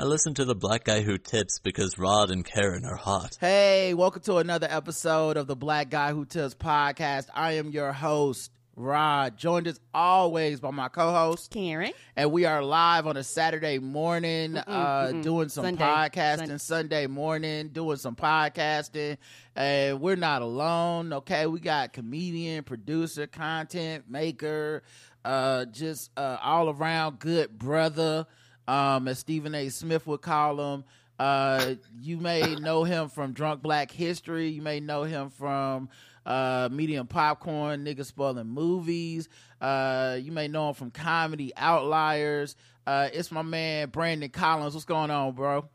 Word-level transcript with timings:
I 0.00 0.04
listen 0.04 0.34
to 0.34 0.44
the 0.44 0.54
black 0.54 0.84
guy 0.84 1.00
who 1.00 1.18
tips 1.18 1.58
because 1.58 1.98
Rod 1.98 2.30
and 2.30 2.44
Karen 2.44 2.84
are 2.84 2.94
hot. 2.94 3.36
Hey, 3.40 3.94
welcome 3.94 4.22
to 4.22 4.36
another 4.36 4.68
episode 4.70 5.36
of 5.36 5.48
the 5.48 5.56
Black 5.56 5.90
Guy 5.90 6.12
Who 6.12 6.24
Tips 6.24 6.54
podcast. 6.54 7.26
I 7.34 7.54
am 7.54 7.70
your 7.70 7.92
host, 7.92 8.52
Rod, 8.76 9.36
joined 9.36 9.66
as 9.66 9.80
always 9.92 10.60
by 10.60 10.70
my 10.70 10.86
co-host 10.88 11.50
Karen, 11.50 11.90
and 12.14 12.30
we 12.30 12.44
are 12.44 12.62
live 12.62 13.08
on 13.08 13.16
a 13.16 13.24
Saturday 13.24 13.80
morning, 13.80 14.52
Mm-mm, 14.52 14.62
uh, 14.68 15.06
mm-mm. 15.08 15.22
doing 15.24 15.48
some 15.48 15.64
Sunday. 15.64 15.82
podcasting. 15.82 16.46
Sun- 16.46 16.58
Sunday 16.60 17.06
morning, 17.08 17.70
doing 17.70 17.96
some 17.96 18.14
podcasting, 18.14 19.16
and 19.56 20.00
we're 20.00 20.14
not 20.14 20.42
alone. 20.42 21.12
Okay, 21.12 21.48
we 21.48 21.58
got 21.58 21.92
comedian, 21.92 22.62
producer, 22.62 23.26
content 23.26 24.04
maker, 24.08 24.84
uh, 25.24 25.64
just 25.64 26.12
uh, 26.16 26.36
all 26.40 26.70
around 26.70 27.18
good 27.18 27.58
brother, 27.58 28.26
um, 28.68 29.08
as 29.08 29.18
Stephen 29.18 29.54
A. 29.54 29.70
Smith 29.70 30.06
would 30.06 30.20
call 30.20 30.74
him. 30.74 30.84
Uh, 31.18 31.74
you 32.00 32.18
may 32.18 32.54
know 32.54 32.84
him 32.84 33.08
from 33.08 33.32
Drunk 33.32 33.62
Black 33.62 33.90
History. 33.90 34.50
You 34.50 34.62
may 34.62 34.78
know 34.78 35.02
him 35.02 35.30
from 35.30 35.88
uh, 36.24 36.68
Medium 36.70 37.08
Popcorn, 37.08 37.84
Niggas 37.84 38.06
Spoiling 38.06 38.46
Movies. 38.46 39.28
Uh, 39.60 40.18
you 40.20 40.30
may 40.30 40.46
know 40.46 40.68
him 40.68 40.74
from 40.74 40.90
Comedy 40.92 41.52
Outliers. 41.56 42.54
Uh, 42.86 43.08
it's 43.12 43.32
my 43.32 43.42
man 43.42 43.88
Brandon 43.88 44.30
Collins. 44.30 44.74
What's 44.74 44.84
going 44.84 45.10
on, 45.10 45.32
bro? 45.32 45.68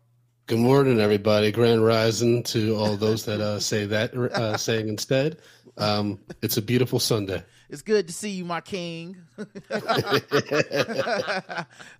Good 0.45 0.59
morning, 0.59 0.99
everybody. 0.99 1.51
Grand 1.51 1.83
rising 1.83 2.43
to 2.43 2.75
all 2.75 2.95
those 2.95 3.25
that 3.25 3.41
uh, 3.41 3.59
say 3.59 3.85
that 3.85 4.13
uh, 4.13 4.55
saying 4.57 4.87
instead. 4.87 5.39
Um, 5.77 6.19
it's 6.41 6.57
a 6.57 6.61
beautiful 6.61 6.99
Sunday. 6.99 7.43
It's 7.73 7.81
good 7.81 8.05
to 8.05 8.13
see 8.13 8.29
you, 8.29 8.45
my 8.45 8.61
king. 8.61 9.17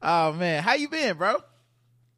oh 0.04 0.34
man, 0.34 0.62
how 0.62 0.76
you 0.76 0.88
been, 0.88 1.18
bro? 1.18 1.38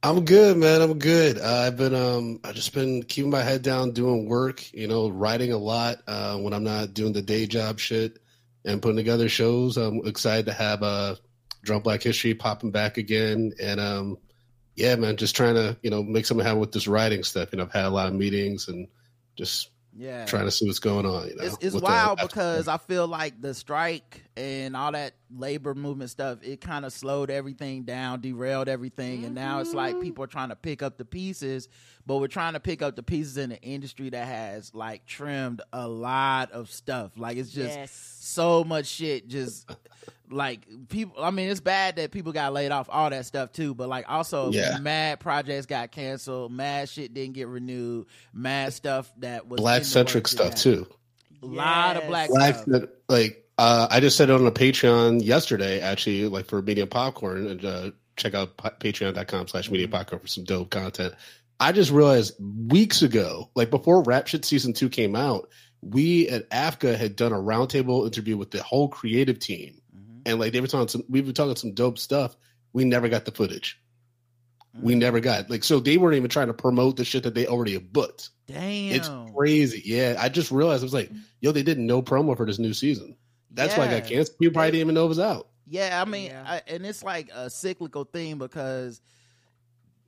I'm 0.04 0.26
good, 0.26 0.58
man. 0.58 0.81
I'm 0.81 1.00
good. 1.00 1.40
Uh, 1.40 1.64
I've 1.66 1.78
been 1.78 1.95
um, 1.95 2.41
I've 2.44 2.55
just 2.55 2.73
been 2.73 3.04
keeping 3.04 3.31
my 3.31 3.44
head 3.44 3.62
down, 3.62 3.92
doing 3.92 4.28
work. 4.28 4.73
You 4.73 4.89
know, 4.89 5.08
writing 5.08 5.53
a 5.53 5.58
lot 5.58 6.00
uh, 6.06 6.38
when 6.38 6.53
I'm 6.53 6.66
not 6.66 6.94
doing 6.94 7.14
the 7.14 7.22
day 7.22 7.47
job 7.47 7.80
shit 7.80 8.20
and 8.66 8.81
putting 8.81 8.97
together 8.97 9.30
shows. 9.30 9.78
I'm 9.78 10.06
excited 10.06 10.47
to 10.47 10.53
have 10.53 10.84
uh, 10.84 11.16
Drunk 11.64 11.86
Black 11.86 12.03
History 12.03 12.34
popping 12.34 12.72
back 12.72 12.97
again, 12.97 13.53
and 13.62 13.80
um, 13.80 14.17
yeah, 14.75 14.97
man, 14.97 15.16
just 15.16 15.34
trying 15.34 15.56
to 15.56 15.78
you 15.81 15.92
know 15.92 16.03
make 16.03 16.25
something 16.25 16.45
happen 16.45 16.59
with 16.59 16.73
this 16.73 16.90
writing 16.90 17.23
stuff. 17.23 17.53
You 17.53 17.59
know, 17.59 17.64
I've 17.64 17.72
had 17.72 17.86
a 17.86 17.90
lot 17.90 18.09
of 18.09 18.16
meetings 18.16 18.67
and 18.67 18.90
just 19.38 19.69
Yeah, 19.97 20.25
trying 20.25 20.45
to 20.45 20.51
see 20.51 20.65
what's 20.65 20.79
going 20.79 21.05
on. 21.05 21.29
You 21.29 21.35
know, 21.35 21.43
it's, 21.43 21.57
it's 21.61 21.75
the- 21.75 21.81
wild 21.81 22.19
because 22.21 22.67
I 22.67 22.77
feel 22.77 23.07
like 23.07 23.41
the 23.41 23.53
strike 23.53 24.25
and 24.38 24.75
all 24.75 24.91
that 24.91 25.14
labor 25.33 25.73
movement 25.73 26.09
stuff 26.09 26.39
it 26.41 26.59
kind 26.59 26.86
of 26.86 26.91
slowed 26.91 27.30
everything 27.30 27.83
down, 27.83 28.22
derailed 28.22 28.67
everything, 28.67 29.25
and 29.25 29.33
now 29.36 29.59
it's 29.59 29.73
like 29.73 29.94
mm-hmm. 29.94 30.03
people 30.03 30.23
are 30.23 30.28
trying 30.28 30.50
to 30.50 30.55
pick 30.55 30.81
up 30.83 30.97
the 30.97 31.05
pieces, 31.05 31.69
but 32.05 32.17
we're 32.17 32.28
trying 32.28 32.53
to 32.53 32.59
pick 32.59 32.81
up 32.81 32.95
the 32.95 33.03
pieces 33.03 33.38
in 33.38 33.52
an 33.52 33.59
industry 33.61 34.09
that 34.09 34.28
has 34.28 34.73
like 34.75 35.06
trimmed 35.06 35.61
a 35.72 35.88
lot 35.88 36.52
of 36.52 36.69
stuff. 36.69 37.11
Like 37.17 37.38
it's 37.38 37.52
just 37.52 37.75
yes, 37.78 37.91
so 37.91 38.63
much 38.63 38.88
shit 38.88 39.28
just 39.28 39.69
like 40.31 40.67
people 40.89 41.23
i 41.23 41.30
mean 41.30 41.50
it's 41.50 41.59
bad 41.59 41.97
that 41.97 42.11
people 42.11 42.31
got 42.31 42.52
laid 42.52 42.72
off 42.72 42.89
all 42.91 43.09
that 43.09 43.25
stuff 43.25 43.52
too 43.52 43.75
but 43.75 43.88
like 43.88 44.06
also 44.09 44.52
Yeah. 44.52 44.80
mad 44.80 45.19
projects 45.19 45.67
got 45.67 45.91
canceled 45.91 46.52
mad 46.52 46.89
shit 46.89 47.13
didn't 47.13 47.33
get 47.33 47.47
renewed 47.47 48.08
mad 48.33 48.73
stuff 48.73 49.11
that 49.19 49.47
was 49.47 49.61
black 49.61 49.83
centric 49.83 50.28
stuff 50.28 50.52
that- 50.52 50.58
too. 50.58 50.88
a 51.44 51.45
lot 51.45 51.97
of 51.97 52.08
black 52.08 52.30
Black 52.30 52.56
stuff. 52.56 52.83
like 53.08 53.44
uh, 53.58 53.88
I 53.89 54.00
just 54.00 54.17
said 54.17 54.30
it 54.30 54.34
on 54.34 54.45
a 54.45 54.52
Patreon 54.52 55.23
yesterday, 55.23 55.80
actually, 55.81 56.28
like 56.28 56.45
for 56.45 56.61
Medium 56.61 56.89
Popcorn, 56.89 57.48
and 57.48 57.64
uh, 57.66 57.92
check 58.17 58.34
out 58.34 58.58
pa- 58.58 58.72
patreon.com 58.80 59.47
slash 59.47 59.70
Medium 59.72 59.92
Popcorn 59.92 60.22
for 60.22 60.28
some 60.28 60.44
dope 60.44 60.70
content. 60.70 61.14
I 61.59 61.72
just 61.72 61.92
realized 61.92 62.34
weeks 62.39 63.02
ago, 63.02 63.50
like 63.56 63.70
before 63.70 64.03
Rap 64.03 64.28
Shit 64.28 64.44
season 64.44 64.73
two 64.73 64.89
came 64.89 65.16
out, 65.16 65.50
we 65.81 66.28
at 66.30 66.50
AFCA 66.50 66.97
had 66.97 67.16
done 67.16 67.31
a 67.31 67.38
roundtable 67.38 68.06
interview 68.06 68.35
with 68.35 68.52
the 68.52 68.62
whole 68.62 68.90
creative 68.90 69.40
team, 69.40 69.81
Mhm. 69.96 70.22
and 70.25 70.40
like 70.40 70.52
they 70.52 70.59
were 70.59 70.68
talking 70.68 70.90
some, 70.90 71.03
we 71.08 71.22
were 71.22 71.31
talking 71.31 71.56
some 71.56 71.74
dope 71.74 71.97
stuff. 71.97 72.35
We 72.74 72.84
never 72.84 73.08
got 73.08 73.24
the 73.24 73.31
footage. 73.31 73.79
We 74.81 74.96
Mhm. 74.96 74.97
never 74.97 75.19
got 75.22 75.50
like 75.50 75.63
so 75.63 75.79
they 75.79 75.96
weren't 75.96 76.18
even 76.18 76.29
trying 76.29 76.47
to 76.47 76.53
promote 76.53 76.97
the 76.97 77.06
shit 77.06 77.24
that 77.24 77.34
they 77.35 77.47
already 77.47 77.74
have 77.74 77.94
booked. 77.94 78.31
damn 78.47 78.91
It's 78.94 79.09
crazy. 79.34 79.81
Yeah, 79.85 80.18
I 80.19 80.28
just 80.29 80.52
realized 80.52 80.84
I 80.84 80.85
was 80.85 80.94
like, 80.94 81.12
yo, 81.40 81.52
they 81.53 81.63
did 81.63 81.79
no 81.79 82.02
promo 82.02 82.35
for 82.35 82.46
this 82.46 82.59
new 82.59 82.74
season. 82.74 83.16
That's 83.55 83.77
why 83.77 83.85
I 83.85 83.88
got 83.88 84.09
Yeah. 84.09 84.16
canceled. 84.17 84.38
People 84.39 84.53
probably 84.53 84.71
didn't 84.71 84.81
even 84.81 84.95
know 84.95 85.05
it 85.05 85.09
was 85.09 85.19
out. 85.19 85.47
Yeah, 85.67 86.01
I 86.01 86.05
mean, 86.09 86.27
Yeah. 86.27 86.43
I, 86.45 86.61
and 86.67 86.85
it's 86.85 87.01
like 87.03 87.29
a 87.33 87.49
cyclical 87.49 88.03
thing 88.03 88.38
because 88.38 89.01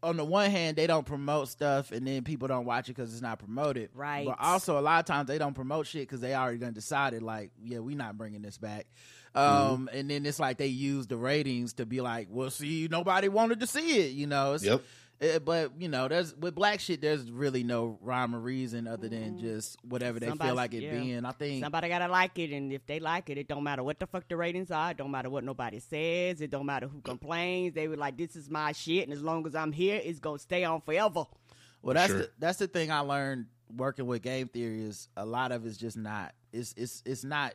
on 0.04 0.16
the 0.18 0.24
one 0.24 0.52
hand 0.52 0.78
they 0.78 0.86
don't 0.86 1.06
promote 1.06 1.50
stuff, 1.50 1.92
and 1.92 2.06
then 2.06 2.24
people 2.24 2.48
don't 2.48 2.66
watch 2.66 2.88
it 2.90 2.96
because 2.96 3.12
it's 3.12 3.22
not 3.24 3.40
promoted. 3.40 3.90
Right. 3.96 4.26
But 4.28 4.38
also 4.40 4.78
a 4.78 4.82
lot 4.82 5.00
of 5.00 5.06
times 5.06 5.28
they 5.28 5.40
don't 5.40 5.56
promote 5.56 5.88
shit 5.88 6.04
because 6.04 6.22
they 6.22 6.36
already 6.36 6.60
done 6.60 6.74
decided 6.74 7.24
like, 7.24 7.52
yeah, 7.64 7.80
we're 7.80 7.98
not 7.98 8.18
bringing 8.18 8.42
this 8.44 8.58
back. 8.60 8.86
Um, 9.34 9.88
and 9.94 10.10
then 10.10 10.26
it's 10.26 10.40
like 10.40 10.58
they 10.58 10.68
use 10.68 11.06
the 11.08 11.18
ratings 11.18 11.74
to 11.74 11.86
be 11.86 12.02
like, 12.02 12.28
well, 12.32 12.50
see, 12.50 12.88
nobody 12.90 13.28
wanted 13.30 13.60
to 13.60 13.68
see 13.68 14.00
it, 14.08 14.12
you 14.12 14.26
know. 14.28 14.54
It's, 14.54 14.64
Yep. 14.64 14.82
Eh, 15.22 15.40
but 15.40 15.72
you 15.80 15.90
know, 15.90 16.08
there's 16.08 16.36
with 16.36 16.56
black 16.56 16.80
shit, 16.80 17.02
there's 17.02 17.30
really 17.32 17.64
no 17.64 17.98
rhyme 18.02 18.36
or 18.36 18.40
reason 18.40 18.88
other 18.88 19.08
than 19.10 19.40
just 19.40 19.78
whatever 19.84 20.20
they 20.20 20.30
feel 20.32 20.56
like 20.56 20.74
it 20.74 20.84
yeah. 20.84 21.00
being. 21.00 21.26
I 21.26 21.32
think 21.32 21.64
somebody 21.64 21.90
gotta 21.90 22.08
like 22.08 22.38
it, 22.40 22.52
and 22.52 22.72
if 22.72 22.86
they 22.86 23.00
like 23.00 23.30
it, 23.30 23.38
it 23.38 23.48
don't 23.48 23.64
matter 23.64 23.84
what 23.84 24.00
the 24.00 24.08
fuck 24.08 24.28
the 24.28 24.38
ratings 24.38 24.72
are. 24.72 24.92
It 24.92 24.98
don't 24.98 25.12
matter 25.12 25.30
what 25.30 25.44
nobody 25.44 25.80
says. 25.80 26.42
It 26.42 26.52
don't 26.52 26.66
matter 26.66 26.88
who 26.88 27.02
complains. 27.02 27.74
They 27.74 27.88
were 27.88 27.98
like, 27.98 28.18
"This 28.18 28.36
is 28.36 28.50
my 28.50 28.72
shit," 28.72 29.04
and 29.04 29.14
as 29.14 29.22
long 29.22 29.46
as 29.48 29.56
I'm 29.56 29.72
here, 29.72 30.00
it's 30.04 30.20
gonna 30.20 30.40
stay 30.40 30.64
on 30.64 30.82
forever. 30.82 31.26
Well, 31.82 31.94
that's 31.94 32.12
Sure. 32.12 32.20
the, 32.20 32.32
that's 32.40 32.58
the 32.60 32.68
thing 32.68 32.92
I 32.92 33.00
learned 33.00 33.46
working 33.76 34.06
with 34.06 34.22
game 34.22 34.48
theory 34.48 34.82
is 34.84 35.10
a 35.18 35.26
lot 35.26 35.52
of 35.52 35.66
it's 35.66 35.78
just 35.78 35.98
not 35.98 36.34
it's 36.54 36.74
it's 36.78 37.04
it's 37.06 37.24
not 37.24 37.54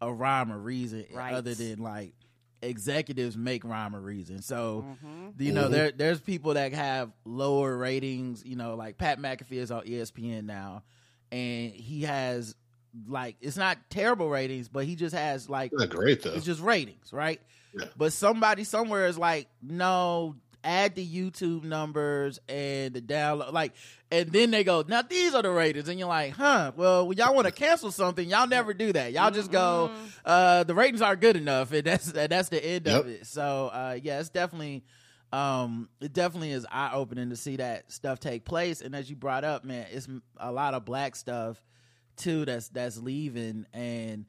a 0.00 0.12
rhyme 0.12 0.50
or 0.50 0.58
reason 0.58 1.06
Right. 1.12 1.34
other 1.34 1.54
than 1.54 1.78
like 1.78 2.14
executives 2.62 3.36
make 3.36 3.64
rhyme 3.64 3.94
or 3.94 4.00
reason. 4.00 4.40
So 4.42 4.84
Mhm. 5.04 5.34
you 5.38 5.52
know 5.52 5.68
Mhm. 5.68 5.70
there 5.72 5.90
there's 5.92 6.20
people 6.20 6.54
that 6.54 6.72
have 6.72 7.10
lower 7.24 7.76
ratings. 7.76 8.44
You 8.44 8.56
know, 8.56 8.74
like 8.76 8.98
Pat 8.98 9.18
McAfee 9.18 9.58
is 9.58 9.70
on 9.70 9.84
ESPN 9.86 10.44
now, 10.46 10.82
and 11.30 11.72
he 11.72 12.02
has 12.02 12.54
like 13.08 13.36
it's 13.40 13.56
not 13.56 13.78
terrible 13.90 14.28
ratings, 14.28 14.68
but 14.68 14.84
he 14.84 14.94
just 14.96 15.14
has 15.14 15.48
like 15.48 15.72
great 15.90 16.22
though. 16.22 16.32
it's 16.34 16.44
just 16.46 16.60
ratings, 16.60 17.12
right? 17.12 17.40
Yeah. 17.74 17.86
But 17.96 18.12
somebody 18.12 18.64
somewhere 18.64 19.06
is 19.06 19.16
like, 19.18 19.48
no, 19.62 20.36
add 20.64 20.94
the 20.94 21.06
YouTube 21.06 21.64
numbers 21.64 22.38
and 22.48 22.94
the 22.94 23.00
download, 23.00 23.52
like, 23.52 23.72
and 24.10 24.30
then 24.30 24.50
they 24.50 24.64
go, 24.64 24.84
now 24.86 25.02
these 25.02 25.34
are 25.34 25.42
the 25.42 25.50
ratings, 25.50 25.88
and 25.88 25.98
you're 25.98 26.08
like, 26.08 26.32
huh? 26.32 26.72
Well, 26.76 27.06
when 27.06 27.16
y'all 27.18 27.34
want 27.34 27.46
to 27.46 27.52
cancel 27.52 27.90
something, 27.90 28.28
y'all 28.28 28.46
never 28.46 28.74
do 28.74 28.92
that. 28.92 29.12
Y'all 29.12 29.30
just 29.30 29.50
go, 29.50 29.90
uh, 30.24 30.64
the 30.64 30.74
ratings 30.74 31.02
aren't 31.02 31.20
good 31.20 31.36
enough, 31.36 31.72
and 31.72 31.84
that's 31.84 32.12
and 32.12 32.30
that's 32.30 32.48
the 32.48 32.64
end 32.64 32.88
of 32.88 33.06
it. 33.08 33.26
So, 33.26 33.68
uh, 33.72 33.98
yeah, 34.02 34.20
it's 34.20 34.28
definitely. 34.28 34.84
Um, 35.32 35.88
it 36.02 36.12
definitely 36.12 36.50
is 36.50 36.66
eye 36.70 36.90
opening 36.92 37.30
to 37.30 37.36
see 37.36 37.56
that 37.56 37.90
stuff 37.90 38.20
take 38.20 38.44
place, 38.44 38.82
and 38.82 38.94
as 38.94 39.08
you 39.08 39.16
brought 39.16 39.44
up, 39.44 39.64
man, 39.64 39.86
it's 39.90 40.06
a 40.36 40.52
lot 40.52 40.74
of 40.74 40.84
black 40.84 41.16
stuff 41.16 41.56
too 42.18 42.44
that's 42.44 42.68
that's 42.68 42.98
leaving, 42.98 43.64
and 43.72 44.26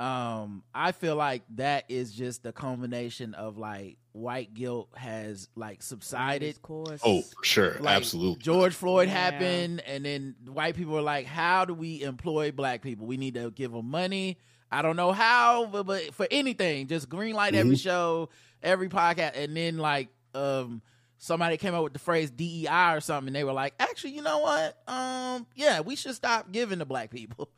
um 0.00 0.62
i 0.74 0.90
feel 0.92 1.14
like 1.14 1.42
that 1.54 1.84
is 1.88 2.12
just 2.12 2.42
the 2.42 2.52
culmination 2.52 3.32
of 3.34 3.56
like 3.58 3.96
white 4.12 4.52
guilt 4.54 4.88
has 4.96 5.48
like 5.56 5.82
subsided 5.82 6.56
Of 6.56 6.62
course. 6.62 7.00
oh, 7.04 7.22
for 7.22 7.44
sure. 7.44 7.76
like 7.80 7.96
Absolutely. 7.96 8.42
george 8.42 8.74
floyd 8.74 9.08
Yeah. 9.08 9.14
happened 9.30 9.80
and 9.86 10.04
then 10.04 10.34
white 10.46 10.76
people 10.76 10.96
are 10.98 11.02
like 11.02 11.26
how 11.26 11.64
do 11.64 11.74
we 11.74 12.02
employ 12.02 12.50
black 12.50 12.82
people 12.82 13.06
we 13.06 13.16
need 13.16 13.34
to 13.34 13.50
give 13.52 13.70
them 13.72 13.88
money 13.90 14.38
i 14.72 14.82
don't 14.82 14.96
know 14.96 15.12
how 15.12 15.66
but, 15.66 15.84
but 15.86 16.12
for 16.14 16.26
anything 16.30 16.88
just 16.88 17.08
green 17.08 17.34
light 17.34 17.54
every 17.54 17.76
show 17.76 18.28
every 18.62 18.88
podcast 18.88 19.32
and 19.36 19.56
then 19.56 19.78
like 19.78 20.08
um 20.34 20.82
somebody 21.18 21.56
came 21.56 21.74
up 21.74 21.82
with 21.84 21.92
the 21.92 21.98
phrase 21.98 22.30
DEI 22.30 22.94
or 22.94 23.00
something 23.00 23.28
and 23.28 23.36
they 23.36 23.44
were 23.44 23.52
like 23.52 23.72
actually 23.78 24.10
you 24.12 24.20
know 24.22 24.38
what 24.40 24.76
um 24.88 25.46
yeah 25.54 25.80
we 25.80 25.96
should 25.96 26.14
stop 26.14 26.52
giving 26.52 26.80
to 26.80 26.84
black 26.84 27.10
people 27.10 27.48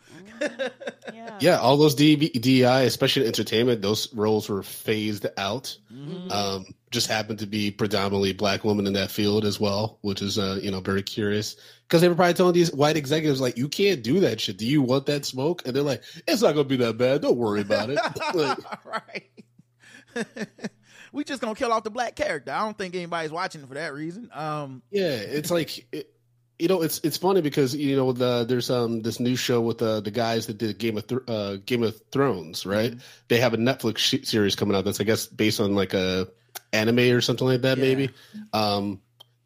Yeah. 1.13 1.37
yeah, 1.41 1.59
all 1.59 1.77
those 1.77 1.95
DEI, 1.95 2.87
especially 2.87 3.23
in 3.23 3.29
entertainment, 3.29 3.83
those 3.83 4.13
roles 4.15 4.49
were 4.49 4.63
phased 4.63 5.27
out. 5.37 5.77
Mhm. 5.93 6.31
Um, 6.31 6.67
just 6.91 7.09
happened 7.09 7.41
to 7.41 7.47
be 7.47 7.71
predominantly 7.71 8.33
black 8.33 8.65
women 8.65 8.87
in 8.87 8.93
that 8.95 9.11
field 9.11 9.45
as 9.45 9.59
well, 9.61 9.99
which 10.03 10.23
is 10.23 10.39
uh, 10.39 10.59
you 10.63 10.71
know 10.71 10.81
very 10.81 11.03
curious 11.03 11.57
because 11.83 12.01
they 12.01 12.09
were 12.09 12.15
probably 12.15 12.35
telling 12.35 12.55
these 12.55 12.73
white 12.73 12.97
executives 12.97 13.41
like, 13.41 13.57
"You 13.59 13.69
can't 13.69 14.03
do 14.03 14.21
that 14.21 14.41
shit. 14.41 14.57
Do 14.59 14.67
you 14.67 14.83
want 14.83 15.07
that 15.07 15.25
smoke?" 15.25 15.63
And 15.67 15.75
they're 15.75 15.83
like, 15.83 16.03
"It's 16.27 16.43
not 16.43 16.53
gonna 16.55 16.65
be 16.65 16.77
that 16.77 16.97
bad. 16.97 17.23
Don't 17.23 17.37
worry 17.37 17.61
about 17.61 17.91
it." 17.91 17.99
like, 18.35 18.59
right. 18.85 19.31
we 21.17 21.25
just 21.25 21.41
gonna 21.41 21.55
kill 21.55 21.73
off 21.73 21.83
the 21.83 21.91
black 21.91 22.15
character. 22.15 22.53
I 22.53 22.61
don't 22.65 22.77
think 22.79 22.95
anybody's 22.95 23.31
watching 23.33 23.67
for 23.67 23.75
that 23.75 23.93
reason. 23.95 24.31
Um, 24.33 24.83
Yeah, 24.91 25.09
it's 25.09 25.51
like 25.51 25.87
it, 25.93 26.13
you 26.59 26.69
know, 26.69 26.83
it's 26.83 27.01
it's 27.05 27.17
funny 27.17 27.41
because 27.41 27.75
you 27.75 27.97
know 27.97 28.13
the 28.13 28.45
there's 28.45 28.71
um 28.71 29.03
this 29.03 29.19
new 29.21 29.37
show 29.37 29.61
with 29.61 29.79
the 29.79 30.01
the 30.01 30.11
guys 30.11 30.47
that 30.47 30.59
did 30.59 30.79
Game 30.79 30.97
of 30.97 31.07
Th- 31.07 31.21
uh, 31.29 31.57
Game 31.67 31.83
of 31.83 32.01
Thrones, 32.13 32.65
right? 32.65 32.93
Mm-hmm. 32.93 33.01
They 33.29 33.39
have 33.41 33.55
a 33.55 33.59
Netflix 33.59 33.99
sh- 33.99 34.25
series 34.27 34.55
coming 34.57 34.77
out 34.77 34.85
that's 34.85 35.01
I 35.01 35.05
guess 35.05 35.27
based 35.27 35.61
on 35.61 35.75
like 35.75 35.93
a 35.95 36.29
anime 36.73 36.99
or 37.15 37.21
something 37.21 37.47
like 37.47 37.63
that, 37.63 37.77
Yeah. 37.79 37.85
maybe. 37.85 38.11
Um, 38.53 39.01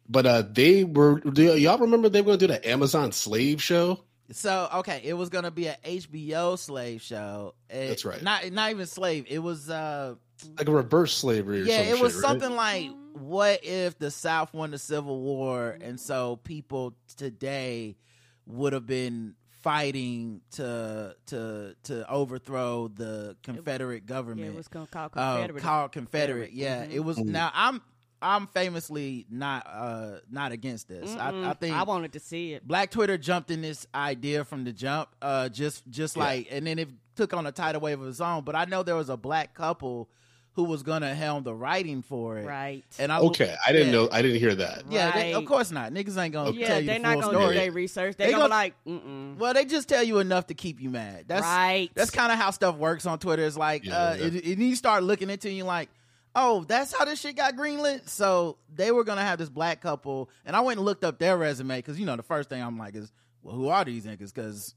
but 0.09 0.25
uh, 0.25 0.43
they 0.49 0.83
were. 0.83 1.19
Do 1.21 1.55
y'all 1.57 1.77
remember 1.77 2.09
they 2.09 2.21
were 2.21 2.25
going 2.35 2.39
to 2.39 2.47
do 2.47 2.53
the 2.53 2.69
Amazon 2.69 3.11
slave 3.13 3.61
show? 3.61 4.03
So 4.31 4.69
okay, 4.75 5.01
it 5.03 5.13
was 5.13 5.27
gonna 5.27 5.51
be 5.51 5.67
an 5.67 5.75
HBO 5.85 6.57
slave 6.57 7.01
show. 7.01 7.53
It- 7.69 7.89
That's 7.89 8.05
right. 8.05 8.21
Not 8.23 8.49
not 8.51 8.71
even 8.71 8.85
slave. 8.85 9.25
It 9.29 9.39
was 9.39 9.69
uh 9.69 10.15
Like 10.57 10.67
a 10.67 10.71
reverse 10.71 11.13
slavery. 11.13 11.61
Or 11.61 11.65
yeah, 11.65 11.77
some 11.83 11.87
it 11.87 11.99
was 12.01 12.13
shit, 12.13 12.21
right? 12.23 12.29
something 12.29 12.55
like 12.55 12.91
what 13.13 13.63
if 13.63 13.97
the 13.99 14.09
South 14.11 14.53
won 14.53 14.71
the 14.71 14.77
Civil 14.77 15.19
War 15.21 15.77
and 15.81 15.99
so 15.99 16.37
people 16.43 16.95
today 17.17 17.97
would 18.45 18.73
have 18.73 18.85
been 18.87 19.35
fighting 19.61 20.41
to 20.51 21.15
to 21.27 21.75
to 21.83 22.09
overthrow 22.11 22.87
the 22.87 23.35
Confederate 23.43 24.03
Yeah, 24.03 24.15
government. 24.15 24.47
it 24.49 24.55
was 24.55 24.67
called 24.67 24.89
called 24.91 25.11
uh, 25.15 25.35
Confederate. 25.35 25.61
called 25.61 25.91
Confederate. 25.91 26.51
Yeah, 26.53 26.85
Mhm. 26.85 26.91
it 26.91 26.99
was. 27.01 27.17
Mhm. 27.17 27.25
Now 27.25 27.51
I'm 27.53 27.81
I'm 28.23 28.47
famously 28.47 29.25
not 29.29 29.65
uh 29.67 30.19
not 30.29 30.51
against 30.51 30.87
this. 30.87 31.15
I, 31.15 31.49
I 31.49 31.53
think 31.53 31.75
I 31.75 31.83
wanted 31.83 32.13
to 32.13 32.19
see 32.19 32.53
it. 32.53 32.67
Black 32.67 32.91
Twitter 32.91 33.17
jumped 33.17 33.51
in 33.51 33.61
this 33.61 33.85
idea 33.93 34.43
from 34.45 34.63
the 34.63 34.71
jump, 34.73 35.09
uh, 35.21 35.49
just 35.49 35.87
just 35.89 36.15
Yeah. 36.17 36.23
like, 36.23 36.47
and 36.51 36.65
then 36.65 36.79
it 36.79 36.89
took 37.15 37.33
on 37.33 37.45
a 37.45 37.51
tidal 37.51 37.81
wave 37.81 37.99
of 38.01 38.07
its 38.07 38.21
own. 38.21 38.43
But 38.43 38.55
I 38.55 38.65
know 38.65 38.83
there 38.83 38.95
was 38.95 39.09
a 39.09 39.17
black 39.17 39.53
couple 39.53 40.09
who 40.53 40.63
was 40.65 40.83
gonna 40.83 41.15
helm 41.15 41.43
the 41.43 41.53
writing 41.53 42.01
for 42.01 42.37
it, 42.37 42.45
Right. 42.45 42.83
And 42.99 43.11
I 43.11 43.19
Okay, 43.19 43.55
I 43.65 43.71
didn't 43.71 43.87
yeah. 43.87 43.93
know. 43.93 44.09
I 44.11 44.21
didn't 44.21 44.39
hear 44.39 44.53
that. 44.55 44.83
Yeah, 44.89 45.11
they, 45.11 45.33
of 45.33 45.45
course 45.45 45.71
not. 45.71 45.93
Niggas 45.93 46.17
ain't 46.21 46.33
gonna 46.33 46.51
Yeah, 46.51 46.67
tell 46.67 46.79
you 46.81 46.87
they're 46.87 46.95
the 46.99 47.03
not 47.03 47.19
gonna 47.21 47.37
story. 47.37 47.53
do 47.55 47.59
their 47.61 47.71
research. 47.71 48.17
They're 48.17 48.27
They 48.27 48.31
gonna, 48.33 48.43
gonna- 48.43 48.53
like, 48.53 48.73
mm 48.85 49.37
Well, 49.37 49.53
they 49.53 49.63
just 49.65 49.87
tell 49.87 50.03
you 50.03 50.19
enough 50.19 50.47
to 50.47 50.53
keep 50.53 50.81
you 50.81 50.89
mad. 50.89 51.25
That's 51.27 51.41
right. 51.43 51.89
that's 51.95 52.11
kind 52.11 52.31
of 52.33 52.37
how 52.37 52.51
stuff 52.51 52.75
works 52.75 53.05
on 53.05 53.17
Twitter. 53.19 53.43
It's 53.45 53.55
like 53.57 53.85
Yeah, 53.85 53.95
uh, 53.97 54.15
yeah. 54.19 54.25
It, 54.25 54.35
it, 54.35 54.57
you 54.59 54.75
start 54.75 55.03
looking 55.03 55.29
into 55.29 55.49
you 55.49 55.63
like, 55.63 55.87
oh, 56.35 56.65
that's 56.67 56.93
how 56.97 57.05
this 57.05 57.19
shit 57.21 57.37
got 57.37 57.55
greenlit. 57.55 58.09
So 58.09 58.57
they 58.73 58.91
were 58.91 59.03
gonna 59.05 59.21
have 59.23 59.39
this 59.39 59.49
black 59.49 59.79
couple, 59.81 60.29
and 60.45 60.53
I 60.55 60.59
went 60.61 60.79
and 60.79 60.85
looked 60.85 61.03
up 61.05 61.17
their 61.17 61.37
resume 61.37 61.77
because 61.77 61.97
you 61.99 62.05
know 62.05 62.17
the 62.17 62.23
first 62.23 62.49
thing 62.49 62.61
I'm 62.61 62.77
like 62.77 62.95
is, 62.95 63.11
well, 63.41 63.55
who 63.55 63.69
are 63.69 63.85
these 63.85 64.05
niggas? 64.05 64.33
Because 64.33 64.75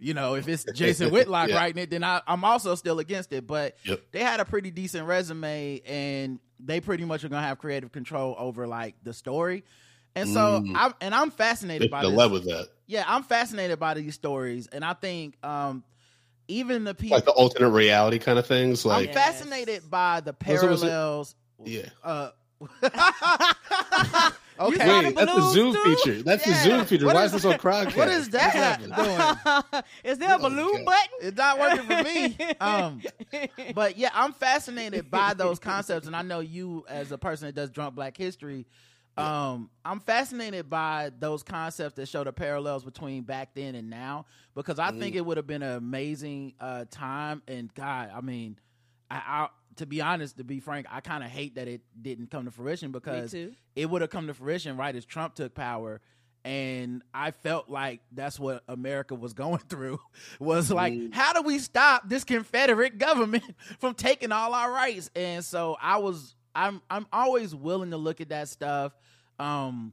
you 0.00 0.14
know 0.14 0.34
if 0.34 0.48
it's 0.48 0.64
Jason 0.74 1.10
Whitlock 1.12 1.48
Yeah. 1.50 1.56
writing 1.56 1.82
it, 1.82 1.90
then 1.90 2.02
I, 2.02 2.20
I'm 2.26 2.42
also 2.44 2.74
still 2.74 2.98
against 2.98 3.32
it. 3.32 3.46
But 3.46 3.76
Yep. 3.84 4.00
they 4.12 4.20
had 4.20 4.40
a 4.40 4.44
pretty 4.44 4.70
decent 4.70 5.06
resume, 5.06 5.80
and 5.86 6.40
they 6.58 6.80
pretty 6.80 7.04
much 7.04 7.22
are 7.24 7.28
gonna 7.28 7.46
have 7.46 7.58
creative 7.58 7.92
control 7.92 8.34
over 8.38 8.66
like 8.66 8.94
the 9.02 9.12
story. 9.12 9.62
And 10.16 10.28
so 10.28 10.60
Mm. 10.60 10.72
I'm 10.76 10.94
and 11.00 11.14
I'm 11.14 11.28
They 11.30 11.36
fascinated 11.36 11.90
by 11.90 12.02
the 12.02 12.08
this 12.10 12.18
love 12.18 12.32
of 12.32 12.44
that, 12.46 12.68
yeah, 12.86 13.04
I'm 13.06 13.22
fascinated 13.22 13.78
by 13.78 13.94
these 13.94 14.14
stories, 14.16 14.66
and 14.66 14.84
I 14.84 14.94
think 14.94 15.36
um, 15.44 15.84
even 16.48 16.82
the 16.82 16.94
people 16.94 17.16
like 17.16 17.24
the 17.26 17.30
alternate 17.30 17.70
reality 17.70 18.18
kind 18.18 18.36
of 18.38 18.44
things. 18.46 18.84
I'm 18.84 18.88
Like, 18.90 19.06
Yes. 19.06 19.14
fascinated 19.14 19.88
by 19.88 20.20
the 20.20 20.34
Was 20.46 20.62
it- 20.62 20.68
was 20.68 20.82
it- 20.82 20.86
parallels. 20.88 21.34
yeah. 21.64 21.88
Uh, 22.02 22.30
You 22.60 22.68
okay, 24.60 25.02
Wait, 25.04 25.14
that's 25.16 25.34
the 25.34 25.50
Zoom 25.52 25.74
too? 25.74 25.96
feature. 25.96 26.22
That's 26.22 26.46
Yeah. 26.46 26.52
the 26.52 26.58
Zoom 26.70 26.84
feature. 26.86 27.06
What 27.06 27.14
Why 27.16 27.24
is- 27.24 27.34
is 27.34 27.42
this 27.42 27.52
on 27.52 27.58
Crowdcast? 27.58 27.96
what 27.96 28.08
is 28.08 28.28
that 28.30 28.52
happening? 28.52 28.90
doing? 28.94 29.82
is 30.04 30.18
there 30.18 30.32
a 30.32 30.36
Oh, 30.36 30.38
balloon 30.38 30.84
God. 30.84 30.86
button? 30.86 31.28
It's 31.28 31.36
not 31.36 31.58
working 31.58 31.86
for 31.86 32.02
me. 32.02 32.36
Um, 32.60 33.02
but 33.74 33.96
yeah, 33.96 34.10
I'm 34.14 34.32
fascinated 34.32 35.10
by 35.10 35.34
those 35.34 35.58
concepts, 35.58 36.06
and 36.06 36.14
I 36.14 36.22
know 36.22 36.40
you, 36.40 36.84
as 36.88 37.10
a 37.12 37.18
person 37.18 37.46
that 37.46 37.54
does 37.54 37.70
drunk 37.70 37.94
Black 37.94 38.16
history, 38.16 38.66
um, 39.16 39.70
I'm 39.84 40.00
fascinated 40.00 40.70
by 40.70 41.10
those 41.18 41.42
concepts 41.42 41.94
that 41.96 42.06
show 42.08 42.24
the 42.24 42.32
parallels 42.32 42.84
between 42.84 43.22
back 43.22 43.54
then 43.54 43.74
and 43.74 43.90
now, 43.90 44.26
because 44.54 44.78
I 44.78 44.92
think 44.92 45.14
it 45.16 45.24
would 45.24 45.36
have 45.36 45.46
been 45.46 45.62
an 45.62 45.76
amazing 45.76 46.54
uh, 46.60 46.84
time. 46.90 47.42
And 47.48 47.72
God, 47.74 48.10
I 48.14 48.20
mean, 48.20 48.58
I, 49.10 49.16
I 49.16 49.48
to 49.80 49.86
be 49.86 50.00
honest, 50.00 50.36
to 50.38 50.44
be 50.44 50.60
frank, 50.60 50.86
I 50.90 51.00
kind 51.00 51.24
of 51.24 51.30
hate 51.30 51.56
that 51.56 51.66
it 51.68 51.80
didn't 52.00 52.30
come 52.30 52.44
to 52.46 52.50
fruition 52.50 52.92
because 52.92 53.32
it 53.74 53.90
would 53.90 54.00
have 54.02 54.10
come 54.10 54.28
to 54.28 54.34
fruition 54.34 54.76
right 54.76 54.94
as 54.94 55.04
Trump 55.04 55.34
took 55.34 55.54
power. 55.54 56.00
And 56.44 57.02
I 57.12 57.32
felt 57.32 57.68
like 57.68 58.00
that's 58.12 58.38
what 58.40 58.62
America 58.66 59.14
was 59.14 59.32
going 59.44 59.58
through 59.68 60.00
was 60.38 60.70
like, 60.70 60.92
Mm. 60.94 61.12
how 61.14 61.32
do 61.34 61.42
we 61.42 61.58
stop 61.58 62.08
this 62.08 62.24
Confederate 62.24 62.96
government 62.98 63.44
from 63.78 63.94
taking 63.94 64.32
all 64.32 64.54
our 64.54 64.72
rights? 64.72 65.10
And 65.14 65.44
so 65.44 65.76
I 65.80 65.98
was, 65.98 66.34
I'm, 66.54 66.80
I'm 66.90 67.06
always 67.12 67.54
willing 67.54 67.90
to 67.90 67.96
look 67.98 68.20
at 68.20 68.30
that 68.30 68.48
stuff. 68.48 68.92
Um, 69.38 69.92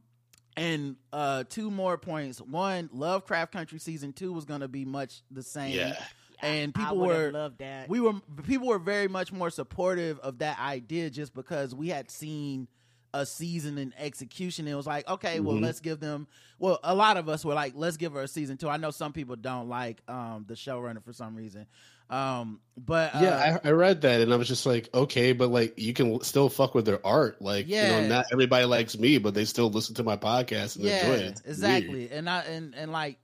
and 0.56 0.96
uh, 1.12 1.44
two 1.48 1.70
more 1.70 1.96
points. 1.98 2.40
One, 2.40 2.90
Lovecraft 2.92 3.52
Country 3.52 3.78
season 3.78 4.12
two 4.12 4.32
was 4.32 4.44
going 4.44 4.60
to 4.60 4.68
be 4.68 4.84
much 4.84 5.22
the 5.30 5.42
same. 5.42 5.74
Yeah. 5.74 5.96
And 6.40 6.74
people 6.74 6.98
would've 6.98 7.32
were 7.32 7.38
loved 7.38 7.58
that. 7.58 7.88
we 7.88 8.00
were 8.00 8.14
people 8.44 8.68
were 8.68 8.78
very 8.78 9.08
much 9.08 9.32
more 9.32 9.50
supportive 9.50 10.18
of 10.20 10.38
that 10.38 10.58
idea 10.60 11.10
just 11.10 11.34
because 11.34 11.74
we 11.74 11.88
had 11.88 12.10
seen 12.10 12.68
a 13.14 13.24
season 13.24 13.78
in 13.78 13.94
execution. 13.98 14.68
It 14.68 14.74
was 14.74 14.86
like, 14.86 15.08
okay, 15.08 15.40
well, 15.40 15.56
Mhm. 15.56 15.62
let's 15.62 15.80
give 15.80 15.98
them. 15.98 16.26
Well, 16.58 16.78
a 16.84 16.94
lot 16.94 17.16
of 17.16 17.28
us 17.28 17.42
were 17.44 17.54
like, 17.54 17.72
let's 17.74 17.96
give 17.96 18.12
her 18.12 18.20
a 18.22 18.28
season 18.28 18.56
two. 18.58 18.68
I 18.68 18.76
know 18.76 18.90
some 18.90 19.12
people 19.14 19.34
don't 19.34 19.68
like 19.68 20.02
um, 20.08 20.44
the 20.46 20.54
showrunner 20.54 21.02
for 21.02 21.14
some 21.14 21.34
reason, 21.34 21.66
um, 22.10 22.60
but 22.76 23.14
uh, 23.14 23.20
Yeah, 23.22 23.58
I, 23.64 23.68
I 23.68 23.72
read 23.72 24.02
that 24.02 24.20
and 24.20 24.32
I 24.32 24.36
was 24.36 24.46
just 24.46 24.66
like, 24.66 24.90
okay, 24.94 25.32
but 25.32 25.48
like 25.48 25.74
you 25.78 25.94
can 25.94 26.20
still 26.22 26.50
fuck 26.50 26.74
with 26.74 26.84
their 26.84 27.04
art. 27.04 27.40
Like, 27.40 27.66
you 27.66 27.76
Yeah. 27.76 28.00
know, 28.02 28.06
not 28.08 28.26
everybody 28.30 28.66
likes 28.66 28.98
me, 28.98 29.16
but 29.18 29.32
they 29.34 29.46
still 29.46 29.70
listen 29.70 29.94
to 29.96 30.02
my 30.04 30.16
podcast 30.18 30.76
and 30.76 30.84
yeah, 30.84 31.00
enjoy 31.06 31.14
it. 31.24 31.28
It's 31.30 31.40
exactly. 31.46 31.88
weird. 31.94 32.12
And 32.12 32.28
I 32.28 32.40
and 32.42 32.74
and 32.74 32.92
like 32.92 33.18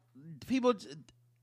people, 0.47 0.73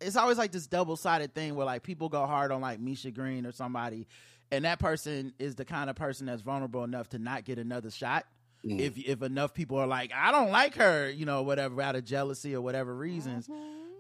it's 0.02 0.16
always 0.16 0.38
like 0.38 0.52
this 0.52 0.68
double 0.68 0.96
sided 0.96 1.34
thing 1.34 1.56
where 1.56 1.66
like 1.66 1.84
people 1.84 2.10
go 2.10 2.26
hard 2.26 2.52
on 2.52 2.62
like 2.62 2.80
Misha 2.80 3.12
Green 3.12 3.46
or 3.46 3.52
somebody, 3.52 4.08
and 4.52 4.66
that 4.66 4.80
person 4.80 5.34
is 5.40 5.56
the 5.56 5.66
kind 5.66 5.90
of 5.90 5.96
person 5.96 6.26
that's 6.26 6.42
vulnerable 6.42 6.84
enough 6.84 7.10
to 7.10 7.20
not 7.20 7.46
get 7.46 7.58
another 7.58 7.92
shot. 7.92 8.26
Mm. 8.66 8.80
If 8.80 8.98
if 8.98 9.22
enough 9.22 9.54
people 9.54 9.78
are 9.78 9.88
like, 9.88 10.12
I 10.14 10.32
don't 10.32 10.52
like 10.52 10.76
her, 10.76 11.10
you 11.10 11.26
know, 11.26 11.42
whatever, 11.44 11.82
out 11.82 11.96
of 11.96 12.06
jealousy 12.06 12.56
or 12.56 12.62
whatever 12.62 12.96
reasons. 12.96 13.50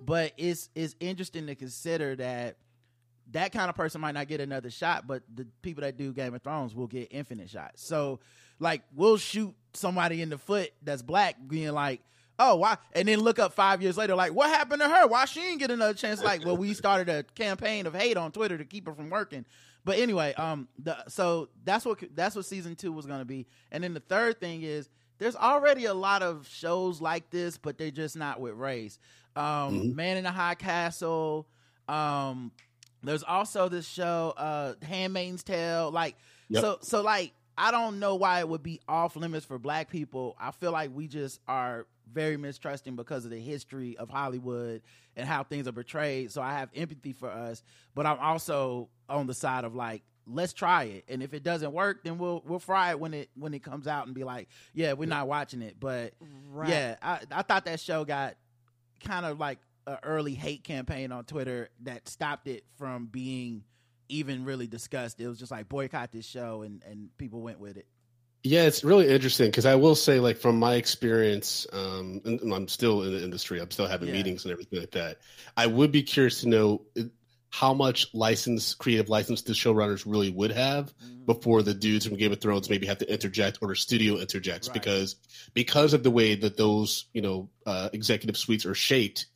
But 0.03 0.33
it's 0.37 0.69
it's 0.75 0.95
interesting 0.99 1.47
to 1.47 1.55
consider 1.55 2.15
that 2.17 2.57
that 3.31 3.51
kind 3.51 3.69
of 3.69 3.75
person 3.75 4.01
might 4.01 4.13
not 4.13 4.27
get 4.27 4.41
another 4.41 4.69
shot, 4.69 5.07
but 5.07 5.23
the 5.33 5.47
people 5.61 5.81
that 5.81 5.97
do 5.97 6.13
Game 6.13 6.33
of 6.33 6.41
Thrones 6.41 6.75
will 6.75 6.87
get 6.87 7.07
infinite 7.11 7.49
shots. 7.49 7.85
So, 7.85 8.19
like, 8.59 8.81
we'll 8.95 9.17
shoot 9.17 9.55
somebody 9.73 10.21
in 10.21 10.29
the 10.29 10.37
foot 10.37 10.71
that's 10.83 11.01
black, 11.01 11.35
being 11.47 11.71
like, 11.71 12.01
"Oh, 12.39 12.55
why?" 12.55 12.77
And 12.93 13.07
then 13.07 13.19
look 13.19 13.39
up 13.39 13.53
five 13.53 13.81
years 13.81 13.97
later, 13.97 14.15
like, 14.15 14.33
"What 14.33 14.49
happened 14.49 14.81
to 14.81 14.89
her? 14.89 15.07
Why 15.07 15.25
she 15.25 15.39
didn't 15.41 15.59
get 15.59 15.71
another 15.71 15.93
chance?" 15.93 16.23
Like, 16.23 16.45
well, 16.45 16.57
we 16.57 16.73
started 16.73 17.09
a 17.09 17.23
campaign 17.23 17.85
of 17.85 17.93
hate 17.95 18.17
on 18.17 18.31
Twitter 18.31 18.57
to 18.57 18.65
keep 18.65 18.87
her 18.87 18.93
from 18.93 19.09
working. 19.09 19.45
But 19.83 19.97
anyway, 19.99 20.33
um, 20.35 20.67
the 20.77 20.97
so 21.07 21.49
that's 21.63 21.85
what 21.85 21.99
that's 22.15 22.35
what 22.35 22.45
season 22.45 22.75
two 22.75 22.91
was 22.91 23.05
going 23.05 23.19
to 23.19 23.25
be. 23.25 23.47
And 23.71 23.83
then 23.83 23.93
the 23.93 23.99
third 23.99 24.39
thing 24.39 24.61
is 24.61 24.89
there's 25.17 25.35
already 25.35 25.85
a 25.85 25.93
lot 25.93 26.21
of 26.23 26.47
shows 26.47 27.01
like 27.01 27.29
this, 27.29 27.57
but 27.57 27.77
they're 27.77 27.91
just 27.91 28.15
not 28.15 28.39
with 28.39 28.53
race. 28.53 28.99
Um, 29.35 29.43
Mhm. 29.43 29.95
Man 29.95 30.17
in 30.17 30.23
the 30.23 30.31
High 30.31 30.55
Castle. 30.55 31.47
Um, 31.87 32.51
there's 33.03 33.23
also 33.23 33.67
this 33.69 33.87
show, 33.87 34.33
uh, 34.37 34.73
Handmaid's 34.83 35.43
Tale. 35.43 35.89
Like, 35.91 36.15
Yep. 36.49 36.61
so, 36.61 36.77
so 36.81 37.01
like, 37.01 37.33
I 37.61 37.69
don't 37.69 37.99
know 37.99 38.15
why 38.15 38.39
it 38.39 38.49
would 38.49 38.63
be 38.63 38.81
off 38.87 39.15
limits 39.15 39.45
for 39.45 39.59
black 39.59 39.89
people. 39.89 40.35
I 40.39 40.49
feel 40.49 40.71
like 40.71 40.89
we 40.93 41.07
just 41.07 41.39
are 41.47 41.85
very 42.11 42.35
mistrusting 42.35 42.95
because 42.95 43.23
of 43.23 43.29
the 43.29 43.39
history 43.39 43.95
of 43.97 44.09
Hollywood 44.09 44.81
and 45.15 45.27
how 45.27 45.43
things 45.43 45.67
are 45.67 45.71
portrayed. 45.71 46.31
So 46.31 46.41
I 46.41 46.53
have 46.53 46.69
empathy 46.75 47.13
for 47.13 47.29
us, 47.29 47.61
but 47.93 48.07
I'm 48.07 48.17
also 48.17 48.89
on 49.07 49.27
the 49.27 49.35
side 49.35 49.63
of 49.63 49.75
like, 49.75 50.01
let's 50.25 50.53
try 50.53 50.85
it. 50.85 51.05
And 51.07 51.21
if 51.21 51.35
it 51.35 51.43
doesn't 51.43 51.71
work, 51.71 52.03
then 52.03 52.17
we'll 52.17 52.41
we'll 52.47 52.57
fry 52.57 52.89
it 52.91 52.99
when 52.99 53.13
it 53.13 53.29
when 53.35 53.53
it 53.53 53.61
comes 53.61 53.85
out 53.85 54.07
and 54.07 54.15
be 54.15 54.23
like, 54.23 54.47
yeah, 54.73 54.93
we're 54.93 55.07
not 55.07 55.27
watching 55.27 55.61
it. 55.61 55.75
But 55.79 56.13
Right. 56.49 56.69
yeah, 56.69 56.95
I, 57.01 57.19
I 57.31 57.41
thought 57.43 57.65
that 57.65 57.79
show 57.79 58.05
got 58.05 58.37
kind 59.03 59.23
of 59.25 59.39
like 59.39 59.59
an 59.85 59.97
early 60.01 60.33
hate 60.33 60.63
campaign 60.63 61.11
on 61.11 61.25
Twitter 61.25 61.69
that 61.81 62.07
stopped 62.07 62.47
it 62.47 62.63
from 62.77 63.05
being 63.05 63.63
even 64.11 64.45
really 64.45 64.67
discussed. 64.67 65.19
It 65.19 65.27
was 65.27 65.39
just 65.39 65.51
like 65.51 65.69
boycott 65.69 66.11
this 66.11 66.25
show, 66.25 66.61
and 66.63 66.83
and 66.83 67.09
people 67.17 67.41
went 67.41 67.59
with 67.59 67.77
it. 67.77 67.87
Yeah, 68.43 68.63
it's 68.63 68.83
really 68.83 69.07
interesting 69.07 69.47
because 69.47 69.67
I 69.67 69.75
will 69.75 69.93
say, 69.93 70.19
like 70.19 70.37
from 70.37 70.57
my 70.57 70.73
experience, 70.75 71.67
um, 71.73 72.21
I'm 72.25 72.67
still 72.67 73.03
in 73.03 73.13
the 73.13 73.23
industry. 73.23 73.59
I'm 73.61 73.69
still 73.69 73.87
having 73.87 74.07
Yeah. 74.07 74.15
meetings 74.15 74.45
and 74.45 74.51
everything 74.51 74.79
like 74.79 74.91
that. 74.91 75.17
I 75.55 75.67
would 75.67 75.91
be 75.91 76.01
curious 76.01 76.41
to 76.41 76.49
know 76.49 76.85
how 77.51 77.73
much 77.73 78.07
license, 78.13 78.73
creative 78.73 79.09
license, 79.09 79.43
the 79.43 79.53
showrunners 79.53 80.05
really 80.07 80.31
would 80.31 80.51
have 80.51 80.91
before 81.27 81.61
the 81.61 81.73
dudes 81.73 82.05
from 82.05 82.17
Game 82.17 82.31
of 82.31 82.41
Thrones 82.41 82.69
maybe 82.69 82.87
have 82.87 82.97
to 82.99 83.11
interject 83.13 83.59
or 83.61 83.67
the 83.67 83.75
studio 83.75 84.17
interjects 84.17 84.69
Right. 84.69 84.73
because 84.73 85.17
because 85.53 85.93
of 85.93 86.01
the 86.01 86.09
way 86.11 86.33
that 86.33 86.57
those 86.57 87.05
you 87.13 87.21
know 87.21 87.49
uh, 87.67 87.89
executive 87.93 88.37
suites 88.37 88.65
are 88.65 88.73
shaped. 88.73 89.27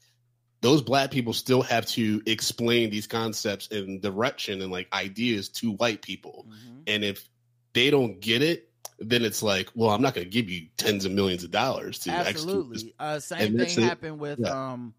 Those 0.62 0.82
black 0.82 1.12
people 1.12 1.34
still 1.34 1.62
have 1.62 1.86
to 1.88 2.22
explain 2.26 2.90
these 2.90 3.08
concepts 3.08 3.70
and 3.72 4.02
direction 4.02 4.62
and 4.62 4.72
like 4.72 4.88
ideas 4.94 5.50
to 5.50 5.72
white 5.72 6.02
people. 6.02 6.48
Mhm. 6.50 6.82
And 6.88 7.04
if 7.04 7.28
they 7.74 7.90
don't 7.92 8.20
get 8.20 8.42
it, 8.42 8.70
then 9.00 9.24
it's 9.24 9.44
like, 9.44 9.70
well, 9.76 9.90
I'm 9.90 10.02
not 10.02 10.14
going 10.16 10.26
to 10.26 10.32
give 10.32 10.50
you 10.50 10.68
tens 10.78 11.06
of 11.06 11.12
millions 11.12 11.44
of 11.44 11.52
dollars 11.52 12.00
to. 12.00 12.12
Absolutely. 12.12 12.94
Uh, 12.98 13.20
same 13.20 13.58
thing 13.58 13.84
it. 13.84 13.88
happened 13.88 14.20
with 14.20 14.40
Yeah. 14.40 14.72
um, 14.72 14.94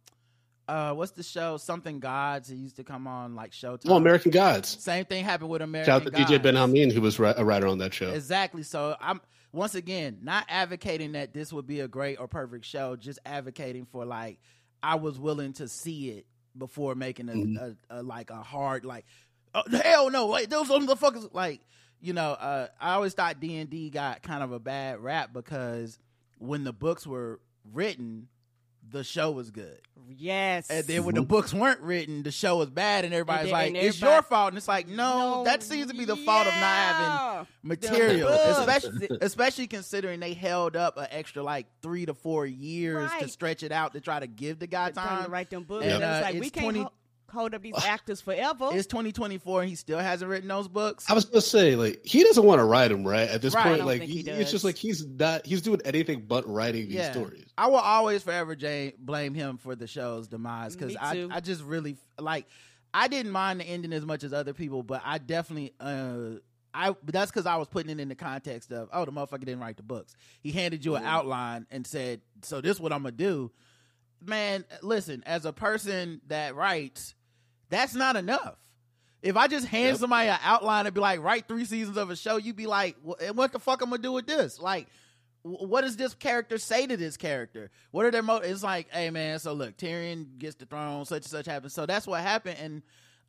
uh, 0.69 0.93
what's 0.93 1.13
the 1.13 1.23
show? 1.23 1.57
Something 1.57 2.01
Gods. 2.01 2.51
It 2.51 2.57
used 2.57 2.77
to 2.77 2.85
come 2.85 3.07
on 3.07 3.35
like 3.35 3.53
Showtime. 3.53 3.89
Oh, 3.89 3.97
American 3.97 4.33
Gods. 4.33 4.69
Same 4.83 5.05
thing 5.05 5.25
happened 5.25 5.49
with 5.49 5.63
American 5.63 5.91
Shout 5.93 6.07
out 6.07 6.13
to 6.29 6.35
DJ 6.35 6.43
Ben 6.43 6.55
Hameen, 6.55 6.93
who 6.93 7.01
was 7.01 7.19
a 7.19 7.45
writer 7.45 7.67
on 7.67 7.79
that 7.79 7.95
show. 7.95 8.11
Exactly. 8.11 8.63
So 8.63 8.97
I'm 9.01 9.21
once 9.53 9.75
again, 9.75 10.19
not 10.23 10.45
advocating 10.49 11.13
that 11.13 11.33
this 11.33 11.53
would 11.53 11.67
be 11.67 11.81
a 11.81 11.89
great 11.89 12.21
or 12.21 12.29
perfect 12.29 12.65
show, 12.67 12.97
just 12.97 13.19
advocating 13.25 13.87
for 13.87 14.05
like 14.05 14.39
I 14.87 14.95
was 14.97 15.19
willing 15.19 15.53
to 15.55 15.67
see 15.69 16.11
it 16.11 16.27
before 16.57 16.95
making 16.95 17.29
a, 17.29 17.33
Mhm. 17.33 17.57
a, 17.91 17.99
a 17.99 18.03
like 18.03 18.31
a 18.31 18.43
hard 18.43 18.85
like 18.85 19.05
oh, 19.55 19.63
hell 19.83 20.11
no 20.11 20.27
like 20.27 20.49
those 20.49 20.69
motherfuckers 20.69 21.29
like 21.35 21.61
you 22.01 22.13
know 22.13 22.31
uh, 22.33 22.69
I 22.81 22.95
always 22.95 23.13
thought 23.15 23.41
D 23.41 23.57
and 23.57 23.69
D 23.69 23.91
got 23.91 24.23
kind 24.23 24.43
of 24.43 24.53
a 24.53 24.59
bad 24.61 25.01
rap 25.01 25.33
because 25.33 25.99
when 26.39 26.65
the 26.65 26.73
books 26.73 27.07
were 27.07 27.41
written, 27.73 28.29
the 28.91 29.05
show 29.05 29.31
was 29.31 29.51
good. 29.51 29.79
Yes. 30.09 30.71
And 30.71 30.87
then 30.87 31.05
when 31.05 31.17
the 31.17 31.23
books 31.23 31.53
weren't 31.53 31.81
written, 31.81 32.23
the 32.23 32.31
show 32.31 32.59
was 32.59 32.71
bad, 32.71 33.05
and 33.05 33.13
everybody's 33.13 33.47
then- 33.47 33.53
like, 33.53 33.67
and 33.69 33.77
"It's 33.77 34.01
your 34.01 34.23
fault." 34.23 34.49
And 34.51 34.57
it's 34.57 34.69
like, 34.69 34.87
no, 34.87 35.43
that 35.45 35.63
seems 35.65 35.91
to 35.91 35.97
be 35.97 36.05
the 36.05 36.15
fault 36.17 36.47
of 36.47 36.55
not 36.55 36.63
having 36.63 37.47
material, 37.65 38.29
especially 38.29 39.09
especially 39.21 39.67
considering 39.67 40.21
they 40.21 40.33
held 40.35 40.77
up 40.77 40.97
an 40.97 41.09
extra 41.11 41.43
like 41.43 41.67
three 41.83 42.07
to 42.07 42.15
four 42.15 42.47
years 42.47 43.11
to 43.19 43.29
stretch 43.29 43.63
it 43.65 43.73
out 43.73 43.95
to 43.95 44.01
try 44.01 44.21
to 44.21 44.27
give 44.29 44.59
the 44.61 44.67
guy 44.69 44.91
time 44.91 45.07
time. 45.09 45.25
to 45.25 45.31
write 45.31 45.51
them 45.51 45.65
books. 45.65 45.87
And, 45.87 46.03
uh, 46.05 46.07
it's 46.07 46.25
like 46.25 46.41
we 46.41 46.51
can't 46.51 46.65
20 46.65 46.81
ho- 46.83 46.93
hold 47.31 47.55
up 47.55 47.63
these 47.63 47.75
actors 47.85 48.21
forever. 48.21 48.71
It's 48.73 48.87
2024, 48.87 49.63
and 49.63 49.69
he 49.71 49.77
still 49.77 49.99
hasn't 49.99 50.31
written 50.31 50.49
those 50.49 50.69
books. 50.69 51.05
I 51.09 51.15
was 51.15 51.25
gonna 51.25 51.41
say, 51.41 51.77
like, 51.77 52.05
he 52.05 52.23
doesn't 52.23 52.45
want 52.45 52.59
to 52.61 52.65
write 52.65 52.89
them, 52.89 53.07
right? 53.07 53.29
At 53.29 53.43
this 53.43 53.55
Right. 53.55 53.65
Point, 53.65 53.85
like, 53.87 54.03
he 54.03 54.23
he- 54.23 54.31
it's 54.31 54.51
just 54.51 54.65
like 54.65 54.77
he's 54.77 55.07
not. 55.07 55.47
He's 55.47 55.63
doing 55.63 55.81
anything 55.85 56.25
but 56.27 56.47
writing 56.49 56.87
these 56.87 56.95
Yeah. 56.97 57.13
stories. 57.13 57.47
I 57.59 57.69
will 57.69 57.77
always 57.77 58.23
forever 58.23 58.55
Jay, 58.57 58.95
blame 58.99 59.35
him 59.35 59.59
for 59.59 59.75
the 59.77 59.87
show's 59.87 60.29
demise 60.29 60.77
because 60.77 60.97
I. 60.97 61.27
I 61.31 61.41
just 61.41 61.63
really 61.63 61.97
like 62.19 62.47
I 62.95 63.09
didn't 63.09 63.33
mind 63.33 63.61
the 63.61 63.65
ending 63.65 63.93
as 63.93 64.07
much 64.07 64.25
as 64.25 64.33
other 64.33 64.55
people, 64.55 64.83
but 64.83 65.03
I 65.05 65.19
definitely 65.19 65.75
uh 65.81 66.39
I 66.73 66.95
that's 67.05 67.31
because 67.31 67.47
I 67.47 67.57
was 67.57 67.69
putting 67.69 67.91
it 67.91 68.01
in 68.01 68.09
the 68.09 68.15
context 68.15 68.71
of 68.73 68.89
oh 68.93 69.05
the 69.05 69.13
motherfucker 69.13 69.41
didn't 69.41 69.61
write 69.61 69.77
the 69.77 69.83
books. 69.83 70.15
He 70.41 70.53
handed 70.53 70.85
you 70.85 70.95
an 70.97 71.05
outline 71.05 71.67
and 71.71 71.87
said 71.87 72.21
so 72.43 72.61
this 72.61 72.73
is 72.77 72.81
what 72.81 72.93
I'm 72.93 73.03
gonna 73.03 73.13
do. 73.13 73.51
Man, 74.27 74.65
listen, 74.83 75.23
as 75.27 75.45
a 75.45 75.53
person 75.53 76.21
that 76.29 76.55
writes, 76.55 77.15
that's 77.71 77.95
not 77.95 78.17
enough. 78.17 78.57
If 79.23 79.37
I 79.37 79.49
just 79.49 79.67
hand 79.67 79.89
Yep. 79.93 79.97
somebody 79.99 80.29
an 80.29 80.39
outline 80.43 80.87
and 80.87 80.95
be 80.95 81.01
like, 81.01 81.21
write 81.23 81.49
three 81.49 81.65
seasons 81.65 81.97
of 81.97 82.11
a 82.11 82.17
show, 82.17 82.37
you'd 82.37 82.57
be 82.57 82.67
like, 82.67 82.97
"Wha- 83.03 83.17
what 83.33 83.53
the 83.53 83.59
fuck 83.59 83.83
am 83.83 83.87
I'm 83.87 83.91
gonna 83.93 84.03
do 84.03 84.13
with 84.13 84.27
this? 84.27 84.61
Like, 84.61 84.87
wh- 85.43 85.63
what 85.63 85.81
does 85.81 85.97
this 85.97 86.15
character 86.15 86.59
say 86.59 86.87
to 86.87 86.97
this 86.97 87.17
character? 87.17 87.71
What 87.91 88.05
are 88.05 88.11
their 88.11 88.23
mo? 88.23 88.37
It's 88.37 88.63
like, 88.63 88.89
hey 88.93 89.11
man, 89.11 89.39
so 89.39 89.53
look, 89.53 89.77
Tyrion 89.79 90.39
gets 90.39 90.55
the 90.57 90.67
throne, 90.67 91.05
such 91.07 91.23
and 91.23 91.31
such 91.31 91.47
happens. 91.47 91.73
So 91.75 91.87
that's 91.87 92.07
what 92.07 92.21
happened, 92.21 92.59
and 92.61 92.83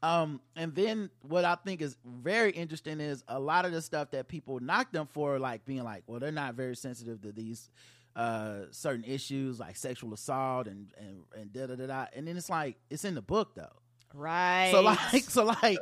um, 0.04 0.42
and 0.56 0.76
then 0.76 1.10
what 1.24 1.44
I 1.44 1.56
think 1.56 1.82
is 1.82 1.98
very 2.06 2.52
interesting 2.52 3.00
is 3.00 3.24
a 3.28 3.40
lot 3.40 3.66
of 3.66 3.72
the 3.72 3.82
stuff 3.82 4.12
that 4.12 4.28
people 4.28 4.60
knock 4.60 4.92
them 4.92 5.08
for, 5.12 5.40
like 5.40 5.66
being 5.66 5.84
like, 5.84 6.04
well, 6.06 6.20
they're 6.20 6.32
not 6.32 6.54
very 6.54 6.76
sensitive 6.76 7.22
to 7.24 7.32
these 7.32 7.72
uh 8.18 8.66
certain 8.72 9.04
issues 9.04 9.60
like 9.60 9.78
sexual 9.78 10.12
assault 10.12 10.66
and 10.66 10.92
and 10.98 11.20
and 11.40 11.54
da 11.54 11.68
da 11.68 11.76
da 11.76 11.86
da, 11.86 12.06
and 12.14 12.28
then 12.28 12.36
it's 12.36 12.50
like 12.50 12.76
it's 12.90 13.06
in 13.06 13.14
the 13.14 13.22
book 13.22 13.54
though. 13.56 13.68
right. 14.14 14.72
So 14.72 14.82
like, 14.82 15.24
so 15.30 15.46
like, 15.46 15.78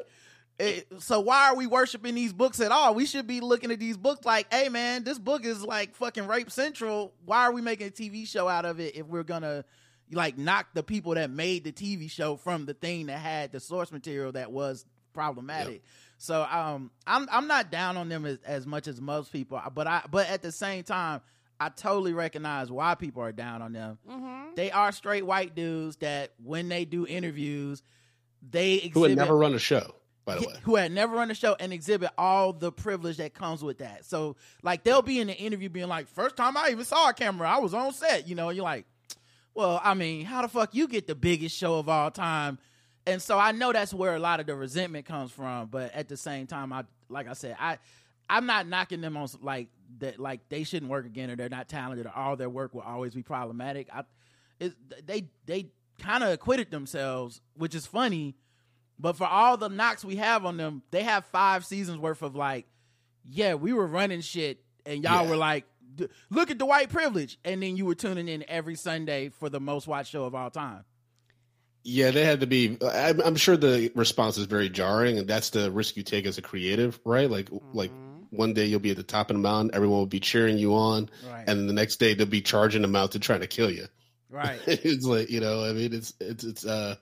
it, 0.60 0.88
so 1.00 1.22
why 1.22 1.50
are 1.50 1.56
we 1.56 1.65
worshiping 1.65 2.13
these 2.13 2.34
books 2.34 2.60
at 2.60 2.74
all? 2.74 2.94
We 2.94 3.06
should 3.06 3.25
be 3.25 3.39
looking 3.39 3.72
at 3.72 3.80
these 3.80 3.96
books 3.96 4.25
like, 4.25 4.54
hey 4.54 4.68
man, 4.68 5.06
this 5.06 5.18
book 5.18 5.46
is 5.46 5.63
like 5.63 5.96
fucking 5.96 6.27
rape 6.27 6.51
central. 6.51 7.13
Why 7.24 7.46
are 7.46 7.54
we 7.54 7.62
making 7.62 7.88
a 7.88 7.92
TV 7.92 8.27
show 8.27 8.50
out 8.50 8.65
of 8.65 8.82
it 8.82 8.98
if 8.98 9.08
we're 9.08 9.24
gonna 9.24 9.63
like 10.12 10.38
knock 10.38 10.68
the 10.74 10.84
people 10.84 11.15
that 11.15 11.30
made 11.30 11.63
the 11.63 11.72
TV 11.72 12.12
show 12.12 12.36
from 12.36 12.65
the 12.65 12.74
thing 12.74 13.06
that 13.06 13.20
had 13.20 13.54
the 13.54 13.62
source 13.62 13.94
material 13.94 14.34
that 14.34 14.51
was 14.51 14.86
problematic? 15.13 15.84
So 16.18 16.44
um, 16.44 16.92
I'm 17.08 17.30
I'm 17.32 17.48
not 17.48 17.72
down 17.72 17.96
on 17.96 18.10
them 18.10 18.25
as, 18.25 18.39
as 18.46 18.68
much 18.68 18.88
as 18.89 19.00
most 19.00 19.32
people, 19.32 19.62
but 19.74 19.88
I 19.88 20.01
but 20.12 20.30
at 20.30 20.42
the 20.42 20.51
same 20.51 20.84
time. 20.84 21.22
I 21.60 21.70
totally 21.70 22.14
recognize 22.14 22.70
why 22.72 22.96
people 22.96 23.22
are 23.24 23.32
down 23.32 23.62
on 23.62 23.72
them. 23.74 23.98
Mhm. 24.10 24.56
They 24.56 24.72
are 24.72 24.92
straight 24.92 25.26
white 25.26 25.56
dudes 25.56 25.96
that 25.98 26.34
when 26.44 26.68
they 26.70 26.86
do 26.86 27.06
interviews, 27.08 27.82
they 28.42 28.74
exhibit 28.76 28.94
Who 28.94 29.00
would 29.02 29.16
never 29.16 29.38
run 29.38 29.54
a 29.54 29.60
show, 29.60 29.96
by 30.26 30.36
the 30.36 30.48
way. 30.48 30.54
who 30.64 30.76
had 30.76 30.92
never 30.92 31.16
run 31.16 31.32
a 31.32 31.36
show 31.36 31.56
and 31.60 31.72
exhibit 31.72 32.10
all 32.18 32.52
the 32.54 32.72
privilege 32.72 33.18
that 33.18 33.34
comes 33.34 33.64
with 33.64 33.78
that. 33.80 34.06
So 34.06 34.36
like 34.64 34.84
they'll 34.84 35.02
be 35.02 35.20
in 35.20 35.28
the 35.28 35.36
interview 35.38 35.70
being 35.70 35.88
like, 35.88 36.08
first 36.08 36.36
time 36.36 36.58
I 36.58 36.70
even 36.72 36.84
saw 36.86 37.10
a 37.10 37.14
camera, 37.14 37.50
I 37.50 37.60
was 37.60 37.74
on 37.74 37.94
set, 37.94 38.28
you 38.28 38.36
know, 38.36 38.50
you're 38.50 38.64
like, 38.64 38.86
well, 39.54 39.80
I 39.84 39.94
mean, 39.94 40.26
how 40.26 40.42
the 40.42 40.48
fuck 40.50 40.76
you 40.76 40.88
get 40.88 41.08
the 41.08 41.16
biggest 41.16 41.56
show 41.58 41.80
of 41.80 41.88
all 41.88 42.12
time? 42.12 42.60
And 43.08 43.22
so 43.22 43.38
I 43.40 43.52
know 43.54 43.72
that's 43.72 43.94
where 43.94 44.16
a 44.16 44.20
lot 44.20 44.40
of 44.40 44.48
the 44.48 44.56
resentment 44.56 45.06
comes 45.06 45.32
from, 45.32 45.68
but 45.68 45.94
at 45.94 46.08
the 46.10 46.18
same 46.18 46.48
time, 46.48 46.74
I 46.74 46.84
like 47.08 47.28
I 47.30 47.34
said, 47.34 47.56
I 47.60 47.78
I'm 48.29 48.46
not 48.46 48.67
knocking 48.67 49.01
them 49.01 49.17
on 49.17 49.27
like 49.41 49.67
that 50.00 50.20
like 50.20 50.50
they 50.50 50.63
shouldn't 50.63 50.91
work 50.91 51.05
again 51.05 51.29
or 51.29 51.36
they're 51.36 51.50
not 51.50 51.70
talented 51.70 52.05
or 52.05 52.12
all 52.15 52.36
their 52.36 52.50
work 52.50 52.74
will 52.74 52.82
always 52.82 53.13
be 53.13 53.24
problematic. 53.24 53.88
I 53.94 54.03
it, 54.60 54.74
they 55.05 55.27
they 55.46 55.67
kind 56.00 56.24
of 56.24 56.29
acquitted 56.32 56.72
themselves, 56.72 57.41
which 57.55 57.75
is 57.75 57.86
funny. 57.86 58.36
But 58.98 59.17
for 59.17 59.25
all 59.27 59.58
the 59.58 59.67
knocks 59.67 60.05
we 60.05 60.15
have 60.15 60.46
on 60.46 60.55
them, 60.58 60.82
they 60.91 61.03
have 61.03 61.25
five 61.25 61.65
seasons 61.65 62.00
worth 62.00 62.22
of 62.22 62.36
like, 62.36 62.65
yeah, 63.25 63.55
we 63.55 63.74
were 63.74 63.86
running 63.88 64.22
shit, 64.22 64.60
and 64.86 65.03
y'all 65.03 65.24
Yeah. 65.25 65.29
were 65.29 65.36
like, 65.36 65.65
"D- 65.96 66.08
look 66.29 66.50
at 66.50 66.60
the 66.60 66.65
white 66.65 66.89
privilege, 66.89 67.38
and 67.44 67.62
then 67.62 67.75
you 67.75 67.86
were 67.86 67.96
tuning 67.96 68.27
in 68.29 68.46
every 68.48 68.75
Sunday 68.75 69.29
for 69.29 69.50
the 69.50 69.60
most 69.60 69.86
watched 69.88 70.12
show 70.12 70.24
of 70.24 70.34
all 70.34 70.50
time. 70.50 70.86
Yeah, 71.84 72.12
they 72.12 72.24
had 72.24 72.39
to 72.39 72.48
be. 72.48 72.77
I'm, 72.82 73.22
I'm 73.22 73.36
sure 73.36 73.58
the 73.58 73.91
response 73.96 74.38
is 74.38 74.46
very 74.46 74.70
jarring, 74.70 75.20
and 75.20 75.27
that's 75.27 75.50
the 75.51 75.70
risk 75.72 75.98
you 75.98 76.03
take 76.03 76.25
as 76.25 76.38
a 76.38 76.41
creative, 76.41 77.00
right? 77.05 77.29
Like, 77.29 77.50
like 77.74 77.91
one 78.38 78.54
day 78.54 78.65
you'll 78.65 78.80
be 78.80 78.92
at 78.92 78.98
the 78.98 79.04
top 79.04 79.30
of 79.30 79.36
the 79.36 79.42
mountain, 79.42 79.72
everyone 79.74 80.00
will 80.00 80.06
be 80.06 80.20
cheering 80.20 80.58
you 80.58 80.75
on, 80.75 81.10
Right. 81.30 81.44
and 81.48 81.68
the 81.70 81.74
next 81.74 81.98
day 81.98 82.13
they'll 82.13 82.25
be 82.27 82.42
charging 82.42 82.82
the 82.82 82.88
mountain 82.88 83.22
trying 83.22 83.42
to 83.42 83.48
kill 83.48 83.72
you. 83.72 83.88
Right. 84.30 84.60
it's 84.68 85.06
like 85.06 85.30
you 85.30 85.39
know, 85.39 85.63
I 85.63 85.72
mean, 85.74 85.94
it's 85.94 86.13
it's 86.20 86.44
it's 86.44 86.65
uh, 86.65 86.96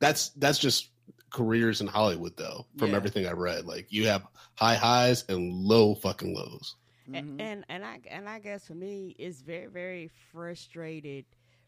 that's 0.00 0.30
that's 0.30 0.58
just 0.58 0.88
careers 1.30 1.80
in 1.80 1.86
Hollywood, 1.86 2.36
though. 2.36 2.66
From 2.78 2.90
Yeah. 2.90 2.96
everything 2.96 3.26
I 3.26 3.32
read, 3.32 3.64
like 3.66 3.86
you 3.92 4.06
have 4.06 4.22
high 4.54 4.76
highs 4.76 5.24
and 5.28 5.52
low 5.52 5.94
fucking 5.94 6.34
lows. 6.34 6.74
A- 7.08 7.10
Mhm. 7.22 7.40
and 7.40 7.64
and 7.68 7.84
I 7.84 8.00
and 8.10 8.28
I 8.28 8.38
guess 8.38 8.66
for 8.66 8.74
me, 8.74 9.14
it's 9.18 9.40
very 9.40 9.66
very 9.66 10.10
frustrated, 10.32 11.24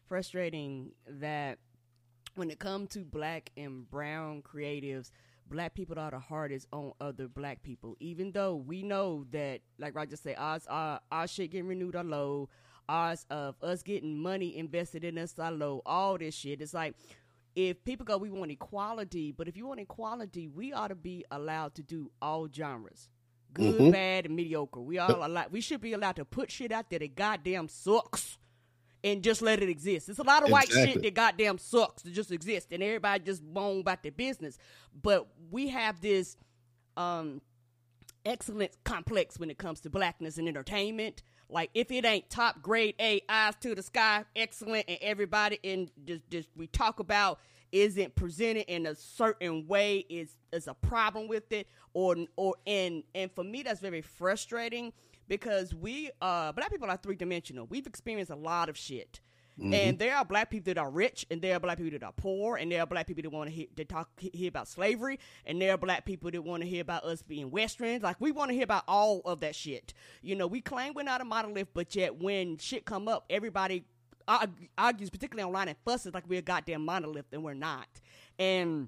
frustrating 0.07 0.91
that 1.07 1.57
when 2.35 2.49
it 2.49 2.59
comes 2.59 2.89
to 2.91 2.99
black 2.99 3.51
and 3.57 3.89
brown 3.89 4.41
creatives, 4.41 5.11
black 5.51 5.75
people 5.75 5.99
are 5.99 6.09
the 6.09 6.17
hardest 6.19 6.65
on 6.71 6.93
other 7.01 7.27
black 7.27 7.61
people. 7.61 7.95
Even 7.99 8.31
though 8.31 8.55
we 8.55 8.81
know 8.81 9.25
that, 9.31 9.59
like 9.77 9.93
Roger 9.95 10.15
said, 10.15 10.35
odds 10.37 10.65
are 10.67 11.01
our 11.11 11.27
shit 11.27 11.51
getting 11.51 11.67
renewed 11.67 11.95
are 11.95 12.03
low, 12.03 12.49
odds 12.89 13.25
of 13.29 13.55
us 13.61 13.83
getting 13.83 14.17
money 14.17 14.57
invested 14.57 15.03
in 15.03 15.17
us 15.17 15.37
are 15.37 15.51
low. 15.51 15.81
All 15.85 16.17
this 16.17 16.33
shit, 16.33 16.61
it's 16.61 16.73
like 16.73 16.95
if 17.53 17.83
people 17.83 18.05
go, 18.05 18.17
we 18.17 18.29
want 18.31 18.49
equality, 18.49 19.33
but 19.33 19.47
if 19.49 19.57
you 19.57 19.67
want 19.67 19.81
equality, 19.81 20.47
we 20.47 20.71
ought 20.71 20.87
to 20.87 20.95
be 20.95 21.25
allowed 21.29 21.75
to 21.75 21.83
do 21.83 22.09
all 22.21 22.47
genres. 22.51 23.09
Good, 23.53 23.81
Mhm. 23.81 23.91
bad, 23.91 24.25
and 24.27 24.35
mediocre. 24.37 24.79
We 24.79 24.97
all 24.99 25.25
allowed. 25.25 25.51
We 25.51 25.59
should 25.59 25.81
be 25.81 25.91
allowed 25.91 26.15
to 26.15 26.23
put 26.23 26.49
shit 26.49 26.71
out 26.71 26.89
there 26.89 26.99
that 26.99 27.15
goddamn 27.15 27.67
sucks, 27.67 28.37
and 29.03 29.23
just 29.23 29.41
let 29.41 29.61
it 29.61 29.69
exist. 29.69 30.09
It's 30.09 30.19
a 30.19 30.23
lot 30.23 30.43
of 30.43 30.51
white 30.51 30.69
shit 30.69 31.01
that 31.01 31.13
goddamn 31.13 31.57
sucks 31.57 32.03
to 32.03 32.11
just 32.11 32.31
exist, 32.31 32.67
and 32.71 32.83
everybody 32.83 33.23
just 33.23 33.43
moan 33.43 33.81
about 33.81 34.03
their 34.03 34.11
business. 34.11 34.57
But 35.01 35.27
we 35.49 35.69
have 35.69 36.01
this 36.01 36.37
um 36.97 37.41
excellence 38.25 38.77
complex 38.83 39.39
when 39.39 39.49
it 39.49 39.57
comes 39.57 39.79
to 39.81 39.89
blackness 39.89 40.37
and 40.37 40.47
entertainment. 40.47 41.23
Like 41.49 41.69
if 41.73 41.91
it 41.91 42.05
ain't 42.05 42.29
top 42.29 42.61
grade 42.61 42.95
A, 42.99 43.21
eyes 43.27 43.55
to 43.61 43.75
the 43.75 43.83
sky, 43.83 44.23
excellent, 44.35 44.85
and 44.87 44.97
everybody 45.01 45.59
in 45.63 45.89
just, 46.05 46.29
just 46.29 46.49
we 46.55 46.67
talk 46.67 46.99
about 46.99 47.39
isn't 47.71 48.15
presented 48.15 48.65
in 48.71 48.85
a 48.85 48.95
certain 48.95 49.65
way 49.67 50.05
is 50.09 50.37
is 50.51 50.67
a 50.67 50.73
problem 50.73 51.27
with 51.27 51.51
it, 51.51 51.67
or 51.93 52.15
or 52.35 52.55
and 52.67 53.03
and 53.15 53.31
for 53.31 53.43
me 53.43 53.63
that's 53.63 53.79
very 53.79 54.01
frustrating 54.01 54.93
because 55.31 55.73
we 55.73 56.11
uh 56.21 56.51
black 56.51 56.69
people 56.69 56.89
are 56.89 56.97
three 56.97 57.15
dimensional. 57.15 57.65
We've 57.65 57.87
experienced 57.87 58.31
a 58.31 58.35
lot 58.35 58.67
of 58.67 58.77
shit. 58.77 59.21
And 59.73 59.99
there 59.99 60.15
are 60.15 60.25
black 60.25 60.49
people 60.49 60.73
that 60.73 60.79
are 60.79 60.89
rich, 60.89 61.25
and 61.29 61.39
there 61.39 61.55
are 61.55 61.59
black 61.59 61.77
people 61.77 61.91
that 61.91 62.03
are 62.03 62.13
poor, 62.13 62.57
and 62.57 62.71
there 62.71 62.81
are 62.81 62.87
black 62.87 63.05
people 63.05 63.21
that 63.21 63.29
want 63.29 63.47
to 63.47 63.55
hear, 63.55 63.67
that 63.75 63.87
talk 63.89 64.09
hear 64.17 64.49
about 64.49 64.67
slavery, 64.67 65.19
and 65.45 65.61
there 65.61 65.71
are 65.73 65.77
black 65.77 66.03
people 66.03 66.31
that 66.31 66.41
want 66.41 66.63
to 66.63 66.67
hear 66.67 66.81
about 66.81 67.03
us 67.03 67.21
being 67.21 67.51
westerns. 67.51 68.01
Like 68.01 68.15
we 68.19 68.31
want 68.31 68.49
to 68.49 68.55
hear 68.55 68.63
about 68.63 68.83
all 68.87 69.21
of 69.23 69.39
that 69.41 69.55
shit. 69.55 69.93
You 70.23 70.35
know, 70.35 70.47
we 70.47 70.61
claim 70.61 70.95
we're 70.95 71.03
not 71.03 71.21
a 71.21 71.25
monolith, 71.25 71.67
but 71.75 71.95
yet 71.95 72.19
when 72.19 72.57
shit 72.57 72.85
come 72.85 73.07
up, 73.07 73.25
everybody 73.29 73.85
argues, 74.77 75.11
particularly 75.11 75.45
online, 75.47 75.67
and 75.67 75.77
fusses 75.85 76.13
like 76.13 76.23
we're 76.27 76.39
a 76.39 76.41
goddamn 76.41 76.83
monolith, 76.83 77.27
and 77.31 77.43
we're 77.43 77.53
not. 77.53 77.87
And 78.39 78.87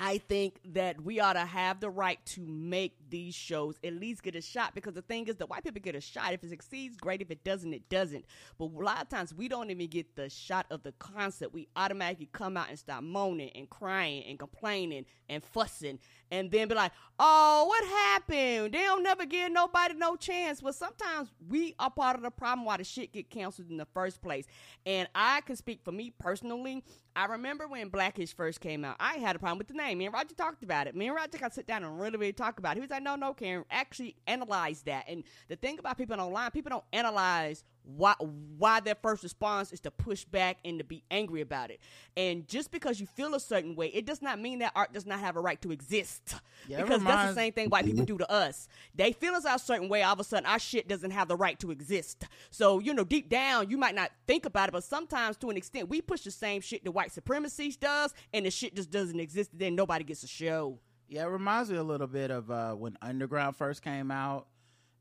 I 0.00 0.18
think 0.18 0.58
that 0.72 1.00
we 1.02 1.20
ought 1.20 1.34
to 1.34 1.40
have 1.40 1.78
the 1.78 1.90
right 1.90 2.18
to 2.26 2.40
make 2.40 2.94
these 3.10 3.34
shows 3.34 3.76
at 3.84 3.94
least 3.94 4.22
get 4.22 4.34
a 4.34 4.40
shot 4.40 4.74
because 4.74 4.94
the 4.94 5.02
thing 5.02 5.26
is 5.26 5.36
the 5.36 5.46
white 5.46 5.64
people 5.64 5.80
get 5.80 5.94
a 5.94 6.00
shot. 6.00 6.32
If 6.32 6.44
it 6.44 6.50
succeeds 6.50 6.96
great. 6.96 7.20
If 7.20 7.30
it 7.30 7.44
doesn't 7.44 7.72
it 7.72 7.88
doesn't. 7.88 8.24
But 8.58 8.66
a 8.66 8.84
lot 8.84 9.02
of 9.02 9.08
times 9.08 9.34
we 9.34 9.48
don't 9.48 9.70
even 9.70 9.88
get 9.88 10.16
the 10.16 10.28
shot 10.30 10.66
of 10.70 10.82
the 10.82 10.92
concept 10.92 11.52
we 11.52 11.68
automatically 11.76 12.28
come 12.32 12.56
out 12.56 12.68
and 12.68 12.78
start 12.78 13.04
moaning 13.04 13.50
and 13.54 13.68
crying 13.68 14.24
and 14.24 14.38
complaining 14.38 15.04
and 15.28 15.44
fussing 15.44 15.98
and 16.30 16.50
then 16.50 16.68
be 16.68 16.74
like 16.74 16.92
oh 17.18 17.66
what 17.68 17.84
happened? 17.84 18.74
They 18.74 18.82
don't 18.82 19.02
never 19.02 19.26
give 19.26 19.52
nobody 19.52 19.94
no 19.94 20.16
chance. 20.16 20.60
But 20.60 20.74
sometimes 20.74 21.30
we 21.48 21.74
are 21.78 21.90
part 21.90 22.16
of 22.16 22.22
the 22.22 22.30
problem 22.30 22.64
why 22.64 22.76
the 22.76 22.84
shit 22.84 23.12
get 23.12 23.30
canceled 23.30 23.70
in 23.70 23.76
the 23.76 23.86
first 23.86 24.22
place. 24.22 24.46
And 24.86 25.08
i 25.14 25.40
can 25.42 25.56
speak 25.56 25.80
for 25.84 25.92
me 25.92 26.12
personally. 26.18 26.82
I 27.16 27.26
remember 27.26 27.66
when 27.66 27.88
Blackish 27.88 28.34
first 28.34 28.60
came 28.60 28.84
out, 28.84 28.96
I 29.00 29.14
had 29.14 29.36
a 29.36 29.38
problem 29.38 29.58
with 29.58 29.68
the 29.68 29.74
name. 29.74 29.98
Me 29.98 30.06
and 30.06 30.14
Roger 30.14 30.34
talked 30.34 30.62
about 30.62 30.86
it. 30.86 30.94
Me 30.94 31.08
and 31.08 31.16
Roger 31.16 31.38
got 31.38 31.52
sit 31.52 31.66
down 31.66 31.82
and 31.82 32.00
really, 32.00 32.16
really 32.16 32.32
talk 32.32 32.58
about 32.58 32.72
it. 32.72 32.74
He 32.76 32.80
was 32.80 32.90
like, 32.90 32.99
no, 33.00 33.16
no, 33.16 33.34
Karen, 33.34 33.64
actually 33.70 34.16
analyze 34.26 34.82
that. 34.82 35.04
And 35.08 35.24
the 35.48 35.56
thing 35.56 35.78
about 35.78 35.98
people 35.98 36.20
online, 36.20 36.50
people 36.50 36.70
don't 36.70 36.84
analyze 36.92 37.64
why 37.82 38.14
why 38.58 38.80
their 38.80 38.94
first 38.94 39.22
response 39.22 39.72
is 39.72 39.80
to 39.80 39.90
push 39.90 40.24
back 40.24 40.58
and 40.64 40.78
to 40.78 40.84
be 40.84 41.02
angry 41.10 41.40
about 41.40 41.70
it. 41.70 41.80
And 42.16 42.46
just 42.46 42.70
because 42.70 43.00
you 43.00 43.06
feel 43.06 43.34
a 43.34 43.40
certain 43.40 43.74
way, 43.74 43.88
it 43.88 44.04
does 44.04 44.20
not 44.20 44.38
mean 44.38 44.58
that 44.58 44.72
art 44.74 44.92
does 44.92 45.06
not 45.06 45.20
have 45.20 45.36
a 45.36 45.40
right 45.40 45.60
to 45.62 45.72
exist. 45.72 46.34
Yeah, 46.68 46.82
because 46.82 47.02
that's 47.02 47.30
the 47.30 47.34
same 47.34 47.52
thing 47.52 47.68
white 47.70 47.86
people 47.86 48.04
do 48.04 48.18
to 48.18 48.30
us. 48.30 48.68
They 48.94 49.12
feel 49.12 49.34
us 49.34 49.44
a 49.48 49.58
certain 49.58 49.88
way, 49.88 50.02
all 50.02 50.12
of 50.12 50.20
a 50.20 50.24
sudden 50.24 50.46
our 50.46 50.58
shit 50.58 50.88
doesn't 50.88 51.10
have 51.10 51.28
the 51.28 51.36
right 51.36 51.58
to 51.60 51.70
exist. 51.70 52.24
So, 52.50 52.78
you 52.78 52.92
know, 52.92 53.04
deep 53.04 53.30
down, 53.30 53.70
you 53.70 53.78
might 53.78 53.94
not 53.94 54.10
think 54.26 54.44
about 54.44 54.68
it, 54.68 54.72
but 54.72 54.84
sometimes 54.84 55.36
to 55.38 55.50
an 55.50 55.56
extent, 55.56 55.88
we 55.88 56.02
push 56.02 56.22
the 56.22 56.30
same 56.30 56.60
shit 56.60 56.84
that 56.84 56.92
white 56.92 57.12
supremacy 57.12 57.74
does, 57.80 58.14
and 58.34 58.46
the 58.46 58.50
shit 58.50 58.74
just 58.74 58.90
doesn't 58.90 59.20
exist, 59.20 59.50
then 59.54 59.74
nobody 59.74 60.04
gets 60.04 60.22
a 60.22 60.28
show. 60.28 60.78
Yeah, 61.10 61.24
it 61.24 61.30
reminds 61.30 61.68
me 61.70 61.76
a 61.76 61.82
little 61.82 62.06
bit 62.06 62.30
of 62.30 62.52
uh, 62.52 62.72
when 62.74 62.96
Underground 63.02 63.56
first 63.56 63.82
came 63.82 64.12
out, 64.12 64.46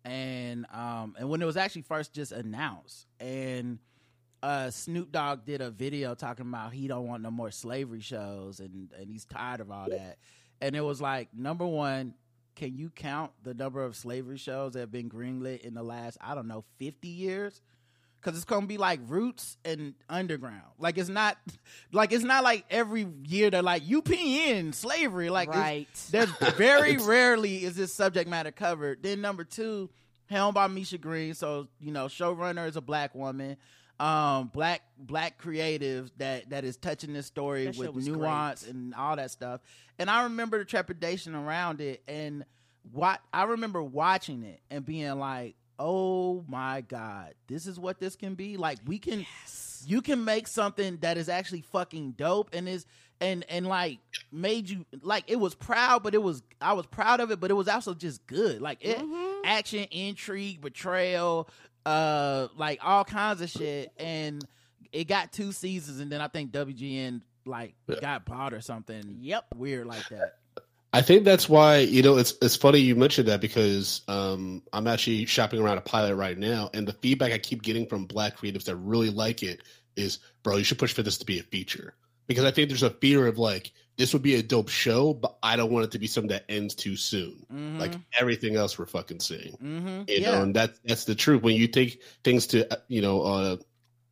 and 0.03 0.65
um, 0.73 1.15
and 1.19 1.29
when 1.29 1.39
it 1.39 1.45
was 1.45 1.55
actually 1.55 1.83
first 1.83 2.13
just 2.13 2.31
announced, 2.31 3.05
and 3.19 3.77
uh, 4.41 4.71
Snoop 4.71 5.11
Dogg 5.11 5.45
did 5.45 5.61
a 5.61 5.69
video 5.69 6.15
talking 6.15 6.47
about 6.47 6.73
he 6.73 6.87
don't 6.87 7.05
want 7.05 7.21
no 7.21 7.29
more 7.29 7.51
slavery 7.51 8.01
shows, 8.01 8.59
and 8.59 8.91
and 8.99 9.07
he's 9.07 9.23
tired 9.23 9.61
of 9.61 9.69
all 9.69 9.87
that, 9.91 10.17
and 10.61 10.75
it 10.75 10.81
was 10.81 10.99
like 10.99 11.29
number 11.33 11.65
one. 11.65 12.15
Can 12.55 12.75
you 12.75 12.89
count 12.89 13.31
the 13.43 13.53
number 13.53 13.81
of 13.85 13.95
slavery 13.95 14.37
shows 14.37 14.73
that 14.73 14.79
have 14.79 14.91
been 14.91 15.09
greenlit 15.09 15.61
in 15.61 15.75
the 15.75 15.83
last 15.83 16.17
I 16.19 16.33
don't 16.33 16.47
know 16.47 16.65
fifty 16.79 17.07
years? 17.07 17.61
Cause 18.21 18.35
it's 18.35 18.43
gonna 18.45 18.65
be 18.67 18.77
like 18.77 18.99
Roots 19.07 19.57
and 19.63 19.93
Underground. 20.09 20.61
Like 20.77 20.97
it's 20.97 21.07
not, 21.09 21.38
like 21.93 22.11
it's 22.11 22.23
not 22.25 22.43
like 22.43 22.65
every 22.69 23.07
year 23.25 23.49
they're 23.49 23.61
like 23.61 23.83
UPN 23.83 24.73
slavery. 24.73 25.29
Like 25.29 25.49
Right. 25.49 25.88
there's 26.11 26.29
very 26.57 26.97
rarely 27.01 27.63
is 27.63 27.75
this 27.77 27.93
subject 27.93 28.29
matter 28.29 28.51
covered. 28.51 29.03
Then 29.03 29.21
number 29.21 29.45
two, 29.45 29.89
helmed 30.25 30.55
by 30.55 30.67
Misha 30.67 30.97
Green. 30.97 31.33
So 31.33 31.69
you 31.79 31.91
know, 31.91 32.05
showrunner 32.07 32.67
is 32.67 32.75
a 32.75 32.81
black 32.81 33.15
woman. 33.15 33.55
Um, 34.01 34.47
black 34.53 34.81
black 34.97 35.38
creative 35.38 36.09
that 36.17 36.49
that 36.51 36.63
is 36.63 36.77
touching 36.77 37.11
this 37.13 37.25
story 37.25 37.65
That 37.65 37.77
with 37.77 38.07
nuance 38.07 38.63
great. 38.63 38.73
and 38.73 38.93
all 38.95 39.15
that 39.17 39.31
stuff. 39.31 39.59
And 39.97 40.09
I 40.09 40.23
remember 40.23 40.57
the 40.59 40.65
trepidation 40.65 41.35
around 41.35 41.81
it, 41.81 42.01
and 42.07 42.45
what 42.93 43.19
I 43.33 43.43
remember 43.43 43.83
watching 43.83 44.43
it 44.43 44.61
and 44.71 44.85
being 44.85 45.11
like, 45.19 45.55
"Oh 45.79 46.43
my 46.48 46.81
god, 46.81 47.33
this 47.48 47.65
is 47.65 47.79
what 47.79 48.00
this 48.00 48.15
can 48.15 48.36
be." 48.36 48.57
Like 48.57 48.77
we 48.86 49.00
can 49.00 49.25
you 49.86 50.01
can 50.01 50.25
make 50.25 50.48
something 50.48 50.98
that 50.98 51.17
is 51.17 51.29
actually 51.29 51.62
fucking 51.62 52.12
dope 52.12 52.50
and 52.53 52.67
is 52.67 52.86
and 53.21 53.45
and 53.50 53.65
like 53.65 54.00
made 54.31 54.69
you 54.69 54.86
like 55.01 55.24
it 55.27 55.38
was 55.39 55.55
proud 55.55 56.03
but 56.03 56.13
it 56.13 56.21
was 56.21 56.43
i 56.62 56.74
was 56.74 56.86
proud 56.86 57.19
of 57.21 57.31
it 57.31 57.39
but 57.39 57.50
it 57.50 57.53
was 57.53 57.67
also 57.67 57.93
just 57.93 58.25
good 58.27 58.62
like 58.62 58.77
it 58.81 58.98
Mm-hmm. 58.98 59.45
action 59.45 59.86
intrigue 59.91 60.59
betrayal 60.62 61.50
uh 61.86 62.48
like 62.57 62.79
all 62.83 63.03
kinds 63.05 63.41
of 63.41 63.50
shit 63.50 63.91
and 63.98 64.45
it 64.91 65.07
got 65.07 65.31
two 65.31 65.51
seasons 65.53 66.00
and 66.01 66.12
then 66.12 66.19
i 66.21 66.27
think 66.27 66.51
wgn 66.51 67.21
like 67.45 67.74
Yeah. 67.88 68.00
got 68.01 68.25
bought 68.25 68.53
or 68.53 68.62
something 68.62 69.17
Yep. 69.21 69.45
weird 69.55 69.88
like 69.88 70.07
that 70.09 70.38
I 70.91 71.01
think 71.01 71.24
that's 71.24 71.48
why 71.48 71.79
you 71.79 72.01
know 72.01 72.17
it's 72.17 72.34
it's 72.41 72.55
funny 72.55 72.79
you 72.79 72.96
mentioned 72.96 73.27
that 73.27 73.41
because 73.41 74.01
um, 74.08 74.63
I'm 74.74 74.88
actually 74.88 75.25
shopping 75.25 75.62
around 75.62 75.77
a 75.77 75.81
pilot 75.81 76.15
right 76.15 76.38
now, 76.38 76.69
and 76.74 76.88
the 76.88 76.93
feedback 76.93 77.31
I 77.31 77.38
keep 77.38 77.62
getting 77.62 77.86
from 77.86 78.05
Black 78.05 78.38
creatives 78.38 78.65
that 78.65 78.75
really 78.75 79.10
like 79.12 79.43
it 79.43 79.62
is, 79.96 80.19
bro, 80.41 80.58
you 80.58 80.63
should 80.63 80.79
push 80.79 80.93
for 80.93 81.03
this 81.03 81.19
to 81.19 81.25
be 81.25 81.39
a 81.39 81.43
feature 81.43 81.93
because 82.27 82.46
I 82.46 82.51
think 82.51 82.69
there's 82.69 82.84
a 82.84 82.89
fear 82.89 83.28
of 83.28 83.38
like 83.38 83.71
this 83.97 84.13
would 84.13 84.21
be 84.21 84.36
a 84.36 84.43
dope 84.43 84.69
show, 84.69 85.13
but 85.13 85.38
I 85.43 85.58
don't 85.58 85.71
want 85.71 85.86
it 85.86 85.91
to 85.91 85.99
be 85.99 86.08
something 86.08 86.30
that 86.30 86.45
ends 86.47 86.73
too 86.73 86.95
soon, 86.95 87.45
mm-hmm. 87.52 87.80
like 87.80 87.91
everything 88.17 88.56
else 88.56 88.80
we're 88.80 88.86
fucking 88.86 89.19
seeing. 89.19 89.58
mm-hmm. 89.62 90.04
You 90.08 90.21
yeah 90.21 90.32
know, 90.32 90.41
and 90.43 90.56
that 90.56 90.73
that's 90.86 91.06
the 91.06 91.15
truth. 91.15 91.43
When 91.43 91.56
you 91.56 91.67
take 91.67 92.02
things 92.23 92.47
to 92.47 92.71
uh, 92.73 92.78
you 92.88 93.02
know 93.02 93.21
uh, 93.21 93.58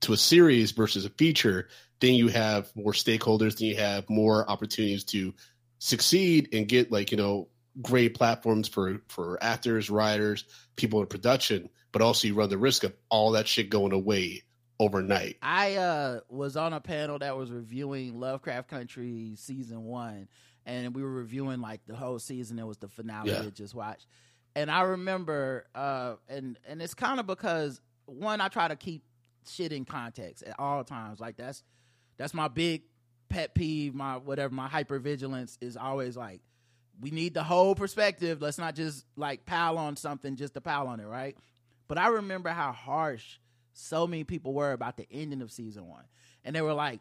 to 0.01 0.13
a 0.13 0.17
series 0.17 0.71
versus 0.71 1.05
a 1.05 1.09
feature, 1.09 1.69
then 2.01 2.13
you 2.13 2.27
have 2.27 2.71
more 2.75 2.91
stakeholders, 2.91 3.57
then 3.57 3.69
you 3.69 3.77
have 3.77 4.09
more 4.09 4.49
opportunities 4.49 5.03
to 5.05 5.33
succeed 5.79 6.49
and 6.53 6.67
get 6.67 6.91
like 6.91 7.11
you 7.11 7.17
know 7.17 7.47
great 7.81 8.15
platforms 8.15 8.67
for 8.67 9.01
for 9.07 9.37
actors, 9.41 9.89
writers, 9.89 10.45
people 10.75 11.01
in 11.01 11.07
production. 11.07 11.69
But 11.91 12.01
also, 12.01 12.27
you 12.27 12.35
run 12.35 12.49
the 12.49 12.57
risk 12.57 12.83
of 12.83 12.93
all 13.09 13.31
that 13.31 13.47
shit 13.47 13.69
going 13.69 13.93
away 13.93 14.43
overnight. 14.79 15.37
I 15.41 15.75
uh 15.75 16.19
was 16.29 16.57
on 16.57 16.73
a 16.73 16.79
panel 16.79 17.19
that 17.19 17.35
was 17.37 17.51
reviewing 17.51 18.19
Lovecraft 18.19 18.69
Country 18.69 19.33
season 19.35 19.83
one, 19.85 20.27
and 20.65 20.93
we 20.95 21.01
were 21.01 21.11
reviewing 21.11 21.61
like 21.61 21.81
the 21.87 21.95
whole 21.95 22.19
season. 22.19 22.59
It 22.59 22.67
was 22.67 22.77
the 22.77 22.87
finale 22.87 23.31
Yeah. 23.31 23.41
I 23.41 23.49
just 23.49 23.73
watched, 23.73 24.05
and 24.55 24.69
I 24.69 24.81
remember 24.81 25.65
uh 25.73 26.15
and 26.27 26.57
and 26.67 26.81
it's 26.81 26.93
kind 26.93 27.19
of 27.19 27.27
because 27.27 27.81
one 28.05 28.41
I 28.41 28.47
try 28.47 28.67
to 28.67 28.75
keep 28.75 29.03
shit 29.49 29.71
in 29.71 29.85
context 29.85 30.43
at 30.43 30.55
all 30.59 30.83
times. 30.83 31.19
Like 31.19 31.37
that's 31.37 31.63
that's 32.17 32.33
my 32.33 32.47
big 32.47 32.83
pet 33.29 33.53
peeve. 33.53 33.93
My 33.93 34.17
whatever 34.17 34.53
my 34.53 34.67
hypervigilance 34.67 35.57
is 35.61 35.77
always 35.77 36.17
like 36.17 36.41
we 36.99 37.11
need 37.11 37.33
the 37.33 37.43
whole 37.43 37.75
perspective. 37.75 38.41
Let's 38.41 38.57
not 38.57 38.75
just 38.75 39.05
like 39.15 39.45
pile 39.45 39.77
on 39.77 39.95
something 39.95 40.35
just 40.35 40.53
to 40.55 40.61
pile 40.61 40.87
on 40.87 40.99
it, 40.99 41.05
right? 41.05 41.37
But 41.87 41.97
I 41.97 42.07
remember 42.07 42.49
how 42.49 42.71
harsh 42.71 43.37
so 43.73 44.07
many 44.07 44.23
people 44.23 44.53
were 44.53 44.71
about 44.71 44.97
the 44.97 45.07
ending 45.11 45.41
of 45.41 45.51
season 45.51 45.87
one, 45.87 46.03
and 46.43 46.55
they 46.55 46.61
were 46.61 46.73
like, 46.73 46.99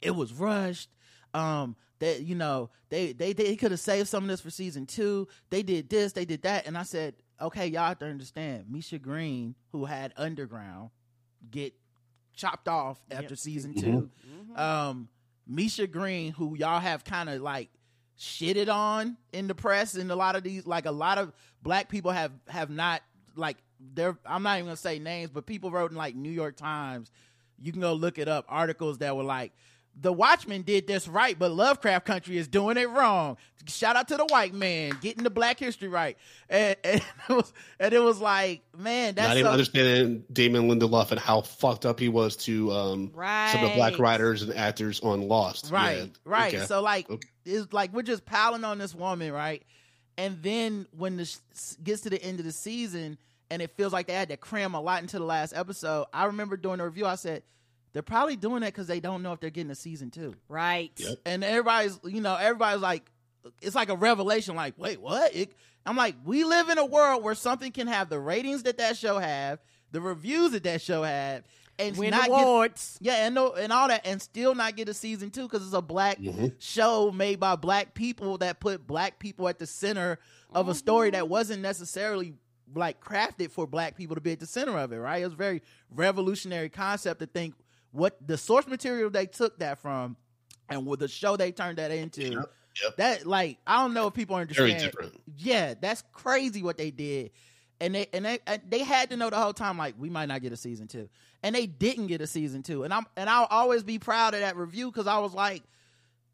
"It 0.00 0.12
was 0.12 0.32
rushed." 0.32 0.90
Um, 1.34 1.76
they, 1.98 2.18
you 2.18 2.34
know, 2.34 2.70
they 2.88 3.12
they 3.12 3.32
they 3.32 3.56
could 3.56 3.72
have 3.72 3.80
saved 3.80 4.08
some 4.08 4.24
of 4.24 4.28
this 4.28 4.40
for 4.40 4.50
season 4.50 4.86
two. 4.86 5.28
They 5.50 5.62
did 5.62 5.88
this, 5.90 6.12
they 6.12 6.24
did 6.24 6.42
that, 6.42 6.66
and 6.66 6.78
I 6.78 6.84
said, 6.84 7.14
"Okay, 7.40 7.66
y'all 7.66 7.88
have 7.88 7.98
to 7.98 8.06
understand." 8.06 8.66
Misha 8.68 8.98
Green, 8.98 9.54
who 9.72 9.84
had 9.86 10.12
Underground, 10.16 10.90
get 11.50 11.74
chopped 12.34 12.68
off 12.68 13.00
after 13.10 13.30
Yep, 13.30 13.38
season 13.38 13.74
season 13.74 14.10
2 14.54 14.56
Um, 14.56 15.08
Misha 15.46 15.86
Green, 15.86 16.32
who 16.32 16.56
y'all 16.56 16.80
have 16.80 17.04
kind 17.04 17.28
of 17.28 17.40
like 17.40 17.70
shitted 18.18 18.68
on 18.72 19.16
in 19.32 19.46
the 19.46 19.54
press 19.54 19.94
and 19.94 20.10
a 20.10 20.16
lot 20.16 20.36
of 20.36 20.42
these 20.42 20.66
like 20.66 20.86
a 20.86 20.90
lot 20.90 21.18
of 21.18 21.32
black 21.62 21.88
people 21.88 22.10
have 22.10 22.32
have 22.48 22.70
not 22.70 23.02
like 23.34 23.58
they're 23.94 24.16
I'm 24.24 24.42
not 24.42 24.56
even 24.58 24.66
gonna 24.66 24.76
say 24.76 24.98
names, 24.98 25.30
but 25.30 25.46
people 25.46 25.70
wrote 25.70 25.90
in 25.90 25.96
like 25.96 26.14
New 26.14 26.30
York 26.30 26.56
Times, 26.56 27.10
you 27.60 27.72
can 27.72 27.80
go 27.80 27.92
look 27.94 28.18
it 28.18 28.28
up, 28.28 28.46
articles 28.48 28.98
that 28.98 29.16
were 29.16 29.24
like 29.24 29.52
the 29.98 30.12
Watchmen 30.12 30.62
did 30.62 30.86
this 30.86 31.08
right, 31.08 31.38
but 31.38 31.50
Lovecraft 31.52 32.04
Country 32.04 32.36
is 32.36 32.48
doing 32.48 32.76
it 32.76 32.88
wrong. 32.90 33.38
Shout 33.66 33.96
out 33.96 34.08
to 34.08 34.16
the 34.16 34.26
white 34.26 34.54
man 34.54 34.92
getting 35.00 35.24
the 35.24 35.30
Black 35.30 35.58
History 35.58 35.88
right, 35.88 36.16
and, 36.48 36.76
and 36.84 37.00
it 37.28 37.32
was 37.32 37.52
and 37.80 37.92
it 37.94 37.98
was 37.98 38.20
like, 38.20 38.62
man, 38.76 39.14
that's 39.14 39.28
Not 39.28 39.36
even 39.38 39.46
so- 39.48 39.52
understanding 39.52 40.24
Damon 40.32 40.68
Lindelof 40.68 41.10
and 41.10 41.18
how 41.20 41.40
fucked 41.40 41.86
up 41.86 41.98
he 41.98 42.08
was 42.08 42.36
to 42.36 42.70
um, 42.72 43.10
some 43.14 43.64
of 43.64 43.70
the 43.70 43.74
black 43.74 43.98
writers 43.98 44.42
and 44.42 44.54
actors 44.54 45.00
on 45.00 45.22
Lost. 45.28 45.70
Right, 45.72 45.98
Yeah. 45.98 46.06
right. 46.24 46.54
Okay. 46.54 46.64
So 46.66 46.80
like, 46.82 47.08
Okay. 47.10 47.26
it's 47.44 47.72
like 47.72 47.92
we're 47.92 48.02
just 48.02 48.24
piling 48.26 48.64
on 48.64 48.78
this 48.78 48.94
woman, 48.94 49.32
right? 49.32 49.62
And 50.18 50.42
then 50.42 50.86
when 50.96 51.16
this 51.16 51.40
gets 51.82 52.02
to 52.02 52.10
the 52.10 52.22
end 52.22 52.38
of 52.38 52.44
the 52.46 52.52
season, 52.52 53.18
and 53.50 53.62
it 53.62 53.70
feels 53.76 53.92
like 53.92 54.06
they 54.08 54.12
had 54.14 54.28
to 54.28 54.36
cram 54.36 54.74
a 54.74 54.80
lot 54.80 55.02
into 55.02 55.18
the 55.18 55.24
last 55.24 55.52
episode. 55.54 56.06
I 56.12 56.24
remember 56.26 56.56
doing 56.56 56.78
the 56.78 56.84
review. 56.84 57.06
I 57.06 57.14
said 57.16 57.42
they're 57.96 58.02
probably 58.02 58.36
doing 58.36 58.60
that 58.60 58.74
because 58.74 58.88
they 58.88 59.00
don't 59.00 59.22
know 59.22 59.32
if 59.32 59.40
they're 59.40 59.48
getting 59.48 59.70
a 59.70 59.74
season 59.74 60.10
two. 60.10 60.34
Right. 60.50 60.92
Yep. 60.98 61.18
And 61.24 61.42
everybody's, 61.42 61.98
you 62.04 62.20
know, 62.20 62.36
everybody's 62.36 62.82
like, 62.82 63.10
it's 63.62 63.74
like 63.74 63.88
a 63.88 63.96
revelation. 63.96 64.54
Like, 64.54 64.74
wait, 64.76 65.00
what? 65.00 65.34
It, 65.34 65.54
I'm 65.86 65.96
like, 65.96 66.14
we 66.22 66.44
live 66.44 66.68
in 66.68 66.76
a 66.76 66.84
world 66.84 67.24
where 67.24 67.34
something 67.34 67.72
can 67.72 67.86
have 67.86 68.10
the 68.10 68.18
ratings 68.20 68.64
that 68.64 68.76
that 68.76 68.98
show 68.98 69.18
have, 69.18 69.60
the 69.92 70.02
reviews 70.02 70.50
that 70.50 70.62
that 70.64 70.82
show 70.82 71.02
had, 71.04 71.44
and 71.78 71.96
Win 71.96 72.10
not 72.10 72.28
get 72.28 72.38
awards. 72.38 72.98
yeah, 73.00 73.24
and 73.24 73.34
no, 73.34 73.52
and 73.54 73.72
all 73.72 73.88
that, 73.88 74.06
and 74.06 74.20
still 74.20 74.54
not 74.54 74.76
get 74.76 74.90
a 74.90 74.94
season 74.94 75.30
two 75.30 75.44
because 75.44 75.64
it's 75.64 75.72
a 75.74 75.80
black 75.80 76.18
Mhm. 76.18 76.52
show 76.58 77.10
made 77.12 77.40
by 77.40 77.56
black 77.56 77.94
people 77.94 78.36
that 78.38 78.60
put 78.60 78.86
black 78.86 79.18
people 79.18 79.48
at 79.48 79.58
the 79.58 79.66
center 79.66 80.18
of 80.52 80.68
a 80.68 80.74
story 80.74 81.08
that 81.10 81.30
wasn't 81.30 81.62
necessarily 81.62 82.34
like 82.74 83.00
crafted 83.00 83.50
for 83.50 83.66
black 83.66 83.96
people 83.96 84.16
to 84.16 84.20
be 84.20 84.32
at 84.32 84.40
the 84.40 84.46
center 84.46 84.76
of 84.78 84.92
it. 84.92 84.96
Right? 84.98 85.22
It 85.22 85.24
was 85.24 85.32
a 85.32 85.36
very 85.36 85.62
revolutionary 85.94 86.68
concept 86.68 87.20
to 87.20 87.26
think 87.26 87.54
what 87.96 88.16
the 88.26 88.36
source 88.36 88.66
material 88.66 89.10
they 89.10 89.26
took 89.26 89.58
that 89.58 89.78
from, 89.78 90.16
and 90.68 90.86
with 90.86 91.00
the 91.00 91.08
show 91.08 91.36
they 91.36 91.52
turned 91.52 91.78
that 91.78 91.90
into. 91.90 92.44
Yep. 92.82 92.96
That 92.98 93.26
like 93.26 93.58
I 93.66 93.80
don't 93.80 93.94
know 93.94 94.08
if 94.08 94.14
people 94.14 94.36
understand. 94.36 94.82
Yeah, 95.36 95.74
that's 95.80 96.04
crazy 96.12 96.62
what 96.62 96.76
they 96.76 96.90
did, 96.90 97.30
and 97.80 97.94
they 97.94 98.06
and 98.12 98.24
they 98.26 98.38
and 98.46 98.60
they 98.68 98.80
had 98.80 99.10
to 99.10 99.16
know 99.16 99.30
the 99.30 99.36
whole 99.36 99.54
time 99.54 99.78
like 99.78 99.94
we 99.98 100.10
might 100.10 100.26
not 100.26 100.42
get 100.42 100.52
a 100.52 100.56
season 100.56 100.86
two, 100.86 101.08
and 101.42 101.54
they 101.54 101.66
didn't 101.66 102.08
get 102.08 102.20
a 102.20 102.26
season 102.26 102.62
two, 102.62 102.84
and 102.84 102.92
I'm 102.92 103.06
and 103.16 103.30
I'll 103.30 103.48
always 103.50 103.82
be 103.82 103.98
proud 103.98 104.34
of 104.34 104.40
that 104.40 104.56
review 104.56 104.90
because 104.90 105.06
I 105.06 105.18
was 105.20 105.32
like, 105.32 105.62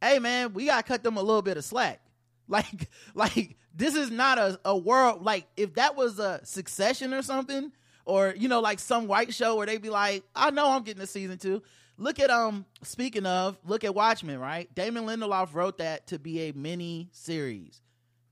hey 0.00 0.18
man, 0.18 0.52
we 0.52 0.66
gotta 0.66 0.82
cut 0.82 1.04
them 1.04 1.16
a 1.16 1.22
little 1.22 1.42
bit 1.42 1.56
of 1.56 1.64
slack. 1.64 2.00
Like 2.48 2.90
like 3.14 3.56
this 3.74 3.94
is 3.94 4.10
not 4.10 4.36
a, 4.36 4.60
a 4.64 4.76
world 4.76 5.24
like 5.24 5.46
if 5.56 5.74
that 5.74 5.96
was 5.96 6.18
a 6.18 6.40
succession 6.44 7.14
or 7.14 7.22
something, 7.22 7.72
or 8.04 8.34
you 8.36 8.48
know 8.48 8.60
like 8.60 8.78
some 8.78 9.06
white 9.06 9.32
show 9.34 9.56
where 9.56 9.66
they'd 9.66 9.82
be 9.82 9.90
like, 9.90 10.24
I 10.34 10.50
know 10.50 10.70
I'm 10.70 10.82
getting 10.82 11.02
a 11.02 11.06
season 11.06 11.38
two. 11.38 11.62
Look 11.98 12.18
at 12.18 12.30
um 12.30 12.64
speaking 12.82 13.26
of, 13.26 13.58
look 13.64 13.84
at 13.84 13.94
Watchmen, 13.94 14.38
right? 14.38 14.72
Damon 14.74 15.04
Lindelof 15.04 15.54
wrote 15.54 15.78
that 15.78 16.06
to 16.08 16.18
be 16.18 16.48
a 16.48 16.52
mini 16.52 17.08
series. 17.12 17.80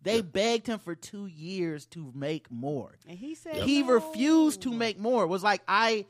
They 0.03 0.23
begged 0.23 0.67
him 0.67 0.79
for 0.79 0.95
two 0.95 1.27
years 1.27 1.85
to 1.87 2.11
make 2.15 2.51
more. 2.51 2.97
And 3.07 3.19
he 3.19 3.35
said 3.35 3.57
He 3.57 3.83
no. 3.83 3.89
refused 3.95 4.63
to 4.63 4.73
make 4.73 4.99
more. 4.99 5.27
Was 5.27 5.43
like, 5.43 5.63
I 5.69 6.07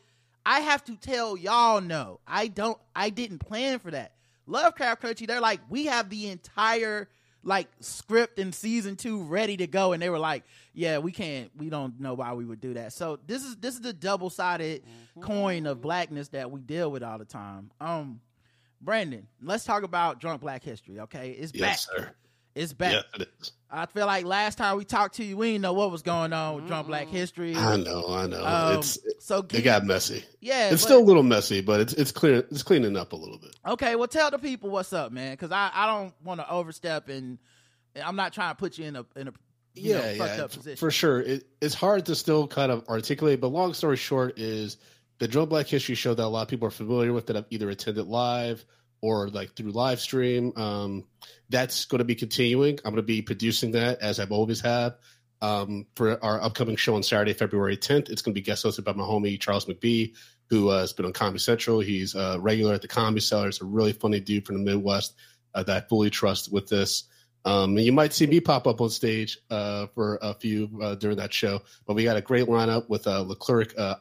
I 0.46 0.60
have 0.60 0.84
to 0.84 0.96
tell 0.96 1.36
y'all 1.36 1.80
no. 1.80 2.20
I 2.26 2.46
don't 2.46 2.78
I 2.94 3.10
didn't 3.10 3.40
plan 3.40 3.78
for 3.80 3.90
that. 3.90 4.12
Lovecraft 4.46 5.02
Country, 5.02 5.26
they're 5.26 5.40
like, 5.40 5.60
we 5.68 5.86
have 5.86 6.08
the 6.08 6.28
entire 6.28 7.08
like 7.42 7.68
script 7.80 8.38
and 8.38 8.54
season 8.54 8.96
two 8.96 9.22
ready 9.22 9.56
to 9.56 9.66
go. 9.66 9.92
And 9.92 10.02
they 10.02 10.10
were 10.10 10.18
like, 10.18 10.44
Yeah, 10.74 10.98
we 10.98 11.12
can't 11.12 11.50
we 11.56 11.70
don't 11.70 11.98
know 12.00 12.14
why 12.14 12.32
we 12.34 12.44
would 12.44 12.60
do 12.60 12.74
that. 12.74 12.92
So 12.92 13.18
this 13.26 13.44
is 13.44 13.56
this 13.56 13.74
is 13.74 13.80
the 13.80 13.92
double 13.92 14.30
sided 14.30 14.82
coin 15.20 15.66
of 15.66 15.80
blackness 15.80 16.28
that 16.28 16.50
we 16.50 16.60
deal 16.60 16.90
with 16.90 17.02
all 17.02 17.18
the 17.18 17.24
time. 17.24 17.70
Um 17.80 18.20
Brandon, 18.82 19.26
let's 19.42 19.64
talk 19.64 19.82
about 19.82 20.20
drunk 20.20 20.40
black 20.40 20.62
history, 20.62 21.00
okay? 21.00 21.30
It's 21.32 21.52
Yes, 21.54 21.86
back. 21.86 21.96
sir. 21.98 22.14
It's 22.60 22.72
back. 22.72 22.92
Yes, 22.92 23.04
it 23.14 23.28
is. 23.40 23.52
I 23.70 23.86
feel 23.86 24.06
like 24.06 24.24
last 24.24 24.58
time 24.58 24.76
we 24.76 24.84
talked 24.84 25.16
to 25.16 25.24
you, 25.24 25.36
we 25.36 25.52
didn't 25.52 25.62
know 25.62 25.72
what 25.72 25.90
was 25.92 26.02
going 26.02 26.32
on 26.32 26.56
with 26.56 26.66
drunk 26.66 26.88
black 26.88 27.06
history. 27.08 27.54
I 27.56 27.76
know, 27.76 28.04
I 28.08 28.26
know. 28.26 28.44
Um, 28.44 28.78
it's 28.78 28.98
so 29.20 29.38
it 29.52 29.62
got 29.62 29.84
messy. 29.84 30.24
yeah, 30.40 30.70
It's 30.70 30.82
but- 30.82 30.88
still 30.88 30.98
a 30.98 31.04
little 31.04 31.22
messy, 31.22 31.60
but 31.60 31.80
it's 31.80 31.92
it's 31.94 32.12
clear 32.12 32.38
it's 32.50 32.62
cleaning 32.62 32.96
up 32.96 33.12
a 33.12 33.16
little 33.16 33.38
bit. 33.38 33.54
okay. 33.66 33.94
Well, 33.96 34.08
tell 34.08 34.30
the 34.30 34.38
people 34.38 34.70
what's 34.70 34.92
up, 34.92 35.12
man, 35.12 35.32
because 35.34 35.52
I, 35.52 35.70
I 35.72 35.86
don't 35.86 36.12
want 36.24 36.40
to 36.40 36.50
overstep 36.50 37.08
and 37.08 37.38
and 37.94 38.04
I'm 38.04 38.16
not 38.16 38.32
trying 38.32 38.50
to 38.52 38.56
put 38.56 38.76
you 38.76 38.86
in 38.86 38.96
a 38.96 39.06
in 39.16 39.28
a 39.28 39.32
you 39.74 39.94
know, 39.94 40.00
yeah, 40.04 40.14
fucked 40.16 40.36
yeah, 40.38 40.44
up 40.44 40.50
position. 40.52 40.76
for 40.76 40.90
sure. 40.90 41.20
It, 41.20 41.46
it's 41.60 41.74
hard 41.74 42.06
to 42.06 42.16
still 42.16 42.48
kind 42.48 42.72
of 42.72 42.88
articulate, 42.88 43.40
but 43.40 43.48
long 43.48 43.72
story 43.72 43.96
short 43.96 44.38
is 44.38 44.76
the 45.18 45.28
Drunk 45.28 45.48
Black 45.50 45.68
History 45.68 45.94
Show 45.94 46.12
that 46.12 46.24
a 46.24 46.26
lot 46.26 46.42
of 46.42 46.48
people 46.48 46.66
are 46.66 46.72
familiar 46.72 47.12
with 47.12 47.26
that 47.28 47.36
I've 47.36 47.46
either 47.50 47.70
attended 47.70 48.06
live 48.06 48.64
or 49.02 49.28
like 49.28 49.54
through 49.54 49.72
live 49.72 50.00
stream. 50.00 50.52
Um, 50.56 51.04
that's 51.48 51.84
going 51.86 51.98
to 51.98 52.04
be 52.04 52.14
continuing. 52.14 52.78
I'm 52.84 52.92
going 52.92 52.96
to 52.96 53.02
be 53.02 53.22
producing 53.22 53.72
that 53.72 54.00
as 54.00 54.20
I've 54.20 54.32
always 54.32 54.60
have. 54.60 54.96
Um, 55.42 55.86
for 55.96 56.22
our 56.22 56.40
upcoming 56.42 56.76
show 56.76 56.94
on 56.96 57.02
Saturday, 57.02 57.32
February 57.32 57.76
10th, 57.76 58.10
it's 58.10 58.20
going 58.22 58.34
to 58.34 58.40
be 58.40 58.44
guest 58.44 58.64
hosted 58.64 58.84
by 58.84 58.92
my 58.92 59.04
homie 59.04 59.40
Charles 59.40 59.64
McBee, 59.64 60.14
who 60.50 60.68
uh, 60.68 60.80
has 60.80 60.92
been 60.92 61.06
on 61.06 61.12
Comedy 61.12 61.38
Central. 61.38 61.80
He's 61.80 62.14
a 62.14 62.38
regular 62.38 62.74
at 62.74 62.82
the 62.82 62.88
Comedy 62.88 63.20
Cellar. 63.20 63.46
He's 63.46 63.62
a 63.62 63.64
really 63.64 63.92
funny 63.92 64.20
dude 64.20 64.46
from 64.46 64.56
the 64.56 64.70
Midwest 64.70 65.14
uh, 65.54 65.62
that 65.62 65.84
I 65.84 65.88
fully 65.88 66.10
trust 66.10 66.52
with 66.52 66.68
this. 66.68 67.04
Um, 67.44 67.76
and 67.76 67.86
you 67.86 67.92
might 67.92 68.12
see 68.12 68.26
me 68.26 68.40
pop 68.40 68.66
up 68.66 68.80
on 68.80 68.90
stage 68.90 69.38
uh, 69.50 69.86
for 69.94 70.18
a 70.20 70.34
few 70.34 70.78
uh, 70.82 70.94
during 70.96 71.16
that 71.16 71.32
show. 71.32 71.62
But 71.86 71.94
we 71.94 72.04
got 72.04 72.16
a 72.16 72.22
great 72.22 72.46
lineup 72.46 72.88
with 72.88 73.06
uh, 73.06 73.22
Leclerc 73.22 73.72
uh, 73.78 73.94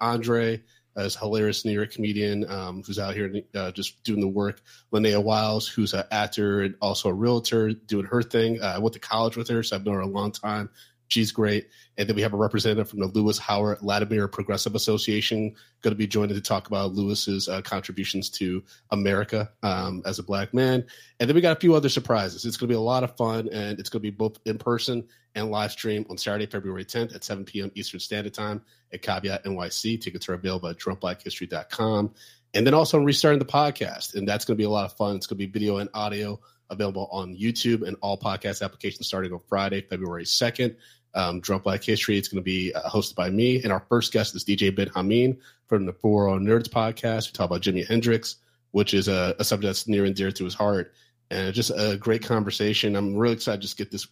As 0.99 1.15
hilarious 1.15 1.65
New 1.65 1.71
York 1.71 1.91
comedian 1.91 2.49
um, 2.49 2.83
who's 2.83 2.99
out 2.99 3.15
here 3.15 3.41
uh, 3.55 3.71
just 3.71 4.03
doing 4.03 4.19
the 4.19 4.27
work. 4.27 4.61
Linnea 4.91 5.23
Wiles, 5.23 5.67
who's 5.67 5.93
an 5.93 6.03
actor 6.11 6.61
and 6.61 6.75
also 6.81 7.09
a 7.09 7.13
realtor, 7.13 7.71
doing 7.71 8.05
her 8.05 8.21
thing. 8.21 8.61
Uh, 8.61 8.73
I 8.75 8.79
went 8.79 8.93
to 8.93 8.99
college 8.99 9.37
with 9.37 9.47
her, 9.47 9.63
so 9.63 9.75
I've 9.75 9.85
known 9.85 9.95
her 9.95 10.01
a 10.01 10.07
long 10.07 10.31
time. 10.31 10.69
She's 11.07 11.31
great. 11.31 11.69
And 11.99 12.07
then 12.07 12.15
we 12.15 12.21
have 12.21 12.33
a 12.33 12.37
representative 12.37 12.89
from 12.89 12.99
the 12.99 13.07
Lewis 13.07 13.37
Howard 13.37 13.79
Latimer 13.81 14.29
Progressive 14.29 14.73
Association 14.73 15.53
going 15.81 15.91
to 15.91 15.97
be 15.97 16.07
joining 16.07 16.33
to 16.33 16.41
talk 16.41 16.67
about 16.67 16.93
Lewis's 16.93 17.49
uh, 17.49 17.61
contributions 17.61 18.29
to 18.29 18.63
America 18.89 19.51
um, 19.63 20.01
as 20.05 20.17
a 20.17 20.23
black 20.23 20.53
man. 20.53 20.85
And 21.19 21.29
then 21.29 21.35
we 21.35 21.41
got 21.41 21.57
a 21.57 21.59
few 21.59 21.75
other 21.75 21.89
surprises. 21.89 22.45
It's 22.45 22.55
going 22.55 22.69
to 22.69 22.73
be 22.73 22.77
a 22.77 22.79
lot 22.79 23.03
of 23.03 23.17
fun, 23.17 23.49
and 23.51 23.81
it's 23.81 23.89
going 23.89 23.99
to 23.99 24.11
be 24.11 24.15
both 24.15 24.39
in 24.45 24.57
person 24.57 25.09
and 25.35 25.51
live 25.51 25.73
stream 25.73 26.05
on 26.09 26.17
Saturday, 26.17 26.45
February 26.45 26.85
10th 26.85 27.13
at 27.13 27.25
7 27.25 27.43
p.m. 27.43 27.69
Eastern 27.75 27.99
Standard 27.99 28.33
Time 28.33 28.61
at 28.93 29.01
Caveat 29.01 29.43
NYC. 29.43 29.99
Tickets 29.99 30.29
are 30.29 30.35
available 30.35 30.69
at 30.69 30.77
drunkblackhistory.com. 30.77 32.13
And 32.53 32.65
then 32.65 32.73
also 32.73 32.97
I'm 32.97 33.03
restarting 33.03 33.39
the 33.39 33.45
podcast, 33.45 34.15
and 34.15 34.25
that's 34.25 34.45
going 34.45 34.55
to 34.55 34.61
be 34.61 34.65
a 34.65 34.69
lot 34.69 34.85
of 34.85 34.93
fun. 34.93 35.17
It's 35.17 35.27
going 35.27 35.37
to 35.37 35.45
be 35.45 35.51
video 35.51 35.77
and 35.77 35.89
audio 35.93 36.39
available 36.69 37.09
on 37.11 37.35
YouTube 37.35 37.85
and 37.87 37.97
all 38.01 38.17
podcast 38.17 38.63
applications 38.63 39.07
starting 39.07 39.33
on 39.33 39.39
Friday, 39.49 39.81
February 39.81 40.23
2nd. 40.23 40.75
Um, 41.15 41.39
Drunk 41.39 41.63
Black 41.63 41.83
History. 41.83 42.17
It's 42.17 42.27
going 42.27 42.41
to 42.41 42.45
be 42.45 42.73
uh, 42.73 42.89
hosted 42.89 43.15
by 43.15 43.29
me, 43.29 43.61
and 43.63 43.71
our 43.71 43.85
first 43.89 44.13
guest 44.13 44.35
is 44.35 44.45
DJ 44.45 44.75
Ben 44.75 44.89
Hameen 44.89 45.37
from 45.67 45.85
the 45.85 45.93
Four 45.93 46.29
on 46.29 46.45
Nerds 46.45 46.69
podcast. 46.69 47.27
We 47.27 47.33
talk 47.33 47.47
about 47.47 47.61
Jimi 47.61 47.87
Hendrix, 47.87 48.35
which 48.71 48.93
is 48.93 49.07
a, 49.07 49.35
a 49.39 49.43
subject 49.43 49.69
that's 49.69 49.87
near 49.87 50.05
and 50.05 50.15
dear 50.15 50.31
to 50.31 50.43
his 50.43 50.53
heart, 50.53 50.93
and 51.31 51.53
just 51.53 51.71
a 51.75 51.97
great 51.97 52.23
conversation. 52.23 52.95
I'm 52.95 53.15
really 53.15 53.33
excited 53.33 53.61
to 53.61 53.61
just 53.61 53.77
get 53.77 53.91
this 53.91 54.07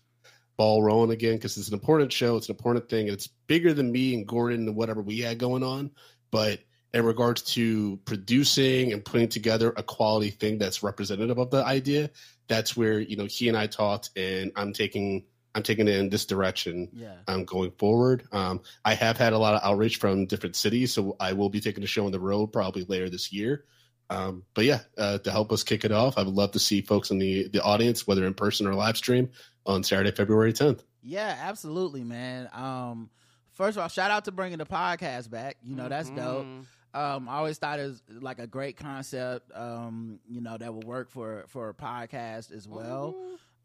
ball 0.58 0.82
rolling 0.82 1.12
again 1.12 1.36
because 1.36 1.56
it's 1.58 1.68
an 1.68 1.76
important 1.76 2.12
show. 2.12 2.36
It's 2.36 2.50
an 2.50 2.56
important 2.56 2.90
thing. 2.90 3.08
It's 3.08 3.28
bigger 3.28 3.74
than 3.74 3.92
me 3.92 4.16
and 4.16 4.28
Gordon 4.28 4.68
and 4.68 4.76
whatever 4.76 5.02
we 5.02 5.20
had 5.20 5.38
going 5.38 5.64
on. 5.64 5.92
But 6.32 6.60
in 6.94 7.06
regards 7.06 7.44
to 7.54 7.98
producing 8.06 8.92
and 8.92 9.06
putting 9.06 9.30
together 9.30 9.74
a 9.78 9.84
quality 9.84 10.32
thing 10.32 10.58
that's 10.58 10.84
representative 10.84 11.38
of 11.38 11.52
the 11.52 11.64
idea, 11.64 12.10
that's 12.48 12.76
where 12.76 13.00
you 13.00 13.16
know 13.16 13.26
he 13.26 13.48
and 13.48 13.58
I 13.58 13.68
talked, 13.68 14.10
and 14.16 14.52
I'm 14.56 14.74
taking 14.74 15.26
I'm 15.58 15.64
taking 15.64 15.88
it 15.88 15.96
in 15.96 16.10
this 16.10 16.26
direction 16.26 16.88
yeah. 16.94 17.16
um, 17.28 17.44
going 17.44 17.72
forward. 17.72 18.28
Um, 18.32 18.62
I 18.86 18.94
have 18.94 19.18
had 19.18 19.34
a 19.34 19.40
lot 19.40 19.56
of 19.56 19.62
outreach 19.64 19.98
from 19.98 20.28
different 20.28 20.56
cities, 20.56 20.94
so 20.94 21.16
I 21.20 21.34
will 21.34 21.50
be 21.50 21.60
taking 21.60 21.84
a 21.84 21.88
show 21.88 22.06
on 22.06 22.12
the 22.12 22.20
road 22.20 22.54
probably 22.54 22.84
later 22.84 23.10
this 23.10 23.34
year. 23.34 23.66
Um, 24.12 24.44
but 24.54 24.66
yeah, 24.66 24.82
uh, 25.00 25.18
to 25.18 25.32
help 25.32 25.52
us 25.52 25.64
kick 25.64 25.84
it 25.84 25.92
off, 25.92 26.20
I 26.20 26.22
would 26.22 26.36
love 26.36 26.52
to 26.52 26.60
see 26.60 26.82
folks 26.82 27.10
in 27.10 27.18
the 27.18 27.48
the 27.48 27.64
audience, 27.64 28.06
whether 28.06 28.24
in 28.26 28.36
person 28.36 28.68
or 28.68 28.76
live 28.76 28.98
stream, 28.98 29.32
on 29.66 29.84
Saturday, 29.84 30.12
February 30.12 30.54
10th. 30.54 30.82
Yeah, 31.02 31.36
absolutely, 31.42 32.04
man. 32.04 32.50
Um, 32.54 33.10
first 33.54 33.78
of 33.78 33.82
all, 33.82 33.90
shout 33.90 34.12
out 34.12 34.26
to 34.26 34.32
bringing 34.32 34.60
the 34.60 34.66
podcast 34.66 35.30
back. 35.32 35.58
You 35.64 35.76
know, 35.76 35.90
that's 35.90 36.10
dope. 36.12 36.46
Mhm. 36.46 36.66
Um, 36.94 37.30
I 37.30 37.38
always 37.38 37.58
thought 37.58 37.80
it 37.80 37.88
was 37.88 38.02
like 38.22 38.40
a 38.40 38.48
great 38.48 38.78
concept. 38.78 39.52
Um, 39.56 40.20
you 40.28 40.42
know, 40.42 40.58
that 40.58 40.74
would 40.74 40.86
work 40.86 41.10
for 41.10 41.46
for 41.48 41.70
a 41.70 41.74
podcast 41.74 42.52
as 42.52 42.68
well. 42.68 43.16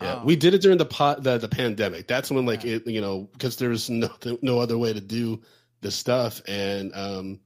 Yeah, 0.02 0.14
Um, 0.14 0.26
we 0.26 0.36
did 0.36 0.54
it 0.54 0.62
during 0.62 0.78
the 0.78 0.84
pot 0.86 1.22
the, 1.22 1.38
the 1.38 1.48
pandemic. 1.48 2.06
That's 2.08 2.30
when 2.30 2.46
like 2.46 2.64
it 2.64 2.86
you 2.86 3.00
know 3.00 3.28
because 3.32 3.56
there's 3.56 3.88
no 3.90 4.10
no 4.42 4.58
other 4.58 4.78
way 4.78 4.92
to 4.92 5.00
do 5.00 5.40
the 5.80 5.90
stuff. 5.90 6.40
And 6.48 6.92
um 6.94 7.40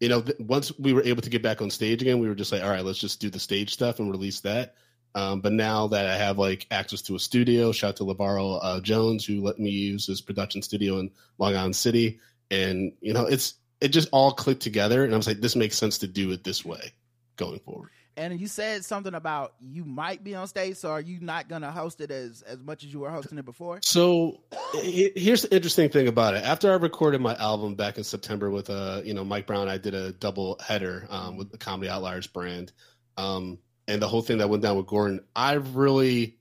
you 0.00 0.08
know 0.08 0.22
th- 0.22 0.38
once 0.40 0.76
we 0.78 0.92
were 0.92 1.02
able 1.02 1.22
to 1.22 1.30
get 1.30 1.42
back 1.42 1.62
on 1.62 1.70
stage 1.70 2.02
again 2.02 2.18
we 2.18 2.28
were 2.28 2.34
just 2.34 2.52
like 2.52 2.62
all 2.62 2.70
right 2.70 2.84
let's 2.84 2.98
just 2.98 3.20
do 3.20 3.30
the 3.30 3.38
stage 3.38 3.72
stuff 3.72 3.98
and 3.98 4.10
release 4.10 4.40
that. 4.40 4.74
Um 5.14 5.40
but 5.40 5.52
now 5.52 5.88
that 5.88 6.06
I 6.06 6.16
have 6.16 6.38
like 6.38 6.66
access 6.70 7.02
to 7.02 7.14
a 7.14 7.18
studio 7.20 7.72
shout 7.72 7.90
out 7.90 7.96
to 7.96 8.04
Lavaro 8.04 8.58
uh, 8.62 8.80
Jones 8.80 9.24
who 9.24 9.40
let 9.40 9.58
me 9.58 9.70
use 9.70 10.06
his 10.06 10.20
production 10.20 10.62
studio 10.62 10.98
in 10.98 11.10
Long 11.38 11.56
Island 11.56 11.76
City. 11.76 12.20
And 12.50 12.92
you 13.00 13.12
know 13.12 13.26
it's 13.26 13.54
it 13.80 13.88
just 13.88 14.08
all 14.12 14.32
clicked 14.32 14.62
together 14.62 15.04
and 15.04 15.14
I 15.14 15.16
was 15.16 15.26
like 15.26 15.40
this 15.40 15.56
makes 15.56 15.76
sense 15.76 15.98
to 15.98 16.06
do 16.06 16.30
it 16.32 16.44
this 16.44 16.64
way 16.64 16.92
going 17.36 17.60
forward. 17.60 17.90
And 18.16 18.40
you 18.40 18.46
said 18.46 18.84
something 18.84 19.12
about 19.14 19.54
you 19.60 19.84
might 19.84 20.22
be 20.22 20.34
on 20.36 20.46
stage, 20.46 20.76
so 20.76 20.90
are 20.90 21.00
you 21.00 21.18
not 21.20 21.48
gonna 21.48 21.72
host 21.72 22.00
it 22.00 22.10
as 22.12 22.42
as 22.42 22.62
much 22.62 22.84
as 22.84 22.92
you 22.92 23.00
were 23.00 23.10
hosting 23.10 23.38
it 23.38 23.44
before? 23.44 23.80
So 23.82 24.40
he- 24.80 25.10
here's 25.16 25.42
the 25.42 25.52
interesting 25.54 25.88
thing 25.88 26.06
about 26.06 26.34
it. 26.34 26.44
After 26.44 26.70
I 26.70 26.76
recorded 26.76 27.20
my 27.20 27.34
album 27.34 27.74
back 27.74 27.98
in 27.98 28.04
September 28.04 28.50
with 28.50 28.70
uh, 28.70 29.02
you 29.04 29.14
know, 29.14 29.24
Mike 29.24 29.46
Brown, 29.48 29.68
I 29.68 29.78
did 29.78 29.94
a 29.94 30.12
double 30.12 30.60
header 30.64 31.06
um, 31.10 31.36
with 31.36 31.50
the 31.50 31.58
Comedy 31.58 31.90
Outliers 31.90 32.28
brand, 32.28 32.72
um, 33.16 33.58
and 33.88 34.00
the 34.00 34.08
whole 34.08 34.22
thing 34.22 34.38
that 34.38 34.48
went 34.48 34.62
down 34.62 34.76
with 34.76 34.86
Gordon. 34.86 35.20
I 35.34 35.54
really 35.54 36.38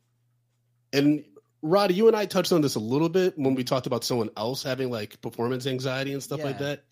and 0.94 1.24
Roddy, 1.64 1.94
you 1.96 2.08
and 2.08 2.16
I 2.16 2.26
touched 2.26 2.52
on 2.52 2.62
this 2.62 2.76
a 2.76 2.80
little 2.80 3.10
bit 3.10 3.34
when 3.38 3.56
we 3.56 3.64
talked 3.64 3.88
about 3.88 4.04
someone 4.04 4.30
else 4.38 4.64
having 4.64 4.92
like 4.92 5.22
performance 5.22 5.66
anxiety 5.66 6.14
and 6.14 6.22
stuff 6.22 6.44
like 6.44 6.60
that. 6.60 6.84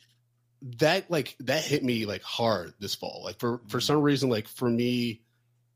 That 0.80 1.10
like 1.10 1.36
that 1.40 1.64
hit 1.64 1.84
me 1.84 2.06
like 2.06 2.22
hard 2.22 2.74
this 2.80 2.96
fall. 2.96 3.22
Like 3.24 3.40
for 3.40 3.58
for 3.68 3.78
mm-hmm. 3.78 3.80
some 3.80 4.02
reason, 4.02 4.30
like 4.30 4.48
for 4.48 4.70
me, 4.70 5.22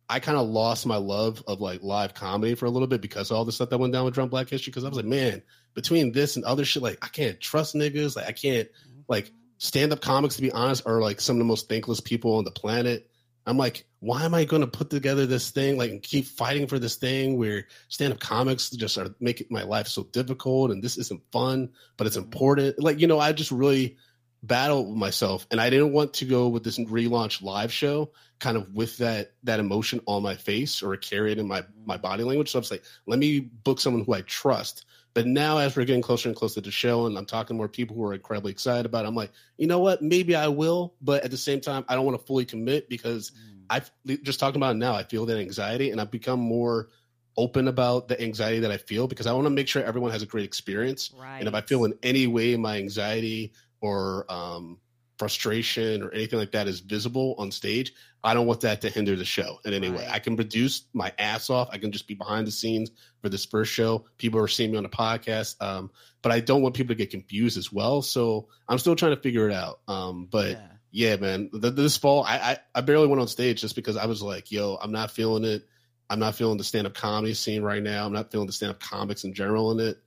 I 0.08 0.20
kind 0.20 0.38
of 0.38 0.48
lost 0.48 0.86
my 0.86 0.98
love 0.98 1.44
of 1.48 1.60
like 1.62 1.82
live 1.82 2.14
comedy 2.14 2.56
for 2.56 2.66
a 2.66 2.70
little 2.70 2.88
bit 2.88 3.02
because 3.02 3.32
of 3.32 3.38
all 3.38 3.46
the 3.46 3.52
stuff 3.52 3.70
that 3.70 3.80
went 3.80 3.94
down 3.94 4.06
with 4.06 4.14
Drunk 4.14 4.32
Black 4.32 4.50
History. 4.50 4.72
Because 4.72 4.84
I 4.84 4.90
was 4.90 4.98
like, 4.98 5.06
man, 5.06 5.42
between 5.74 6.12
this 6.12 6.36
and 6.36 6.46
other 6.46 6.66
shit, 6.66 6.84
like 6.84 7.00
I 7.02 7.08
can't 7.08 7.40
trust 7.40 7.74
niggas. 7.74 8.16
Like 8.16 8.28
I 8.28 8.32
can't 8.32 8.70
like 9.08 9.32
stand 9.58 9.92
up 9.92 10.02
comics 10.02 10.36
to 10.36 10.42
be 10.42 10.52
honest 10.52 10.86
are 10.86 11.02
like 11.02 11.22
some 11.22 11.38
of 11.38 11.40
the 11.40 11.46
most 11.46 11.70
thankless 11.70 12.00
people 12.00 12.36
on 12.36 12.44
the 12.44 12.52
planet. 12.52 13.10
I'm 13.48 13.58
like, 13.58 13.86
why 14.00 14.24
am 14.24 14.34
I 14.34 14.46
going 14.46 14.62
to 14.62 14.68
put 14.68 14.90
together 14.90 15.26
this 15.28 15.52
thing 15.52 15.78
like 15.78 15.92
and 15.92 16.02
keep 16.02 16.26
fighting 16.26 16.68
for 16.68 16.80
this 16.80 16.96
thing 16.96 17.38
where 17.38 17.68
stand 17.90 18.12
up 18.12 18.20
comics 18.20 18.72
just 18.72 18.98
are 18.98 19.16
making 19.20 19.48
my 19.52 19.64
life 19.64 19.88
so 19.88 20.04
difficult 20.04 20.72
and 20.72 20.84
this 20.84 20.98
isn't 20.98 21.22
fun, 21.32 21.70
but 21.98 22.08
it's 22.08 22.18
mm-hmm. 22.18 22.26
important. 22.26 22.82
Like 22.82 23.00
you 23.00 23.08
know, 23.08 23.20
I 23.20 23.34
just 23.34 23.52
really 23.52 23.98
battle 24.46 24.86
with 24.86 24.98
myself, 24.98 25.48
and 25.52 25.60
I 25.60 25.70
didn't 25.70 25.94
want 25.94 26.16
to 26.16 26.26
go 26.26 26.48
with 26.48 26.64
this 26.64 26.78
relaunch 26.78 27.42
live 27.42 27.72
show, 27.72 28.12
kind 28.40 28.58
of 28.58 28.74
with 28.74 28.98
that 28.98 29.34
that 29.44 29.60
emotion 29.60 30.02
on 30.06 30.24
my 30.24 30.36
face 30.36 30.84
or 30.84 30.96
carry 30.98 31.32
it 31.32 31.40
in 31.40 31.48
my 31.48 31.64
my 31.86 31.98
body 31.98 32.24
language. 32.24 32.52
So 32.52 32.60
I 32.60 32.62
was 32.62 32.72
like, 32.72 32.84
let 33.06 33.20
me 33.20 33.40
book 33.40 33.80
someone 33.80 34.04
who 34.04 34.14
I 34.14 34.22
trust. 34.22 34.86
But 35.14 35.26
now, 35.26 35.60
as 35.60 35.76
we're 35.78 35.86
getting 35.86 36.02
closer 36.02 36.28
and 36.28 36.36
closer 36.36 36.56
to 36.56 36.62
the 36.62 36.72
show, 36.72 37.06
and 37.06 37.18
I'm 37.18 37.26
talking 37.26 37.56
to 37.56 37.58
more 37.58 37.70
people 37.70 37.96
who 37.96 38.04
are 38.04 38.14
incredibly 38.14 38.52
excited 38.52 38.86
about 38.86 39.06
it, 39.06 39.08
I'm 39.08 39.16
like, 39.16 39.32
you 39.58 39.66
know 39.66 39.80
what? 39.80 40.02
Maybe 40.02 40.36
I 40.36 40.50
will, 40.50 40.94
but 41.02 41.24
at 41.24 41.32
the 41.32 41.38
same 41.38 41.62
time, 41.62 41.86
I 41.88 41.96
don't 41.96 42.06
want 42.06 42.20
to 42.20 42.26
fully 42.26 42.44
commit 42.44 42.90
because 42.90 43.32
mm. 43.32 43.64
I've 43.70 43.90
just 44.24 44.42
talking 44.42 44.58
about 44.58 44.76
it 44.76 44.80
now. 44.80 44.94
I 44.94 45.04
feel 45.04 45.26
that 45.28 45.38
anxiety, 45.38 45.92
and 45.92 46.02
I've 46.02 46.12
become 46.12 46.42
more 46.42 46.90
open 47.38 47.68
about 47.68 48.08
the 48.08 48.22
anxiety 48.22 48.60
that 48.60 48.72
I 48.72 48.78
feel 48.78 49.08
because 49.08 49.28
I 49.28 49.34
want 49.34 49.46
to 49.46 49.52
make 49.52 49.68
sure 49.68 49.84
everyone 49.84 50.12
has 50.12 50.22
a 50.22 50.26
great 50.26 50.46
experience. 50.46 51.12
Right. 51.18 51.40
And 51.40 51.48
if 51.48 51.54
I 51.54 51.62
feel 51.62 51.84
in 51.86 51.98
any 52.02 52.28
way 52.28 52.56
my 52.56 52.78
anxiety 52.78 53.54
or 53.82 54.26
um, 54.32 54.80
frustration 55.18 56.04
or 56.04 56.12
anything 56.12 56.40
like 56.40 56.52
that 56.52 56.68
is 56.68 56.80
visible 56.82 57.36
on 57.38 57.52
stage, 57.52 57.94
I 58.24 58.34
don't 58.34 58.48
want 58.48 58.62
that 58.62 58.82
to 58.82 58.90
hinder 58.90 59.16
the 59.16 59.26
show 59.26 59.60
in 59.64 59.74
any 59.74 59.90
way. 59.90 60.08
I 60.10 60.20
can 60.20 60.36
produce 60.36 60.84
my 60.94 61.14
ass 61.20 61.50
off. 61.50 61.70
I 61.72 61.78
can 61.78 61.92
just 61.92 62.08
be 62.08 62.16
behind 62.16 62.48
the 62.48 62.52
scenes 62.52 62.92
for 63.22 63.30
this 63.30 63.46
first 63.46 63.72
show. 63.72 64.06
People 64.18 64.40
are 64.42 64.48
seeing 64.48 64.72
me 64.72 64.78
on 64.78 64.84
the 64.84 64.90
podcast, 64.90 65.62
um, 65.62 65.92
but 66.22 66.32
I 66.32 66.40
don't 66.40 66.62
want 66.62 66.76
people 66.76 66.96
to 66.96 66.98
get 66.98 67.12
confused 67.12 67.58
as 67.58 67.72
well. 67.72 68.02
So 68.02 68.48
I'm 68.68 68.80
still 68.80 68.96
trying 68.96 69.16
to 69.16 69.22
figure 69.22 69.48
it 69.50 69.54
out. 69.54 69.80
Um, 69.88 70.28
but 70.30 70.52
Yeah. 70.52 70.68
yeah, 70.92 71.16
man, 71.18 71.50
th- 71.52 71.76
this 71.76 71.98
fall 71.98 72.24
I, 72.24 72.38
I 72.38 72.58
I 72.74 72.82
barely 72.82 73.08
went 73.08 73.22
on 73.22 73.28
stage 73.28 73.62
just 73.62 73.76
because 73.76 73.96
I 73.96 74.08
was 74.08 74.22
like, 74.22 74.52
yo, 74.52 74.78
I'm 74.82 74.92
not 74.92 75.12
feeling 75.12 75.44
it. 75.44 75.64
I'm 76.10 76.20
not 76.20 76.36
feeling 76.36 76.58
the 76.58 76.64
stand 76.64 76.88
up 76.88 76.94
comedy 76.94 77.34
scene 77.34 77.64
right 77.64 77.82
now. 77.82 78.06
I'm 78.06 78.14
not 78.14 78.32
feeling 78.32 78.48
the 78.48 78.54
stand 78.54 78.72
up 78.72 78.80
comics 78.80 79.24
in 79.24 79.34
general 79.34 79.72
in 79.72 79.80
it. 79.88 79.98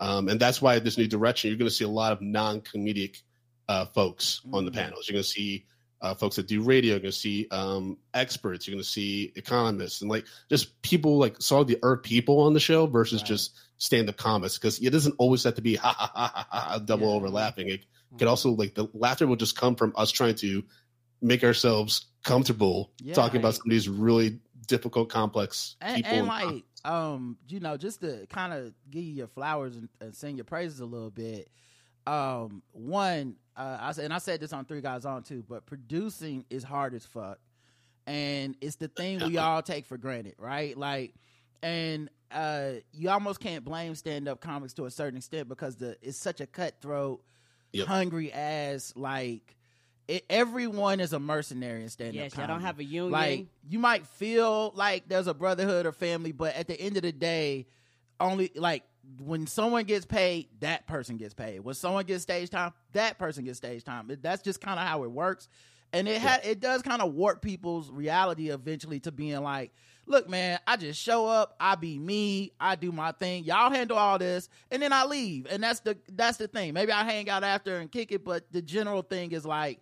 Um, 0.00 0.28
and 0.28 0.38
that's 0.40 0.60
why 0.60 0.78
this 0.78 0.98
new 0.98 1.06
direction, 1.08 1.48
you're 1.48 1.58
going 1.58 1.68
to 1.68 1.74
see 1.74 1.84
a 1.84 1.88
lot 1.88 2.12
of 2.12 2.20
non 2.20 2.60
comedic 2.60 3.22
uh, 3.68 3.86
folks 3.86 4.40
on 4.52 4.64
the 4.64 4.70
Mhm. 4.70 4.74
panels. 4.74 5.08
You're 5.08 5.14
going 5.14 5.24
to 5.24 5.28
see 5.28 5.66
uh, 6.02 6.14
folks 6.14 6.36
that 6.36 6.46
do 6.46 6.60
radio. 6.60 6.92
You're 6.92 7.00
going 7.00 7.10
to 7.10 7.16
see 7.18 7.48
um, 7.50 7.96
experts. 8.12 8.66
You're 8.66 8.74
going 8.74 8.84
to 8.84 8.88
see 8.88 9.32
economists 9.34 10.02
and 10.02 10.10
like 10.10 10.26
just 10.50 10.80
people 10.82 11.16
like 11.18 11.40
saw 11.40 11.64
the 11.64 11.78
earth 11.82 12.02
people 12.02 12.40
on 12.40 12.52
the 12.52 12.60
show 12.60 12.86
versus 12.86 13.22
Right. 13.22 13.28
just 13.28 13.56
stand 13.78 14.08
up 14.10 14.16
comics 14.18 14.58
because 14.58 14.78
it 14.78 14.90
doesn't 14.90 15.14
always 15.18 15.42
have 15.44 15.54
to 15.54 15.62
be 15.62 15.74
ha 15.74 15.92
ha 15.92 16.10
ha 16.14 16.30
ha, 16.34 16.46
ha 16.50 16.78
double 16.80 17.08
Yeah. 17.08 17.14
over 17.14 17.30
laughing. 17.30 17.70
It 17.70 17.86
could 18.18 18.28
also 18.28 18.50
like 18.50 18.74
the 18.74 18.88
laughter 18.92 19.26
will 19.26 19.36
just 19.36 19.56
come 19.56 19.74
from 19.74 19.94
us 19.96 20.10
trying 20.10 20.34
to 20.36 20.62
make 21.22 21.42
ourselves 21.42 22.04
comfortable 22.24 22.92
Yeah. 23.00 23.14
talking 23.14 23.40
about 23.40 23.48
Right. 23.48 23.54
some 23.54 23.66
of 23.66 23.70
these 23.70 23.88
really 23.88 24.38
difficult, 24.66 25.08
complex 25.08 25.76
and, 25.80 25.96
people. 25.96 26.18
and 26.18 26.26
like 26.26 26.64
um 26.84 27.36
you 27.48 27.60
know 27.60 27.76
just 27.76 28.00
to 28.00 28.26
kind 28.28 28.52
of 28.52 28.72
give 28.90 29.02
you 29.02 29.12
your 29.12 29.26
flowers 29.26 29.76
and, 29.76 29.88
and 30.00 30.14
sing 30.14 30.36
your 30.36 30.44
praises 30.44 30.80
a 30.80 30.84
little 30.84 31.10
bit 31.10 31.48
um 32.06 32.62
one 32.72 33.34
uh 33.56 33.78
i 33.80 33.92
said 33.92 34.04
and 34.04 34.14
i 34.14 34.18
said 34.18 34.38
this 34.40 34.52
on 34.52 34.64
three 34.64 34.80
guys 34.80 35.04
on 35.04 35.22
too 35.22 35.44
but 35.48 35.66
producing 35.66 36.44
is 36.50 36.62
hard 36.62 36.94
as 36.94 37.04
fuck 37.04 37.38
and 38.06 38.56
it's 38.60 38.76
the 38.76 38.88
thing 38.88 39.18
we 39.26 39.36
all 39.38 39.62
take 39.62 39.84
for 39.84 39.96
granted 39.98 40.34
right 40.38 40.76
like 40.76 41.12
and 41.62 42.08
uh 42.30 42.72
you 42.92 43.10
almost 43.10 43.40
can't 43.40 43.64
blame 43.64 43.94
stand-up 43.94 44.40
comics 44.40 44.72
to 44.72 44.84
a 44.84 44.90
certain 44.90 45.16
extent 45.16 45.48
because 45.48 45.76
the 45.76 45.96
it's 46.02 46.18
such 46.18 46.40
a 46.40 46.46
cutthroat 46.46 47.20
Yep. 47.72 47.88
hungry 47.88 48.32
ass 48.32 48.92
like 48.96 49.56
it, 50.08 50.24
everyone 50.30 51.00
is 51.00 51.12
a 51.12 51.18
mercenary 51.20 51.82
in 51.82 51.88
stand-up 51.88 52.14
Yes, 52.14 52.32
y'all 52.34 52.46
comedy. 52.46 52.52
don't 52.54 52.66
have 52.66 52.78
a 52.78 52.84
union. 52.84 53.10
Like 53.12 53.46
you 53.68 53.78
might 53.78 54.06
feel 54.06 54.72
like 54.74 55.08
there's 55.08 55.26
a 55.26 55.34
brotherhood 55.34 55.86
or 55.86 55.92
family, 55.92 56.32
but 56.32 56.54
at 56.54 56.68
the 56.68 56.80
end 56.80 56.96
of 56.96 57.02
the 57.02 57.12
day, 57.12 57.66
only 58.20 58.50
like 58.54 58.82
when 59.22 59.46
someone 59.46 59.84
gets 59.84 60.06
paid, 60.06 60.48
that 60.60 60.86
person 60.86 61.16
gets 61.16 61.34
paid. 61.34 61.60
When 61.60 61.74
someone 61.74 62.04
gets 62.06 62.22
stage 62.22 62.50
time, 62.50 62.72
that 62.92 63.18
person 63.18 63.44
gets 63.44 63.58
stage 63.58 63.84
time. 63.84 64.10
It- 64.10 64.22
That's 64.22 64.42
just 64.42 64.60
kind 64.60 64.78
of 64.80 64.86
how 64.86 65.04
it 65.04 65.10
works. 65.10 65.48
And 65.92 66.08
it 66.08 66.20
had 66.20 66.44
it 66.44 66.60
does 66.60 66.82
kind 66.82 67.00
of 67.00 67.14
warp 67.14 67.40
people's 67.42 67.90
reality 67.90 68.50
eventually 68.50 68.98
to 69.00 69.12
being 69.12 69.40
like, 69.42 69.72
look, 70.06 70.28
man, 70.28 70.58
I 70.66 70.76
just 70.76 71.00
show 71.00 71.26
up, 71.26 71.54
I 71.60 71.74
be 71.76 71.98
me, 71.98 72.52
I 72.60 72.74
do 72.74 72.90
my 72.92 73.12
thing, 73.12 73.44
y'all 73.44 73.70
handle 73.70 73.96
all 73.96 74.18
this, 74.18 74.48
and 74.70 74.82
then 74.82 74.92
I 74.92 75.04
leave. 75.04 75.46
And 75.48 75.62
that's 75.62 75.80
the 75.80 75.96
that's 76.12 76.38
the 76.38 76.48
thing. 76.48 76.74
Maybe 76.74 76.90
I 76.92 77.04
hang 77.04 77.28
out 77.30 77.44
after 77.44 77.76
and 77.78 77.90
kick 77.90 78.10
it, 78.12 78.24
but 78.24 78.50
the 78.52 78.60
general 78.62 79.02
thing 79.02 79.30
is 79.32 79.46
like, 79.46 79.80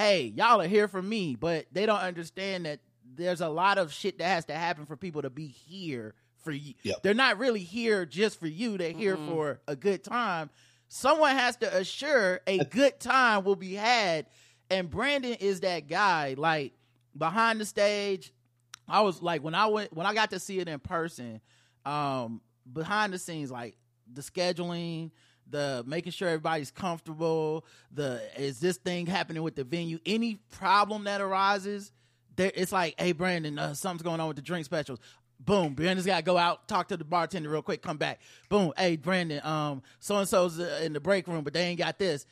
hey, 0.00 0.32
y'all 0.36 0.60
are 0.60 0.68
here 0.68 0.88
for 0.88 1.02
me, 1.02 1.36
but 1.36 1.66
they 1.72 1.86
don't 1.86 2.00
understand 2.00 2.66
that 2.66 2.80
there's 3.16 3.40
a 3.40 3.48
lot 3.48 3.78
of 3.78 3.92
shit 3.92 4.18
that 4.18 4.28
has 4.28 4.44
to 4.46 4.54
happen 4.54 4.86
for 4.86 4.96
people 4.96 5.22
to 5.22 5.30
be 5.30 5.46
here 5.46 6.14
for 6.42 6.52
you. 6.52 6.74
Yep. 6.82 7.02
They're 7.02 7.14
not 7.14 7.38
really 7.38 7.60
here 7.60 8.06
just 8.06 8.40
for 8.40 8.46
you. 8.46 8.78
They're 8.78 8.92
here 8.92 9.16
Mm-mm. 9.16 9.28
for 9.28 9.60
a 9.68 9.76
good 9.76 10.02
time. 10.02 10.50
Someone 10.88 11.36
has 11.36 11.56
to 11.56 11.76
assure 11.76 12.40
a 12.46 12.64
good 12.64 12.98
time 12.98 13.44
will 13.44 13.56
be 13.56 13.74
had. 13.74 14.26
And 14.70 14.88
Brandon 14.88 15.34
is 15.34 15.60
that 15.60 15.88
guy. 15.88 16.34
Like 16.38 16.72
behind 17.16 17.60
the 17.60 17.64
stage, 17.64 18.32
I 18.88 19.02
was 19.02 19.20
like 19.20 19.42
when 19.42 19.54
I 19.54 19.66
went 19.66 19.92
when 19.92 20.06
I 20.06 20.14
got 20.14 20.30
to 20.30 20.40
see 20.40 20.58
it 20.60 20.68
in 20.68 20.80
person, 20.80 21.40
um, 21.84 22.40
behind 22.72 23.12
the 23.12 23.18
scenes, 23.18 23.50
like 23.50 23.76
the 24.12 24.22
scheduling, 24.22 25.10
the 25.50 25.84
making 25.86 26.12
sure 26.12 26.28
everybody's 26.28 26.70
comfortable, 26.70 27.64
the 27.92 28.20
is 28.36 28.60
this 28.60 28.76
thing 28.76 29.06
happening 29.06 29.42
with 29.42 29.56
the 29.56 29.64
venue? 29.64 29.98
Any 30.06 30.36
problem 30.50 31.04
that 31.04 31.20
arises, 31.20 31.92
there 32.36 32.52
it's 32.54 32.72
like, 32.72 32.94
hey 32.98 33.12
Brandon, 33.12 33.58
uh, 33.58 33.74
something's 33.74 34.02
going 34.02 34.20
on 34.20 34.28
with 34.28 34.36
the 34.36 34.42
drink 34.42 34.64
specials. 34.64 34.98
Boom, 35.38 35.74
Brandon's 35.74 36.04
got 36.06 36.18
to 36.18 36.22
go 36.22 36.36
out, 36.36 36.68
talk 36.68 36.88
to 36.88 36.96
the 36.96 37.04
bartender 37.04 37.48
real 37.48 37.62
quick, 37.62 37.80
come 37.82 37.96
back. 37.96 38.20
Boom, 38.48 38.72
hey 38.76 38.96
Brandon, 38.96 39.40
um, 39.44 39.82
so 39.98 40.16
and 40.18 40.28
so's 40.28 40.60
uh, 40.60 40.80
in 40.82 40.92
the 40.92 41.00
break 41.00 41.26
room, 41.26 41.42
but 41.44 41.52
they 41.54 41.62
ain't 41.62 41.78
got 41.78 41.98
this. 41.98 42.26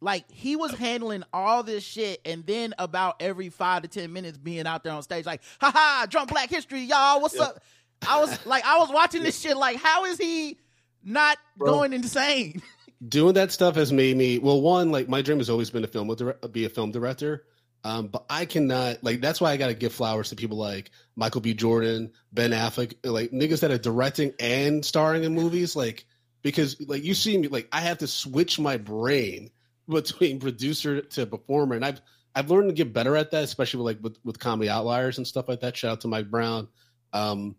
Like 0.00 0.30
he 0.30 0.56
was 0.56 0.72
handling 0.72 1.22
all 1.32 1.62
this 1.62 1.84
shit, 1.84 2.20
and 2.24 2.44
then 2.46 2.74
about 2.78 3.16
every 3.20 3.48
five 3.50 3.82
to 3.82 3.88
ten 3.88 4.12
minutes 4.12 4.38
being 4.38 4.66
out 4.66 4.82
there 4.84 4.92
on 4.92 5.02
stage, 5.02 5.26
like, 5.26 5.42
haha, 5.60 6.06
drunk 6.06 6.30
Black 6.30 6.50
History, 6.50 6.80
y'all, 6.82 7.20
what's 7.20 7.34
Yep. 7.36 7.42
up? 7.42 7.62
I 8.08 8.18
was 8.18 8.44
like, 8.46 8.64
I 8.64 8.78
was 8.78 8.90
watching 8.90 9.22
this 9.22 9.38
shit, 9.38 9.56
like, 9.56 9.76
how 9.76 10.04
is 10.06 10.18
he 10.18 10.58
not 11.04 11.38
Bro. 11.56 11.72
going 11.72 11.92
insane? 11.92 12.62
doing 13.06 13.34
that 13.34 13.50
stuff 13.50 13.74
has 13.74 13.92
made 13.92 14.16
me 14.16 14.38
well 14.38 14.60
one 14.60 14.92
like 14.92 15.08
my 15.08 15.22
dream 15.22 15.38
has 15.38 15.50
always 15.50 15.70
been 15.70 15.82
to 15.82 15.88
film 15.88 16.06
with 16.08 16.22
be 16.52 16.64
a 16.64 16.68
film 16.68 16.92
director. 16.92 17.44
Um, 17.84 18.06
but 18.06 18.24
i 18.30 18.44
cannot 18.44 19.02
like 19.02 19.20
that's 19.20 19.40
why 19.40 19.50
i 19.50 19.56
gotta 19.56 19.74
give 19.74 19.92
flowers 19.92 20.28
to 20.28 20.36
people 20.36 20.56
like 20.56 20.92
michael 21.16 21.40
b. 21.40 21.52
Jordan 21.52 22.12
ben 22.32 22.52
affleck 22.52 22.94
like 23.02 23.32
niggas 23.32 23.60
that 23.60 23.72
are 23.72 23.78
directing 23.78 24.34
and 24.38 24.84
starring 24.84 25.24
in 25.24 25.34
movies 25.34 25.74
like 25.74 26.06
because 26.42 26.80
like 26.86 27.02
you 27.02 27.12
see 27.12 27.36
me 27.36 27.48
like 27.48 27.66
i 27.72 27.80
have 27.80 27.98
to 27.98 28.06
switch 28.06 28.60
my 28.60 28.76
brain 28.76 29.50
between 29.88 30.38
producer 30.38 31.00
to 31.00 31.26
performer. 31.26 31.74
And 31.74 31.84
i've 31.84 32.00
i've 32.36 32.50
learned 32.50 32.68
to 32.68 32.74
get 32.74 32.92
better 32.92 33.16
at 33.16 33.32
that 33.32 33.42
especially 33.42 33.82
with, 33.82 33.96
like 33.96 34.04
with, 34.04 34.18
with 34.22 34.38
comedy 34.38 34.70
outliers 34.70 35.18
and 35.18 35.26
stuff 35.26 35.48
like 35.48 35.60
that. 35.60 35.76
Shout 35.76 35.90
out 35.90 36.00
to 36.02 36.08
mike 36.08 36.30
brown. 36.30 36.68
Um 37.12 37.56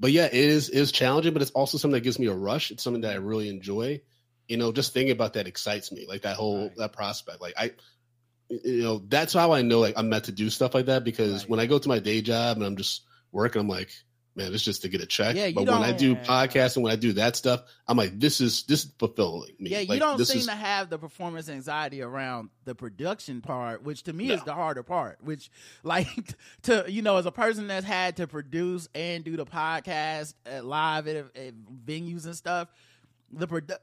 but 0.00 0.12
yeah 0.12 0.26
it 0.26 0.34
is 0.34 0.68
is 0.70 0.92
challenging 0.92 1.32
but 1.32 1.42
it's 1.42 1.50
also 1.52 1.78
something 1.78 1.94
that 1.94 2.04
gives 2.04 2.18
me 2.18 2.26
a 2.26 2.34
rush 2.34 2.70
it's 2.70 2.82
something 2.82 3.02
that 3.02 3.12
i 3.12 3.16
really 3.16 3.48
enjoy 3.48 4.00
you 4.48 4.56
know, 4.56 4.72
just 4.72 4.92
thinking 4.92 5.12
about 5.12 5.34
that 5.34 5.46
excites 5.46 5.90
me. 5.90 6.06
Like 6.06 6.22
that 6.22 6.36
whole 6.36 6.64
Right. 6.64 6.76
that 6.76 6.92
prospect. 6.92 7.40
Like 7.40 7.54
I, 7.56 7.72
you 8.50 8.82
know, 8.82 8.98
that's 9.08 9.32
how 9.32 9.52
I 9.52 9.62
know 9.62 9.80
like 9.80 9.94
I'm 9.96 10.08
meant 10.08 10.24
to 10.24 10.32
do 10.32 10.50
stuff 10.50 10.74
like 10.74 10.86
that 10.86 11.04
because 11.04 11.42
Right. 11.44 11.50
when 11.50 11.60
I 11.60 11.66
go 11.66 11.78
to 11.78 11.88
my 11.88 11.98
day 11.98 12.20
job 12.20 12.56
and 12.56 12.66
I'm 12.66 12.76
just 12.76 13.04
working, 13.32 13.60
I'm 13.60 13.68
like, 13.68 13.90
man, 14.36 14.52
it's 14.52 14.62
just 14.62 14.82
to 14.82 14.88
get 14.88 15.00
a 15.00 15.06
check. 15.06 15.36
Yeah, 15.36 15.50
but 15.54 15.64
when 15.66 15.68
I 15.74 15.92
don't- 15.92 16.18
and 16.28 16.82
when 16.84 16.92
I 16.92 16.96
do 16.96 17.12
that 17.14 17.36
stuff, 17.36 17.62
I'm 17.86 17.96
like, 17.96 18.18
this 18.18 18.40
is 18.40 18.64
this 18.64 18.84
is 18.84 18.90
fulfilling 18.98 19.52
me. 19.58 19.70
Yeah, 19.70 19.80
you 19.80 19.98
don't 19.98 20.18
this 20.18 20.28
seem 20.28 20.38
is, 20.40 20.46
to 20.46 20.52
have 20.52 20.90
the 20.90 20.98
performance 20.98 21.48
anxiety 21.48 22.02
around 22.02 22.50
the 22.64 22.74
production 22.74 23.40
part, 23.40 23.82
which 23.82 24.02
to 24.04 24.12
me 24.12 24.30
is 24.30 24.42
the 24.42 24.54
harder 24.54 24.82
part. 24.82 25.18
Which, 25.22 25.50
like, 25.82 26.08
to 26.62 26.84
you 26.88 27.02
know, 27.02 27.16
as 27.16 27.26
a 27.26 27.32
person 27.32 27.66
that's 27.68 27.86
had 27.86 28.16
to 28.16 28.26
produce 28.26 28.88
and 28.94 29.24
do 29.24 29.36
the 29.36 29.46
podcast 29.46 30.34
at 30.46 30.64
live 30.64 31.06
at, 31.08 31.16
at 31.36 31.54
venues 31.86 32.24
and 32.24 32.34
stuff, 32.34 32.68
the 33.32 33.46
produ- 33.46 33.78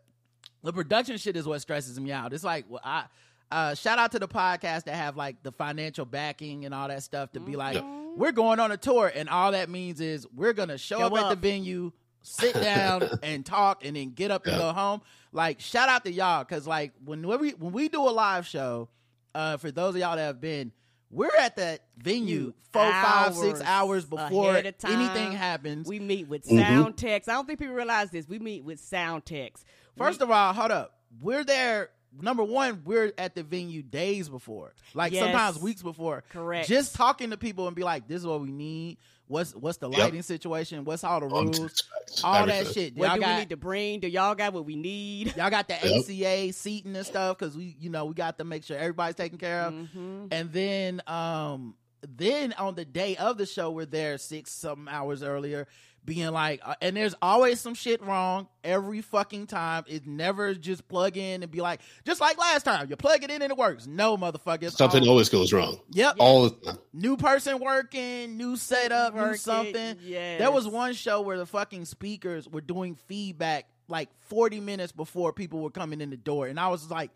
the 0.63 0.73
production 0.73 1.17
shit 1.17 1.35
is 1.35 1.45
what 1.47 1.61
stresses 1.61 1.99
me 1.99 2.11
out. 2.11 2.33
It's 2.33 2.43
like, 2.43 2.65
well, 2.69 2.81
I 2.83 3.05
uh, 3.51 3.75
shout 3.75 3.99
out 3.99 4.13
to 4.13 4.19
the 4.19 4.27
podcast 4.29 4.85
that 4.85 4.95
have 4.95 5.17
like 5.17 5.43
the 5.43 5.51
financial 5.51 6.05
backing 6.05 6.63
and 6.65 6.73
all 6.73 6.87
that 6.87 7.03
stuff 7.03 7.31
to 7.33 7.39
be 7.41 7.55
like, 7.57 7.77
Mhm. 7.77 8.00
We're 8.17 8.31
going 8.31 8.59
on 8.59 8.71
a 8.71 8.77
tour, 8.77 9.11
and 9.13 9.29
all 9.29 9.51
that 9.51 9.69
means 9.69 9.99
is 10.01 10.27
we're 10.35 10.53
gonna 10.53 10.77
show, 10.77 10.99
Show 10.99 11.15
up, 11.15 11.25
at 11.25 11.29
the 11.29 11.35
venue, 11.35 11.91
sit 12.21 12.53
down 12.55 13.07
and 13.23 13.45
talk, 13.45 13.85
and 13.85 13.95
then 13.95 14.11
get 14.11 14.31
up 14.31 14.45
and 14.47 14.57
go 14.57 14.71
home. 14.73 15.01
Like, 15.31 15.59
shout 15.59 15.89
out 15.89 16.03
to 16.05 16.11
y'all, 16.11 16.43
because 16.43 16.67
like 16.67 16.91
when 17.05 17.25
we 17.39 17.51
when 17.51 17.71
we 17.71 17.87
do 17.89 18.01
a 18.07 18.11
live 18.11 18.45
show, 18.47 18.89
uh, 19.33 19.57
for 19.57 19.71
those 19.71 19.95
of 19.95 20.01
y'all 20.01 20.15
that 20.15 20.21
have 20.23 20.41
been, 20.41 20.71
we're 21.09 21.35
at 21.39 21.55
that 21.57 21.81
venue 21.97 22.53
four, 22.71 22.89
five, 22.91 23.35
six 23.35 23.59
Hours 23.61 23.65
hours 23.65 24.05
before 24.05 24.51
ahead 24.51 24.65
of 24.65 24.77
time. 24.77 24.93
anything 24.93 25.31
happens. 25.33 25.87
We 25.87 25.99
meet 25.99 26.27
with 26.27 26.45
Mhm. 26.47 26.59
sound 26.59 26.97
techs. 26.97 27.27
I 27.27 27.33
don't 27.33 27.45
think 27.47 27.59
people 27.59 27.75
realize 27.75 28.11
this. 28.11 28.27
We 28.27 28.39
meet 28.39 28.63
with 28.63 28.79
sound 28.79 29.25
techs. 29.25 29.63
First 29.97 30.21
of 30.21 30.31
all, 30.31 30.53
hold 30.53 30.71
up. 30.71 30.97
We're 31.21 31.43
there 31.43 31.89
number 32.19 32.43
one, 32.43 32.81
we're 32.85 33.13
at 33.17 33.35
the 33.35 33.43
venue 33.43 33.81
days 33.83 34.29
before, 34.29 34.73
like 34.93 35.13
Yes. 35.13 35.21
sometimes 35.21 35.59
weeks 35.59 35.81
before. 35.81 36.23
Correct. 36.29 36.67
Just 36.67 36.95
talking 36.95 37.29
to 37.31 37.37
people 37.37 37.67
and 37.67 37.75
be 37.75 37.83
like, 37.83 38.07
"This 38.07 38.21
is 38.21 38.27
what 38.27 38.41
we 38.41 38.51
need. 38.51 38.97
What's 39.27 39.55
what's 39.55 39.77
the 39.77 39.89
Yep. 39.89 39.99
lighting 39.99 40.21
situation? 40.21 40.83
What's 40.83 41.03
all 41.03 41.19
the 41.21 41.27
rules? 41.27 41.81
Context, 41.81 42.23
all 42.23 42.45
that 42.45 42.51
everything. 42.51 42.73
shit. 42.73 42.95
What 42.97 43.05
Y'all 43.07 43.15
do 43.15 43.21
we 43.21 43.39
need 43.39 43.49
to 43.49 43.57
bring? 43.57 43.99
Do 44.01 44.07
y'all 44.07 44.35
got 44.35 44.53
what 44.53 44.65
we 44.65 44.75
need? 44.75 45.33
y'all 45.37 45.49
got 45.49 45.67
the 45.67 45.73
Yep. 45.75 45.83
ADA 46.09 46.51
seating 46.53 46.95
and 46.95 47.05
stuff 47.05 47.37
because 47.37 47.55
we, 47.55 47.75
you 47.79 47.89
know, 47.89 48.05
we 48.05 48.13
got 48.13 48.37
to 48.39 48.43
make 48.43 48.63
sure 48.63 48.77
everybody's 48.77 49.15
taken 49.15 49.37
care 49.37 49.61
of. 49.61 49.73
hmm 49.73 50.25
And 50.31 50.51
then, 50.51 51.01
um, 51.07 51.75
then 52.07 52.51
on 52.53 52.75
the 52.75 52.83
day 52.83 53.15
of 53.15 53.37
the 53.37 53.45
show, 53.45 53.71
we're 53.71 53.85
there 53.85 54.17
six 54.17 54.51
some 54.51 54.87
hours 54.87 55.23
earlier, 55.23 55.67
being 56.03 56.31
like, 56.31 56.61
uh, 56.63 56.73
and 56.81 56.97
there's 56.97 57.13
always 57.21 57.59
some 57.59 57.73
shit 57.75 58.01
wrong 58.01 58.47
every 58.63 59.01
fucking 59.01 59.45
time. 59.47 59.83
It 59.87 60.07
never 60.07 60.53
just 60.55 60.87
plug 60.87 61.15
in 61.15 61.43
and 61.43 61.51
be 61.51 61.61
like, 61.61 61.81
just 62.05 62.19
like 62.19 62.37
last 62.39 62.63
time, 62.63 62.89
you 62.89 62.95
plug 62.95 63.23
it 63.23 63.29
in 63.29 63.41
and 63.41 63.51
it 63.51 63.57
works. 63.57 63.85
No, 63.85 64.17
motherfuckers. 64.17 64.71
Something 64.71 65.03
all- 65.03 65.09
always 65.11 65.29
goes 65.29 65.53
wrong. 65.53 65.79
Yep. 65.91 66.15
All 66.19 66.49
the 66.49 66.49
time. 66.51 66.79
New 66.93 67.17
person 67.17 67.59
working, 67.59 68.35
new 68.35 68.55
setup, 68.57 69.13
new 69.15 69.35
something. 69.35 69.97
Yeah. 70.01 70.39
There 70.39 70.51
was 70.51 70.67
one 70.67 70.93
show 70.93 71.21
where 71.21 71.37
the 71.37 71.45
fucking 71.45 71.85
speakers 71.85 72.47
were 72.49 72.61
doing 72.61 72.95
feedback 73.07 73.67
like 73.87 74.09
40 74.29 74.59
minutes 74.59 74.91
before 74.91 75.33
people 75.33 75.59
were 75.59 75.69
coming 75.69 76.01
in 76.01 76.09
the 76.09 76.17
door. 76.17 76.47
And 76.47 76.59
I 76.59 76.69
was 76.69 76.89
like, 76.89 77.11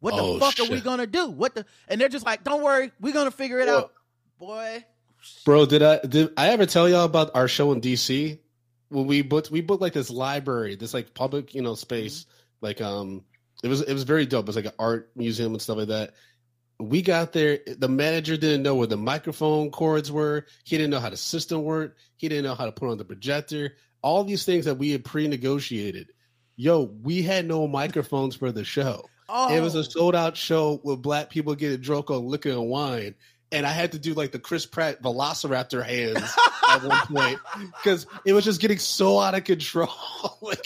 what 0.00 0.14
the 0.14 0.22
Oh, 0.22 0.38
fuck 0.38 0.60
are 0.60 0.70
we 0.70 0.80
gonna 0.80 1.06
do? 1.08 1.28
What 1.28 1.56
the 1.56 1.66
and 1.88 2.00
they're 2.00 2.08
just 2.08 2.24
like, 2.24 2.44
Don't 2.44 2.62
worry, 2.62 2.92
we're 3.00 3.12
gonna 3.14 3.30
figure 3.32 3.58
it 3.58 3.66
Well- 3.66 3.78
out. 3.78 3.92
Boy. 4.38 4.84
Bro, 5.44 5.66
did 5.66 5.82
I 5.82 5.98
did 6.00 6.32
I 6.36 6.48
ever 6.50 6.66
tell 6.66 6.88
y'all 6.88 7.04
about 7.04 7.32
our 7.34 7.48
show 7.48 7.72
in 7.72 7.80
DC? 7.80 8.38
When 8.88 9.06
we 9.06 9.22
booked 9.22 9.50
we 9.50 9.60
booked 9.60 9.82
like 9.82 9.92
this 9.92 10.10
library, 10.10 10.76
this 10.76 10.94
like 10.94 11.14
public, 11.14 11.54
you 11.54 11.62
know, 11.62 11.74
space. 11.74 12.26
Like 12.60 12.80
um 12.80 13.24
it 13.62 13.68
was 13.68 13.80
it 13.82 13.92
was 13.92 14.04
very 14.04 14.26
dope. 14.26 14.44
It 14.44 14.48
was 14.48 14.56
like 14.56 14.66
an 14.66 14.72
art 14.78 15.10
museum 15.16 15.52
and 15.52 15.62
stuff 15.62 15.78
like 15.78 15.88
that. 15.88 16.14
We 16.80 17.02
got 17.02 17.32
there, 17.32 17.58
the 17.66 17.88
manager 17.88 18.36
didn't 18.36 18.62
know 18.62 18.76
where 18.76 18.86
the 18.86 18.96
microphone 18.96 19.72
cords 19.72 20.12
were. 20.12 20.46
He 20.62 20.76
didn't 20.76 20.90
know 20.90 21.00
how 21.00 21.10
the 21.10 21.16
system 21.16 21.64
worked. 21.64 21.98
He 22.16 22.28
didn't 22.28 22.44
know 22.44 22.54
how 22.54 22.66
to 22.66 22.72
put 22.72 22.88
on 22.88 22.98
the 22.98 23.04
projector. 23.04 23.74
All 24.00 24.22
these 24.22 24.44
things 24.44 24.66
that 24.66 24.76
we 24.76 24.92
had 24.92 25.04
pre-negotiated. 25.04 26.12
Yo, 26.54 26.82
we 27.02 27.22
had 27.22 27.46
no 27.46 27.66
microphones 27.66 28.36
for 28.36 28.52
the 28.52 28.64
show. 28.64 29.04
Oh 29.28 29.52
It 29.52 29.60
was 29.60 29.74
a 29.74 29.82
sold 29.82 30.14
out 30.14 30.36
show 30.36 30.80
with 30.84 31.02
black 31.02 31.30
people 31.30 31.54
getting 31.56 31.80
drunk 31.80 32.10
on 32.10 32.26
liquor 32.26 32.50
and 32.50 32.68
wine. 32.68 33.16
And 33.50 33.66
I 33.66 33.70
had 33.70 33.92
to 33.92 33.98
do 33.98 34.14
like 34.14 34.32
the 34.32 34.38
Chris 34.38 34.66
Pratt 34.66 35.02
Velociraptor 35.02 35.84
hands 35.84 36.36
at 36.70 36.84
one 36.84 37.06
point 37.06 37.38
because 37.82 38.06
it 38.24 38.32
was 38.34 38.44
just 38.44 38.60
getting 38.60 38.78
so 38.78 39.18
out 39.18 39.34
of 39.34 39.44
control. 39.44 39.88
like, 40.42 40.60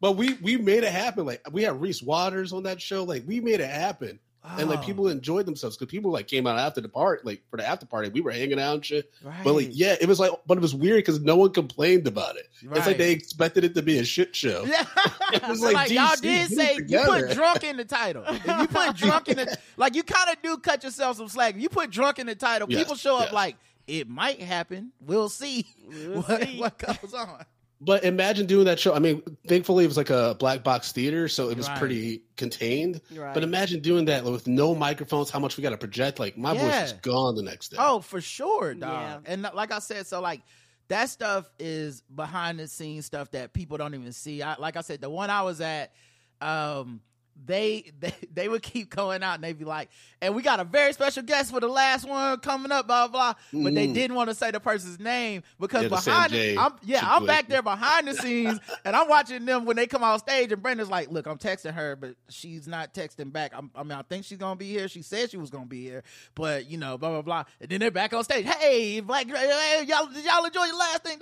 but 0.00 0.12
we 0.12 0.34
we 0.34 0.56
made 0.56 0.84
it 0.84 0.92
happen. 0.92 1.24
Like 1.24 1.40
we 1.50 1.62
had 1.62 1.80
Reese 1.80 2.02
Waters 2.02 2.52
on 2.52 2.64
that 2.64 2.82
show. 2.82 3.04
Like 3.04 3.24
we 3.26 3.40
made 3.40 3.60
it 3.60 3.70
happen, 3.70 4.18
and 4.44 4.68
like 4.68 4.82
people 4.82 5.08
enjoyed 5.08 5.46
themselves 5.46 5.76
because 5.76 5.90
people 5.90 6.10
like 6.10 6.26
came 6.26 6.46
out 6.46 6.58
after 6.58 6.80
the 6.80 6.88
part, 6.88 7.24
like 7.24 7.42
for 7.50 7.56
the 7.56 7.66
after 7.66 7.86
party. 7.86 8.08
We 8.08 8.20
were 8.20 8.32
hanging 8.32 8.58
out 8.60 8.74
and 8.74 8.84
shit. 8.84 9.12
right. 9.22 9.44
But 9.44 9.52
like 9.54 9.68
yeah, 9.70 9.94
it 10.00 10.08
was 10.08 10.18
like, 10.18 10.32
but 10.46 10.58
it 10.58 10.60
was 10.60 10.74
weird 10.74 10.98
because 10.98 11.20
no 11.20 11.36
one 11.36 11.50
complained 11.52 12.06
about 12.06 12.36
it. 12.36 12.48
It's 12.62 12.86
like 12.86 12.98
they 12.98 13.12
expected 13.12 13.64
it 13.64 13.74
to 13.76 13.82
be 13.82 13.98
a 13.98 14.04
shit 14.04 14.34
show. 14.34 14.64
Yeah. 14.72 14.84
It 15.32 15.48
was 15.48 15.62
like, 15.62 15.74
like, 15.74 15.90
y'all 15.90 16.14
did 16.16 16.50
get 16.50 16.52
it 16.52 16.54
say 16.54 16.78
you 16.86 16.98
put 17.06 17.30
drunk 17.30 17.64
in 17.64 17.78
the 17.78 17.86
title. 17.86 18.22
If 18.26 18.44
you 18.46 18.66
put 18.68 18.96
drunk 18.96 19.28
in 19.28 19.38
the 19.38 19.56
like 19.78 19.94
you 19.94 20.02
kind 20.02 20.28
of 20.28 20.42
do 20.42 20.58
cut 20.58 20.84
yourself 20.84 21.16
some 21.16 21.28
slack. 21.28 21.54
If 21.54 21.62
you 21.62 21.70
put 21.70 21.90
drunk 21.90 22.18
in 22.18 22.26
the 22.26 22.34
title, 22.34 22.68
Yes, 22.70 22.80
people 22.82 22.96
show 22.96 23.16
up 23.16 23.26
yes. 23.26 23.32
like 23.32 23.56
it 23.86 24.08
might 24.10 24.40
happen. 24.40 24.92
We'll 25.00 25.28
see 25.30 25.66
We'll 25.88 26.20
what, 26.22 26.42
see. 26.42 26.60
what 26.60 26.78
goes 26.78 27.14
on. 27.14 27.44
But 27.84 28.04
imagine 28.04 28.46
doing 28.46 28.66
that 28.66 28.78
show. 28.78 28.94
I 28.94 29.00
mean, 29.00 29.22
thankfully 29.48 29.82
it 29.84 29.88
was 29.88 29.96
like 29.96 30.10
a 30.10 30.36
black 30.38 30.62
box 30.62 30.92
theater, 30.92 31.26
so 31.26 31.48
it 31.50 31.56
was 31.56 31.66
Right. 31.68 31.78
pretty 31.78 32.22
contained. 32.36 33.00
Right. 33.12 33.34
But 33.34 33.42
imagine 33.42 33.80
doing 33.80 34.04
that 34.04 34.22
with 34.24 34.46
no 34.46 34.72
microphones. 34.74 35.30
How 35.30 35.40
much 35.40 35.56
we 35.56 35.62
got 35.62 35.70
to 35.70 35.76
project? 35.76 36.20
Like 36.20 36.38
my 36.38 36.54
voice 36.56 36.84
is 36.84 36.92
gone 36.92 37.34
the 37.34 37.42
next 37.42 37.70
day. 37.70 37.78
Oh, 37.80 37.98
for 38.00 38.20
sure, 38.20 38.74
dog. 38.74 39.22
Yeah. 39.24 39.32
And 39.32 39.42
like 39.54 39.72
I 39.72 39.80
said, 39.80 40.06
so 40.06 40.20
like 40.20 40.42
that 40.88 41.08
stuff 41.08 41.50
is 41.58 42.02
behind 42.02 42.60
the 42.60 42.68
scenes 42.68 43.06
stuff 43.06 43.30
that 43.32 43.52
people 43.52 43.78
don't 43.78 43.94
even 43.94 44.12
see. 44.12 44.42
I, 44.42 44.54
like 44.58 44.76
I 44.76 44.82
said, 44.82 45.00
the 45.00 45.10
one 45.10 45.30
I 45.30 45.42
was 45.42 45.60
at, 45.60 45.92
um, 46.40 47.00
they, 47.46 47.92
they 48.00 48.14
they 48.32 48.48
would 48.48 48.62
keep 48.62 48.94
going 48.94 49.22
out 49.22 49.34
and 49.36 49.44
they'd 49.44 49.58
be 49.58 49.64
like, 49.64 49.88
and 50.20 50.34
we 50.34 50.42
got 50.42 50.60
a 50.60 50.64
very 50.64 50.92
special 50.92 51.22
guest 51.22 51.50
for 51.50 51.60
the 51.60 51.68
last 51.68 52.08
one 52.08 52.38
coming 52.40 52.70
up, 52.72 52.86
blah 52.86 53.08
blah. 53.08 53.34
But 53.52 53.74
they 53.74 53.86
Mhm. 53.86 53.94
didn't 53.94 54.16
want 54.16 54.28
to 54.30 54.34
say 54.34 54.50
the 54.50 54.60
person's 54.60 55.00
name 55.00 55.42
because 55.58 55.82
Yeah, 55.84 55.88
behind, 55.88 56.32
the, 56.32 56.58
I'm, 56.58 56.72
yeah, 56.82 57.00
I'm 57.04 57.26
back 57.26 57.48
there 57.48 57.62
behind 57.62 58.06
the 58.08 58.14
scenes 58.14 58.60
and 58.84 58.94
I'm 58.94 59.08
watching 59.08 59.44
them 59.44 59.64
when 59.64 59.76
they 59.76 59.86
come 59.86 60.04
on 60.04 60.18
stage. 60.18 60.52
And 60.52 60.62
Brenda's 60.62 60.88
like, 60.90 61.10
"Look, 61.10 61.26
I'm 61.26 61.38
texting 61.38 61.74
her, 61.74 61.96
but 61.96 62.14
she's 62.28 62.68
not 62.68 62.94
texting 62.94 63.32
back. 63.32 63.52
I'm, 63.54 63.70
I 63.74 63.82
mean, 63.82 63.92
I 63.92 64.02
think 64.02 64.24
she's 64.24 64.38
gonna 64.38 64.56
be 64.56 64.68
here. 64.70 64.88
She 64.88 65.02
said 65.02 65.30
she 65.30 65.36
was 65.36 65.50
gonna 65.50 65.66
be 65.66 65.82
here, 65.82 66.02
but 66.34 66.66
you 66.70 66.78
know, 66.78 66.98
blah 66.98 67.10
blah 67.10 67.22
blah." 67.22 67.44
And 67.60 67.70
then 67.70 67.80
they're 67.80 67.90
back 67.90 68.12
on 68.14 68.22
stage. 68.24 68.44
Hey, 68.46 69.00
Black, 69.00 69.26
hey, 69.28 69.84
y'all, 69.88 70.06
did 70.06 70.24
y'all 70.24 70.44
enjoy 70.44 70.64
your 70.64 70.78
last 70.78 71.02
thing? 71.04 71.18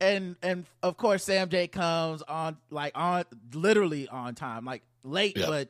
And 0.00 0.36
and 0.42 0.66
of 0.82 0.96
course, 0.96 1.24
Sam 1.24 1.48
J 1.48 1.68
comes 1.68 2.22
on 2.22 2.56
like 2.70 2.92
on 2.94 3.24
literally 3.54 4.08
on 4.08 4.34
time, 4.34 4.64
like 4.64 4.82
late 5.02 5.36
Yeah. 5.36 5.46
but 5.46 5.68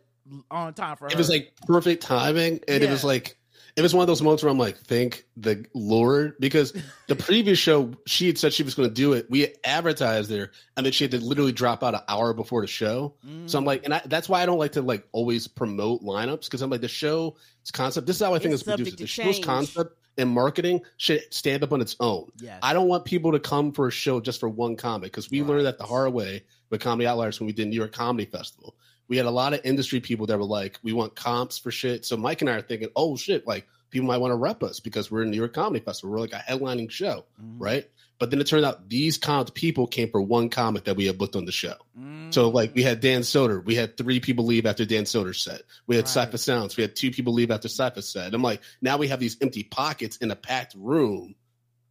on 0.50 0.74
time 0.74 0.96
for 0.96 1.04
her. 1.04 1.10
it 1.10 1.16
was 1.16 1.28
like 1.28 1.52
perfect 1.66 2.02
timing, 2.02 2.60
and 2.66 2.82
it 2.82 2.90
was 2.90 3.04
like 3.04 3.38
it 3.76 3.82
was 3.82 3.94
one 3.94 4.02
of 4.02 4.06
those 4.06 4.22
moments 4.22 4.42
where 4.42 4.50
I'm 4.50 4.58
like, 4.58 4.78
thank 4.78 5.24
the 5.36 5.66
Lord, 5.74 6.34
because 6.40 6.72
the 7.08 7.14
previous 7.16 7.58
show 7.58 7.92
she 8.06 8.26
had 8.26 8.38
said 8.38 8.52
she 8.54 8.62
was 8.62 8.74
going 8.74 8.88
to 8.88 8.94
do 8.94 9.12
it. 9.12 9.26
We 9.30 9.54
advertised 9.64 10.30
there, 10.30 10.50
and 10.76 10.84
then 10.86 10.92
she 10.92 11.04
had 11.04 11.10
to 11.12 11.18
literally 11.20 11.52
drop 11.52 11.84
out 11.84 11.94
an 11.94 12.00
hour 12.08 12.32
before 12.32 12.62
the 12.62 12.66
show. 12.66 13.14
Mm. 13.24 13.48
So 13.48 13.58
I'm 13.58 13.64
like, 13.64 13.84
and 13.84 13.94
I, 13.94 14.02
that's 14.06 14.28
why 14.28 14.42
I 14.42 14.46
don't 14.46 14.58
like 14.58 14.72
to 14.72 14.82
like 14.82 15.06
always 15.12 15.46
promote 15.46 16.02
lineups 16.02 16.44
because 16.44 16.62
I'm 16.62 16.70
like 16.70 16.80
the 16.80 16.88
show's 16.88 17.34
concept. 17.72 18.06
This 18.06 18.16
is 18.16 18.22
how 18.22 18.34
I 18.34 18.38
think 18.38 18.54
It's 18.54 18.62
as 18.62 18.68
a 18.68 18.76
producer, 18.76 18.96
the 18.96 19.06
show's 19.06 19.38
concept 19.38 19.96
and 20.18 20.30
marketing 20.30 20.80
should 20.96 21.22
stand 21.32 21.62
up 21.62 21.72
on 21.72 21.80
its 21.80 21.96
own. 22.00 22.30
Yes. 22.40 22.58
I 22.62 22.72
don't 22.72 22.88
want 22.88 23.04
people 23.04 23.32
to 23.32 23.38
come 23.38 23.72
for 23.72 23.88
a 23.88 23.90
show 23.90 24.20
just 24.20 24.40
for 24.40 24.48
one 24.48 24.76
comic 24.76 25.12
because 25.12 25.30
we 25.30 25.42
learned 25.42 25.66
that 25.66 25.78
the 25.78 25.84
hard 25.84 26.12
way 26.12 26.44
with 26.70 26.80
Comedy 26.80 27.06
Outliers 27.06 27.38
when 27.38 27.46
we 27.46 27.52
did 27.52 27.68
New 27.68 27.76
York 27.76 27.92
Comedy 27.92 28.24
Festival. 28.30 28.74
We 29.08 29.16
had 29.16 29.26
a 29.26 29.30
lot 29.30 29.52
of 29.54 29.60
industry 29.64 30.00
people 30.00 30.26
that 30.26 30.38
were 30.38 30.44
like, 30.44 30.78
we 30.82 30.92
want 30.92 31.14
comps 31.14 31.58
for 31.58 31.70
shit. 31.70 32.04
So 32.04 32.16
Mike 32.16 32.40
and 32.40 32.50
I 32.50 32.54
are 32.54 32.62
thinking, 32.62 32.88
oh 32.96 33.16
shit, 33.16 33.46
like 33.46 33.66
people 33.90 34.08
might 34.08 34.16
want 34.18 34.32
to 34.32 34.36
rep 34.36 34.62
us 34.62 34.80
because 34.80 35.10
we're 35.10 35.22
in 35.22 35.30
New 35.30 35.36
York 35.36 35.52
Comedy 35.52 35.84
Festival. 35.84 36.10
We're 36.12 36.20
like 36.20 36.32
a 36.32 36.36
headlining 36.48 36.90
show, 36.90 37.24
Mhm. 37.40 37.54
right? 37.58 37.88
But 38.18 38.30
then 38.30 38.40
it 38.40 38.46
turned 38.46 38.64
out 38.64 38.88
these 38.88 39.18
comp 39.18 39.52
people 39.52 39.86
came 39.86 40.10
for 40.10 40.22
one 40.22 40.48
comic 40.48 40.84
that 40.84 40.96
we 40.96 41.06
had 41.06 41.18
booked 41.18 41.36
on 41.36 41.44
the 41.44 41.52
show. 41.52 41.74
Mm. 41.98 42.32
So 42.32 42.48
like 42.48 42.74
we 42.74 42.82
had 42.82 43.00
Dan 43.00 43.20
Soder, 43.20 43.62
we 43.64 43.74
had 43.74 43.96
three 43.98 44.20
people 44.20 44.46
leave 44.46 44.64
after 44.64 44.86
Dan 44.86 45.04
Soder 45.04 45.34
set. 45.36 45.62
We 45.86 45.96
had 45.96 46.06
Right. 46.06 46.28
Cipha 46.30 46.38
Sounds, 46.38 46.76
we 46.76 46.82
had 46.82 46.96
two 46.96 47.10
people 47.10 47.34
leave 47.34 47.50
after 47.50 47.68
Cipha's 47.68 48.08
set. 48.08 48.32
I'm 48.32 48.42
like, 48.42 48.62
now 48.80 48.96
we 48.96 49.08
have 49.08 49.20
these 49.20 49.36
empty 49.42 49.62
pockets 49.64 50.16
in 50.16 50.30
a 50.30 50.36
packed 50.36 50.74
room 50.76 51.34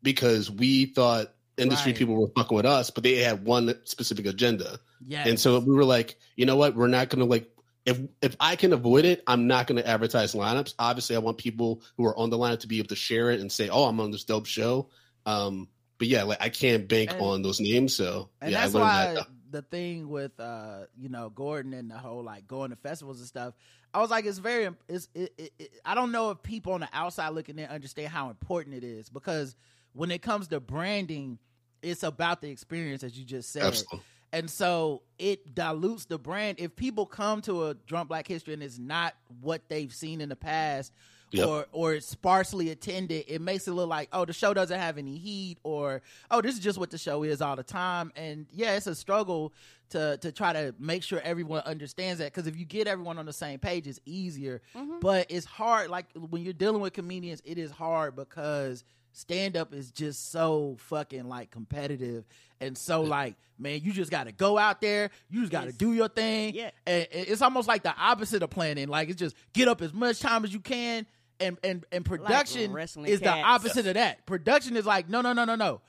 because 0.02 0.50
we 0.50 0.86
thought 0.88 1.28
industry 1.58 1.92
Right. 1.92 2.00
people 2.00 2.16
were 2.16 2.28
fucking 2.36 2.56
with 2.56 2.66
us, 2.66 2.90
but 2.90 3.04
they 3.04 3.18
had 3.18 3.46
one 3.46 3.76
specific 3.86 4.26
agenda. 4.26 4.80
yes. 5.06 5.28
And 5.28 5.40
so 5.40 5.60
we 5.60 5.74
were 5.76 5.86
like, 5.86 6.18
you 6.36 6.46
know 6.48 6.56
what? 6.56 6.76
We're 6.76 6.88
not 6.88 7.10
going 7.10 7.20
to 7.20 7.26
like 7.30 7.52
if 7.86 8.00
if 8.20 8.36
I 8.40 8.56
can 8.56 8.74
avoid 8.74 9.06
it, 9.06 9.22
I'm 9.28 9.46
not 9.46 9.68
going 9.68 9.78
to 9.82 9.88
advertise 9.88 10.34
lineups. 10.34 10.74
Obviously, 10.80 11.16
I 11.16 11.20
want 11.20 11.38
people 11.38 11.84
who 11.98 12.06
are 12.08 12.18
on 12.18 12.32
the 12.32 12.38
lineup 12.38 12.62
to 12.62 12.68
be 12.68 12.80
able 12.80 12.88
to 12.88 12.96
share 12.96 13.30
it 13.30 13.40
and 13.40 13.52
say, 13.52 13.70
"Oh, 13.70 13.84
I'm 13.86 14.00
on 14.00 14.10
this 14.10 14.24
dope 14.24 14.48
show." 14.48 14.90
Um, 15.28 15.68
but 15.98 16.08
yeah, 16.08 16.24
like 16.24 16.42
I 16.42 16.50
can't 16.50 16.88
bank 16.88 17.12
And- 17.12 17.22
on 17.22 17.42
those 17.42 17.60
names. 17.60 17.96
So 17.96 18.30
And 18.42 18.52
yeah, 18.52 18.62
that's 18.62 18.76
I 18.76 18.80
learned 18.80 18.90
why 18.90 19.14
that. 19.16 19.28
the 19.52 19.62
thing 19.62 20.10
with 20.10 20.40
uh, 20.40 20.86
you 20.98 21.10
know, 21.10 21.30
Gordon 21.30 21.74
and 21.74 21.90
the 21.90 21.98
whole 21.98 22.24
like 22.24 22.48
going 22.48 22.72
to 22.72 22.76
festivals 22.76 23.20
and 23.20 23.28
stuff, 23.28 23.54
I 23.94 24.02
was 24.02 24.10
like, 24.10 24.26
it's 24.26 24.38
very 24.40 24.70
it's 24.90 25.08
it, 25.16 25.34
it, 25.38 25.54
it, 25.60 25.72
I 25.86 25.96
don't 25.96 26.12
know 26.12 26.32
if 26.32 26.42
people 26.44 26.74
on 26.74 26.82
the 26.82 26.90
outside 26.94 27.30
looking 27.30 27.58
in 27.60 27.66
understand 27.70 28.10
how 28.10 28.30
important 28.30 28.76
it 28.76 28.84
is 28.84 29.10
because 29.10 29.56
when 29.94 30.12
it 30.12 30.22
comes 30.22 30.50
to 30.50 30.60
branding, 30.60 31.40
it's 31.82 32.04
about 32.04 32.42
the 32.42 32.50
experience 32.50 33.04
as 33.04 33.18
you 33.18 33.24
just 33.26 33.52
said. 33.54 33.64
Absolutely. 33.64 34.02
And 34.34 34.50
so 34.50 35.04
it 35.18 35.56
dilutes 35.56 36.06
the 36.06 36.18
brand. 36.18 36.60
If 36.60 36.76
people 36.76 37.06
come 37.06 37.42
to 37.44 37.68
a 37.68 37.74
Drunk 37.74 38.10
Black 38.10 38.28
History 38.28 38.54
and 38.54 38.62
it's 38.62 38.78
not 38.78 39.14
what 39.40 39.62
they've 39.70 39.94
seen 39.94 40.20
in 40.20 40.28
the 40.28 40.36
past, 40.36 40.92
Yep. 41.32 41.48
or 41.48 41.66
or 41.72 41.94
it's 41.94 42.08
sparsely 42.08 42.70
attended, 42.70 43.26
it 43.28 43.42
makes 43.42 43.68
it 43.68 43.72
look 43.72 43.90
like 43.90 44.10
oh 44.14 44.26
the 44.26 44.34
show 44.34 44.54
doesn't 44.54 44.80
have 44.80 44.98
any 44.98 45.18
heat, 45.18 45.58
or 45.64 46.02
oh 46.32 46.42
this 46.42 46.54
is 46.56 46.60
just 46.60 46.78
what 46.78 46.92
the 46.92 46.98
show 46.98 47.24
is 47.24 47.42
all 47.42 47.56
the 47.56 47.64
time. 47.64 48.12
And 48.16 48.46
yeah, 48.52 48.76
it's 48.76 48.88
a 48.88 48.96
struggle 48.96 49.54
to 49.90 50.18
to 50.18 50.32
try 50.32 50.54
to 50.54 50.74
make 50.80 51.04
sure 51.04 51.20
everyone 51.22 51.62
understands 51.66 52.20
that 52.20 52.34
because 52.34 52.48
if 52.48 52.58
you 52.58 52.66
get 52.66 52.88
everyone 52.88 53.18
on 53.18 53.26
the 53.26 53.34
same 53.34 53.60
page, 53.60 53.88
it's 53.88 54.00
easier. 54.06 54.62
Mm-hmm. 54.76 55.00
But 55.02 55.28
it's 55.30 55.46
hard. 55.46 55.90
Like 55.90 56.06
when 56.14 56.44
you're 56.44 56.54
dealing 56.54 56.82
with 56.82 56.94
comedians, 56.94 57.42
it 57.46 57.58
is 57.58 57.72
hard 57.72 58.16
because 58.16 58.84
stand 59.16 59.56
up 59.58 59.74
is 59.74 59.92
just 59.92 60.32
so 60.32 60.76
fucking 60.80 61.28
like 61.30 61.52
competitive 61.52 62.26
and 62.60 62.78
so 62.78 63.02
like 63.02 63.36
man 63.58 63.80
you 63.84 63.92
just 63.94 64.12
got 64.12 64.26
to 64.26 64.32
go 64.32 64.58
out 64.58 64.82
there 64.82 65.10
you 65.30 65.40
just 65.42 65.52
got 65.52 65.62
to 65.62 65.68
Yes. 65.68 65.76
do 65.78 65.94
your 65.94 66.08
thing. 66.10 66.54
Yeah. 66.54 66.72
and 66.86 67.08
and 67.14 67.28
it's 67.28 67.42
almost 67.42 67.68
like 67.68 67.84
the 67.84 67.96
opposite 67.98 68.44
of 68.44 68.50
planning 68.50 68.88
like 68.88 69.10
it's 69.10 69.20
just 69.20 69.36
get 69.54 69.68
up 69.68 69.82
as 69.82 69.94
much 69.94 70.20
time 70.20 70.44
as 70.44 70.54
you 70.54 70.60
can 70.60 71.06
and 71.40 71.58
and 71.64 71.86
and 71.92 72.06
production 72.06 72.72
wrestling 72.74 73.08
is 73.08 73.20
the 73.20 73.30
opposite 73.30 73.86
of 73.88 73.96
that. 73.96 74.26
Production 74.26 74.78
is 74.78 74.86
like 74.86 75.10
no 75.10 75.22
no 75.22 75.34
no 75.34 75.46
no 75.46 75.56
no. 75.56 75.82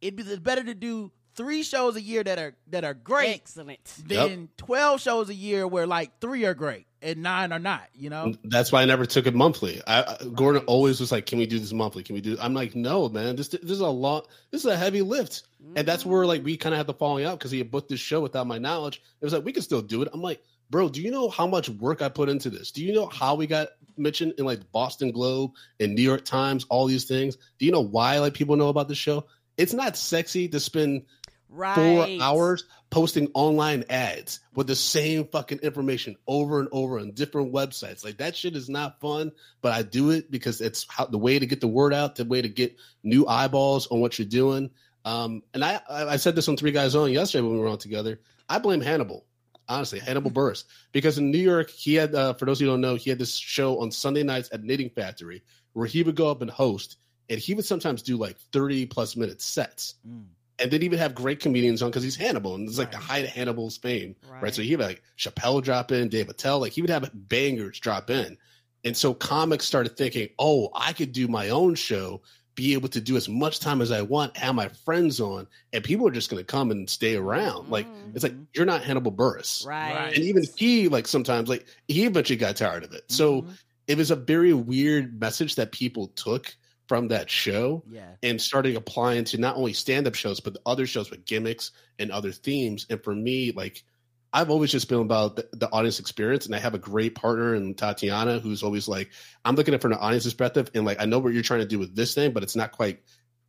It'd 0.00 0.16
be 0.16 0.22
it 0.22 0.28
is 0.28 0.38
better 0.40 0.64
to 0.64 0.74
do 0.74 1.10
three 1.36 1.62
shows 1.62 1.96
a 1.96 2.00
year 2.02 2.22
that 2.24 2.38
are 2.38 2.54
that 2.68 2.84
are 2.84 2.94
great 2.94 3.34
Excellent. 3.36 3.84
than 4.06 4.48
12 4.58 5.00
shows 5.00 5.28
a 5.30 5.34
year 5.34 5.66
where 5.66 5.86
like 5.86 6.18
three 6.20 6.44
are 6.44 6.54
great 6.54 6.86
and 7.02 7.22
nine 7.22 7.52
are 7.52 7.58
not. 7.58 7.88
You 7.94 8.10
know, 8.10 8.34
That's 8.44 8.72
why 8.72 8.82
I 8.82 8.84
never 8.84 9.06
took 9.06 9.26
it 9.26 9.34
monthly. 9.34 9.80
I, 9.86 10.02
I 10.02 10.24
Gordon 10.34 10.62
always 10.66 11.00
was 11.00 11.12
like, 11.12 11.26
"Can 11.26 11.38
we 11.38 11.46
do 11.46 11.58
this 11.58 11.72
monthly? 11.72 12.02
Can 12.02 12.14
we 12.14 12.20
do?" 12.20 12.36
I'm 12.40 12.54
like, 12.54 12.74
"No, 12.74 13.08
man. 13.08 13.36
This 13.36 13.48
this 13.48 13.62
is 13.62 13.80
a 13.80 13.88
lot. 13.88 14.28
This 14.50 14.62
is 14.64 14.70
a 14.70 14.76
heavy 14.76 15.02
lift." 15.02 15.44
And 15.76 15.86
that's 15.86 16.04
mm. 16.04 16.06
where 16.06 16.26
like 16.26 16.44
we 16.44 16.56
kind 16.56 16.74
of 16.74 16.78
had 16.78 16.86
the 16.86 16.94
falling 16.94 17.24
out 17.24 17.38
because 17.38 17.50
he 17.50 17.58
had 17.58 17.70
booked 17.70 17.88
this 17.88 18.00
show 18.00 18.20
without 18.20 18.46
my 18.46 18.58
knowledge. 18.58 19.02
It 19.20 19.24
was 19.24 19.32
like 19.32 19.44
we 19.44 19.52
could 19.52 19.64
still 19.64 19.82
do 19.82 20.02
it. 20.02 20.08
I'm 20.12 20.22
like, 20.22 20.42
bro, 20.70 20.88
do 20.88 21.02
you 21.02 21.10
know 21.10 21.28
how 21.28 21.46
much 21.46 21.68
work 21.68 22.02
I 22.02 22.08
put 22.08 22.28
into 22.28 22.50
this? 22.50 22.70
Do 22.70 22.84
you 22.84 22.92
know 22.92 23.06
how 23.06 23.34
we 23.34 23.46
got 23.46 23.68
mentioned 23.96 24.34
in 24.38 24.44
like 24.44 24.70
Boston 24.72 25.10
Globe 25.10 25.52
and 25.78 25.94
New 25.94 26.02
York 26.02 26.24
Times, 26.24 26.64
all 26.68 26.86
these 26.86 27.04
things? 27.04 27.36
Do 27.58 27.66
you 27.66 27.72
know 27.72 27.84
why 27.84 28.18
like 28.18 28.34
people 28.34 28.56
know 28.56 28.68
about 28.68 28.88
the 28.88 28.94
show? 28.94 29.26
It's 29.56 29.74
not 29.74 29.96
sexy 29.96 30.48
to 30.48 30.60
spend 30.60 31.02
right. 31.50 31.74
four 31.74 32.24
hours 32.24 32.64
posting 32.90 33.30
online 33.34 33.84
ads 33.90 34.40
with 34.54 34.66
the 34.66 34.74
same 34.74 35.26
fucking 35.26 35.58
information 35.58 36.16
over 36.26 36.60
and 36.60 36.68
over 36.72 36.98
on 36.98 37.12
different 37.12 37.52
websites. 37.52 38.04
Like 38.04 38.18
that 38.18 38.36
shit 38.36 38.56
is 38.56 38.68
not 38.68 39.00
fun, 39.00 39.32
but 39.60 39.72
I 39.72 39.82
do 39.82 40.10
it 40.10 40.30
because 40.30 40.60
it's 40.60 40.86
how, 40.88 41.06
the 41.06 41.18
way 41.18 41.38
to 41.38 41.46
get 41.46 41.60
the 41.60 41.68
word 41.68 41.94
out, 41.94 42.16
the 42.16 42.24
way 42.24 42.42
to 42.42 42.48
get 42.48 42.76
new 43.02 43.26
eyeballs 43.26 43.86
on 43.88 44.00
what 44.00 44.18
you're 44.18 44.28
doing. 44.28 44.70
Um, 45.04 45.42
and 45.54 45.64
I, 45.64 45.80
I 45.88 46.16
said 46.16 46.34
this 46.34 46.48
on 46.48 46.56
Three 46.56 46.72
Guys 46.72 46.94
On 46.94 47.10
yesterday 47.10 47.42
when 47.42 47.54
we 47.54 47.60
were 47.60 47.68
on 47.68 47.78
together. 47.78 48.20
I 48.48 48.58
blame 48.58 48.80
Hannibal, 48.80 49.24
honestly, 49.68 49.98
Hannibal 49.98 50.30
Buress, 50.30 50.64
because 50.92 51.16
in 51.18 51.30
New 51.30 51.38
York 51.38 51.70
he 51.70 51.94
had, 51.94 52.14
uh, 52.14 52.34
for 52.34 52.44
those 52.44 52.60
who 52.60 52.66
don't 52.66 52.80
know, 52.80 52.96
he 52.96 53.10
had 53.10 53.18
this 53.18 53.34
show 53.34 53.80
on 53.80 53.90
Sunday 53.90 54.24
nights 54.24 54.50
at 54.52 54.62
Knitting 54.62 54.90
Factory 54.90 55.42
where 55.72 55.86
he 55.86 56.02
would 56.02 56.16
go 56.16 56.30
up 56.30 56.42
and 56.42 56.50
host, 56.50 56.96
and 57.28 57.38
he 57.38 57.54
would 57.54 57.64
sometimes 57.64 58.02
do 58.02 58.16
like 58.16 58.36
thirty 58.52 58.86
plus 58.86 59.16
minute 59.16 59.40
sets 59.40 59.94
Mm. 60.06 60.24
And 60.60 60.70
then 60.70 60.82
even 60.82 60.98
have 60.98 61.14
great 61.14 61.40
comedians 61.40 61.80
on 61.82 61.90
because 61.90 62.02
he's 62.02 62.16
Hannibal, 62.16 62.54
and 62.54 62.68
it's 62.68 62.78
like 62.78 62.90
the 62.92 62.98
height 62.98 63.24
of 63.24 63.30
Hannibal's 63.30 63.78
fame, 63.78 64.14
right? 64.28 64.42
Right. 64.42 64.54
So 64.54 64.62
he 64.62 64.76
would 64.76 64.84
like 64.84 65.02
Chappelle 65.16 65.62
drop 65.62 65.90
in, 65.90 66.08
Dave 66.08 66.28
Attell, 66.28 66.60
like 66.60 66.72
he 66.72 66.82
would 66.82 66.90
have 66.90 67.10
bangers 67.14 67.80
drop 67.80 68.10
in, 68.10 68.36
and 68.84 68.96
so 68.96 69.14
comics 69.14 69.64
started 69.64 69.96
thinking, 69.96 70.28
oh, 70.38 70.68
I 70.74 70.92
could 70.92 71.12
do 71.12 71.28
my 71.28 71.48
own 71.48 71.74
show, 71.76 72.20
be 72.56 72.74
able 72.74 72.88
to 72.90 73.00
do 73.00 73.16
as 73.16 73.26
much 73.28 73.60
time 73.60 73.80
as 73.80 73.90
I 73.90 74.02
want, 74.02 74.36
have 74.36 74.54
my 74.54 74.68
friends 74.68 75.18
on, 75.20 75.46
and 75.72 75.82
people 75.82 76.06
are 76.06 76.10
just 76.12 76.28
going 76.30 76.40
to 76.40 76.44
come 76.46 76.70
and 76.70 76.90
stay 76.90 77.16
around. 77.16 77.68
Like 77.70 77.86
Mhm. 77.86 78.14
it's 78.14 78.22
like 78.22 78.34
you're 78.54 78.66
not 78.66 78.82
Hannibal 78.82 79.12
Buress, 79.12 79.64
Right. 79.64 79.94
Right. 79.94 80.14
and 80.14 80.24
even 80.24 80.44
he 80.56 80.88
like 80.88 81.08
sometimes 81.08 81.48
like 81.48 81.66
he 81.88 82.04
eventually 82.04 82.36
got 82.36 82.56
tired 82.56 82.84
of 82.84 82.92
it. 82.92 83.04
So 83.08 83.42
Mhm. 83.42 83.58
it 83.86 83.96
was 83.96 84.10
a 84.10 84.16
very 84.16 84.52
weird 84.52 85.18
message 85.20 85.54
that 85.54 85.72
people 85.72 86.08
took 86.08 86.54
from 86.90 87.06
that 87.06 87.30
show 87.30 87.84
yeah, 87.88 88.16
and 88.20 88.42
starting 88.42 88.74
applying 88.74 89.22
to 89.22 89.38
not 89.38 89.54
only 89.54 89.72
stand-up 89.72 90.16
shows 90.16 90.40
but 90.40 90.54
the 90.54 90.60
other 90.66 90.88
shows 90.88 91.08
with 91.08 91.24
gimmicks 91.24 91.70
and 92.00 92.10
other 92.10 92.32
themes. 92.32 92.84
And 92.90 93.00
for 93.00 93.14
me 93.14 93.52
like 93.52 93.84
i've 94.32 94.50
always 94.50 94.72
just 94.72 94.88
been 94.88 94.98
about 94.98 95.36
the, 95.36 95.48
the 95.52 95.70
audience 95.70 96.00
experience 96.00 96.46
and 96.46 96.54
i 96.56 96.58
have 96.58 96.74
a 96.74 96.80
great 96.80 97.14
partner 97.14 97.54
in 97.54 97.74
tatiana 97.74 98.40
who's 98.40 98.64
always 98.64 98.88
like 98.88 99.12
i'm 99.44 99.54
looking 99.54 99.72
at 99.72 99.78
it 99.78 99.82
from 99.82 99.92
the 99.92 100.00
audience 100.00 100.24
perspective 100.24 100.68
and 100.74 100.84
like 100.84 101.00
i 101.00 101.04
know 101.04 101.20
what 101.20 101.32
you're 101.32 101.44
trying 101.44 101.60
to 101.60 101.66
do 101.66 101.78
with 101.78 101.94
this 101.94 102.12
thing 102.12 102.32
but 102.32 102.42
it's 102.42 102.56
not 102.56 102.72
quite 102.72 102.98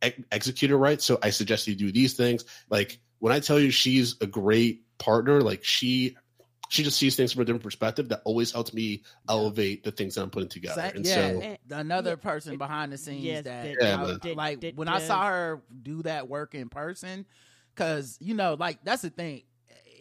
ex- 0.02 0.22
executed 0.30 0.76
right 0.76 1.02
so 1.02 1.18
i 1.20 1.30
suggest 1.30 1.66
you 1.66 1.74
do 1.74 1.90
these 1.90 2.14
things. 2.14 2.44
Like 2.70 3.00
when 3.18 3.32
i 3.32 3.40
tell 3.40 3.58
you 3.58 3.72
she's 3.72 4.14
a 4.20 4.26
great 4.28 4.84
partner 4.98 5.40
like 5.40 5.64
she 5.64 6.16
she 6.72 6.82
just 6.82 6.96
sees 6.98 7.16
things 7.16 7.32
from 7.34 7.42
a 7.42 7.44
different 7.44 7.62
perspective 7.62 8.08
that 8.08 8.22
always 8.24 8.50
helps 8.50 8.72
me 8.72 9.02
elevate 9.28 9.84
the 9.84 9.90
things 9.92 10.14
that 10.14 10.22
i'm 10.22 10.30
putting 10.30 10.48
together 10.48 10.80
Sa- 10.80 10.96
and 10.96 11.04
yeah, 11.04 11.14
so 11.14 11.40
And- 11.40 11.58
another 11.70 12.10
yeah, 12.10 12.16
person 12.30 12.56
behind 12.56 12.90
the 12.92 12.96
scenes 12.98 13.22
yes, 13.24 13.44
that, 13.44 13.64
that- 13.64 13.76
Yeah, 13.78 13.94
I- 14.02 14.06
man. 14.06 14.18
that- 14.22 14.36
like 14.36 14.60
that 14.62 14.76
when 14.76 14.88
I 14.88 15.00
saw 15.00 15.26
her 15.28 15.62
do 15.82 16.02
that 16.04 16.28
work 16.28 16.54
in 16.54 16.70
person, 16.70 17.26
because 17.74 18.16
you 18.20 18.32
know, 18.34 18.54
like 18.58 18.82
that's 18.84 19.02
the 19.02 19.10
thing, 19.10 19.42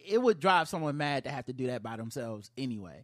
it 0.07 0.17
would 0.22 0.39
drive 0.39 0.69
someone 0.69 0.95
mad 0.97 1.26
to 1.26 1.30
have 1.30 1.45
to 1.47 1.53
do 1.53 1.67
that 1.67 1.84
by 1.84 1.97
themselves 1.97 2.51
anyway. 2.57 3.03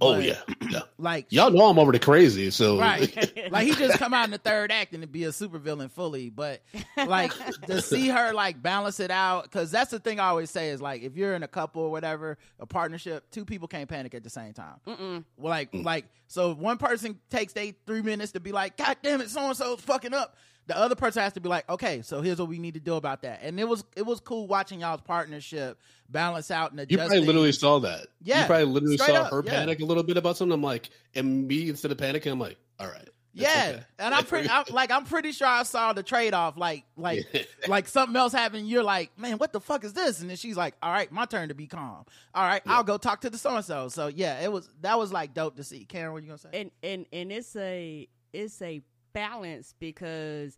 Oh 0.00 0.14
But, 0.14 0.24
yeah, 0.24 0.40
yeah. 0.70 0.80
like 0.98 1.26
y'all 1.30 1.50
know 1.50 1.66
i'm 1.66 1.78
over 1.78 1.92
the 1.92 1.98
crazy 1.98 2.50
so 2.50 2.78
right, 2.78 3.50
like 3.50 3.66
he 3.66 3.74
just 3.74 3.98
come 3.98 4.14
out 4.14 4.24
in 4.24 4.30
the 4.30 4.38
third 4.38 4.70
act 4.70 4.94
and 4.94 5.10
be 5.10 5.24
a 5.24 5.28
supervillain 5.28 5.90
fully, 5.90 6.30
but 6.30 6.62
like 6.96 7.32
to 7.66 7.80
see 7.80 8.08
her 8.08 8.32
like 8.32 8.62
balance 8.62 9.00
it 9.00 9.10
out 9.10 9.44
because 9.44 9.70
that's 9.70 9.90
the 9.90 9.98
thing 9.98 10.20
I 10.20 10.28
always 10.28 10.50
say 10.50 10.70
is 10.70 10.80
like 10.80 11.02
if 11.02 11.16
you're 11.16 11.34
in 11.34 11.42
a 11.42 11.48
couple 11.48 11.82
or 11.82 11.90
whatever, 11.90 12.38
a 12.58 12.66
partnership, 12.66 13.30
two 13.30 13.44
people 13.44 13.68
can't 13.68 13.88
panic 13.88 14.14
at 14.14 14.22
the 14.22 14.30
same 14.30 14.52
time. 14.52 14.76
Mm-mm. 14.86 15.24
Well, 15.36 15.50
like 15.50 15.70
like 15.72 16.06
so 16.26 16.52
if 16.52 16.58
one 16.58 16.78
person 16.78 17.18
takes 17.30 17.52
they 17.52 17.76
three 17.86 18.02
minutes 18.02 18.32
to 18.32 18.40
be 18.40 18.52
like 18.52 18.76
god 18.76 18.96
damn 19.02 19.20
it 19.20 19.30
so 19.30 19.40
and 19.40 19.56
so's 19.56 19.80
fucking 19.80 20.14
up 20.14 20.36
the 20.68 20.76
other 20.76 20.94
person 20.94 21.22
has 21.22 21.32
to 21.32 21.40
be 21.40 21.48
like 21.48 21.68
okay 21.68 22.02
so 22.02 22.20
here's 22.20 22.38
what 22.38 22.48
we 22.48 22.58
need 22.58 22.74
to 22.74 22.80
do 22.80 22.94
about 22.94 23.22
that 23.22 23.40
and 23.42 23.58
it 23.58 23.66
was 23.66 23.82
it 23.96 24.02
was 24.06 24.20
cool 24.20 24.46
watching 24.46 24.80
y'all's 24.80 25.00
partnership 25.00 25.78
balance 26.08 26.50
out 26.50 26.70
and 26.70 26.80
adjust 26.80 26.90
You 26.90 26.98
probably 26.98 27.20
literally 27.20 27.52
saw 27.52 27.78
that. 27.80 28.06
Yeah, 28.22 28.42
You 28.42 28.46
probably 28.46 28.64
literally 28.66 28.96
saw 28.96 29.12
up, 29.12 29.30
her 29.30 29.42
yeah. 29.44 29.50
panic 29.50 29.80
a 29.80 29.84
little 29.84 30.02
bit 30.02 30.16
about 30.16 30.36
something. 30.36 30.54
I'm 30.54 30.62
like, 30.62 30.90
and 31.14 31.46
me 31.46 31.68
instead 31.68 31.92
of 31.92 31.98
panicking, 31.98 32.32
I'm 32.32 32.40
like, 32.40 32.56
all 32.80 32.86
right. 32.86 33.08
yeah 33.34 33.72
okay. 33.74 33.84
and 33.98 34.14
i'm 34.14 34.24
pretty 34.24 34.48
I'm, 34.48 34.64
like 34.70 34.90
i'm 34.90 35.04
pretty 35.04 35.32
sure 35.32 35.46
i 35.46 35.62
saw 35.62 35.92
the 35.92 36.02
trade-off 36.02 36.56
like 36.56 36.84
like 36.96 37.48
like 37.68 37.86
something 37.86 38.16
else 38.16 38.32
happened 38.32 38.68
you're 38.68 38.82
like 38.82 39.16
man 39.18 39.36
what 39.38 39.52
the 39.52 39.60
fuck 39.60 39.84
is 39.84 39.92
this 39.92 40.20
and 40.20 40.30
then 40.30 40.36
she's 40.36 40.56
like 40.56 40.74
all 40.82 40.90
right 40.90 41.12
my 41.12 41.24
turn 41.24 41.48
to 41.48 41.54
be 41.54 41.66
calm 41.66 42.04
all 42.34 42.44
right 42.44 42.62
i'll 42.66 42.82
go 42.82 42.96
talk 42.96 43.20
to 43.20 43.30
the 43.30 43.38
so-and-so 43.38 43.88
so 43.88 44.06
yeah 44.08 44.40
it 44.40 44.50
was 44.50 44.68
that 44.80 44.98
was 44.98 45.12
like 45.12 45.34
dope 45.34 45.56
to 45.56 45.62
see 45.62 45.84
karen 45.84 46.12
what 46.12 46.22
you 46.22 46.28
gonna 46.28 46.38
say 46.38 46.48
and 46.52 46.70
and 46.82 47.06
and 47.12 47.30
it's 47.30 47.54
a 47.56 48.08
it's 48.32 48.60
a 48.62 48.82
balance 49.12 49.74
because 49.78 50.56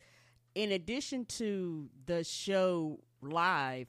in 0.55 0.73
addition 0.73 1.25
to 1.27 1.89
the 2.07 2.25
show 2.25 2.99
live 3.23 3.87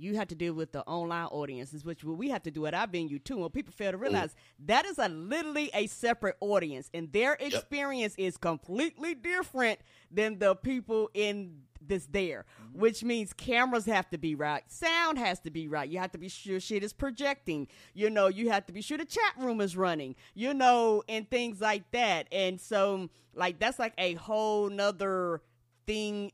you 0.00 0.16
have 0.16 0.28
to 0.28 0.34
deal 0.34 0.54
with 0.54 0.72
the 0.72 0.82
online 0.86 1.26
audiences 1.26 1.84
which 1.84 2.02
we 2.04 2.30
have 2.30 2.42
to 2.42 2.50
do 2.50 2.64
at 2.66 2.74
our 2.74 2.86
venue 2.86 3.18
too. 3.18 3.42
And 3.44 3.52
people 3.52 3.72
fail 3.72 3.92
to 3.92 3.98
realize 3.98 4.34
that 4.64 4.86
is 4.86 4.98
a 4.98 5.08
literally 5.08 5.70
a 5.74 5.86
separate 5.88 6.36
audience 6.40 6.88
and 6.94 7.12
their 7.12 7.34
experience 7.34 8.14
is 8.16 8.36
completely 8.36 9.14
different 9.14 9.80
than 10.10 10.38
the 10.38 10.54
people 10.54 11.10
in 11.12 11.62
this 11.90 12.06
there 12.06 12.46
mm-hmm. 12.64 12.80
which 12.80 13.04
means 13.04 13.34
cameras 13.34 13.84
have 13.84 14.08
to 14.08 14.16
be 14.16 14.34
right 14.34 14.62
sound 14.68 15.18
has 15.18 15.38
to 15.38 15.50
be 15.50 15.68
right 15.68 15.90
you 15.90 15.98
have 15.98 16.10
to 16.10 16.18
be 16.18 16.28
sure 16.28 16.58
shit 16.58 16.82
is 16.82 16.94
projecting 16.94 17.68
you 17.92 18.08
know 18.08 18.28
you 18.28 18.48
have 18.48 18.64
to 18.64 18.72
be 18.72 18.80
sure 18.80 18.96
the 18.96 19.04
chat 19.04 19.34
room 19.38 19.60
is 19.60 19.76
running 19.76 20.14
you 20.34 20.54
know 20.54 21.02
and 21.08 21.28
things 21.30 21.60
like 21.60 21.90
that 21.90 22.26
and 22.32 22.58
so 22.58 23.10
like 23.34 23.58
that's 23.58 23.78
like 23.78 23.92
a 23.98 24.14
whole 24.14 24.70
nother 24.70 25.42
thing 25.86 26.32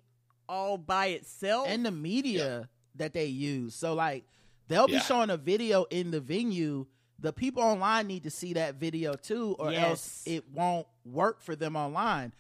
all 0.49 0.79
by 0.79 1.07
itself 1.07 1.67
and 1.69 1.85
the 1.85 1.91
media 1.91 2.69
that 2.99 3.13
they 3.13 3.27
use. 3.27 3.75
So 3.75 3.95
like 3.95 4.25
they'll 4.69 4.87
be 4.87 4.95
Yeah. 4.95 5.01
showing 5.01 5.31
a 5.31 5.37
video 5.37 5.85
in 5.91 6.11
the 6.11 6.21
venue. 6.21 6.87
The 7.19 7.33
people 7.33 7.63
online 7.63 8.07
need 8.07 8.25
to 8.25 8.31
see 8.31 8.53
that 8.55 8.75
video 8.75 9.15
too, 9.15 9.57
or 9.59 9.73
else 9.73 10.23
it 10.27 10.51
won't 10.51 10.87
work 11.05 11.41
for 11.41 11.57
them 11.57 11.75
online. 11.75 12.35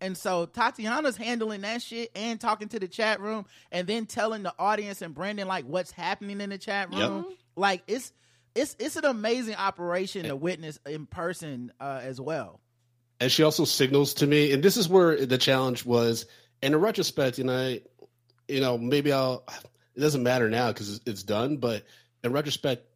And 0.00 0.16
so 0.16 0.46
Tatiana's 0.46 1.16
handling 1.16 1.60
that 1.62 1.82
shit 1.82 2.10
and 2.14 2.40
talking 2.40 2.68
to 2.68 2.78
the 2.78 2.88
chat 2.88 3.20
room 3.20 3.44
and 3.70 3.86
then 3.86 4.06
telling 4.06 4.42
the 4.42 4.54
audience 4.58 5.02
and 5.02 5.14
Brandon 5.14 5.46
like 5.46 5.64
what's 5.66 5.90
happening 5.90 6.40
in 6.40 6.50
the 6.50 6.58
chat 6.58 6.92
Yep. 6.92 7.10
room. 7.10 7.24
Like 7.56 7.82
it's 7.86 8.12
it's 8.54 8.74
it's 8.78 8.96
an 8.96 9.04
amazing 9.04 9.56
operation 9.56 10.24
to 10.24 10.34
witness 10.36 10.78
in 10.86 11.06
person 11.06 11.72
uh, 11.80 12.00
as 12.02 12.20
well. 12.20 12.60
and 13.20 13.30
she 13.30 13.42
also 13.42 13.64
signals 13.64 14.14
to 14.14 14.26
me, 14.26 14.52
and 14.52 14.62
this 14.62 14.76
is 14.76 14.88
where 14.88 15.24
the 15.26 15.38
challenge 15.38 15.84
was. 15.84 16.24
And 16.62 16.74
in 16.74 16.80
retrospect, 16.80 17.38
you 17.38 17.44
know, 17.44 17.78
you 18.48 18.60
know, 18.60 18.78
maybe 18.78 19.12
I'll. 19.12 19.44
It 19.94 20.00
doesn't 20.00 20.22
matter 20.22 20.48
now 20.48 20.68
because 20.68 20.96
it's, 20.96 21.00
it's 21.06 21.22
done. 21.22 21.58
But 21.58 21.84
in 22.24 22.32
retrospect, 22.32 22.86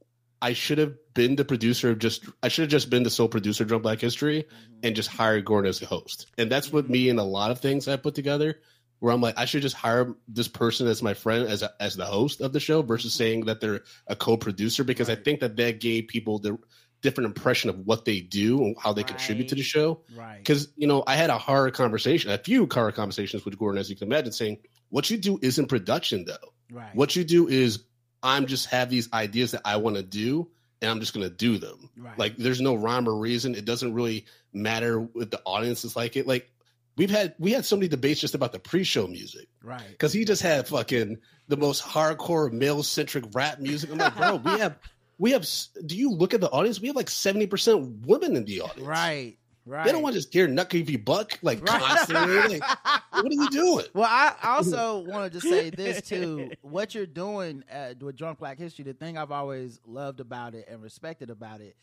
I 0.40 0.52
should 0.52 0.78
have 0.78 0.94
been 1.14 1.36
the 1.36 1.44
producer 1.44 1.90
of 1.90 1.98
just. 1.98 2.24
I 2.42 2.48
should 2.48 2.62
have 2.62 2.70
just 2.70 2.90
been 2.90 3.02
the 3.02 3.10
sole 3.10 3.28
producer 3.28 3.64
of 3.64 3.68
Drunk 3.68 3.82
Black 3.82 4.00
History 4.00 4.46
and 4.82 4.94
just 4.94 5.08
hired 5.08 5.44
Gordon 5.44 5.68
as 5.68 5.80
the 5.80 5.86
host. 5.86 6.26
And 6.36 6.50
that's 6.50 6.72
what 6.72 6.90
me 6.90 7.08
and 7.08 7.18
a 7.18 7.24
lot 7.24 7.50
of 7.50 7.60
things 7.60 7.88
I 7.88 7.96
put 7.96 8.14
together. 8.14 8.60
Where 9.00 9.12
I'm 9.12 9.20
like, 9.20 9.38
I 9.38 9.44
should 9.44 9.60
just 9.60 9.76
hire 9.76 10.14
this 10.28 10.48
person 10.48 10.86
as 10.86 11.02
my 11.02 11.12
friend 11.12 11.46
as 11.46 11.62
a, 11.62 11.70
as 11.78 11.94
the 11.94 12.06
host 12.06 12.40
of 12.40 12.52
the 12.52 12.60
show 12.60 12.80
versus 12.80 13.12
mm-hmm. 13.12 13.18
saying 13.18 13.44
that 13.46 13.60
they're 13.60 13.82
a 14.06 14.16
co-producer 14.16 14.82
because 14.82 15.10
I 15.10 15.14
think 15.14 15.40
that 15.40 15.56
that 15.56 15.80
gave 15.80 16.08
people 16.08 16.38
the 16.38 16.58
different 17.04 17.26
impression 17.26 17.68
of 17.68 17.80
what 17.80 18.06
they 18.06 18.20
do 18.20 18.64
and 18.64 18.76
how 18.80 18.94
they 18.94 19.02
contribute 19.02 19.48
to 19.48 19.54
the 19.54 19.62
show 19.62 20.00
Right. 20.16 20.38
because 20.38 20.68
you 20.74 20.86
know 20.86 21.04
I 21.06 21.16
had 21.16 21.28
a 21.28 21.36
hard 21.36 21.74
conversation, 21.74 22.30
a 22.30 22.38
few 22.38 22.66
hard 22.72 22.94
conversations 22.94 23.44
with 23.44 23.58
Gordon, 23.58 23.78
as 23.78 23.90
you 23.90 23.96
can 23.96 24.08
imagine, 24.08 24.32
saying 24.32 24.58
what 24.88 25.10
you 25.10 25.18
do 25.18 25.38
isn't 25.42 25.66
production 25.66 26.24
though. 26.24 26.54
Right. 26.72 26.94
What 26.94 27.14
you 27.14 27.24
do 27.24 27.46
is 27.46 27.84
I'm 28.24 28.46
just 28.46 28.66
have 28.66 28.90
these 28.90 29.12
ideas 29.12 29.52
that 29.52 29.62
I 29.64 29.76
want 29.76 29.96
to 29.96 30.02
do, 30.02 30.48
and 30.80 30.90
I'm 30.90 30.98
just 30.98 31.14
going 31.14 31.28
to 31.28 31.34
do 31.34 31.58
them. 31.58 31.90
Right. 31.96 32.18
Like 32.18 32.36
there's 32.36 32.60
no 32.60 32.74
rhyme 32.74 33.08
or 33.08 33.14
reason. 33.14 33.54
It 33.54 33.66
doesn't 33.66 33.92
really 33.92 34.24
matter 34.52 34.98
what 34.98 35.30
the 35.30 35.40
audience 35.44 35.84
is 35.84 35.94
like 35.94 36.16
it. 36.16 36.26
Like 36.26 36.50
we've 36.96 37.10
had 37.10 37.34
we 37.38 37.52
had 37.52 37.64
so 37.64 37.76
many 37.76 37.88
debates 37.88 38.20
just 38.20 38.34
about 38.34 38.52
the 38.52 38.58
pre-show 38.58 39.06
music 39.06 39.48
right. 39.62 39.82
because 39.90 40.12
he 40.12 40.24
just 40.24 40.42
had 40.42 40.66
fucking 40.66 41.18
the 41.48 41.56
most 41.56 41.82
hardcore 41.84 42.50
male 42.50 42.82
centric 42.82 43.26
rap 43.34 43.60
music. 43.60 43.90
I'm 43.92 43.98
like, 43.98 44.16
bro, 44.16 44.36
we 44.36 44.58
have. 44.58 44.78
We 45.16 45.30
have. 45.30 45.46
Do 45.86 45.96
you 45.96 46.10
look 46.10 46.34
at 46.34 46.40
the 46.40 46.50
audience? 46.50 46.80
We 46.80 46.88
have 46.88 46.96
like 46.96 47.10
seventy 47.10 47.46
percent 47.46 48.06
women 48.06 48.34
in 48.34 48.44
the 48.46 48.62
audience. 48.62 48.88
Right. 48.88 49.36
Right. 49.66 49.86
They 49.86 49.92
don't 49.92 50.02
want 50.02 50.12
to 50.14 50.18
just 50.20 50.32
hear 50.32 50.46
Nut 50.46 50.68
Creepy 50.68 50.96
Buck 50.96 51.38
like 51.42 51.66
Right. 51.66 51.80
constantly. 51.80 52.58
Like, 52.58 52.78
what 53.12 53.26
are 53.26 53.32
you 53.32 53.48
doing? 53.50 53.86
Well, 53.94 54.08
I 54.08 54.34
also 54.44 54.98
wanted 55.06 55.32
to 55.32 55.40
say 55.40 55.70
this 55.70 56.02
too. 56.02 56.50
What 56.60 56.94
you're 56.94 57.06
doing 57.06 57.64
uh, 57.72 57.94
with 58.00 58.16
Drunk 58.16 58.38
Black 58.40 58.58
History, 58.58 58.84
the 58.84 58.92
thing 58.92 59.16
I've 59.16 59.32
always 59.32 59.80
loved 59.86 60.20
about 60.20 60.54
it 60.54 60.66
and 60.68 60.82
respected 60.82 61.30
about 61.30 61.60
it 61.62 61.76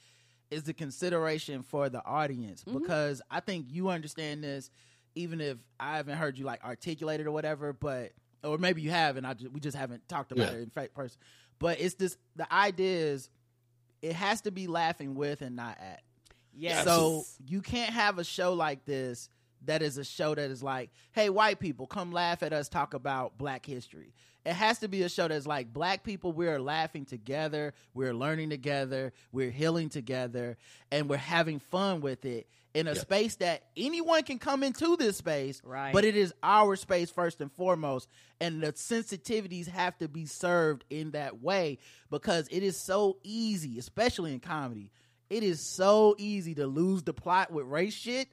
is 0.51 0.63
the 0.63 0.73
consideration 0.73 1.63
for 1.63 1.89
the 1.89 2.05
audience 2.05 2.63
because 2.63 3.21
I 3.31 3.39
think 3.39 3.65
you 3.69 3.89
understand 3.89 4.43
this, 4.43 4.69
even 5.15 5.41
if 5.41 5.57
I 5.79 5.95
haven't 5.97 6.17
heard 6.17 6.37
you 6.37 6.45
like 6.45 6.63
articulate 6.63 7.19
it 7.19 7.25
or 7.25 7.31
whatever. 7.31 7.73
But 7.73 8.11
or 8.43 8.57
maybe 8.57 8.81
you 8.81 8.91
have, 8.91 9.17
and 9.17 9.25
I 9.25 9.33
just, 9.33 9.51
we 9.51 9.59
just 9.59 9.77
haven't 9.77 10.07
talked 10.07 10.31
about 10.31 10.51
Yeah. 10.51 10.59
it 10.59 10.61
in 10.63 10.69
fact 10.69 10.93
person. 10.93 11.17
But 11.57 11.79
it's 11.79 11.95
this 11.95 12.17
the 12.35 12.51
idea 12.53 12.97
is 13.13 13.29
it 14.03 14.13
has 14.13 14.41
to 14.41 14.51
be 14.51 14.67
laughing 14.67 15.15
with 15.15 15.41
and 15.41 15.55
not 15.55 15.77
at. 15.79 16.01
Yes. 16.55 16.83
So 16.85 17.23
you 17.47 17.61
can't 17.61 17.91
have 17.93 18.19
a 18.19 18.23
show 18.23 18.53
like 18.53 18.85
this 18.85 19.29
that 19.65 19.81
is 19.81 19.97
a 19.97 20.03
show 20.03 20.33
that 20.33 20.49
is 20.49 20.63
like, 20.63 20.89
hey, 21.11 21.29
white 21.29 21.59
people, 21.59 21.85
come 21.85 22.11
laugh 22.11 22.41
at 22.43 22.51
us 22.51 22.67
talk 22.67 22.93
about 22.93 23.37
black 23.37 23.65
history. 23.65 24.13
It 24.43 24.53
has 24.53 24.79
to 24.79 24.87
be 24.87 25.03
a 25.03 25.09
show 25.09 25.27
that's 25.27 25.45
like 25.45 25.71
black 25.71 26.03
people, 26.03 26.31
we're 26.31 26.59
laughing 26.59 27.05
together, 27.05 27.75
we're 27.93 28.13
learning 28.13 28.49
together, 28.49 29.13
we're 29.31 29.51
healing 29.51 29.89
together, 29.89 30.57
and 30.91 31.07
we're 31.07 31.17
having 31.17 31.59
fun 31.59 32.01
with 32.01 32.25
it 32.25 32.47
in 32.73 32.87
a 32.87 32.95
space 32.95 33.35
that 33.35 33.61
anyone 33.77 34.23
can 34.23 34.39
come 34.39 34.63
into 34.63 34.95
this 34.97 35.17
space, 35.17 35.61
Right. 35.63 35.93
but 35.93 36.05
it 36.05 36.15
is 36.15 36.33
our 36.41 36.75
space 36.75 37.11
first 37.11 37.39
and 37.39 37.51
foremost. 37.51 38.07
And 38.39 38.63
the 38.63 38.73
sensitivities 38.73 39.67
have 39.67 39.95
to 39.99 40.07
be 40.07 40.25
served 40.25 40.85
in 40.89 41.11
that 41.11 41.41
way 41.43 41.77
because 42.09 42.47
it 42.49 42.63
is 42.63 42.77
so 42.77 43.17
easy, 43.23 43.77
especially 43.77 44.33
in 44.33 44.39
comedy. 44.39 44.89
It 45.31 45.43
is 45.43 45.61
so 45.61 46.13
easy 46.17 46.53
to 46.55 46.67
lose 46.67 47.03
the 47.03 47.13
plot 47.13 47.51
with 47.51 47.65
race 47.65 47.93
shit. 47.93 48.27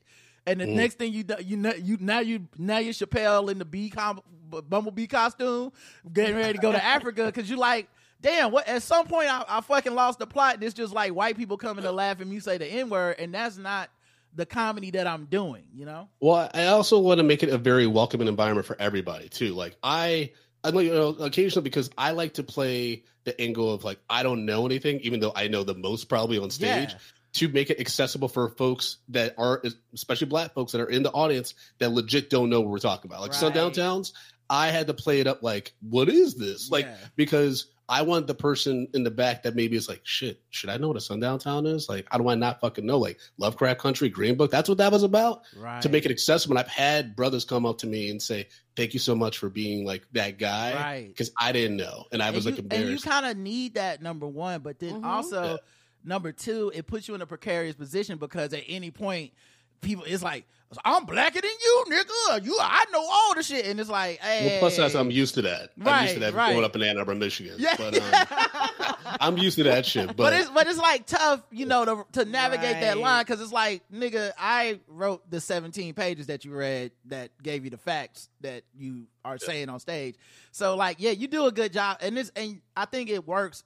And 0.46 0.60
the 0.60 0.64
mm. 0.64 0.74
next 0.74 0.98
thing 0.98 1.12
you 1.12 1.22
do, 1.22 1.36
you 1.40 1.56
know, 1.56 1.72
you 1.74 1.96
now 2.00 2.18
you 2.18 2.48
now 2.58 2.78
you're 2.78 2.92
Chappelle 2.92 3.50
in 3.50 3.58
the 3.58 3.64
bee 3.64 3.88
com, 3.88 4.20
bumblebee 4.50 5.06
costume, 5.06 5.70
getting 6.12 6.34
ready 6.34 6.54
to 6.54 6.58
go 6.58 6.72
to 6.72 6.84
Africa 6.84 7.26
because 7.26 7.48
you 7.48 7.56
like, 7.56 7.88
damn. 8.20 8.50
What 8.50 8.66
at 8.66 8.82
some 8.82 9.06
point 9.06 9.28
I, 9.28 9.44
I 9.46 9.60
fucking 9.60 9.94
lost 9.94 10.18
the 10.18 10.26
plot. 10.26 10.54
And 10.54 10.64
it's 10.64 10.74
just 10.74 10.92
like 10.92 11.14
white 11.14 11.36
people 11.36 11.56
coming 11.56 11.84
to 11.84 11.92
laugh 11.92 12.20
and 12.20 12.32
you 12.32 12.40
say 12.40 12.58
the 12.58 12.66
n 12.66 12.90
word, 12.90 13.16
and 13.20 13.32
that's 13.32 13.58
not 13.58 13.90
the 14.34 14.44
comedy 14.44 14.90
that 14.90 15.06
I'm 15.06 15.26
doing. 15.26 15.64
You 15.72 15.84
know? 15.84 16.08
Well, 16.18 16.50
I 16.52 16.66
also 16.66 16.98
want 16.98 17.18
to 17.18 17.24
make 17.24 17.44
it 17.44 17.50
a 17.50 17.58
very 17.58 17.86
welcoming 17.86 18.26
environment 18.26 18.66
for 18.66 18.76
everybody 18.80 19.28
too. 19.28 19.54
Like 19.54 19.76
I, 19.84 20.32
I 20.64 20.70
you 20.70 20.92
know 20.92 21.10
occasionally 21.10 21.62
because 21.62 21.90
I 21.96 22.10
like 22.10 22.34
to 22.34 22.42
play 22.42 23.04
the 23.28 23.40
angle 23.40 23.72
of 23.72 23.84
like 23.84 23.98
I 24.10 24.22
don't 24.22 24.44
know 24.44 24.66
anything, 24.66 25.00
even 25.00 25.20
though 25.20 25.32
I 25.34 25.48
know 25.48 25.62
the 25.64 25.74
most 25.74 26.08
probably 26.08 26.38
on 26.38 26.50
stage. 26.50 26.90
Yeah. 26.90 26.98
To 27.34 27.48
make 27.48 27.68
it 27.68 27.78
accessible 27.78 28.28
for 28.28 28.48
folks 28.48 28.96
that 29.10 29.34
are, 29.36 29.62
especially 29.92 30.28
black 30.28 30.54
folks 30.54 30.72
that 30.72 30.80
are 30.80 30.88
in 30.88 31.02
the 31.02 31.10
audience 31.12 31.52
that 31.78 31.92
legit 31.92 32.30
don't 32.30 32.48
know 32.48 32.62
what 32.62 32.70
we're 32.70 32.78
talking 32.78 33.08
about. 33.08 33.20
Like 33.20 33.34
Sundown 33.34 33.66
Right. 33.66 33.74
Towns, 33.74 34.14
I 34.48 34.68
had 34.68 34.86
to 34.86 34.94
play 34.94 35.20
it 35.20 35.26
up 35.26 35.42
like, 35.42 35.74
what 35.82 36.08
is 36.08 36.36
this? 36.36 36.70
Like 36.70 36.86
Yeah. 36.86 36.96
because 37.16 37.66
I 37.86 38.02
want 38.02 38.26
the 38.26 38.34
person 38.34 38.88
in 38.94 39.04
the 39.04 39.10
back 39.10 39.42
that 39.42 39.54
maybe 39.54 39.76
is 39.76 39.88
like, 39.88 40.00
shit, 40.04 40.40
should 40.50 40.70
I 40.70 40.78
know 40.78 40.88
what 40.88 40.96
a 40.96 41.00
sundown 41.02 41.38
town 41.38 41.66
is? 41.66 41.88
Like, 41.88 42.06
how 42.10 42.18
do 42.18 42.28
I 42.28 42.34
not 42.34 42.60
fucking 42.60 42.84
know? 42.84 42.98
Like 42.98 43.18
Lovecraft 43.36 43.78
Country, 43.80 44.08
Green 44.08 44.36
Book, 44.36 44.50
that's 44.50 44.68
what 44.68 44.78
that 44.78 44.90
was 44.90 45.02
about. 45.02 45.42
Right. 45.56 45.82
To 45.82 45.88
make 45.90 46.06
it 46.06 46.10
accessible. 46.10 46.56
And 46.56 46.66
I've 46.66 46.72
had 46.72 47.14
brothers 47.14 47.44
come 47.44 47.66
up 47.66 47.78
to 47.78 47.86
me 47.86 48.10
and 48.10 48.20
say, 48.22 48.48
Thank 48.78 48.94
you 48.94 49.00
so 49.00 49.16
much 49.16 49.38
for 49.38 49.50
being 49.50 49.84
like 49.84 50.06
that 50.12 50.38
guy. 50.38 50.72
Right. 50.72 51.08
Because 51.08 51.32
I 51.36 51.50
didn't 51.50 51.78
know. 51.78 52.04
And 52.12 52.22
I 52.22 52.30
was 52.30 52.46
and 52.46 52.56
like 52.56 52.64
you, 52.64 52.78
and 52.78 52.88
you 52.90 52.98
kind 53.00 53.26
of 53.26 53.36
need 53.36 53.74
that 53.74 54.00
number 54.00 54.24
one, 54.28 54.60
but 54.60 54.78
then 54.78 54.94
mm-hmm. 54.94 55.04
also 55.04 55.42
Yeah. 55.42 55.56
number 56.04 56.30
two, 56.30 56.70
it 56.72 56.86
puts 56.86 57.08
you 57.08 57.16
in 57.16 57.20
a 57.20 57.26
precarious 57.26 57.74
position 57.74 58.18
because 58.18 58.52
at 58.54 58.62
any 58.68 58.92
point, 58.92 59.32
people 59.80 60.04
it's 60.06 60.22
like 60.22 60.46
I'm 60.84 61.06
blacker 61.06 61.40
than 61.40 61.50
you, 61.50 61.84
nigga. 61.88 62.44
You, 62.44 62.56
I 62.60 62.84
know 62.92 63.00
all 63.00 63.34
the 63.34 63.42
shit, 63.42 63.64
and 63.66 63.80
it's 63.80 63.88
like, 63.88 64.18
hey, 64.18 64.46
well, 64.48 64.58
plus 64.60 64.76
that's 64.76 64.94
I'm 64.94 65.10
used 65.10 65.34
to 65.36 65.42
that. 65.42 65.70
I'm 65.80 65.86
Right, 65.86 66.02
used 66.02 66.14
to 66.14 66.20
that 66.20 66.34
right. 66.34 66.50
growing 66.50 66.64
up 66.64 66.76
in 66.76 66.82
Ann 66.82 66.98
Arbor, 66.98 67.14
Michigan. 67.14 67.54
Yeah. 67.58 67.74
But 67.78 67.98
um, 67.98 68.94
I'm 69.20 69.38
used 69.38 69.56
to 69.56 69.64
that 69.64 69.86
shit. 69.86 70.08
But, 70.08 70.16
But 70.18 70.32
it's 70.34 70.50
but 70.50 70.66
it's 70.66 70.78
like 70.78 71.06
tough, 71.06 71.42
you 71.50 71.64
know, 71.64 71.84
to 71.86 72.06
to 72.20 72.24
navigate 72.26 72.80
that 72.80 72.98
line 72.98 73.24
because 73.24 73.40
it's 73.40 73.52
like, 73.52 73.82
nigga, 73.92 74.32
I 74.38 74.80
wrote 74.88 75.28
the 75.30 75.40
17 75.40 75.94
pages 75.94 76.26
that 76.26 76.44
you 76.44 76.52
read 76.54 76.92
that 77.06 77.30
gave 77.42 77.64
you 77.64 77.70
the 77.70 77.78
facts 77.78 78.28
that 78.42 78.62
you 78.76 79.06
are 79.24 79.38
saying 79.38 79.70
on 79.70 79.80
stage. 79.80 80.16
So 80.52 80.76
like, 80.76 80.96
yeah, 81.00 81.12
you 81.12 81.28
do 81.28 81.46
a 81.46 81.52
good 81.52 81.72
job, 81.72 81.98
and 82.02 82.14
this 82.16 82.30
and 82.36 82.60
I 82.76 82.84
think 82.84 83.08
it 83.08 83.26
works 83.26 83.64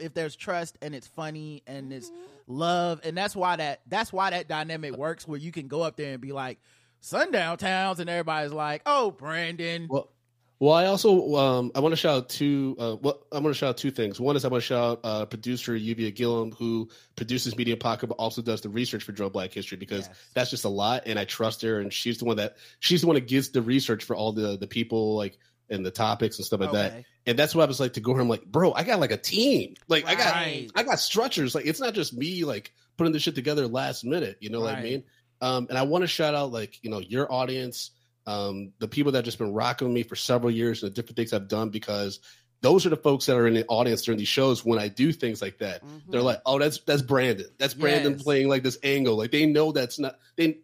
if 0.00 0.14
there's 0.14 0.36
trust 0.36 0.78
and 0.80 0.94
it's 0.94 1.08
funny 1.08 1.62
and 1.66 1.92
it's 1.92 2.10
love, 2.50 3.00
and 3.04 3.16
that's 3.16 3.34
why 3.36 3.56
that 3.56 3.80
that's 3.86 4.12
why 4.12 4.30
that 4.30 4.48
dynamic 4.48 4.96
works 4.96 5.26
where 5.26 5.38
you 5.38 5.52
can 5.52 5.68
go 5.68 5.82
up 5.82 5.96
there 5.96 6.12
and 6.12 6.20
be 6.20 6.32
like, 6.32 6.58
sundown 7.00 7.56
towns, 7.58 8.00
and 8.00 8.10
everybody's 8.10 8.52
like, 8.52 8.82
oh, 8.86 9.10
Brandon, 9.12 9.86
Well, 9.88 10.10
well, 10.58 10.74
I 10.74 10.84
also 10.86 11.36
um, 11.36 11.72
I 11.74 11.80
want 11.80 11.92
to 11.92 11.96
shout 11.96 12.16
out 12.18 12.28
two. 12.28 12.76
Uh, 12.78 12.96
well, 13.00 13.22
I 13.32 13.36
want 13.36 13.46
to 13.46 13.54
shout 13.54 13.70
out 13.70 13.76
two 13.78 13.90
things. 13.90 14.20
One 14.20 14.36
is 14.36 14.44
I 14.44 14.48
want 14.48 14.62
to 14.62 14.66
shout 14.66 14.98
out 14.98 15.00
uh, 15.04 15.24
producer 15.24 15.72
Yuvia 15.72 16.14
Gillum, 16.14 16.52
who 16.52 16.90
produces 17.16 17.56
Medium 17.56 17.78
Popcorn, 17.78 18.08
but 18.10 18.16
also 18.16 18.42
does 18.42 18.60
the 18.60 18.68
research 18.68 19.02
for 19.02 19.12
Drunk 19.12 19.32
Black 19.32 19.54
History 19.54 19.78
because 19.78 20.08
Yes. 20.08 20.18
that's 20.34 20.50
just 20.50 20.66
a 20.66 20.68
lot, 20.68 21.04
and 21.06 21.18
I 21.18 21.24
trust 21.24 21.62
her, 21.62 21.80
and 21.80 21.90
she's 21.90 22.18
the 22.18 22.26
one 22.26 22.36
that 22.36 22.56
she's 22.80 23.00
the 23.00 23.06
one 23.06 23.14
that 23.14 23.26
gets 23.26 23.48
the 23.48 23.62
research 23.62 24.04
for 24.04 24.14
all 24.14 24.32
the 24.32 24.58
the 24.58 24.66
people 24.66 25.16
like 25.16 25.38
and 25.70 25.84
the 25.86 25.90
topics 25.90 26.38
and 26.38 26.44
stuff 26.46 26.60
like 26.60 26.72
that. 26.72 26.92
And 27.26 27.38
that's 27.38 27.54
why 27.54 27.62
I 27.64 27.66
was 27.66 27.80
like 27.80 27.92
to 27.94 28.00
go. 28.00 28.16
I'm 28.16 28.28
like, 28.28 28.44
bro, 28.44 28.72
I 28.72 28.82
got 28.84 28.98
like 29.00 29.12
a 29.12 29.16
team. 29.16 29.74
Like 29.88 30.06
I 30.06 30.14
got 30.14 30.34
I 30.74 30.82
got 30.82 30.98
structures. 31.00 31.54
Like 31.54 31.66
it's 31.66 31.80
not 31.80 31.94
just 31.94 32.12
me 32.12 32.44
like 32.44 32.72
putting 32.96 33.12
this 33.12 33.22
shit 33.22 33.34
together 33.34 33.66
last 33.66 34.04
minute. 34.04 34.38
You 34.40 34.50
know 34.50 34.60
what 34.60 34.74
I 34.74 34.82
mean? 34.82 35.04
Um, 35.40 35.66
and 35.70 35.78
I 35.78 35.82
want 35.82 36.02
to 36.02 36.08
shout 36.08 36.34
out 36.34 36.52
like 36.52 36.82
you 36.82 36.90
know 36.90 36.98
your 36.98 37.32
audience, 37.32 37.90
um, 38.26 38.72
the 38.78 38.88
people 38.88 39.12
that 39.12 39.24
just 39.24 39.38
been 39.38 39.52
rocking 39.52 39.88
with 39.88 39.94
me 39.94 40.02
for 40.02 40.16
several 40.16 40.50
years 40.50 40.82
and 40.82 40.90
the 40.90 40.94
different 40.94 41.16
things 41.16 41.32
I've 41.32 41.48
done 41.48 41.70
because 41.70 42.20
those 42.62 42.84
are 42.84 42.90
the 42.90 42.96
folks 42.96 43.24
that 43.24 43.36
are 43.36 43.46
in 43.46 43.54
the 43.54 43.64
audience 43.68 44.02
during 44.02 44.18
these 44.18 44.28
shows 44.28 44.62
when 44.64 44.78
I 44.78 44.88
do 44.88 45.12
things 45.12 45.40
like 45.40 45.58
that. 45.60 45.82
They're 46.10 46.20
like, 46.20 46.42
oh, 46.44 46.58
that's 46.58 46.78
that's 46.80 47.00
Brandon. 47.00 47.46
That's 47.58 47.72
Brandon 47.72 48.12
Yes. 48.12 48.22
playing 48.22 48.48
like 48.48 48.62
this 48.62 48.76
angle. 48.82 49.16
Like 49.16 49.30
they 49.30 49.46
know 49.46 49.72
that's 49.72 49.98
not. 49.98 50.16
They 50.36 50.58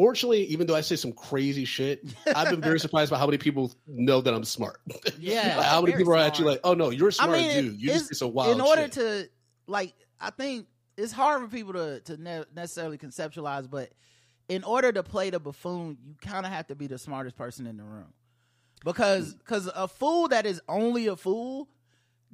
fortunately, 0.00 0.44
even 0.44 0.66
though 0.66 0.76
I 0.76 0.80
say 0.80 0.96
some 0.96 1.12
crazy 1.12 1.66
shit, 1.66 2.04
I've 2.34 2.48
been 2.48 2.62
very 2.62 2.80
surprised 2.80 3.10
by 3.10 3.18
how 3.18 3.26
many 3.26 3.36
people 3.36 3.72
know 3.86 4.22
that 4.22 4.32
I'm 4.32 4.44
smart. 4.44 4.80
yeah, 5.18 5.62
how 5.62 5.82
many 5.82 5.94
people 5.94 6.14
are 6.14 6.18
actually 6.18 6.46
like, 6.52 6.60
oh 6.64 6.72
no, 6.72 6.88
you're 6.88 7.08
a 7.08 7.12
smart 7.12 7.30
I 7.30 7.34
mean, 7.34 7.64
dude. 7.64 7.80
You 7.80 7.88
it's- 7.88 7.98
just 7.98 8.08
did 8.10 8.16
some 8.16 8.32
wild 8.32 8.54
in 8.54 8.60
order 8.60 8.82
shit. 8.82 8.92
to 8.92 9.28
like 9.70 9.94
i 10.20 10.30
think 10.30 10.66
it's 10.98 11.12
hard 11.12 11.40
for 11.40 11.48
people 11.48 11.72
to 11.72 12.00
to 12.00 12.16
ne- 12.20 12.44
necessarily 12.54 12.98
conceptualize 12.98 13.70
but 13.70 13.90
in 14.48 14.64
order 14.64 14.92
to 14.92 15.02
play 15.02 15.30
the 15.30 15.38
buffoon 15.38 15.96
you 16.04 16.14
kind 16.20 16.44
of 16.44 16.52
have 16.52 16.66
to 16.66 16.74
be 16.74 16.86
the 16.86 16.98
smartest 16.98 17.36
person 17.36 17.66
in 17.66 17.76
the 17.76 17.84
room 17.84 18.12
because 18.84 19.34
mm. 19.34 19.38
because 19.38 19.70
a 19.74 19.88
fool 19.88 20.28
that 20.28 20.44
is 20.44 20.60
only 20.68 21.06
a 21.06 21.16
fool 21.16 21.68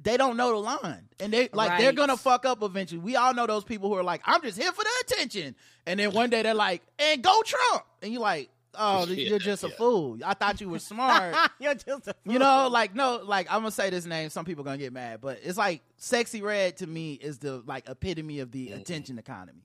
they 0.01 0.15
don't 0.17 0.37
know 0.37 0.51
the 0.51 0.57
line 0.57 1.07
and 1.19 1.33
they 1.33 1.49
like 1.53 1.79
they're 1.79 1.91
gonna 1.93 2.17
fuck 2.17 2.45
up 2.45 2.61
eventually 2.61 2.99
we 2.99 3.15
all 3.15 3.33
know 3.33 3.47
those 3.47 3.63
people 3.63 3.89
who 3.89 3.95
are 3.95 4.03
like 4.03 4.21
i'm 4.25 4.41
just 4.41 4.57
here 4.61 4.71
for 4.71 4.83
the 4.83 4.89
attention 5.01 5.55
and 5.85 5.99
then 5.99 6.11
one 6.11 6.29
day 6.29 6.41
they're 6.43 6.53
like 6.53 6.81
and 6.99 7.23
go 7.23 7.41
trump 7.43 7.83
and 8.03 8.11
you're 8.13 8.21
like 8.21 8.49
oh 8.75 9.05
Yeah, 9.09 9.29
you're 9.29 9.39
just 9.39 9.63
a 9.63 9.69
fool 9.69 10.19
i 10.23 10.33
thought 10.35 10.61
you 10.61 10.69
were 10.69 10.77
smart 10.79 11.35
You're 11.59 11.73
just 11.73 12.07
a 12.07 12.13
fool. 12.13 12.33
you 12.33 12.37
know, 12.37 12.67
like 12.71 12.93
no, 12.93 13.21
like 13.23 13.47
I'm 13.49 13.61
gonna 13.61 13.71
say 13.71 13.89
this 13.89 14.05
name. 14.05 14.29
Some 14.29 14.45
people 14.45 14.63
gonna 14.63 14.77
get 14.77 14.93
mad, 14.93 15.19
but 15.21 15.39
it's 15.43 15.57
like 15.57 15.81
sexy 15.97 16.43
red 16.43 16.77
to 16.77 16.85
me 16.87 17.13
is 17.13 17.39
the 17.39 17.63
like 17.65 17.89
epitome 17.89 18.39
of 18.41 18.51
the 18.51 18.73
attention 18.73 19.17
economy. 19.17 19.63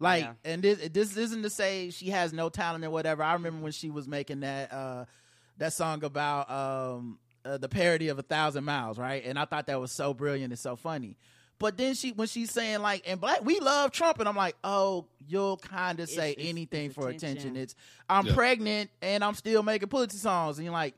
Like, 0.00 0.24
Yeah. 0.24 0.32
and 0.44 0.62
this 0.62 0.88
this 0.88 1.16
isn't 1.16 1.42
to 1.42 1.50
say 1.50 1.90
she 1.90 2.10
has 2.10 2.32
no 2.32 2.48
talent 2.48 2.84
or 2.84 2.90
whatever. 2.90 3.22
I 3.22 3.34
remember 3.34 3.62
when 3.62 3.70
she 3.72 3.90
was 3.90 4.08
making 4.08 4.40
that 4.40 4.72
uh 4.72 5.04
that 5.58 5.72
song 5.72 6.02
about 6.02 6.50
um 6.50 7.18
uh, 7.48 7.58
the 7.58 7.68
parody 7.68 8.08
of 8.08 8.18
a 8.18 8.22
thousand 8.22 8.64
miles, 8.64 8.98
right? 8.98 9.24
And 9.24 9.38
I 9.38 9.44
thought 9.44 9.66
that 9.66 9.80
was 9.80 9.92
so 9.92 10.12
brilliant 10.14 10.52
and 10.52 10.58
so 10.58 10.76
funny. 10.76 11.16
But 11.58 11.76
then 11.76 11.94
she 11.94 12.12
when 12.12 12.28
she's 12.28 12.52
saying 12.52 12.80
like 12.82 13.02
and 13.04 13.20
black 13.20 13.44
we 13.44 13.58
love 13.58 13.90
Trump 13.90 14.20
and 14.20 14.28
I'm 14.28 14.36
like, 14.36 14.54
"Oh, 14.62 15.06
you'll 15.26 15.56
kind 15.56 15.98
of 15.98 16.08
say 16.08 16.30
It's- 16.30 16.44
it's- 16.44 16.48
anything 16.50 16.86
it's 16.86 16.94
for 16.94 17.08
attention. 17.08 17.30
attention. 17.50 17.56
It's 17.56 17.74
I'm 18.08 18.26
Yeah. 18.26 18.34
pregnant 18.34 18.90
and 19.02 19.24
I'm 19.24 19.34
still 19.34 19.62
making 19.64 19.88
pussy 19.88 20.18
songs." 20.18 20.58
And 20.58 20.64
you're 20.66 20.72
like, 20.72 20.94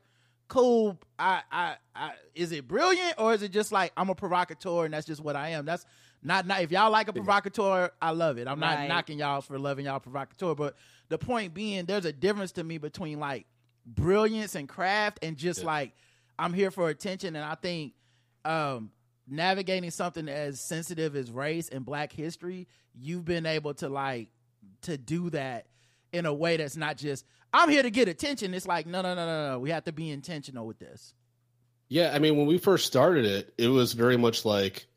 "Cool, 0.49 0.99
I 1.17 1.41
I 1.51 1.75
I 1.95 2.11
is 2.35 2.51
it 2.51 2.67
brilliant 2.67 3.15
or 3.17 3.33
is 3.33 3.41
it 3.41 3.51
just 3.51 3.71
like 3.71 3.91
I'm 3.97 4.09
a 4.09 4.15
provocateur 4.15 4.85
and 4.85 4.93
that's 4.93 5.07
just 5.07 5.21
what 5.23 5.35
I 5.35 5.49
am?" 5.49 5.65
That's 5.65 5.83
not 6.21 6.45
not 6.45 6.61
if 6.61 6.69
y'all 6.71 6.91
like 6.91 7.07
a 7.07 7.13
provocateur, 7.13 7.89
I 7.99 8.11
love 8.11 8.37
it. 8.37 8.47
I'm 8.47 8.59
not 8.59 8.77
Right. 8.77 8.87
knocking 8.87 9.17
y'all 9.17 9.41
for 9.41 9.57
loving 9.57 9.85
y'all 9.85 9.99
provocateur, 9.99 10.53
but 10.53 10.75
the 11.09 11.17
point 11.17 11.55
being 11.55 11.85
there's 11.85 12.05
a 12.05 12.13
difference 12.13 12.51
to 12.51 12.63
me 12.63 12.77
between 12.77 13.19
like 13.19 13.47
brilliance 13.87 14.53
and 14.53 14.69
craft 14.69 15.17
and 15.23 15.37
just 15.37 15.61
Yeah. 15.61 15.65
like 15.65 15.93
I'm 16.41 16.53
here 16.53 16.71
for 16.71 16.89
attention 16.89 17.35
and 17.35 17.45
I 17.45 17.55
think 17.55 17.93
um 18.43 18.91
navigating 19.27 19.91
something 19.91 20.27
as 20.27 20.59
sensitive 20.59 21.15
as 21.15 21.31
race 21.31 21.69
and 21.69 21.85
black 21.85 22.11
history, 22.11 22.67
you've 22.93 23.25
been 23.25 23.45
able 23.45 23.73
to 23.75 23.89
like 23.89 24.29
to 24.81 24.97
do 24.97 25.29
that 25.29 25.67
in 26.11 26.25
a 26.25 26.33
way 26.33 26.57
that's 26.57 26.75
not 26.75 26.97
just 26.97 27.25
I'm 27.53 27.69
here 27.69 27.83
to 27.83 27.91
get 27.91 28.07
attention. 28.07 28.53
It's 28.53 28.67
like 28.67 28.87
no 28.87 29.01
no 29.01 29.13
no 29.13 29.25
no 29.25 29.51
no. 29.51 29.59
We 29.59 29.69
have 29.69 29.83
to 29.85 29.91
be 29.91 30.09
intentional 30.09 30.65
with 30.65 30.79
this. 30.79 31.13
Yeah, 31.89 32.11
I 32.13 32.19
mean, 32.19 32.37
when 32.37 32.47
we 32.47 32.57
first 32.57 32.87
started 32.87 33.25
it, 33.25 33.53
it 33.57 33.67
was 33.67 33.93
very 33.93 34.15
much 34.17 34.45
like 34.45 34.87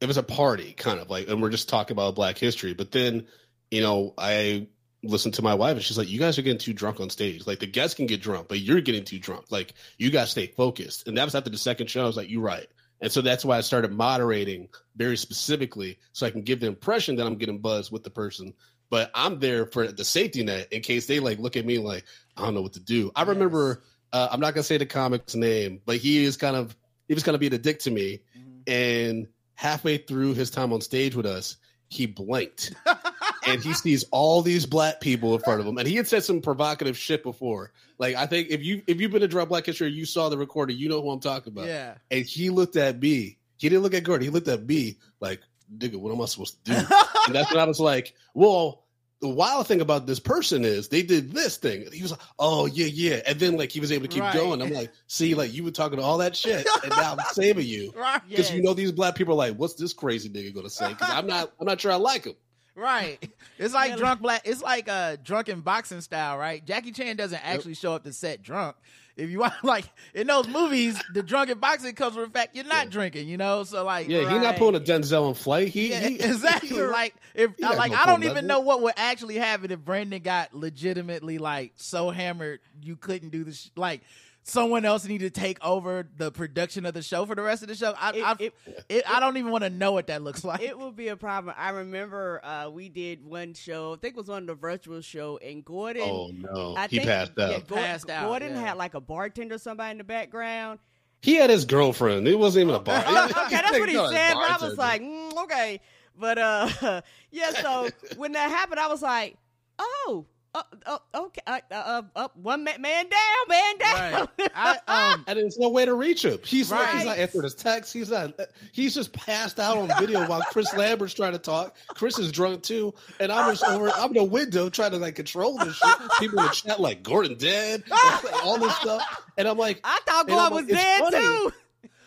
it 0.00 0.06
was 0.06 0.18
a 0.18 0.22
party, 0.22 0.74
kind 0.74 1.00
of 1.00 1.08
like, 1.08 1.28
and 1.28 1.40
we're 1.40 1.48
just 1.48 1.68
talking 1.70 1.94
about 1.94 2.14
Black 2.14 2.36
history. 2.36 2.74
But 2.74 2.92
then, 2.92 3.26
you 3.70 3.80
know, 3.80 4.12
I 4.18 4.66
listened 5.04 5.34
to 5.34 5.42
my 5.42 5.54
wife, 5.54 5.74
and 5.74 5.82
she's 5.82 5.98
like, 5.98 6.10
"You 6.10 6.18
guys 6.18 6.38
are 6.38 6.42
getting 6.42 6.58
too 6.58 6.72
drunk 6.72 7.00
on 7.00 7.10
stage. 7.10 7.46
Like 7.46 7.58
the 7.58 7.66
guests 7.66 7.94
can 7.94 8.06
get 8.06 8.22
drunk, 8.22 8.48
but 8.48 8.60
you're 8.60 8.80
getting 8.80 9.04
too 9.04 9.18
drunk. 9.18 9.46
Like 9.50 9.74
you 9.98 10.10
guys 10.10 10.30
stay 10.30 10.46
focused." 10.46 11.08
And 11.08 11.16
that 11.16 11.24
was 11.24 11.34
after 11.34 11.50
the 11.50 11.58
second 11.58 11.88
show. 11.88 12.02
I 12.02 12.06
was 12.06 12.16
like, 12.16 12.30
"You're 12.30 12.42
right." 12.42 12.66
And 13.02 13.10
so 13.10 13.20
that's 13.20 13.44
why 13.44 13.58
I 13.58 13.62
started 13.62 13.92
moderating 13.92 14.68
very 14.94 15.16
specifically 15.16 15.98
so 16.12 16.24
I 16.24 16.30
can 16.30 16.42
give 16.42 16.60
the 16.60 16.68
impression 16.68 17.16
that 17.16 17.26
I'm 17.26 17.34
getting 17.34 17.58
buzzed 17.58 17.90
with 17.90 18.04
the 18.04 18.10
person. 18.10 18.54
But 18.90 19.10
I'm 19.12 19.40
there 19.40 19.66
for 19.66 19.88
the 19.88 20.04
safety 20.04 20.44
net 20.44 20.72
in 20.72 20.82
case 20.82 21.06
they 21.06 21.18
like 21.18 21.40
look 21.40 21.56
at 21.56 21.66
me 21.66 21.78
like, 21.78 22.04
I 22.36 22.44
don't 22.44 22.54
know 22.54 22.62
what 22.62 22.74
to 22.74 22.80
do. 22.80 23.10
I 23.16 23.24
remember, 23.24 23.82
uh, 24.12 24.28
I'm 24.30 24.38
not 24.38 24.54
going 24.54 24.62
to 24.62 24.66
say 24.66 24.76
the 24.76 24.86
comic's 24.86 25.34
name, 25.34 25.80
but 25.84 25.96
he 25.96 26.24
is 26.24 26.36
kind 26.36 26.54
of, 26.54 26.76
he 27.08 27.14
was 27.14 27.24
kind 27.24 27.34
of 27.34 27.40
being 27.40 27.54
a 27.54 27.58
dick 27.58 27.80
to 27.80 27.90
me. 27.90 28.20
And 28.68 29.26
halfway 29.54 29.96
through 29.96 30.34
his 30.34 30.50
time 30.50 30.72
on 30.72 30.80
stage 30.80 31.16
with 31.16 31.26
us, 31.26 31.56
he 31.88 32.06
blinked 32.06 32.72
and 33.46 33.62
he 33.62 33.72
sees 33.74 34.04
all 34.10 34.42
these 34.42 34.66
black 34.66 35.00
people 35.00 35.34
in 35.34 35.40
front 35.40 35.60
of 35.60 35.66
him. 35.66 35.78
And 35.78 35.86
he 35.88 35.96
had 35.96 36.06
said 36.08 36.24
some 36.24 36.40
provocative 36.40 36.96
shit 36.96 37.22
before. 37.22 37.72
Like 37.98 38.16
I 38.16 38.26
think 38.26 38.48
if 38.50 38.62
you 38.62 38.82
if 38.86 39.00
you've 39.00 39.10
been 39.12 39.20
to 39.20 39.28
Drunk 39.28 39.48
Black 39.48 39.66
History, 39.66 39.90
you 39.90 40.04
saw 40.04 40.28
the 40.28 40.38
recording, 40.38 40.76
you 40.76 40.88
know 40.88 41.02
who 41.02 41.10
I'm 41.10 41.20
talking 41.20 41.52
about. 41.52 41.66
Yeah. 41.66 41.94
And 42.10 42.24
he 42.24 42.50
looked 42.50 42.76
at 42.76 43.00
me. 43.00 43.38
He 43.58 43.68
didn't 43.68 43.82
look 43.82 43.94
at 43.94 44.02
Gordon. 44.04 44.24
He 44.24 44.30
looked 44.30 44.48
at 44.48 44.66
me 44.66 44.98
like, 45.20 45.40
nigga, 45.76 45.96
what 45.96 46.12
am 46.12 46.20
I 46.20 46.24
supposed 46.24 46.64
to 46.64 46.72
do? 46.72 46.76
and 47.26 47.34
that's 47.34 47.50
when 47.52 47.60
I 47.60 47.64
was 47.64 47.78
like, 47.80 48.14
well, 48.34 48.80
the 49.20 49.28
wild 49.28 49.68
thing 49.68 49.80
about 49.80 50.04
this 50.04 50.18
person 50.18 50.64
is 50.64 50.88
they 50.88 51.02
did 51.04 51.30
this 51.30 51.56
thing. 51.56 51.86
He 51.92 52.02
was 52.02 52.10
like, 52.10 52.20
oh 52.40 52.66
yeah, 52.66 52.86
yeah. 52.86 53.20
And 53.24 53.38
then 53.38 53.56
like 53.56 53.70
he 53.70 53.78
was 53.78 53.92
able 53.92 54.02
to 54.02 54.08
keep 54.08 54.24
Right. 54.24 54.34
going. 54.34 54.60
I'm 54.60 54.72
like, 54.72 54.90
see, 55.06 55.36
like 55.36 55.52
you 55.54 55.62
were 55.62 55.70
talking 55.70 56.00
all 56.00 56.18
that 56.18 56.34
shit, 56.34 56.66
and 56.82 56.90
now 56.90 57.12
I'm 57.12 57.20
saving 57.30 57.66
you. 57.68 57.92
Right. 57.96 58.20
Because 58.28 58.50
you 58.52 58.62
know 58.64 58.74
these 58.74 58.90
black 58.90 59.14
people 59.14 59.34
are 59.34 59.36
like, 59.36 59.54
what's 59.54 59.74
this 59.74 59.92
crazy 59.92 60.28
nigga 60.28 60.52
gonna 60.52 60.68
say? 60.68 60.88
Because 60.88 61.08
I'm 61.10 61.28
not, 61.28 61.52
I'm 61.60 61.66
not 61.66 61.80
sure 61.80 61.92
I 61.92 61.96
like 61.96 62.24
him. 62.24 62.34
Right. 62.74 63.18
It's 63.58 63.74
like 63.74 63.90
Yeah, 63.90 63.96
drunk 63.96 64.22
black. 64.22 64.42
It's 64.44 64.60
like 64.62 64.88
uh 64.88 65.16
drunken 65.22 65.60
boxing 65.60 66.00
style, 66.00 66.36
right? 66.36 66.64
Jackie 66.66 66.90
Chan 66.90 67.14
doesn't 67.16 67.46
actually 67.46 67.74
show 67.74 67.92
up 67.94 68.02
to 68.04 68.12
set 68.12 68.42
drunk. 68.42 68.74
If 69.14 69.30
you 69.30 69.38
want, 69.40 69.52
like 69.62 69.84
in 70.14 70.26
those 70.26 70.48
movies, 70.48 71.00
the 71.14 71.22
drunken 71.22 71.58
boxing 71.60 71.94
comes 71.94 72.14
from 72.14 72.24
the 72.24 72.30
fact 72.30 72.56
you're 72.56 72.64
not 72.64 72.90
drinking, 72.90 73.28
you 73.28 73.36
know. 73.36 73.62
So 73.62 73.84
like, 73.84 74.08
Yeah, 74.08 74.20
he's 74.32 74.42
not 74.42 74.56
pulling 74.56 74.74
a 74.74 74.80
Denzel 74.80 75.28
in 75.28 75.34
flight. 75.34 75.68
He, 75.68 75.90
yeah, 75.90 76.00
he 76.08 76.14
exactly. 76.20 76.80
like 76.82 77.14
if 77.34 77.50
like 77.60 77.90
gonna 77.92 78.02
I 78.02 78.06
don't 78.06 78.22
even 78.24 78.34
nothing. 78.34 78.46
know 78.48 78.60
what 78.60 78.82
would 78.82 78.94
actually 78.96 79.36
happen 79.36 79.70
if 79.70 79.78
Brandon 79.80 80.20
got 80.22 80.52
legitimately 80.54 81.38
like 81.38 81.72
so 81.76 82.10
hammered 82.10 82.60
you 82.82 82.96
couldn't 82.96 83.28
do 83.28 83.44
this. 83.44 83.60
sh- 83.60 83.68
like 83.76 84.00
someone 84.44 84.84
else 84.84 85.04
need 85.06 85.18
to 85.18 85.30
take 85.30 85.64
over 85.64 86.08
the 86.16 86.30
production 86.32 86.84
of 86.86 86.94
the 86.94 87.02
show 87.02 87.24
for 87.26 87.34
the 87.34 87.42
rest 87.42 87.62
of 87.62 87.68
the 87.68 87.74
show. 87.76 87.94
I 87.98 88.10
It- 88.10 88.22
I, 88.24 88.36
it- 88.40 88.54
it, 88.88 89.04
I 89.10 89.20
don't 89.20 89.36
even 89.36 89.50
want 89.52 89.64
to 89.64 89.70
know 89.70 89.92
what 89.92 90.08
that 90.08 90.22
looks 90.22 90.44
like. 90.44 90.60
it 90.62 90.76
would 90.78 90.96
be 90.96 91.08
a 91.08 91.16
problem. 91.16 91.54
I 91.56 91.70
remember 91.70 92.40
uh, 92.44 92.68
we 92.70 92.88
did 92.88 93.24
one 93.24 93.54
show. 93.54 93.94
I 93.94 93.96
think 93.96 94.14
it 94.14 94.18
was 94.18 94.28
on 94.30 94.46
the 94.46 94.54
virtual 94.54 95.00
show, 95.00 95.38
and 95.38 95.64
Gordon. 95.64 96.02
Oh 96.04 96.30
no, 96.32 96.74
I 96.76 96.88
he 96.88 96.96
think, 96.98 97.08
passed 97.08 97.38
out. 97.38 97.50
Yeah, 97.52 97.60
Gor- 97.60 97.78
Passed 97.78 98.10
out, 98.10 98.26
Gordon 98.28 98.54
yeah. 98.54 98.60
had 98.60 98.76
like 98.76 98.94
a 98.94 99.00
bartender, 99.00 99.54
or 99.54 99.58
somebody 99.58 99.92
in 99.92 99.98
the 99.98 100.04
background. 100.04 100.78
He 101.20 101.36
had 101.36 101.50
his 101.50 101.64
girlfriend. 101.64 102.26
It 102.26 102.36
wasn't 102.36 102.64
even 102.64 102.74
a 102.74 102.80
bar. 102.80 102.98
okay, 103.06 103.48
that's 103.50 103.70
what 103.78 103.88
he 103.88 103.94
said. 103.94 104.34
But 104.34 104.50
I 104.50 104.58
was 104.60 104.76
like, 104.76 105.00
mm, 105.02 105.44
okay, 105.44 105.80
but 106.18 106.36
uh, 106.38 107.00
yeah. 107.30 107.50
So 107.52 107.88
when 108.16 108.32
that 108.32 108.50
happened, 108.50 108.80
I 108.80 108.88
was 108.88 109.02
like, 109.02 109.36
oh, 109.78 110.26
uh, 110.54 110.62
uh, 110.86 110.98
okay, 111.14 111.40
uh, 111.46 111.60
uh, 111.70 112.02
uh, 112.14 112.28
one 112.34 112.64
man, 112.64 112.80
man 112.80 113.06
down, 113.08 113.48
man 113.48 113.78
down. 113.78 114.28
Right. 114.38 114.50
I 114.54 114.78
um 115.14 115.24
and 115.26 115.38
there's 115.38 115.58
no 115.58 115.70
way 115.70 115.84
to 115.86 115.94
reach 115.94 116.24
him. 116.24 116.38
He's 116.44 116.70
like, 116.70 116.90
he's 116.90 117.04
not 117.06 117.16
answering 117.16 117.44
his 117.44 117.54
text. 117.54 117.92
He's 117.92 118.10
not. 118.10 118.38
He's 118.72 118.94
just 118.94 119.12
passed 119.14 119.58
out 119.58 119.78
on 119.78 119.90
video 119.98 120.26
while 120.26 120.42
Chris 120.50 120.72
Lambert's 120.74 121.14
trying 121.14 121.32
to 121.32 121.38
talk. 121.38 121.76
Chris 121.88 122.18
is 122.18 122.30
drunk 122.30 122.62
too, 122.62 122.92
and 123.18 123.32
I'm 123.32 123.50
just 123.50 123.64
over. 123.64 123.90
I'm 123.90 124.08
in 124.08 124.14
the 124.14 124.24
window 124.24 124.68
trying 124.68 124.90
to 124.90 124.98
like 124.98 125.14
control 125.14 125.56
this 125.58 125.76
shit. 125.76 125.96
People 126.18 126.40
in 126.40 126.46
the 126.46 126.50
chat 126.52 126.80
like 126.80 127.02
Gordon 127.02 127.36
dead, 127.38 127.84
all 128.44 128.58
this 128.58 128.76
stuff, 128.76 129.02
and 129.38 129.48
I'm 129.48 129.56
like, 129.56 129.80
I 129.84 130.00
thought 130.06 130.20
I'm 130.20 130.26
Gordon 130.26 130.54
was 130.54 130.64
like, 130.64 130.72
it's 130.72 130.82
dead 130.82 131.00
funny. 131.00 131.18
too. 131.18 131.52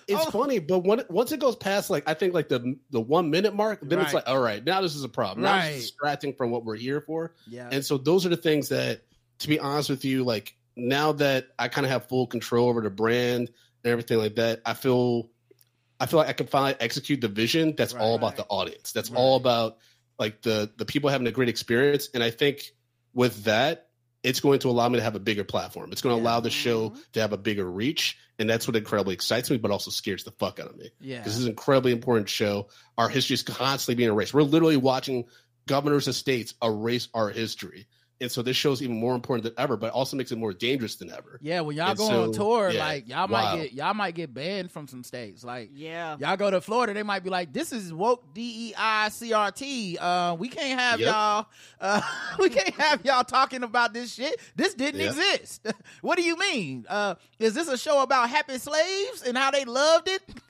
It's 0.08 0.26
Oh. 0.28 0.32
funny, 0.32 0.60
but 0.60 0.80
when 0.80 1.04
once 1.10 1.32
it 1.32 1.40
goes 1.40 1.56
past 1.56 1.90
like 1.90 2.08
I 2.08 2.14
think 2.14 2.34
like 2.34 2.48
the 2.50 2.78
the 2.92 3.02
one 3.02 3.30
minute 3.32 3.56
mark, 3.56 3.80
then 3.82 4.00
it's 4.00 4.14
like 4.14 4.28
all 4.28 4.40
right, 4.40 4.64
now 4.64 4.82
this 4.82 4.96
is 4.96 5.04
a 5.04 5.10
problem. 5.10 5.44
Now 5.44 5.54
Right. 5.54 5.70
it's 5.70 5.82
distracting 5.90 6.34
from 6.34 6.52
what 6.52 6.64
we're 6.66 6.76
here 6.76 7.02
for. 7.02 7.34
yeah. 7.48 7.70
And 7.72 7.84
so 7.84 7.98
those 7.98 8.26
are 8.26 8.30
the 8.30 8.38
things 8.38 8.70
that, 8.70 9.02
to 9.40 9.48
be 9.48 9.60
honest 9.60 9.90
with 9.90 10.06
you, 10.06 10.24
like 10.24 10.56
now 10.76 11.14
that 11.14 11.48
I 11.58 11.68
kind 11.70 11.86
of 11.86 11.92
have 11.92 12.08
full 12.08 12.28
control 12.28 12.70
over 12.70 12.82
the 12.82 12.90
brand 12.90 13.50
and 13.84 13.92
everything 13.92 14.18
like 14.18 14.36
that, 14.36 14.62
I 14.66 14.74
feel, 14.74 15.30
I 16.00 16.06
feel 16.06 16.18
like 16.20 16.28
I 16.30 16.34
can 16.34 16.48
finally 16.48 16.76
execute 16.80 17.22
the 17.22 17.28
vision. 17.30 17.74
That's 17.78 17.94
all 17.94 18.16
about 18.16 18.36
the 18.36 18.46
audience. 18.46 18.92
That's 18.92 19.10
all 19.12 19.38
about 19.38 19.78
like 20.20 20.42
the 20.42 20.70
the 20.78 20.86
people 20.86 21.10
having 21.10 21.28
a 21.28 21.32
great 21.32 21.50
experience. 21.50 22.10
And 22.14 22.22
I 22.24 22.30
think 22.32 22.74
with 23.14 23.46
that, 23.46 23.85
it's 24.26 24.40
going 24.40 24.60
to 24.60 24.70
allow 24.70 24.90
me 24.90 24.98
to 24.98 25.04
have 25.04 25.16
a 25.16 25.20
bigger 25.20 25.44
platform. 25.44 25.92
It's 25.92 26.02
going 26.02 26.16
to 26.16 26.22
Yeah. 26.22 26.28
allow 26.30 26.40
the 26.40 26.50
show 26.50 26.90
Mhm. 26.90 27.12
to 27.14 27.22
have 27.22 27.32
a 27.34 27.38
bigger 27.38 27.70
reach, 27.70 28.18
and 28.40 28.50
that's 28.50 28.68
what 28.68 28.76
incredibly 28.76 29.14
excites 29.14 29.50
me, 29.52 29.58
but 29.58 29.72
also 29.72 29.92
scares 29.92 30.24
the 30.24 30.32
fuck 30.32 30.60
out 30.60 30.70
of 30.70 30.78
me. 30.78 30.90
yeah. 31.00 31.22
This 31.24 31.38
is 31.38 31.44
an 31.46 31.50
incredibly 31.52 31.92
important 31.92 32.28
show. 32.30 32.68
Our 32.98 33.08
history 33.10 33.36
is 33.36 33.44
constantly 33.44 33.96
being 33.96 34.10
erased. 34.10 34.34
We're 34.34 34.42
literally 34.44 34.78
watching 34.78 35.26
governors 35.68 36.08
of 36.08 36.16
states 36.16 36.54
erase 36.64 37.08
our 37.14 37.30
history. 37.30 37.88
And 38.22 38.32
so 38.32 38.42
this 38.42 38.56
show 38.56 38.72
is 38.72 38.82
even 38.82 38.96
more 38.98 39.14
important 39.14 39.44
than 39.44 39.54
ever, 39.62 39.76
but 39.76 39.92
also 39.92 40.16
makes 40.16 40.32
it 40.32 40.38
more 40.38 40.54
dangerous 40.54 40.96
than 40.96 41.12
ever. 41.12 41.38
Yeah, 41.42 41.60
when 41.62 41.76
y'all 41.76 41.90
And 41.90 41.98
go 41.98 42.24
on 42.24 42.32
tour, 42.32 42.72
yeah, 42.72 42.80
like 42.80 43.10
y'all 43.10 43.28
wild. 43.28 43.32
might 43.32 43.64
get 43.64 43.74
y'all 43.74 43.94
might 43.94 44.16
get 44.16 44.34
banned 44.34 44.72
from 44.72 44.88
some 44.88 45.04
states. 45.04 45.44
Like 45.44 45.72
Yeah. 45.74 46.16
y'all 46.20 46.38
go 46.38 46.50
to 46.50 46.62
Florida, 46.62 46.94
they 46.94 47.04
might 47.04 47.26
be 47.26 47.30
like, 47.30 47.52
"This 47.52 47.74
is 47.74 47.92
woke 47.94 48.34
D 48.34 48.70
E 48.70 48.74
I 48.78 49.10
C 49.10 49.34
R 49.34 49.52
T. 49.52 49.98
Uh, 50.00 50.36
we 50.36 50.48
can't 50.48 50.80
have 50.80 51.02
Yep. 51.02 51.10
y'all. 51.10 51.46
Uh, 51.82 52.02
we 52.40 52.50
can't 52.50 52.74
have 52.76 53.04
y'all 53.06 53.26
talking 53.26 53.64
about 53.64 53.94
this 53.94 54.14
shit. 54.14 54.40
This 54.56 54.74
didn't 54.74 55.02
Yep. 55.02 55.10
exist. 55.10 55.68
what 56.02 56.16
do 56.18 56.24
you 56.24 56.38
mean? 56.38 56.86
Uh, 56.88 57.16
is 57.40 57.54
this 57.54 57.68
a 57.68 57.78
show 57.78 58.02
about 58.02 58.30
happy 58.30 58.58
slaves 58.60 59.24
and 59.28 59.38
how 59.38 59.52
they 59.52 59.66
loved 59.66 60.08
it? 60.08 60.22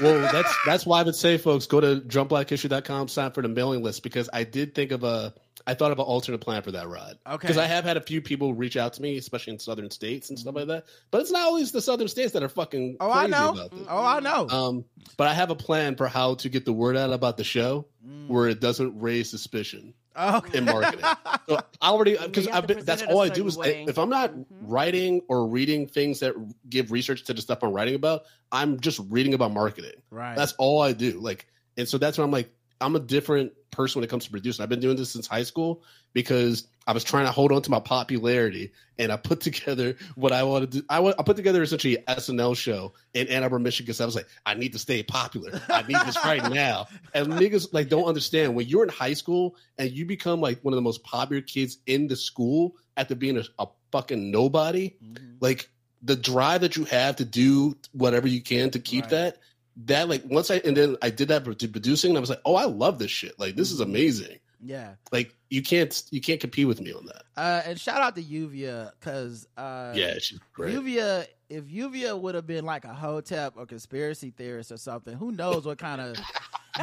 Well, 0.00 0.20
that's 0.32 0.52
that's 0.66 0.84
why 0.84 1.00
I 1.00 1.02
would 1.04 1.14
say, 1.14 1.38
folks, 1.38 1.66
go 1.66 1.80
to 1.80 2.00
drunkblackhistory.com, 2.00 3.06
sign 3.08 3.30
for 3.30 3.40
the 3.42 3.48
mailing 3.48 3.82
list 3.84 4.02
because 4.02 4.28
I 4.32 4.42
did 4.42 4.74
think 4.74 4.90
of 4.90 5.04
a, 5.04 5.32
I 5.66 5.74
thought 5.74 5.90
of 5.92 5.98
an 5.98 6.04
alternate 6.04 6.38
plan 6.38 6.62
for 6.62 6.70
that 6.72 6.86
ride. 6.88 7.16
Okay. 7.26 7.36
Because 7.38 7.58
I 7.58 7.66
have 7.66 7.84
had 7.84 7.96
a 7.96 8.00
few 8.00 8.20
people 8.22 8.54
reach 8.54 8.76
out 8.76 8.92
to 8.94 9.02
me, 9.02 9.16
especially 9.16 9.54
in 9.54 9.58
southern 9.58 9.90
states 9.90 10.30
and 10.30 10.38
stuff 10.38 10.54
like 10.54 10.68
that. 10.68 10.84
But 11.10 11.22
it's 11.22 11.32
not 11.32 11.42
always 11.42 11.72
the 11.72 11.80
southern 11.80 12.06
states 12.08 12.32
that 12.34 12.42
are 12.44 12.48
fucking 12.48 12.98
Oh, 13.00 13.10
I 13.10 13.26
know. 13.26 13.50
about 13.52 13.70
this. 13.72 13.86
Oh, 13.88 14.04
I 14.04 14.20
know. 14.20 14.48
Um, 14.48 14.84
but 15.16 15.26
I 15.26 15.34
have 15.34 15.50
a 15.50 15.56
plan 15.56 15.96
for 15.96 16.06
how 16.06 16.34
to 16.36 16.48
get 16.48 16.64
the 16.64 16.72
word 16.72 16.96
out 16.96 17.12
about 17.12 17.36
the 17.36 17.44
show 17.44 17.88
Mm. 18.06 18.28
where 18.28 18.46
it 18.46 18.60
doesn't 18.60 19.00
raise 19.00 19.28
suspicion 19.28 19.92
okay. 20.16 20.58
in 20.58 20.64
marketing. 20.66 21.00
so 21.48 21.58
I 21.80 21.88
already 21.90 22.16
because 22.16 22.46
I've 22.46 22.64
been, 22.68 22.76
that's 22.84 23.02
present 23.02 23.10
it 23.10 23.12
a 23.12 23.16
all 23.16 23.22
I 23.22 23.28
do 23.30 23.44
is 23.48 23.54
certain 23.54 23.72
way. 23.72 23.84
if 23.88 23.98
I'm 23.98 24.08
not 24.10 24.32
Mhm. 24.32 24.44
writing 24.62 25.22
or 25.28 25.48
reading 25.48 25.88
things 25.88 26.20
that 26.20 26.34
give 26.70 26.92
research 26.92 27.24
to 27.24 27.34
the 27.34 27.42
stuff 27.42 27.64
I'm 27.64 27.72
writing 27.72 27.96
about, 27.96 28.22
I'm 28.52 28.78
just 28.78 29.00
reading 29.08 29.34
about 29.34 29.52
marketing. 29.52 30.00
right. 30.10 30.36
That's 30.36 30.52
all 30.58 30.80
I 30.80 30.92
do. 30.92 31.18
Like, 31.18 31.48
and 31.76 31.88
so 31.88 31.98
that's 31.98 32.16
when 32.16 32.24
I'm 32.26 32.30
like, 32.30 32.48
I'm 32.80 32.96
a 32.96 33.00
different 33.00 33.52
person 33.70 34.00
when 34.00 34.04
it 34.04 34.10
comes 34.10 34.24
to 34.24 34.30
producing. 34.30 34.62
I've 34.62 34.68
been 34.68 34.80
doing 34.80 34.96
this 34.96 35.10
since 35.10 35.26
high 35.26 35.42
school 35.42 35.82
because 36.12 36.66
I 36.86 36.92
was 36.92 37.04
trying 37.04 37.26
to 37.26 37.32
hold 37.32 37.52
on 37.52 37.60
to 37.62 37.70
my 37.70 37.80
popularity, 37.80 38.72
and 38.98 39.10
I 39.12 39.16
put 39.16 39.40
together 39.48 39.96
what 40.14 40.32
I 40.32 40.42
wanted 40.44 40.72
to. 40.72 40.84
I, 40.88 41.04
I 41.04 41.22
put 41.22 41.36
together 41.36 41.62
essentially 41.62 41.98
an 41.98 42.16
SNL 42.16 42.56
show 42.56 42.94
in 43.12 43.28
Ann 43.28 43.42
Arbor, 43.42 43.58
Michigan. 43.58 43.86
Because 43.86 44.00
I 44.00 44.06
was 44.06 44.14
like, 44.14 44.28
I 44.46 44.54
need 44.54 44.72
to 44.72 44.78
stay 44.78 45.02
popular. 45.02 45.60
I 45.68 45.82
need 45.82 45.96
this 46.06 46.16
right 46.24 46.42
now. 46.52 46.86
And 47.14 47.28
niggas 47.28 47.68
like 47.72 47.88
don't 47.88 48.04
understand 48.04 48.54
when 48.54 48.66
you're 48.66 48.82
in 48.84 48.88
high 48.88 49.14
school 49.14 49.56
and 49.78 49.90
you 49.90 50.06
become 50.06 50.40
like 50.40 50.60
one 50.62 50.72
of 50.72 50.76
the 50.76 50.82
most 50.82 51.02
popular 51.04 51.42
kids 51.42 51.78
in 51.86 52.06
the 52.08 52.16
school 52.16 52.76
after 52.96 53.14
being 53.14 53.36
a, 53.38 53.44
a 53.58 53.66
fucking 53.92 54.30
nobody 54.30 54.94
Mhm. 55.04 55.36
like 55.40 55.68
the 56.02 56.16
drive 56.16 56.60
that 56.60 56.76
you 56.76 56.84
have 56.84 57.16
to 57.16 57.24
do 57.24 57.76
whatever 57.92 58.28
you 58.28 58.40
can 58.42 58.70
to 58.70 58.78
keep 58.78 59.04
Right. 59.04 59.10
that 59.10 59.38
that 59.84 60.08
like 60.08 60.22
once 60.26 60.50
i 60.50 60.56
and 60.64 60.76
then 60.76 60.96
i 61.02 61.10
did 61.10 61.28
that 61.28 61.44
to 61.58 61.68
producing 61.68 62.10
and 62.12 62.16
i 62.16 62.20
was 62.20 62.30
like 62.30 62.40
oh 62.46 62.54
i 62.56 62.64
love 62.64 62.98
this 62.98 63.10
shit 63.10 63.38
like 63.38 63.56
this 63.56 63.70
is 63.70 63.80
Mm-hmm. 63.80 63.90
amazing 63.90 64.38
yeah. 64.64 64.94
like 65.12 65.34
you 65.50 65.62
can't 65.62 66.02
you 66.10 66.20
can't 66.20 66.40
compete 66.40 66.66
with 66.66 66.80
me 66.80 66.90
on 66.92 67.04
that 67.06 67.22
Uh, 67.36 67.62
and 67.66 67.78
shout 67.78 68.00
out 68.00 68.16
to 68.16 68.22
Uvia 68.22 68.90
because 68.98 69.46
uh, 69.56 69.92
yeah 69.94 70.14
she's 70.18 70.40
great 70.54 70.74
Uvia, 70.74 71.26
if 71.50 71.66
Uvia 71.66 72.18
would 72.18 72.34
have 72.34 72.46
been 72.46 72.64
like 72.64 72.84
a 72.86 72.94
hotep 72.94 73.52
or 73.56 73.66
conspiracy 73.66 74.30
theorist 74.30 74.72
or 74.72 74.78
something, 74.78 75.14
who 75.14 75.30
knows 75.30 75.66
what 75.66 75.76
kind 75.78 76.00
of 76.00 76.16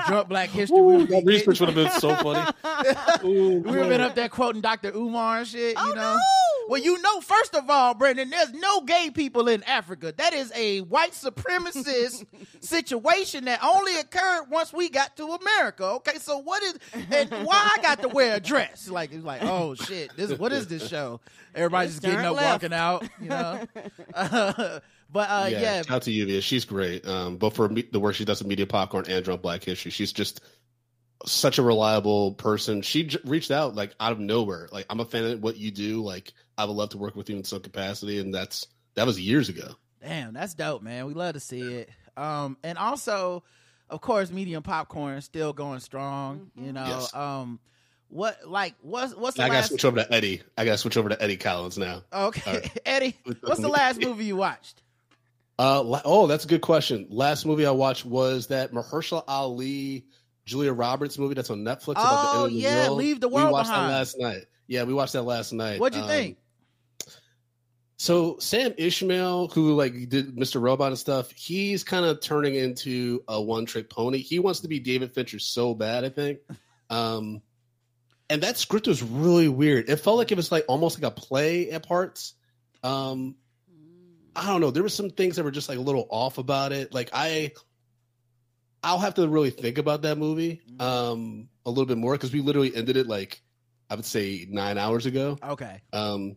drunk 0.07 0.29
black 0.29 0.49
history 0.59 0.79
we 0.81 0.93
Ooh, 0.95 0.99
be 1.07 1.13
that 1.15 1.25
research 1.25 1.59
would 1.59 1.69
have 1.69 1.75
been 1.75 1.99
so 1.99 2.15
funny 2.15 2.51
Ooh, 3.25 3.57
We 3.59 3.71
would 3.71 3.79
have 3.79 3.89
been 3.89 4.01
up 4.01 4.15
there 4.15 4.29
quoting 4.29 4.61
Dr. 4.61 4.91
Umar 4.95 5.39
and 5.39 5.47
shit, 5.47 5.75
you 5.75 5.83
Oh, 5.83 5.93
know? 5.93 6.13
no! 6.15 6.19
Well, 6.67 6.81
you 6.81 7.01
know, 7.01 7.21
first 7.21 7.55
of 7.55 7.69
all, 7.69 7.93
Brendan, 7.93 8.29
there's 8.29 8.53
no 8.53 8.81
gay 8.81 9.11
people 9.13 9.47
in 9.47 9.63
Africa. 9.63 10.13
That 10.15 10.33
is 10.33 10.51
a 10.55 10.81
white 10.81 11.11
supremacist 11.11 12.25
situation 12.61 13.45
that 13.45 13.63
only 13.63 13.99
occurred 13.99 14.45
once 14.49 14.71
we 14.73 14.89
got 14.89 15.15
to 15.17 15.25
America. 15.33 15.83
Okay, 15.85 16.17
so 16.19 16.37
what 16.39 16.63
is 16.63 16.79
and 17.11 17.29
why 17.45 17.71
I 17.77 17.81
got 17.81 18.01
to 18.01 18.07
wear 18.09 18.35
a 18.35 18.39
dress? 18.39 18.89
Like 18.89 19.11
it's 19.13 19.25
like, 19.25 19.43
oh 19.43 19.75
shit, 19.75 20.15
this 20.15 20.37
what 20.37 20.51
is 20.51 20.67
this 20.67 20.87
show? 20.87 21.19
Everybody's 21.55 21.91
Just 21.93 22.03
just 22.03 22.11
getting 22.15 22.25
up, 22.25 22.35
left. 22.35 22.63
walking 22.63 22.73
out, 22.73 23.07
you 23.21 23.29
know. 23.29 23.65
but 24.15 24.81
uh, 25.29 25.47
yeah, 25.49 25.61
yeah, 25.61 25.81
shout 25.83 25.91
out 25.97 26.01
to 26.03 26.11
Yuvia. 26.11 26.41
She's 26.41 26.65
great. 26.65 27.05
Um, 27.07 27.37
both 27.37 27.55
for 27.55 27.69
me, 27.69 27.87
the 27.91 27.99
work 27.99 28.15
she 28.15 28.25
does 28.25 28.41
in 28.41 28.47
Medium 28.47 28.67
Popcorn 28.69 29.05
and 29.07 29.23
Drunk 29.23 29.41
Black 29.41 29.63
History. 29.63 29.91
She's 29.91 30.11
just 30.11 30.41
such 31.25 31.57
a 31.57 31.61
reliable 31.61 32.33
person. 32.33 32.81
She 32.81 33.03
j- 33.03 33.19
reached 33.23 33.51
out 33.51 33.75
like 33.75 33.93
out 33.99 34.11
of 34.11 34.19
nowhere. 34.19 34.67
Like 34.71 34.85
I'm 34.89 34.99
a 34.99 35.05
fan 35.05 35.25
of 35.25 35.43
what 35.43 35.57
you 35.57 35.71
do. 35.71 36.01
Like 36.03 36.33
I 36.57 36.65
would 36.65 36.73
love 36.73 36.89
to 36.89 36.97
work 36.97 37.15
with 37.15 37.29
you 37.29 37.37
in 37.37 37.43
some 37.43 37.61
capacity, 37.61 38.19
and 38.19 38.33
that's 38.33 38.67
that 38.95 39.05
was 39.05 39.19
years 39.19 39.49
ago. 39.49 39.75
Damn, 40.01 40.33
that's 40.33 40.53
dope, 40.53 40.81
man. 40.81 41.05
We 41.05 41.13
love 41.13 41.33
to 41.33 41.39
see 41.39 41.61
it. 41.61 41.89
Um, 42.17 42.57
and 42.63 42.77
also, 42.77 43.43
of 43.89 44.01
course, 44.01 44.29
medium 44.31 44.61
popcorn 44.63 45.21
still 45.21 45.53
going 45.53 45.79
strong. 45.79 46.51
You 46.55 46.73
know, 46.73 46.85
Yes. 46.85 47.13
um, 47.15 47.59
what 48.09 48.37
like 48.47 48.75
what's 48.81 49.15
what's 49.15 49.37
the 49.37 49.43
I 49.43 49.47
gotta 49.47 49.59
last? 49.59 49.69
switch 49.69 49.85
over 49.85 49.97
to 50.03 50.13
Eddie. 50.13 50.41
I 50.57 50.65
gotta 50.65 50.77
switch 50.77 50.97
over 50.97 51.09
to 51.09 51.21
Eddie 51.21 51.37
Collins 51.37 51.77
now. 51.77 52.03
Okay, 52.13 52.41
All 52.51 52.53
right. 52.59 52.77
Eddie, 52.85 53.17
what's 53.41 53.61
the 53.61 53.67
last 53.69 53.99
movie 54.01 54.25
you 54.25 54.35
watched? 54.35 54.81
Uh, 55.57 56.01
oh, 56.05 56.27
that's 56.27 56.45
a 56.45 56.47
good 56.47 56.61
question. 56.61 57.07
Last 57.09 57.45
movie 57.45 57.65
I 57.65 57.71
watched 57.71 58.05
was 58.05 58.47
that 58.47 58.71
Mahershala 58.73 59.23
Ali, 59.27 60.05
Julia 60.45 60.73
Roberts 60.73 61.17
movie 61.17 61.35
that's 61.35 61.49
on 61.51 61.59
Netflix. 61.59 61.91
about 61.93 62.33
the 62.33 62.37
Oh, 62.39 62.43
end 62.43 62.45
of 62.45 62.51
the 62.51 62.57
yeah, 62.57 62.85
world. 62.87 62.97
Leave 62.97 63.19
the 63.19 63.27
World 63.29 63.47
We 63.47 63.53
watched 63.53 63.69
Behind. 63.69 63.89
that 63.91 63.95
last 63.97 64.15
night. 64.19 64.45
Yeah, 64.67 64.83
we 64.83 64.93
watched 64.93 65.13
that 65.13 65.21
last 65.23 65.53
night. 65.53 65.79
What'd 65.79 65.95
you 65.95 66.03
Um, 66.03 66.09
think? 66.09 66.37
So 68.03 68.35
Sam 68.37 68.73
Esmail, 68.73 69.49
who 69.53 69.75
like 69.75 70.09
did 70.09 70.35
Mr. 70.35 70.61
Robot 70.61 70.89
and 70.89 70.99
stuff, 70.99 71.31
he's 71.31 71.85
kind 71.85 72.03
of 72.05 72.19
turning 72.19 72.53
into 72.55 73.23
a 73.29 73.41
one 73.41 73.65
trick 73.65 73.89
pony. 73.89 74.17
He 74.17 74.39
wants 74.39 74.59
to 74.59 74.67
be 74.67 74.81
David 74.81 75.13
Fincher 75.13 75.39
so 75.39 75.73
bad, 75.73 76.03
I 76.03 76.09
think. 76.09 76.39
Um, 76.89 77.41
and 78.29 78.43
that 78.43 78.57
script 78.57 78.87
was 78.87 79.01
really 79.01 79.47
weird. 79.47 79.89
It 79.89 80.01
felt 80.01 80.17
like 80.17 80.33
it 80.33 80.35
was 80.35 80.51
like 80.51 80.65
almost 80.67 81.01
like 81.01 81.09
a 81.09 81.15
play 81.15 81.71
at 81.71 81.87
parts. 81.87 82.33
Um, 82.83 83.35
I 84.35 84.47
don't 84.47 84.59
know. 84.59 84.71
There 84.71 84.83
were 84.83 84.89
some 84.89 85.09
things 85.09 85.37
that 85.37 85.45
were 85.45 85.51
just 85.51 85.69
like 85.69 85.77
a 85.77 85.81
little 85.81 86.05
off 86.09 86.39
about 86.39 86.73
it. 86.73 86.93
Like 86.93 87.11
I, 87.13 87.53
I'll 88.83 88.99
have 88.99 89.13
to 89.13 89.25
really 89.29 89.49
think 89.49 89.77
about 89.77 90.01
that 90.01 90.17
movie 90.17 90.59
um 90.77 91.47
a 91.65 91.69
little 91.69 91.85
bit 91.85 91.97
more 91.97 92.15
because 92.15 92.33
we 92.33 92.41
literally 92.41 92.75
ended 92.75 92.97
it 92.97 93.07
like 93.07 93.41
I 93.89 93.95
would 93.95 94.03
say 94.03 94.45
nine 94.49 94.77
hours 94.77 95.05
ago. 95.05 95.37
Okay, 95.41 95.81
Um, 95.93 96.35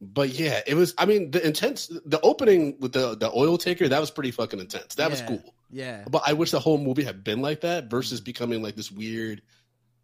but 0.00 0.28
yeah, 0.30 0.60
it 0.66 0.74
was. 0.74 0.94
I 0.98 1.06
mean, 1.06 1.30
the 1.30 1.44
intense, 1.46 1.86
the 2.04 2.20
opening 2.22 2.76
with 2.80 2.92
the 2.92 3.16
the 3.16 3.30
oil 3.34 3.56
taker 3.58 3.88
that 3.88 4.00
was 4.00 4.10
pretty 4.10 4.30
fucking 4.30 4.60
intense. 4.60 4.94
That 4.96 5.10
was 5.10 5.22
cool. 5.22 5.42
yeah, 5.70 6.04
But 6.08 6.22
I 6.26 6.32
wish 6.34 6.50
the 6.50 6.60
whole 6.60 6.78
movie 6.78 7.04
had 7.04 7.24
been 7.24 7.40
like 7.42 7.62
that 7.62 7.90
versus 7.90 8.20
becoming 8.20 8.62
like 8.62 8.76
this 8.76 8.90
weird 8.92 9.42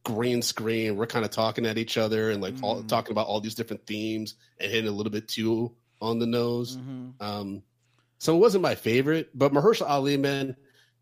green 0.04 0.40
screen. 0.42 0.96
We're 0.96 1.06
kind 1.06 1.24
of 1.24 1.30
talking 1.30 1.66
at 1.66 1.76
each 1.76 1.98
other 1.98 2.30
and 2.30 2.40
like 2.42 2.54
all, 2.62 2.82
Mhm. 2.82 2.88
talking 2.88 3.12
about 3.12 3.26
all 3.26 3.40
these 3.40 3.54
different 3.54 3.86
themes 3.86 4.34
and 4.58 4.70
hitting 4.70 4.88
a 4.88 4.92
little 4.92 5.12
bit 5.12 5.28
too 5.28 5.72
on 6.00 6.18
the 6.18 6.26
nose. 6.26 6.76
hmm 6.76 7.10
Um, 7.20 7.62
so 8.18 8.34
it 8.34 8.38
wasn't 8.38 8.62
my 8.62 8.74
favorite, 8.74 9.28
but 9.34 9.52
Mahershala 9.52 9.90
Ali, 9.90 10.16
man, 10.16 10.56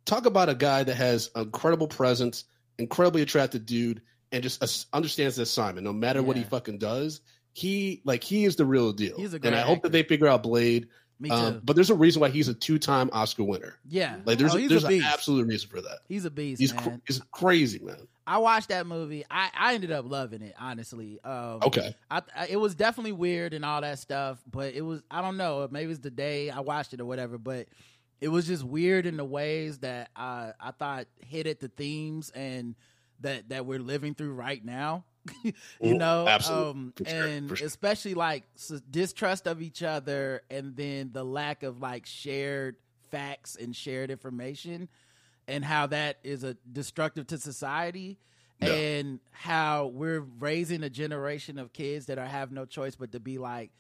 talk 0.05 0.27
about 0.27 0.49
a 0.49 0.55
guy 0.55 0.83
that 0.83 0.95
has 0.97 1.31
incredible 1.37 1.87
presence, 1.87 2.45
incredibly 2.79 3.23
attractive 3.23 3.65
dude, 3.67 4.03
and 4.33 4.43
just 4.43 4.63
as- 4.63 4.87
understands 4.93 5.37
the 5.37 5.43
assignment. 5.43 5.85
No 5.85 5.93
matter 5.93 6.23
what 6.23 6.37
he 6.37 6.43
fucking 6.45 6.79
does, 6.79 7.21
he 7.59 8.01
like 8.05 8.23
he 8.23 8.45
is 8.45 8.57
the 8.57 8.65
real 8.65 8.93
deal. 8.93 9.17
He's 9.17 9.33
a 9.33 9.37
and 9.37 9.43
great 9.43 9.55
I 9.55 9.61
hope 9.63 9.83
that 9.83 9.93
they 9.93 10.03
figure 10.03 10.29
out 10.29 10.43
Blade. 10.43 10.89
me 11.19 11.29
too. 11.31 11.35
Um, 11.35 11.61
but 11.65 11.75
there's 11.75 11.91
a 11.91 11.95
reason 11.95 12.21
why 12.21 12.29
he's 12.29 12.47
a 12.49 12.55
two-time 12.55 13.11
Oscar 13.13 13.43
winner. 13.45 13.75
yeah, 13.89 14.17
Like 14.25 14.39
there's 14.39 14.55
Oh, 14.55 14.59
there's 14.69 14.85
an 14.85 15.03
absolute 15.03 15.47
reason 15.49 15.69
for 15.69 15.81
that. 15.81 15.99
He's 16.09 16.25
a 16.25 16.31
beast, 16.31 16.61
He's 16.61 16.73
man. 16.73 16.83
cr- 16.85 16.97
he's 17.07 17.21
crazy, 17.33 17.81
man. 17.81 18.07
I 18.27 18.39
watched 18.39 18.69
that 18.69 18.87
movie. 18.87 19.25
I, 19.31 19.49
I 19.59 19.75
ended 19.75 19.91
up 19.91 20.09
loving 20.09 20.43
it, 20.43 20.55
honestly. 20.61 21.19
Um, 21.25 21.61
Okay. 21.65 21.95
I, 22.11 22.23
I 22.37 22.47
it 22.49 22.57
was 22.57 22.75
definitely 22.75 23.13
weird 23.13 23.55
and 23.55 23.65
all 23.65 23.81
that 23.81 23.99
stuff, 23.99 24.39
but 24.51 24.75
it 24.75 24.83
was 24.83 25.03
I 25.11 25.21
don't 25.23 25.37
know 25.37 25.67
maybe 25.71 25.87
it 25.87 25.89
was 25.89 26.01
the 26.01 26.11
day 26.11 26.51
I 26.51 26.61
watched 26.61 26.93
it 26.95 27.01
or 27.01 27.07
whatever, 27.07 27.39
but 27.39 27.67
it 28.21 28.29
was 28.29 28.47
just 28.47 28.63
weird 28.65 29.07
in 29.07 29.17
the 29.17 29.25
ways 29.25 29.79
that 29.79 30.11
I 30.15 30.53
I 30.61 30.71
thought 30.73 31.07
hit 31.27 31.47
at 31.47 31.59
the 31.61 31.69
themes 31.69 32.31
and 32.35 32.75
that 33.21 33.49
that 33.49 33.67
we're 33.67 33.81
living 33.81 34.15
through 34.15 34.35
right 34.35 34.65
now. 34.65 35.05
you 35.83 35.95
Mm, 35.95 35.95
know, 35.95 36.37
um, 36.45 36.93
sure, 37.05 37.05
and 37.07 37.49
sure. 37.49 37.59
especially 37.61 38.15
like 38.15 38.45
distrust 38.91 39.47
of 39.47 39.63
each 39.63 39.83
other, 39.83 40.43
and 40.51 40.77
then 40.77 41.11
the 41.13 41.25
lack 41.25 41.63
of 41.63 41.81
like 41.81 42.07
shared 42.07 42.77
facts 43.11 43.57
and 43.61 43.75
shared 43.75 44.11
information, 44.11 44.89
and 45.47 45.65
how 45.65 45.87
that 45.87 46.19
is 46.25 46.45
a 46.45 46.55
destructive 46.73 47.27
to 47.29 47.39
society 47.39 48.19
and 48.67 49.21
how 49.31 49.87
we're 49.87 50.21
raising 50.21 50.83
a 50.83 50.91
generation 50.91 51.59
of 51.59 51.73
kids 51.73 52.07
that 52.07 52.19
are 52.19 52.27
have 52.27 52.51
no 52.53 52.65
choice 52.65 52.97
but 52.97 53.13
to 53.13 53.21
be 53.21 53.39
like 53.39 53.71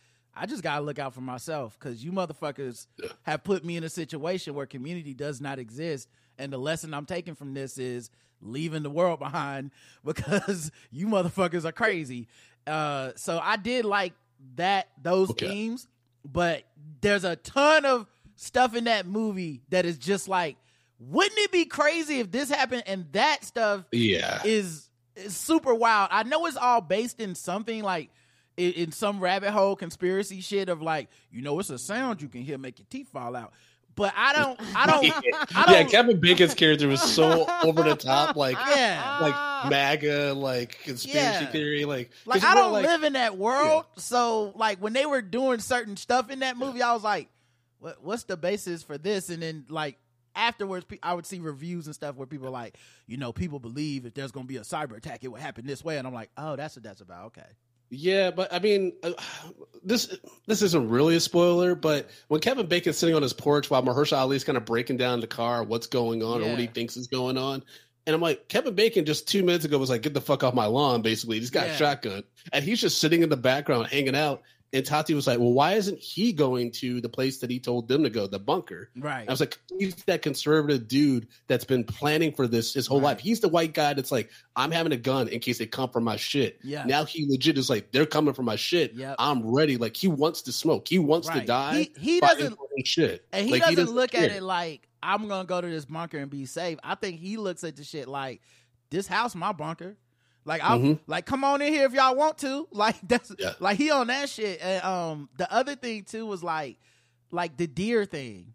I 0.41 0.47
just 0.47 0.62
gotta 0.62 0.84
look 0.84 0.99
out 0.99 1.14
for 1.14 1.20
myself 1.20 1.76
because 1.78 2.05
you 2.05 2.12
motherfuckers 2.12 2.86
have 3.22 3.43
put 3.45 3.64
me 3.64 3.76
in 3.76 3.84
a 3.84 3.89
situation 3.89 4.55
where 4.55 4.66
community 4.66 5.14
does 5.14 5.41
not 5.41 5.59
exist. 5.59 6.09
And 6.39 6.53
the 6.53 6.59
lesson 6.59 6.95
I'm 6.95 7.07
taking 7.07 7.34
from 7.34 7.55
this 7.55 7.78
is 7.78 8.11
leaving 8.41 8.82
the 8.84 8.91
world 8.91 9.18
behind 9.18 9.70
because 10.05 10.70
you 10.91 11.07
motherfuckers 11.09 11.64
are 11.64 11.72
crazy. 11.72 12.28
Uh, 12.66 13.12
so 13.16 13.41
I 13.43 13.57
did 13.57 13.84
like 13.84 14.12
that 14.57 14.89
those 15.03 15.30
Okay. 15.30 15.49
themes, 15.49 15.89
but 16.24 16.62
there's 17.01 17.24
a 17.24 17.36
ton 17.36 17.84
of 17.84 18.07
stuff 18.36 18.76
in 18.76 18.84
that 18.84 19.07
movie 19.07 19.62
that 19.70 19.84
is 19.84 19.99
just 19.99 20.28
like, 20.28 20.57
wouldn't 21.01 21.39
it 21.39 21.51
be 21.53 21.64
crazy 21.64 22.20
if 22.20 22.30
this 22.30 22.51
happened? 22.51 22.84
And 22.86 23.07
that 23.12 23.45
stuff 23.45 23.84
Yeah. 23.91 24.41
is, 24.45 24.89
is 25.16 25.36
super 25.36 25.74
wild. 25.74 26.11
I 26.12 26.22
know 26.22 26.47
it's 26.47 26.57
all 26.57 26.80
based 26.80 27.20
in 27.20 27.34
something 27.34 27.82
like 27.82 28.11
in, 28.59 28.72
in 28.72 28.92
some 28.92 29.20
rabbit 29.20 29.50
hole 29.52 29.76
conspiracy 29.76 30.40
shit 30.40 30.68
of 30.68 30.82
like, 30.82 31.09
you 31.30 31.40
know, 31.42 31.59
it's 31.61 31.70
a 31.70 31.78
sound 31.78 32.20
you 32.20 32.28
can 32.28 32.42
hear 32.42 32.59
make 32.59 32.78
your 32.78 32.86
teeth 32.90 33.09
fall 33.09 33.34
out. 33.34 33.52
But 33.94 34.12
I 34.16 34.32
don't, 34.32 34.61
I 34.76 34.86
don't, 34.86 35.04
I 35.56 35.72
yeah, 35.72 35.82
don't, 35.82 35.90
Kevin 35.90 36.20
Bacon's 36.20 36.54
character 36.54 36.86
was 36.86 37.02
so 37.02 37.46
over 37.64 37.82
the 37.82 37.96
top, 37.96 38.36
like 38.36 38.56
yeah. 38.56 39.18
like 39.20 39.70
MAGA, 39.70 40.34
like 40.34 40.78
conspiracy 40.84 41.18
Yeah. 41.44 41.46
theory, 41.46 41.84
like, 41.84 42.11
Like 42.24 42.44
I 42.44 42.54
don't 42.54 42.72
like- 42.72 42.84
live 42.86 43.02
in 43.02 43.14
that 43.14 43.36
world, 43.38 43.86
so 43.96 44.52
like 44.54 44.78
when 44.78 44.92
they 44.92 45.04
were 45.06 45.20
doing 45.22 45.59
certain 45.59 45.96
stuff 45.96 46.30
in 46.30 46.40
that 46.40 46.56
movie, 46.56 46.80
I 46.80 46.92
was 46.92 47.02
like, 47.02 47.28
what, 47.80 47.96
"What's 48.02 48.22
the 48.24 48.36
basis 48.36 48.84
for 48.84 48.98
this?" 48.98 49.30
And 49.30 49.42
then 49.42 49.64
like 49.68 49.98
afterwards, 50.36 50.86
I 51.02 51.14
would 51.14 51.26
see 51.26 51.40
reviews 51.40 51.86
and 51.86 51.94
stuff 51.94 52.14
where 52.14 52.26
people 52.28 52.52
like, 52.52 52.76
you 53.09 53.16
know, 53.16 53.32
people 53.32 53.59
believe 53.59 54.06
if 54.06 54.14
there's 54.14 54.30
going 54.30 54.46
to 54.46 54.48
be 54.48 54.59
a 54.59 54.62
cyber 54.62 54.96
attack, 54.96 55.24
it 55.24 55.28
would 55.28 55.40
happen 55.40 55.66
this 55.66 55.82
way, 55.82 55.98
and 55.98 56.06
I'm 56.06 56.14
like, 56.14 56.30
"Oh, 56.36 56.54
that's 56.54 56.76
what 56.76 56.84
that's 56.84 57.00
about." 57.00 57.26
Okay, 57.26 57.42
Yeah, 57.91 58.30
but 58.30 58.53
I 58.53 58.59
mean, 58.59 58.93
uh, 59.03 59.12
this 59.82 60.14
this 60.47 60.62
isn't 60.62 60.89
really 60.89 61.16
a 61.16 61.20
spoiler, 61.20 61.74
but 61.74 62.09
when 62.28 62.41
Kevin 62.41 62.66
Bacon's 62.66 62.99
sitting 62.99 63.14
on 63.14 63.22
his 63.22 63.32
porch 63.32 63.70
while 63.70 63.82
Mahershala 63.82 64.18
Ali's 64.22 64.45
kind 64.45 64.59
of 64.59 64.64
breaking 64.64 64.99
down 64.99 65.20
the 65.20 65.26
car, 65.26 65.62
what's 65.62 65.86
going 65.86 66.22
on, 66.22 66.43
or 66.43 66.51
what 66.51 66.59
he 66.59 66.66
thinks 66.66 66.97
is 66.97 67.07
going 67.07 67.39
on, 67.39 67.62
and 68.07 68.14
I'm 68.14 68.20
like, 68.20 68.49
Kevin 68.49 68.74
Bacon 68.74 69.05
just 69.07 69.26
two 69.28 69.43
minutes 69.43 69.64
ago 69.64 69.78
was 69.78 69.89
like, 69.91 70.03
"Get 70.03 70.12
the 70.14 70.20
fuck 70.20 70.43
off 70.45 70.53
my 70.55 70.66
lawn!" 70.66 71.01
Basically, 71.03 71.39
he's 71.39 71.51
got 71.51 71.66
Yeah. 71.66 71.74
a 71.74 71.76
shotgun, 71.78 72.24
and 72.53 72.64
he's 72.64 72.80
just 72.80 72.99
sitting 72.99 73.22
in 73.22 73.30
the 73.30 73.36
background 73.36 73.86
hanging 73.86 74.16
out. 74.16 74.43
And 74.73 74.85
Tati 74.85 75.14
was 75.14 75.27
like, 75.27 75.39
"Well, 75.39 75.53
why 75.55 75.75
isn't 75.75 75.99
he 75.99 76.31
going 76.33 76.71
to 76.73 77.01
the 77.01 77.09
place 77.09 77.39
that 77.39 77.51
he 77.51 77.59
told 77.59 77.89
them 77.89 78.03
to 78.03 78.11
go, 78.11 78.27
the 78.27 78.39
bunker?" 78.39 78.91
right, 78.97 79.27
I 79.27 79.31
was 79.31 79.41
like, 79.41 79.57
he's 79.79 79.95
that 80.05 80.21
conservative 80.21 80.87
dude 80.87 81.27
that's 81.47 81.64
been 81.64 81.85
planning 81.85 82.33
for 82.33 82.47
this 82.47 82.75
his 82.75 82.87
whole 82.87 82.99
Right. 83.01 83.12
life. 83.12 83.21
He's 83.21 83.41
the 83.41 83.49
white 83.49 83.73
guy 83.73 83.95
that's 83.95 84.12
like, 84.12 84.29
I'm 84.57 84.71
having 84.71 84.93
a 84.93 84.99
gun 84.99 85.29
in 85.29 85.41
case 85.41 85.57
they 85.57 85.64
come 85.64 85.89
for 85.89 86.01
my 86.01 86.16
shit. 86.16 86.59
Yeah. 86.62 86.85
Now 86.85 87.05
he 87.07 87.27
legit 87.27 87.57
is 87.57 87.71
like, 87.71 87.93
they're 87.93 88.05
coming 88.05 88.35
for 88.35 88.43
my 88.43 88.57
shit. 88.57 88.93
Yep. 88.93 89.16
I'm 89.19 89.47
ready. 89.51 89.79
Like 89.79 89.97
he 89.97 90.07
wants 90.09 90.43
to 90.43 90.53
smoke. 90.53 90.87
He 90.87 90.99
wants 90.99 91.29
to 91.31 91.41
die. 91.41 91.89
He- 91.97 92.16
he 92.16 92.21
doesn't- 92.21 92.59
shit. 92.85 93.27
and 93.33 93.47
he 93.47 93.53
Like, 93.53 93.62
doesn't 93.75 93.95
look 93.95 94.14
at 94.14 94.31
it 94.31 94.43
like 94.43 94.87
I'm 95.03 95.29
gonna 95.29 95.47
go 95.47 95.61
to 95.62 95.66
this 95.71 95.87
bunker 95.87 96.19
and 96.19 96.31
be 96.31 96.45
safe. 96.45 96.79
I 96.85 96.95
think 96.95 97.21
he 97.21 97.39
looks 97.39 97.64
at 97.64 97.77
the 97.77 97.85
shit 97.85 98.07
like 98.07 98.43
this 98.91 99.07
house 99.07 99.35
my 99.35 99.53
bunker. 99.53 99.97
Like 100.49 100.62
I'm 100.64 100.82
Mhm. 100.82 100.99
like 101.07 101.26
come 101.26 101.44
on 101.44 101.61
in 101.62 101.72
here 101.72 101.84
if 101.86 101.92
y'all 101.92 102.16
want 102.16 102.38
to. 102.38 102.66
Like 102.72 102.96
that's 103.07 103.30
Yeah. 103.38 103.53
like 103.61 103.76
he 103.76 103.90
on 103.90 104.07
that 104.09 104.28
shit. 104.30 104.61
And 104.62 104.82
um 104.82 105.28
the 105.36 105.53
other 105.53 105.76
thing 105.76 106.05
too 106.05 106.26
was 106.26 106.42
like 106.42 106.78
like 107.30 107.57
the 107.57 107.66
deer 107.66 108.05
thing. 108.07 108.55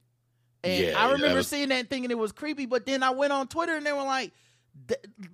And 0.63 0.85
Yeah, 0.85 0.97
I 1.01 1.07
that 1.07 1.13
remember 1.13 1.37
was- 1.37 1.47
seeing 1.47 1.69
that 1.69 1.89
thing 1.89 2.03
and 2.03 2.11
it 2.11 2.17
was 2.17 2.31
creepy, 2.31 2.65
but 2.65 2.85
then 2.85 3.03
I 3.03 3.11
went 3.11 3.31
on 3.31 3.47
Twitter 3.47 3.75
and 3.75 3.85
they 3.85 3.93
were 3.93 4.03
like 4.03 4.31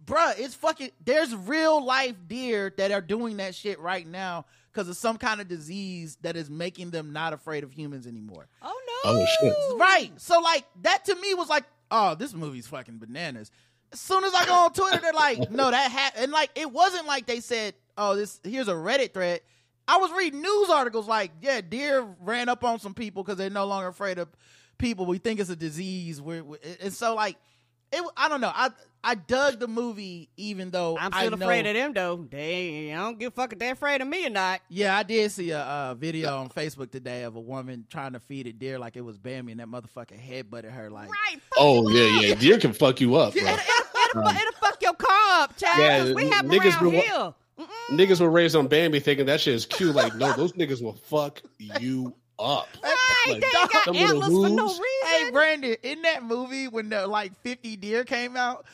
bruh, 0.06 0.38
it's 0.38 0.54
fucking 0.56 0.92
there's 1.06 1.34
real 1.34 1.84
life 1.84 2.16
deer 2.28 2.74
that 2.78 2.92
are 2.92 3.02
doing 3.02 3.38
that 3.38 3.56
shit 3.56 3.80
right 3.80 4.06
now 4.06 4.46
because 4.72 4.90
of 4.90 4.98
some 4.98 5.18
kind 5.18 5.40
of 5.40 5.48
disease 5.48 6.18
that 6.24 6.36
is 6.36 6.50
making 6.50 6.92
them 6.92 7.14
not 7.14 7.32
afraid 7.34 7.64
of 7.64 7.72
humans 7.72 8.06
anymore. 8.06 8.48
Oh 8.62 8.82
no! 9.06 9.12
Oh, 9.12 9.26
shit. 9.40 9.80
Right. 9.80 10.12
So 10.18 10.40
like 10.42 10.66
that 10.82 11.06
to 11.06 11.16
me 11.16 11.34
was 11.36 11.48
like, 11.50 11.64
oh, 11.90 12.16
this 12.16 12.34
movie's 12.34 12.68
fucking 12.68 12.98
bananas. 12.98 13.50
As 13.92 14.00
soon 14.00 14.24
as 14.24 14.34
I 14.34 14.46
go 14.46 14.54
on 14.54 14.74
Twitter, 14.74 15.00
they're 15.00 15.14
like, 15.14 15.50
no, 15.52 15.72
that 15.72 15.92
happened. 15.92 16.24
And 16.24 16.32
like, 16.32 16.52
it 16.56 16.72
wasn't 16.72 17.08
like 17.08 17.26
they 17.26 17.40
said, 17.40 17.74
oh, 17.98 18.16
this 18.16 18.40
here's 18.44 18.68
a 18.68 18.74
Reddit 18.74 19.14
thread. 19.14 19.42
I 19.88 19.98
was 19.98 20.12
reading 20.12 20.42
news 20.42 20.70
articles 20.70 21.08
like, 21.08 21.32
yeah, 21.42 21.62
deer 21.62 22.06
ran 22.22 22.48
up 22.50 22.64
on 22.64 22.80
some 22.80 22.94
people 22.94 23.24
because 23.24 23.38
they're 23.38 23.50
no 23.50 23.66
longer 23.66 23.88
afraid 23.88 24.20
of 24.20 24.30
people. 24.78 25.08
We 25.08 25.18
think 25.18 25.40
it's 25.40 25.50
a 25.50 25.56
disease. 25.56 26.22
We're, 26.22 26.44
we 26.44 26.58
and 26.82 26.94
so 26.94 27.16
like, 27.16 27.38
it. 27.92 28.04
I 28.16 28.30
don't 28.30 28.42
know. 28.42 28.52
I 28.54 28.70
I 29.04 29.16
dug 29.16 29.60
the 29.60 29.68
movie 29.68 30.30
even 30.36 30.72
though 30.72 30.98
I'm 30.98 31.14
I 31.14 31.26
still 31.26 31.38
know- 31.38 31.46
afraid 31.46 31.66
of 31.66 31.74
them 31.74 31.94
though. 31.94 32.28
They 32.30 32.94
I 32.94 32.98
don't 32.98 33.18
give 33.18 33.30
a 33.30 33.36
fuck 33.36 33.54
if 33.54 33.60
they're 33.60 33.74
afraid 33.74 34.02
of 34.02 34.08
me 34.08 34.26
or 34.26 34.30
not. 34.30 34.60
Yeah, 34.70 34.98
I 34.98 35.04
did 35.04 35.32
see 35.32 35.52
a 35.52 35.60
uh, 35.62 35.94
video 35.96 36.36
on 36.38 36.50
Facebook 36.50 36.92
today 36.92 37.24
of 37.24 37.36
a 37.36 37.40
woman 37.40 37.86
trying 37.90 38.14
to 38.14 38.20
feed 38.20 38.48
a 38.48 38.54
deer 38.54 38.78
like 38.78 38.98
it 38.98 39.02
was 39.02 39.18
Bambi, 39.18 39.52
and 39.54 39.62
that 39.62 39.68
motherfucker 39.68 40.20
headbutted 40.20 40.72
her 40.72 40.90
like. 40.90 41.10
Right? 41.10 41.42
Oh 41.58 41.90
yeah, 41.90 42.20
yeah. 42.20 42.36
Deer 42.36 42.58
can 42.60 42.74
fuck 42.74 43.00
you 43.00 43.16
up, 43.16 43.34
bro. 43.34 43.42
It'll, 43.42 43.54
it'll, 43.58 44.22
it'll, 44.22 44.28
it'll 44.38 44.52
fuck 44.60 44.82
your 44.82 44.94
car 44.96 45.44
up, 45.44 45.58
child. 45.58 45.80
Yeah, 46.10 46.14
we 46.14 46.28
have 46.30 46.44
'em 46.46 46.52
niggas 46.52 46.82
around 46.82 46.92
been 46.92 46.94
wa- 47.18 47.34
here. 47.58 47.68
niggas 47.92 48.20
were 48.20 48.30
raised 48.30 48.56
on 48.56 48.68
Bambi 48.68 49.00
thinking 49.00 49.26
that 49.28 49.40
shit 49.40 49.54
is 49.56 49.66
cute. 49.66 49.96
Like, 49.96 50.16
no, 50.16 50.34
those 50.34 50.54
niggas 50.54 50.82
will 50.84 50.94
fuck 50.96 51.42
you 51.58 52.14
up. 52.38 52.68
Right, 52.84 52.96
Like, 53.28 53.42
they 53.42 53.50
got 53.52 53.84
some 53.84 53.96
little 53.96 54.24
antlers 54.24 54.50
for 54.50 54.56
no 54.56 54.66
reason. 54.68 54.84
Hey, 55.06 55.24
Hey 55.26 55.32
Brandon, 55.32 55.76
in 55.84 56.02
that 56.04 56.24
movie 56.24 56.68
when 56.68 56.90
the 56.90 57.06
like 57.08 57.34
50 57.44 57.76
deer 57.78 58.04
came 58.06 58.38
out, 58.38 58.66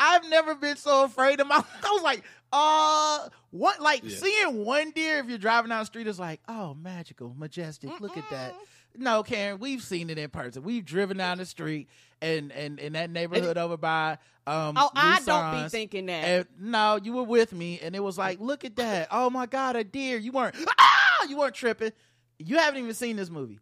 I've 0.00 0.28
never 0.28 0.54
been 0.54 0.76
so 0.76 1.04
afraid 1.04 1.38
of 1.40 1.46
my 1.46 1.56
I 1.84 1.90
was 1.92 2.02
like, 2.02 2.24
uh 2.52 3.28
what 3.50 3.80
like 3.80 4.02
Yeah. 4.02 4.16
seeing 4.16 4.64
one 4.64 4.90
deer 4.90 5.18
if 5.18 5.28
you're 5.28 5.38
driving 5.38 5.68
down 5.68 5.80
the 5.80 5.86
street 5.86 6.06
is 6.08 6.18
like, 6.18 6.40
oh 6.48 6.74
magical, 6.74 7.34
majestic. 7.36 8.00
Look 8.00 8.16
at 8.16 8.28
that. 8.30 8.54
No, 8.96 9.22
Karen, 9.22 9.60
we've 9.60 9.82
seen 9.84 10.10
it 10.10 10.18
in 10.18 10.30
person. 10.30 10.64
We've 10.64 10.84
driven 10.84 11.16
down 11.16 11.38
the 11.38 11.46
street 11.46 11.88
and 12.20 12.50
and 12.50 12.80
in 12.80 12.94
that 12.94 13.08
neighborhood 13.10 13.56
over 13.56 13.76
by 13.76 14.18
um 14.48 14.74
Oh, 14.76 14.90
I 14.96 15.20
don't 15.24 15.62
be 15.62 15.68
thinking 15.68 16.06
that. 16.06 16.24
and 16.24 16.46
no, 16.58 16.98
you 17.00 17.12
were 17.12 17.22
with 17.22 17.52
me, 17.52 17.78
and 17.80 17.94
it 17.94 18.00
was 18.00 18.18
like, 18.18 18.40
look 18.40 18.64
at 18.64 18.76
that! 18.76 19.06
Oh 19.12 19.30
my 19.30 19.46
god, 19.46 19.76
a 19.76 19.84
deer! 19.84 20.16
You 20.18 20.32
weren't, 20.32 20.56
ah, 20.78 21.24
you 21.28 21.36
weren't 21.38 21.54
tripping. 21.54 21.92
You 22.38 22.56
haven't 22.58 22.80
even 22.82 22.94
seen 22.94 23.14
this 23.16 23.30
movie. 23.30 23.60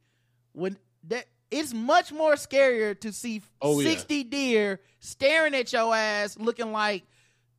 When 0.53 0.79
that, 1.09 1.27
it's 1.51 1.73
much 1.73 2.13
more 2.13 2.35
scarier 2.35 2.99
to 3.01 3.13
see 3.13 3.43
Oh, 3.63 3.81
yeah. 3.81 3.91
sixty 3.91 4.25
deer 4.25 4.81
staring 5.01 5.55
at 5.55 5.73
your 5.73 5.95
ass, 5.95 6.37
looking 6.39 6.73
like 6.73 7.05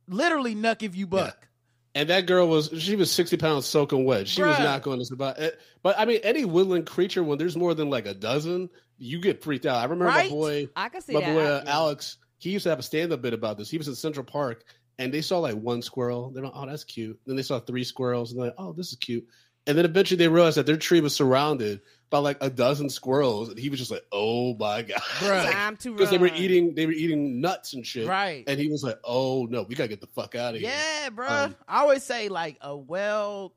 literally 0.08 0.54
nuck 0.54 0.82
if 0.82 0.94
you 0.96 1.06
buck. 1.06 1.48
And 1.94 2.08
that 2.10 2.26
girl 2.26 2.46
was 2.48 2.70
she 2.78 2.94
was 2.96 3.10
sixty 3.10 3.36
pounds 3.36 3.66
soaking 3.66 4.04
wet. 4.04 4.28
She 4.28 4.42
was 4.42 4.58
not 4.60 4.82
going 4.82 5.00
to 5.00 5.04
survive. 5.04 5.34
Eh, 5.38 5.50
But 5.82 5.98
I 5.98 6.04
mean, 6.04 6.20
any 6.22 6.44
woodland 6.44 6.86
creature 6.86 7.24
when 7.24 7.36
there's 7.38 7.56
more 7.56 7.74
than 7.74 7.90
like 7.90 8.06
a 8.06 8.14
dozen, 8.14 8.70
you 8.96 9.20
get 9.20 9.42
freaked 9.42 9.66
out. 9.66 9.76
I 9.78 9.82
remember 9.84 10.04
Right? 10.04 10.30
my 10.30 10.36
boy, 10.36 10.68
I 10.76 10.88
can 10.88 11.00
see 11.02 11.14
my 11.14 11.20
that. 11.20 11.34
boy 11.34 11.42
uh, 11.44 11.64
Alex. 11.66 12.16
He 12.38 12.50
used 12.50 12.62
to 12.62 12.70
have 12.70 12.78
a 12.78 12.82
stand-up 12.82 13.20
bit 13.20 13.34
about 13.34 13.58
this. 13.58 13.68
He 13.68 13.76
was 13.76 13.86
in 13.88 13.94
Central 13.94 14.24
Park, 14.24 14.64
and 14.98 15.12
they 15.12 15.20
saw 15.20 15.40
like 15.40 15.56
one 15.56 15.82
squirrel. 15.82 16.30
They're 16.30 16.44
like, 16.44 16.52
"Oh, 16.54 16.64
that's 16.64 16.84
cute." 16.84 17.18
Then 17.26 17.36
they 17.36 17.42
saw 17.42 17.58
three 17.60 17.84
squirrels, 17.84 18.30
and 18.30 18.40
they're 18.40 18.46
like, 18.46 18.54
"Oh, 18.56 18.72
this 18.72 18.92
is 18.92 18.96
cute." 18.98 19.26
And 19.66 19.76
then 19.76 19.84
eventually 19.84 20.16
they 20.16 20.28
realized 20.28 20.56
that 20.56 20.64
their 20.66 20.76
tree 20.78 21.00
was 21.00 21.14
surrounded 21.14 21.80
by 22.10 22.18
like 22.18 22.38
a 22.40 22.50
dozen 22.50 22.90
squirrels, 22.90 23.48
and 23.48 23.58
he 23.58 23.70
was 23.70 23.78
just 23.78 23.90
like, 23.90 24.04
"Oh 24.12 24.54
my 24.54 24.82
god!" 24.82 25.00
Bruh. 25.18 25.50
Time 25.52 25.76
to 25.78 25.92
Because 25.92 26.10
they 26.10 26.18
were 26.18 26.30
eating, 26.34 26.74
they 26.74 26.86
were 26.86 26.92
eating 26.92 27.40
nuts 27.40 27.72
and 27.72 27.86
shit, 27.86 28.06
Right. 28.08 28.44
And 28.46 28.58
he 28.58 28.68
was 28.68 28.82
like, 28.82 28.98
"Oh 29.04 29.46
no, 29.48 29.62
we 29.62 29.74
gotta 29.76 29.88
get 29.88 30.00
the 30.00 30.08
fuck 30.08 30.34
out 30.34 30.54
of 30.54 30.60
here." 30.60 30.70
Yeah, 30.70 31.10
bro. 31.10 31.28
Um, 31.28 31.56
I 31.68 31.80
always 31.80 32.02
say 32.02 32.28
like 32.28 32.58
a 32.60 32.76
well, 32.76 33.54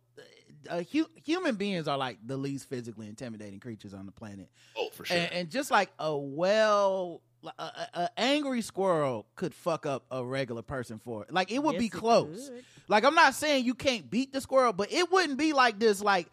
uh, 0.69 0.83
hu- 0.91 1.09
human 1.15 1.55
beings 1.55 1.87
are 1.87 1.97
like 1.97 2.19
the 2.25 2.37
least 2.37 2.69
physically 2.69 3.07
intimidating 3.07 3.59
creatures 3.59 3.93
on 3.93 4.05
the 4.05 4.11
planet. 4.11 4.49
Oh, 4.77 4.89
for 4.93 5.03
sure. 5.03 5.17
and, 5.17 5.31
and 5.33 5.49
just 5.49 5.71
like 5.71 5.91
a 5.99 6.15
well 6.15 7.21
a, 7.57 7.63
a, 7.63 7.87
a 7.95 8.09
angry 8.17 8.61
squirrel 8.61 9.25
could 9.35 9.53
fuck 9.53 9.85
up 9.85 10.05
a 10.11 10.23
regular 10.23 10.61
person 10.61 10.99
for 11.03 11.23
it 11.23 11.33
like 11.33 11.51
it 11.51 11.61
would 11.61 11.73
Yes, 11.73 11.79
be 11.81 11.89
close 11.89 12.49
like 12.87 13.03
i'm 13.03 13.15
not 13.15 13.33
saying 13.35 13.65
you 13.65 13.73
can't 13.73 14.09
beat 14.09 14.31
the 14.31 14.39
squirrel 14.39 14.71
but 14.71 14.93
it 14.93 15.11
wouldn't 15.11 15.37
be 15.37 15.51
like 15.51 15.77
this 15.77 16.01
like 16.01 16.31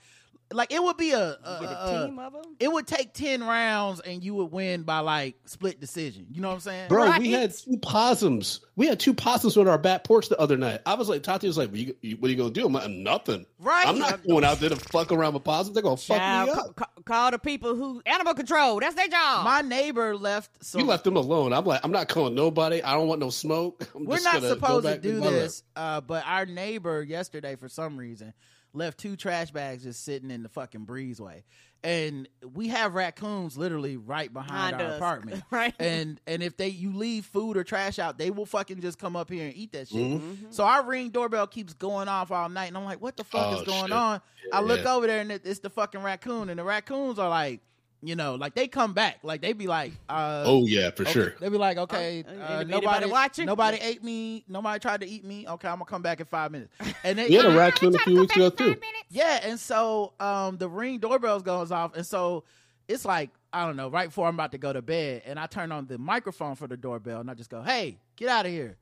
like 0.52 0.72
it 0.72 0.82
would 0.82 0.96
be 0.96 1.12
a, 1.12 1.18
a, 1.18 1.38
a- 1.44 1.60
a 1.62 2.02
a- 2.02 2.06
team 2.06 2.18
of 2.18 2.32
them. 2.32 2.42
it 2.58 2.72
would 2.72 2.86
take 2.86 3.12
10 3.14 3.42
rounds 3.44 4.00
and 4.00 4.22
you 4.24 4.34
would 4.34 4.50
win 4.50 4.82
by 4.82 4.98
like 4.98 5.36
split 5.44 5.80
decision 5.80 6.26
you 6.30 6.40
know 6.40 6.48
what 6.48 6.54
i'm 6.54 6.60
saying 6.60 6.88
Bro, 6.88 7.06
Right. 7.06 7.20
we 7.20 7.32
had 7.32 7.54
two 7.54 7.78
possums. 7.78 8.60
We 8.76 8.86
had 8.86 8.98
two 8.98 9.12
possums 9.12 9.56
on 9.58 9.68
our 9.68 9.76
back 9.76 10.04
porch 10.04 10.28
the 10.30 10.38
other 10.40 10.56
night. 10.56 10.80
I 10.86 10.94
was 10.94 11.06
like, 11.08 11.22
Tati 11.22 11.46
was 11.46 11.58
like, 11.58 11.68
"What 11.70 11.78
you, 11.78 11.94
you- 12.00 12.16
what 12.16 12.28
are 12.28 12.30
you 12.30 12.36
gonna 12.38 12.50
do?" 12.50 12.64
I'm 12.64 12.72
like, 12.72 12.88
"Nothing. 12.88 13.44
right 13.58 13.86
I'm 13.86 13.98
not 13.98 14.26
going 14.26 14.42
out 14.42 14.58
there 14.58 14.70
to 14.70 14.76
fuck 14.76 15.12
around 15.12 15.34
with 15.34 15.44
possums. 15.44 15.74
They're 15.74 15.82
gonna 15.82 15.98
fuck 15.98 16.16
Child, 16.16 16.46
me 16.48 16.52
up." 16.54 16.76
ca- 16.76 16.86
call 17.04 17.30
the 17.30 17.38
people 17.38 17.74
who 17.76 18.00
animal 18.06 18.32
control. 18.32 18.80
That's 18.80 18.94
their 18.94 19.08
job. 19.08 19.44
my 19.44 19.60
neighbor 19.60 20.16
left 20.16 20.64
so 20.64 20.78
You 20.78 20.86
left 20.86 21.04
them 21.04 21.16
alone. 21.16 21.52
I'm 21.52 21.64
like, 21.66 21.80
I'm 21.84 21.92
not 21.92 22.08
calling 22.08 22.34
nobody. 22.34 22.82
I 22.82 22.94
don't 22.94 23.06
want 23.06 23.20
no 23.20 23.28
smoke. 23.28 23.86
I'm 23.94 24.06
We're 24.06 24.16
just 24.16 24.24
not 24.24 24.34
gonna 24.36 24.48
supposed 24.48 24.86
to 24.86 24.98
do 24.98 25.20
this, 25.20 25.62
uh, 25.76 26.00
but 26.00 26.24
our 26.26 26.46
neighbor 26.46 27.02
yesterday, 27.02 27.56
for 27.56 27.68
some 27.68 27.98
reason, 27.98 28.32
left 28.72 28.98
two 28.98 29.16
trash 29.16 29.50
bags 29.50 29.82
just 29.84 30.04
sitting 30.04 30.30
in 30.30 30.42
the 30.42 30.48
fucking 30.48 30.86
breezeway, 30.86 31.42
and 31.82 32.28
we 32.54 32.68
have 32.68 32.94
raccoons 32.94 33.56
literally 33.58 33.96
right 33.96 34.32
behind 34.32 34.76
Behind 34.76 34.82
our 34.82 34.88
us. 34.92 34.96
apartment. 34.98 35.42
right? 35.50 35.74
And 35.80 36.20
and 36.26 36.42
if 36.42 36.56
they 36.56 36.68
you 36.68 36.92
leave 36.92 37.24
food 37.26 37.56
or 37.56 37.64
trash 37.64 37.98
out, 37.98 38.18
they 38.18 38.30
will 38.30 38.46
fucking 38.46 38.80
just 38.80 38.98
come 38.98 39.16
up 39.16 39.30
here 39.30 39.46
and 39.46 39.56
eat 39.56 39.72
that 39.72 39.88
shit. 39.88 39.98
Mhm. 40.20 40.52
So 40.52 40.64
our 40.64 40.84
ring 40.84 41.10
doorbell 41.10 41.46
keeps 41.46 41.72
going 41.74 42.08
off 42.08 42.30
all 42.30 42.48
night, 42.48 42.66
and 42.68 42.76
I'm 42.76 42.84
like, 42.84 43.00
"What 43.00 43.16
the 43.16 43.24
fuck 43.24 43.46
Oh, 43.56 43.60
is 43.60 43.66
going 43.66 43.82
shit. 43.86 43.92
on?" 43.92 44.20
I 44.52 44.60
look 44.60 44.82
Yeah. 44.84 44.94
over 44.94 45.06
there, 45.06 45.20
and 45.20 45.32
it- 45.32 45.42
it's 45.44 45.60
the 45.60 45.70
fucking 45.70 46.02
raccoon, 46.02 46.48
and 46.48 46.58
the 46.58 46.64
raccoons 46.64 47.18
are 47.18 47.28
like, 47.28 47.60
you 48.02 48.16
know, 48.16 48.34
like 48.34 48.54
they 48.54 48.66
come 48.68 48.92
back, 48.94 49.18
like 49.22 49.40
they 49.42 49.52
be 49.52 49.66
like, 49.66 49.92
uh, 50.08 50.44
Oh 50.46 50.64
yeah, 50.66 50.90
for 50.90 51.02
Okay. 51.02 51.12
sure. 51.12 51.34
They 51.40 51.48
be 51.48 51.58
like, 51.58 51.76
okay, 51.78 52.24
Uh, 52.26 52.30
uh, 52.30 52.64
nobody, 52.66 53.06
watching? 53.06 53.46
nobody 53.46 53.78
ate 53.78 54.02
me. 54.02 54.44
Nobody 54.48 54.78
tried 54.80 55.00
to 55.00 55.08
eat 55.08 55.24
me. 55.24 55.46
Okay, 55.46 55.68
I'm 55.68 55.74
gonna 55.74 55.84
come 55.84 56.02
back 56.02 56.20
in 56.20 56.26
five 56.26 56.50
minutes. 56.52 56.72
And 57.04 57.18
they, 57.18 57.28
We 57.28 57.34
had 57.34 57.46
a 57.46 57.56
raccoon 57.56 57.94
a 57.94 57.98
few 57.98 58.20
weeks 58.20 58.34
ago 58.36 58.50
too. 58.50 58.76
yeah, 59.10 59.40
and 59.42 59.58
so 59.58 60.12
um, 60.20 60.56
the 60.56 60.68
ring 60.68 60.98
doorbell 60.98 61.40
goes 61.40 61.70
off, 61.72 61.94
and 61.96 62.06
so 62.06 62.44
it's 62.88 63.04
like 63.04 63.30
I 63.52 63.66
don't 63.66 63.76
know, 63.76 63.88
right 63.88 64.08
before 64.08 64.28
I'm 64.28 64.34
about 64.34 64.52
to 64.52 64.58
go 64.58 64.72
to 64.72 64.80
bed, 64.82 65.22
and 65.26 65.38
I 65.38 65.46
turn 65.46 65.72
on 65.72 65.86
the 65.86 65.98
microphone 65.98 66.54
for 66.54 66.68
the 66.68 66.76
doorbell, 66.76 67.20
and 67.20 67.30
I 67.30 67.34
just 67.34 67.50
go, 67.50 67.62
"Hey, 67.62 67.98
get 68.16 68.28
out 68.28 68.46
of 68.46 68.52
here." 68.52 68.76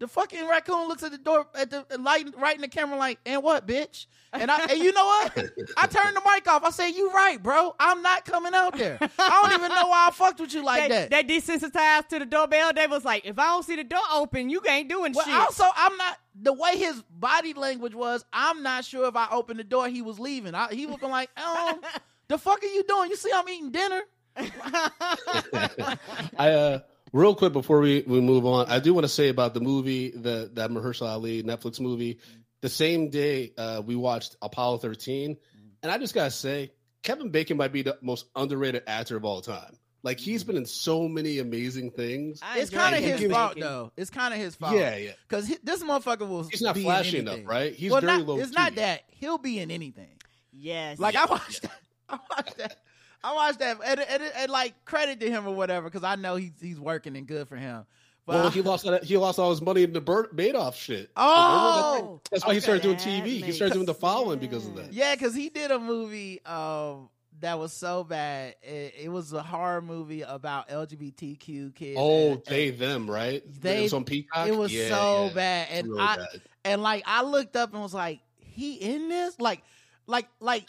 The 0.00 0.08
fucking 0.08 0.48
raccoon 0.48 0.88
looks 0.88 1.02
at 1.02 1.12
the 1.12 1.18
door 1.18 1.46
at 1.54 1.70
the 1.70 1.84
light 1.98 2.26
right 2.38 2.54
in 2.54 2.62
the 2.62 2.68
camera 2.68 2.96
like, 2.98 3.18
and 3.26 3.42
what, 3.42 3.66
bitch? 3.66 4.06
And 4.32 4.50
I 4.50 4.64
and 4.64 4.78
you 4.82 4.92
know 4.92 5.04
what? 5.04 5.36
I 5.76 5.86
turned 5.86 6.16
the 6.16 6.22
mic 6.24 6.48
off. 6.48 6.64
I 6.64 6.70
said, 6.70 6.88
You 6.88 7.10
right, 7.10 7.40
bro. 7.40 7.74
I'm 7.78 8.00
not 8.00 8.24
coming 8.24 8.54
out 8.54 8.78
there. 8.78 8.98
I 9.18 9.42
don't 9.42 9.52
even 9.60 9.68
know 9.68 9.88
why 9.88 10.08
I 10.08 10.10
fucked 10.10 10.40
with 10.40 10.54
you 10.54 10.64
like 10.64 10.88
they, 10.88 11.06
that. 11.06 11.10
they 11.10 11.22
desensitized 11.22 12.08
to 12.08 12.18
the 12.18 12.24
doorbell. 12.24 12.72
They 12.72 12.86
was 12.86 13.04
like, 13.04 13.26
if 13.26 13.38
I 13.38 13.48
don't 13.48 13.62
see 13.64 13.76
the 13.76 13.84
door 13.84 14.00
open, 14.10 14.48
you 14.48 14.62
ain't 14.66 14.88
doing 14.88 15.12
Well, 15.12 15.26
shit. 15.26 15.34
also, 15.34 15.64
I'm 15.76 15.94
not 15.98 16.16
the 16.34 16.54
way 16.54 16.78
his 16.78 17.02
body 17.10 17.52
language 17.52 17.94
was. 17.94 18.24
I'm 18.32 18.62
not 18.62 18.86
sure 18.86 19.06
if 19.06 19.16
I 19.16 19.28
opened 19.30 19.58
the 19.60 19.64
door, 19.64 19.88
he 19.88 20.00
was 20.00 20.18
leaving. 20.18 20.54
I, 20.54 20.72
he 20.72 20.86
was 20.86 20.96
been 20.96 21.10
like, 21.10 21.28
"Um, 21.38 21.80
the 22.28 22.38
fuck 22.38 22.62
are 22.62 22.66
you 22.66 22.84
doing? 22.84 23.10
You 23.10 23.16
see, 23.16 23.30
I'm 23.34 23.48
eating 23.48 23.70
dinner." 23.70 24.00
I 24.36 25.98
uh 26.38 26.78
real 27.12 27.34
quick 27.34 27.52
before 27.52 27.80
we, 27.80 28.02
we 28.06 28.20
move 28.20 28.46
on, 28.46 28.68
I 28.68 28.80
do 28.80 28.94
want 28.94 29.04
to 29.04 29.08
say 29.08 29.28
about 29.28 29.54
the 29.54 29.60
movie 29.60 30.10
the 30.10 30.50
that 30.54 30.70
Mahershala 30.70 31.10
Ali 31.10 31.42
Netflix 31.42 31.80
movie. 31.80 32.18
The 32.60 32.68
same 32.68 33.08
day 33.08 33.52
uh, 33.56 33.82
we 33.84 33.96
watched 33.96 34.36
Apollo 34.42 34.78
13, 34.78 35.36
and 35.82 35.92
I 35.92 35.98
just 35.98 36.14
gotta 36.14 36.30
say, 36.30 36.72
Kevin 37.02 37.30
Bacon 37.30 37.56
might 37.56 37.72
be 37.72 37.82
the 37.82 37.98
most 38.02 38.26
underrated 38.36 38.82
actor 38.86 39.16
of 39.16 39.24
all 39.24 39.40
time. 39.40 39.78
Like 40.02 40.18
he's 40.18 40.44
been 40.44 40.56
in 40.56 40.66
so 40.66 41.08
many 41.08 41.38
amazing 41.38 41.90
things. 41.90 42.40
I 42.42 42.58
It's 42.58 42.70
kind 42.70 42.94
of 42.94 43.00
Kevin 43.00 43.12
his 43.12 43.20
Bacon. 43.20 43.34
fault, 43.34 43.56
though. 43.58 43.92
It's 43.96 44.10
kind 44.10 44.32
of 44.32 44.40
his 44.40 44.54
fault. 44.54 44.74
Yeah, 44.74 44.96
yeah. 44.96 45.12
because 45.28 45.48
this 45.62 45.82
motherfucker 45.82 46.28
will. 46.28 46.44
He's 46.44 46.62
not 46.62 46.74
be 46.74 46.82
in 46.82 46.86
flashy 46.86 47.18
enough, 47.18 47.40
right? 47.44 47.74
He's 47.74 47.90
well, 47.90 48.00
very 48.00 48.18
not, 48.18 48.26
low. 48.26 48.38
It's 48.38 48.52
not 48.52 48.74
that 48.76 49.02
he'll 49.08 49.38
be 49.38 49.58
in 49.58 49.70
anything. 49.70 50.16
Yes. 50.52 50.98
Like 50.98 51.14
Yeah, 51.14 51.24
I 51.28 51.30
watched 51.30 51.62
that. 51.62 51.80
I 52.08 52.18
watched 52.30 52.56
that. 52.58 52.76
I 53.22 53.34
watched 53.34 53.58
that, 53.58 53.78
and, 53.84 54.00
and, 54.00 54.22
and 54.36 54.50
like 54.50 54.84
credit 54.84 55.20
to 55.20 55.30
him 55.30 55.46
or 55.46 55.54
whatever, 55.54 55.88
because 55.88 56.04
I 56.04 56.16
know 56.16 56.36
he's 56.36 56.52
he's 56.60 56.80
working 56.80 57.16
and 57.16 57.26
good 57.26 57.48
for 57.48 57.56
him. 57.56 57.84
But 58.26 58.36
Well, 58.36 58.46
I- 58.46 58.50
he 58.50 58.62
lost 58.62 58.86
he 59.04 59.16
lost 59.16 59.38
all 59.38 59.50
his 59.50 59.60
money 59.62 59.82
in 59.82 59.92
the 59.92 60.00
Bert 60.00 60.36
Madoff 60.36 60.74
shit. 60.74 61.10
Oh! 61.16 61.94
Remember 61.96 62.20
that's 62.30 62.46
why 62.46 62.54
he 62.54 62.60
started 62.60 62.82
doing 62.82 62.96
TV. 62.96 63.42
He 63.42 63.52
started 63.52 63.74
doing 63.74 63.86
the 63.86 63.94
following 63.94 64.38
because 64.38 64.66
of 64.66 64.76
that. 64.76 64.92
Yeah, 64.92 65.14
because 65.14 65.34
he 65.34 65.48
did 65.48 65.70
a 65.70 65.78
movie 65.78 66.44
um, 66.44 67.08
that 67.40 67.58
was 67.58 67.72
so 67.72 68.04
bad. 68.04 68.54
It, 68.62 68.94
it 69.04 69.08
was 69.10 69.32
a 69.32 69.42
horror 69.42 69.80
movie 69.82 70.22
about 70.22 70.68
LGBTQ 70.68 71.74
kids. 71.74 71.96
Oh, 72.00 72.32
and- 72.32 72.44
they 72.44 72.70
them 72.70 73.10
right? 73.10 73.42
They- 73.60 73.80
it 73.80 73.82
was 73.84 73.92
on 73.94 74.04
Peacock. 74.04 74.48
it 74.48 74.56
was 74.56 74.72
Yeah, 74.72 74.88
so 74.88 75.24
yeah. 75.26 75.32
bad, 75.34 75.68
and 75.72 75.88
Really 75.88 76.00
I 76.00 76.16
bad. 76.16 76.26
and 76.64 76.82
like 76.82 77.02
I 77.06 77.22
looked 77.22 77.56
up 77.56 77.72
and 77.72 77.82
was 77.82 77.94
like, 77.94 78.20
he 78.38 78.74
in 78.74 79.08
this? 79.08 79.38
Like, 79.40 79.62
like, 80.10 80.28
like, 80.40 80.68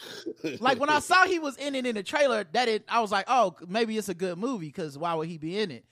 like 0.60 0.78
when 0.78 0.88
I 0.88 0.98
saw 1.00 1.26
he 1.26 1.38
was 1.38 1.56
in 1.56 1.74
it 1.74 1.86
in 1.86 1.94
the 1.94 2.02
trailer, 2.02 2.44
that 2.52 2.68
it, 2.68 2.84
I 2.88 3.00
was 3.00 3.10
like, 3.10 3.26
oh, 3.28 3.56
maybe 3.66 3.96
it's 3.98 4.08
a 4.08 4.14
good 4.14 4.38
movie 4.38 4.66
because 4.66 4.96
why 4.96 5.14
would 5.14 5.28
he 5.28 5.38
be 5.38 5.58
in 5.58 5.70
it? 5.70 5.84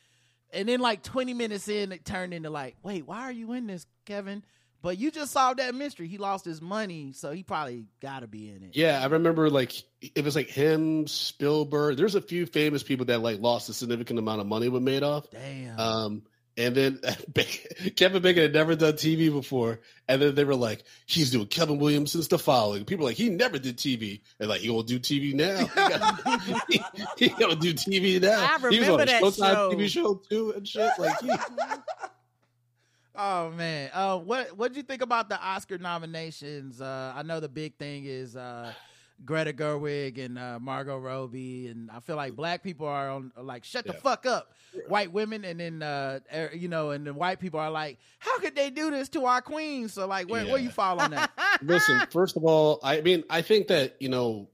And 0.52 0.68
then 0.68 0.80
like 0.80 1.02
20 1.02 1.34
minutes 1.34 1.68
in, 1.68 1.92
it 1.92 2.04
turned 2.04 2.34
into 2.34 2.50
like, 2.50 2.76
wait, 2.82 3.06
why 3.06 3.22
are 3.22 3.32
you 3.32 3.52
in 3.52 3.66
this, 3.66 3.86
Kevin? 4.04 4.42
But 4.82 4.98
you 4.98 5.10
just 5.10 5.32
solved 5.32 5.58
that 5.58 5.74
mystery. 5.74 6.08
He 6.08 6.16
lost 6.16 6.44
his 6.44 6.62
money, 6.62 7.12
so 7.12 7.32
he 7.32 7.42
probably 7.42 7.84
got 8.00 8.20
to 8.20 8.26
be 8.26 8.48
in 8.48 8.62
it. 8.62 8.70
Yeah, 8.74 9.00
I 9.02 9.06
remember 9.06 9.50
like 9.50 9.74
it 10.00 10.24
was 10.24 10.34
like 10.34 10.48
him, 10.48 11.06
Spielberg. 11.06 11.98
There's 11.98 12.14
a 12.14 12.22
few 12.22 12.46
famous 12.46 12.82
people 12.82 13.04
that 13.06 13.20
like 13.20 13.40
lost 13.40 13.68
a 13.68 13.74
significant 13.74 14.18
amount 14.18 14.40
of 14.40 14.46
money 14.46 14.70
with 14.70 14.82
Madoff. 14.82 15.30
Damn. 15.30 15.78
Um, 15.78 16.22
and 16.56 16.74
then 16.74 17.00
Kevin 17.96 18.22
Bacon 18.22 18.42
had 18.42 18.52
never 18.52 18.74
done 18.74 18.94
TV 18.94 19.32
before, 19.32 19.80
and 20.08 20.20
then 20.20 20.34
they 20.34 20.44
were 20.44 20.54
like, 20.54 20.84
"He's 21.06 21.30
doing 21.30 21.46
Kevin 21.46 21.78
Williamson's 21.78 22.28
The 22.28 22.38
Following." 22.38 22.84
People 22.84 23.04
were 23.04 23.10
like, 23.10 23.16
"He 23.16 23.28
never 23.30 23.58
did 23.58 23.76
TV," 23.76 24.20
and 24.38 24.48
like, 24.48 24.60
"He 24.60 24.68
gonna 24.68 24.82
do 24.82 24.98
TV 24.98 25.34
now? 25.34 25.66
He 26.68 26.78
he, 26.78 26.82
he 27.16 27.28
gonna 27.30 27.56
do 27.56 27.72
TV 27.74 28.20
now?" 28.20 28.38
I 28.40 28.70
he 28.70 28.78
was 28.80 28.88
on 28.88 28.98
remember 28.98 29.02
a 29.02 29.06
that 29.06 29.22
Showtime 29.22 29.52
show. 29.54 29.72
TV 29.72 29.88
show 29.88 30.14
too 30.28 30.52
and 30.56 30.66
shit. 30.66 30.90
Like, 30.98 31.20
he, 31.20 31.30
Oh 33.14 33.50
man, 33.50 33.90
uh, 33.92 34.18
what 34.18 34.56
what 34.56 34.68
did 34.68 34.76
you 34.78 34.82
think 34.82 35.02
about 35.02 35.28
the 35.28 35.38
Oscar 35.38 35.78
nominations? 35.78 36.80
Uh, 36.80 37.12
I 37.14 37.22
know 37.22 37.40
the 37.40 37.48
big 37.48 37.76
thing 37.76 38.04
is 38.06 38.36
uh, 38.36 38.72
Greta 39.24 39.52
Gerwig 39.52 40.24
and 40.24 40.38
uh, 40.38 40.58
Margot 40.60 40.98
Robbie, 40.98 41.68
and 41.68 41.90
I 41.90 42.00
feel 42.00 42.16
like 42.16 42.34
black 42.34 42.62
people 42.62 42.86
are 42.86 43.10
on 43.10 43.32
are 43.36 43.42
like 43.42 43.64
shut 43.64 43.86
the 43.86 43.92
fuck 43.92 44.26
up, 44.26 44.52
white 44.88 45.12
women, 45.12 45.44
and 45.44 45.60
then 45.60 45.82
uh, 45.82 46.20
er, 46.34 46.50
you 46.54 46.68
know, 46.68 46.90
and 46.90 47.06
then 47.06 47.14
white 47.14 47.38
people 47.40 47.60
are 47.60 47.70
like, 47.70 47.98
how 48.18 48.38
could 48.38 48.54
they 48.56 48.70
do 48.70 48.90
this 48.90 49.08
to 49.10 49.26
our 49.26 49.42
queens? 49.42 49.92
So 49.92 50.06
like, 50.06 50.28
where 50.30 50.46
where 50.46 50.58
you 50.58 50.70
fall 50.70 51.00
on 51.00 51.10
that? 51.12 51.30
listen, 51.62 52.00
first 52.10 52.36
of 52.36 52.44
all, 52.44 52.80
I 52.82 53.00
mean, 53.02 53.24
I 53.28 53.42
think 53.42 53.68
that 53.68 53.96
you 54.00 54.08
know, 54.08 54.48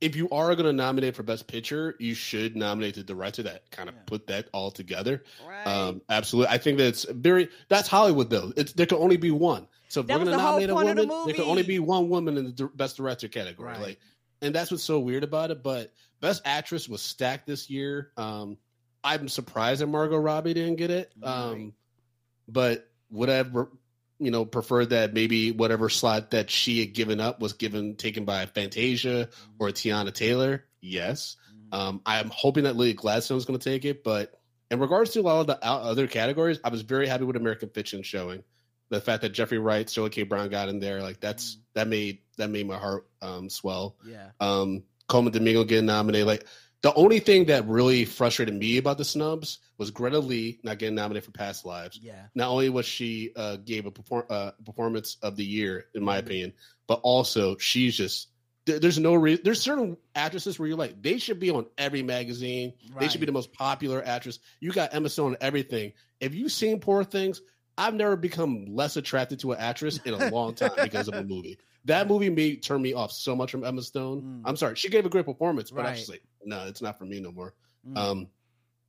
if 0.00 0.14
you 0.16 0.28
are 0.30 0.54
going 0.54 0.66
to 0.66 0.72
nominate 0.72 1.16
for 1.16 1.22
best 1.22 1.46
picture, 1.46 1.94
you 1.98 2.12
should 2.14 2.54
nominate 2.56 2.96
the 2.96 3.04
director 3.04 3.42
that 3.44 3.70
kind 3.70 3.88
of 3.88 3.94
Yeah. 3.94 4.00
put 4.06 4.26
that 4.26 4.48
all 4.52 4.70
together. 4.70 5.22
Right. 5.46 5.66
Um, 5.66 6.02
absolutely, 6.08 6.52
I 6.54 6.58
think 6.58 6.76
that's 6.78 7.04
very 7.04 7.48
that's 7.68 7.88
Hollywood 7.88 8.28
though. 8.28 8.52
It's 8.56 8.72
there 8.74 8.86
can 8.86 8.98
only 8.98 9.16
be 9.16 9.30
one. 9.30 9.66
So 9.92 10.00
if 10.00 10.06
That 10.06 10.20
we're 10.20 10.24
going 10.24 10.38
to 10.38 10.42
nominate 10.42 10.70
a 10.70 10.74
of 10.74 10.96
the 10.96 11.06
woman, 11.06 11.26
there 11.26 11.34
can 11.34 11.44
only 11.44 11.64
be 11.64 11.78
one 11.78 12.08
woman 12.08 12.38
in 12.38 12.54
the 12.54 12.70
best 12.74 12.96
director 12.96 13.28
category. 13.28 13.72
Right. 13.72 13.80
Like, 13.80 14.00
and 14.40 14.54
that's 14.54 14.70
what's 14.70 14.82
so 14.82 14.98
weird 14.98 15.22
about 15.22 15.50
it. 15.50 15.62
But 15.62 15.92
best 16.18 16.40
actress 16.46 16.88
was 16.88 17.02
stacked 17.02 17.46
this 17.46 17.68
year. 17.68 18.10
Um, 18.16 18.56
I'm 19.04 19.28
surprised 19.28 19.82
that 19.82 19.88
Margot 19.88 20.16
Robbie 20.16 20.54
didn't 20.54 20.76
get 20.76 20.90
it. 20.90 21.12
Um, 21.22 21.52
Right. 21.52 21.72
but 22.48 22.88
would 23.10 23.28
I 23.28 23.34
have, 23.34 23.52
you 24.18 24.30
know, 24.30 24.46
preferred 24.46 24.90
that 24.90 25.12
maybe 25.12 25.52
whatever 25.52 25.90
slot 25.90 26.30
that 26.30 26.48
she 26.48 26.80
had 26.80 26.94
given 26.94 27.20
up 27.20 27.40
was 27.40 27.52
given 27.52 27.96
taken 27.96 28.24
by 28.24 28.46
Fantasia 28.46 29.28
or 29.58 29.68
Teyana 29.68 30.14
Taylor? 30.14 30.64
Yes. 30.80 31.36
Mm-hmm. 31.52 31.74
Um, 31.78 32.00
I'm 32.06 32.30
hoping 32.32 32.64
that 32.64 32.76
Lily 32.76 32.94
Gladstone 32.94 33.36
is 33.36 33.44
going 33.44 33.58
to 33.58 33.70
take 33.70 33.84
it. 33.84 34.02
But 34.04 34.32
in 34.70 34.80
regards 34.80 35.10
to 35.10 35.20
a 35.20 35.22
lot 35.22 35.40
of 35.40 35.46
the 35.48 35.62
other 35.62 36.06
categories, 36.06 36.60
I 36.64 36.70
was 36.70 36.80
very 36.80 37.06
happy 37.06 37.24
with 37.24 37.36
American 37.36 37.68
Fiction 37.68 38.02
showing. 38.02 38.42
The 38.92 39.00
fact 39.00 39.22
that 39.22 39.30
Jeffrey 39.30 39.58
Wright, 39.58 39.88
Sterling 39.88 40.10
K. 40.12 40.22
Brown 40.22 40.48
got 40.50 40.68
in 40.68 40.78
there, 40.78 41.00
like 41.02 41.18
that's 41.20 41.54
Mhm. 41.54 41.58
that 41.74 41.88
made 41.88 42.18
that 42.36 42.50
made 42.50 42.66
my 42.66 42.76
heart 42.78 43.06
um, 43.22 43.48
swell. 43.50 43.96
yeah. 44.06 44.30
Um, 44.40 44.84
Colman 45.08 45.32
Domingo 45.32 45.64
getting 45.64 45.86
nominated, 45.86 46.26
like 46.26 46.46
the 46.82 46.92
only 46.94 47.18
thing 47.20 47.46
that 47.46 47.66
really 47.68 48.04
frustrated 48.04 48.54
me 48.54 48.76
about 48.78 48.98
the 48.98 49.04
snubs 49.04 49.58
was 49.78 49.90
Greta 49.90 50.18
Lee 50.18 50.58
not 50.64 50.78
getting 50.78 50.94
nominated 50.96 51.24
for 51.24 51.30
Past 51.32 51.64
Lives 51.64 51.98
Yeah. 52.02 52.26
not 52.34 52.48
only 52.50 52.68
was 52.70 52.86
she 52.86 53.30
uh, 53.36 53.56
gave 53.56 53.86
a 53.86 53.90
perform- 53.90 54.26
uh, 54.28 54.50
performance 54.64 55.16
of 55.22 55.36
the 55.36 55.44
year, 55.44 55.86
in 55.94 56.02
my 56.02 56.16
Mhm. 56.16 56.20
opinion, 56.24 56.52
but 56.86 57.00
also 57.02 57.56
she's 57.58 57.96
just 57.96 58.28
there- 58.66 58.78
there's 58.78 58.98
no 58.98 59.14
reason. 59.14 59.42
There's 59.44 59.60
certain 59.60 59.96
actresses 60.14 60.58
where 60.58 60.68
you're 60.68 60.76
like 60.78 61.00
they 61.02 61.18
should 61.18 61.40
be 61.40 61.50
on 61.50 61.66
every 61.78 62.02
magazine. 62.02 62.74
They 63.00 63.08
should 63.08 63.20
be 63.20 63.26
the 63.26 63.32
most 63.32 63.52
popular 63.52 64.04
actress. 64.04 64.38
You 64.60 64.70
got 64.72 64.94
Emma 64.94 65.08
Stone 65.08 65.34
and 65.34 65.42
everything. 65.42 65.92
If 66.20 66.34
you've 66.34 66.52
seen 66.52 66.78
Poor 66.78 67.02
Things, 67.04 67.40
I've 67.78 67.94
never 67.94 68.16
become 68.16 68.66
less 68.66 68.96
attracted 68.96 69.38
to 69.40 69.52
an 69.52 69.58
actress 69.60 69.98
in 70.04 70.14
a 70.14 70.30
long 70.30 70.54
time 70.56 70.70
because 70.82 71.08
of 71.08 71.14
a 71.14 71.24
movie. 71.24 71.58
That 71.84 72.06
movie 72.06 72.30
made 72.30 72.62
turn 72.62 72.80
me 72.82 72.92
off 72.92 73.10
so 73.12 73.34
much 73.34 73.50
from 73.50 73.64
Emma 73.64 73.82
Stone. 73.82 74.22
Mm. 74.22 74.42
I'm 74.44 74.56
sorry, 74.56 74.76
she 74.76 74.88
gave 74.88 75.04
a 75.06 75.08
great 75.08 75.24
performance, 75.26 75.70
but 75.70 75.80
I 75.80 75.84
Right. 75.84 75.90
was 75.92 76.00
just 76.00 76.10
like, 76.10 76.22
no, 76.44 76.66
it's 76.66 76.82
not 76.82 76.98
for 76.98 77.04
me 77.06 77.18
no 77.20 77.32
more. 77.32 77.54
Mm. 77.88 77.96
Um, 77.98 78.28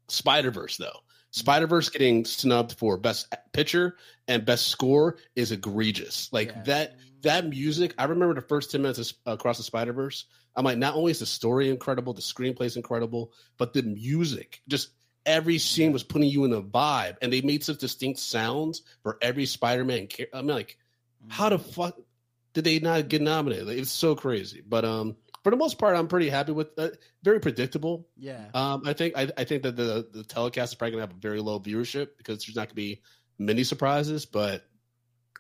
Spider 0.09 0.51
Verse 0.51 0.77
though, 0.77 0.99
Spider 1.31 1.65
Verse 1.65 1.89
getting 1.89 2.25
snubbed 2.25 2.73
for 2.77 2.97
best 2.97 3.34
picture 3.53 3.95
and 4.27 4.45
best 4.45 4.67
score 4.67 5.17
is 5.36 5.51
egregious. 5.51 6.29
Like 6.31 6.49
Yeah. 6.49 6.63
that 6.63 6.95
that 7.21 7.47
music. 7.47 7.95
I 7.97 8.03
remember 8.03 8.36
the 8.36 8.41
first 8.41 8.69
ten 8.69 8.81
minutes 8.81 8.99
of, 8.99 9.34
across 9.34 9.57
the 9.57 9.63
Spider 9.63 9.93
Verse. 9.93 10.25
I'm 10.55 10.65
like, 10.65 10.77
not 10.77 10.93
only 10.95 11.11
is 11.11 11.19
the 11.19 11.25
story 11.25 11.69
incredible, 11.69 12.13
the 12.13 12.21
screenplay 12.21 12.65
is 12.65 12.75
incredible, 12.77 13.31
but 13.57 13.73
the 13.73 13.81
music 13.81 14.61
just. 14.67 14.89
Every 15.26 15.57
scene 15.57 15.93
was 15.93 16.03
putting 16.03 16.30
you 16.30 16.43
in 16.45 16.53
a 16.53 16.61
vibe, 16.61 17.17
and 17.21 17.32
they 17.32 17.41
made 17.41 17.63
such 17.63 17.78
distinct 17.78 18.19
sounds 18.19 18.82
for 19.03 19.17
every 19.21 19.45
Spider-Man. 19.45 20.09
I'm 20.34 20.47
like, 20.47 20.78
how 21.30 21.49
the 21.49 21.59
fuck 21.59 21.97
did 22.53 22.65
they 22.65 22.80
not 22.80 23.07
get 23.07 23.21
nominated? 23.21 23.67
Like, 23.67 23.78
it's 23.78 23.91
so 23.91 24.15
crazy. 24.15 24.61
But 24.67 24.84
um, 24.86 25.15
for 25.43 25.49
the 25.49 25.57
most 25.57 25.78
part, 25.78 25.95
I'm 25.95 26.07
pretty 26.07 26.30
happy 26.30 26.51
with. 26.51 26.78
Uh, 26.78 26.89
very 27.24 27.39
predictable. 27.39 28.07
Yeah. 28.17 28.45
Um, 28.53 28.84
I 28.86 28.93
think 28.93 29.17
I, 29.17 29.30
I 29.38 29.43
think 29.43 29.63
that 29.63 29.76
the 29.76 30.07
the 30.11 30.24
telecast 30.24 30.71
is 30.71 30.76
probably 30.76 30.91
gonna 30.91 31.03
have 31.03 31.15
a 31.15 31.19
very 31.19 31.39
low 31.39 31.59
viewership 31.59 32.09
because 32.17 32.45
there's 32.45 32.55
not 32.55 32.67
gonna 32.67 32.76
be 32.76 33.01
many 33.38 33.63
surprises. 33.63 34.26
But 34.26 34.65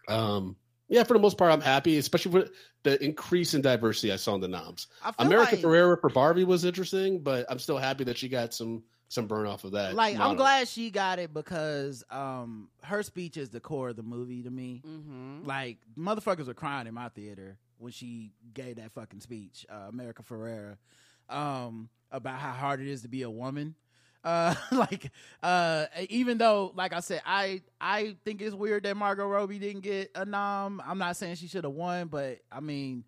um, 0.07 0.55
yeah, 0.87 1.03
for 1.03 1.13
the 1.13 1.19
most 1.19 1.37
part, 1.37 1.51
I'm 1.51 1.61
happy, 1.61 1.97
especially 1.97 2.31
with 2.31 2.51
the 2.83 3.03
increase 3.03 3.53
in 3.53 3.61
diversity 3.61 4.11
I 4.11 4.17
saw 4.17 4.35
in 4.35 4.41
the 4.41 4.47
noms. 4.47 4.87
America 5.17 5.55
like, 5.55 5.63
Ferrera 5.63 5.99
for 5.99 6.09
Barbie 6.09 6.43
was 6.43 6.65
interesting, 6.65 7.19
but 7.19 7.45
I'm 7.49 7.59
still 7.59 7.77
happy 7.77 8.03
that 8.05 8.17
she 8.17 8.29
got 8.29 8.53
some 8.53 8.83
some 9.13 9.27
burn 9.27 9.45
off 9.45 9.63
of 9.63 9.73
that. 9.73 9.93
like 9.93 10.17
I'm 10.17 10.35
glad 10.35 10.67
she 10.67 10.89
got 10.89 11.19
it 11.19 11.33
because 11.33 12.03
um 12.09 12.69
her 12.81 13.03
speech 13.03 13.37
is 13.37 13.49
the 13.49 13.59
core 13.59 13.89
of 13.89 13.95
the 13.95 14.03
movie 14.03 14.43
to 14.43 14.49
me. 14.49 14.81
mm-hmm. 14.85 15.47
Like 15.47 15.77
motherfuckers 15.97 16.47
were 16.47 16.53
crying 16.53 16.87
in 16.87 16.93
my 16.93 17.09
theater 17.09 17.57
when 17.77 17.91
she 17.91 18.31
gave 18.53 18.77
that 18.77 18.91
fucking 18.93 19.19
speech, 19.19 19.65
uh, 19.69 19.87
America 19.89 20.23
Ferrera, 20.23 20.77
um, 21.29 21.89
about 22.11 22.39
how 22.39 22.51
hard 22.51 22.79
it 22.79 22.87
is 22.87 23.01
to 23.01 23.07
be 23.07 23.21
a 23.23 23.29
woman. 23.29 23.75
Uh, 24.23 24.55
like, 24.71 25.11
uh, 25.41 25.85
even 26.09 26.37
though, 26.37 26.71
like 26.75 26.93
I 26.93 27.01
said, 27.01 27.21
I 27.25 27.61
I 27.79 28.15
think 28.23 28.41
it's 28.41 28.55
weird 28.55 28.83
that 28.83 28.95
Margot 28.95 29.27
Robbie 29.27 29.59
didn't 29.59 29.81
get 29.81 30.11
a 30.15 30.25
nom. 30.25 30.81
I'm 30.85 30.97
not 30.97 31.17
saying 31.17 31.35
she 31.35 31.47
should 31.47 31.65
have 31.65 31.73
won, 31.73 32.07
but 32.07 32.39
I 32.51 32.61
mean, 32.61 33.03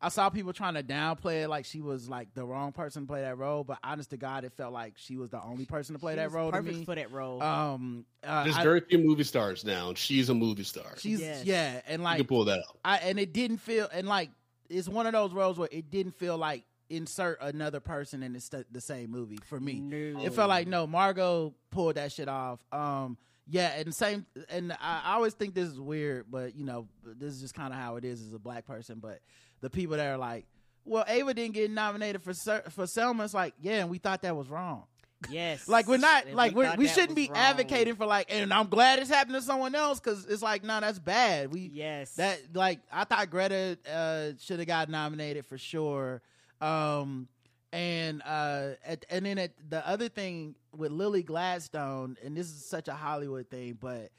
I 0.00 0.10
saw 0.10 0.28
people 0.28 0.52
trying 0.52 0.74
to 0.74 0.82
downplay 0.82 1.44
it 1.44 1.48
like 1.48 1.64
she 1.64 1.80
was 1.80 2.08
like 2.08 2.34
the 2.34 2.44
wrong 2.44 2.72
person 2.72 3.02
to 3.02 3.08
play 3.08 3.22
that 3.22 3.38
role. 3.38 3.64
But 3.64 3.78
honest 3.82 4.10
to 4.10 4.16
God, 4.18 4.44
it 4.44 4.52
felt 4.52 4.72
like 4.72 4.92
she 4.96 5.16
was 5.16 5.30
the 5.30 5.42
only 5.42 5.64
person 5.64 5.94
to 5.94 5.98
play 5.98 6.12
She 6.12 6.16
that 6.16 6.26
was 6.26 6.34
role 6.34 6.50
to 6.50 6.56
perfect 6.58 6.78
me. 6.80 6.84
for 6.84 6.94
that 6.94 7.10
role. 7.10 7.42
Um, 7.42 8.04
uh, 8.22 8.44
There's 8.44 8.56
I- 8.56 8.62
very 8.62 8.80
few 8.80 8.98
movie 8.98 9.24
stars 9.24 9.64
now, 9.64 9.94
she's 9.94 10.28
a 10.28 10.34
movie 10.34 10.64
star. 10.64 10.94
she's 10.98 11.20
Yes. 11.20 11.44
yeah, 11.44 11.80
and 11.86 12.00
you 12.00 12.04
like 12.04 12.18
can 12.18 12.26
pull 12.26 12.44
that 12.44 12.58
out. 12.58 12.78
I 12.84 12.98
and 12.98 13.18
it 13.18 13.32
didn't 13.32 13.58
feel 13.58 13.88
and 13.92 14.06
like 14.06 14.30
it's 14.68 14.88
one 14.88 15.06
of 15.06 15.12
those 15.12 15.32
roles 15.32 15.58
where 15.58 15.68
it 15.72 15.90
didn't 15.90 16.16
feel 16.16 16.36
like 16.36 16.64
insert 16.90 17.38
another 17.40 17.80
person 17.80 18.22
in 18.22 18.32
the, 18.34 18.64
the 18.70 18.80
same 18.80 19.10
movie 19.10 19.38
for 19.46 19.58
me. 19.58 19.80
No. 19.80 20.22
It 20.24 20.32
felt 20.34 20.48
like 20.50 20.68
no, 20.68 20.86
Margot 20.86 21.54
pulled 21.70 21.94
that 21.96 22.12
shit 22.12 22.28
off. 22.28 22.60
Um, 22.70 23.16
yeah, 23.48 23.74
and 23.78 23.94
same, 23.94 24.26
and 24.50 24.72
I, 24.72 25.02
I 25.04 25.14
always 25.14 25.32
think 25.34 25.54
this 25.54 25.68
is 25.68 25.78
weird, 25.80 26.26
but 26.30 26.54
you 26.56 26.64
know, 26.64 26.86
this 27.04 27.32
is 27.32 27.40
just 27.40 27.54
kind 27.54 27.72
of 27.72 27.78
how 27.78 27.94
it 27.96 28.04
is 28.04 28.20
as 28.20 28.32
a 28.32 28.38
black 28.40 28.66
person. 28.66 28.98
But 29.00 29.20
the 29.60 29.70
people 29.70 29.96
that 29.96 30.06
are 30.06 30.18
like, 30.18 30.46
well, 30.84 31.04
Ava 31.08 31.34
didn't 31.34 31.54
get 31.54 31.70
nominated 31.70 32.22
for 32.22 32.32
for 32.70 32.86
Selma. 32.86 33.24
It's 33.24 33.34
like, 33.34 33.54
yeah, 33.60 33.80
and 33.80 33.90
we 33.90 33.98
thought 33.98 34.22
that 34.22 34.36
was 34.36 34.48
wrong. 34.48 34.84
Yes. 35.30 35.66
Like 35.68 35.88
we're 35.88 35.96
not 35.96 36.26
And 36.26 36.36
like 36.36 36.54
we 36.54 36.64
we're, 36.64 36.76
we 36.76 36.86
shouldn't 36.88 37.16
be 37.16 37.28
wrong. 37.28 37.36
advocating 37.38 37.96
for 37.96 38.06
like, 38.06 38.26
and 38.32 38.52
I'm 38.52 38.68
glad 38.68 38.98
it's 38.98 39.08
happened 39.10 39.34
to 39.34 39.42
someone 39.42 39.74
else 39.74 39.98
because 39.98 40.26
it's 40.26 40.42
like, 40.42 40.62
no, 40.62 40.78
that's 40.80 40.98
bad. 40.98 41.52
We 41.52 41.70
Yes. 41.72 42.14
that 42.16 42.38
like 42.54 42.80
I 42.92 43.04
thought 43.04 43.30
Greta 43.30 43.78
uh, 43.90 44.30
should 44.40 44.58
have 44.58 44.68
got 44.68 44.88
nominated 44.90 45.46
for 45.46 45.58
sure. 45.58 46.20
Um, 46.60 47.28
and 47.72 48.22
uh, 48.24 48.70
at, 48.84 49.04
and 49.10 49.26
then 49.26 49.38
at, 49.38 49.52
the 49.68 49.86
other 49.88 50.08
thing 50.08 50.54
with 50.76 50.92
Lily 50.92 51.22
Gladstone, 51.22 52.16
and 52.24 52.36
this 52.36 52.46
is 52.46 52.64
such 52.68 52.88
a 52.88 52.94
Hollywood 52.94 53.48
thing, 53.50 53.76
but 53.80 54.10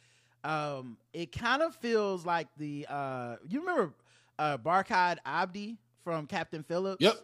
um, 0.44 0.98
it 1.14 1.32
kind 1.32 1.62
of 1.62 1.76
feels 1.76 2.26
like 2.26 2.48
the 2.58 2.86
uh, 2.90 3.36
you 3.48 3.62
remember 3.62 3.94
uh, 4.40 4.58
Barkhad 4.58 5.18
Abdi 5.26 5.78
from 6.04 6.28
Captain 6.28 6.64
Phillips? 6.64 7.02
Yep, 7.02 7.16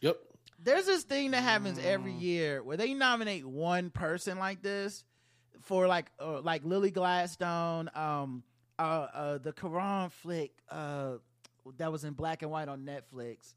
yep. 0.00 0.16
there's 0.62 0.86
this 0.86 1.02
thing 1.04 1.30
that 1.32 1.42
happens 1.42 1.78
every 1.78 2.12
Mm. 2.12 2.20
year 2.20 2.62
where 2.62 2.76
they 2.76 2.94
nominate 2.94 3.46
one 3.46 3.90
person 3.90 4.38
like 4.38 4.62
this 4.62 5.04
for 5.62 5.86
like 5.86 6.10
uh, 6.20 6.40
like 6.40 6.64
Lily 6.64 6.90
Gladstone, 6.90 7.90
um, 7.94 8.42
uh, 8.78 8.82
uh, 8.82 9.38
the 9.38 9.52
Cuarón 9.52 10.10
flick 10.10 10.52
uh, 10.70 11.14
that 11.76 11.92
was 11.92 12.04
in 12.04 12.14
black 12.14 12.42
and 12.42 12.50
white 12.50 12.68
on 12.68 12.84
Netflix. 12.84 13.54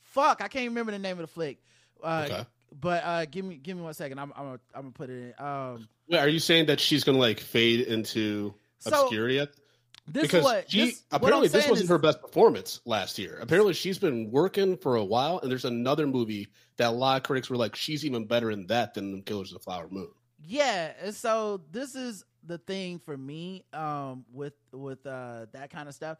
Fuck, 0.00 0.40
I 0.42 0.48
can't 0.48 0.68
remember 0.68 0.92
the 0.92 0.98
name 0.98 1.12
of 1.18 1.22
the 1.22 1.26
flick. 1.32 1.58
Uh, 2.02 2.26
Okay. 2.30 2.46
But 2.80 3.04
uh, 3.04 3.24
give 3.26 3.44
me 3.44 3.56
give 3.56 3.76
me 3.76 3.82
one 3.82 3.92
second. 3.92 4.18
I'm 4.18 4.32
I'm 4.34 4.44
gonna, 4.44 4.60
I'm 4.74 4.80
gonna 4.82 4.92
put 4.92 5.10
it 5.10 5.34
in. 5.38 5.44
Um, 5.46 5.88
Wait, 6.08 6.18
are 6.18 6.28
you 6.28 6.38
saying 6.38 6.66
that 6.66 6.80
she's 6.80 7.04
gonna 7.04 7.18
like 7.18 7.38
fade 7.38 7.80
into 7.80 8.54
So, 8.78 9.02
obscurity? 9.02 9.40
At, 9.40 9.50
this 10.06 10.22
because 10.22 10.40
is 10.40 10.44
what 10.44 10.70
she 10.70 10.86
this, 10.86 11.04
apparently 11.12 11.46
I'm 11.48 11.52
this 11.52 11.68
wasn't 11.68 11.84
is- 11.84 11.90
her 11.90 11.98
best 11.98 12.20
performance 12.20 12.80
last 12.84 13.18
year. 13.18 13.38
Apparently 13.40 13.72
she's 13.72 13.98
been 13.98 14.30
working 14.30 14.76
for 14.76 14.96
a 14.96 15.04
while, 15.04 15.38
and 15.40 15.50
there's 15.50 15.64
another 15.64 16.06
movie 16.06 16.48
that 16.76 16.88
a 16.88 16.90
lot 16.90 17.16
of 17.18 17.22
critics 17.22 17.48
were 17.50 17.56
like, 17.56 17.76
she's 17.76 18.04
even 18.04 18.26
better 18.26 18.50
in 18.50 18.66
that 18.66 18.94
than 18.94 19.22
Killers 19.22 19.52
of 19.52 19.58
the 19.58 19.64
Flower 19.64 19.88
Moon. 19.90 20.08
Yeah, 20.44 20.92
and 21.00 21.14
so 21.14 21.60
this 21.70 21.94
is 21.94 22.24
the 22.44 22.58
thing 22.58 22.98
for 22.98 23.16
me 23.16 23.64
um 23.72 24.24
with 24.32 24.54
with 24.72 25.06
uh 25.06 25.46
that 25.52 25.70
kind 25.70 25.88
of 25.88 25.94
stuff. 25.94 26.18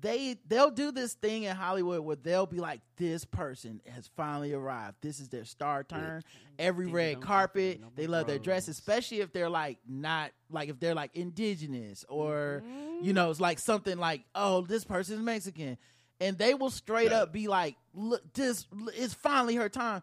They 0.00 0.36
they'll 0.48 0.70
do 0.70 0.90
this 0.90 1.14
thing 1.14 1.44
in 1.44 1.54
Hollywood 1.54 2.00
where 2.00 2.16
they'll 2.16 2.46
be 2.46 2.58
like, 2.58 2.80
This 2.96 3.24
person 3.24 3.80
has 3.94 4.08
finally 4.16 4.52
arrived. 4.52 4.96
This 5.00 5.20
is 5.20 5.28
their 5.28 5.44
star 5.44 5.84
turn. 5.84 6.22
Every 6.58 6.86
red 6.86 7.20
carpet, 7.20 7.80
no 7.80 7.88
they 7.94 8.06
love 8.06 8.26
their 8.26 8.38
dress, 8.38 8.68
especially 8.68 9.20
if 9.20 9.32
they're 9.32 9.48
like 9.50 9.78
not 9.88 10.30
like 10.50 10.68
if 10.68 10.80
they're 10.80 10.94
like 10.94 11.10
indigenous 11.14 12.04
or 12.08 12.62
Mm-hmm. 12.64 13.04
you 13.04 13.12
know, 13.12 13.30
it's 13.30 13.40
like 13.40 13.58
something 13.58 13.98
like, 13.98 14.22
oh, 14.34 14.62
this 14.62 14.84
person's 14.84 15.20
Mexican. 15.20 15.76
And 16.20 16.38
they 16.38 16.54
will 16.54 16.70
straight 16.70 17.10
Yeah. 17.10 17.22
up 17.22 17.32
be 17.32 17.48
like, 17.48 17.76
look, 17.94 18.22
this 18.34 18.66
is 18.96 19.12
finally 19.14 19.56
her 19.56 19.68
time. 19.68 20.02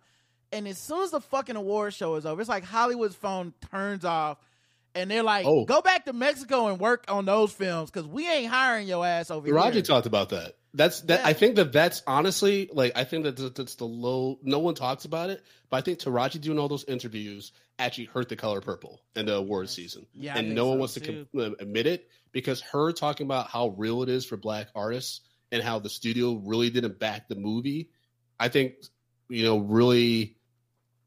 And 0.51 0.67
as 0.67 0.77
soon 0.79 1.03
as 1.03 1.11
the 1.11 1.21
fucking 1.21 1.55
award 1.55 1.93
show 1.93 2.15
is 2.15 2.25
over, 2.25 2.41
it's 2.41 2.49
like 2.49 2.63
Hollywood's 2.63 3.15
phone 3.15 3.53
turns 3.71 4.03
off 4.03 4.37
and 4.95 5.09
they're 5.11 5.23
like, 5.23 5.45
Oh. 5.45 5.65
go 5.65 5.81
back 5.81 6.05
to 6.05 6.13
Mexico 6.13 6.67
and 6.67 6.79
work 6.79 7.05
on 7.07 7.25
those 7.25 7.51
films 7.51 7.89
because 7.91 8.07
we 8.07 8.29
ain't 8.29 8.51
hiring 8.51 8.87
your 8.87 9.05
ass 9.05 9.29
over 9.31 9.41
Raji 9.41 9.47
here. 9.47 9.55
Roger 9.55 9.81
talked 9.81 10.07
about 10.07 10.29
that. 10.29 10.55
That's 10.73 11.01
that. 11.01 11.21
Yeah. 11.21 11.27
I 11.27 11.33
think 11.33 11.55
that 11.55 11.71
that's 11.71 12.03
honestly 12.05 12.69
like 12.71 12.91
I 12.95 13.03
think 13.03 13.23
that 13.23 13.55
that's, 13.55 13.75
the 13.75 13.85
low. 13.85 14.37
No 14.43 14.59
one 14.59 14.75
talks 14.75 15.05
about 15.05 15.31
it, 15.31 15.43
but 15.69 15.77
I 15.77 15.81
think 15.81 15.97
Taraji 15.99 16.39
doing 16.41 16.59
all 16.59 16.67
those 16.67 16.83
interviews 16.85 17.51
actually 17.79 18.05
hurt 18.05 18.29
the 18.29 18.35
color 18.35 18.61
purple 18.61 19.01
in 19.15 19.25
the 19.25 19.35
award 19.35 19.69
season, 19.69 20.05
Yeah, 20.13 20.37
and 20.37 20.53
no 20.53 20.67
one 20.67 20.75
so, 20.75 20.79
wants 20.79 20.93
to 20.95 20.99
too. 20.99 21.27
com- 21.35 21.55
admit 21.59 21.87
it 21.87 22.07
because 22.31 22.61
her 22.61 22.91
talking 22.91 23.25
about 23.25 23.47
how 23.47 23.69
real 23.77 24.03
it 24.03 24.09
is 24.09 24.25
for 24.25 24.37
black 24.37 24.67
artists 24.75 25.21
and 25.51 25.63
how 25.63 25.79
the 25.79 25.89
studio 25.89 26.33
really 26.45 26.69
didn't 26.69 26.99
back 26.99 27.27
the 27.29 27.35
movie. 27.35 27.89
I 28.39 28.49
think 28.49 28.73
you 29.27 29.43
know 29.43 29.57
really 29.57 30.35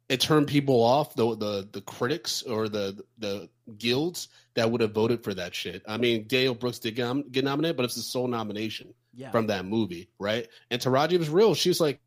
it 0.09 0.20
turned 0.20 0.46
people 0.48 0.82
off 0.82 1.14
the 1.14 1.36
the 1.36 1.68
the 1.72 1.80
critics 1.80 2.42
or 2.42 2.68
the 2.68 3.03
the 3.18 3.48
guilds 3.78 4.28
that 4.55 4.70
would 4.70 4.80
have 4.80 4.92
voted 4.92 5.24
for 5.24 5.32
that 5.34 5.55
shit. 5.55 5.82
I 5.88 5.96
mean, 5.96 6.26
Danielle 6.26 6.55
Brooks 6.55 6.78
did 6.78 6.94
get, 6.94 7.32
get 7.32 7.44
nominated, 7.44 7.76
but 7.76 7.84
it's 7.84 7.94
the 7.94 8.03
sole 8.03 8.28
nomination 8.28 8.92
Yeah. 9.14 9.30
from 9.30 9.46
that 9.46 9.64
movie, 9.64 10.11
right? 10.18 10.46
And 10.70 10.80
Taraji 10.80 11.18
was 11.18 11.30
real. 11.30 11.55
She 11.55 11.70
was 11.70 11.80
like, 11.80 12.00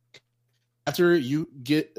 after 0.85 1.15
you 1.15 1.49
get 1.63 1.97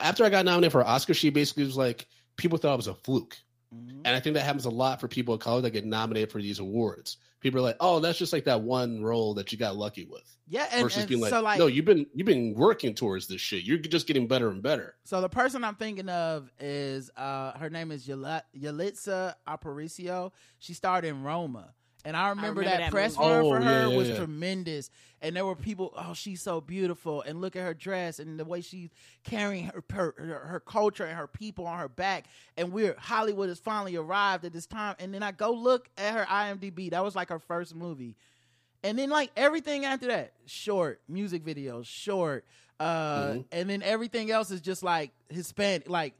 after 0.00 0.24
I 0.24 0.28
got 0.30 0.44
nominated 0.44 0.72
for 0.72 0.80
an 0.82 0.86
Oscar, 0.88 1.14
she 1.14 1.30
basically 1.30 1.64
was 1.64 1.76
like, 1.76 2.06
people 2.36 2.58
thought 2.58 2.74
it 2.74 2.76
was 2.76 2.86
a 2.88 2.94
fluke. 2.94 3.38
Mhm. 3.74 4.02
And 4.04 4.08
I 4.08 4.20
think 4.20 4.34
that 4.34 4.42
happens 4.42 4.66
a 4.66 4.70
lot 4.70 5.00
for 5.00 5.08
people 5.08 5.32
of 5.34 5.40
color 5.40 5.62
that 5.62 5.70
get 5.70 5.86
nominated 5.86 6.30
for 6.30 6.42
these 6.42 6.58
awards. 6.58 7.16
People 7.42 7.58
are 7.60 7.62
like, 7.62 7.76
"Oh, 7.80 8.00
that's 8.00 8.18
just 8.18 8.32
like 8.32 8.44
that 8.44 8.62
one 8.62 9.02
role 9.02 9.34
that 9.34 9.52
you 9.52 9.58
got 9.58 9.76
lucky 9.76 10.04
with," 10.04 10.24
Yeah, 10.48 10.68
and, 10.72 10.82
versus 10.82 11.00
and 11.00 11.08
being 11.08 11.20
like, 11.20 11.30
so 11.30 11.42
like 11.42 11.58
"No, 11.58 11.66
you've 11.66 11.84
been 11.84 12.06
you've 12.14 12.26
been 12.26 12.54
working 12.54 12.94
towards 12.94 13.26
this 13.26 13.40
shit. 13.40 13.64
You're 13.64 13.78
just 13.78 14.06
getting 14.06 14.26
better 14.28 14.48
and 14.48 14.62
better." 14.62 14.94
So 15.04 15.20
the 15.20 15.28
person 15.28 15.64
I'm 15.64 15.74
thinking 15.74 16.08
of 16.08 16.50
is 16.60 17.10
uh 17.16 17.58
her 17.58 17.68
name 17.68 17.90
is 17.90 18.06
Yalitza 18.06 19.34
Aparicio. 19.46 20.32
She 20.58 20.72
starred 20.72 21.04
in 21.04 21.22
Roma. 21.22 21.74
And 22.04 22.16
I 22.16 22.30
remember, 22.30 22.60
remember 22.60 22.64
that, 22.64 22.78
that 22.78 22.90
press 22.90 23.16
movie. 23.16 23.30
run 23.30 23.40
Oh, 23.44 23.48
for 23.50 23.60
her 23.60 23.88
yeah, 23.88 23.96
was 23.96 24.08
yeah. 24.08 24.16
tremendous. 24.16 24.90
And 25.20 25.36
there 25.36 25.46
were 25.46 25.54
people, 25.54 25.92
oh, 25.96 26.14
she's 26.14 26.42
so 26.42 26.60
beautiful. 26.60 27.22
And 27.22 27.40
look 27.40 27.54
at 27.54 27.62
her 27.62 27.74
dress 27.74 28.18
and 28.18 28.40
the 28.40 28.44
way 28.44 28.60
she's 28.60 28.90
carrying 29.22 29.66
her, 29.66 29.84
her 29.92 30.14
her 30.18 30.38
her 30.46 30.60
culture 30.60 31.04
and 31.04 31.16
her 31.16 31.28
people 31.28 31.66
on 31.66 31.78
her 31.78 31.88
back. 31.88 32.24
And 32.56 32.72
we're 32.72 32.96
Hollywood 32.98 33.48
has 33.48 33.60
finally 33.60 33.94
arrived 33.96 34.44
at 34.44 34.52
this 34.52 34.66
time. 34.66 34.96
And 34.98 35.14
then 35.14 35.22
I 35.22 35.30
go 35.30 35.52
look 35.52 35.88
at 35.96 36.12
her 36.14 36.24
IMDb. 36.24 36.90
That 36.90 37.04
was 37.04 37.14
like 37.14 37.28
her 37.28 37.38
first 37.38 37.74
movie. 37.74 38.16
And 38.82 38.98
then 38.98 39.10
like 39.10 39.30
everything 39.36 39.84
after 39.84 40.08
that, 40.08 40.32
short 40.46 41.00
music 41.08 41.44
videos, 41.44 41.86
short, 41.86 42.44
uh, 42.80 43.26
Mhm. 43.34 43.44
and 43.52 43.70
then 43.70 43.80
everything 43.82 44.32
else 44.32 44.50
is 44.50 44.60
just 44.60 44.82
like 44.82 45.12
Hispanic. 45.28 45.88
Like 45.88 46.14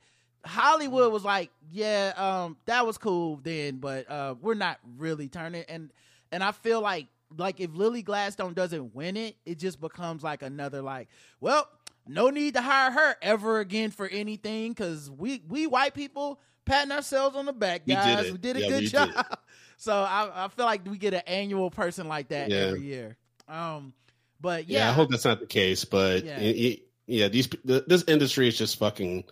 Hollywood 0.44 1.12
was 1.12 1.24
like, 1.24 1.50
yeah, 1.70 2.12
um, 2.16 2.56
that 2.66 2.86
was 2.86 2.98
cool 2.98 3.40
then, 3.42 3.76
but 3.76 4.10
uh, 4.10 4.34
we're 4.40 4.54
not 4.54 4.78
really 4.98 5.28
turning. 5.28 5.64
And 5.68 5.90
and 6.30 6.42
I 6.42 6.52
feel 6.52 6.80
like 6.80 7.06
like 7.36 7.60
if 7.60 7.74
Lily 7.74 8.02
Gladstone 8.02 8.52
doesn't 8.54 8.94
win 8.94 9.16
it, 9.16 9.36
it 9.46 9.58
just 9.58 9.80
becomes 9.80 10.22
like 10.22 10.42
another 10.42 10.82
like, 10.82 11.08
well, 11.40 11.68
no 12.06 12.30
need 12.30 12.54
to 12.54 12.60
hire 12.62 12.90
her 12.90 13.16
ever 13.22 13.60
again 13.60 13.90
for 13.90 14.08
anything 14.08 14.70
because 14.72 15.10
we 15.10 15.42
we 15.48 15.66
white 15.66 15.94
people 15.94 16.40
patting 16.64 16.92
ourselves 16.92 17.36
on 17.36 17.46
the 17.46 17.52
back, 17.52 17.82
We 17.86 17.94
did 17.94 18.02
guys. 18.02 18.32
We 18.32 18.38
did 18.38 18.56
a 18.56 18.60
Yeah, 18.60 18.68
good 18.68 18.78
we 18.80 18.88
did 18.88 18.90
job. 18.90 19.26
So 19.78 19.92
I, 19.92 20.44
I 20.44 20.48
feel 20.48 20.64
like 20.64 20.82
we 20.88 20.96
get 20.96 21.12
an 21.12 21.22
annual 21.26 21.68
person 21.70 22.06
like 22.06 22.28
that 22.28 22.50
Yeah. 22.50 22.58
every 22.58 22.82
year. 22.82 23.16
Um, 23.48 23.92
but 24.40 24.68
Yeah, 24.68 24.80
yeah, 24.80 24.90
I 24.90 24.92
hope 24.92 25.10
that's 25.10 25.24
not 25.24 25.40
the 25.40 25.46
case, 25.46 25.84
but 25.84 26.24
Yeah. 26.24 26.38
y- 26.40 26.54
y- 26.56 26.78
yeah, 27.08 27.28
these 27.28 27.48
th- 27.48 27.84
this 27.88 28.04
industry 28.06 28.46
is 28.46 28.56
just 28.56 28.78
fucking 28.78 29.24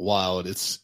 wild. 0.00 0.46
It's 0.46 0.80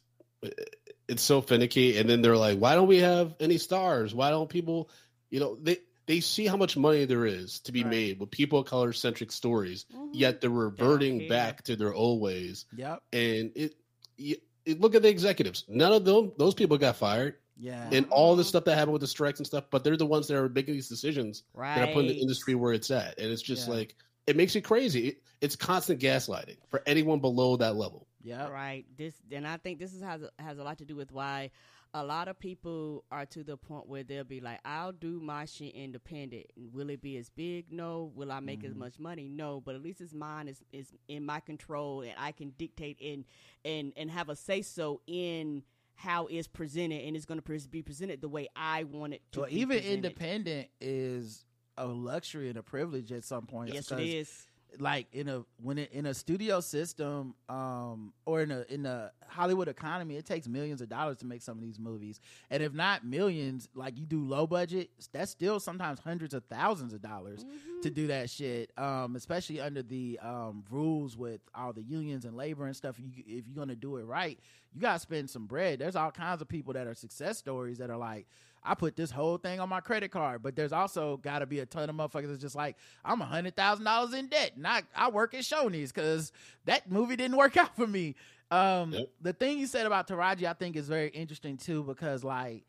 it's 1.09 1.23
so 1.23 1.41
finicky, 1.41 1.99
and 1.99 2.09
then 2.09 2.21
they're 2.23 2.37
like, 2.37 2.59
"Why 2.59 2.75
don't 2.75 2.89
we 2.89 2.99
have 2.99 3.35
any 3.41 3.59
stars? 3.59 4.15
Why 4.15 4.31
don't 4.31 4.49
people?" 4.49 4.91
You 5.31 5.41
know, 5.41 5.57
they 5.61 5.79
they 6.07 6.21
see 6.21 6.47
how 6.47 6.57
much 6.57 6.77
money 6.77 7.05
there 7.05 7.27
is 7.27 7.59
to 7.61 7.73
be 7.73 7.83
Right. 7.83 7.91
made 7.91 8.21
with 8.21 8.31
people 8.31 8.61
of 8.61 8.67
color 8.67 8.93
centric 8.93 9.33
stories, 9.33 9.87
Mhm. 9.93 10.11
yet 10.13 10.41
they're 10.41 10.51
reverting 10.51 11.21
care. 11.21 11.29
back 11.29 11.65
to 11.65 11.75
their 11.75 11.93
old 11.93 12.21
ways. 12.21 12.65
yep, 12.77 13.03
And 13.13 13.51
it, 13.57 13.75
y- 14.17 14.37
it, 14.65 14.81
look 14.81 14.95
at 14.95 15.03
the 15.03 15.09
executives. 15.09 15.65
None 15.67 15.93
of 15.93 16.05
them 16.05 16.31
those 16.39 16.55
people 16.55 16.79
got 16.79 16.95
fired, 16.97 17.35
yeah, 17.59 17.89
and 17.93 18.07
all 18.11 18.37
the 18.37 18.45
stuff 18.45 18.65
that 18.67 18.77
happened 18.77 18.93
with 18.93 19.01
the 19.01 19.09
strikes 19.09 19.41
and 19.41 19.47
stuff. 19.49 19.65
But 19.69 19.83
they're 19.83 19.97
the 19.97 20.07
ones 20.07 20.29
that 20.29 20.37
are 20.37 20.49
making 20.49 20.75
these 20.75 20.89
decisions 20.89 21.43
right. 21.55 21.75
that 21.75 21.89
are 21.89 21.93
putting 21.93 22.11
the 22.11 22.21
industry 22.21 22.55
where 22.55 22.73
it's 22.73 22.91
at. 22.93 23.19
And 23.19 23.33
it's 23.33 23.43
just 23.43 23.67
Yeah. 23.67 23.75
like 23.75 23.97
it 24.29 24.37
makes 24.37 24.55
it 24.55 24.61
crazy. 24.63 25.09
It, 25.09 25.23
it's 25.41 25.57
constant 25.57 26.01
gaslighting 26.01 26.57
for 26.69 26.83
anyone 26.87 27.19
below 27.21 27.57
that 27.57 27.75
level. 27.77 28.07
Yep, 28.27 28.51
Right. 28.51 28.85
This, 28.97 29.15
and 29.33 29.47
I 29.47 29.57
think 29.57 29.79
this 29.79 29.95
is 29.95 30.03
has 30.03 30.23
has 30.39 30.59
a 30.59 30.65
lot 30.65 30.79
to 30.79 30.85
do 30.85 30.97
with 30.97 31.13
why 31.13 31.51
a 31.95 32.05
lot 32.05 32.29
of 32.29 32.39
people 32.39 33.05
are 33.11 33.25
to 33.27 33.43
the 33.45 33.57
point 33.57 33.89
where 33.89 34.03
they'll 34.03 34.25
be 34.25 34.41
like, 34.41 34.61
"I'll 34.65 34.93
do 34.93 35.21
my 35.21 35.45
shit 35.47 35.75
independent. 35.75 36.47
Will 36.57 36.91
it 36.91 37.01
be 37.01 37.17
as 37.17 37.31
big? 37.31 37.73
No. 37.73 38.13
Will 38.15 38.31
I 38.33 38.41
make 38.41 38.65
as 38.65 38.73
Mhm. 38.75 38.79
much 38.79 38.99
money? 38.99 39.29
No. 39.29 39.61
But 39.61 39.77
at 39.77 39.83
least 39.83 40.01
it's 40.01 40.13
mine 40.13 40.49
is 40.49 40.63
is 40.73 40.93
in 41.09 41.25
my 41.25 41.41
control, 41.41 42.03
and 42.03 42.13
I 42.19 42.33
can 42.33 42.51
dictate 42.59 43.01
and 43.01 43.25
and 43.65 43.93
and 43.97 44.11
have 44.11 44.29
a 44.29 44.37
say 44.37 44.63
so 44.63 45.01
in." 45.07 45.63
How 45.99 46.27
it's 46.27 46.47
presented, 46.47 47.01
and 47.07 47.17
it's 47.17 47.25
going 47.25 47.41
to 47.41 47.69
be 47.71 47.81
presented 47.81 48.21
the 48.21 48.29
way 48.29 48.49
I 48.55 48.85
want 48.85 49.15
it 49.15 49.23
to. 49.33 49.41
Well, 49.41 49.49
be 49.49 49.61
even 49.61 49.79
presented. 49.79 50.05
independent 50.05 50.69
is 50.79 51.47
a 51.79 51.87
luxury 51.87 52.51
and 52.51 52.59
a 52.59 52.63
privilege 52.63 53.11
at 53.13 53.25
some 53.25 53.47
point. 53.47 53.73
Yes, 53.73 53.91
it 53.91 54.01
is. 54.01 54.47
Like 54.79 55.07
in 55.13 55.29
a 55.29 55.43
when 55.63 55.79
it, 55.79 55.91
in 55.93 56.05
a 56.07 56.13
studio 56.13 56.61
system 56.61 57.35
um 57.49 58.13
or 58.27 58.43
in 58.43 58.51
a 58.51 58.65
in 58.69 58.85
a 58.85 59.11
Hollywood 59.27 59.69
economy 59.69 60.17
it 60.17 60.27
takes 60.27 60.47
millions 60.49 60.81
of 60.83 60.89
dollars 60.89 61.17
to 61.19 61.27
make 61.27 61.41
some 61.43 61.57
of 61.57 61.63
these 61.63 61.79
movies. 61.79 62.21
And 62.51 62.63
if 62.63 62.75
not 62.75 63.05
millions 63.05 63.69
like 63.75 63.97
you 63.99 64.05
do 64.07 64.21
low 64.23 64.47
budget 64.47 64.91
that's 65.13 65.31
still 65.31 65.61
sometimes 65.61 65.99
hundreds 66.01 66.35
of 66.35 66.45
thousands 66.45 66.93
of 66.93 67.01
dollars 67.01 67.45
Mm-hmm. 67.45 67.81
to 67.83 67.91
do 67.91 68.07
that 68.09 68.29
shit. 68.29 68.71
Um 68.77 69.17
especially 69.17 69.61
under 69.61 69.83
the 69.83 70.19
um 70.23 70.65
rules 70.71 71.17
with 71.17 71.41
all 71.55 71.73
the 71.73 71.83
unions 71.83 72.25
and 72.25 72.37
labor 72.37 72.67
and 72.67 72.77
stuff 72.77 72.97
you, 72.99 73.11
if 73.27 73.47
you're 73.47 73.55
going 73.57 73.69
to 73.69 73.77
do 73.77 73.97
it 73.97 74.05
right 74.05 74.39
you 74.75 74.81
got 74.83 74.95
to 74.95 74.99
spend 75.01 75.31
some 75.31 75.47
bread. 75.47 75.79
There's 75.79 75.97
all 75.97 76.11
kinds 76.11 76.43
of 76.43 76.49
people 76.49 76.75
that 76.75 76.87
are 76.87 76.95
success 76.95 77.39
stories 77.39 77.79
that 77.79 77.89
are 77.89 77.97
like 77.97 78.27
I 78.67 78.75
put 78.75 78.97
this 78.97 79.11
whole 79.11 79.39
thing 79.39 79.61
on 79.61 79.69
my 79.69 79.81
credit 79.81 80.11
card, 80.11 80.43
but 80.43 80.57
there's 80.57 80.73
also 80.73 81.17
got 81.19 81.39
to 81.39 81.47
be 81.47 81.61
a 81.61 81.67
ton 81.67 81.89
of 81.89 81.97
motherfuckers 81.97 82.29
that's 82.29 82.41
just 82.41 82.57
like, 82.57 82.77
I'm 83.05 83.21
a 83.23 83.25
hundred 83.27 83.55
thousand 83.57 83.85
dollars 83.85 84.13
in 84.15 84.27
debt, 84.27 84.53
and 84.57 84.67
I, 84.67 84.83
I 84.95 85.11
work 85.11 85.35
at 85.35 85.41
Shoney's 85.43 85.93
because 85.93 86.33
that 86.65 86.91
movie 86.91 87.17
didn't 87.17 87.37
work 87.39 87.57
out 87.57 87.77
for 87.77 87.87
me. 87.87 88.15
Um, 88.51 88.93
Yep. 88.93 89.09
the 89.23 89.33
thing 89.33 89.59
you 89.59 89.67
said 89.67 89.87
about 89.87 90.09
Taraji, 90.09 90.45
I 90.45 90.53
think 90.53 90.77
is 90.77 90.89
very 90.89 91.09
interesting 91.09 91.57
too 91.57 91.83
because 91.83 92.23
like, 92.25 92.65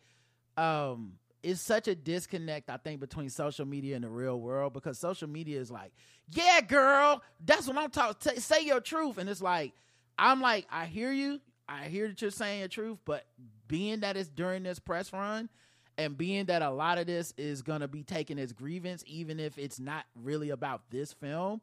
um, 0.56 1.14
it's 1.44 1.62
such 1.62 1.88
a 1.88 1.96
disconnect 1.96 2.70
I 2.70 2.78
think 2.78 3.00
between 3.00 3.30
social 3.30 3.66
media 3.66 3.96
and 3.96 4.04
the 4.04 4.10
real 4.10 4.40
world 4.40 4.74
because 4.74 4.98
social 4.98 5.30
media 5.30 5.60
is 5.60 5.70
like, 5.72 5.92
yeah, 6.32 6.62
girl, 6.62 7.22
that's 7.46 7.68
what 7.68 7.78
I'm 7.78 7.90
talking. 7.92 8.34
T- 8.34 8.40
say 8.40 8.62
your 8.64 8.82
truth, 8.82 9.18
and 9.18 9.30
it's 9.30 9.42
like, 9.42 9.74
I'm 10.18 10.42
like, 10.42 10.66
I 10.72 10.86
hear 10.86 11.12
you, 11.12 11.40
I 11.70 11.86
hear 11.86 12.08
that 12.08 12.22
you're 12.22 12.32
saying 12.32 12.60
your 12.60 12.68
truth, 12.68 12.98
but 13.06 13.26
being 13.68 14.00
that 14.02 14.18
it's 14.18 14.30
during 14.30 14.64
this 14.64 14.80
press 14.80 15.14
run 15.14 15.48
and 15.98 16.18
being 16.18 16.46
that 16.46 16.62
a 16.62 16.70
lot 16.70 16.98
of 16.98 17.08
this 17.08 17.34
is 17.38 17.62
going 17.62 17.82
to 17.82 17.88
be 17.88 18.04
taken 18.04 18.38
as 18.40 18.54
grievance 18.54 19.04
even 19.08 19.40
if 19.40 19.58
it's 19.58 19.80
not 19.80 20.06
really 20.16 20.50
about 20.52 20.82
this 20.90 21.14
film 21.14 21.62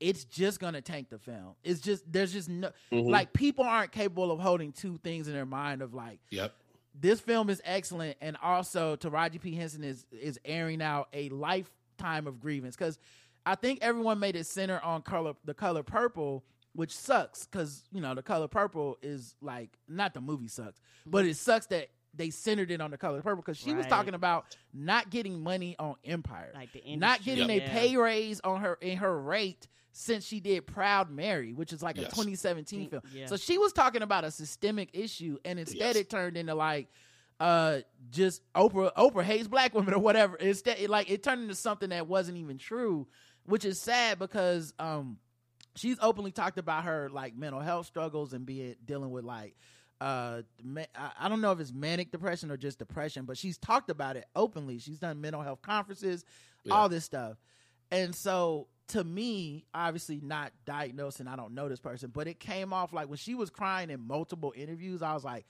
it's 0.00 0.24
just 0.24 0.60
going 0.60 0.72
to 0.74 0.80
tank 0.80 1.08
the 1.10 1.18
film 1.18 1.54
it's 1.62 1.80
just 1.80 2.02
there's 2.10 2.32
just 2.32 2.48
no 2.48 2.70
Mhm. 2.90 3.10
like 3.10 3.32
people 3.32 3.64
aren't 3.64 3.92
capable 3.92 4.30
of 4.32 4.40
holding 4.40 4.72
two 4.72 4.98
things 5.04 5.28
in 5.28 5.34
their 5.34 5.46
mind 5.46 5.82
of 5.82 5.92
like 5.94 6.20
Yep. 6.30 6.54
this 6.94 7.20
film 7.20 7.50
is 7.50 7.60
excellent 7.64 8.16
and 8.20 8.36
also 8.42 8.96
Taraji 8.96 9.40
P 9.40 9.54
Henson 9.54 9.84
is 9.84 10.06
is 10.10 10.38
airing 10.44 10.80
out 10.82 11.08
a 11.12 11.28
lifetime 11.28 12.26
of 12.26 12.40
grievance 12.40 12.76
cuz 12.76 12.98
I 13.46 13.54
think 13.54 13.78
everyone 13.82 14.18
made 14.18 14.36
it 14.36 14.44
center 14.46 14.80
on 14.80 15.02
color 15.02 15.34
the 15.44 15.54
color 15.54 15.82
purple 15.82 16.44
which 16.72 16.96
sucks 16.96 17.46
cuz 17.46 17.84
you 17.92 18.00
know 18.00 18.14
the 18.14 18.22
color 18.22 18.48
purple 18.48 18.96
is 19.02 19.34
like 19.42 19.76
not 19.86 20.14
the 20.14 20.20
movie 20.20 20.48
sucks 20.48 20.80
but 21.04 21.26
it 21.26 21.36
sucks 21.36 21.66
that 21.66 21.90
they 22.14 22.30
centered 22.30 22.70
it 22.70 22.80
on 22.80 22.90
the 22.90 22.98
color 22.98 23.22
purple 23.22 23.42
cuz 23.42 23.56
she 23.56 23.74
was 23.74 23.86
talking 23.86 24.14
about 24.14 24.56
not 24.74 25.10
getting 25.10 25.40
money 25.40 25.76
on 25.78 25.94
Empire 26.04 26.50
Like 26.54 26.72
the 26.72 26.96
not 26.96 27.22
getting 27.22 27.48
yeah. 27.48 27.56
a 27.56 27.68
pay 27.70 27.96
raise 27.96 28.40
on 28.40 28.60
her 28.60 28.74
in 28.80 28.98
her 28.98 29.20
rate 29.20 29.68
since 29.92 30.24
she 30.24 30.38
did 30.40 30.66
Proud 30.66 31.10
Mary, 31.10 31.52
which 31.52 31.72
is 31.72 31.82
like 31.82 31.98
a 31.98 32.02
2017 32.02 32.90
film. 32.90 33.02
Yeah. 33.12 33.26
So 33.26 33.36
she 33.36 33.58
was 33.58 33.72
talking 33.72 34.02
about 34.02 34.24
a 34.24 34.30
systemic 34.30 34.90
issue, 34.92 35.38
and 35.44 35.58
instead 35.58 35.78
Yes. 35.78 35.96
it 35.96 36.10
turned 36.10 36.36
into 36.36 36.54
like 36.54 36.88
uh 37.40 37.80
just 38.10 38.42
Oprah 38.54 38.92
Oprah 38.94 39.22
hates 39.24 39.48
black 39.48 39.74
women 39.74 39.94
or 39.94 39.98
whatever. 39.98 40.36
Instead, 40.36 40.78
it, 40.78 40.90
like 40.90 41.10
it 41.10 41.22
turned 41.22 41.42
into 41.42 41.54
something 41.54 41.88
that 41.90 42.06
wasn't 42.06 42.38
even 42.38 42.58
true, 42.58 43.08
which 43.44 43.64
is 43.64 43.80
sad 43.80 44.18
because 44.18 44.74
um 44.78 45.18
she's 45.74 45.96
openly 46.02 46.32
talked 46.32 46.58
about 46.58 46.84
her 46.84 47.08
like 47.10 47.34
mental 47.36 47.60
health 47.60 47.86
struggles 47.86 48.32
and 48.32 48.44
being 48.46 48.76
dealing 48.84 49.10
with 49.10 49.24
like 49.24 49.56
uh 50.00 50.42
I- 51.18 51.28
don't 51.28 51.40
know 51.40 51.52
if 51.52 51.60
it's 51.60 51.72
manic 51.72 52.10
depression 52.10 52.50
or 52.50 52.56
just 52.56 52.78
depression, 52.78 53.24
but 53.26 53.36
she's 53.36 53.58
talked 53.58 53.90
about 53.90 54.16
it 54.16 54.26
openly. 54.34 54.78
She's 54.78 54.98
done 54.98 55.20
mental 55.20 55.42
health 55.42 55.62
conferences, 55.62 56.24
Yeah. 56.64 56.74
all 56.74 56.88
this 56.88 57.04
stuff. 57.04 57.36
And 57.90 58.14
so 58.14 58.68
to 58.88 59.04
me, 59.04 59.66
obviously 59.74 60.20
not 60.22 60.52
diagnosed 60.64 61.20
and 61.20 61.28
I 61.28 61.36
don't 61.36 61.54
know 61.54 61.68
this 61.68 61.80
person, 61.80 62.10
but 62.12 62.26
it 62.26 62.40
came 62.40 62.72
off 62.72 62.92
like 62.92 63.08
when 63.08 63.18
she 63.18 63.34
was 63.34 63.50
crying 63.50 63.90
in 63.90 64.00
multiple 64.00 64.52
interviews, 64.56 65.02
I 65.02 65.12
was 65.14 65.22
like, 65.24 65.44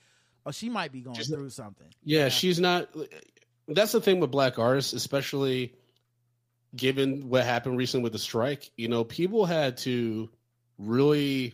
oh, 0.45 0.51
she 0.51 0.69
might 0.69 0.91
be 0.91 1.01
going 1.01 1.15
She's- 1.15 1.29
through 1.29 1.49
something. 1.49 1.87
Yeah, 2.03 2.29
she's 2.29 2.59
not. 2.59 2.89
That's 3.67 3.93
the 3.93 4.01
thing 4.01 4.19
with 4.19 4.31
black 4.31 4.59
artists, 4.59 4.93
especially 4.93 5.73
given 6.75 7.29
what 7.29 7.43
happened 7.45 7.77
recently 7.77 8.03
with 8.03 8.13
the 8.13 8.19
strike. 8.19 8.69
You 8.77 8.87
know, 8.89 9.03
people 9.03 9.45
had 9.45 9.77
to 9.77 10.29
really 10.77 11.53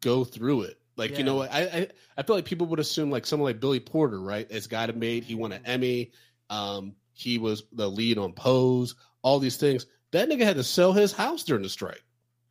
go 0.00 0.24
through 0.24 0.62
it. 0.62 0.79
Like, 1.00 1.12
Yeah. 1.12 1.18
you 1.18 1.24
know, 1.24 1.40
I, 1.42 1.48
I 1.60 1.88
I 2.18 2.22
feel 2.22 2.36
like 2.36 2.44
people 2.44 2.66
would 2.68 2.78
assume 2.78 3.10
like 3.10 3.26
someone 3.26 3.48
like 3.50 3.58
Billy 3.60 3.80
Porter, 3.80 4.20
right? 4.20 4.50
Has 4.52 4.66
got 4.68 4.90
it 4.90 4.96
made. 4.96 5.24
He 5.24 5.34
won 5.34 5.50
an 5.52 5.62
Emmy. 5.64 6.12
Um, 6.50 6.94
he 7.14 7.38
was 7.38 7.64
the 7.72 7.88
lead 7.90 8.18
on 8.18 8.34
Pose. 8.34 8.94
All 9.22 9.38
these 9.40 9.56
things. 9.56 9.86
That 10.12 10.28
nigga 10.28 10.44
had 10.44 10.56
to 10.56 10.64
sell 10.64 10.92
his 10.92 11.12
house 11.12 11.42
during 11.44 11.62
the 11.62 11.68
strike. 11.68 12.02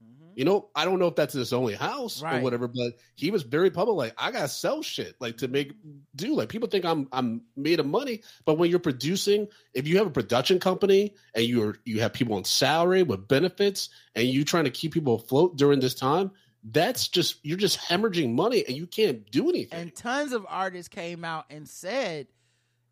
Mhm. 0.04 0.32
you 0.36 0.46
know, 0.46 0.70
I 0.74 0.86
don't 0.86 1.00
know 1.00 1.08
if 1.08 1.16
that's 1.16 1.34
his 1.34 1.52
only 1.52 1.74
house 1.76 2.22
Right. 2.24 2.40
or 2.40 2.44
whatever, 2.44 2.68
but 2.70 2.94
he 3.16 3.30
was 3.32 3.44
very 3.44 3.70
public. 3.70 3.98
Like, 3.98 4.14
I 4.18 4.32
gotta 4.32 4.48
sell 4.48 4.82
shit, 4.82 5.16
like 5.20 5.38
to 5.38 5.48
make 5.50 5.74
do. 6.16 6.34
Like, 6.34 6.48
people 6.50 6.70
think 6.70 6.86
I'm 6.86 7.08
I'm 7.12 7.42
made 7.58 7.80
of 7.82 7.86
money, 7.86 8.22
but 8.46 8.58
when 8.58 8.70
you're 8.70 8.80
producing, 8.80 9.48
if 9.74 9.88
you 9.88 9.98
have 9.98 10.08
a 10.08 10.12
production 10.12 10.60
company 10.60 11.14
and 11.36 11.44
you're 11.46 11.76
you 11.86 12.00
have 12.00 12.14
people 12.14 12.36
on 12.36 12.46
salary 12.46 13.04
with 13.04 13.28
benefits, 13.28 13.90
and 14.16 14.28
you 14.28 14.46
trying 14.46 14.64
to 14.66 14.72
keep 14.72 14.94
people 14.94 15.16
afloat 15.16 15.58
during 15.58 15.82
this 15.82 15.94
time, 15.96 16.32
that's 16.64 17.08
just 17.08 17.38
you're 17.44 17.58
just 17.58 17.80
hemorrhaging 17.80 18.34
money, 18.34 18.64
and 18.68 18.76
you 18.76 18.86
can't 18.88 19.30
do 19.32 19.50
anything. 19.50 19.80
and 19.80 19.96
tons 19.96 20.34
of 20.34 20.46
artists 20.50 20.90
came 20.90 21.24
out 21.24 21.46
and 21.50 21.68
said 21.68 22.28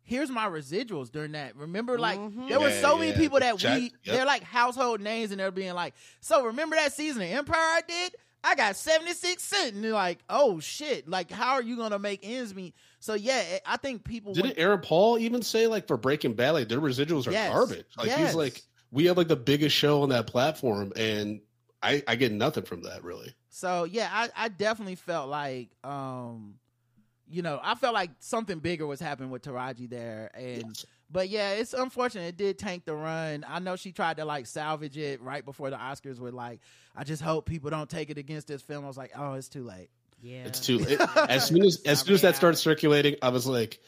here's 0.02 0.30
my 0.30 0.46
residuals 0.48 1.12
during 1.12 1.32
that 1.32 1.54
remember 1.54 1.98
like 1.98 2.18
Mhm. 2.18 2.48
there 2.48 2.58
were 2.58 2.70
Yeah, 2.70 2.80
so 2.80 2.96
many 2.96 3.12
people 3.12 3.40
that 3.40 3.58
Jack- 3.58 3.76
we 3.76 3.82
yep. 3.82 3.92
they're 4.04 4.24
like 4.24 4.42
household 4.42 5.02
names 5.02 5.32
and 5.32 5.38
they're 5.40 5.50
being 5.50 5.74
like 5.74 5.92
so 6.20 6.46
remember 6.46 6.76
that 6.76 6.94
season 6.94 7.20
of 7.20 7.28
empire 7.28 7.56
i 7.58 7.82
did 7.86 8.14
i 8.42 8.54
got 8.54 8.74
76 8.76 9.42
cent 9.42 9.74
and 9.74 9.84
they're 9.84 9.92
like 9.92 10.20
oh 10.30 10.60
shit 10.60 11.06
like 11.06 11.30
how 11.30 11.52
are 11.52 11.62
you 11.62 11.76
gonna 11.76 11.98
make 11.98 12.20
ends 12.22 12.54
meet 12.54 12.74
so 13.00 13.12
yeah 13.12 13.58
i 13.66 13.76
think 13.76 14.02
people 14.02 14.32
Didn't 14.32 14.46
went- 14.46 14.58
Aaron 14.58 14.80
Paul 14.80 15.18
even 15.18 15.42
say 15.42 15.66
like 15.66 15.86
for 15.86 15.98
Breaking 15.98 16.32
Bad, 16.32 16.52
like 16.52 16.68
their 16.70 16.80
residuals 16.80 17.26
are 17.26 17.32
Yes. 17.32 17.52
garbage? 17.52 17.84
Like 17.98 18.06
Yes. 18.06 18.18
he's 18.28 18.34
like, 18.34 18.62
we 18.90 19.04
have 19.04 19.18
like 19.18 19.28
the 19.28 19.36
biggest 19.36 19.76
show 19.76 20.00
on 20.04 20.08
that 20.08 20.26
platform, 20.26 20.90
and 20.96 21.42
I 21.82 22.02
I 22.08 22.16
get 22.16 22.32
nothing 22.32 22.64
from 22.64 22.84
that 22.84 23.04
really. 23.04 23.34
So 23.50 23.84
yeah, 23.84 24.08
I, 24.12 24.28
I 24.36 24.48
definitely 24.48 24.96
felt 24.96 25.28
like 25.28 25.70
um 25.84 26.54
you 27.30 27.42
know, 27.42 27.60
I 27.62 27.74
felt 27.74 27.92
like 27.92 28.10
something 28.20 28.58
bigger 28.58 28.86
was 28.86 29.00
happening 29.00 29.30
with 29.30 29.42
Taraji 29.42 29.88
there 29.90 30.30
and 30.34 30.82
but 31.10 31.28
yeah, 31.28 31.52
it's 31.52 31.72
unfortunate 31.72 32.26
it 32.26 32.36
did 32.36 32.58
tank 32.58 32.84
the 32.84 32.94
run. 32.94 33.44
I 33.48 33.58
know 33.60 33.76
she 33.76 33.92
tried 33.92 34.18
to 34.18 34.24
like 34.24 34.46
salvage 34.46 34.98
it 34.98 35.22
right 35.22 35.44
before 35.44 35.70
the 35.70 35.76
Oscars 35.76 36.18
with 36.18 36.34
like 36.34 36.60
I 36.94 37.04
just 37.04 37.22
hope 37.22 37.46
people 37.46 37.70
don't 37.70 37.88
take 37.88 38.10
it 38.10 38.18
against 38.18 38.48
this 38.48 38.62
film. 38.62 38.84
I 38.84 38.88
was 38.88 38.98
like, 38.98 39.12
"Oh, 39.16 39.34
it's 39.34 39.48
too 39.48 39.62
late." 39.62 39.88
Yeah. 40.20 40.44
It's 40.46 40.60
too 40.60 40.78
late. 40.78 41.00
as 41.16 41.46
soon 41.46 41.64
as 41.64 41.80
as 41.86 42.00
soon 42.00 42.14
as 42.14 42.22
that 42.22 42.36
started 42.36 42.56
circulating, 42.56 43.16
I 43.22 43.28
was 43.28 43.46
like, 43.46 43.78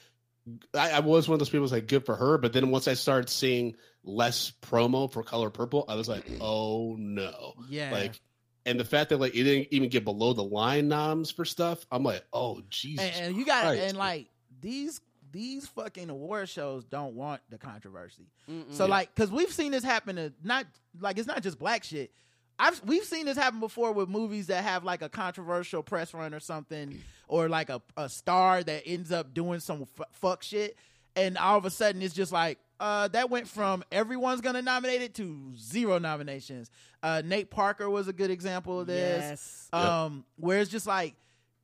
I, 0.75 0.93
I 0.93 1.01
was 1.01 1.29
one 1.29 1.35
of 1.35 1.39
those 1.41 1.49
people 1.49 1.59
who 1.59 1.63
was 1.63 1.73
like, 1.73 1.89
good 1.89 2.07
for 2.07 2.15
her. 2.17 2.39
But 2.39 2.53
then 2.53 2.71
once 2.71 2.89
I 2.89 2.95
started 2.95 3.29
seeing 3.29 3.77
less 4.05 4.53
promo 4.63 5.11
for 5.13 5.23
Color 5.23 5.51
Purple, 5.51 5.85
I 5.89 5.97
was 5.97 6.09
like, 6.09 6.25
oh 6.41 6.97
no, 6.99 7.55
Yeah. 7.69 7.91
like. 7.93 8.21
And 8.67 8.79
the 8.79 8.85
fact 8.85 9.11
that 9.11 9.19
like 9.19 9.35
it 9.35 9.45
didn't 9.45 9.69
even 9.71 9.89
get 9.89 10.05
below 10.05 10.33
the 10.33 10.45
line 10.45 10.89
noms 10.89 11.31
for 11.31 11.45
stuff, 11.45 11.87
I'm 11.91 12.03
like, 12.03 12.25
oh 12.33 12.61
Jesus. 12.69 13.05
and, 13.17 13.27
and 13.27 13.37
you 13.37 13.45
got 13.45 13.65
Christ. 13.65 13.83
and 13.83 13.97
like 13.97 14.29
these 14.61 15.01
these 15.33 15.67
fucking 15.69 16.11
award 16.11 16.49
shows 16.49 16.85
don't 16.85 17.15
want 17.15 17.41
the 17.51 17.59
controversy. 17.59 18.27
Mm-mm. 18.51 18.73
So 18.73 18.87
like, 18.87 19.15
because 19.15 19.31
we've 19.31 19.53
seen 19.53 19.73
this 19.73 19.85
happen 19.85 20.17
to 20.17 20.33
not 20.43 20.67
like 21.01 21.19
it's 21.19 21.29
not 21.29 21.43
just 21.43 21.59
black 21.59 21.85
shit. 21.85 22.11
I've 22.59 22.83
we've 22.85 23.05
seen 23.05 23.25
this 23.27 23.39
happen 23.39 23.61
before 23.61 23.93
with 23.93 24.09
movies 24.09 24.49
that 24.49 24.63
have 24.65 24.85
like 24.85 25.01
a 25.01 25.09
controversial 25.09 25.83
press 25.83 26.13
run 26.13 26.35
or 26.35 26.41
something, 26.41 27.01
or 27.27 27.49
like 27.49 27.71
a, 27.71 27.81
a 27.97 28.09
star 28.09 28.63
that 28.63 28.83
ends 28.85 29.11
up 29.11 29.33
doing 29.33 29.61
some 29.61 29.87
f- 29.99 30.09
fuck 30.13 30.43
shit, 30.43 30.77
and 31.17 31.39
all 31.39 31.57
of 31.59 31.65
a 31.65 31.71
sudden 31.71 32.03
it's 32.03 32.15
just 32.15 32.33
like 32.33 32.59
uh, 32.81 33.09
that 33.09 33.29
went 33.31 33.47
from 33.47 33.85
everyone's 33.93 34.41
gonna 34.41 34.63
nominate 34.63 35.03
it 35.03 35.15
to 35.15 35.53
zero 35.57 35.99
nominations. 35.99 36.71
Uh, 37.03 37.23
Nate 37.25 37.51
Parker 37.51 37.89
was 37.89 38.09
a 38.09 38.13
good 38.13 38.31
example 38.31 38.81
of 38.81 38.87
this. 38.87 39.23
Yes. 39.23 39.69
Um, 39.73 40.25
where 40.37 40.61
it's 40.61 40.71
just 40.71 40.87
like 40.87 41.15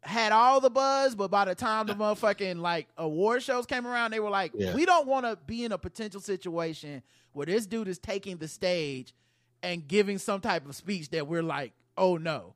had 0.03 0.33
all 0.33 0.61
the 0.61 0.71
buzz, 0.71 1.15
but 1.15 1.31
by 1.31 1.45
the 1.47 1.55
time 1.55 1.87
the 1.87 1.95
motherfucking 1.97 2.61
like 2.61 2.89
award 2.99 3.43
shows 3.43 3.67
came 3.67 3.87
around, 3.87 4.13
they 4.13 4.21
were 4.21 4.31
like, 4.31 4.53
Yeah. 4.55 4.75
we 4.75 4.85
don't 4.85 5.07
want 5.07 5.27
to 5.27 5.37
be 5.47 5.65
in 5.65 5.73
a 5.73 5.79
potential 5.79 6.21
situation 6.21 7.03
where 7.33 7.47
this 7.47 7.67
dude 7.67 7.89
is 7.89 7.99
taking 7.99 8.37
the 8.37 8.49
stage 8.49 9.15
and 9.63 9.87
giving 9.87 10.19
some 10.19 10.41
type 10.41 10.69
of 10.69 10.77
speech 10.77 11.11
that 11.11 11.27
we're 11.27 11.43
like, 11.43 11.73
oh 11.97 12.17
no. 12.17 12.55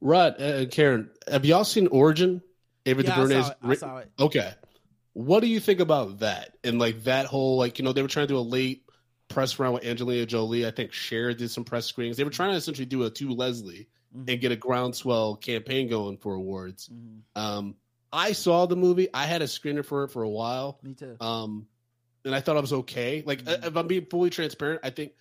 Rod 0.00 0.40
uh, 0.42 0.66
Karen, 0.66 1.10
have 1.30 1.44
y'all 1.44 1.64
seen 1.64 1.86
Origin? 1.86 2.42
Ava 2.86 3.04
Yeah, 3.04 3.20
I 3.22 3.28
saw 3.28 3.48
it. 3.50 3.56
I 3.62 3.74
saw 3.74 3.98
it. 3.98 4.10
Okay. 4.18 4.52
What 5.14 5.40
do 5.40 5.46
you 5.46 5.60
think 5.60 5.80
about 5.80 6.20
that? 6.20 6.56
And 6.64 6.78
like 6.78 7.04
that 7.04 7.26
whole 7.26 7.56
like 7.58 7.78
you 7.78 7.84
know 7.84 7.92
they 7.92 8.02
were 8.02 8.08
trying 8.08 8.26
to 8.26 8.32
do 8.34 8.38
a 8.38 8.40
late 8.40 8.84
press 9.28 9.58
round 9.58 9.74
with 9.74 9.84
Angelina 9.84 10.26
Jolie. 10.26 10.66
I 10.66 10.70
think 10.70 10.92
Cher 10.92 11.32
did 11.34 11.50
some 11.50 11.64
press 11.64 11.86
screenings. 11.86 12.16
They 12.16 12.24
were 12.24 12.30
trying 12.30 12.50
to 12.52 12.56
essentially 12.56 12.86
do 12.86 13.02
a 13.04 13.10
To 13.10 13.30
Leslie 13.30 13.88
Mhm. 14.16 14.28
and 14.30 14.40
get 14.40 14.52
a 14.52 14.56
groundswell 14.56 15.36
campaign 15.36 15.88
going 15.88 16.18
for 16.18 16.34
awards. 16.34 16.88
Mhm. 16.88 17.20
Um, 17.34 17.76
I 18.12 18.32
saw 18.32 18.66
the 18.66 18.76
movie. 18.76 19.08
I 19.14 19.24
had 19.26 19.40
a 19.40 19.46
screener 19.46 19.84
for 19.84 20.04
it 20.04 20.08
for 20.08 20.22
a 20.22 20.28
while. 20.28 20.78
Me 20.82 20.92
too. 20.94 21.16
Um, 21.20 21.66
and 22.24 22.34
I 22.34 22.40
thought 22.40 22.56
I 22.58 22.60
was 22.60 22.72
okay. 22.74 23.22
Like 23.24 23.42
Mhm. 23.44 23.66
if 23.66 23.76
I'm 23.76 23.86
being 23.86 24.06
fully 24.06 24.30
transparent, 24.30 24.80
I 24.82 24.90
think 24.90 25.12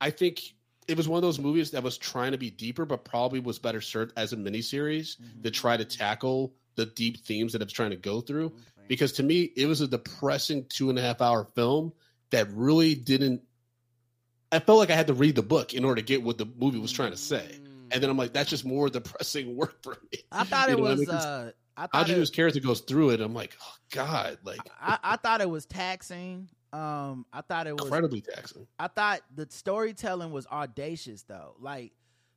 I 0.00 0.10
think 0.10 0.54
it 0.88 0.96
was 0.96 1.06
one 1.06 1.16
of 1.18 1.22
those 1.22 1.38
movies 1.38 1.70
that 1.70 1.82
was 1.84 1.96
trying 1.96 2.32
to 2.32 2.38
be 2.38 2.50
deeper, 2.50 2.84
but 2.84 3.04
probably 3.04 3.38
was 3.38 3.60
better 3.60 3.80
served 3.80 4.12
as 4.16 4.32
a 4.32 4.36
miniseries 4.36 5.16
Mhm. 5.20 5.44
to 5.44 5.50
try 5.52 5.76
to 5.76 5.84
tackle 5.84 6.52
the 6.74 6.86
deep 6.86 7.18
themes 7.18 7.52
that 7.52 7.62
it's 7.62 7.72
trying 7.72 7.90
to 7.90 7.96
go 7.96 8.20
through. 8.20 8.50
Because 8.92 9.12
to 9.12 9.22
me, 9.22 9.50
it 9.56 9.64
was 9.64 9.80
a 9.80 9.88
depressing 9.88 10.66
two 10.68 10.90
and 10.90 10.98
a 10.98 11.02
half 11.02 11.22
hour 11.22 11.46
film 11.54 11.94
that 12.28 12.46
really 12.52 12.94
didn't. 12.94 13.40
I 14.52 14.58
felt 14.58 14.78
like 14.80 14.90
I 14.90 14.94
had 14.94 15.06
to 15.06 15.14
read 15.14 15.34
the 15.34 15.42
book 15.42 15.72
in 15.72 15.82
order 15.82 16.02
to 16.02 16.06
get 16.06 16.22
what 16.22 16.36
the 16.36 16.44
movie 16.44 16.78
was 16.78 16.92
trying 16.92 17.12
to 17.12 17.16
say, 17.16 17.58
and 17.90 18.02
then 18.02 18.10
I'm 18.10 18.18
like, 18.18 18.34
that's 18.34 18.50
just 18.50 18.66
more 18.66 18.90
depressing 18.98 19.56
work 19.56 19.82
for 19.82 19.96
me. 20.12 20.18
I 20.30 20.44
thought 20.44 20.68
You 20.68 20.74
it 20.74 20.76
know 20.76 20.82
what 20.82 20.90
I 20.90 20.94
was. 20.96 21.08
mean? 21.08 21.16
uh, 21.16 21.50
I 21.74 21.86
thought 21.86 22.10
Audrey 22.10 22.22
it, 22.22 22.32
character 22.34 22.60
goes 22.60 22.80
through 22.82 23.10
it. 23.12 23.22
I'm 23.22 23.32
like, 23.32 23.56
oh 23.62 23.74
god, 23.92 24.36
like 24.44 24.60
I, 24.78 24.98
I 25.02 25.16
thought 25.16 25.40
it 25.40 25.48
was 25.48 25.64
taxing. 25.64 26.50
Um, 26.74 27.24
I 27.32 27.40
thought 27.40 27.66
it 27.66 27.74
was. 27.74 27.86
incredibly 27.86 28.20
taxing. 28.20 28.66
I 28.78 28.88
thought 28.88 29.22
the 29.34 29.46
storytelling 29.48 30.32
was 30.32 30.46
audacious 30.48 31.22
though. 31.22 31.54
Like, 31.58 31.92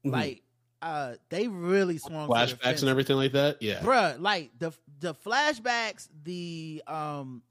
Mhm. 0.05 0.11
like 0.13 0.43
uh, 0.81 1.15
they 1.29 1.47
really 1.47 1.97
swung 1.97 2.29
flashbacks 2.29 2.81
and 2.81 2.89
everything 2.89 3.15
like 3.15 3.31
that. 3.33 3.61
Yeah, 3.61 3.79
bruh 3.79 4.19
like 4.19 4.51
the 4.59 4.71
the 4.99 5.13
flashbacks 5.13 6.07
the 6.23 6.83
um 6.87 7.41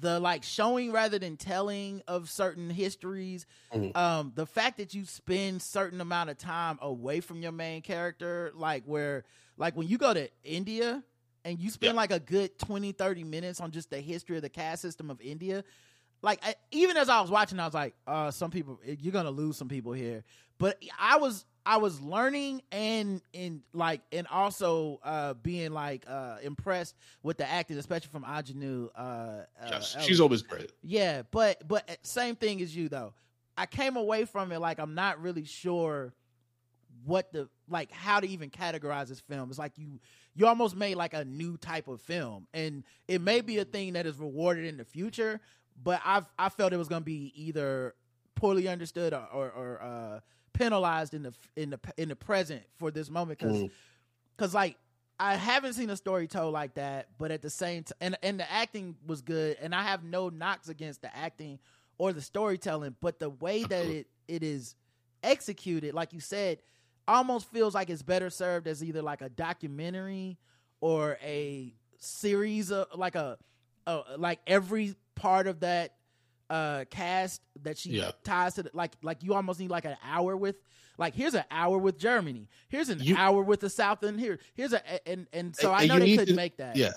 the 0.00 0.18
like 0.18 0.42
showing 0.42 0.90
rather 0.92 1.18
than 1.18 1.36
telling 1.36 2.02
of 2.08 2.28
certain 2.28 2.68
histories 2.70 3.46
Mhm. 3.72 3.96
um 3.96 4.32
the 4.34 4.44
fact 4.46 4.78
that 4.78 4.92
you 4.92 5.04
spend 5.04 5.62
certain 5.62 6.00
amount 6.00 6.30
of 6.30 6.38
time 6.38 6.78
away 6.82 7.20
from 7.20 7.40
your 7.42 7.52
main 7.52 7.80
character 7.80 8.50
like 8.56 8.82
where 8.86 9.24
like 9.56 9.76
when 9.76 9.86
you 9.86 9.96
go 9.96 10.12
to 10.12 10.28
india 10.42 11.04
and 11.44 11.60
you 11.60 11.70
spend 11.70 11.92
Yeah. 11.92 11.96
like 11.96 12.10
a 12.10 12.18
good 12.18 12.58
20 12.58 12.90
30 12.92 13.22
minutes 13.22 13.60
on 13.60 13.70
just 13.70 13.88
the 13.90 14.00
history 14.00 14.34
of 14.36 14.42
the 14.42 14.48
caste 14.48 14.82
system 14.82 15.10
of 15.10 15.20
india 15.20 15.62
like 16.22 16.40
I, 16.44 16.56
even 16.72 16.96
as 16.96 17.08
i 17.08 17.20
was 17.20 17.30
watching 17.30 17.60
i 17.60 17.64
was 17.66 17.74
like 17.74 17.94
uh 18.08 18.32
some 18.32 18.50
people 18.50 18.80
you're 18.84 19.12
gonna 19.12 19.30
lose 19.30 19.56
some 19.56 19.68
people 19.68 19.92
here 19.92 20.24
but 20.58 20.82
i 20.98 21.18
was 21.18 21.44
i 21.66 21.76
was 21.76 22.00
learning 22.00 22.62
and 22.72 23.22
and 23.32 23.62
like 23.72 24.00
and 24.12 24.26
also 24.28 25.00
uh 25.02 25.34
being 25.34 25.72
like 25.72 26.04
uh 26.08 26.36
impressed 26.42 26.94
with 27.22 27.38
the 27.38 27.48
acting 27.48 27.78
especially 27.78 28.08
from 28.10 28.24
Aunjanue. 28.24 28.88
uh, 28.96 29.42
uh 29.60 29.80
she's 29.80 30.20
always 30.20 30.42
great. 30.42 30.70
Yeah, 30.82 31.22
but 31.30 31.66
but 31.66 31.88
uh, 31.90 31.94
same 32.02 32.36
thing 32.36 32.60
as 32.60 32.74
you 32.74 32.88
though. 32.88 33.14
I 33.56 33.66
came 33.66 33.96
away 33.96 34.24
from 34.24 34.52
it 34.52 34.58
like 34.58 34.78
I'm 34.78 34.94
not 34.94 35.22
really 35.22 35.44
sure 35.44 36.12
what 37.04 37.32
the 37.32 37.48
like 37.68 37.90
how 37.90 38.20
to 38.20 38.26
even 38.28 38.50
categorize 38.50 39.08
this 39.08 39.20
film. 39.20 39.50
It's 39.50 39.58
like 39.58 39.72
you 39.76 40.00
you 40.34 40.46
almost 40.46 40.76
made 40.76 40.96
like 40.96 41.14
a 41.14 41.24
new 41.24 41.56
type 41.56 41.88
of 41.88 42.00
film, 42.00 42.46
and 42.52 42.84
it 43.08 43.20
may 43.20 43.40
be 43.40 43.58
a 43.58 43.64
thing 43.64 43.94
that 43.94 44.06
is 44.06 44.18
rewarded 44.18 44.64
in 44.64 44.76
the 44.76 44.84
future. 44.84 45.40
But 45.82 46.00
I've 46.04 46.26
I 46.38 46.48
felt 46.48 46.72
it 46.72 46.76
was 46.76 46.88
going 46.88 47.02
to 47.02 47.06
be 47.06 47.32
either 47.36 47.94
poorly 48.34 48.68
understood 48.68 49.12
or 49.12 49.26
or, 49.32 49.50
or 49.50 49.82
uh, 49.82 50.20
penalized 50.54 51.12
in 51.12 51.22
the 51.24 51.34
in 51.56 51.70
the 51.70 51.80
in 51.98 52.08
the 52.08 52.16
present 52.16 52.62
for 52.76 52.90
this 52.90 53.10
moment 53.10 53.38
because 53.38 53.62
Mm. 53.62 53.70
because 54.36 54.54
like 54.54 54.78
I 55.20 55.36
haven't 55.36 55.74
seen 55.74 55.90
a 55.90 55.96
story 55.96 56.26
told 56.26 56.52
like 56.54 56.74
that, 56.74 57.08
but 57.18 57.30
at 57.30 57.42
the 57.42 57.50
same 57.50 57.84
time, 57.84 57.96
and 58.00 58.18
and 58.22 58.40
the 58.40 58.50
acting 58.50 58.96
was 59.06 59.20
good, 59.22 59.58
and 59.60 59.74
I 59.74 59.82
have 59.82 60.02
no 60.02 60.28
knocks 60.30 60.68
against 60.68 61.02
the 61.02 61.14
acting 61.16 61.58
or 61.98 62.12
the 62.12 62.22
storytelling, 62.22 62.96
but 63.00 63.18
the 63.20 63.30
way 63.30 63.62
that 63.68 63.86
it 63.86 64.06
it 64.26 64.42
is 64.42 64.74
executed, 65.22 65.94
like 65.94 66.12
you 66.12 66.20
said, 66.20 66.58
almost 67.06 67.46
feels 67.50 67.74
like 67.74 67.90
it's 67.90 68.02
better 68.02 68.30
served 68.30 68.66
as 68.66 68.82
either 68.82 69.02
like 69.02 69.20
a 69.20 69.28
documentary 69.28 70.38
or 70.80 71.18
a 71.22 71.74
series 71.98 72.70
of 72.72 72.86
like 72.96 73.14
a, 73.14 73.38
a 73.86 74.00
like 74.18 74.40
every 74.46 74.94
part 75.14 75.46
of 75.46 75.60
that 75.60 75.94
uh 76.54 76.84
cast 76.90 77.40
that 77.62 77.76
she 77.78 77.90
Yeah. 77.90 78.12
ties 78.22 78.54
to 78.54 78.62
the, 78.64 78.70
like 78.74 78.92
like 79.02 79.22
you 79.22 79.34
almost 79.34 79.58
need 79.60 79.70
like 79.70 79.84
an 79.84 79.96
hour 80.04 80.36
with 80.36 80.56
like 80.98 81.14
here's 81.14 81.34
an 81.34 81.44
hour 81.50 81.76
with 81.78 81.98
Germany 81.98 82.48
here's 82.68 82.88
an 82.88 83.00
You- 83.02 83.16
hour 83.16 83.42
with 83.42 83.60
the 83.60 83.70
South 83.70 84.02
and 84.02 84.18
here 84.20 84.38
here's 84.54 84.72
a 84.72 85.08
and 85.08 85.26
and 85.32 85.56
so 85.56 85.72
And- 85.72 85.82
I 85.82 85.86
know 85.86 85.94
you 85.94 86.00
they 86.00 86.06
need 86.06 86.18
couldn't 86.18 86.34
to- 86.34 86.36
make 86.36 86.56
that 86.58 86.76
Yeah. 86.76 86.92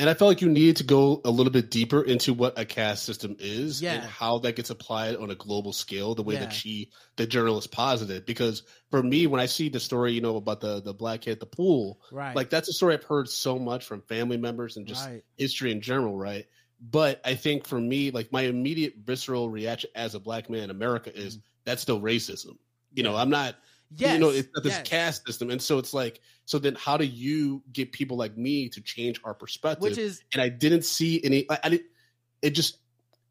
And 0.00 0.08
I 0.08 0.14
felt 0.14 0.28
like 0.28 0.42
you 0.42 0.48
needed 0.48 0.76
to 0.76 0.84
go 0.84 1.20
a 1.24 1.30
little 1.30 1.50
bit 1.52 1.72
deeper 1.72 2.00
into 2.00 2.32
what 2.32 2.56
a 2.56 2.64
caste 2.64 3.02
system 3.04 3.34
is 3.40 3.82
Yeah. 3.82 3.94
and 3.94 4.04
how 4.04 4.38
that 4.38 4.54
gets 4.54 4.70
applied 4.70 5.16
on 5.16 5.28
a 5.32 5.34
global 5.34 5.72
scale, 5.72 6.14
the 6.14 6.22
way 6.22 6.34
Yeah. 6.34 6.40
that 6.44 6.52
she, 6.52 6.90
the 7.16 7.26
journalist, 7.26 7.72
posited. 7.72 8.24
Because 8.24 8.62
for 8.92 9.02
me, 9.02 9.26
when 9.26 9.40
I 9.40 9.46
see 9.46 9.68
the 9.70 9.80
story, 9.80 10.12
you 10.12 10.20
know, 10.20 10.36
about 10.36 10.60
the 10.60 10.80
the 10.80 10.94
black 10.94 11.22
kid 11.22 11.32
at 11.32 11.40
the 11.40 11.46
pool, 11.46 12.00
right 12.12 12.36
like 12.36 12.48
that's 12.48 12.68
a 12.68 12.72
story 12.72 12.94
I've 12.94 13.02
heard 13.02 13.28
so 13.28 13.58
much 13.58 13.84
from 13.84 14.02
family 14.02 14.36
members 14.36 14.76
and 14.76 14.86
just 14.86 15.04
right 15.04 15.24
history 15.36 15.72
in 15.72 15.80
general, 15.80 16.16
right? 16.16 16.46
But 16.80 17.20
I 17.24 17.34
think 17.34 17.66
for 17.66 17.80
me, 17.80 18.10
like 18.10 18.32
my 18.32 18.42
immediate 18.42 18.94
visceral 19.04 19.48
reaction 19.50 19.90
as 19.94 20.14
a 20.14 20.20
black 20.20 20.48
man 20.48 20.64
in 20.64 20.70
America 20.70 21.16
is 21.16 21.36
mm-hmm. 21.36 21.42
that's 21.64 21.82
still 21.82 22.00
racism. 22.00 22.56
You 22.94 23.02
know, 23.02 23.16
I'm 23.16 23.30
not 23.30 23.56
Yes, 23.96 24.14
you 24.14 24.18
know, 24.18 24.28
it's 24.28 24.48
not 24.54 24.62
this 24.64 24.74
yes. 24.74 24.88
caste 24.88 25.26
system, 25.26 25.50
and 25.50 25.62
so 25.62 25.78
it's 25.78 25.94
like, 25.94 26.20
so 26.44 26.58
then 26.58 26.74
how 26.74 26.98
do 26.98 27.04
you 27.04 27.62
get 27.72 27.90
people 27.90 28.18
like 28.18 28.36
me 28.36 28.68
to 28.68 28.82
change 28.82 29.18
our 29.24 29.32
perspective? 29.32 29.82
which 29.82 29.96
is 29.96 30.22
and 30.32 30.42
I 30.42 30.50
didn't 30.50 30.84
see 30.84 31.24
any. 31.24 31.46
I, 31.50 31.58
I 31.64 31.68
didn't. 31.70 31.86
It 32.42 32.50
just. 32.50 32.78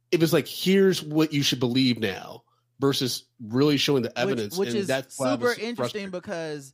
It 0.10 0.22
was 0.22 0.32
like, 0.32 0.48
here's 0.48 1.03
what 1.03 1.34
you 1.34 1.44
should 1.44 1.60
believe 1.60 1.99
now, 1.99 2.44
versus 2.80 3.26
really 3.45 3.78
showing 3.78 4.03
the 4.03 4.18
evidence, 4.18 4.57
which, 4.57 4.68
which 4.68 4.76
and 4.76 4.78
is 4.80 4.88
that's 4.88 5.18
super 5.18 5.53
interesting 5.60 6.10
because 6.10 6.74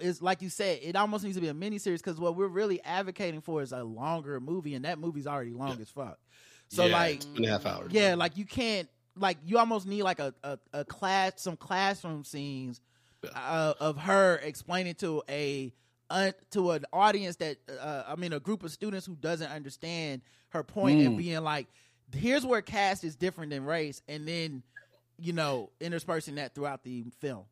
it's 0.00 0.20
like 0.22 0.42
you 0.42 0.48
said, 0.48 0.80
it 0.82 0.96
almost 0.96 1.24
needs 1.24 1.36
to 1.36 1.40
be 1.40 1.48
a 1.48 1.54
mini 1.54 1.78
series 1.78 2.02
because 2.02 2.20
what 2.20 2.36
we're 2.36 2.46
really 2.46 2.82
advocating 2.84 3.40
for 3.40 3.62
is 3.62 3.72
a 3.72 3.82
longer 3.82 4.40
movie, 4.40 4.74
and 4.74 4.84
that 4.84 4.98
movie's 4.98 5.26
already 5.26 5.52
long 5.52 5.80
as 5.80 5.90
fuck. 5.90 6.18
So 6.68 6.86
Yeah, 6.86 6.92
like, 6.92 7.20
two 7.20 7.26
and 7.36 7.44
a 7.46 7.48
half 7.48 7.66
hours. 7.66 7.92
yeah, 7.92 8.14
like 8.14 8.36
you 8.36 8.44
can't 8.44 8.88
like 9.16 9.38
you 9.44 9.58
almost 9.58 9.86
need 9.86 10.02
like 10.02 10.18
a 10.20 10.34
a, 10.42 10.58
a 10.72 10.84
class 10.84 11.32
some 11.36 11.56
classroom 11.56 12.24
scenes 12.24 12.80
uh, 13.34 13.74
of 13.80 13.98
her 13.98 14.36
explaining 14.42 14.94
to 14.96 15.22
a 15.28 15.72
uh, 16.10 16.32
to 16.50 16.72
an 16.72 16.84
audience 16.92 17.36
that 17.36 17.56
uh, 17.80 18.04
I 18.06 18.16
mean 18.16 18.32
a 18.32 18.40
group 18.40 18.62
of 18.62 18.70
students 18.70 19.06
who 19.06 19.14
doesn't 19.16 19.50
understand 19.50 20.22
her 20.50 20.62
point 20.62 21.00
and 21.00 21.14
Mm. 21.14 21.16
being 21.18 21.42
like, 21.42 21.66
here's 22.14 22.44
where 22.44 22.60
caste 22.62 23.04
is 23.04 23.16
different 23.16 23.50
than 23.50 23.64
race, 23.64 24.02
and 24.08 24.26
then 24.28 24.62
you 25.18 25.32
know 25.32 25.70
interspersing 25.80 26.34
that 26.36 26.54
throughout 26.54 26.82
the 26.84 27.04
film. 27.20 27.44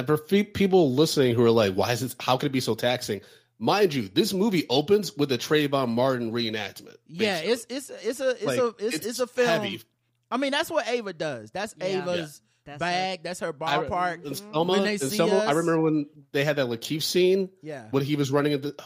And 0.00 0.06
for 0.06 0.16
fe- 0.16 0.44
people 0.44 0.94
listening 0.94 1.34
who 1.34 1.44
are 1.44 1.50
like, 1.50 1.74
why 1.74 1.92
is 1.92 2.00
this? 2.00 2.16
How 2.18 2.38
could 2.38 2.46
it 2.46 2.52
be 2.52 2.60
so 2.60 2.74
taxing? 2.74 3.20
Mind 3.58 3.92
you, 3.92 4.08
this 4.08 4.32
movie 4.32 4.64
opens 4.70 5.14
with 5.14 5.30
a 5.30 5.36
Trayvon 5.36 5.90
Martin 5.90 6.32
reenactment. 6.32 6.96
Yeah, 7.06 7.42
basically. 7.42 7.76
it's 7.76 7.90
it's 7.90 8.06
it's 8.06 8.20
a 8.20 8.30
it's 8.30 8.44
Like, 8.44 8.58
a 8.58 8.74
it's, 8.78 9.06
it's, 9.06 9.20
a 9.20 9.26
film. 9.26 9.48
heavy. 9.48 9.82
I 10.30 10.38
mean, 10.38 10.52
that's 10.52 10.70
what 10.70 10.88
Ava 10.88 11.12
does. 11.12 11.50
That's 11.50 11.74
Yeah. 11.78 11.84
Ava's 12.02 12.40
That's 12.64 12.78
bag. 12.78 13.22
That's 13.22 13.40
her 13.40 13.52
ballpark. 13.52 14.24
in 14.24 14.34
Selma, 14.34 14.72
When 14.72 14.84
they 14.84 14.96
see 14.96 15.16
Selma, 15.16 15.36
I 15.40 15.50
remember 15.52 15.82
when 15.82 16.06
they 16.32 16.44
had 16.44 16.56
that 16.56 16.68
Lakeith 16.68 17.02
scene 17.02 17.50
yeah. 17.62 17.88
when 17.90 18.02
he 18.02 18.16
was 18.16 18.30
running 18.30 18.54
at 18.54 18.62
the. 18.62 18.74
Oh, 18.78 18.84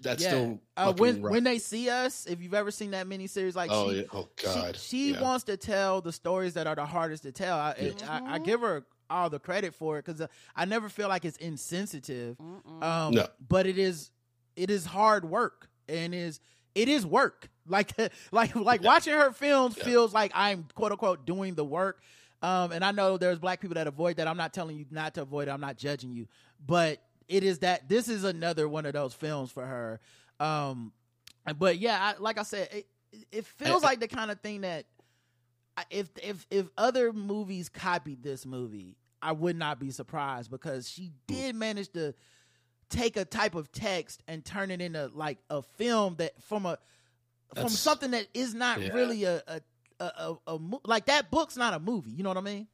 that's 0.00 0.22
yeah. 0.24 0.28
still 0.30 0.60
uh, 0.76 0.92
when 0.92 1.22
rough. 1.22 1.30
when 1.32 1.44
they 1.44 1.58
see 1.58 1.88
us, 1.90 2.26
if 2.26 2.40
you've 2.42 2.54
ever 2.54 2.72
seen 2.72 2.90
that 2.92 3.06
miniseries, 3.08 3.54
like 3.54 3.70
oh 3.72 3.90
she, 3.90 3.98
yeah, 3.98 4.02
oh 4.12 4.28
god, 4.42 4.76
she, 4.76 5.12
yeah. 5.12 5.20
wants 5.22 5.44
to 5.44 5.56
tell 5.56 6.00
the 6.00 6.12
stories 6.12 6.54
that 6.54 6.66
are 6.66 6.74
the 6.76 6.86
hardest 6.86 7.22
to 7.24 7.32
tell. 7.32 7.56
I, 7.56 7.70
it- 7.72 8.08
I, 8.08 8.34
I 8.34 8.38
give 8.40 8.60
her 8.60 8.84
all 9.10 9.28
the 9.28 9.38
credit 9.38 9.74
for 9.74 9.98
it 9.98 10.04
because 10.06 10.26
I 10.56 10.64
never 10.64 10.88
feel 10.88 11.08
like 11.08 11.24
it's 11.24 11.36
insensitive. 11.38 12.38
Um, 12.80 13.12
No. 13.14 13.26
but 13.48 13.66
it 13.66 13.78
is 13.78 14.10
it 14.56 14.70
is 14.70 14.86
hard 14.86 15.24
work 15.24 15.68
and 15.88 16.14
is 16.14 16.40
it 16.74 16.88
is 16.88 17.04
work. 17.04 17.48
Like 17.70 17.92
like 18.32 18.56
like 18.56 18.82
watching 18.82 19.12
her 19.14 19.30
films 19.32 19.76
Yeah. 19.78 19.84
feels 19.84 20.12
like 20.12 20.32
I'm 20.34 20.66
quote 20.74 20.90
unquote 20.90 21.24
doing 21.24 21.54
the 21.54 21.64
work. 21.64 22.02
Um, 22.42 22.72
and 22.72 22.84
I 22.84 22.90
know 22.90 23.16
there's 23.18 23.38
black 23.38 23.60
people 23.60 23.74
that 23.74 23.86
avoid 23.86 24.16
that. 24.16 24.26
I'm 24.26 24.36
not 24.38 24.52
telling 24.52 24.76
you 24.76 24.86
not 24.90 25.14
to 25.14 25.22
avoid 25.22 25.46
it. 25.46 25.50
I'm 25.52 25.60
not 25.60 25.76
judging 25.76 26.10
you, 26.10 26.26
but 26.66 27.00
it 27.28 27.44
is 27.44 27.58
that 27.60 27.88
this 27.88 28.08
is 28.08 28.24
another 28.24 28.68
one 28.68 28.86
of 28.86 28.92
those 28.94 29.14
films 29.14 29.52
for 29.52 29.64
her. 29.64 30.00
Um, 30.40 30.92
but 31.58 31.78
yeah, 31.78 31.98
I, 32.00 32.20
like 32.20 32.38
I 32.38 32.42
said, 32.42 32.68
it, 32.72 32.86
it 33.30 33.44
feels 33.46 33.82
like 33.84 34.00
the 34.00 34.08
kind 34.08 34.30
of 34.32 34.40
thing 34.40 34.62
that 34.62 34.86
if 35.90 36.08
if 36.22 36.44
if 36.50 36.66
other 36.76 37.12
movies 37.12 37.68
copied 37.68 38.22
this 38.22 38.44
movie, 38.44 38.96
I 39.22 39.32
would 39.32 39.56
not 39.56 39.78
be 39.78 39.90
surprised 39.90 40.50
because 40.50 40.88
she 40.88 41.12
did 41.26 41.54
manage 41.54 41.90
to 41.92 42.14
take 42.88 43.16
a 43.16 43.24
type 43.24 43.54
of 43.54 43.70
text 43.70 44.22
and 44.26 44.44
turn 44.44 44.70
it 44.70 44.80
into 44.80 45.10
like 45.14 45.38
a 45.48 45.62
film 45.62 46.16
that 46.18 46.32
from 46.42 46.66
a 46.66 46.78
from 47.54 47.68
something 47.68 48.12
that 48.12 48.26
is 48.34 48.54
not 48.54 48.80
yeah. 48.80 48.92
really 48.92 49.24
a 49.24 49.42
a, 49.46 49.60
a, 50.00 50.04
a, 50.04 50.36
a 50.54 50.58
like 50.84 51.06
that 51.06 51.30
book's 51.30 51.56
not 51.56 51.74
a 51.74 51.78
movie. 51.78 52.10
You 52.10 52.22
know 52.22 52.30
what 52.30 52.38
I 52.38 52.42
mean? 52.42 52.66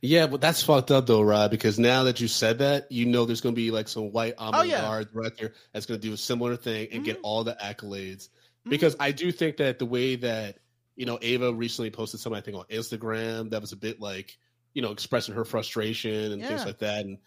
Yeah, 0.00 0.28
but 0.28 0.40
that's 0.40 0.62
fucked 0.62 0.90
up 0.92 1.06
though, 1.06 1.22
Rod. 1.22 1.50
Because 1.50 1.78
now 1.78 2.04
that 2.04 2.20
you 2.20 2.28
said 2.28 2.58
that, 2.58 2.90
you 2.92 3.06
know 3.06 3.24
there's 3.24 3.40
going 3.40 3.54
to 3.54 3.60
be 3.60 3.70
like 3.70 3.88
some 3.88 4.12
white 4.12 4.34
Oh, 4.38 4.62
yeah. 4.62 4.78
avant-garde 4.78 5.12
director 5.12 5.52
that's 5.72 5.86
going 5.86 6.00
to 6.00 6.06
do 6.06 6.14
a 6.14 6.16
similar 6.16 6.56
thing 6.56 6.88
and 6.92 7.04
get 7.04 7.18
Mhm. 7.18 7.22
all 7.24 7.44
the 7.44 7.56
accolades. 7.60 8.28
Mm-hmm. 8.28 8.70
Because 8.70 8.96
I 9.00 9.10
do 9.10 9.32
think 9.32 9.56
that 9.58 9.78
the 9.78 9.86
way 9.86 10.16
that 10.16 10.58
you 10.96 11.06
know 11.06 11.18
Ava 11.20 11.52
recently 11.52 11.90
posted 11.90 12.20
something 12.20 12.38
I 12.38 12.40
think 12.40 12.56
on 12.56 12.64
Instagram 12.66 13.50
that 13.50 13.60
was 13.60 13.72
a 13.72 13.76
bit 13.76 14.00
like 14.00 14.38
you 14.74 14.82
know 14.82 14.90
expressing 14.90 15.34
her 15.34 15.44
frustration 15.44 16.32
and 16.32 16.42
things 16.44 16.64
like 16.66 16.78
that, 16.78 17.04
and 17.04 17.18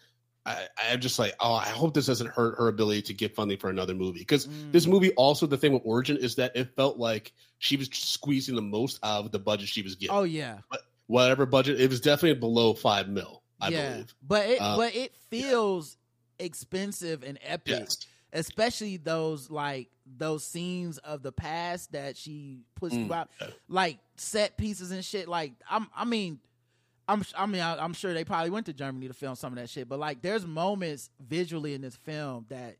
I, 0.46 0.66
I'm 0.90 1.00
just 1.00 1.18
like, 1.18 1.34
oh, 1.40 1.52
I 1.54 1.68
hope 1.68 1.92
this 1.94 2.06
doesn't 2.06 2.30
hurt 2.30 2.56
her 2.58 2.68
ability 2.68 3.02
to 3.02 3.14
get 3.14 3.34
funding 3.34 3.58
for 3.58 3.68
another 3.68 3.94
movie. 3.94 4.20
Because 4.20 4.46
Mm. 4.46 4.72
this 4.72 4.86
movie 4.86 5.12
also 5.14 5.46
the 5.46 5.56
thing 5.58 5.72
with 5.72 5.82
Origin 5.84 6.16
is 6.16 6.36
that 6.36 6.56
it 6.56 6.74
felt 6.76 6.96
like 6.98 7.32
she 7.58 7.76
was 7.76 7.88
squeezing 7.92 8.54
the 8.54 8.62
most 8.62 8.98
out 9.02 9.24
of 9.26 9.32
the 9.32 9.38
budget 9.38 9.68
she 9.68 9.82
was 9.82 9.94
getting. 9.96 10.14
Oh 10.16 10.22
yeah, 10.22 10.58
but 10.70 10.82
Whatever 11.06 11.46
budget, 11.46 11.80
it 11.80 11.88
was 11.88 12.00
definitely 12.02 12.38
below 12.38 12.74
five 12.74 13.08
mil. 13.08 13.42
I 13.60 13.68
yeah. 13.70 13.92
believe. 13.92 14.14
But 14.22 14.46
it 14.46 14.60
Uh, 14.60 14.76
but 14.76 14.94
it 14.94 15.14
feels 15.30 15.96
expensive 16.38 17.22
and 17.24 17.38
epic. 17.42 17.78
Yes. 17.80 18.06
especially 18.32 18.98
those 18.98 19.50
like 19.50 19.88
those 20.06 20.44
scenes 20.44 20.98
of 20.98 21.22
the 21.22 21.32
past 21.32 21.92
that 21.92 22.16
she 22.16 22.60
puts 22.74 22.94
Mm, 22.94 23.06
throughout, 23.06 23.30
yeah. 23.40 23.46
like 23.68 23.98
set 24.16 24.56
pieces 24.58 24.90
and 24.90 25.02
shit. 25.04 25.28
Like 25.28 25.52
I'm, 25.70 25.88
I 25.96 26.04
mean, 26.04 26.38
I'm, 27.08 27.24
I 27.36 27.46
mean, 27.46 27.62
I, 27.62 27.82
I'm 27.82 27.94
sure 27.94 28.12
they 28.12 28.24
probably 28.24 28.50
went 28.50 28.66
to 28.66 28.72
Germany 28.72 29.08
to 29.08 29.14
film 29.14 29.34
some 29.34 29.52
of 29.52 29.58
that 29.58 29.70
shit. 29.70 29.88
But 29.88 29.98
like, 29.98 30.20
there's 30.22 30.46
moments 30.46 31.10
visually 31.26 31.74
in 31.74 31.80
this 31.80 31.96
film 31.96 32.46
that 32.50 32.76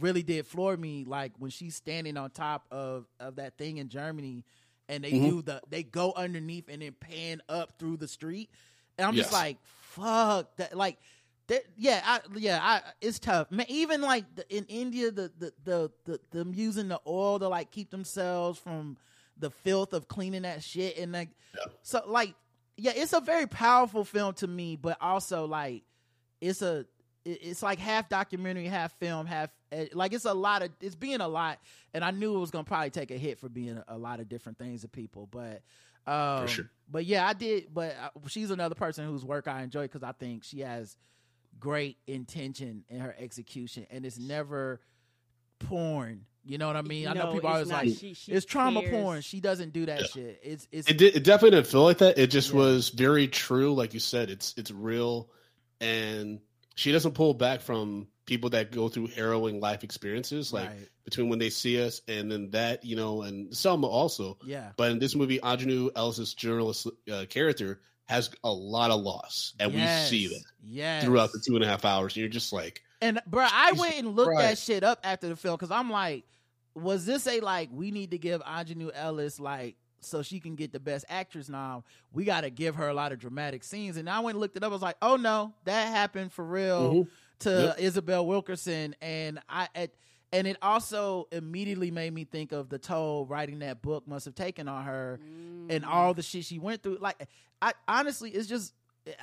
really 0.00 0.22
did 0.22 0.46
floor 0.46 0.76
me. 0.76 1.04
Like 1.06 1.32
when 1.38 1.50
she's 1.50 1.74
standing 1.76 2.16
on 2.16 2.30
top 2.30 2.64
of 2.70 3.06
of 3.20 3.36
that 3.36 3.58
thing 3.58 3.78
in 3.78 3.88
Germany, 3.88 4.44
and 4.88 5.02
they 5.04 5.12
Mhm. 5.12 5.28
do 5.28 5.42
the 5.42 5.60
they 5.68 5.82
go 5.82 6.12
underneath 6.16 6.68
and 6.68 6.80
then 6.82 6.92
pan 6.92 7.42
up 7.48 7.78
through 7.78 7.96
the 7.96 8.08
street, 8.08 8.48
and 8.98 9.06
I'm 9.06 9.14
just 9.14 9.32
like, 9.32 9.58
fuck 9.80 10.56
that, 10.56 10.76
like. 10.76 10.98
That, 11.48 11.64
yeah, 11.76 12.00
I, 12.04 12.20
yeah, 12.36 12.60
I, 12.62 12.80
it's 13.00 13.18
tough. 13.18 13.50
Man, 13.50 13.66
even 13.68 14.00
like 14.00 14.24
the, 14.36 14.56
in 14.56 14.64
India, 14.66 15.10
the, 15.10 15.30
the 15.36 15.52
the 15.64 15.90
the 16.04 16.20
them 16.30 16.52
using 16.54 16.86
the 16.86 17.00
oil 17.04 17.40
to 17.40 17.48
like 17.48 17.72
keep 17.72 17.90
themselves 17.90 18.60
from 18.60 18.96
the 19.36 19.50
filth 19.50 19.92
of 19.92 20.06
cleaning 20.06 20.42
that 20.42 20.62
shit, 20.62 20.96
and 20.98 21.10
like, 21.10 21.30
Yeah. 21.56 21.64
so 21.82 22.00
like, 22.06 22.34
yeah, 22.76 22.92
it's 22.94 23.12
a 23.12 23.20
very 23.20 23.46
powerful 23.46 24.04
film 24.04 24.34
to 24.34 24.46
me, 24.46 24.76
but 24.76 24.96
also 25.00 25.46
like, 25.46 25.82
it's 26.40 26.62
a, 26.62 26.86
it's 27.24 27.62
like 27.62 27.78
half 27.78 28.08
documentary, 28.08 28.66
half 28.66 28.92
film, 28.98 29.26
half 29.26 29.50
eh, 29.70 29.86
like 29.92 30.12
it's 30.12 30.24
a 30.24 30.34
lot 30.34 30.62
of 30.62 30.70
it's 30.80 30.96
being 30.96 31.20
a 31.20 31.28
lot, 31.28 31.58
and 31.94 32.04
I 32.04 32.10
knew 32.10 32.34
it 32.34 32.40
was 32.40 32.50
gonna 32.50 32.64
probably 32.64 32.90
take 32.90 33.10
a 33.10 33.16
hit 33.16 33.38
for 33.38 33.48
being 33.48 33.78
a, 33.78 33.84
a 33.88 33.98
lot 33.98 34.20
of 34.20 34.28
different 34.28 34.58
things 34.58 34.82
to 34.82 34.88
people, 34.88 35.28
but. 35.30 35.62
Um, 36.04 36.48
sure. 36.48 36.68
But 36.90 37.04
yeah, 37.06 37.28
I 37.28 37.32
did. 37.32 37.72
But 37.72 37.94
uh, 38.02 38.10
she's 38.26 38.50
another 38.50 38.74
person 38.74 39.06
whose 39.06 39.24
work 39.24 39.46
I 39.46 39.62
enjoy 39.62 39.82
because 39.82 40.02
I 40.02 40.10
think 40.10 40.42
she 40.42 40.58
has 40.58 40.96
great 41.60 41.96
intention 42.08 42.84
in 42.88 42.98
her 42.98 43.14
execution, 43.18 43.86
and 43.88 44.04
it's 44.04 44.18
never 44.18 44.80
porn. 45.60 46.26
You 46.44 46.58
know 46.58 46.66
what 46.66 46.76
I 46.76 46.82
mean? 46.82 47.06
I 47.06 47.12
know 47.12 47.26
No, 47.26 47.32
people 47.34 47.50
it's 47.50 47.54
always 47.54 47.68
not. 47.68 47.86
like 47.86 47.98
She- 47.98 48.14
she 48.14 48.32
it's 48.32 48.44
trauma 48.44 48.80
cares. 48.80 48.92
porn. 48.92 49.20
She 49.22 49.40
doesn't 49.40 49.72
do 49.72 49.86
that 49.86 50.00
Yeah. 50.00 50.06
shit. 50.08 50.40
It's 50.42 50.68
it's 50.72 50.90
It, 50.90 50.98
did, 50.98 51.16
it 51.16 51.24
definitely 51.24 51.56
didn't 51.58 51.68
feel 51.68 51.84
like 51.84 51.98
that. 51.98 52.18
It 52.18 52.28
just 52.28 52.50
Yeah. 52.50 52.56
was 52.56 52.88
very 52.88 53.28
true, 53.28 53.74
like 53.74 53.94
you 53.94 54.00
said. 54.00 54.28
It's 54.30 54.52
it's 54.56 54.70
real, 54.72 55.30
and 55.80 56.40
she 56.74 56.92
doesn't 56.92 57.12
pull 57.14 57.34
back 57.34 57.60
from 57.60 58.08
people 58.26 58.50
that 58.50 58.70
go 58.72 58.88
through 58.88 59.08
harrowing 59.08 59.60
life 59.60 59.84
experiences, 59.84 60.52
like 60.52 60.68
right. 60.68 60.88
between 61.04 61.28
when 61.28 61.38
they 61.38 61.50
see 61.50 61.82
us 61.82 62.00
and 62.06 62.30
then 62.30 62.50
that, 62.50 62.84
you 62.84 62.94
know, 62.96 63.22
and 63.22 63.54
Selma 63.56 63.88
also. 63.88 64.38
Yeah, 64.46 64.70
But 64.76 64.92
in 64.92 64.98
this 65.00 65.14
movie, 65.16 65.38
Aunjanue 65.40 65.90
Ellis's 65.96 66.32
journalist 66.34 66.86
uh, 67.12 67.26
character 67.28 67.80
has 68.06 68.30
a 68.44 68.52
lot 68.52 68.90
of 68.90 69.00
loss, 69.00 69.54
and 69.58 69.72
Yes. 69.74 70.10
we 70.10 70.18
see 70.18 70.26
that 70.34 70.44
yes. 70.64 71.04
throughout 71.04 71.32
the 71.32 71.40
two 71.44 71.56
and 71.56 71.64
a 71.64 71.66
half 71.68 71.84
hours. 71.84 72.14
And 72.14 72.20
you're 72.20 72.28
just 72.28 72.52
like, 72.52 72.82
And 73.02 73.20
bro, 73.26 73.46
I 73.50 73.72
went 73.72 73.96
and 73.96 74.14
looked 74.16 74.36
that 74.38 74.58
shit 74.58 74.82
up 74.84 75.00
after 75.04 75.28
the 75.28 75.36
film 75.36 75.56
because 75.56 75.70
I'm 75.70 75.90
like, 75.90 76.24
was 76.74 77.04
this 77.04 77.26
a 77.26 77.40
like 77.40 77.68
we 77.72 77.90
need 77.90 78.12
to 78.12 78.18
give 78.18 78.40
Aunjanue 78.42 78.90
Ellis 78.94 79.38
like 79.38 79.76
so 80.00 80.22
she 80.22 80.40
can 80.40 80.54
get 80.54 80.72
the 80.72 80.80
best 80.80 81.04
actress 81.08 81.48
now? 81.48 81.84
We 82.12 82.24
got 82.24 82.42
to 82.42 82.50
give 82.50 82.76
her 82.76 82.88
a 82.88 82.94
lot 82.94 83.12
of 83.12 83.18
dramatic 83.18 83.62
scenes. 83.64 83.96
And 83.96 84.08
I 84.08 84.20
went 84.20 84.36
and 84.36 84.40
looked 84.40 84.56
it 84.56 84.62
up. 84.64 84.70
I 84.70 84.72
was 84.72 84.82
like, 84.82 84.96
oh 85.02 85.16
no, 85.16 85.52
that 85.64 85.88
happened 85.88 86.32
for 86.32 86.44
real 86.44 86.94
Mhm. 87.04 87.08
to 87.40 87.50
Yep. 87.50 87.76
Isabel 87.80 88.26
Wilkerson, 88.26 88.94
and 89.02 89.38
I 89.48 89.68
at, 89.74 89.90
and 90.32 90.46
it 90.46 90.56
also 90.62 91.28
immediately 91.30 91.90
made 91.90 92.14
me 92.14 92.24
think 92.24 92.52
of 92.52 92.70
the 92.70 92.78
toll 92.78 93.26
writing 93.26 93.58
that 93.58 93.82
book 93.82 94.08
must 94.08 94.24
have 94.24 94.34
taken 94.34 94.66
on 94.66 94.84
her 94.84 95.20
and 95.68 95.84
all 95.84 96.14
the 96.14 96.22
shit 96.22 96.44
she 96.46 96.58
went 96.58 96.82
through. 96.82 96.98
Like, 97.00 97.28
I 97.60 97.72
honestly, 97.86 98.30
it's 98.30 98.48
just 98.48 98.72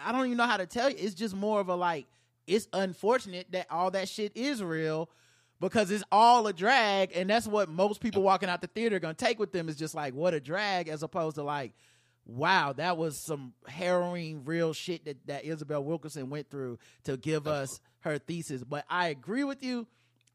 I 0.06 0.12
don't 0.12 0.26
even 0.26 0.38
know 0.38 0.46
how 0.46 0.58
to 0.58 0.66
tell 0.68 0.90
you. 0.90 0.98
It's 1.00 1.16
just 1.16 1.34
more 1.36 1.60
of 1.62 1.70
a 1.70 1.76
like. 1.76 2.06
It's 2.50 2.68
unfortunate 2.74 3.48
that 3.52 3.68
all 3.70 3.92
that 3.92 4.10
shit 4.10 4.32
is 4.36 4.64
real 4.64 5.10
because 5.60 5.92
it's 5.92 6.04
all 6.12 6.48
a 6.48 6.54
drag, 6.54 7.12
and 7.16 7.30
that's 7.30 7.48
what 7.48 7.70
most 7.70 8.02
people 8.02 8.24
walking 8.24 8.50
out 8.50 8.62
the 8.62 8.68
theater 8.68 8.96
are 8.96 9.00
gonna 9.00 9.14
take 9.14 9.40
with 9.40 9.52
them 9.52 9.70
is 9.70 9.76
just 9.76 9.94
like 9.94 10.14
what 10.14 10.34
a 10.34 10.40
drag, 10.40 10.88
as 10.88 11.04
opposed 11.04 11.36
to 11.36 11.44
like, 11.44 11.74
wow, 12.26 12.74
that 12.74 12.98
was 12.98 13.24
some 13.24 13.54
harrowing, 13.68 14.46
real 14.46 14.74
shit 14.74 15.06
that 15.06 15.18
that 15.28 15.46
Isabel 15.46 15.84
Wilkerson 15.84 16.30
went 16.30 16.50
through 16.50 16.80
to 17.04 17.18
give 17.18 17.46
us 17.46 17.80
her 18.02 18.18
thesis. 18.18 18.64
But 18.64 18.86
I 18.90 19.10
agree 19.10 19.44
with 19.44 19.64
you. 19.64 19.86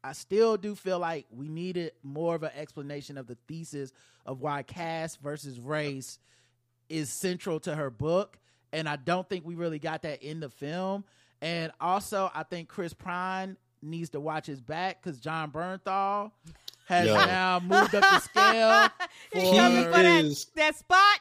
I 0.03 0.13
still 0.13 0.55
do 0.55 0.75
feel 0.75 0.99
like 0.99 1.25
we 1.31 1.49
needed 1.49 1.93
more 2.03 2.35
of 2.35 2.43
an 2.43 2.51
explanation 2.55 3.17
of 3.17 3.25
the 3.25 3.37
thesis 3.47 3.91
of 4.25 4.39
why 4.39 4.61
caste 4.61 5.19
versus 5.19 5.59
race 5.59 6.19
is 6.89 7.09
central 7.11 7.59
to 7.61 7.75
her 7.75 7.89
book. 7.89 8.37
And 8.71 8.87
I 8.87 8.97
don't 8.97 9.27
think 9.27 9.45
we 9.45 9.55
really 9.55 9.79
got 9.79 10.03
that 10.03 10.21
in 10.21 10.41
the 10.41 10.49
film. 10.49 11.05
And 11.45 11.71
also, 11.79 12.31
I 12.33 12.41
think 12.41 12.69
Chris 12.69 12.93
Pine 12.95 13.55
needs 13.83 14.09
to 14.09 14.19
watch 14.19 14.47
his 14.47 14.59
back 14.61 14.99
because 14.99 15.19
Jon 15.19 15.51
Bernthal 15.51 16.31
has 16.87 17.05
Yo. 17.05 17.13
now 17.13 17.59
moved 17.59 17.93
up 17.93 18.01
the 18.01 18.19
scale. 18.19 18.89
He 19.31 19.41
for- 19.41 19.55
coming 19.55 19.83
for 19.83 19.91
that, 19.91 20.25
is- 20.25 20.45
that 20.55 20.75
spot. 20.75 21.19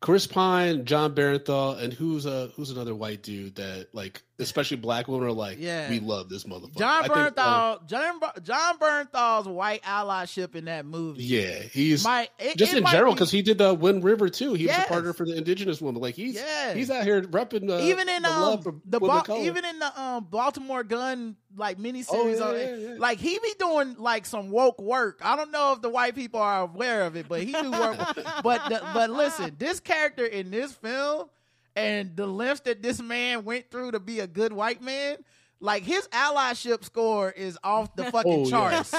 Chris 0.00 0.26
Pine, 0.26 0.84
Jon 0.86 1.14
Bernthal, 1.14 1.78
and 1.80 1.92
who's 1.92 2.26
uh 2.26 2.50
who's 2.56 2.70
another 2.70 2.94
white 2.94 3.22
dude 3.22 3.54
that 3.56 3.88
like 3.92 4.22
especially 4.40 4.76
black 4.78 5.06
women 5.08 5.28
are 5.28 5.32
like, 5.32 5.58
Yeah. 5.60 5.88
we 5.90 6.00
love 6.00 6.28
this 6.28 6.44
motherfucker. 6.44 6.78
John 6.78 7.02
think, 7.02 7.16
uh, 7.16 7.30
Bernthal, 7.30 7.86
John, 7.86 8.20
Jon 8.42 8.78
Bernthal's 8.78 9.48
white 9.48 9.82
allyship 9.82 10.54
in 10.54 10.64
that 10.66 10.84
movie. 10.86 11.22
yeah, 11.24 11.60
he's 11.72 12.04
might, 12.04 12.30
it- 12.38 12.56
just 12.56 12.72
it 12.74 12.78
in 12.78 12.86
general 12.86 13.12
be- 13.12 13.16
because 13.16 13.30
he 13.30 13.42
did 13.42 13.58
the 13.58 13.74
Wind 13.74 14.02
River 14.04 14.28
too. 14.28 14.54
He 14.54 14.66
was 14.66 14.76
a 14.76 14.82
partner 14.82 15.12
for 15.12 15.24
the 15.26 15.36
indigenous 15.36 15.80
woman. 15.80 16.00
Like 16.02 16.14
he's 16.14 16.34
Yeah. 16.36 16.74
he's 16.74 16.90
out 16.90 17.04
here 17.04 17.22
repping 17.22 17.70
uh, 17.70 17.82
even 17.84 18.08
in 18.08 18.22
the 18.22 18.28
love 18.30 18.66
um, 18.66 18.82
the 18.84 18.98
Ba- 19.00 19.22
even 19.38 19.64
in 19.64 19.78
the 19.78 20.00
um 20.00 20.24
Baltimore 20.30 20.82
Gun 20.84 21.36
like 21.56 21.78
miniseries, 21.78 22.06
Oh, 22.10 22.28
yeah, 22.28 22.44
on, 22.44 22.54
yeah, 22.56 22.76
yeah. 22.92 22.94
like 22.98 23.18
he 23.18 23.38
be 23.38 23.52
doing 23.58 23.96
like 23.98 24.24
some 24.24 24.50
woke 24.50 24.80
work. 24.80 25.18
I 25.22 25.34
don't 25.36 25.50
know 25.50 25.72
if 25.72 25.82
the 25.82 25.88
white 25.88 26.14
people 26.14 26.40
are 26.40 26.62
aware 26.62 27.02
of 27.02 27.16
it, 27.16 27.26
but 27.28 27.42
he 27.42 27.52
do 27.52 27.70
work. 27.72 27.98
but 28.44 28.68
the, 28.68 28.80
but 28.94 29.10
listen, 29.10 29.56
this 29.58 29.80
character 29.80 30.24
in 30.24 30.50
this 30.52 30.72
film 30.72 31.28
and 31.76 32.16
the 32.16 32.26
lengths 32.26 32.60
that 32.62 32.82
this 32.82 33.00
man 33.00 33.44
went 33.44 33.70
through 33.70 33.92
to 33.92 34.00
be 34.00 34.20
a 34.20 34.26
good 34.26 34.52
white 34.52 34.82
man. 34.82 35.16
Like 35.62 35.82
his 35.82 36.08
allyship 36.08 36.84
score 36.84 37.30
is 37.30 37.58
off 37.62 37.94
the 37.94 38.04
fucking 38.10 38.32
Oh, 38.32 38.44
yeah. 38.44 38.82
charts. 38.82 38.92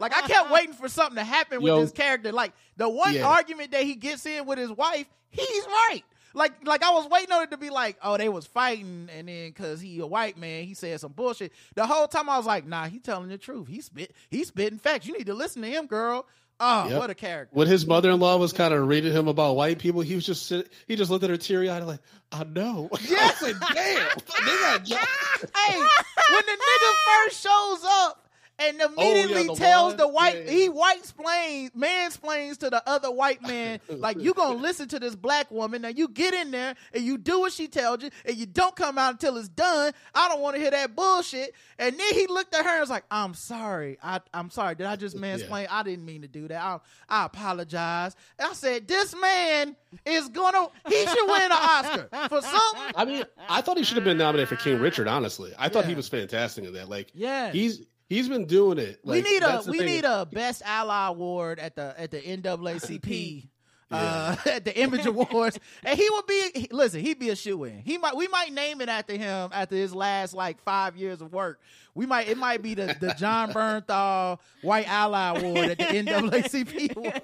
like 0.00 0.14
I 0.16 0.22
kept 0.26 0.50
waiting 0.50 0.72
for 0.72 0.88
something 0.88 1.16
to 1.16 1.24
happen 1.24 1.58
with 1.60 1.68
Yo. 1.68 1.80
this 1.82 1.92
character. 1.92 2.32
Like 2.32 2.54
the 2.78 2.88
one 2.88 3.14
Yeah. 3.14 3.26
argument 3.26 3.72
that 3.72 3.82
he 3.82 3.94
gets 3.94 4.24
in 4.24 4.46
with 4.46 4.58
his 4.58 4.70
wife, 4.70 5.06
he's 5.30 5.64
right. 5.66 6.02
Like 6.34 6.66
like 6.66 6.82
I 6.82 6.92
was 6.92 7.06
waiting 7.10 7.30
on 7.32 7.42
it 7.42 7.50
to 7.50 7.58
be 7.58 7.68
like, 7.68 7.98
oh, 8.02 8.16
they 8.16 8.30
was 8.30 8.46
fighting, 8.46 9.10
and 9.14 9.28
then 9.28 9.48
because 9.50 9.82
he 9.82 9.98
a 10.00 10.06
white 10.06 10.38
man, 10.38 10.64
he 10.64 10.72
said 10.72 10.98
some 10.98 11.12
bullshit. 11.12 11.52
The 11.74 11.86
whole 11.86 12.08
time 12.08 12.30
I 12.30 12.38
was 12.38 12.46
like, 12.46 12.66
nah, 12.66 12.86
he 12.86 12.98
telling 12.98 13.28
the 13.28 13.36
truth. 13.36 13.68
He 13.68 13.82
spit 13.82 14.14
he 14.30 14.44
spitting 14.44 14.78
facts. 14.78 15.06
You 15.06 15.12
need 15.12 15.26
to 15.26 15.34
listen 15.34 15.60
to 15.60 15.68
him, 15.68 15.84
girl. 15.86 16.26
Oh, 16.60 16.88
Yep. 16.88 16.98
what 16.98 17.10
a 17.10 17.14
character. 17.14 17.50
when 17.56 17.66
his 17.66 17.86
mother 17.86 18.10
in 18.10 18.20
law 18.20 18.36
was 18.36 18.52
kind 18.52 18.72
of 18.72 18.86
reading 18.86 19.12
him 19.12 19.26
about 19.28 19.56
white 19.56 19.78
people, 19.78 20.00
he 20.00 20.14
was 20.14 20.24
just 20.24 20.46
sitting, 20.46 20.70
he 20.86 20.94
just 20.96 21.10
looked 21.10 21.24
at 21.24 21.30
her 21.30 21.36
teary 21.36 21.68
eyed 21.68 21.82
like, 21.82 22.00
I 22.30 22.44
know. 22.44 22.88
I 22.94 23.32
said, 23.38 23.56
damn, 23.74 24.08
they 24.46 24.58
got 24.60 24.84
jobs. 24.84 25.00
hey, 25.56 25.78
when 25.78 26.42
the 26.46 26.52
nigga 26.52 26.92
first 27.24 27.42
shows 27.42 27.84
up 27.84 28.21
and 28.58 28.80
oh, 28.80 28.92
immediately 28.96 29.46
the 29.48 29.54
tells 29.54 29.90
one? 29.92 29.96
the 29.96 30.08
white 30.08 30.44
Yeah. 30.44 30.50
he 30.50 30.68
white 30.68 31.04
splains 31.04 31.70
mansplains 31.70 32.58
to 32.58 32.70
the 32.70 32.82
other 32.88 33.10
white 33.10 33.42
man 33.46 33.80
like 33.88 34.18
you 34.20 34.34
gonna 34.34 34.56
listen 34.58 34.88
to 34.88 34.98
this 34.98 35.16
black 35.16 35.50
woman 35.50 35.82
now 35.82 35.88
you 35.88 36.08
get 36.08 36.34
in 36.34 36.50
there 36.50 36.74
and 36.92 37.02
you 37.04 37.18
do 37.18 37.40
what 37.40 37.52
she 37.52 37.66
tells 37.68 38.02
you 38.02 38.10
and 38.24 38.36
you 38.36 38.46
don't 38.46 38.76
come 38.76 38.98
out 38.98 39.12
until 39.12 39.36
it's 39.36 39.48
done 39.48 39.92
i 40.14 40.28
don't 40.28 40.40
want 40.40 40.54
to 40.56 40.60
hear 40.60 40.70
that 40.70 40.94
bullshit 40.94 41.54
and 41.78 41.98
then 41.98 42.14
he 42.14 42.26
looked 42.26 42.54
at 42.54 42.64
her 42.64 42.70
and 42.72 42.80
was 42.80 42.90
like 42.90 43.04
i'm 43.10 43.34
sorry 43.34 43.98
I, 44.02 44.20
i'm 44.34 44.50
sorry 44.50 44.74
did 44.74 44.86
i 44.86 44.96
just 44.96 45.16
mansplain 45.16 45.66
i 45.70 45.82
didn't 45.82 46.04
mean 46.04 46.22
to 46.22 46.28
do 46.28 46.46
that 46.48 46.62
i, 46.62 46.78
I 47.08 47.24
apologize 47.26 48.14
and 48.38 48.48
i 48.48 48.52
said 48.52 48.86
this 48.86 49.14
man 49.20 49.76
is 50.06 50.28
gonna 50.28 50.66
he 50.88 51.06
should 51.06 51.26
win 51.26 51.42
an 51.42 51.52
oscar 51.52 52.08
for 52.28 52.40
something 52.42 52.82
I 52.94 53.04
mean, 53.04 53.24
I 53.48 53.60
thought 53.62 53.78
he 53.78 53.84
should 53.84 53.96
have 53.96 54.04
been 54.04 54.18
nominated 54.18 54.48
for 54.48 54.56
King 54.56 54.78
Richard. 54.78 55.08
Honestly, 55.08 55.52
I 55.58 55.68
thought 55.68 55.86
he 55.86 55.94
was 55.94 56.08
fantastic 56.08 56.64
in 56.64 56.72
that. 56.74 56.88
Like, 56.88 57.10
Yeah. 57.14 57.50
he's 57.50 57.80
he's 58.12 58.28
been 58.28 58.46
doing 58.46 58.78
it. 58.78 59.00
Like, 59.04 59.24
we 59.24 59.30
need 59.30 59.42
a 59.42 59.62
we 59.66 59.78
thing. 59.78 59.86
need 59.86 60.04
a 60.04 60.26
best 60.26 60.62
ally 60.64 61.08
award 61.08 61.58
at 61.58 61.74
the 61.76 61.94
at 61.98 62.10
the 62.10 62.20
NAACP. 62.20 63.48
Uh, 63.94 64.34
at 64.46 64.64
the 64.64 64.74
Image 64.80 65.04
Awards, 65.04 65.60
and 65.84 65.98
he 65.98 66.08
would 66.08 66.26
be. 66.26 66.50
he- 66.54 66.68
listen, 66.70 67.02
he'd 67.02 67.18
be 67.18 67.28
a 67.28 67.36
shoe 67.36 67.64
in. 67.64 67.82
He 67.82 67.98
might. 67.98 68.16
We 68.16 68.26
might 68.26 68.50
name 68.50 68.80
it 68.80 68.88
after 68.88 69.12
him 69.14 69.50
after 69.52 69.76
his 69.76 69.94
last 69.94 70.32
like 70.32 70.62
five 70.62 70.96
years 70.96 71.20
of 71.20 71.30
work. 71.30 71.60
We 71.94 72.06
might. 72.06 72.26
It 72.26 72.38
might 72.38 72.62
be 72.62 72.72
the 72.72 72.96
the 72.98 73.14
Jon 73.18 73.52
Bernthal 73.52 74.38
White 74.62 74.88
Ally 74.88 75.38
Award 75.38 75.72
at 75.72 75.76
the 75.76 75.84
NAACP. 75.84 77.18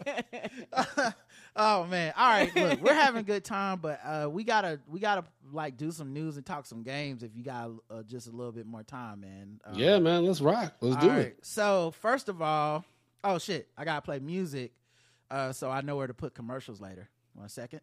Oh 1.60 1.84
man! 1.86 2.12
All 2.16 2.28
right, 2.28 2.54
look, 2.54 2.80
we're 2.80 2.94
having 3.04 3.20
a 3.20 3.24
good 3.24 3.44
time, 3.44 3.80
but 3.80 4.00
uh, 4.04 4.28
we 4.30 4.44
gotta 4.44 4.78
we 4.86 5.00
gotta 5.00 5.24
like 5.52 5.76
do 5.76 5.90
some 5.90 6.12
news 6.12 6.36
and 6.36 6.46
talk 6.46 6.66
some 6.66 6.84
games 6.84 7.22
if 7.24 7.32
you 7.34 7.42
got 7.42 7.70
uh, 7.90 8.02
just 8.04 8.28
a 8.28 8.30
little 8.30 8.52
bit 8.52 8.64
more 8.64 8.84
time, 8.84 9.20
man. 9.22 9.60
Um, 9.64 9.74
Yeah, 9.74 9.98
man, 9.98 10.24
let's 10.24 10.40
rock. 10.40 10.74
Let's 10.80 10.96
all 10.96 11.02
do 11.02 11.08
right. 11.08 11.18
it. 11.18 11.38
So 11.42 11.90
first 12.00 12.28
of 12.28 12.40
all, 12.40 12.84
oh 13.24 13.38
shit, 13.38 13.68
I 13.76 13.84
gotta 13.84 14.02
play 14.02 14.20
music, 14.20 14.72
uh, 15.32 15.50
so 15.52 15.68
I 15.68 15.80
know 15.80 15.96
where 15.96 16.06
to 16.06 16.14
put 16.14 16.32
commercials 16.34 16.80
later. 16.80 17.08
One 17.34 17.48
second. 17.48 17.80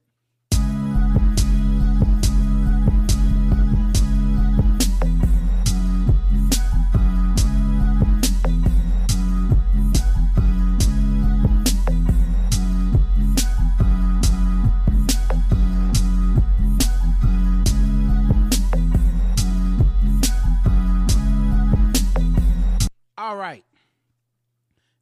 All 23.26 23.36
right. 23.38 23.66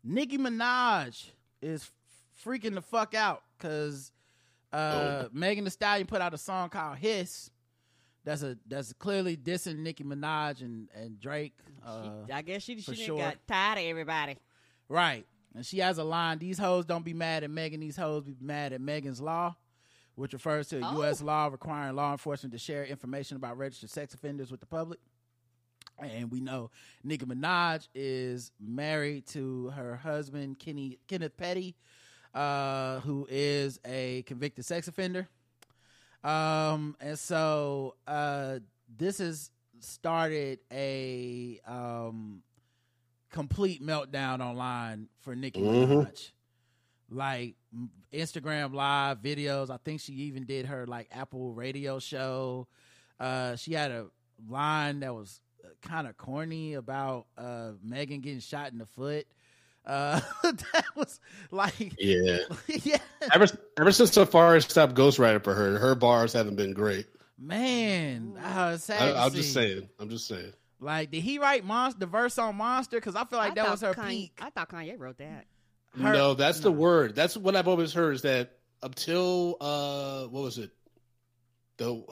Nicki 0.02 0.38
Minaj 0.38 1.26
is 1.62 1.90
freaking 2.46 2.74
the 2.74 2.82
fuck 2.82 3.14
out 3.14 3.44
because 3.58 4.14
uh, 4.72 5.26
Megan 5.34 5.66
Thee 5.66 5.70
Stallion 5.70 6.08
put 6.08 6.22
out 6.22 6.34
a 6.34 6.38
song 6.38 6.70
called 6.70 7.00
"Hiss." 7.00 7.50
That's 8.24 8.42
a 8.42 8.58
that's 8.66 8.94
clearly 8.94 9.36
dissing 9.36 9.80
Nicki 9.80 10.06
Minaj 10.06 10.62
and 10.62 10.88
and 10.96 11.20
Drake. 11.20 11.54
Uh, 11.86 12.12
I 12.34 12.42
guess 12.44 12.62
she, 12.64 12.80
she 12.80 12.96
sure. 12.96 13.18
got 13.18 13.46
tired 13.46 13.80
of 13.80 13.84
everybody. 13.84 14.38
Right. 14.88 15.26
And 15.54 15.66
she 15.66 15.80
has 15.80 15.98
a 15.98 16.04
line, 16.06 16.40
these 16.40 16.58
hoes 16.58 16.86
don't 16.86 17.04
be 17.04 17.14
mad 17.14 17.44
at 17.44 17.50
Megan, 17.50 17.82
these 17.82 17.98
hoes 17.98 18.24
be 18.24 18.36
mad 18.40 18.72
at 18.72 18.80
Megan's 18.80 19.20
law, 19.20 19.54
which 20.16 20.32
refers 20.32 20.70
to 20.70 20.78
a 20.78 20.82
Oh. 20.82 20.94
U.S. 21.00 21.22
law 21.22 21.48
requiring 21.48 21.96
law 21.98 22.14
enforcement 22.14 22.54
to 22.54 22.58
share 22.58 22.86
information 22.86 23.36
about 23.36 23.58
registered 23.58 23.90
sex 23.90 24.14
offenders 24.14 24.50
with 24.50 24.62
the 24.62 24.66
public. 24.66 25.00
And 26.12 26.32
we 26.32 26.40
know 26.40 26.72
Nicki 27.04 27.26
Minaj 27.26 27.88
is 27.96 28.52
married 28.60 29.26
to 29.28 29.70
her 29.70 29.96
husband, 29.96 30.60
Kenny, 30.60 31.00
Kenneth 31.08 31.38
Petty, 31.38 31.76
uh, 32.34 33.00
who 33.02 33.28
is 33.30 33.80
a 33.86 34.24
convicted 34.24 34.66
sex 34.66 34.88
offender. 34.88 35.28
Um, 36.24 36.96
and 37.00 37.18
so 37.20 37.96
uh, 38.08 38.60
this 38.98 39.18
has 39.18 39.52
started 39.80 40.60
a 40.72 41.60
um, 41.68 42.42
complete 43.30 43.82
meltdown 43.82 44.40
online 44.40 45.10
for 45.22 45.36
Nicki 45.36 45.60
Mhm. 45.62 45.88
Minaj. 46.06 46.32
Like 47.10 47.56
Instagram 48.14 48.74
live 48.74 49.20
videos. 49.20 49.70
I 49.70 49.78
think 49.78 50.00
she 50.02 50.14
even 50.14 50.46
did 50.46 50.66
her 50.68 50.88
like 50.88 51.10
Apple 51.12 51.54
radio 51.54 52.00
show. 52.00 52.68
Uh, 53.20 53.56
she 53.56 53.74
had 53.74 53.92
a 53.92 54.08
line 54.50 55.02
that 55.02 55.14
was 55.14 55.40
kind 55.82 56.08
of 56.08 56.18
corny 56.18 56.74
about 56.76 57.28
uh, 57.38 57.72
Megan 57.84 58.22
getting 58.22 58.40
shot 58.40 58.72
in 58.72 58.78
the 58.78 58.86
foot. 58.86 59.26
Uh, 59.86 60.22
that 60.44 60.86
was 60.96 61.20
like, 61.52 61.96
Yeah. 62.00 62.38
yeah, 62.68 62.98
ever 63.34 63.48
ever 63.80 63.92
since 63.92 64.12
Safaree 64.12 64.64
stopped 64.70 64.96
ghostwriting 64.96 65.44
for 65.44 65.54
her, 65.54 65.78
her 65.78 65.96
bars 65.96 66.34
haven't 66.34 66.56
been 66.56 66.74
great. 66.74 67.08
man. 67.38 68.38
Uh, 68.42 68.78
sad 68.78 69.02
I, 69.02 69.12
to 69.12 69.20
I'm 69.20 69.34
just 69.34 69.54
saying. 69.54 69.90
I'm 70.00 70.10
just 70.10 70.28
saying. 70.28 70.54
Like, 70.80 71.12
did 71.12 71.22
he 71.22 71.40
write 71.40 71.64
monster 71.64 72.00
the 72.00 72.06
verse 72.06 72.38
on 72.38 72.56
Monster? 72.58 72.98
Because 72.98 73.16
I 73.16 73.24
feel 73.26 73.40
like 73.40 73.52
I 73.54 73.56
that 73.56 73.72
was 73.72 73.82
her 73.82 73.94
Kanye, 73.94 74.10
peak. 74.10 74.40
I 74.42 74.50
thought 74.50 74.70
Kanye 74.70 75.00
wrote 75.00 75.18
that. 75.18 75.46
Her- 75.98 76.14
no, 76.14 76.34
that's 76.34 76.60
the 76.60 76.72
word. 76.72 77.16
That's 77.16 77.38
what 77.38 77.56
I've 77.56 77.68
always 77.68 77.94
heard. 77.94 78.16
Is 78.16 78.22
that 78.24 78.58
until 78.82 79.58
uh, 79.62 80.24
what 80.28 80.44
was 80.44 80.58
it? 80.58 80.72
The 81.78 82.04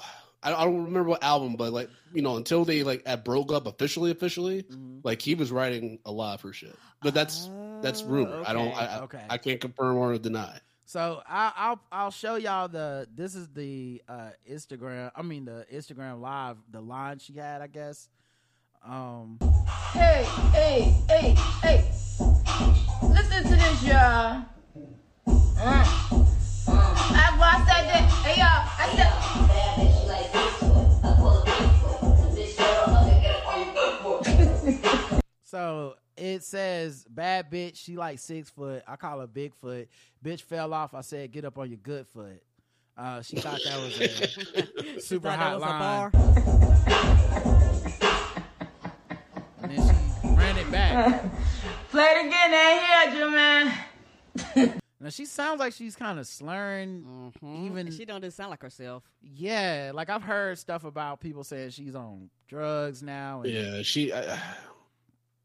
I 0.43 0.53
I 0.53 0.65
don't 0.65 0.85
remember 0.85 1.09
what 1.09 1.23
album, 1.23 1.55
but 1.55 1.71
like 1.73 1.89
you 2.13 2.21
know, 2.21 2.35
until 2.37 2.65
they 2.65 2.83
like 2.83 3.05
had 3.07 3.23
broke 3.23 3.51
up 3.51 3.67
officially, 3.67 4.11
officially, 4.11 4.63
Mhm. 4.63 5.01
like 5.03 5.21
he 5.21 5.35
was 5.35 5.51
writing 5.51 5.99
a 6.05 6.11
lot 6.11 6.41
for 6.41 6.51
shit. 6.53 6.75
But 7.01 7.13
that's 7.13 7.49
that's 7.81 8.03
rumor. 8.03 8.43
I 8.45 8.53
don't. 8.53 8.67
okay, 8.69 8.75
I, 8.77 8.85
I- 8.97 9.01
okay. 9.01 9.25
I 9.29 9.37
can't 9.37 9.59
confirm 9.61 9.97
or 9.97 10.17
deny. 10.17 10.59
So 10.85 11.21
I, 11.27 11.53
I'll 11.55 11.79
I'll 11.91 12.11
show 12.11 12.35
y'all 12.35 12.67
the 12.67 13.07
this 13.15 13.33
is 13.33 13.47
the 13.53 14.01
uh, 14.09 14.31
Instagram 14.49 15.11
I 15.15 15.21
mean 15.21 15.45
the 15.45 15.65
Instagram 15.73 16.19
live 16.19 16.57
the 16.69 16.81
line 16.81 17.19
she 17.19 17.33
had 17.33 17.61
I 17.61 17.67
guess. 17.67 18.09
Um, 18.85 19.37
Hey, 19.93 20.23
hey, 20.53 20.81
hey, 21.07 21.35
hey. 21.61 21.85
Listen 23.03 23.43
to 23.43 23.49
this, 23.55 23.83
y'all. 23.83 24.43
Mm. 25.27 26.17
I, 27.51 27.57
said 27.57 27.83
that. 27.89 28.03
Hey, 28.23 28.39
y'all. 28.39 28.63
I 28.79 28.95
said. 28.95 29.11
so 35.43 35.95
it 36.15 36.43
says 36.43 37.05
bad 37.09 37.51
bitch 37.51 37.75
she 37.75 37.97
like 37.97 38.19
six 38.19 38.49
foot 38.49 38.83
I 38.87 38.95
call 38.95 39.19
her 39.19 39.27
Bigfoot 39.27 39.87
bitch 40.23 40.41
fell 40.41 40.73
off 40.73 40.93
I 40.93 41.01
said 41.01 41.29
get 41.31 41.43
up 41.43 41.57
on 41.57 41.69
your 41.69 41.79
good 41.79 42.07
foot. 42.07 42.41
Uh, 42.97 43.21
she 43.21 43.37
thought 43.37 43.59
that 43.65 43.79
was 43.79 43.99
a 43.99 44.99
super 45.01 45.31
hot 45.31 45.59
line. 45.59 45.79
bar. 45.79 46.11
and 49.63 49.71
then 49.71 49.95
she 50.21 50.27
ran 50.27 50.57
it 50.57 50.71
back. 50.71 51.23
Play 51.89 52.03
it 52.03 52.25
again, 52.27 52.53
I 52.53 53.09
heard 53.09 53.17
you, 53.17 53.31
man. 54.65 54.77
Now 55.01 55.09
she 55.09 55.25
sounds 55.25 55.59
like 55.59 55.73
she's 55.73 55.95
kind 55.95 56.19
of 56.19 56.27
slurring. 56.27 57.33
Even 57.43 57.87
And 57.87 57.93
she 57.93 58.05
don't 58.05 58.21
just 58.21 58.37
sound 58.37 58.51
like 58.51 58.61
herself. 58.61 59.03
yeah, 59.21 59.91
like 59.93 60.09
I've 60.09 60.23
heard 60.23 60.59
stuff 60.59 60.83
about 60.83 61.19
people 61.19 61.43
saying 61.43 61.71
she's 61.71 61.95
on 61.95 62.29
drugs 62.47 63.01
now. 63.01 63.41
And, 63.41 63.51
Yeah, 63.51 63.81
she 63.81 64.11
uh, 64.11 64.37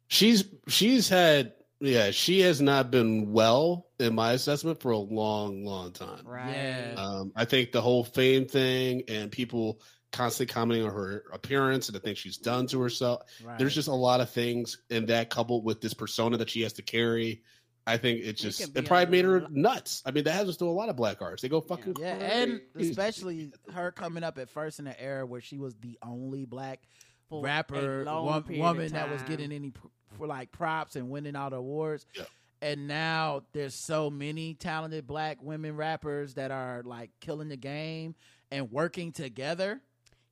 she's 0.08 0.44
she's 0.68 1.08
had 1.08 1.54
yeah, 1.80 2.10
she 2.10 2.40
has 2.40 2.60
not 2.60 2.90
been 2.90 3.32
well 3.32 3.86
in 3.98 4.14
my 4.14 4.32
assessment 4.32 4.80
for 4.80 4.92
a 4.92 4.98
long, 4.98 5.64
long 5.64 5.92
time. 5.92 6.26
Right. 6.26 6.52
Yeah. 6.52 6.94
Um, 6.96 7.32
I 7.36 7.44
think 7.44 7.72
the 7.72 7.82
whole 7.82 8.04
fame 8.04 8.46
thing 8.46 9.02
and 9.08 9.30
people 9.30 9.80
constantly 10.12 10.52
commenting 10.52 10.86
on 10.86 10.94
her 10.94 11.24
appearance 11.32 11.88
and 11.88 11.96
the 11.96 12.00
things 12.00 12.18
she's 12.18 12.38
done 12.38 12.66
to 12.68 12.80
herself. 12.80 13.22
Right. 13.44 13.58
There's 13.58 13.74
just 13.74 13.88
a 13.88 13.94
lot 13.94 14.20
of 14.20 14.30
things 14.30 14.78
in 14.88 15.06
that 15.06 15.28
coupled 15.28 15.64
with 15.64 15.80
this 15.80 15.92
persona 15.92 16.38
that 16.38 16.48
she 16.48 16.62
has 16.62 16.72
to 16.74 16.82
carry. 16.82 17.42
I 17.86 17.96
think 17.96 18.24
it 18.24 18.36
just 18.36 18.60
can 18.60 18.72
it, 18.74 18.86
probably 18.86 19.06
made 19.12 19.24
her 19.24 19.46
nuts. 19.48 20.02
I 20.04 20.10
mean, 20.10 20.24
that 20.24 20.32
happens 20.32 20.56
to 20.56 20.64
a 20.64 20.70
lot 20.70 20.88
of 20.88 20.96
black 20.96 21.22
artists. 21.22 21.42
They 21.42 21.48
go 21.48 21.60
fucking 21.60 21.96
Yeah, 22.00 22.14
and 22.14 22.60
especially 22.78 23.52
her 23.72 23.92
coming 23.92 24.24
up 24.24 24.38
at 24.38 24.50
first 24.50 24.80
in 24.80 24.86
an 24.88 24.96
era 24.98 25.24
where 25.24 25.40
she 25.40 25.56
was 25.56 25.74
the 25.76 25.96
only 26.02 26.44
black 26.46 26.80
For 27.28 27.42
rapper 27.42 28.02
a 28.02 28.04
long 28.04 28.26
wom- 28.26 28.42
period 28.42 28.62
woman 28.62 28.92
that 28.92 29.10
was 29.10 29.22
getting 29.22 29.52
any 29.52 29.70
pr- 29.70 29.86
for 30.18 30.26
like 30.26 30.50
props 30.50 30.96
and 30.96 31.10
winning 31.10 31.36
all 31.36 31.50
the 31.50 31.56
awards. 31.56 32.06
Yeah. 32.16 32.24
And 32.62 32.88
now 32.88 33.42
there's 33.52 33.74
so 33.74 34.10
many 34.10 34.54
talented 34.54 35.06
black 35.06 35.42
women 35.42 35.76
rappers 35.76 36.34
that 36.34 36.50
are 36.50 36.82
like 36.84 37.10
killing 37.20 37.48
the 37.48 37.56
game 37.56 38.14
and 38.50 38.72
working 38.72 39.12
together. 39.12 39.80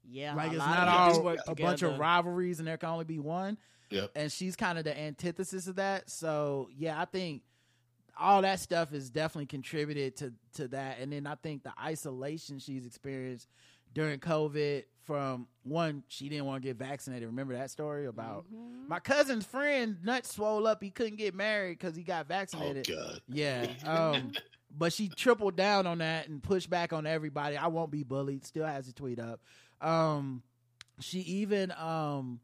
Yeah. 0.06 0.35
like 0.35 0.51
a 0.51 0.55
it's 0.55 0.59
lot 0.59 0.86
not 0.86 0.89
of 0.89 1.16
all 1.18 1.22
work 1.24 1.39
a 1.47 1.55
bunch 1.55 1.82
of 1.82 1.98
rivalries 1.98 2.59
and 2.59 2.66
there 2.66 2.76
can 2.78 2.89
only 2.89 3.05
be 3.05 3.18
one. 3.20 3.59
Yep. 3.90 4.11
And 4.16 4.31
she's 4.32 4.56
kind 4.56 4.78
of 4.78 4.85
the 4.85 4.98
antithesis 4.98 5.66
of 5.66 5.77
that. 5.77 6.11
So 6.11 6.69
yeah, 6.77 7.01
I 7.01 7.05
think 7.05 7.43
all 8.19 8.43
that 8.43 8.61
stuff 8.61 8.93
is 8.93 9.11
definitely 9.11 9.47
contributed 9.47 10.16
to 10.16 10.32
to 10.55 10.69
that. 10.69 10.98
And 11.01 11.12
then 11.12 11.27
I 11.27 11.35
think 11.36 11.62
the 11.65 11.73
isolation 11.82 12.59
she's 12.59 12.86
experienced 12.86 13.48
during 13.93 14.19
COVID 14.20 14.85
from 15.05 15.47
one, 15.65 16.02
she 16.09 16.28
didn't 16.28 16.47
want 16.47 16.62
to 16.62 16.69
get 16.69 16.77
vaccinated. 16.77 17.28
Remember 17.28 17.55
that 17.55 17.70
story 17.70 18.06
about 18.06 18.44
Mm-hmm. 18.52 18.89
my 18.89 18.98
cousin's 19.01 19.44
friend 19.44 19.97
nuts 20.02 20.35
swole 20.35 20.66
up. 20.66 20.82
He 20.82 20.90
couldn't 20.90 21.16
get 21.16 21.35
married 21.35 21.78
because 21.78 21.94
he 21.94 22.02
got 22.02 22.24
Oh 22.27 22.28
vaccinated. 22.28 22.89
god. 22.89 23.20
Yeah. 23.28 23.66
Um, 23.85 24.32
but 24.77 24.93
she 24.93 25.09
tripled 25.09 25.55
down 25.55 25.86
on 25.86 25.98
that 25.98 26.27
and 26.28 26.43
pushed 26.43 26.69
back 26.69 26.93
on 26.93 27.06
everybody. 27.06 27.56
I 27.56 27.69
won't 27.69 27.93
be 27.93 28.02
bullied. 28.02 28.44
Still 28.44 28.66
has 28.66 28.89
a 28.89 28.93
tweet 28.93 29.20
up. 29.20 29.40
Um, 29.81 30.43
she 31.01 31.20
even 31.20 31.73
um 31.78 32.40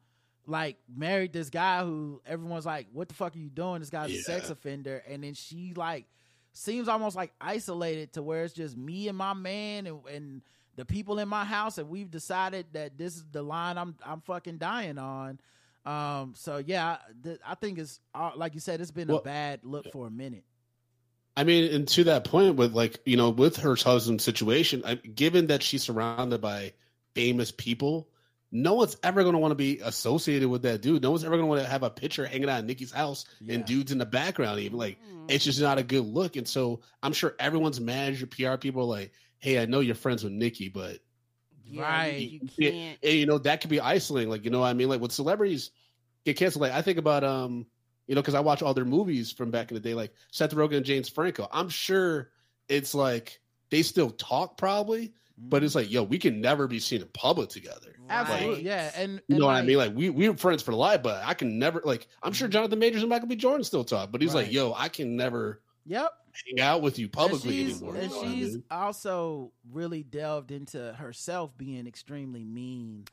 like 0.50 0.76
married 0.94 1.32
this 1.32 1.50
guy 1.50 1.84
who 1.84 2.20
everyone's 2.26 2.66
like, 2.66 2.88
"What 2.92 3.08
the 3.08 3.14
fuck 3.14 3.34
are 3.34 3.38
you 3.38 3.48
doing?" 3.48 3.80
This 3.80 3.90
guy's 3.90 4.10
a 4.10 4.22
sex 4.22 4.50
offender, 4.50 5.02
and 5.08 5.24
then 5.24 5.34
she 5.34 5.72
like 5.74 6.06
seems 6.52 6.88
almost 6.88 7.16
like 7.16 7.32
isolated 7.40 8.12
to 8.14 8.22
where 8.22 8.44
it's 8.44 8.54
just 8.54 8.76
me 8.76 9.08
and 9.08 9.16
my 9.16 9.34
man 9.34 9.86
and, 9.86 10.00
and 10.12 10.42
the 10.76 10.84
people 10.84 11.18
in 11.18 11.28
my 11.28 11.44
house, 11.44 11.78
and 11.78 11.88
we've 11.88 12.10
decided 12.10 12.66
that 12.72 12.98
this 12.98 13.16
is 13.16 13.24
the 13.30 13.42
line 13.42 13.78
I'm 13.78 13.96
I'm 14.04 14.20
fucking 14.20 14.58
dying 14.58 14.98
on. 14.98 15.40
Um, 15.86 16.34
so 16.36 16.58
yeah, 16.58 16.98
th- 17.22 17.40
I 17.46 17.54
think 17.54 17.78
it's 17.78 18.00
uh, 18.14 18.32
like 18.36 18.54
you 18.54 18.60
said, 18.60 18.80
it's 18.80 18.90
been 18.90 19.10
a 19.10 19.20
bad 19.20 19.60
look 19.62 19.90
for 19.92 20.06
a 20.06 20.10
minute. 20.10 20.44
I 21.36 21.44
mean, 21.44 21.72
and 21.72 21.88
to 21.88 22.04
that 22.04 22.24
point, 22.24 22.56
with 22.56 22.74
like 22.74 23.00
you 23.06 23.16
know, 23.16 23.30
with 23.30 23.56
her 23.58 23.76
husband's 23.76 24.24
situation, 24.24 24.82
I, 24.84 24.96
given 24.96 25.46
that 25.46 25.62
she's 25.62 25.82
surrounded 25.82 26.40
by 26.40 26.74
famous 27.14 27.50
people, 27.50 28.08
no 28.52 28.74
one's 28.74 28.96
ever 29.02 29.22
going 29.22 29.34
to 29.34 29.38
want 29.38 29.52
to 29.52 29.56
be 29.56 29.78
associated 29.82 30.48
with 30.48 30.62
that 30.62 30.82
dude. 30.82 31.02
No 31.02 31.10
one's 31.12 31.22
ever 31.24 31.36
going 31.36 31.44
to 31.44 31.48
want 31.48 31.62
to 31.62 31.68
have 31.68 31.82
a 31.82 31.90
picture 31.90 32.26
hanging 32.26 32.48
out 32.48 32.58
at 32.58 32.64
Nicki's 32.64 32.90
house 32.92 33.24
Yeah. 33.40 33.54
and 33.54 33.64
dudes 33.64 33.92
in 33.92 33.98
the 33.98 34.06
background. 34.06 34.58
Even 34.60 34.76
like, 34.78 34.98
it's 35.28 35.44
just 35.44 35.60
not 35.60 35.78
a 35.78 35.82
good 35.84 36.04
look. 36.04 36.36
And 36.36 36.48
so, 36.48 36.80
I'm 37.02 37.12
sure 37.12 37.34
everyone's 37.38 37.80
manager, 37.80 38.26
PR 38.26 38.56
people, 38.56 38.82
are 38.82 38.86
like, 38.86 39.12
hey, 39.38 39.60
I 39.60 39.66
know 39.66 39.80
you're 39.80 39.94
friends 39.94 40.24
with 40.24 40.32
Nicki, 40.32 40.68
but 40.68 40.98
Yeah, 41.64 41.82
Right. 41.82 42.16
You, 42.18 42.40
you 42.56 42.70
can't. 42.72 42.98
and, 43.02 43.12
you 43.14 43.26
know 43.26 43.38
that 43.38 43.60
could 43.60 43.70
be 43.70 43.80
isolating. 43.80 44.30
Like 44.30 44.44
you 44.44 44.50
know, 44.50 44.60
what 44.60 44.66
I 44.66 44.72
mean, 44.72 44.88
like 44.88 45.00
when 45.00 45.10
celebrities 45.10 45.70
get 46.24 46.36
canceled, 46.36 46.62
like 46.62 46.72
I 46.72 46.82
think 46.82 46.98
about 46.98 47.22
um, 47.22 47.66
you 48.08 48.16
know, 48.16 48.20
because 48.20 48.34
I 48.34 48.40
watch 48.40 48.60
all 48.62 48.74
their 48.74 48.84
movies 48.84 49.30
from 49.30 49.52
back 49.52 49.70
in 49.70 49.76
the 49.76 49.80
day, 49.80 49.94
like 49.94 50.12
Seth 50.32 50.52
Rogen 50.54 50.78
and 50.78 50.84
James 50.84 51.08
Franco. 51.08 51.46
I'm 51.52 51.68
sure 51.68 52.30
it's 52.68 52.92
like 52.96 53.40
they 53.70 53.82
still 53.82 54.10
talk 54.10 54.56
probably, 54.58 55.12
but 55.48 55.62
it's 55.64 55.72
mm. 55.72 55.76
like, 55.76 55.90
yo, 55.90 56.02
we 56.02 56.18
can 56.18 56.40
never 56.40 56.66
be 56.66 56.78
seen 56.78 57.00
in 57.02 57.08
public 57.08 57.48
together. 57.48 57.94
Absolutely, 58.08 58.54
Right. 58.56 58.62
yeah, 58.64 58.90
and, 58.96 59.12
You 59.12 59.20
and 59.30 59.38
know 59.38 59.46
what 59.46 59.56
I 59.56 59.62
mean? 59.62 59.76
Like 59.78 59.94
we 59.94 60.10
we 60.10 60.28
were 60.28 60.36
friends 60.36 60.62
for 60.62 60.72
life, 60.74 61.02
but 61.02 61.22
I 61.24 61.34
can 61.34 61.58
never 61.58 61.80
like. 61.84 62.08
I'm 62.22 62.32
sure 62.32 62.48
mm. 62.48 62.52
Jonathan 62.52 62.78
Majors 62.78 63.02
and 63.02 63.08
Michael 63.10 63.28
B. 63.28 63.36
Jordan 63.36 63.64
still 63.64 63.84
talk, 63.84 64.10
but 64.12 64.20
he's 64.20 64.34
Right. 64.34 64.44
like, 64.44 64.52
yo, 64.52 64.72
I 64.76 64.88
can 64.88 65.16
never 65.16 65.62
Yep, 65.86 66.12
hang 66.46 66.60
out 66.60 66.82
with 66.82 66.98
you 66.98 67.08
publicly 67.08 67.60
and 67.60 67.68
she's, 67.70 67.76
anymore. 67.82 67.94
and 67.96 68.02
you 68.04 68.08
know 68.10 68.16
what 68.18 68.26
I 68.26 68.34
she's 68.34 68.52
mean? 68.54 68.64
also 68.70 69.52
really 69.72 70.02
delved 70.02 70.50
into 70.50 70.92
herself 70.94 71.56
being 71.56 71.86
extremely 71.86 72.44
mean. 72.44 73.04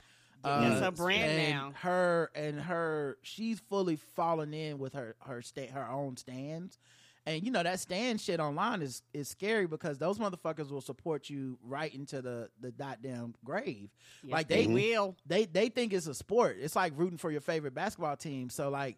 Yeah, 0.46 0.60
that's 0.70 0.80
her 0.82 0.88
uh, 0.88 0.92
brand 0.92 1.24
and 1.32 1.50
now. 1.52 1.74
Her 1.76 2.32
and 2.36 2.62
her, 2.62 3.18
she's 3.24 3.60
fully 3.60 3.96
fallen 4.16 4.54
in 4.54 4.78
with 4.78 4.94
her 4.94 5.16
her 5.20 5.42
sta- 5.42 5.72
her 5.72 5.88
own 5.90 6.16
stands, 6.18 6.78
and 7.28 7.44
you 7.44 7.52
know 7.52 7.62
that 7.62 7.80
stand 7.80 8.22
shit 8.22 8.40
online 8.40 8.82
is 8.82 9.04
is 9.14 9.28
scary 9.28 9.68
because 9.68 9.98
those 9.98 10.18
motherfuckers 10.18 10.72
will 10.72 10.82
support 10.82 11.30
you 11.30 11.60
right 11.62 11.94
into 11.94 12.22
the 12.22 12.50
the 12.62 12.72
goddamn 12.72 13.36
grave. 13.44 13.90
Yes, 14.24 14.32
like 14.32 14.48
they 14.48 14.66
they 14.66 14.74
will. 14.74 15.16
they 15.28 15.46
they 15.46 15.68
think 15.68 15.94
it's 15.94 16.08
a 16.08 16.16
sport. 16.16 16.58
It's 16.60 16.76
like 16.76 16.94
rooting 16.96 17.18
for 17.18 17.30
your 17.30 17.42
favorite 17.42 17.76
basketball 17.76 18.16
team. 18.16 18.50
So 18.50 18.70
like 18.70 18.98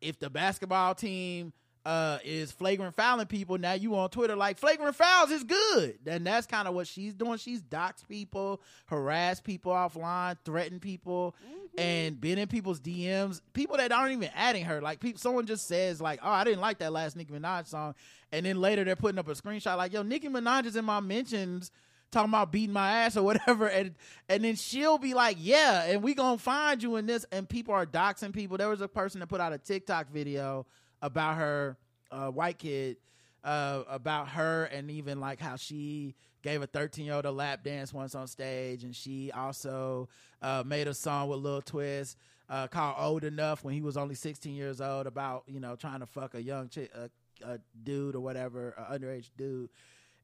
if 0.00 0.18
the 0.18 0.28
basketball 0.28 0.96
team 0.96 1.52
uh 1.86 2.18
is 2.24 2.50
flagrant 2.50 2.96
fouling 2.96 3.28
people, 3.28 3.56
now 3.58 3.74
you 3.74 3.94
on 3.94 4.10
Twitter 4.10 4.34
like 4.34 4.58
flagrant 4.58 4.96
fouls 4.96 5.30
is 5.30 5.44
good. 5.44 6.00
Then 6.02 6.24
that's 6.24 6.48
kind 6.48 6.66
of 6.66 6.74
what 6.74 6.88
she's 6.88 7.14
doing. 7.14 7.38
She's 7.38 7.62
doxed 7.62 8.08
people, 8.08 8.60
harass 8.86 9.40
people 9.40 9.70
offline, 9.72 10.36
threaten 10.44 10.80
people, 10.80 11.36
and 11.78 12.20
been 12.20 12.38
in 12.38 12.48
people's 12.48 12.80
DMs. 12.80 13.40
People 13.52 13.76
that 13.76 13.92
aren't 13.92 14.12
even 14.12 14.30
adding 14.34 14.64
her. 14.64 14.80
Like 14.80 15.00
people 15.00 15.18
someone 15.18 15.46
just 15.46 15.66
says 15.66 16.00
like, 16.00 16.20
Oh, 16.22 16.30
I 16.30 16.44
didn't 16.44 16.60
like 16.60 16.78
that 16.78 16.92
last 16.92 17.16
Nicki 17.16 17.32
Minaj 17.32 17.66
song. 17.66 17.94
And 18.32 18.44
then 18.44 18.60
later 18.60 18.84
they're 18.84 18.96
putting 18.96 19.18
up 19.18 19.28
a 19.28 19.32
screenshot 19.32 19.76
like, 19.76 19.92
yo, 19.92 20.02
Nicki 20.02 20.28
Minaj 20.28 20.66
is 20.66 20.76
in 20.76 20.84
my 20.84 21.00
mentions 21.00 21.70
talking 22.10 22.30
about 22.30 22.50
beating 22.50 22.72
my 22.72 22.90
ass 22.90 23.16
or 23.16 23.22
whatever 23.22 23.66
and 23.68 23.94
and 24.28 24.42
then 24.42 24.56
she'll 24.56 24.96
be 24.96 25.12
like 25.12 25.36
yeah 25.38 25.84
and 25.84 26.02
we 26.02 26.14
gonna 26.14 26.38
find 26.38 26.82
you 26.82 26.96
in 26.96 27.04
this 27.04 27.26
and 27.32 27.46
people 27.48 27.74
are 27.74 27.84
doxing 27.84 28.32
people 28.32 28.56
there 28.56 28.70
was 28.70 28.80
a 28.80 28.88
person 28.88 29.20
that 29.20 29.26
put 29.26 29.42
out 29.42 29.52
a 29.52 29.58
tiktok 29.58 30.10
video 30.10 30.64
about 31.02 31.36
her 31.36 31.76
uh, 32.10 32.28
white 32.28 32.58
kid 32.58 32.96
uh, 33.44 33.82
about 33.88 34.28
her 34.28 34.64
and 34.64 34.90
even 34.90 35.20
like 35.20 35.38
how 35.38 35.56
she 35.56 36.14
gave 36.42 36.62
a 36.62 36.66
13 36.66 37.04
year 37.04 37.14
old 37.14 37.24
a 37.24 37.30
lap 37.30 37.62
dance 37.64 37.92
once 37.92 38.14
on 38.14 38.26
stage 38.26 38.84
and 38.84 38.94
she 38.94 39.30
also 39.32 40.08
uh, 40.42 40.62
made 40.64 40.88
a 40.88 40.94
song 40.94 41.28
with 41.28 41.40
Lil 41.40 41.62
Twist 41.62 42.16
uh, 42.48 42.66
called 42.68 42.96
old 42.98 43.24
enough 43.24 43.64
when 43.64 43.74
he 43.74 43.80
was 43.80 43.96
only 43.96 44.14
16 44.14 44.54
years 44.54 44.80
old 44.80 45.06
about 45.06 45.44
you 45.46 45.60
know 45.60 45.76
trying 45.76 46.00
to 46.00 46.06
fuck 46.06 46.34
a 46.34 46.42
young 46.42 46.68
chick 46.68 46.90
a, 46.94 47.10
a 47.44 47.58
dude 47.82 48.14
or 48.14 48.20
whatever 48.20 48.74
a 48.78 48.98
underage 48.98 49.30
dude 49.36 49.70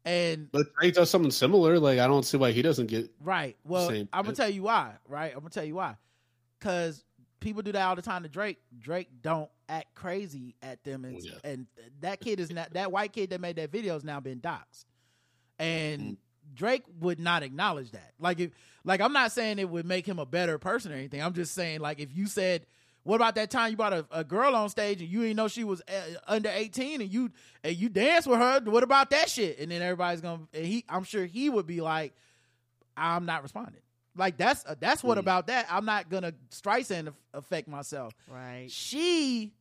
and 0.04 0.50
But 0.52 0.66
Drake 0.78 0.94
does 0.94 1.08
something 1.08 1.30
similar. 1.30 1.78
Like 1.78 1.98
I 1.98 2.06
don't 2.06 2.24
see 2.24 2.36
why 2.36 2.52
he 2.52 2.60
doesn't 2.62 2.88
get. 2.88 3.10
Right. 3.22 3.56
Well, 3.64 3.88
I'm 3.90 4.24
gonna 4.24 4.34
tell 4.34 4.50
you 4.50 4.62
why. 4.62 4.92
Right. 5.08 5.32
I'm 5.32 5.38
gonna 5.38 5.48
tell 5.48 5.64
you 5.64 5.76
why. 5.76 5.96
Because 6.58 7.02
people 7.40 7.62
do 7.62 7.72
that 7.72 7.82
all 7.86 7.96
the 7.96 8.02
time 8.02 8.22
to 8.22 8.28
Drake. 8.28 8.58
Drake 8.78 9.08
don't 9.22 9.48
act 9.68 9.94
crazy 9.94 10.56
at 10.62 10.84
them, 10.84 11.04
and 11.04 11.22
Yeah. 11.22 11.32
and 11.42 11.66
that 12.00 12.20
kid 12.20 12.38
is 12.40 12.50
not 12.50 12.74
that 12.74 12.92
white 12.92 13.12
kid 13.12 13.30
that 13.30 13.40
made 13.40 13.56
that 13.56 13.70
video 13.72 13.94
has 13.94 14.04
now 14.04 14.20
been 14.20 14.40
doxxed, 14.40 14.84
and 15.58 16.02
Mm. 16.02 16.16
Drake 16.54 16.84
would 17.00 17.18
not 17.18 17.42
acknowledge 17.42 17.90
that. 17.92 18.12
Like 18.20 18.38
if 18.40 18.50
like 18.84 19.00
I'm 19.00 19.12
not 19.12 19.32
saying 19.32 19.58
it 19.58 19.68
would 19.68 19.84
make 19.86 20.06
him 20.06 20.18
a 20.18 20.26
better 20.26 20.56
person 20.58 20.92
or 20.92 20.94
anything. 20.94 21.20
I'm 21.22 21.32
just 21.34 21.54
saying 21.54 21.80
like 21.80 21.98
if 22.00 22.14
you 22.16 22.26
said. 22.26 22.66
What 23.06 23.16
about 23.16 23.34
that 23.34 23.50
time 23.50 23.70
you 23.70 23.76
brought 23.76 23.92
a, 23.92 24.06
a 24.10 24.24
girl 24.24 24.56
on 24.56 24.70
stage 24.70 25.02
and 25.02 25.10
you 25.10 25.20
didn't 25.20 25.36
know 25.36 25.46
she 25.46 25.62
was 25.62 25.82
uh, 25.88 25.92
under 26.26 26.48
eighteen 26.48 27.02
and 27.02 27.12
you 27.12 27.30
and 27.62 27.76
you 27.76 27.90
danced 27.90 28.26
with 28.26 28.38
her? 28.38 28.60
What 28.64 28.82
about 28.82 29.10
that 29.10 29.28
shit? 29.28 29.58
And 29.58 29.70
then 29.70 29.82
everybody's 29.82 30.22
gonna. 30.22 30.44
He, 30.54 30.86
I'm 30.88 31.04
sure 31.04 31.26
he 31.26 31.50
would 31.50 31.66
be 31.66 31.82
like, 31.82 32.14
I'm 32.96 33.26
not 33.26 33.42
responding. 33.42 33.82
Like 34.16 34.38
that's 34.38 34.64
uh, 34.64 34.76
that's 34.80 35.02
what 35.04 35.18
Mm. 35.18 35.20
about 35.20 35.48
that. 35.48 35.66
I'm 35.70 35.84
not 35.84 36.08
gonna 36.08 36.32
Streisand 36.50 37.08
aff- 37.08 37.14
affect 37.34 37.68
myself. 37.68 38.14
Right. 38.26 38.70
She 38.70 39.52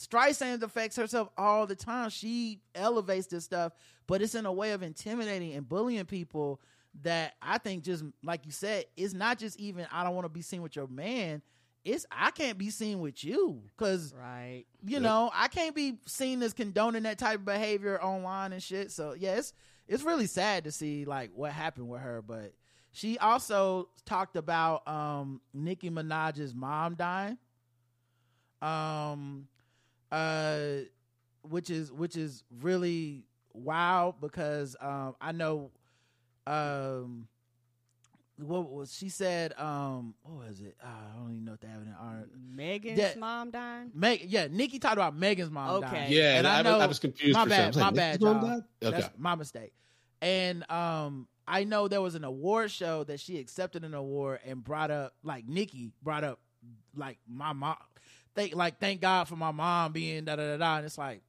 Streisand 0.00 0.62
affects 0.62 0.96
herself 0.96 1.28
all 1.36 1.66
the 1.66 1.76
time. 1.76 2.08
She 2.08 2.60
elevates 2.74 3.26
this 3.26 3.44
stuff, 3.44 3.72
but 4.06 4.22
it's 4.22 4.34
in 4.34 4.46
a 4.46 4.52
way 4.52 4.70
of 4.72 4.82
intimidating 4.82 5.52
and 5.52 5.68
bullying 5.68 6.06
people 6.06 6.60
that 7.02 7.34
I 7.42 7.58
think 7.58 7.84
just 7.84 8.04
like 8.24 8.46
you 8.46 8.52
said, 8.52 8.86
it's 8.96 9.12
not 9.12 9.38
just 9.38 9.60
even 9.60 9.86
I 9.92 10.02
don't 10.02 10.14
want 10.14 10.24
to 10.24 10.30
be 10.30 10.42
seen 10.42 10.62
with 10.62 10.74
your 10.74 10.86
man. 10.86 11.42
It's 11.84 12.06
I 12.10 12.30
can't 12.30 12.56
be 12.58 12.70
seen 12.70 13.00
with 13.00 13.22
you 13.22 13.62
because 13.76 14.14
Right. 14.14 14.64
you 14.82 14.94
Yep. 14.94 15.02
know 15.02 15.30
I 15.34 15.48
can't 15.48 15.74
be 15.74 15.98
seen 16.06 16.42
as 16.42 16.52
condoning 16.54 17.02
that 17.04 17.18
type 17.18 17.40
of 17.40 17.44
behavior 17.44 18.02
online 18.02 18.52
and 18.52 18.62
shit. 18.62 18.90
So 18.92 19.14
yeah, 19.18 19.36
it's 19.36 19.52
it's 19.86 20.02
really 20.02 20.26
sad 20.26 20.64
to 20.64 20.72
see 20.72 21.04
like 21.04 21.30
what 21.34 21.52
happened 21.52 21.88
with 21.88 22.00
her, 22.00 22.22
but 22.22 22.54
She 22.92 23.18
also 23.18 23.88
talked 24.06 24.34
about 24.36 24.86
um 24.88 25.40
Nicki 25.54 25.90
Minaj's 25.90 26.54
mom 26.54 26.94
dying. 26.96 27.38
Um 28.62 29.46
uh 30.12 30.82
which 31.42 31.70
is 31.70 31.90
which 31.92 32.16
is 32.16 32.44
really 32.60 33.24
wild 33.52 34.20
because 34.20 34.76
um 34.80 35.14
I 35.20 35.32
know 35.32 35.70
um 36.46 37.26
what 38.38 38.70
was 38.70 38.94
she 38.94 39.08
said 39.10 39.52
um 39.58 40.14
what 40.22 40.46
was 40.48 40.60
it? 40.60 40.74
Uh, 40.82 40.86
I 40.86 41.18
don't 41.18 41.32
even 41.32 41.44
know 41.44 41.52
if 41.52 41.60
they 41.60 41.68
have 41.68 41.82
it 41.82 41.86
in 41.86 41.94
art. 42.00 42.30
Megan's 42.54 42.98
Yeah. 42.98 43.12
mom 43.18 43.50
dying. 43.50 43.90
Meg, 43.94 44.22
yeah, 44.26 44.48
Nicki 44.50 44.78
talked 44.78 44.94
about 44.94 45.14
Megan's 45.14 45.50
mom. 45.50 45.82
Okay. 45.84 45.90
dying. 45.90 46.12
Yeah, 46.12 46.38
and 46.38 46.46
I 46.46 46.60
I, 46.60 46.62
know 46.62 46.78
I 46.78 46.86
was 46.86 46.98
confused. 46.98 47.34
my 47.36 47.44
for 47.44 47.50
a 47.50 47.54
second. 47.54 47.82
I 47.82 47.90
bad, 47.90 48.20
was 48.20 48.34
my 48.34 48.40
like, 48.40 48.40
bad, 48.40 48.54
y'all. 48.82 48.88
Okay. 48.88 49.00
That's 49.00 49.10
my 49.18 49.34
mistake. 49.34 49.72
And 50.22 50.70
um, 50.70 51.28
I 51.46 51.64
know 51.64 51.88
there 51.88 52.00
was 52.00 52.14
an 52.14 52.24
award 52.24 52.70
show 52.70 53.04
that 53.04 53.20
she 53.20 53.38
accepted 53.38 53.84
an 53.84 53.92
award 53.94 54.40
and 54.46 54.64
brought 54.64 54.90
up 54.90 55.14
like 55.22 55.46
Nicki 55.46 55.90
brought 56.02 56.24
up 56.24 56.40
like 56.96 57.18
my 57.28 57.52
mom. 57.52 57.76
Thank 58.34 58.54
like 58.54 58.78
thank 58.78 59.00
God 59.00 59.28
for 59.28 59.36
my 59.36 59.50
mom 59.50 59.92
being 59.92 60.24
da 60.24 60.36
da 60.36 60.46
da 60.52 60.56
da. 60.56 60.76
And 60.76 60.86
it's 60.86 60.98
like, 60.98 61.20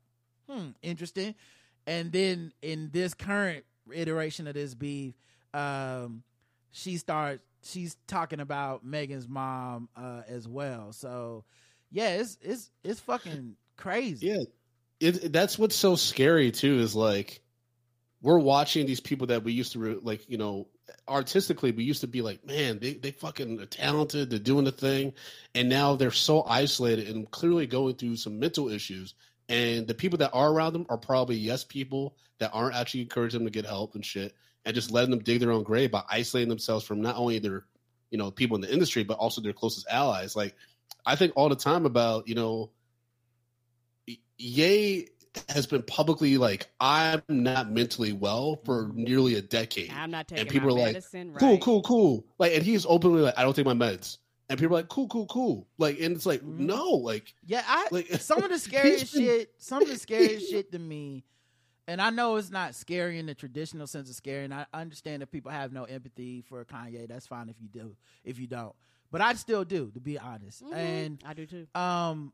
hmm, 0.50 0.70
interesting. 0.82 1.36
And 1.88 2.12
then 2.12 2.54
in 2.62 2.90
this 2.92 3.14
current 3.14 3.66
iteration 3.94 4.48
of 4.48 4.54
this 4.54 4.74
beef, 4.74 5.16
um, 5.54 6.24
she 6.72 6.98
starts 6.98 7.44
she's 7.64 7.96
talking 8.08 8.40
about 8.40 8.86
Megan's 8.86 9.28
mom 9.28 9.90
uh 9.96 10.22
as 10.28 10.48
well. 10.48 10.94
So 10.94 11.44
yeah, 11.92 12.10
it's 12.16 12.38
it's 12.42 12.72
it's 12.84 13.00
fucking 13.00 13.56
crazy. 13.78 14.28
Yeah, 14.28 14.44
it, 15.00 15.34
that's 15.34 15.60
what's 15.60 15.76
so 15.76 15.96
scary 15.96 16.52
too. 16.52 16.80
Is 16.80 16.96
like 16.96 17.41
we're 18.22 18.40
watching 18.40 18.86
these 18.86 19.00
people 19.00 19.28
that 19.28 19.44
we 19.44 19.52
used 19.52 19.74
to 19.74 19.80
re- 19.80 20.00
like, 20.02 20.30
you 20.30 20.38
know, 20.38 20.68
artistically 21.08 21.72
we 21.72 21.84
used 21.84 22.02
to 22.02 22.08
be 22.08 22.22
like, 22.22 22.46
man, 22.46 22.80
they 22.80 22.94
they 22.94 23.12
fucking 23.12 23.60
are 23.60 23.66
talented, 23.66 24.30
they're 24.30 24.40
doing 24.40 24.66
the 24.66 24.72
thing, 24.72 25.14
and 25.56 25.70
now 25.70 25.96
they're 25.96 26.12
so 26.12 26.44
isolated 26.44 27.08
and 27.08 27.30
clearly 27.32 27.66
going 27.66 27.96
through 27.96 28.16
some 28.18 28.40
mental 28.40 28.70
issues. 28.70 29.16
And 29.50 29.88
the 29.88 29.94
people 29.94 30.20
that 30.20 30.32
are 30.34 30.52
around 30.52 30.74
them 30.74 30.86
are 30.90 30.98
probably 30.98 31.36
yes 31.36 31.64
people 31.64 32.16
that 32.40 32.52
aren't 32.54 32.76
actually 32.76 33.02
encouraging 33.02 33.40
them 33.40 33.48
to 33.48 33.52
get 33.52 33.66
help 33.66 33.96
and 33.96 34.06
shit, 34.06 34.34
and 34.66 34.76
just 34.76 34.92
letting 34.92 35.12
them 35.12 35.24
dig 35.24 35.40
their 35.40 35.52
own 35.52 35.64
grave 35.64 35.92
by 35.92 36.04
isolating 36.10 36.50
themselves 36.50 36.86
from 36.86 37.02
not 37.02 37.18
only 37.18 37.40
their, 37.40 37.66
you 38.12 38.18
know, 38.18 38.32
people 38.32 38.56
in 38.56 38.62
the 38.62 38.72
industry 38.72 39.04
but 39.04 39.18
also 39.18 39.42
their 39.42 39.54
closest 39.54 39.88
allies. 39.90 40.36
Like, 40.36 40.56
I 41.06 41.16
think 41.16 41.34
all 41.36 41.50
the 41.50 41.56
time 41.56 41.86
about 41.86 42.28
you 42.28 42.36
know 42.36 42.72
Ye 44.38 45.08
has 45.50 45.66
been 45.66 45.82
publicly 45.84 46.38
like, 46.38 46.68
I'm 46.80 47.22
not 47.30 47.72
mentally 47.72 48.14
well 48.14 48.60
for 48.66 48.92
nearly 48.94 49.36
a 49.36 49.42
decade. 49.42 49.92
I'm 49.92 50.12
not 50.12 50.28
taking 50.28 50.42
and 50.42 50.50
people 50.50 50.70
my 50.70 50.76
are 50.76 50.80
like, 50.86 50.94
medicine. 50.94 51.34
cool, 51.40 51.52
right. 51.54 51.62
cool, 51.62 51.82
cool. 51.84 52.26
Like, 52.38 52.54
and 52.54 52.64
he's 52.64 52.86
openly 52.86 53.22
like, 53.22 53.38
I 53.38 53.44
don't 53.44 53.56
take 53.56 53.66
my 53.66 53.74
meds. 53.74 54.18
And 54.50 54.60
people 54.60 54.76
are 54.76 54.80
like, 54.80 54.90
cool, 54.90 55.08
cool, 55.08 55.26
cool. 55.28 55.68
Like, 55.78 56.00
and 56.02 56.14
it's 56.16 56.26
like, 56.26 56.42
Mhm. 56.42 56.60
no, 56.60 56.90
like, 56.92 57.34
Yeah, 57.46 57.64
I 57.66 57.88
Like- 57.92 58.08
some 58.22 58.44
of 58.44 58.50
the 58.50 58.60
scariest 58.60 59.14
been- 59.14 59.24
shit, 59.24 59.54
some 59.58 59.82
of 59.82 59.88
the 59.88 59.98
scariest 59.98 60.50
shit 60.52 60.72
to 60.74 60.80
me, 60.80 61.24
and 61.88 62.02
I 62.02 62.10
know 62.10 62.36
it's 62.36 62.52
not 62.52 62.76
scary 62.76 63.18
in 63.18 63.26
the 63.26 63.34
traditional 63.34 63.88
sense 63.88 64.10
of 64.10 64.16
scary, 64.16 64.44
and 64.44 64.54
I 64.54 64.66
understand 64.74 65.24
if 65.24 65.32
people 65.32 65.52
have 65.52 65.72
no 65.72 65.86
empathy 65.86 66.42
for 66.42 66.64
Kanye. 66.66 67.08
That's 67.08 67.28
fine 67.28 67.48
if 67.48 67.56
you 67.62 67.70
do, 67.70 67.96
if 68.26 68.38
you 68.40 68.48
don't, 68.48 68.76
but 69.12 69.22
I 69.22 69.34
still 69.36 69.64
do, 69.64 69.90
to 69.94 70.00
be 70.02 70.20
honest. 70.20 70.64
Mhm. 70.66 70.74
And 70.76 71.24
I 71.26 71.34
do 71.34 71.46
too. 71.46 71.68
um, 71.74 72.34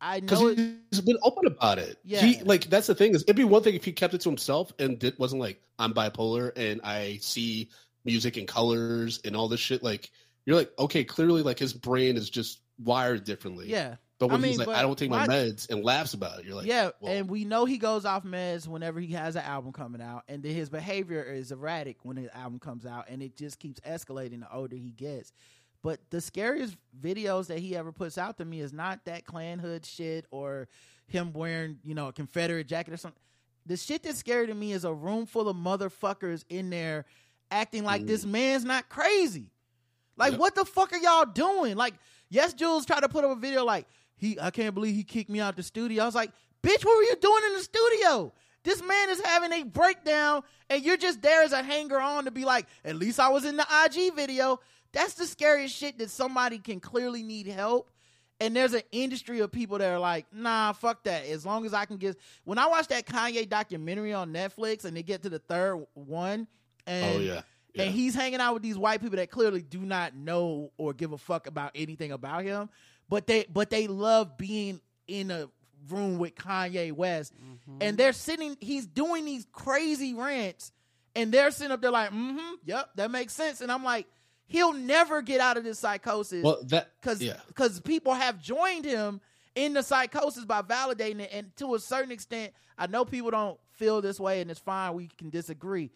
I 0.00 0.20
know 0.20 0.48
it, 0.48 0.58
he's 0.90 1.00
been 1.00 1.18
open 1.22 1.46
about 1.46 1.78
it. 1.78 1.98
Yeah. 2.04 2.20
He, 2.20 2.42
like, 2.42 2.64
that's 2.70 2.86
the 2.86 2.94
thing 2.94 3.14
is, 3.14 3.22
it'd 3.22 3.36
be 3.36 3.44
one 3.44 3.62
thing 3.62 3.74
if 3.74 3.84
he 3.84 3.92
kept 3.92 4.14
it 4.14 4.20
to 4.22 4.28
himself 4.28 4.72
and 4.78 4.98
did, 4.98 5.18
wasn't 5.18 5.40
like, 5.40 5.60
I'm 5.78 5.92
bipolar 5.92 6.52
and 6.56 6.80
I 6.84 7.18
see 7.20 7.70
music 8.04 8.36
and 8.36 8.46
colors 8.46 9.20
and 9.24 9.34
all 9.34 9.48
this 9.48 9.60
shit. 9.60 9.82
Like, 9.82 10.10
you're 10.46 10.56
like, 10.56 10.70
okay, 10.78 11.04
clearly, 11.04 11.42
like, 11.42 11.58
his 11.58 11.72
brain 11.72 12.16
is 12.16 12.30
just 12.30 12.60
wired 12.82 13.24
differently. 13.24 13.68
yeah, 13.68 13.96
But 14.20 14.28
when 14.30 14.44
I 14.44 14.46
he's 14.46 14.58
like, 14.58 14.68
I 14.68 14.82
don't 14.82 14.96
take 14.96 15.10
my 15.10 15.26
why- 15.26 15.34
meds 15.34 15.68
and 15.68 15.84
laughs 15.84 16.14
about 16.14 16.38
it, 16.38 16.46
you're 16.46 16.54
like, 16.54 16.66
yeah, 16.66 16.90
and 17.04 17.28
we 17.28 17.44
know 17.44 17.64
he 17.64 17.76
goes 17.76 18.04
off 18.04 18.22
meds 18.24 18.68
whenever 18.68 19.00
he 19.00 19.12
has 19.14 19.34
an 19.34 19.42
album 19.42 19.72
coming 19.72 20.00
out, 20.00 20.22
and 20.28 20.42
then 20.44 20.54
his 20.54 20.70
behavior 20.70 21.22
is 21.22 21.50
erratic 21.50 21.96
when 22.04 22.16
his 22.16 22.28
album 22.32 22.60
comes 22.60 22.86
out, 22.86 23.06
and 23.08 23.20
it 23.20 23.36
just 23.36 23.58
keeps 23.58 23.80
escalating 23.80 24.40
the 24.40 24.54
older 24.54 24.76
he 24.76 24.90
gets. 24.92 25.32
But 25.82 26.00
the 26.10 26.20
scariest 26.20 26.76
videos 27.00 27.46
that 27.46 27.60
he 27.60 27.76
ever 27.76 27.92
puts 27.92 28.18
out 28.18 28.36
to 28.38 28.44
me 28.44 28.60
is 28.60 28.72
not 28.72 29.04
that 29.04 29.24
Klan 29.24 29.58
hood 29.58 29.86
shit 29.86 30.26
or 30.30 30.68
him 31.06 31.32
wearing, 31.32 31.78
you 31.84 31.94
know, 31.94 32.08
a 32.08 32.12
Confederate 32.12 32.66
jacket 32.66 32.92
or 32.92 32.96
something. 32.96 33.20
The 33.66 33.76
shit 33.76 34.02
that's 34.02 34.18
scary 34.18 34.46
to 34.48 34.54
me 34.54 34.72
is 34.72 34.84
a 34.84 34.92
room 34.92 35.26
full 35.26 35.48
of 35.48 35.56
motherfuckers 35.56 36.44
in 36.48 36.70
there 36.70 37.04
acting 37.50 37.84
like 37.84 38.06
this 38.06 38.24
man's 38.26 38.64
not 38.64 38.88
crazy. 38.88 39.50
Like, 40.16 40.32
Yep. 40.32 40.40
what 40.40 40.54
the 40.54 40.64
fuck 40.64 40.92
are 40.92 40.98
y'all 40.98 41.24
doing? 41.26 41.76
Like, 41.76 41.94
yes, 42.28 42.52
Jules 42.54 42.84
tried 42.84 43.00
to 43.00 43.08
put 43.08 43.24
up 43.24 43.30
a 43.30 43.36
video 43.40 43.64
like, 43.64 43.86
he 44.16 44.38
I 44.40 44.50
can't 44.50 44.74
believe 44.74 44.94
he 44.96 45.04
kicked 45.04 45.30
me 45.30 45.38
out 45.40 45.54
the 45.56 45.62
studio. 45.62 46.02
I 46.02 46.06
was 46.06 46.14
like, 46.14 46.32
bitch, 46.62 46.84
what 46.84 46.96
were 46.96 47.04
you 47.04 47.14
doing 47.20 47.42
in 47.46 47.52
the 47.54 47.62
studio? 47.62 48.32
This 48.64 48.82
man 48.82 49.10
is 49.10 49.20
having 49.20 49.52
a 49.52 49.62
breakdown, 49.62 50.42
and 50.68 50.82
you're 50.82 50.96
just 50.96 51.22
there 51.22 51.42
as 51.42 51.52
a 51.52 51.62
hanger 51.62 52.00
on 52.00 52.24
to 52.24 52.30
be 52.32 52.44
like, 52.44 52.66
at 52.84 52.96
least 52.96 53.20
I 53.20 53.28
was 53.28 53.44
in 53.44 53.56
the 53.56 53.66
IG 53.84 54.14
video. 54.14 54.58
That's 54.92 55.14
the 55.14 55.26
scariest 55.26 55.74
shit 55.74 55.98
that 55.98 56.10
somebody 56.10 56.58
can 56.58 56.80
clearly 56.80 57.22
need 57.22 57.46
help. 57.46 57.90
And 58.40 58.54
there's 58.54 58.72
an 58.72 58.82
industry 58.92 59.40
of 59.40 59.50
people 59.50 59.78
that 59.78 59.90
are 59.90 59.98
like, 59.98 60.26
nah, 60.32 60.72
fuck 60.72 61.02
that. 61.04 61.26
As 61.26 61.44
long 61.44 61.66
as 61.66 61.74
I 61.74 61.84
can 61.86 61.96
get. 61.96 62.16
When 62.44 62.58
I 62.58 62.66
watched 62.66 62.90
that 62.90 63.04
Kanye 63.04 63.48
documentary 63.48 64.12
on 64.12 64.32
Netflix 64.32 64.84
and 64.84 64.96
they 64.96 65.02
get 65.02 65.22
to 65.22 65.28
the 65.28 65.40
third 65.40 65.84
one, 65.94 66.46
and 66.86 67.16
oh, 67.16 67.20
yeah. 67.20 67.42
yeah. 67.74 67.82
and 67.82 67.94
he's 67.94 68.14
hanging 68.14 68.40
out 68.40 68.54
with 68.54 68.62
these 68.62 68.78
white 68.78 69.02
people 69.02 69.16
that 69.16 69.30
clearly 69.30 69.62
do 69.62 69.80
not 69.80 70.14
know 70.14 70.70
or 70.78 70.94
give 70.94 71.12
a 71.12 71.18
fuck 71.18 71.46
about 71.48 71.72
anything 71.74 72.12
about 72.12 72.44
him, 72.44 72.70
but 73.08 73.26
they 73.26 73.44
but 73.52 73.70
they 73.70 73.88
love 73.88 74.38
being 74.38 74.80
in 75.08 75.30
a 75.30 75.48
room 75.88 76.18
with 76.18 76.34
Kanye 76.34 76.92
West, 76.92 77.32
and 77.80 77.98
they're 77.98 78.12
sitting. 78.12 78.56
He's 78.60 78.86
doing 78.86 79.24
these 79.24 79.46
crazy 79.52 80.14
rants, 80.14 80.72
and 81.14 81.32
they're 81.32 81.50
sitting 81.50 81.72
up 81.72 81.80
there 81.80 81.90
like, 81.90 82.10
mm-hmm, 82.10 82.54
yep, 82.64 82.90
that 82.96 83.10
makes 83.10 83.32
sense. 83.32 83.60
And 83.60 83.70
I'm 83.70 83.84
like, 83.84 84.06
he'll 84.48 84.72
never 84.72 85.22
get 85.22 85.40
out 85.40 85.56
of 85.56 85.62
this 85.64 85.78
psychosis 85.78 86.42
well, 86.42 86.58
that, 86.64 86.90
because 87.00 87.22
yeah. 87.22 87.36
because 87.46 87.80
people 87.80 88.12
have 88.12 88.40
joined 88.40 88.84
him 88.84 89.20
in 89.54 89.74
the 89.74 89.82
psychosis 89.82 90.44
by 90.44 90.62
validating 90.62 91.20
it, 91.20 91.30
and 91.32 91.54
to 91.56 91.74
a 91.74 91.78
certain 91.78 92.10
extent, 92.10 92.52
I 92.76 92.86
know 92.88 93.04
people 93.04 93.30
don't 93.30 93.58
feel 93.72 94.00
this 94.00 94.18
way, 94.18 94.40
and 94.40 94.50
it's 94.50 94.60
fine. 94.60 94.94
We 94.94 95.08
can 95.16 95.30
disagree, 95.30 95.90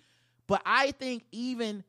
but 0.47 0.63
I 0.65 0.93
think 0.93 1.25
even 1.33 1.83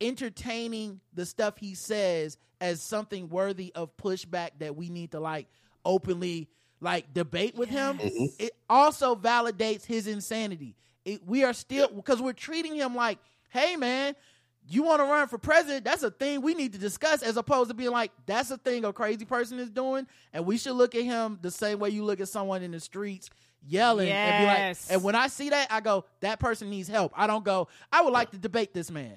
entertaining 0.00 1.00
the 1.14 1.26
stuff 1.26 1.58
he 1.58 1.74
says 1.74 2.38
as 2.60 2.82
something 2.82 3.28
worthy 3.28 3.72
of 3.74 3.96
pushback 3.96 4.50
that 4.58 4.76
we 4.76 4.88
need 4.88 5.12
to 5.12 5.20
like 5.20 5.46
openly 5.84 6.48
like 6.80 7.12
debate 7.14 7.54
with 7.54 7.68
him, 7.70 7.98
Mhm. 7.98 8.34
it 8.38 8.52
also 8.68 9.14
validates 9.14 9.84
his 9.84 10.06
insanity. 10.06 10.76
It, 11.04 11.26
we 11.26 11.44
are 11.44 11.52
still 11.54 11.88
because 11.88 12.20
we're 12.20 12.32
treating 12.34 12.74
him 12.74 12.94
like, 12.94 13.18
hey 13.48 13.76
man, 13.76 14.14
you 14.68 14.82
want 14.82 15.00
to 15.00 15.04
run 15.04 15.28
for 15.28 15.38
president? 15.38 15.84
That's 15.84 16.02
a 16.02 16.10
thing 16.10 16.42
we 16.42 16.54
need 16.54 16.72
to 16.72 16.78
discuss, 16.78 17.22
as 17.22 17.36
opposed 17.36 17.70
to 17.70 17.74
being 17.74 17.90
like, 17.90 18.12
that's 18.26 18.50
a 18.50 18.58
thing 18.58 18.84
a 18.84 18.92
crazy 18.92 19.24
person 19.24 19.58
is 19.58 19.70
doing, 19.70 20.06
and 20.32 20.44
we 20.46 20.58
should 20.58 20.74
look 20.74 20.94
at 20.94 21.02
him 21.02 21.38
the 21.42 21.50
same 21.50 21.78
way 21.78 21.90
you 21.90 22.04
look 22.04 22.20
at 22.20 22.28
someone 22.28 22.62
in 22.62 22.70
the 22.72 22.80
streets 22.80 23.30
yelling 23.68 24.08
and 24.08 24.42
be 24.42 24.46
like, 24.46 24.58
Yes. 24.58 24.90
and 24.90 25.02
when 25.02 25.14
I 25.14 25.26
see 25.28 25.50
that, 25.50 25.68
I 25.70 25.80
go, 25.80 26.04
that 26.20 26.38
person 26.38 26.70
needs 26.70 26.88
help. 26.88 27.12
I 27.16 27.26
don't 27.26 27.44
go, 27.44 27.68
I 27.92 28.02
would 28.02 28.12
like 28.12 28.30
to 28.30 28.38
debate 28.38 28.74
this 28.74 28.90
man. 28.90 29.16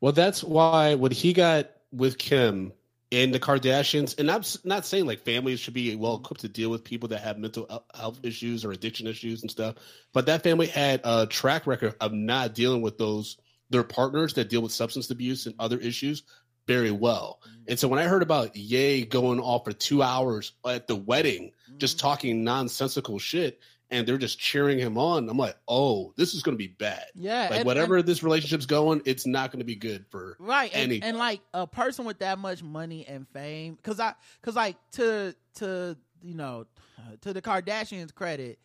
Well, 0.00 0.12
that's 0.12 0.44
why 0.44 0.94
when 0.94 1.12
he 1.12 1.32
got 1.32 1.70
with 1.92 2.18
Kim 2.18 2.72
and 3.12 3.32
the 3.32 3.40
Kardashians, 3.40 4.18
and 4.18 4.30
I'm 4.30 4.42
not 4.64 4.84
saying 4.84 5.06
like 5.06 5.20
families 5.20 5.60
should 5.60 5.74
be 5.74 5.94
well 5.96 6.16
equipped 6.16 6.42
to 6.42 6.48
deal 6.48 6.70
with 6.70 6.84
people 6.84 7.08
that 7.10 7.20
have 7.20 7.38
mental 7.38 7.84
health 7.94 8.20
issues 8.22 8.64
or 8.64 8.72
addiction 8.72 9.06
issues 9.06 9.42
and 9.42 9.50
stuff, 9.50 9.76
but 10.12 10.26
that 10.26 10.42
family 10.42 10.66
had 10.66 11.00
a 11.04 11.26
track 11.26 11.66
record 11.66 11.94
of 12.00 12.12
not 12.12 12.54
dealing 12.54 12.82
with 12.82 12.98
those 12.98 13.38
their 13.70 13.84
partners 13.84 14.34
that 14.34 14.48
deal 14.48 14.62
with 14.62 14.72
substance 14.72 15.10
abuse 15.10 15.46
and 15.46 15.54
other 15.58 15.78
issues 15.78 16.22
very 16.66 16.90
well. 16.90 17.40
Mm. 17.46 17.64
And 17.68 17.78
so 17.78 17.88
when 17.88 17.98
I 17.98 18.04
heard 18.04 18.22
about 18.22 18.56
Ye 18.56 19.04
going 19.04 19.40
off 19.40 19.64
for 19.64 19.72
two 19.72 20.02
hours 20.02 20.52
at 20.66 20.86
the 20.86 20.96
wedding, 20.96 21.52
just 21.78 21.96
mm. 21.96 22.00
talking 22.00 22.44
nonsensical 22.44 23.18
shit, 23.18 23.60
and 23.90 24.06
they're 24.06 24.18
just 24.18 24.38
cheering 24.38 24.78
him 24.78 24.98
on, 24.98 25.28
I'm 25.28 25.36
like, 25.36 25.56
oh, 25.68 26.12
this 26.16 26.34
is 26.34 26.42
going 26.42 26.54
to 26.54 26.58
be 26.58 26.74
bad. 26.78 27.04
Yeah, 27.14 27.48
Like 27.50 27.58
and- 27.58 27.66
whatever 27.66 28.02
this 28.02 28.22
relationship's 28.22 28.66
going, 28.66 29.00
it's 29.04 29.26
not 29.26 29.52
going 29.52 29.60
to 29.60 29.64
be 29.64 29.76
good 29.76 30.04
for 30.10 30.36
right 30.40 30.70
and, 30.74 30.92
and 31.02 31.16
like 31.16 31.40
a 31.54 31.66
person 31.66 32.04
with 32.04 32.18
that 32.18 32.38
much 32.38 32.62
money 32.62 33.06
and 33.06 33.26
fame 33.28 33.74
because 33.74 34.00
i 34.00 34.14
because 34.40 34.56
like 34.56 34.76
to 34.92 35.34
to 35.54 35.96
you 36.22 36.34
know 36.34 36.66
to 37.20 37.32
the 37.32 37.42
kardashians 37.42 38.14
credit 38.14 38.58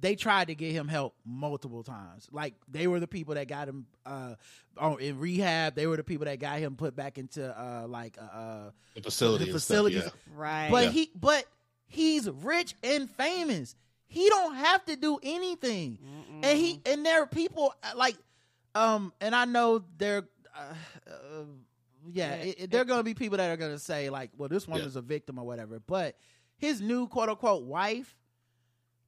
they 0.00 0.14
tried 0.14 0.48
to 0.48 0.54
get 0.54 0.72
him 0.72 0.88
help 0.88 1.14
multiple 1.24 1.82
times 1.82 2.28
like 2.30 2.54
they 2.68 2.86
were 2.86 3.00
the 3.00 3.06
people 3.06 3.34
that 3.34 3.48
got 3.48 3.68
him 3.68 3.86
uh 4.04 4.34
on, 4.76 5.00
in 5.00 5.18
rehab 5.18 5.74
they 5.74 5.86
were 5.86 5.96
the 5.96 6.04
people 6.04 6.26
that 6.26 6.38
got 6.38 6.58
him 6.58 6.76
put 6.76 6.94
back 6.94 7.16
into 7.18 7.42
uh 7.58 7.86
like 7.88 8.16
uh, 8.18 8.36
uh 8.36 8.70
the 8.94 9.02
facility. 9.02 9.44
The 9.44 9.50
and 9.50 9.52
facilities. 9.52 10.02
Stuff, 10.02 10.14
Right. 10.34 10.68
but 10.70 10.84
Yeah. 10.86 10.90
he 10.90 11.10
but 11.14 11.44
he's 11.86 12.28
rich 12.28 12.74
and 12.82 13.10
famous 13.10 13.74
he 14.08 14.28
don't 14.28 14.54
have 14.56 14.84
to 14.86 14.96
do 14.96 15.18
anything 15.22 15.98
and 16.42 16.58
he 16.58 16.80
and 16.86 17.04
there 17.06 17.22
are 17.22 17.26
people 17.26 17.74
uh, 17.82 17.92
like 17.96 18.16
um 18.74 19.12
and 19.20 19.34
i 19.34 19.44
know 19.46 19.82
there 19.98 20.28
uh, 20.54 20.74
yeah, 22.12 22.34
Yeah. 22.36 22.42
it, 22.42 22.54
it- 22.60 22.70
there 22.70 22.80
are 22.82 22.84
going 22.84 23.00
to 23.00 23.04
be 23.04 23.14
people 23.14 23.38
that 23.38 23.50
are 23.50 23.56
going 23.56 23.72
to 23.72 23.78
say 23.78 24.10
like, 24.10 24.30
"Well, 24.36 24.48
this 24.48 24.66
woman's 24.68 24.94
a 24.96 25.02
victim 25.02 25.38
or 25.38 25.44
whatever." 25.44 25.80
But 25.80 26.16
his 26.56 26.80
new 26.80 27.08
quote 27.08 27.28
unquote 27.28 27.64
wife, 27.64 28.14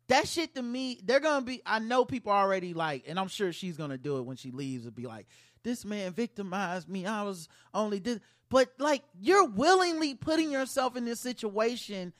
that 0.08 0.26
shit 0.26 0.54
to 0.54 0.62
me, 0.62 1.00
they're 1.04 1.20
to 1.40 1.46
be. 1.46 1.62
I 1.64 1.78
know 1.78 2.04
people 2.04 2.32
already 2.32 2.74
like, 2.74 3.04
and 3.06 3.18
I'm 3.18 3.28
sure 3.28 3.52
she's 3.52 3.76
to 3.90 3.98
do 3.98 4.18
it 4.18 4.22
when 4.22 4.36
she 4.36 4.50
leaves. 4.50 4.84
And 4.86 4.94
be 4.94 5.06
like, 5.06 5.26
"This 5.62 5.84
man 5.84 6.12
victimized 6.12 6.88
me. 6.88 7.06
I 7.06 7.22
was 7.22 7.48
only 7.72 8.00
did." 8.00 8.20
But 8.48 8.72
like, 8.78 9.02
you're 9.20 9.46
willingly 9.46 10.14
putting 10.14 10.50
yourself 10.50 10.96
in 10.96 11.04
this 11.04 11.20
situation, 11.20 12.14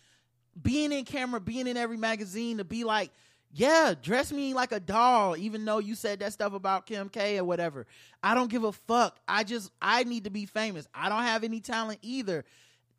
being 0.61 0.93
in 0.93 1.05
camera, 1.05 1.41
being 1.41 1.67
in 1.67 1.77
every 1.77 1.97
magazine 1.97 2.59
to 2.59 2.65
be 2.65 2.85
like. 2.85 3.11
Yeah, 3.51 3.95
dress 4.03 4.31
me 4.31 4.53
like 4.53 4.73
a 4.73 4.79
doll, 4.79 5.35
even 5.35 5.65
though 5.65 5.79
you 5.79 5.95
said 5.95 6.21
that 6.21 6.35
stuff 6.35 6.53
about 6.53 6.85
Kim 6.85 7.09
K 7.09 7.39
or 7.39 7.45
whatever. 7.45 7.87
I 8.23 8.35
don't 8.35 8.51
give 8.51 8.63
a 8.63 8.73
fuck. 8.73 9.19
I 9.27 9.43
just 9.43 9.71
I 9.81 10.05
need 10.05 10.25
to 10.25 10.31
be 10.31 10.45
famous. 10.45 10.87
I 10.95 11.09
don't 11.09 11.23
have 11.23 11.45
any 11.45 11.61
talent 11.61 12.01
either. 12.03 12.45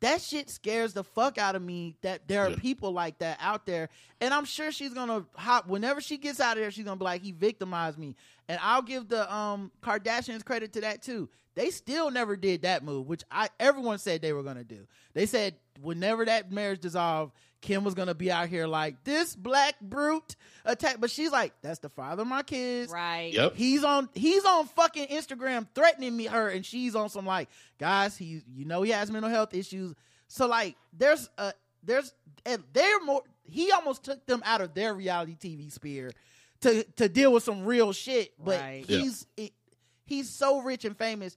That 0.00 0.20
shit 0.22 0.48
scares 0.48 0.94
the 0.94 1.04
fuck 1.04 1.36
out 1.36 1.54
of 1.54 1.62
me 1.62 1.96
that 2.00 2.26
there 2.26 2.42
are 2.46 2.50
Yeah. 2.50 2.56
people 2.56 2.92
like 2.92 3.18
that 3.18 3.38
out 3.40 3.66
there. 3.66 3.90
And 4.20 4.32
I'm 4.32 4.44
sure 4.46 4.72
she's 4.72 4.94
gonna 4.94 5.26
hop 5.34 5.66
whenever 5.66 6.00
she 6.00 6.16
gets 6.16 6.40
out 6.40 6.56
of 6.56 6.62
there, 6.62 6.70
she's 6.70 6.84
gonna 6.84 6.96
be 6.96 7.04
like, 7.04 7.22
he 7.22 7.32
victimized 7.32 7.98
me. 7.98 8.16
And 8.48 8.58
I'll 8.62 8.82
give 8.82 9.08
the 9.08 9.32
um 9.32 9.70
Kardashians 9.82 10.44
credit 10.44 10.72
to 10.74 10.80
that 10.82 11.02
too. 11.02 11.28
They 11.54 11.70
still 11.70 12.10
never 12.10 12.36
did 12.36 12.62
that 12.62 12.82
move, 12.82 13.08
which 13.08 13.22
I 13.30 13.48
everyone 13.58 13.98
said 13.98 14.22
they 14.22 14.32
were 14.32 14.42
gonna 14.42 14.64
do. 14.64 14.86
They 15.12 15.26
said 15.26 15.56
whenever 15.82 16.24
that 16.24 16.50
marriage 16.50 16.80
dissolved, 16.80 17.32
Kim 17.60 17.84
was 17.84 17.94
gonna 17.94 18.14
be 18.14 18.30
out 18.32 18.48
here 18.48 18.66
like 18.66 19.04
this 19.04 19.36
black 19.36 19.78
brute 19.80 20.36
attack. 20.64 20.96
But 20.98 21.10
she's 21.10 21.30
like, 21.30 21.52
that's 21.62 21.78
the 21.78 21.88
father 21.90 22.22
of 22.22 22.28
my 22.28 22.42
kids. 22.42 22.90
Right. 22.90 23.32
Yep. 23.32 23.54
He's 23.54 23.84
on 23.84 24.08
he's 24.14 24.44
on 24.44 24.66
fucking 24.66 25.08
Instagram 25.08 25.66
threatening 25.74 26.16
me 26.16 26.26
her 26.26 26.48
and 26.48 26.64
she's 26.64 26.94
on 26.94 27.08
some 27.10 27.26
like 27.26 27.48
guys 27.78 28.16
he 28.16 28.42
you 28.54 28.64
know 28.64 28.82
he 28.82 28.90
has 28.92 29.10
mental 29.10 29.30
health 29.30 29.52
issues. 29.54 29.94
So 30.28 30.46
like 30.46 30.76
there's 30.96 31.28
a 31.38 31.52
there's 31.82 32.14
and 32.46 32.62
they're 32.72 33.00
more 33.04 33.22
he 33.44 33.72
almost 33.72 34.04
took 34.04 34.24
them 34.26 34.42
out 34.44 34.60
of 34.60 34.74
their 34.74 34.94
reality 34.94 35.36
TV 35.36 35.70
sphere 35.70 36.12
to 36.62 36.84
to 36.96 37.08
deal 37.08 37.32
with 37.32 37.42
some 37.42 37.64
real 37.64 37.92
shit. 37.92 38.32
But 38.42 38.60
Right. 38.60 38.84
Yeah. 38.88 38.98
he's 39.00 39.26
it, 39.36 39.52
he's 40.06 40.30
so 40.30 40.60
rich 40.62 40.84
and 40.84 40.96
famous 40.96 41.36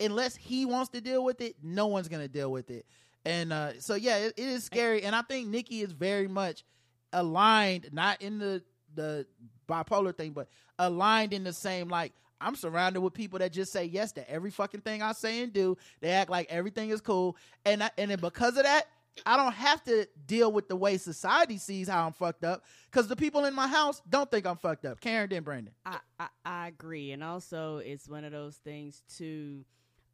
unless 0.00 0.34
he 0.34 0.66
wants 0.66 0.90
to 0.90 1.00
deal 1.00 1.22
with 1.24 1.40
it, 1.40 1.54
no 1.62 1.86
one's 1.86 2.08
gonna 2.08 2.26
deal 2.26 2.50
with 2.50 2.70
it. 2.70 2.84
And 3.24 3.52
uh, 3.52 3.80
so 3.80 3.94
yeah, 3.94 4.18
it, 4.18 4.34
it 4.36 4.46
is 4.46 4.64
scary. 4.64 5.02
And 5.02 5.14
I 5.14 5.22
think 5.22 5.48
Nicki 5.48 5.82
is 5.82 5.92
very 5.92 6.28
much 6.28 6.64
aligned, 7.12 7.90
not 7.92 8.20
in 8.22 8.38
the 8.38 8.62
the 8.94 9.26
bipolar 9.68 10.16
thing, 10.16 10.32
but 10.32 10.48
aligned 10.78 11.32
in 11.32 11.44
the 11.44 11.52
same 11.52 11.88
like 11.88 12.12
I'm 12.40 12.56
surrounded 12.56 13.00
with 13.00 13.14
people 13.14 13.38
that 13.38 13.52
just 13.52 13.72
say 13.72 13.84
yes 13.84 14.12
to 14.12 14.28
every 14.28 14.50
fucking 14.50 14.80
thing 14.80 15.02
I 15.02 15.12
say 15.12 15.42
and 15.42 15.52
do. 15.52 15.76
They 16.00 16.10
act 16.10 16.30
like 16.30 16.48
everything 16.50 16.90
is 16.90 17.00
cool, 17.00 17.36
and 17.64 17.84
I, 17.84 17.90
and 17.96 18.10
then 18.10 18.18
because 18.18 18.56
of 18.56 18.64
that, 18.64 18.86
I 19.26 19.36
don't 19.36 19.52
have 19.52 19.82
to 19.84 20.06
deal 20.26 20.50
with 20.50 20.68
the 20.68 20.76
way 20.76 20.96
society 20.96 21.58
sees 21.58 21.88
how 21.88 22.06
I'm 22.06 22.12
fucked 22.12 22.44
up 22.44 22.64
because 22.90 23.08
the 23.08 23.16
people 23.16 23.44
in 23.44 23.54
my 23.54 23.68
house 23.68 24.00
don't 24.08 24.30
think 24.30 24.46
I'm 24.46 24.56
fucked 24.56 24.84
up. 24.86 25.00
Karen 25.00 25.28
then 25.28 25.42
Brandon. 25.42 25.74
I, 25.84 25.98
I, 26.18 26.26
I 26.44 26.68
agree. 26.68 27.12
And 27.12 27.22
also, 27.22 27.78
it's 27.78 28.08
one 28.08 28.24
of 28.24 28.32
those 28.32 28.56
things, 28.56 29.02
too, 29.16 29.64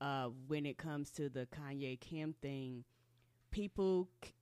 uh, 0.01 0.29
when 0.49 0.67
it 0.67 0.79
comes 0.79 1.11
to 1.13 1.29
the 1.29 1.47
Kanye 1.47 1.99
Kim 2.01 2.35
thing, 2.43 2.85
people 3.51 4.09
c- 4.25 4.33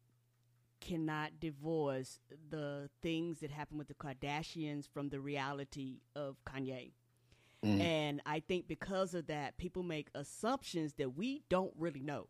cannot 0.80 1.40
divorce 1.40 2.20
the 2.50 2.88
things 3.02 3.40
that 3.40 3.50
happen 3.50 3.78
with 3.78 3.88
the 3.88 3.94
Kardashians 3.94 4.88
from 4.88 5.08
the 5.08 5.20
reality 5.20 6.00
of 6.14 6.36
Kanye. 6.44 6.92
Mm. 7.64 7.80
And 7.80 8.22
I 8.26 8.40
think 8.40 8.68
because 8.68 9.14
of 9.14 9.26
that, 9.26 9.56
people 9.56 9.82
make 9.82 10.08
assumptions 10.14 10.94
that 10.94 11.16
we 11.16 11.42
don't 11.48 11.72
really 11.76 12.02
know. 12.02 12.28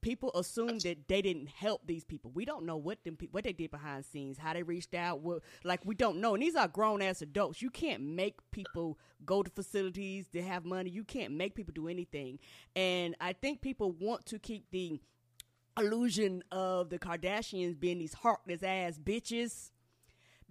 People 0.00 0.30
assume 0.36 0.78
that 0.80 1.08
they 1.08 1.20
didn't 1.20 1.48
help 1.48 1.84
these 1.86 2.04
people. 2.04 2.30
We 2.32 2.44
don't 2.44 2.64
know 2.64 2.76
what 2.76 3.02
them 3.02 3.16
pe- 3.16 3.26
what 3.32 3.42
they 3.42 3.52
did 3.52 3.72
behind 3.72 4.04
the 4.04 4.08
scenes, 4.08 4.38
how 4.38 4.52
they 4.52 4.62
reached 4.62 4.94
out. 4.94 5.22
What, 5.22 5.42
like 5.64 5.84
we 5.84 5.96
don't 5.96 6.20
know. 6.20 6.34
And 6.34 6.42
these 6.42 6.54
are 6.54 6.68
grown 6.68 7.02
ass 7.02 7.20
adults. 7.20 7.60
You 7.60 7.70
can't 7.70 8.00
make 8.00 8.36
people 8.52 8.96
go 9.24 9.42
to 9.42 9.50
facilities 9.50 10.28
to 10.28 10.42
have 10.42 10.64
money. 10.64 10.90
You 10.90 11.02
can't 11.02 11.32
make 11.32 11.56
people 11.56 11.72
do 11.74 11.88
anything. 11.88 12.38
And 12.76 13.16
I 13.20 13.32
think 13.32 13.60
people 13.60 13.90
want 13.90 14.26
to 14.26 14.38
keep 14.38 14.70
the 14.70 15.00
illusion 15.78 16.42
of 16.50 16.90
the 16.90 16.98
Kardashians 16.98 17.78
being 17.78 17.98
these 17.98 18.14
heartless 18.14 18.62
ass 18.62 18.98
bitches 19.02 19.70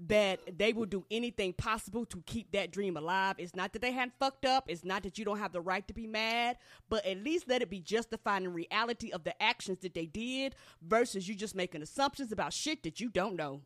that 0.08 0.40
they 0.58 0.74
will 0.74 0.86
do 0.86 1.06
anything 1.10 1.54
possible 1.54 2.06
to 2.06 2.22
keep 2.26 2.52
that 2.52 2.70
dream 2.70 2.98
alive. 2.98 3.36
It's 3.38 3.56
not 3.56 3.72
that 3.74 3.82
they 3.82 3.92
hadn't 3.94 4.14
fucked 4.20 4.46
up. 4.46 4.66
It's 4.68 4.84
not 4.84 5.04
that 5.04 5.18
you 5.18 5.24
don't 5.24 5.40
have 5.40 5.54
the 5.54 5.62
right 5.62 5.88
to 5.88 5.94
be 5.94 6.06
mad, 6.06 6.58
but 6.90 7.06
at 7.06 7.24
least 7.24 7.48
let 7.48 7.62
it 7.62 7.70
be 7.70 7.80
justified 7.80 8.44
in 8.44 8.52
reality 8.54 9.12
of 9.12 9.24
the 9.24 9.42
actions 9.42 9.80
that 9.84 9.94
they 9.94 10.06
did 10.06 10.54
versus 10.82 11.30
you 11.30 11.34
just 11.36 11.56
making 11.56 11.82
assumptions 11.82 12.34
about 12.34 12.52
shit 12.52 12.84
that 12.84 13.00
you 13.00 13.10
don't 13.10 13.38
know. 13.38 13.62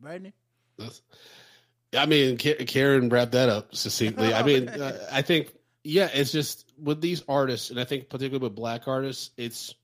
Brandon. 0.00 0.32
That's- 0.78 1.02
I 1.96 2.06
mean, 2.06 2.36
Ka- 2.36 2.64
Karen 2.66 3.08
wrapped 3.08 3.32
that 3.32 3.48
up 3.48 3.74
succinctly. 3.74 4.32
I 4.34 4.42
mean, 4.42 4.68
uh, 4.68 5.08
I 5.10 5.22
think, 5.22 5.54
yeah, 5.82 6.10
it's 6.12 6.30
just 6.30 6.72
with 6.78 7.00
these 7.00 7.22
artists, 7.28 7.70
and 7.70 7.80
I 7.80 7.84
think 7.84 8.08
particularly 8.10 8.42
with 8.44 8.54
black 8.54 8.86
artists, 8.86 9.30
it's, 9.36 9.74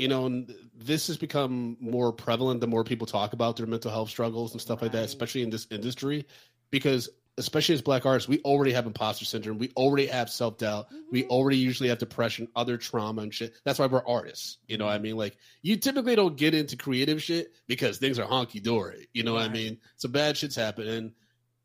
you 0.00 0.08
know, 0.08 0.26
and 0.26 0.52
this 0.74 1.08
has 1.08 1.18
become 1.18 1.76
more 1.80 2.12
prevalent 2.12 2.60
the 2.60 2.66
more 2.66 2.84
people 2.84 3.06
talk 3.06 3.32
about 3.32 3.56
their 3.56 3.66
mental 3.66 3.90
health 3.90 4.08
struggles 4.08 4.52
and 4.52 4.60
stuff 4.60 4.80
like 4.82 4.92
that, 4.92 5.04
especially 5.04 5.42
in 5.42 5.50
this 5.50 5.66
industry, 5.70 6.26
because 6.70 7.10
especially 7.36 7.74
as 7.74 7.82
black 7.82 8.06
artists, 8.06 8.28
we 8.28 8.40
already 8.40 8.72
have 8.72 8.86
imposter 8.86 9.24
syndrome, 9.24 9.58
we 9.58 9.70
already 9.76 10.06
have 10.06 10.30
self 10.30 10.58
doubt, 10.58 10.86
we 11.10 11.22
mm-hmm. 11.22 11.30
already 11.30 11.58
usually 11.58 11.88
have 11.90 11.98
depression, 11.98 12.48
other 12.56 12.76
trauma 12.76 13.22
and 13.22 13.34
shit. 13.34 13.54
That's 13.64 13.78
why 13.78 13.86
we're 13.86 14.06
artists. 14.06 14.58
You 14.66 14.78
know 14.78 14.86
what 14.86 14.92
I 14.92 14.96
mm-hmm. 14.96 15.02
mean? 15.04 15.16
Like 15.16 15.36
you 15.62 15.76
typically 15.76 16.16
don't 16.16 16.36
get 16.36 16.54
into 16.54 16.76
creative 16.76 17.22
shit 17.22 17.52
because 17.66 17.98
things 17.98 18.18
are 18.18 18.26
honky 18.26 18.62
dory. 18.62 19.08
You 19.12 19.22
know 19.22 19.34
what 19.34 19.42
I 19.42 19.48
mean? 19.48 19.78
So 19.96 20.08
bad 20.08 20.36
shit's 20.36 20.56
happening. 20.56 21.12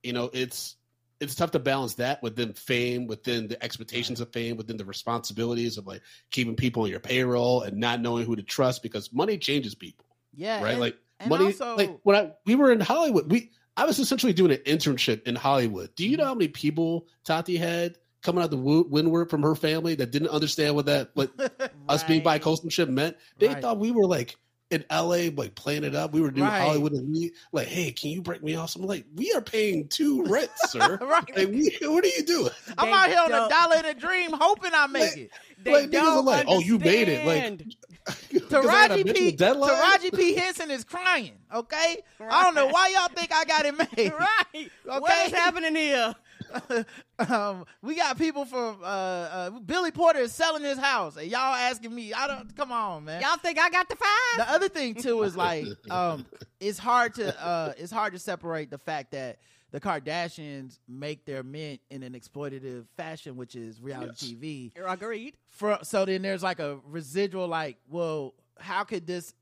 you 0.04 0.14
know 0.14 0.30
it's 0.34 0.76
it's 1.22 1.36
tough 1.36 1.52
to 1.52 1.60
balance 1.60 1.96
that 1.96 2.22
within 2.22 2.54
fame, 2.54 3.08
within 3.08 3.48
the 3.48 3.64
expectations 3.64 4.20
of 4.20 4.32
fame, 4.34 4.58
within 4.58 4.78
the 4.78 4.86
responsibilities 4.86 5.78
of 5.78 5.88
like 5.88 6.02
keeping 6.32 6.56
people 6.56 6.84
on 6.84 6.90
your 6.90 7.00
payroll 7.00 7.62
and 7.62 7.78
not 7.78 8.02
knowing 8.02 8.26
who 8.26 8.36
to 8.36 8.44
trust 8.44 8.84
because 8.84 9.14
money 9.14 9.38
changes 9.38 9.76
people, 9.76 10.06
Yeah. 10.36 10.62
right? 10.62 10.72
and- 10.72 10.80
like 10.82 10.98
and 11.20 11.30
money. 11.30 11.46
also- 11.46 11.76
like 11.78 11.98
when 12.04 12.16
I 12.18 12.32
we 12.46 12.56
were 12.56 12.72
in 12.72 12.82
Hollywood, 12.82 13.32
we 13.32 13.52
I 13.78 13.86
was 13.86 14.00
essentially 14.00 14.34
doing 14.34 14.52
an 14.52 14.58
internship 14.60 15.24
in 15.28 15.36
Hollywood. 15.36 15.94
Do 15.96 16.04
Mm-hmm. 16.04 16.12
you 16.12 16.18
know 16.18 16.26
how 16.26 16.34
many 16.36 16.48
people 16.50 17.08
Tati 17.26 17.58
had 17.58 17.98
coming 18.22 18.44
out 18.44 18.50
the 18.50 18.58
windward 18.58 19.30
from 19.30 19.44
her 19.44 19.54
family 19.56 19.96
that 19.96 20.12
didn't 20.12 20.30
understand 20.30 20.76
what 20.76 20.88
that 20.88 21.12
what 21.14 21.32
us 21.90 22.04
being 22.04 22.20
Right. 22.20 22.40
bi-coastal 22.40 22.70
ship 22.70 22.90
meant? 22.90 23.16
They 23.40 23.48
Right. 23.50 23.62
thought 23.62 23.80
we 23.80 23.92
were 23.92 24.06
like 24.08 24.36
in 24.76 24.86
LA, 24.92 25.30
like 25.36 25.56
playing 25.56 25.84
it 25.84 25.96
up. 25.96 26.14
We 26.14 26.22
were 26.22 26.32
doing 26.32 26.48
Right. 26.48 26.62
Hollywood 26.62 26.92
and 26.94 27.12
we 27.12 27.34
like, 27.52 27.68
hey, 27.68 27.92
can 27.92 28.12
you 28.12 28.22
break 28.22 28.44
me 28.44 28.56
off? 28.56 28.76
I'm 28.76 28.84
like, 28.84 29.06
we 29.16 29.32
are 29.34 29.42
paying 29.42 29.88
two 29.88 30.24
rents, 30.28 30.72
sir. 30.72 30.98
right. 31.02 31.38
Like, 31.38 31.48
we, 31.50 31.76
what 31.82 32.04
are 32.04 32.08
you 32.08 32.24
doing? 32.24 32.52
I'm 32.78 32.94
out 32.94 33.10
here 33.10 33.20
on 33.20 33.32
a 33.32 33.50
dollar 33.50 33.76
and 33.78 33.88
a 33.88 33.94
dream, 33.94 34.32
hoping 34.34 34.72
I 34.74 34.88
make 34.88 35.02
Like, 35.12 35.18
it. 35.18 35.32
They 35.64 35.74
Like, 35.74 35.90
niggas 35.90 35.98
are 36.00 36.04
don't 36.16 36.26
like, 36.26 36.46
"Oh, 36.48 36.60
you 36.60 36.78
made 36.78 37.08
it," 37.10 37.26
like- 37.26 37.44
understand. 37.44 37.76
'Cause 38.52 38.68
I 38.68 38.88
Taraji 38.90 39.16
P. 39.16 39.32
deadline? 39.32 39.72
Taraji 39.72 40.16
P. 40.16 40.36
Henson 40.36 40.70
is 40.70 40.84
crying. 40.84 41.32
Okay, 41.52 41.98
I 42.20 42.44
don't 42.44 42.54
know 42.54 42.68
why 42.68 42.90
y'all 42.90 43.08
think 43.08 43.32
I 43.34 43.46
got 43.46 43.66
it 43.66 43.76
made. 43.76 44.12
right. 44.20 44.72
What 44.84 45.02
Okay. 45.04 45.24
is 45.26 45.32
happening 45.32 45.76
here? 45.76 46.14
um, 47.30 47.66
we 47.82 47.96
got 47.96 48.18
people 48.18 48.46
from 48.46 48.80
uh, 48.82 48.86
uh, 48.86 49.50
Billy 49.52 49.92
Porter 49.92 50.20
is 50.20 50.34
selling 50.34 50.64
his 50.64 50.78
house, 50.78 51.18
and 51.18 51.30
y'all 51.30 51.54
asking 51.54 51.94
me. 51.94 52.14
I 52.14 52.28
don't. 52.28 52.56
Come 52.56 52.72
on, 52.72 53.06
man. 53.06 53.22
Y'all 53.22 53.38
think 53.38 53.60
I 53.60 53.70
got 53.70 53.90
the 53.90 53.96
five? 53.96 54.38
the 54.38 54.52
other 54.52 54.70
thing 54.70 54.96
too 54.96 55.24
is 55.24 55.36
like 55.36 55.66
um 55.90 56.26
it's 56.60 56.78
hard 56.78 57.14
to 57.16 57.44
uh 57.44 57.74
it's 57.78 57.92
hard 57.92 58.14
to 58.14 58.20
separate 58.20 58.70
the 58.70 58.78
fact 58.78 59.12
that 59.12 59.38
the 59.72 59.80
Kardashians 59.80 60.80
make 60.88 61.26
their 61.26 61.44
mint 61.44 61.82
in 61.90 62.04
an 62.04 62.14
exploitative 62.14 62.86
fashion, 62.96 63.36
which 63.36 63.56
is 63.56 63.82
reality 63.82 64.36
TV. 64.36 64.72
Agreed. 64.86 65.36
For 65.48 65.80
so 65.84 66.06
then 66.06 66.22
there's 66.22 66.44
like 66.44 66.60
a 66.60 66.80
residual 66.86 67.48
like, 67.48 67.78
well, 67.90 68.34
how 68.58 68.84
could 68.84 69.06
this 69.06 69.34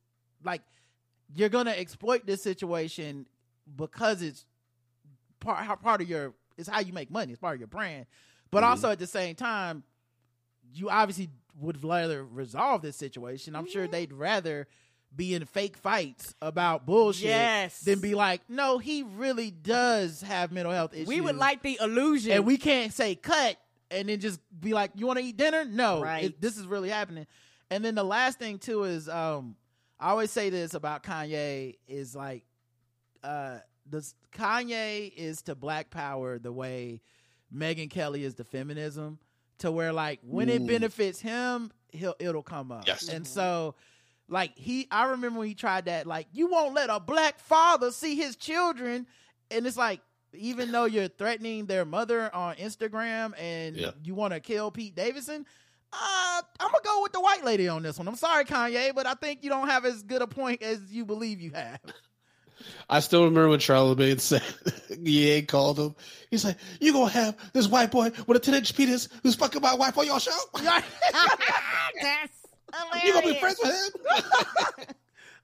like 0.43 0.61
you're 1.35 1.49
gonna 1.49 1.71
exploit 1.71 2.25
this 2.25 2.41
situation 2.41 3.25
because 3.75 4.21
it's 4.21 4.45
part 5.39 5.81
part 5.81 6.01
of 6.01 6.09
your 6.09 6.33
it's 6.57 6.69
how 6.69 6.79
you 6.79 6.93
make 6.93 7.09
money, 7.11 7.31
it's 7.33 7.39
part 7.41 7.55
of 7.55 7.59
your 7.59 7.67
brand. 7.67 8.05
But 8.51 8.63
Mhm. 8.63 8.67
also 8.67 8.91
at 8.91 8.99
the 8.99 9.07
same 9.07 9.35
time, 9.35 9.83
you 10.73 10.89
obviously 10.89 11.29
would 11.59 11.83
rather 11.83 12.23
resolve 12.23 12.81
this 12.81 12.95
situation. 12.95 13.55
I'm 13.55 13.67
sure 13.69 13.87
they'd 13.87 14.13
rather 14.13 14.67
be 15.15 15.35
in 15.35 15.45
fake 15.45 15.77
fights 15.77 16.33
about 16.41 16.87
bullshit 16.87 17.25
Yes. 17.25 17.81
than 17.81 17.99
be 17.99 18.15
like, 18.15 18.41
no, 18.49 18.79
he 18.79 19.03
really 19.03 19.51
does 19.51 20.21
have 20.21 20.51
mental 20.51 20.71
health 20.73 20.93
issues. 20.93 21.07
We 21.07 21.21
would 21.21 21.35
like 21.35 21.61
the 21.61 21.77
illusion. 21.79 22.31
and 22.31 22.45
we 22.47 22.57
can't 22.57 22.91
say 22.91 23.13
cut 23.15 23.57
and 23.91 24.09
then 24.09 24.19
just 24.19 24.39
be 24.59 24.73
like, 24.73 24.89
you 24.95 25.05
want 25.05 25.19
to 25.19 25.25
eat 25.25 25.37
dinner? 25.37 25.65
No, 25.65 26.01
Right. 26.01 26.23
it- 26.25 26.41
this 26.41 26.57
is 26.57 26.65
really 26.65 26.89
happening. 26.89 27.27
And 27.69 27.85
then 27.85 27.93
the 27.93 28.03
last 28.03 28.39
thing 28.39 28.57
too 28.57 28.85
is, 28.85 29.07
um, 29.07 29.55
I 29.99 30.09
always 30.09 30.31
say 30.31 30.49
this 30.49 30.73
about 30.73 31.03
Kanye 31.03 31.77
is 31.87 32.15
like, 32.15 32.43
uh, 33.23 33.59
this 33.85 34.15
Kanye 34.31 35.11
is 35.15 35.41
to 35.43 35.55
Black 35.55 35.89
Power 35.89 36.39
the 36.39 36.51
way 36.51 37.01
Megyn 37.53 37.89
Kelly 37.89 38.23
is 38.23 38.35
the 38.35 38.43
feminism 38.43 39.19
to 39.59 39.71
where 39.71 39.93
like 39.93 40.19
when 40.23 40.49
it 40.49 40.65
benefits 40.65 41.19
him, 41.19 41.71
he'll 41.91 42.15
it'll 42.19 42.43
come 42.43 42.71
up. 42.71 42.87
Yes. 42.87 43.07
And 43.09 43.27
so 43.27 43.75
like 44.27 44.57
he 44.57 44.87
I 44.89 45.09
remember 45.11 45.39
when 45.39 45.47
he 45.47 45.53
tried 45.55 45.85
that, 45.85 46.07
like, 46.07 46.27
you 46.31 46.47
won't 46.47 46.73
let 46.73 46.89
a 46.89 46.99
black 46.99 47.39
father 47.39 47.91
see 47.91 48.15
his 48.15 48.35
children. 48.35 49.05
And 49.51 49.67
it's 49.67 49.77
like, 49.77 50.01
even 50.33 50.71
though 50.71 50.85
you're 50.85 51.09
threatening 51.09 51.65
their 51.67 51.85
mother 51.85 52.33
on 52.33 52.55
Instagram 52.55 53.33
and 53.37 53.75
Yeah. 53.75 53.91
you 54.03 54.15
want 54.15 54.33
to 54.33 54.39
kill 54.39 54.71
Pete 54.71 54.95
Davidson, 54.95 55.45
uh, 55.91 56.41
I'm 56.59 56.71
gonna 56.71 56.83
go 56.83 57.03
with 57.03 57.11
the 57.11 57.21
white 57.21 57.43
lady 57.43 57.67
on 57.67 57.83
this 57.83 57.99
one. 57.99 58.07
I'm 58.07 58.15
sorry, 58.15 58.45
Kanye, 58.45 58.95
but 58.95 59.05
I 59.05 59.13
think 59.13 59.43
you 59.43 59.49
don't 59.51 59.67
have 59.67 59.85
as 59.85 60.01
good 60.01 60.23
a 60.23 60.27
point 60.27 60.63
as 60.63 60.79
you 60.91 61.05
believe 61.05 61.39
you 61.39 61.51
have. 61.51 61.79
I 62.89 62.99
still 62.99 63.25
remember 63.25 63.49
when 63.49 63.59
Charlemagne 63.59 64.19
said 64.19 64.43
Ye 64.99 65.41
called 65.43 65.79
him. 65.79 65.95
He's 66.29 66.45
like, 66.45 66.57
"You 66.79 66.93
gonna 66.93 67.09
have 67.09 67.37
this 67.53 67.67
white 67.67 67.91
boy 67.91 68.11
with 68.27 68.37
a 68.37 68.39
ten 68.39 68.55
inch 68.55 68.75
penis 68.75 69.09
who's 69.23 69.35
fucking 69.35 69.61
my 69.61 69.73
wife 69.75 69.97
on 69.97 70.05
your 70.05 70.19
show? 70.19 70.31
That's 70.53 72.33
You 73.03 73.13
gonna 73.13 73.27
be 73.27 73.39
friends 73.39 73.59
with 73.63 73.73
him?" 73.73 74.95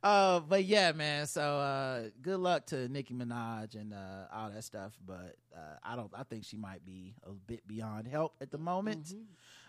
Uh, 0.01 0.39
but 0.39 0.63
yeah, 0.63 0.91
man. 0.93 1.27
So 1.27 1.41
uh, 1.41 2.03
good 2.21 2.39
luck 2.39 2.67
to 2.67 2.87
Nicki 2.87 3.13
Minaj 3.13 3.75
and 3.75 3.93
uh, 3.93 4.27
all 4.33 4.49
that 4.49 4.63
stuff. 4.63 4.93
But 5.05 5.35
uh, 5.55 5.75
I 5.83 5.95
don't. 5.95 6.11
I 6.17 6.23
think 6.23 6.45
she 6.45 6.55
might 6.57 6.85
be 6.85 7.15
a 7.23 7.31
bit 7.31 7.67
beyond 7.67 8.07
help 8.07 8.35
at 8.41 8.51
the 8.51 8.57
moment. 8.57 9.13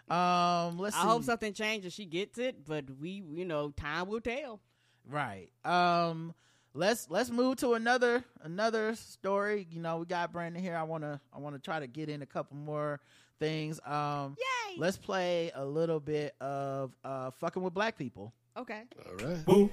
Um, 0.08 0.78
let's. 0.78 0.96
I 0.96 1.02
see. 1.02 1.08
hope 1.08 1.24
something 1.24 1.52
changes. 1.52 1.92
She 1.92 2.04
gets 2.04 2.38
it, 2.38 2.64
but 2.64 2.84
we, 3.00 3.24
you 3.32 3.44
know, 3.44 3.70
time 3.70 4.08
will 4.08 4.20
tell. 4.20 4.60
Right. 5.08 5.48
Um. 5.64 6.34
Let's 6.72 7.10
let's 7.10 7.30
move 7.30 7.56
to 7.58 7.74
another 7.74 8.24
another 8.42 8.94
story. 8.94 9.66
You 9.70 9.80
know, 9.80 9.98
we 9.98 10.06
got 10.06 10.32
Brandon 10.32 10.62
here. 10.62 10.76
I 10.76 10.84
wanna 10.84 11.20
I 11.34 11.38
wanna 11.38 11.58
try 11.58 11.80
to 11.80 11.88
get 11.88 12.08
in 12.08 12.22
a 12.22 12.26
couple 12.26 12.56
more 12.56 13.00
things. 13.40 13.80
Um. 13.84 14.36
Yay! 14.38 14.76
Let's 14.78 14.96
play 14.96 15.50
a 15.54 15.64
little 15.64 15.98
bit 15.98 16.34
of 16.40 16.92
uh 17.04 17.32
fucking 17.32 17.62
with 17.62 17.74
black 17.74 17.98
people. 17.98 18.32
Okay. 18.56 18.82
All 19.04 19.26
right. 19.26 19.70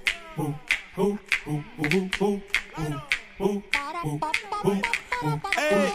Hey, 5.56 5.92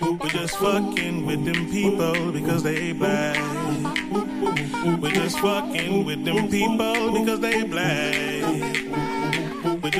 we're 0.00 0.28
just 0.28 0.56
fucking 0.56 1.26
with 1.26 1.44
them 1.44 1.70
people 1.70 2.32
because 2.32 2.62
they 2.62 2.92
black. 2.92 3.36
We're 5.00 5.10
just 5.10 5.38
fucking 5.40 6.04
with 6.06 6.24
them 6.24 6.48
people 6.48 7.12
because 7.12 7.40
they 7.40 7.64
black. 7.64 8.85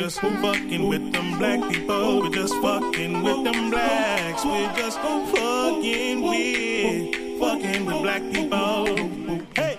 Just 0.06 0.20
fucking 0.20 0.86
with 0.86 1.12
them 1.12 1.36
black 1.36 1.68
people. 1.68 2.20
We're 2.20 2.30
just 2.30 2.54
fucking 2.62 3.24
with 3.24 3.42
them 3.42 3.70
blacks. 3.70 4.44
We're 4.44 4.72
just 4.76 5.00
fucking 5.00 6.22
with, 6.22 7.40
fucking 7.40 7.84
with 7.84 8.02
black 8.02 8.22
people. 8.30 8.86
Hey, 9.56 9.76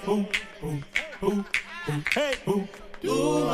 hey, 2.11 2.33
do 3.01 3.47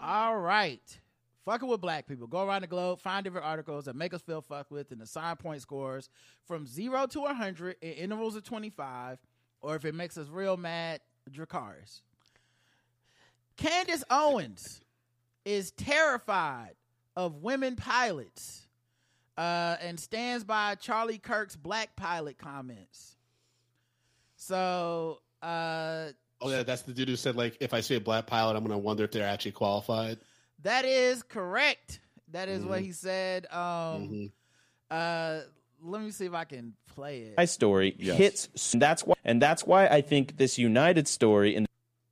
All 0.00 0.38
right. 0.38 0.98
Fucking 1.44 1.68
with 1.68 1.82
black 1.82 2.06
people. 2.06 2.26
Go 2.26 2.46
around 2.46 2.62
the 2.62 2.66
globe, 2.66 2.98
find 2.98 3.24
different 3.24 3.46
articles 3.46 3.84
that 3.84 3.94
make 3.94 4.14
us 4.14 4.22
feel 4.22 4.40
fucked 4.40 4.70
with, 4.70 4.90
and 4.90 5.02
assign 5.02 5.36
point 5.36 5.60
scores 5.60 6.08
from 6.46 6.66
zero 6.66 7.04
to 7.08 7.20
100 7.20 7.76
in 7.82 7.92
intervals 7.92 8.36
of 8.36 8.42
25, 8.42 9.18
or 9.60 9.76
if 9.76 9.84
it 9.84 9.94
makes 9.94 10.16
us 10.16 10.28
real 10.30 10.56
mad, 10.56 11.02
Dracarys. 11.30 12.00
Candace 13.56 14.04
Owens 14.10 14.80
is 15.44 15.70
terrified 15.72 16.74
of 17.16 17.42
women 17.42 17.76
pilots 17.76 18.66
uh, 19.38 19.76
and 19.80 19.98
stands 19.98 20.44
by 20.44 20.74
Charlie 20.74 21.18
Kirk's 21.18 21.56
black 21.56 21.96
pilot 21.96 22.36
comments. 22.38 23.16
So, 24.36 25.20
uh, 25.42 26.08
Oh 26.42 26.50
yeah, 26.50 26.62
that's 26.64 26.82
the 26.82 26.92
dude 26.92 27.08
who 27.08 27.16
said 27.16 27.34
like, 27.34 27.56
if 27.60 27.72
I 27.72 27.80
see 27.80 27.94
a 27.96 28.00
black 28.00 28.26
pilot, 28.26 28.56
I'm 28.56 28.62
gonna 28.62 28.76
wonder 28.76 29.04
if 29.04 29.10
they're 29.10 29.26
actually 29.26 29.52
qualified. 29.52 30.18
That 30.62 30.84
is 30.84 31.22
correct. 31.22 32.00
That 32.32 32.48
is 32.50 32.62
what 32.64 32.82
he 32.82 32.92
said. 32.92 33.46
Um 33.50 34.08
Mhm. 34.10 34.32
uh 34.90 35.40
let 35.82 36.02
me 36.02 36.10
see 36.10 36.26
if 36.26 36.34
I 36.34 36.44
can 36.44 36.74
play 36.94 37.20
it. 37.20 37.34
My 37.36 37.44
story 37.44 37.94
hits. 37.98 38.48
That's 38.74 39.04
why, 39.04 39.14
and 39.24 39.40
that's 39.40 39.64
why 39.64 39.86
I 39.86 40.00
think 40.00 40.36
this 40.36 40.58
United 40.58 41.08
story 41.08 41.54
and 41.54 41.66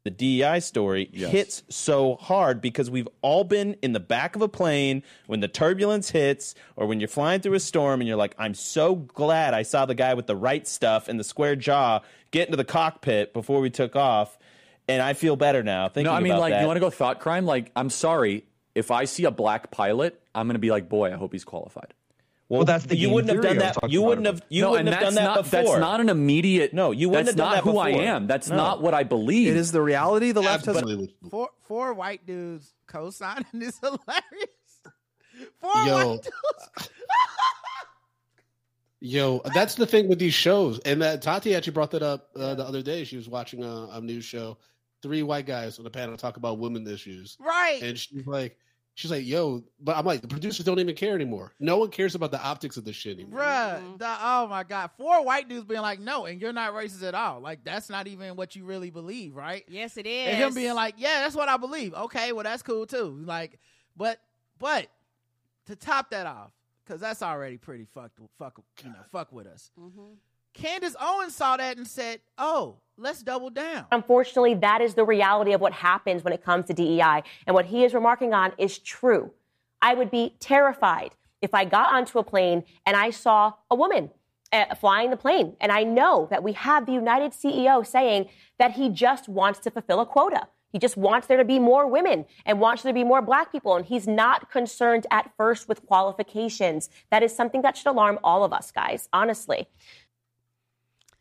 the 0.04 0.10
DEI 0.10 0.60
story 0.60 1.08
hits 1.12 1.62
so 1.70 2.16
hard 2.16 2.60
because 2.60 2.90
we've 2.90 3.08
all 3.22 3.42
been 3.42 3.74
in 3.80 3.92
the 3.92 4.00
back 4.00 4.36
of 4.36 4.42
a 4.42 4.48
plane 4.48 5.02
when 5.26 5.40
the 5.40 5.48
turbulence 5.48 6.10
hits, 6.10 6.54
or 6.76 6.86
when 6.86 7.00
you're 7.00 7.08
flying 7.08 7.40
through 7.40 7.54
a 7.54 7.60
storm 7.60 8.02
and 8.02 8.08
you're 8.08 8.18
like, 8.18 8.34
"I'm 8.38 8.52
so 8.52 8.94
glad 8.94 9.54
I 9.54 9.62
saw 9.62 9.86
the 9.86 9.94
guy 9.94 10.12
with 10.12 10.26
the 10.26 10.36
right 10.36 10.68
stuff 10.68 11.08
and 11.08 11.18
the 11.18 11.24
square 11.24 11.56
jaw 11.56 12.00
get 12.32 12.48
into 12.48 12.58
the 12.58 12.64
cockpit 12.64 13.32
before 13.32 13.60
we 13.60 13.70
took 13.70 13.96
off." 13.96 14.38
And 14.86 15.00
I 15.00 15.14
feel 15.14 15.36
better 15.36 15.62
now. 15.62 15.88
Thinking 15.88 16.12
No, 16.12 16.16
I 16.16 16.20
mean, 16.20 16.32
about 16.32 16.42
like, 16.42 16.52
that. 16.52 16.60
you 16.60 16.66
want 16.66 16.76
to 16.76 16.80
go 16.80 16.90
thought 16.90 17.18
crime? 17.18 17.46
Like, 17.46 17.72
I'm 17.74 17.88
sorry. 17.88 18.44
If 18.74 18.90
I 18.90 19.06
see 19.06 19.24
a 19.24 19.30
black 19.30 19.70
pilot, 19.70 20.20
I'm 20.34 20.46
going 20.46 20.56
to 20.56 20.58
be 20.58 20.70
like, 20.70 20.90
boy, 20.90 21.10
I 21.10 21.16
hope 21.16 21.32
he's 21.32 21.44
qualified. 21.44 21.94
Well, 22.48 22.64
that's 22.64 22.84
the 22.84 22.96
you 22.96 23.08
wouldn't 23.10 23.32
have 23.32 23.42
done 23.42 23.58
that. 23.58 23.74
talking 23.74 23.90
You 23.90 24.02
wouldn't 24.02 24.26
have. 24.26 24.42
You 24.50 24.62
no, 24.62 24.70
wouldn't 24.72 24.88
and 24.88 24.94
have 24.94 25.04
done 25.04 25.14
that's 25.14 25.26
that 25.26 25.34
not, 25.34 25.44
before. 25.44 25.76
That's 25.76 25.80
not 25.80 26.00
an 26.00 26.08
immediate. 26.10 26.74
No, 26.74 26.90
you 26.90 27.08
wouldn't 27.08 27.26
that's 27.26 27.38
have 27.38 27.38
done 27.38 27.52
that 27.54 27.64
before. 27.64 27.84
That's 27.84 27.94
not 27.94 27.98
that 27.98 28.04
who 28.04 28.10
I 28.10 28.14
am. 28.16 28.26
That's 28.26 28.48
No. 28.50 28.56
not 28.56 28.82
what 28.82 28.92
I 28.94 29.02
believe. 29.02 29.48
It 29.48 29.56
is 29.56 29.72
the 29.72 29.80
reality. 29.80 30.32
The 30.32 30.42
left 30.42 30.66
has 30.66 30.82
four 31.30 31.48
four 31.62 31.94
white 31.94 32.26
dudes 32.26 32.74
co-signing 32.86 33.46
is 33.54 33.78
hilarious. 33.80 34.50
Four 35.60 35.72
Yo. 35.86 36.08
white 36.10 36.22
dudes. 36.22 36.90
Yo, 39.00 39.42
that's 39.54 39.74
the 39.74 39.86
thing 39.86 40.08
with 40.08 40.18
these 40.18 40.32
shows, 40.32 40.78
and 40.80 41.02
that 41.02 41.20
Tati 41.20 41.54
actually 41.54 41.74
brought 41.74 41.90
that 41.90 42.02
up 42.02 42.30
uh, 42.36 42.54
the 42.54 42.64
other 42.64 42.80
day. 42.80 43.04
She 43.04 43.16
was 43.16 43.28
watching 43.28 43.62
a, 43.62 43.88
a 43.92 44.00
news 44.00 44.24
show. 44.24 44.56
Three 45.02 45.22
white 45.22 45.44
guys 45.44 45.76
on 45.78 45.84
the 45.84 45.90
panel 45.90 46.16
talk 46.16 46.38
about 46.38 46.58
women 46.58 46.86
issues, 46.86 47.36
Right. 47.38 47.80
and 47.82 47.98
she's 47.98 48.26
like, 48.26 48.56
she's 48.94 49.10
like, 49.10 49.26
"Yo," 49.26 49.62
but 49.80 49.96
I'm 49.96 50.04
like, 50.04 50.22
the 50.22 50.28
producers 50.28 50.64
don't 50.64 50.78
even 50.78 50.94
care 50.94 51.14
anymore. 51.14 51.52
No 51.60 51.78
one 51.78 51.90
cares 51.90 52.14
about 52.14 52.30
the 52.30 52.42
optics 52.42 52.76
of 52.76 52.84
this 52.84 52.96
shit 52.96 53.18
anymore. 53.18 53.40
Bruh, 53.40 53.78
mm-hmm. 53.78 53.96
the- 53.98 54.16
oh 54.20 54.46
my 54.48 54.62
god, 54.62 54.90
four 54.96 55.24
white 55.24 55.48
dudes 55.48 55.64
being 55.64 55.82
like, 55.82 56.00
"No," 56.00 56.26
and 56.26 56.40
you're 56.40 56.52
not 56.52 56.72
racist 56.72 57.02
at 57.02 57.14
all. 57.14 57.40
Like 57.40 57.64
that's 57.64 57.90
not 57.90 58.06
even 58.06 58.36
what 58.36 58.56
you 58.56 58.64
really 58.64 58.90
believe, 58.90 59.34
right? 59.34 59.64
Yes, 59.68 59.96
it 59.96 60.06
is. 60.06 60.28
And 60.28 60.36
him 60.36 60.54
being 60.54 60.74
like, 60.74 60.94
"Yeah, 60.96 61.20
that's 61.20 61.34
what 61.34 61.48
I 61.48 61.56
believe." 61.56 61.94
Okay, 61.94 62.32
well 62.32 62.44
that's 62.44 62.62
cool 62.62 62.86
too. 62.86 63.22
Like, 63.24 63.58
but 63.96 64.20
but 64.58 64.88
to 65.66 65.76
top 65.76 66.10
that 66.10 66.26
off, 66.26 66.52
because 66.84 67.00
that's 67.00 67.22
already 67.22 67.56
pretty 67.56 67.86
fucked. 67.94 68.18
Fuck, 68.38 68.60
you 68.82 68.90
know, 68.90 68.96
fuck 69.10 69.32
with 69.32 69.46
us. 69.46 69.70
Mm-hmm. 69.78 70.14
Candace 70.52 70.94
Owens 71.00 71.34
saw 71.34 71.56
that 71.56 71.76
and 71.76 71.86
said, 71.86 72.20
"Oh, 72.38 72.78
let's 72.96 73.22
double 73.22 73.50
down." 73.50 73.86
Unfortunately, 73.92 74.54
that 74.54 74.80
is 74.80 74.94
the 74.94 75.04
reality 75.04 75.52
of 75.52 75.60
what 75.60 75.72
happens 75.72 76.24
when 76.24 76.32
it 76.32 76.44
comes 76.44 76.66
to 76.66 76.72
DEI. 76.72 77.22
And 77.46 77.54
what 77.54 77.66
he 77.66 77.84
is 77.84 77.94
remarking 77.94 78.34
on 78.34 78.52
is 78.58 78.78
true. 78.78 79.32
I 79.80 79.94
would 79.94 80.10
be 80.10 80.36
terrified 80.40 81.14
if 81.42 81.52
I 81.54 81.64
got 81.64 81.92
onto 81.92 82.18
a 82.18 82.24
plane 82.24 82.64
and 82.86 82.96
I 82.96 83.10
saw 83.10 83.52
a 83.70 83.74
woman 83.74 84.10
uh, 84.54 84.74
flying 84.74 85.10
the 85.10 85.16
plane. 85.16 85.56
And 85.60 85.70
I 85.70 85.82
know 85.82 86.26
that 86.30 86.42
we 86.42 86.52
have 86.52 86.86
the 86.86 86.92
United 86.92 87.32
CEO 87.32 87.86
saying 87.86 88.28
that 88.58 88.72
he 88.72 88.88
just 88.88 89.28
wants 89.28 89.58
to 89.60 89.70
fulfill 89.70 90.00
a 90.00 90.06
quota. 90.06 90.48
He 90.70 90.78
just 90.78 90.96
wants 90.96 91.28
there 91.28 91.36
to 91.36 91.44
be 91.44 91.60
more 91.60 91.86
women 91.86 92.24
and 92.44 92.58
wants 92.58 92.82
there 92.82 92.90
to 92.90 92.94
be 92.94 93.04
more 93.04 93.22
black 93.22 93.52
people. 93.52 93.76
And 93.76 93.84
he's 93.86 94.08
not 94.08 94.50
concerned 94.50 95.06
at 95.10 95.30
first 95.36 95.68
with 95.68 95.86
qualifications. 95.86 96.88
That 97.10 97.22
is 97.22 97.34
something 97.34 97.62
that 97.62 97.76
should 97.76 97.86
alarm 97.86 98.18
all 98.24 98.42
of 98.42 98.52
us, 98.52 98.72
guys, 98.72 99.08
honestly. 99.12 99.68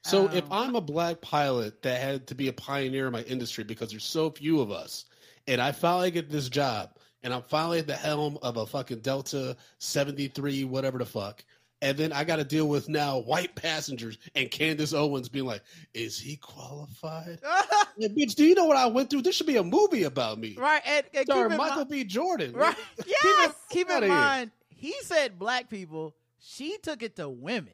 So 0.03 0.27
Um, 0.27 0.35
if 0.35 0.43
I'm 0.51 0.75
a 0.75 0.81
black 0.81 1.21
pilot 1.21 1.81
that 1.83 2.01
had 2.01 2.27
to 2.27 2.35
be 2.35 2.47
a 2.49 2.53
pioneer 2.53 3.07
in 3.07 3.13
my 3.13 3.23
industry 3.23 3.63
because 3.63 3.89
there's 3.91 4.03
so 4.03 4.29
few 4.29 4.59
of 4.59 4.69
us, 4.71 5.05
and 5.47 5.61
I 5.61 5.71
finally 5.71 6.11
get 6.11 6.29
this 6.29 6.49
job, 6.49 6.97
and 7.23 7.33
I'm 7.33 7.41
finally 7.43 7.79
at 7.79 7.87
the 7.87 7.95
helm 7.95 8.37
of 8.41 8.57
a 8.57 8.65
fucking 8.65 8.99
Delta 8.99 9.55
73, 9.79 10.65
whatever 10.65 10.97
the 10.97 11.05
fuck, 11.05 11.43
and 11.81 11.97
then 11.97 12.11
I 12.13 12.23
got 12.23 12.37
to 12.37 12.43
deal 12.45 12.67
with 12.67 12.87
now 12.89 13.19
white 13.19 13.55
passengers 13.55 14.17
and 14.35 14.49
Candace 14.51 14.93
Owens 14.93 15.27
being 15.29 15.45
like, 15.45 15.61
"Is 15.93 16.17
he 16.19 16.37
qualified?" 16.37 17.39
Yeah, 17.95 18.07
bitch, 18.07 18.33
do 18.33 18.43
you 18.43 18.55
know 18.55 18.65
what 18.65 18.75
I 18.75 18.87
went 18.87 19.11
through? 19.11 19.21
This 19.21 19.35
should 19.35 19.45
be 19.45 19.57
a 19.57 19.63
movie 19.63 20.01
about 20.03 20.39
me. 20.39 20.55
right, 20.57 20.81
and, 20.83 21.05
and 21.13 21.27
Sorry, 21.27 21.49
Michael 21.55 21.77
mind- 21.77 21.89
B. 21.89 22.03
Jordan. 22.03 22.53
Right. 22.53 22.75
Yes! 23.05 23.21
Keep, 23.21 23.45
in, 23.45 23.53
keep 23.69 23.89
in 23.89 23.95
Outta 23.97 24.05
here. 24.07 24.15
mind, 24.15 24.51
he 24.69 24.93
said 25.03 25.37
black 25.37 25.69
people. 25.69 26.15
She 26.39 26.77
took 26.81 27.03
it 27.03 27.15
to 27.17 27.29
women. 27.29 27.73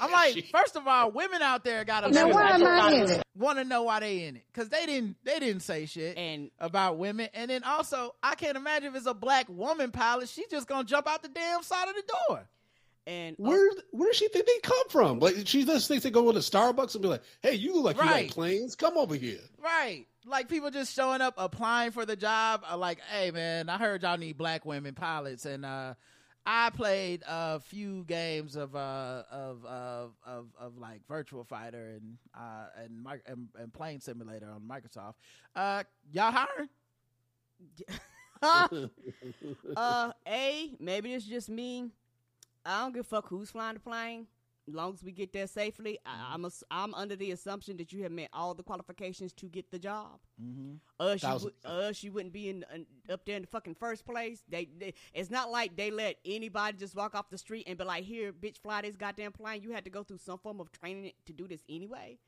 I'm 0.00 0.12
like, 0.12 0.46
first 0.52 0.76
of 0.76 0.86
all, 0.86 1.10
women 1.10 1.40
out 1.42 1.64
there 1.64 1.84
got 1.84 2.02
to 2.02 2.10
Now, 2.10 2.28
why 2.28 2.50
am 2.50 2.64
I 2.66 2.92
in 2.92 3.10
it? 3.10 3.22
want 3.34 3.58
to 3.58 3.64
know 3.64 3.84
why 3.84 4.00
they 4.00 4.24
in 4.24 4.36
it 4.36 4.44
because 4.52 4.68
they 4.68 4.84
didn't 4.84 5.16
they 5.24 5.38
didn't 5.38 5.62
say 5.62 5.86
shit 5.86 6.18
And- 6.18 6.50
about 6.58 6.98
women. 6.98 7.28
And 7.32 7.50
then 7.50 7.64
also, 7.64 8.14
I 8.22 8.34
can't 8.34 8.56
imagine 8.56 8.88
if 8.90 8.96
it's 8.96 9.06
a 9.06 9.14
black 9.14 9.48
woman 9.48 9.92
pilot, 9.92 10.28
she's 10.28 10.48
just 10.48 10.68
gonna 10.68 10.84
jump 10.84 11.08
out 11.08 11.22
the 11.22 11.28
damn 11.28 11.62
side 11.62 11.88
of 11.88 11.94
the 11.94 12.02
door. 12.28 12.48
and 13.06 13.34
Where 13.38 13.70
where 13.92 14.10
does 14.10 14.16
she 14.16 14.28
think 14.28 14.44
they 14.46 14.58
come 14.62 14.88
from? 14.90 15.18
Like 15.20 15.46
she 15.46 15.64
just 15.64 15.88
thinks 15.88 16.04
they 16.04 16.10
go 16.10 16.28
into 16.28 16.40
Starbucks 16.42 16.94
and 16.94 17.02
be 17.02 17.08
like, 17.08 17.22
"Hey, 17.42 17.54
you 17.54 17.74
look 17.74 17.84
like 17.84 17.96
you 17.96 18.02
Right. 18.02 18.22
like 18.26 18.30
planes. 18.30 18.76
Come 18.76 18.98
over 18.98 19.14
here." 19.14 19.40
Right. 19.58 20.06
Like 20.26 20.50
people 20.50 20.70
just 20.70 20.94
showing 20.94 21.22
up 21.22 21.32
applying 21.38 21.92
for 21.92 22.04
the 22.04 22.14
job. 22.14 22.62
Are 22.68 22.76
like, 22.76 23.00
hey 23.10 23.30
man, 23.30 23.70
I 23.70 23.78
heard 23.78 24.02
y'all 24.02 24.18
need 24.18 24.36
black 24.36 24.66
women 24.66 24.94
pilots, 24.94 25.46
and 25.46 25.64
uh, 25.64 25.94
I 26.52 26.70
played 26.70 27.22
a 27.28 27.60
few 27.60 28.02
games 28.08 28.56
of 28.56 28.74
uh 28.74 29.22
of 29.30 29.64
of 29.64 30.12
of, 30.26 30.46
of 30.58 30.76
like 30.78 31.00
Virtua 31.08 31.46
Fighter 31.46 31.90
and 31.90 32.18
uh 32.34 32.66
and, 32.82 33.04
Mi- 33.04 33.22
and 33.26 33.48
and 33.56 33.72
Plane 33.72 34.00
Simulator 34.00 34.50
on 34.50 34.62
Microsoft. 34.62 35.14
Uh, 35.54 35.84
y'all 36.12 36.32
hiring? 36.32 36.68
uh, 39.76 40.12
A, 40.26 40.74
maybe 40.80 41.12
it's 41.14 41.24
just 41.24 41.48
me. 41.48 41.90
I 42.64 42.82
don't 42.82 42.94
give 42.94 43.02
a 43.06 43.08
fuck 43.08 43.28
who's 43.28 43.50
flying 43.50 43.74
the 43.74 43.80
plane. 43.80 44.26
As 44.70 44.74
long 44.74 44.94
as 44.94 45.02
we 45.02 45.10
get 45.12 45.32
there 45.32 45.46
safely, 45.46 45.98
I, 46.06 46.32
I'm 46.32 46.44
ass- 46.44 46.62
I'm 46.70 46.94
under 46.94 47.16
the 47.16 47.32
assumption 47.32 47.76
that 47.78 47.92
you 47.92 48.02
have 48.04 48.12
met 48.12 48.28
all 48.32 48.54
the 48.54 48.62
qualifications 48.62 49.32
to 49.34 49.46
get 49.46 49.70
the 49.70 49.78
job. 49.78 50.20
Mm-hmm. 50.40 50.74
Us, 51.00 51.22
you, 51.22 51.28
Thousand 51.28 51.52
would, 51.64 51.70
us, 51.70 52.02
you 52.04 52.12
wouldn't 52.12 52.32
be 52.32 52.48
in, 52.48 52.64
in 52.72 52.86
up 53.10 53.24
there 53.26 53.36
in 53.36 53.42
the 53.42 53.48
fucking 53.48 53.74
first 53.74 54.06
place. 54.06 54.42
They, 54.48 54.68
they, 54.78 54.94
it's 55.12 55.30
not 55.30 55.50
like 55.50 55.76
they 55.76 55.90
let 55.90 56.16
anybody 56.24 56.78
just 56.78 56.94
walk 56.94 57.14
off 57.14 57.30
the 57.30 57.38
street 57.38 57.64
and 57.66 57.76
be 57.76 57.84
like, 57.84 58.04
"Here, 58.04 58.32
bitch, 58.32 58.58
fly 58.58 58.82
this 58.82 58.96
goddamn 58.96 59.32
plane." 59.32 59.62
You 59.62 59.72
had 59.72 59.84
to 59.84 59.90
go 59.90 60.02
through 60.04 60.18
some 60.18 60.38
form 60.38 60.60
of 60.60 60.70
training 60.70 61.12
to 61.26 61.32
do 61.32 61.48
this 61.48 61.62
anyway. 61.68 62.18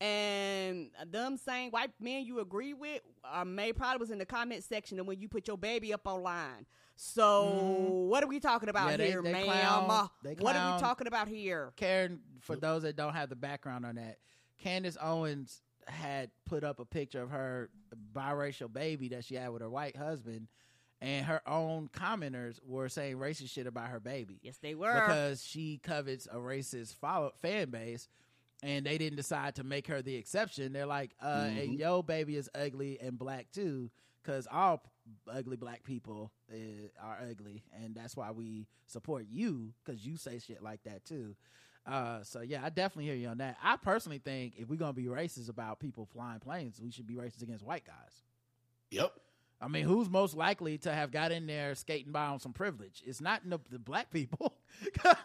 And 0.00 0.90
them 1.10 1.36
saying 1.36 1.70
white 1.70 1.90
men 2.00 2.24
you 2.24 2.40
agree 2.40 2.72
with, 2.74 3.02
uh, 3.24 3.44
May 3.44 3.72
probably 3.72 3.98
was 3.98 4.10
in 4.10 4.18
the 4.18 4.26
comment 4.26 4.62
section, 4.64 4.98
and 4.98 5.08
when 5.08 5.20
you 5.20 5.28
put 5.28 5.48
your 5.48 5.58
baby 5.58 5.92
up 5.92 6.06
online. 6.06 6.66
So 6.94 7.44
what 8.08 8.22
are 8.24 8.26
we 8.28 8.40
talking 8.40 8.68
about 8.68 8.90
Yeah, 8.90 8.96
they- 8.96 9.08
here, 9.10 9.22
they 9.22 9.32
ma'am? 9.32 9.44
clown- 9.46 9.90
Uh, 9.90 10.08
what 10.40 10.56
are 10.56 10.74
we 10.74 10.80
talking 10.80 11.06
about 11.06 11.28
here? 11.28 11.72
Karen, 11.76 12.20
for 12.40 12.56
those 12.56 12.82
that 12.82 12.96
don't 12.96 13.14
have 13.14 13.28
the 13.28 13.36
background 13.36 13.84
on 13.86 13.96
that, 13.96 14.18
Candace 14.58 14.96
Owens 15.00 15.62
had 15.86 16.30
put 16.44 16.64
up 16.64 16.80
a 16.80 16.84
picture 16.84 17.22
of 17.22 17.30
her 17.30 17.70
biracial 18.12 18.72
baby 18.72 19.08
that 19.08 19.24
she 19.24 19.36
had 19.36 19.48
with 19.50 19.62
her 19.62 19.70
white 19.70 19.96
husband, 19.96 20.48
and 21.00 21.24
her 21.26 21.40
own 21.48 21.88
commenters 21.88 22.58
were 22.64 22.88
saying 22.88 23.16
racist 23.16 23.50
shit 23.50 23.66
about 23.68 23.88
her 23.90 24.00
baby. 24.00 24.40
Yes, 24.42 24.58
they 24.58 24.74
were. 24.74 24.92
because 24.92 25.44
she 25.44 25.78
covets 25.78 26.26
a 26.26 26.36
racist 26.36 26.94
follow 26.94 27.32
fan 27.40 27.70
base, 27.70 28.08
and 28.62 28.86
they 28.86 28.98
didn't 28.98 29.16
decide 29.16 29.54
to 29.56 29.64
make 29.64 29.86
her 29.86 30.02
the 30.02 30.14
exception. 30.16 30.72
They're 30.72 30.86
like, 30.86 31.12
uh, 31.22 31.48
and 31.48 31.78
yo, 31.78 32.02
baby 32.02 32.36
is 32.36 32.50
ugly 32.54 32.98
and 33.00 33.18
black 33.18 33.50
too, 33.52 33.90
because 34.22 34.46
all 34.50 34.82
ugly 35.30 35.56
black 35.56 35.84
people 35.84 36.32
uh, 36.52 36.56
are 37.02 37.18
ugly, 37.30 37.62
and 37.72 37.94
that's 37.94 38.16
why 38.16 38.30
we 38.30 38.66
support 38.86 39.26
you 39.28 39.72
because 39.84 40.04
you 40.04 40.16
say 40.16 40.38
shit 40.38 40.62
like 40.62 40.82
that 40.84 41.04
too. 41.04 41.36
Uh, 41.86 42.22
so 42.22 42.40
yeah, 42.40 42.60
I 42.62 42.68
definitely 42.68 43.06
hear 43.06 43.14
you 43.14 43.28
on 43.28 43.38
that. 43.38 43.56
I 43.62 43.76
personally 43.76 44.18
think 44.18 44.54
if 44.58 44.68
we're 44.68 44.76
gonna 44.76 44.92
be 44.92 45.04
racist 45.04 45.48
about 45.48 45.80
people 45.80 46.04
flying 46.06 46.40
planes, 46.40 46.80
we 46.82 46.90
should 46.90 47.06
be 47.06 47.14
racist 47.14 47.42
against 47.42 47.64
white 47.64 47.86
guys. 47.86 48.22
Yep. 48.90 49.12
I 49.60 49.66
mean, 49.66 49.84
who's 49.84 50.08
most 50.08 50.36
likely 50.36 50.78
to 50.78 50.92
have 50.92 51.10
got 51.10 51.32
in 51.32 51.46
there 51.46 51.74
skating 51.74 52.12
by 52.12 52.26
on 52.26 52.38
some 52.38 52.52
privilege? 52.52 53.02
It's 53.04 53.20
not 53.20 53.42
the, 53.48 53.58
the 53.70 53.78
black 53.78 54.10
people. 54.10 54.54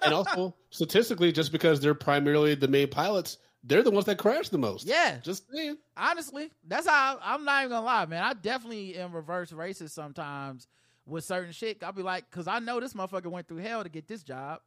And 0.01 0.13
also, 0.13 0.55
statistically, 0.71 1.31
just 1.31 1.51
because 1.51 1.79
they're 1.79 1.93
primarily 1.93 2.55
the 2.55 2.67
main 2.67 2.87
pilots, 2.87 3.37
they're 3.63 3.83
the 3.83 3.91
ones 3.91 4.05
that 4.05 4.17
crash 4.17 4.49
the 4.49 4.57
most. 4.57 4.87
Yeah. 4.87 5.17
Just 5.21 5.43
saying. 5.53 5.77
Honestly, 5.95 6.49
that's 6.67 6.87
how 6.87 7.19
I'm 7.21 7.45
not 7.45 7.61
even 7.61 7.71
gonna 7.71 7.85
lie, 7.85 8.05
man. 8.07 8.23
I 8.23 8.33
definitely 8.33 8.95
am 8.95 9.13
reverse 9.13 9.51
racist 9.51 9.91
sometimes 9.91 10.67
with 11.05 11.23
certain 11.23 11.51
shit. 11.51 11.83
I'll 11.83 11.91
be 11.91 12.01
like, 12.01 12.29
because 12.31 12.47
I 12.47 12.59
know 12.59 12.79
this 12.79 12.93
motherfucker 12.93 13.27
went 13.27 13.47
through 13.47 13.57
hell 13.57 13.83
to 13.83 13.89
get 13.89 14.07
this 14.07 14.23
job. 14.23 14.61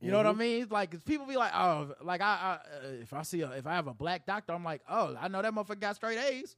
You 0.00 0.10
know 0.10 0.16
what 0.16 0.26
I 0.26 0.32
mean? 0.32 0.66
Like, 0.70 1.04
people 1.04 1.26
be 1.26 1.36
like, 1.36 1.52
oh, 1.54 1.94
like 2.02 2.22
I, 2.22 2.24
I 2.24 2.52
uh, 2.54 2.90
if 3.02 3.12
I 3.12 3.20
see 3.20 3.42
a, 3.42 3.50
if 3.50 3.66
I 3.66 3.74
have 3.74 3.86
a 3.86 3.92
black 3.92 4.24
doctor, 4.24 4.54
I'm 4.54 4.64
like, 4.64 4.80
oh, 4.88 5.14
I 5.20 5.28
know 5.28 5.42
that 5.42 5.52
motherfucker 5.52 5.80
got 5.80 5.96
straight 5.96 6.18
A's. 6.18 6.56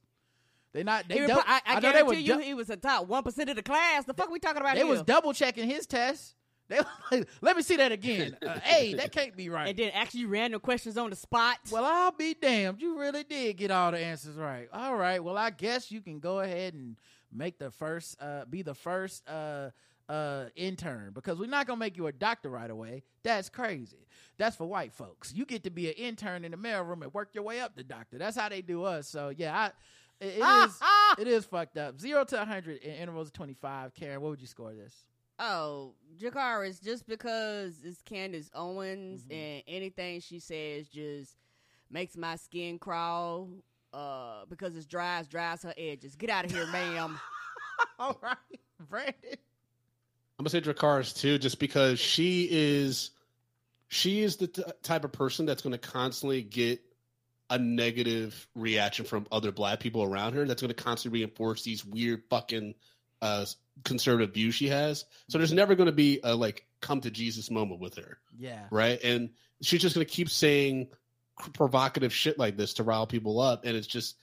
They 0.73 0.83
not. 0.83 1.07
They 1.07 1.19
He 1.19 1.27
dou- 1.27 1.33
repli- 1.33 1.43
I, 1.45 1.61
I, 1.65 1.73
know 1.75 1.91
they 1.91 2.01
guarantee 2.01 2.21
you, 2.21 2.33
dou- 2.33 2.39
he 2.39 2.53
was 2.53 2.67
the 2.67 2.77
top 2.77 3.07
one 3.07 3.23
percent 3.23 3.49
of 3.49 3.55
the 3.55 3.63
class. 3.63 4.05
The 4.05 4.13
fuck 4.13 4.29
we 4.29 4.39
talking 4.39 4.61
about 4.61 4.73
they 4.75 4.81
here? 4.81 4.89
was 4.89 5.03
double 5.03 5.33
checking 5.33 5.69
his 5.69 5.85
test. 5.85 6.35
They 6.67 6.79
like, 7.11 7.27
let 7.41 7.55
me 7.55 7.61
see 7.61 7.75
that 7.77 7.91
again. 7.91 8.35
Uh, 8.45 8.59
hey, 8.63 8.93
that 8.95 9.11
can't 9.11 9.35
be 9.35 9.49
right. 9.49 9.69
and 9.69 9.77
then 9.77 9.91
ask 9.91 10.13
you 10.13 10.27
random 10.27 10.59
questions 10.59 10.97
on 10.97 11.09
the 11.09 11.15
spot. 11.15 11.57
Well, 11.71 11.85
I'll 11.85 12.11
be 12.11 12.33
damned. 12.33 12.81
You 12.81 12.99
really 12.99 13.23
did 13.23 13.57
get 13.57 13.71
all 13.71 13.91
the 13.91 13.99
answers 13.99 14.35
right. 14.35 14.67
All 14.73 14.95
right. 14.95 15.23
Well, 15.23 15.37
I 15.37 15.51
guess 15.51 15.91
you 15.91 16.01
can 16.01 16.19
go 16.19 16.39
ahead 16.39 16.73
and 16.73 16.97
make 17.31 17.59
the 17.59 17.69
first, 17.69 18.17
uh, 18.21 18.45
be 18.45 18.61
the 18.61 18.73
first 18.73 19.27
uh, 19.29 19.69
uh, 20.09 20.45
intern 20.55 21.11
because 21.13 21.37
we're 21.37 21.49
not 21.49 21.67
gonna 21.67 21.79
make 21.79 21.97
you 21.97 22.07
a 22.07 22.11
doctor 22.11 22.49
right 22.49 22.69
away. 22.69 23.03
That's 23.23 23.49
crazy. 23.49 24.07
That's 24.37 24.55
for 24.55 24.65
white 24.65 24.93
folks. 24.93 25.33
You 25.33 25.45
get 25.45 25.63
to 25.63 25.69
be 25.69 25.87
an 25.87 25.93
intern 25.93 26.43
in 26.45 26.51
the 26.51 26.57
mailroom 26.57 27.03
and 27.03 27.13
work 27.13 27.29
your 27.33 27.43
way 27.43 27.59
up 27.59 27.75
to 27.75 27.83
doctor. 27.83 28.17
That's 28.17 28.37
how 28.37 28.49
they 28.49 28.61
do 28.61 28.83
us. 28.83 29.07
So 29.07 29.29
yeah, 29.35 29.55
I. 29.57 29.71
It, 30.19 30.25
it 30.37 30.41
Ah, 30.41 30.65
is. 30.67 30.77
ah. 30.81 31.15
It 31.19 31.27
is 31.27 31.45
fucked 31.45 31.77
up. 31.77 31.99
Zero 31.99 32.23
to 32.25 32.45
hundred 32.45 32.77
in 32.81 32.95
intervals 32.95 33.27
of 33.27 33.33
twenty 33.33 33.53
five. 33.55 33.93
Karen, 33.93 34.21
what 34.21 34.29
would 34.31 34.41
you 34.41 34.47
score 34.47 34.73
this? 34.73 34.93
Oh, 35.39 35.93
Dracarys, 36.21 36.81
just 36.81 37.07
because 37.07 37.75
it's 37.83 38.01
Candace 38.03 38.49
Owens 38.53 39.23
Mm-hmm. 39.23 39.33
and 39.33 39.63
anything 39.67 40.19
she 40.21 40.39
says 40.39 40.87
just 40.87 41.35
makes 41.89 42.15
my 42.15 42.35
skin 42.35 42.79
crawl. 42.79 43.49
Uh, 43.93 44.45
because 44.49 44.75
it's 44.75 44.87
dries, 44.87 45.27
dries 45.27 45.61
her 45.61 45.73
edges. 45.77 46.15
Get 46.15 46.31
out 46.31 46.45
of 46.45 46.51
here, 46.51 46.65
ma'am. 46.67 47.19
All 47.99 48.17
right, 48.23 48.37
Brandon. 48.89 49.13
I'm 50.39 50.45
gonna 50.45 50.49
say 50.49 50.61
Dracarys 50.61 51.15
too, 51.15 51.37
just 51.37 51.59
because 51.59 51.99
she 51.99 52.47
is, 52.49 53.11
she 53.89 54.21
is 54.23 54.35
the 54.37 54.47
t- 54.47 54.63
type 54.81 55.03
of 55.05 55.11
person 55.11 55.45
that's 55.45 55.61
gonna 55.61 55.77
constantly 55.77 56.41
get 56.41 56.81
a 57.49 57.57
negative 57.59 58.47
reaction 58.55 59.05
from 59.05 59.27
other 59.31 59.51
black 59.51 59.79
people 59.79 60.03
around 60.03 60.33
her. 60.33 60.45
That's 60.45 60.61
gonna 60.61 60.73
constantly 60.73 61.19
reinforce 61.19 61.63
these 61.63 61.85
weird 61.85 62.23
fucking 62.29 62.73
uh, 63.21 63.45
conservative 63.83 64.33
views 64.33 64.55
she 64.55 64.67
has. 64.69 65.05
So 65.29 65.37
there's 65.37 65.53
never 65.53 65.75
gonna 65.75 65.91
be 65.91 66.19
a 66.23 66.35
like 66.35 66.65
come 66.81 67.01
to 67.01 67.11
Jesus 67.11 67.49
moment 67.51 67.79
with 67.79 67.95
her, 67.95 68.17
Yeah. 68.37 68.65
right? 68.71 68.99
And 69.03 69.29
she's 69.61 69.81
just 69.81 69.95
gonna 69.95 70.05
keep 70.05 70.29
saying 70.29 70.89
provocative 71.53 72.13
shit 72.13 72.37
like 72.39 72.57
this 72.57 72.75
to 72.75 72.83
rile 72.83 73.07
people 73.07 73.39
up, 73.39 73.65
and 73.65 73.75
it's 73.75 73.87
just 73.87 74.17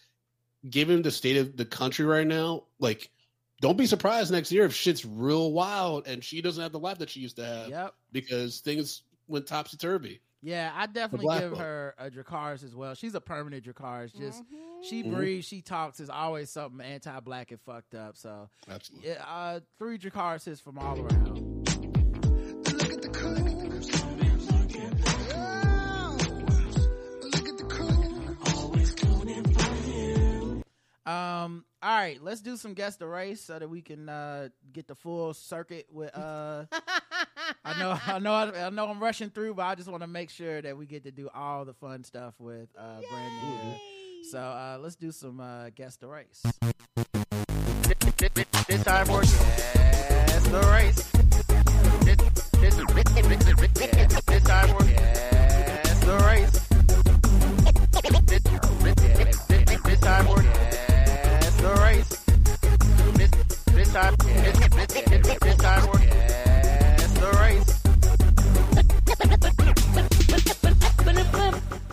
given 0.68 1.02
the 1.02 1.10
state 1.10 1.36
of 1.38 1.56
the 1.56 1.64
country 1.64 2.05
right 2.05 2.26
now, 2.26 2.64
like. 2.78 3.10
Don't 3.62 3.76
be 3.76 3.84
surprised 3.84 4.32
next 4.32 4.51
year 4.52 4.64
if 4.64 4.74
shit's 4.74 5.05
real 5.05 5.52
wild 5.52 6.06
and 6.06 6.24
she 6.24 6.40
doesn't 6.40 6.62
have 6.62 6.72
the 6.72 6.78
life 6.78 6.97
that 7.01 7.10
she 7.10 7.20
used 7.20 7.36
to 7.36 7.44
have 7.44 7.68
Yep. 7.68 7.94
because 8.10 8.60
things 8.60 9.02
went 9.28 9.47
topsy 9.47 9.76
turvy. 9.76 10.22
Yeah, 10.43 10.73
I 10.75 10.87
definitely 10.87 11.39
give 11.39 11.51
folk. 11.51 11.59
her 11.61 11.95
a 11.99 12.11
Dracarys 12.11 12.65
as 12.65 12.75
well. 12.75 12.95
She's 12.95 13.15
a 13.15 13.21
permanent 13.21 13.65
Dracarys. 13.65 14.17
Just 14.17 14.43
she 14.83 15.03
Mhm. 15.03 15.15
breathes, 15.15 15.47
she 15.47 15.61
talks. 15.61 16.01
Is 16.01 16.09
always 16.09 16.51
something 16.51 16.81
anti-black 16.81 17.51
and 17.51 17.61
fucked 17.61 17.95
up. 17.95 18.17
So 18.17 18.49
Absolutely. 18.69 19.11
yeah, 19.11 19.25
uh, 19.27 19.61
three 19.79 19.99
Dracarys 19.99 20.61
from 20.62 20.79
all 20.79 20.99
around. 20.99 21.69
Um. 31.07 31.65
All 31.82 31.97
right, 31.97 32.23
let's 32.23 32.43
do 32.43 32.59
some 32.59 32.74
guess 32.74 32.97
the 32.97 33.07
race 33.07 33.40
so 33.40 33.59
that 33.59 33.70
we 33.70 33.81
can 33.81 34.07
uh, 34.07 34.51
get 34.70 34.86
the 34.86 34.94
full 34.94 35.32
circuit 35.32 35.86
with. 35.90 36.15
Uh, 36.15 36.66
I 37.65 37.78
know, 37.78 37.98
I 38.07 38.19
know, 38.19 38.35
I 38.35 38.69
know. 38.69 38.86
I'm 38.86 39.02
rushing 39.02 39.31
through, 39.31 39.55
but 39.55 39.62
I 39.62 39.74
just 39.77 39.89
want 39.89 40.02
to 40.02 40.07
make 40.07 40.28
sure 40.28 40.61
that 40.61 40.77
we 40.77 40.85
get 40.85 41.05
to 41.05 41.11
do 41.11 41.31
all 41.35 41.65
the 41.65 41.73
fun 41.73 42.05
stuff 42.05 42.35
with 42.39 42.69
uh, 42.78 43.01
Brandon. 43.11 43.81
So 44.31 44.39
uh, 44.39 44.77
let's 44.78 44.97
do 44.97 45.11
some 45.11 45.40
uh, 45.40 45.70
guess 45.74 45.97
the 45.97 46.09
race. 46.09 46.43
This 48.69 48.85
time 48.85 49.07
for 49.07 49.23
guess 49.23 50.48
the 50.48 50.61
race. 50.70 51.11
This, 52.05 52.16
this, 52.61 52.77
this, 52.77 52.77
this 52.77 53.85
time 53.86 53.99
this 63.91 64.03
time, 64.03 64.15
this, 64.19 64.59
this, 64.59 65.21
this, 65.23 65.39
this 65.39 65.57
time 65.57 65.81
for 65.83 65.99
guess 65.99 67.12
the 67.19 67.31
race. 67.41 67.81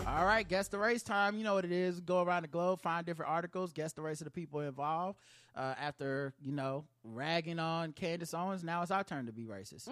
All 0.06 0.24
right, 0.24 0.46
guess 0.48 0.68
the 0.68 0.78
race 0.78 1.02
time. 1.02 1.36
You 1.36 1.44
know 1.44 1.54
what 1.54 1.64
it 1.64 1.72
is. 1.72 1.98
Go 2.00 2.22
around 2.22 2.42
the 2.42 2.48
globe, 2.48 2.80
find 2.80 3.04
different 3.04 3.32
articles, 3.32 3.72
guess 3.72 3.92
the 3.94 4.02
race 4.02 4.20
of 4.20 4.26
the 4.26 4.30
people 4.30 4.60
involved. 4.60 5.18
Uh, 5.56 5.74
after 5.80 6.34
you 6.40 6.52
know 6.52 6.84
ragging 7.02 7.58
on 7.58 7.92
Candace 7.92 8.32
Owens, 8.32 8.62
now 8.62 8.82
it's 8.82 8.92
our 8.92 9.02
turn 9.02 9.26
to 9.26 9.32
be 9.32 9.44
racist. 9.44 9.88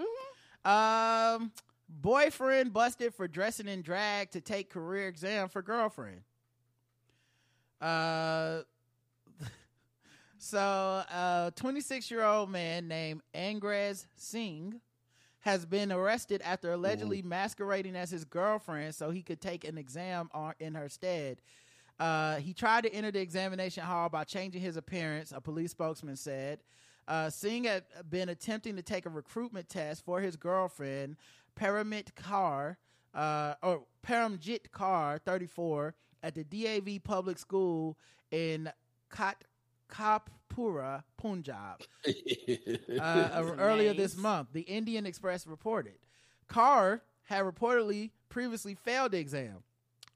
Um, 0.65 1.51
boyfriend 1.89 2.73
busted 2.73 3.15
for 3.15 3.27
dressing 3.27 3.67
in 3.67 3.83
drag 3.83 4.31
to 4.33 4.41
take 4.41 4.71
career 4.71 5.09
exam 5.09 5.49
for 5.49 5.63
girlfriend. 5.63 6.21
Uh, 7.81 8.61
so 10.47 10.59
a 10.59 11.53
26 11.57 12.11
year 12.11 12.23
old 12.23 12.51
man 12.51 12.87
named 12.87 13.21
Angrez 13.35 14.07
Singh 14.15 14.81
has 15.41 15.67
been 15.67 15.93
arrested 15.93 16.41
after 16.45 16.73
allegedly 16.73 17.23
masquerading 17.23 17.97
as 17.97 18.11
his 18.11 18.25
girlfriend 18.25 18.95
so 18.95 19.11
he 19.11 19.23
could 19.23 19.41
take 19.41 19.67
an 19.67 19.77
exam 19.77 20.29
on, 20.33 20.55
in 20.61 20.75
her 20.75 20.89
stead. 20.89 21.41
Uh, 21.99 22.37
he 22.37 22.53
tried 22.53 22.85
to 22.85 22.93
enter 22.93 23.11
the 23.11 23.21
examination 23.21 23.83
hall 23.83 24.09
by 24.09 24.25
changing 24.25 24.61
his 24.61 24.77
appearance, 24.77 25.33
a 25.35 25.41
police 25.41 25.71
spokesman 25.71 26.17
said. 26.17 26.61
Uh, 27.09 27.31
Singh 27.31 27.65
had 27.65 27.85
been 28.09 28.29
attempting 28.29 28.77
to 28.77 28.83
take 28.83 29.07
a 29.07 29.11
recruitment 29.11 29.69
test 29.69 30.05
for 30.05 30.21
his 30.21 30.37
girlfriend, 30.37 31.17
Paramit 31.59 32.13
Kaur, 32.15 32.77
uh, 33.15 33.55
or 33.63 33.83
Paramjit 34.07 34.71
Kaur, 34.73 35.21
34, 35.25 35.95
at 36.23 36.35
the 36.35 36.45
DAV 36.45 37.03
public 37.03 37.39
school 37.39 37.97
in 38.31 38.71
Kat 39.11 39.37
Kapura, 40.49 41.03
Punjab. 41.17 41.81
Uh, 43.01 43.55
earlier 43.59 43.93
this 43.93 44.17
month, 44.17 44.49
the 44.53 44.63
Indian 44.63 45.07
Express 45.07 45.47
reported. 45.47 45.95
Kaur 46.49 47.01
had 47.25 47.45
reportedly 47.45 48.11
previously 48.29 48.75
failed 48.75 49.13
the 49.13 49.19
exam, 49.19 49.57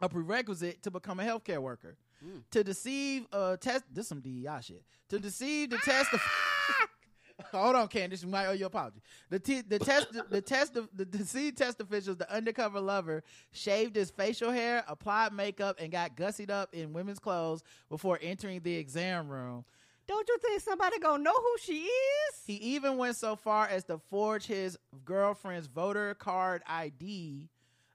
a 0.01 0.09
prerequisite 0.09 0.83
to 0.83 0.91
become 0.91 1.21
a 1.21 1.25
healthcare 1.25 1.59
worker. 1.59 1.97
To 2.53 2.65
deceive, 2.65 3.27
uh, 3.33 3.57
test 3.57 3.85
this 3.93 4.09
some 4.09 4.21
DEI 4.21 4.61
shit. 4.63 4.85
To 5.09 5.19
deceive 5.19 5.71
the 5.71 5.79
test. 5.79 6.11
Hold 7.53 7.77
on, 7.77 7.89
Candace. 7.89 8.23
You 8.23 8.29
might 8.29 8.47
owe 8.47 8.53
your 8.53 8.67
apology. 8.69 9.01
The 9.31 9.39
t- 9.39 9.63
the 9.63 9.79
test 9.79 10.09
the 10.31 10.43
test 10.43 10.77
of 10.77 10.89
the 10.95 11.05
deceived 11.07 11.57
test 11.59 11.81
officials, 11.81 12.19
the 12.19 12.31
undercover 12.33 12.81
lover, 12.81 13.25
shaved 13.53 13.97
his 13.97 14.11
facial 14.11 14.51
hair, 14.51 14.85
applied 14.87 15.33
makeup, 15.33 15.77
and 15.81 15.91
got 15.91 16.17
gussied 16.17 16.51
up 16.51 16.75
in 16.75 16.93
women's 16.93 17.19
clothes 17.19 17.63
before 17.89 18.19
entering 18.23 18.61
the 18.61 18.75
exam 18.77 19.29
room. 19.29 19.65
Don't 20.11 20.29
you 20.29 20.39
think 20.39 20.61
somebody 20.61 20.99
gonna 20.99 21.23
know 21.23 21.37
who 21.37 21.55
she 21.63 21.83
is? 21.85 22.43
He 22.45 22.55
even 22.55 22.97
went 22.97 23.15
so 23.15 23.37
far 23.37 23.69
as 23.69 23.85
to 23.85 24.01
forge 24.11 24.45
his 24.45 24.77
girlfriend's 25.05 25.69
voter 25.69 26.15
card 26.15 26.63
ID 26.67 27.49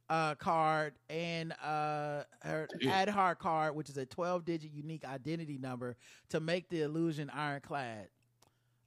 uh, 0.10 0.36
card 0.36 0.94
and 1.10 1.52
uh, 1.62 2.24
her 2.42 2.70
Aadhaar 2.82 3.38
card, 3.38 3.76
which 3.76 3.90
is 3.90 3.98
a 3.98 4.06
12 4.06 4.46
digit 4.46 4.72
unique 4.72 5.04
identity 5.04 5.58
number, 5.58 5.98
to 6.30 6.40
make 6.40 6.70
the 6.70 6.84
illusion 6.84 7.30
ironclad. 7.32 8.08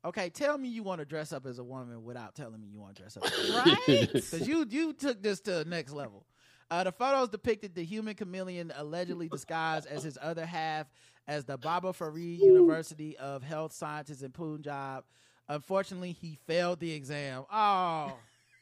Okay, 0.07 0.31
tell 0.31 0.57
me 0.57 0.69
you 0.71 0.83
want 0.83 1.01
to 1.01 1.05
dress 1.05 1.31
up 1.31 1.45
as 1.45 1.59
a 1.59 1.65
woman 1.65 2.05
without 2.05 2.35
telling 2.35 2.59
me 2.59 2.69
you 2.73 2.81
want 2.81 2.97
to 2.97 3.03
dress 3.03 3.19
up 3.19 3.27
as 3.27 3.51
a 3.51 3.53
woman. 3.53 3.77
Right? 3.87 4.11
Because 4.15 4.49
you, 4.49 4.67
you 4.71 4.95
took 4.95 5.23
this 5.23 5.41
to 5.41 5.51
the 5.53 5.65
next 5.67 5.93
level. 5.93 6.25
Uh, 6.71 6.85
the 6.85 6.93
photos 6.93 7.29
depicted 7.29 7.75
the 7.75 7.85
human 7.85 8.15
chameleon 8.15 8.73
allegedly 8.77 9.29
disguised 9.29 9.87
as 9.87 10.03
his 10.03 10.19
other 10.21 10.47
half 10.47 10.87
as 11.29 11.45
the 11.45 11.57
Baba 11.59 11.93
Farid 11.93 12.41
University 12.41 13.17
of 13.19 13.43
Health 13.43 13.73
Sciences 13.73 14.23
in 14.23 14.33
Punjab. 14.33 15.05
Unfortunately, 15.49 16.13
he 16.13 16.39
failed 16.47 16.81
the 16.81 16.93
exam. 16.93 17.45
Oh. 17.53 18.15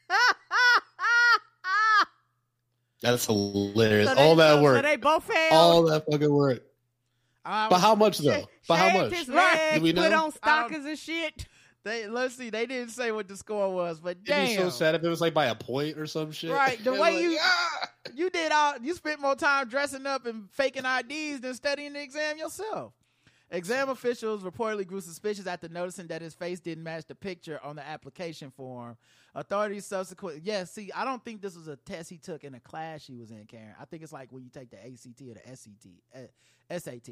That's 3.01 3.25
hilarious. 3.25 4.09
So 4.09 4.17
all 4.17 4.35
that 4.35 4.55
so 4.55 4.61
work. 4.61 4.83
they 4.83 4.95
both 4.97 5.23
failed. 5.23 5.53
all 5.53 5.83
that 5.83 6.05
fucking 6.09 6.31
work. 6.31 6.63
I 7.45 7.69
But 7.69 7.79
how 7.79 7.95
much 7.95 8.17
though? 8.17 8.47
But 8.67 8.75
how 8.75 8.97
much? 8.97 9.27
Right. 9.27 9.73
Do 9.75 9.81
we 9.81 9.93
put 9.93 10.11
know? 10.11 10.25
on 10.25 10.31
stockings 10.31 10.85
and 10.85 10.97
shit. 10.97 11.45
They 11.87 12.07
let's 12.07 12.35
see. 12.35 12.49
They 12.49 12.65
didn't 12.65 12.91
say 12.91 13.11
what 13.11 13.27
the 13.27 13.37
score 13.37 13.73
was, 13.73 13.99
but 13.99 14.17
It'd 14.23 14.25
be 14.25 14.55
so 14.55 14.69
sad 14.69 14.95
if 14.95 15.03
it 15.03 15.07
was 15.09 15.21
like 15.21 15.33
by 15.33 15.45
a 15.47 15.55
point 15.55 15.97
or 15.97 16.05
some 16.05 16.31
shit. 16.31 16.51
Right, 16.51 16.83
the 16.83 16.91
way 16.93 16.99
like, 16.99 17.21
you- 17.23 17.37
"Ah!" 17.41 17.89
you 18.13 18.29
did 18.29 18.51
all. 18.51 18.77
You 18.81 18.93
spent 18.93 19.21
more 19.21 19.35
time 19.35 19.67
dressing 19.69 20.05
up 20.05 20.25
and 20.25 20.49
faking 20.51 20.83
IDs 20.85 21.41
than 21.41 21.53
studying 21.53 21.93
the 21.93 22.01
exam 22.01 22.37
yourself. 22.37 22.93
Exam 23.49 23.87
officials 23.87 24.43
reportedly 24.43 24.85
grew 24.85 24.99
suspicious 24.99 25.47
after 25.47 25.69
noticing 25.69 26.07
that 26.07 26.21
his 26.21 26.33
face 26.33 26.59
didn't 26.59 26.83
match 26.83 27.05
the 27.07 27.15
picture 27.15 27.59
on 27.63 27.77
the 27.77 27.87
application 27.87 28.51
form. 28.51 28.97
Authorities 29.33 29.85
subsequently, 29.85 30.41
yeah, 30.43 30.65
see, 30.65 30.91
I 30.93 31.05
don't 31.05 31.23
think 31.23 31.41
this 31.41 31.55
was 31.55 31.69
a 31.69 31.77
test 31.77 32.09
he 32.09 32.17
took 32.17 32.43
in 32.43 32.55
a 32.55 32.59
class 32.59 33.07
he 33.07 33.15
was 33.15 33.31
in, 33.31 33.45
Karen. 33.45 33.73
I 33.79 33.85
think 33.85 34.03
it's 34.03 34.11
like 34.11 34.33
when 34.33 34.43
you 34.43 34.49
take 34.49 34.69
the 34.69 34.77
ACT 34.85 35.21
or 35.29 35.33
the 35.35 35.49
SCT, 35.49 36.01
uh, 36.13 36.77
SAT. 36.77 37.09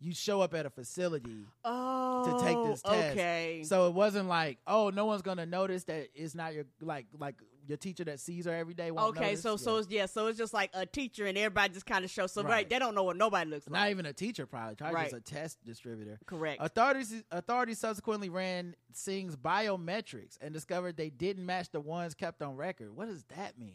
You 0.00 0.14
show 0.14 0.40
up 0.40 0.54
at 0.54 0.64
a 0.64 0.70
facility 0.70 1.44
Oh, 1.64 2.24
to 2.38 2.44
take 2.44 2.56
this 2.70 2.80
oh, 2.84 2.92
test. 2.92 3.12
Okay. 3.12 3.62
So 3.64 3.88
it 3.88 3.94
wasn't 3.94 4.28
like, 4.28 4.58
oh, 4.66 4.90
no 4.90 5.06
one's 5.06 5.22
gonna 5.22 5.46
notice 5.46 5.84
that 5.84 6.08
it's 6.14 6.34
not 6.34 6.54
your 6.54 6.64
like 6.80 7.06
like 7.18 7.34
your 7.66 7.76
teacher 7.76 8.04
that 8.04 8.18
sees 8.20 8.46
her 8.46 8.54
every 8.54 8.72
day. 8.74 8.90
Okay, 8.90 9.20
notice. 9.20 9.42
so 9.42 9.50
Yeah. 9.52 9.56
so 9.56 9.76
it's, 9.76 9.90
yeah, 9.90 10.06
so 10.06 10.26
it's 10.28 10.38
just 10.38 10.54
like 10.54 10.70
a 10.72 10.86
teacher, 10.86 11.26
and 11.26 11.36
everybody 11.36 11.74
just 11.74 11.84
kind 11.84 12.04
of 12.04 12.10
shows. 12.10 12.32
So 12.32 12.42
right. 12.42 12.50
Right. 12.50 12.70
they 12.70 12.78
don't 12.78 12.94
know 12.94 13.02
what 13.02 13.16
nobody 13.16 13.50
looks 13.50 13.66
not 13.66 13.72
like. 13.74 13.80
Not 13.82 13.90
even 13.90 14.06
a 14.06 14.12
teacher, 14.12 14.46
probably, 14.46 14.76
probably 14.76 14.94
Right. 14.94 15.10
just 15.10 15.16
a 15.16 15.20
test 15.34 15.64
distributor. 15.64 16.18
Correct. 16.26 16.62
Authorities 16.62 17.22
authorities 17.30 17.78
subsequently 17.78 18.28
ran 18.30 18.74
Singh's 18.92 19.36
biometrics 19.36 20.38
and 20.40 20.54
discovered 20.54 20.96
they 20.96 21.10
didn't 21.10 21.44
match 21.44 21.70
the 21.70 21.80
ones 21.80 22.14
kept 22.14 22.40
on 22.40 22.56
record. 22.56 22.94
What 22.96 23.08
does 23.08 23.24
that 23.36 23.58
mean? 23.58 23.74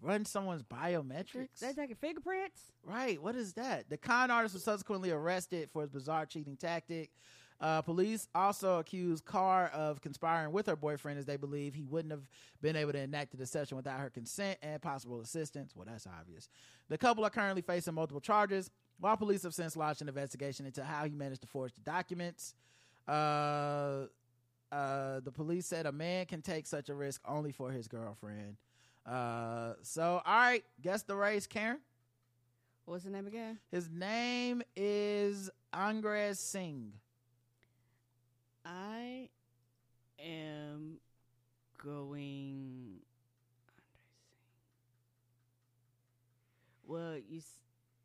Run 0.00 0.24
someone's 0.24 0.62
biometrics? 0.62 1.58
they 1.60 1.72
taking 1.72 1.96
fingerprints. 1.96 2.72
Right. 2.84 3.20
What 3.20 3.34
is 3.34 3.54
that? 3.54 3.90
The 3.90 3.96
con 3.96 4.30
artist 4.30 4.54
was 4.54 4.62
subsequently 4.62 5.10
arrested 5.10 5.70
for 5.72 5.82
his 5.82 5.90
bizarre 5.90 6.26
cheating 6.26 6.56
tactic. 6.56 7.10
Uh, 7.60 7.82
police 7.82 8.28
also 8.36 8.78
accused 8.78 9.24
Kaur 9.24 9.72
of 9.72 10.00
conspiring 10.00 10.52
with 10.52 10.66
her 10.66 10.76
boyfriend 10.76 11.18
as 11.18 11.24
they 11.24 11.36
believe 11.36 11.74
he 11.74 11.82
wouldn't 11.82 12.12
have 12.12 12.28
been 12.62 12.76
able 12.76 12.92
to 12.92 12.98
enact 12.98 13.32
the 13.32 13.36
deception 13.36 13.76
without 13.76 13.98
her 13.98 14.10
consent 14.10 14.58
and 14.62 14.80
possible 14.80 15.20
assistance. 15.20 15.74
Well, 15.74 15.86
that's 15.88 16.06
obvious. 16.06 16.48
The 16.88 16.96
couple 16.96 17.24
are 17.24 17.30
currently 17.30 17.62
facing 17.62 17.94
multiple 17.94 18.20
charges, 18.20 18.70
while 19.00 19.16
police 19.16 19.42
have 19.42 19.54
since 19.54 19.76
launched 19.76 20.02
an 20.02 20.08
investigation 20.08 20.66
into 20.66 20.84
how 20.84 21.04
he 21.04 21.10
managed 21.10 21.40
to 21.40 21.48
forge 21.48 21.74
the 21.74 21.80
documents. 21.80 22.54
Uh, 23.08 24.04
uh, 24.70 25.18
the 25.20 25.32
police 25.32 25.66
said 25.66 25.86
a 25.86 25.92
man 25.92 26.26
can 26.26 26.42
take 26.42 26.64
such 26.64 26.88
a 26.88 26.94
risk 26.94 27.20
only 27.26 27.50
for 27.50 27.72
his 27.72 27.88
girlfriend. 27.88 28.56
Uh, 29.08 29.72
so, 29.82 30.20
all 30.24 30.36
right, 30.36 30.64
guess 30.82 31.02
the 31.02 31.16
race, 31.16 31.46
Karen. 31.46 31.78
What's 32.84 33.04
the 33.04 33.10
name 33.10 33.26
again? 33.26 33.58
His 33.70 33.88
name 33.90 34.62
is 34.76 35.50
Angrez 35.74 36.36
Singh. 36.36 36.92
I 38.64 39.28
am 40.18 40.98
going. 41.82 42.96
Well, 46.86 47.16
you. 47.16 47.38
s- 47.38 47.60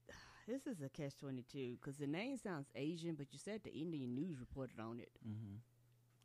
This 0.48 0.68
is 0.68 0.82
a 0.82 0.90
catch 0.90 1.16
twenty 1.18 1.44
two 1.50 1.78
because 1.82 1.98
the 1.98 2.08
name 2.08 2.36
sounds 2.38 2.68
Asian, 2.76 3.16
but 3.16 3.28
you 3.32 3.40
said 3.40 3.62
the 3.64 3.74
Indian 3.74 4.14
news 4.14 4.40
reported 4.40 4.80
on 4.80 5.00
it. 5.00 5.10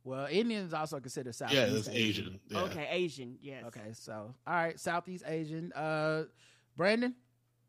Well, 0.08 0.26
Indians 0.30 0.72
also 0.72 0.98
considered 1.00 1.34
Southeast 1.34 1.60
Yeah, 1.60 1.76
it's 1.76 1.88
Asian. 1.88 2.40
Yeah. 2.48 2.60
Okay, 2.60 2.88
Asian, 2.90 3.36
yes. 3.42 3.64
Okay, 3.66 3.92
so 3.92 4.34
all 4.46 4.54
right, 4.54 4.80
Southeast 4.80 5.22
Asian. 5.26 5.70
Uh, 5.74 6.24
Brandon. 6.78 7.14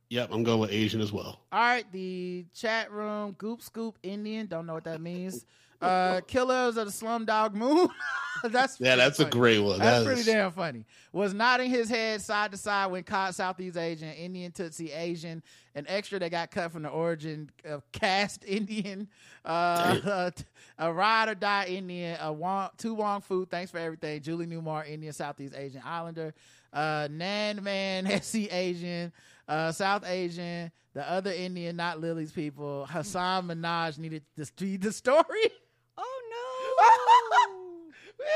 Yep, 0.09 0.29
I'm 0.31 0.43
going 0.43 0.59
with 0.59 0.71
Asian 0.71 1.01
as 1.01 1.11
well. 1.11 1.41
All 1.51 1.59
right, 1.59 1.91
the 1.91 2.45
chat 2.53 2.91
room. 2.91 3.33
Goop 3.37 3.61
Scoop 3.61 3.99
Indian. 4.03 4.47
Don't 4.47 4.65
know 4.65 4.73
what 4.73 4.85
that 4.85 5.01
means. 5.01 5.45
Uh, 5.81 6.21
Killers 6.27 6.77
of 6.77 6.85
the 6.87 6.91
Slumdog 6.91 7.53
Moon. 7.53 7.87
that's 8.43 8.79
Yeah, 8.79 8.95
that's 8.95 9.19
a 9.19 9.25
great 9.25 9.59
one. 9.59 9.79
That's 9.79 9.99
That 9.99 10.05
pretty 10.05 10.21
is- 10.21 10.25
damn 10.25 10.51
funny. 10.51 10.85
Was 11.11 11.33
nodding 11.33 11.69
his 11.69 11.89
head 11.89 12.21
side 12.21 12.51
to 12.51 12.57
side 12.57 12.87
when 12.91 13.03
caught 13.03 13.33
Southeast 13.35 13.77
Asian, 13.77 14.09
Indian 14.11 14.51
Tootsie 14.51 14.91
Asian, 14.91 15.41
an 15.75 15.85
extra 15.87 16.19
that 16.19 16.31
got 16.31 16.51
cut 16.51 16.71
from 16.71 16.83
the 16.83 16.89
origin 16.89 17.49
of 17.65 17.89
cast 17.91 18.43
Indian, 18.47 19.07
uh, 19.45 20.31
a 20.77 20.93
ride 20.93 21.29
or 21.29 21.35
die 21.35 21.65
Indian, 21.65 22.17
a 22.21 22.31
Wong, 22.31 22.69
two 22.77 22.93
Wong 22.93 23.21
food. 23.21 23.49
Thanks 23.49 23.71
for 23.71 23.77
everything. 23.77 24.21
Julie 24.21 24.45
Newmar, 24.47 24.87
Indian 24.87 25.13
Southeast 25.13 25.55
Asian 25.55 25.81
Islander, 25.85 26.33
uh, 26.73 27.07
Nan 27.09 27.63
Man, 27.63 28.21
SC 28.21 28.51
Asian, 28.53 29.11
uh, 29.47 29.71
South 29.71 30.05
Asian, 30.05 30.71
the 30.93 31.09
other 31.09 31.31
Indian, 31.31 31.75
not 31.75 31.99
Lily's 31.99 32.31
people. 32.31 32.85
Hasan 32.85 33.47
Minhaj 33.47 33.97
needed 33.97 34.23
to 34.35 34.45
read 34.59 34.81
the 34.81 34.91
story. 34.91 35.23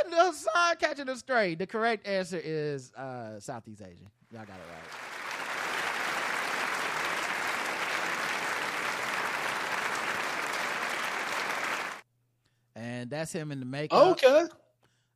The 0.09 0.15
Hasan 0.15 0.75
catching 0.79 1.09
a 1.09 1.15
stray. 1.15 1.55
The 1.55 1.67
correct 1.67 2.07
answer 2.07 2.39
is 2.41 2.93
uh, 2.93 3.39
Southeast 3.39 3.81
Asian. 3.81 4.09
Y'all 4.31 4.45
got 4.45 4.55
it 4.55 4.61
right. 4.71 5.13
And 12.75 13.09
that's 13.09 13.31
him 13.31 13.51
in 13.51 13.59
the 13.59 13.65
makeup. 13.65 14.23
Okay. 14.23 14.45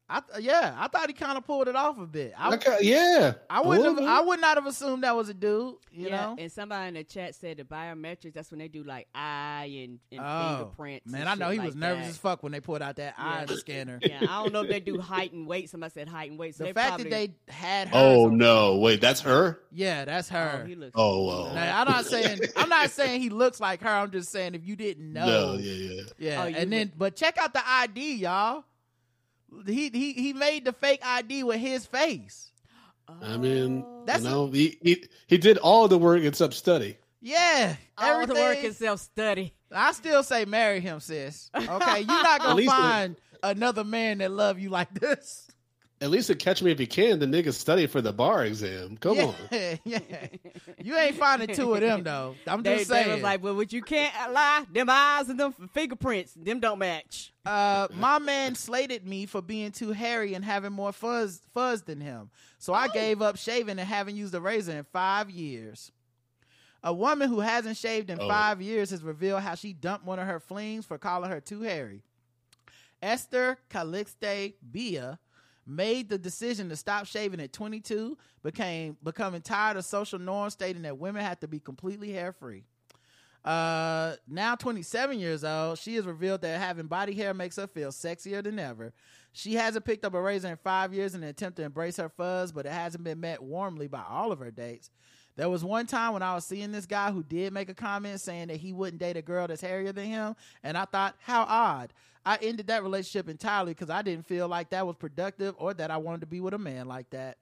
I 0.09 0.21
th- 0.21 0.41
yeah, 0.45 0.73
I 0.77 0.87
thought 0.87 1.07
he 1.07 1.13
kind 1.13 1.37
of 1.37 1.45
pulled 1.45 1.67
it 1.67 1.75
off 1.75 1.99
a 1.99 2.05
bit. 2.05 2.33
I, 2.37 2.53
Okay, 2.55 2.71
uh, 2.71 2.77
yeah. 2.79 3.33
I 3.49 3.59
wouldn't 3.61 3.99
have. 3.99 4.07
I 4.07 4.21
would 4.21 4.39
not 4.39 4.55
have 4.55 4.65
assumed 4.65 5.03
that 5.03 5.13
was 5.15 5.27
a 5.27 5.33
dude. 5.33 5.75
You 5.91 6.07
yeah, 6.07 6.15
know, 6.15 6.35
and 6.39 6.49
somebody 6.49 6.87
in 6.87 6.93
the 6.93 7.03
chat 7.03 7.35
said 7.35 7.57
the 7.57 7.63
biometrics. 7.63 8.33
That's 8.33 8.49
when 8.49 8.59
they 8.59 8.69
do 8.69 8.83
like 8.83 9.07
eye 9.13 9.69
and, 9.83 9.99
and 10.11 10.21
oh 10.23 10.57
fingerprints. 10.57 11.11
man, 11.11 11.21
and 11.21 11.29
I 11.29 11.35
know 11.35 11.49
he 11.51 11.57
like 11.57 11.65
was 11.67 11.75
nervous 11.75 12.05
that. 12.05 12.09
as 12.11 12.17
fuck 12.17 12.41
when 12.41 12.53
they 12.53 12.61
pulled 12.61 12.81
out 12.81 12.95
that 12.95 13.15
eye 13.17 13.45
scanner. 13.57 13.99
Yeah, 14.01 14.19
I 14.21 14.43
don't 14.43 14.53
know 14.53 14.61
if 14.61 14.69
they 14.69 14.79
do 14.79 14.99
height 15.01 15.33
and 15.33 15.45
weight. 15.45 15.69
Somebody 15.69 15.91
said 15.91 16.07
height 16.07 16.29
and 16.29 16.39
weight. 16.39 16.55
So 16.55 16.63
the 16.63 16.73
fact 16.73 16.87
probably, 16.87 17.09
that 17.09 17.09
they 17.09 17.51
had 17.51 17.89
her. 17.89 17.93
Oh 17.95 18.29
no! 18.29 18.77
Wait, 18.77 19.01
that's 19.01 19.19
her. 19.21 19.59
yeah, 19.73 20.05
that's 20.05 20.29
her. 20.29 20.61
Oh, 20.63 20.67
he 20.67 20.75
looks. 20.75 20.93
Oh 20.95 21.25
well. 21.25 21.53
Now, 21.53 21.81
I'm 21.81 21.87
not 21.87 22.05
saying 22.05 22.39
I'm 22.55 22.69
not 22.69 22.91
saying 22.91 23.19
he 23.21 23.29
looks 23.29 23.59
like 23.59 23.81
her. 23.81 23.89
I'm 23.89 24.11
just 24.11 24.31
saying 24.31 24.55
if 24.55 24.65
you 24.65 24.77
didn't 24.77 25.11
know, 25.11 25.25
No, 25.25 25.53
yeah, 25.59 25.73
yeah. 25.73 26.01
yeah. 26.17 26.43
Oh, 26.43 26.47
you 26.47 26.55
and 26.55 26.71
then, 26.71 26.93
but 26.97 27.17
check 27.17 27.37
out 27.37 27.51
the 27.51 27.67
ID, 27.67 28.15
y'all. 28.15 28.63
He 29.65 29.89
he 29.89 30.13
he 30.13 30.33
made 30.33 30.65
the 30.65 30.73
fake 30.73 31.01
ID 31.05 31.43
with 31.43 31.59
his 31.59 31.85
face. 31.85 32.51
I 33.21 33.37
mean. 33.37 33.85
That's 34.05 34.23
you 34.23 34.29
know, 34.29 34.47
he, 34.47 34.77
he 34.81 35.05
he 35.27 35.37
did 35.37 35.57
all 35.57 35.87
the 35.87 35.97
work 35.97 36.21
except 36.23 36.53
study. 36.53 36.97
Yeah, 37.21 37.75
All 37.97 38.25
the 38.25 38.33
work 38.33 38.57
everything- 38.57 38.73
self 38.73 39.01
study. 39.01 39.53
I 39.71 39.91
still 39.91 40.23
say 40.23 40.45
marry 40.45 40.79
him, 40.79 40.99
sis. 41.01 41.49
Okay, 41.55 41.99
you're 41.99 42.07
not 42.07 42.39
gonna 42.43 42.63
find 42.63 43.15
another 43.43 43.83
man 43.83 44.19
that 44.19 44.31
love 44.31 44.59
you 44.59 44.69
like 44.69 44.93
this. 44.93 45.46
At 45.99 46.11
least 46.11 46.27
to 46.27 46.35
catch 46.35 46.61
me 46.61 46.69
if 46.71 46.79
you 46.79 46.85
can, 46.85 47.17
the 47.17 47.25
nigga 47.25 47.51
study 47.51 47.87
for 47.87 48.01
the 48.01 48.13
bar 48.13 48.45
exam. 48.45 48.97
Come 48.97 49.15
yeah, 49.15 49.23
on. 49.23 49.79
yeah. 49.83 49.99
You 50.79 50.95
ain't 50.95 51.15
finding 51.15 51.55
two 51.55 51.73
of 51.73 51.81
them 51.81 52.03
though. 52.03 52.35
I'm 52.45 52.61
They, 52.61 52.77
just 52.77 52.89
they 52.89 53.01
saying. 53.03 53.13
was 53.15 53.23
like, 53.23 53.41
well, 53.41 53.55
what 53.55 53.73
you 53.73 53.81
can't 53.81 54.13
lie, 54.31 54.63
them 54.71 54.89
eyes 54.91 55.27
and 55.29 55.39
them 55.39 55.53
fingerprints, 55.73 56.33
them 56.35 56.59
don't 56.59 56.77
match. 56.77 57.33
uh, 57.47 57.87
my 57.95 58.19
man 58.19 58.53
slated 58.53 59.07
me 59.07 59.25
for 59.25 59.41
being 59.41 59.71
too 59.71 59.91
hairy 59.91 60.35
and 60.35 60.45
having 60.45 60.71
more 60.71 60.91
fuzz 60.91 61.41
fuzz 61.55 61.81
than 61.81 61.99
him. 61.99 62.29
So 62.59 62.75
I 62.75 62.89
gave 62.89 63.23
up 63.23 63.35
shaving 63.37 63.79
and 63.79 63.87
haven't 63.89 64.17
used 64.17 64.35
a 64.35 64.39
razor 64.41 64.73
in 64.77 64.83
five 64.83 65.31
years. 65.31 65.91
A 66.83 66.93
woman 66.93 67.27
who 67.27 67.39
hasn't 67.39 67.75
shaved 67.75 68.11
in 68.11 68.19
Oh. 68.21 68.27
five 68.27 68.61
years 68.61 68.91
has 68.91 69.01
revealed 69.01 69.41
how 69.41 69.55
she 69.55 69.73
dumped 69.73 70.05
one 70.05 70.19
of 70.19 70.27
her 70.27 70.39
flings 70.39 70.85
for 70.85 70.99
calling 70.99 71.31
her 71.31 71.41
too 71.41 71.61
hairy. 71.61 72.03
Esther 73.01 73.57
Calixte 73.71 74.53
Bia 74.71 75.19
made 75.67 76.09
the 76.09 76.17
decision 76.17 76.69
to 76.69 76.75
stop 76.75 77.05
shaving 77.05 77.39
at 77.39 77.53
22, 77.53 78.17
became 78.43 78.97
becoming 79.03 79.41
tired 79.41 79.77
of 79.77 79.85
social 79.85 80.19
norms 80.19 80.53
stating 80.53 80.83
that 80.83 80.97
women 80.97 81.23
have 81.23 81.39
to 81.41 81.47
be 81.47 81.59
completely 81.59 82.11
hair 82.11 82.31
free. 82.31 82.63
Uh, 83.43 84.15
now 84.27 84.55
27 84.55 85.19
years 85.19 85.43
old, 85.43 85.77
she 85.77 85.95
has 85.95 86.05
revealed 86.05 86.41
that 86.41 86.59
having 86.59 86.87
body 86.87 87.13
hair 87.13 87.33
makes 87.33 87.55
her 87.55 87.67
feel 87.67 87.91
sexier 87.91 88.43
than 88.43 88.59
ever. 88.59 88.93
She 89.31 89.53
hasn't 89.53 89.85
picked 89.85 90.03
up 90.03 90.15
a 90.15 90.21
razor 90.21 90.49
in 90.49 90.57
five 90.57 90.93
years 90.93 91.15
in 91.15 91.23
an 91.23 91.29
attempt 91.29 91.57
to 91.57 91.63
embrace 91.63 91.97
her 91.97 92.09
fuzz, 92.09 92.51
but 92.51 92.65
it 92.65 92.71
hasn't 92.71 93.03
been 93.03 93.19
met 93.19 93.41
warmly 93.41 93.87
by 93.87 94.03
all 94.09 94.31
of 94.31 94.39
her 94.39 94.51
dates. 94.51 94.89
There 95.37 95.49
was 95.49 95.63
one 95.63 95.85
time 95.85 96.13
when 96.13 96.23
I 96.23 96.33
was 96.33 96.45
seeing 96.45 96.71
this 96.71 96.87
guy 96.87 97.11
who 97.11 97.23
did 97.23 97.53
make 97.53 97.69
a 97.69 97.75
comment 97.75 98.19
saying 98.19 98.47
that 98.47 98.57
he 98.57 98.73
wouldn't 98.73 98.99
date 98.99 99.15
a 99.15 99.21
girl 99.21 99.47
that's 99.47 99.61
hairier 99.61 99.93
than 99.93 100.07
him, 100.07 100.35
and 100.63 100.75
I 100.75 100.85
thought, 100.85 101.15
how 101.19 101.43
odd. 101.43 101.93
I 102.27 102.37
ended 102.41 102.67
that 102.67 102.83
relationship 102.83 103.29
entirely 103.29 103.71
because 103.71 103.89
I 103.89 104.01
didn't 104.01 104.25
feel 104.25 104.49
like 104.49 104.71
that 104.71 104.85
was 104.85 104.97
productive 104.97 105.55
or 105.57 105.73
that 105.73 105.89
I 105.89 105.95
wanted 105.95 106.19
to 106.21 106.27
be 106.27 106.41
with 106.41 106.53
a 106.53 106.57
man 106.57 106.85
like 106.85 107.09
that. 107.11 107.37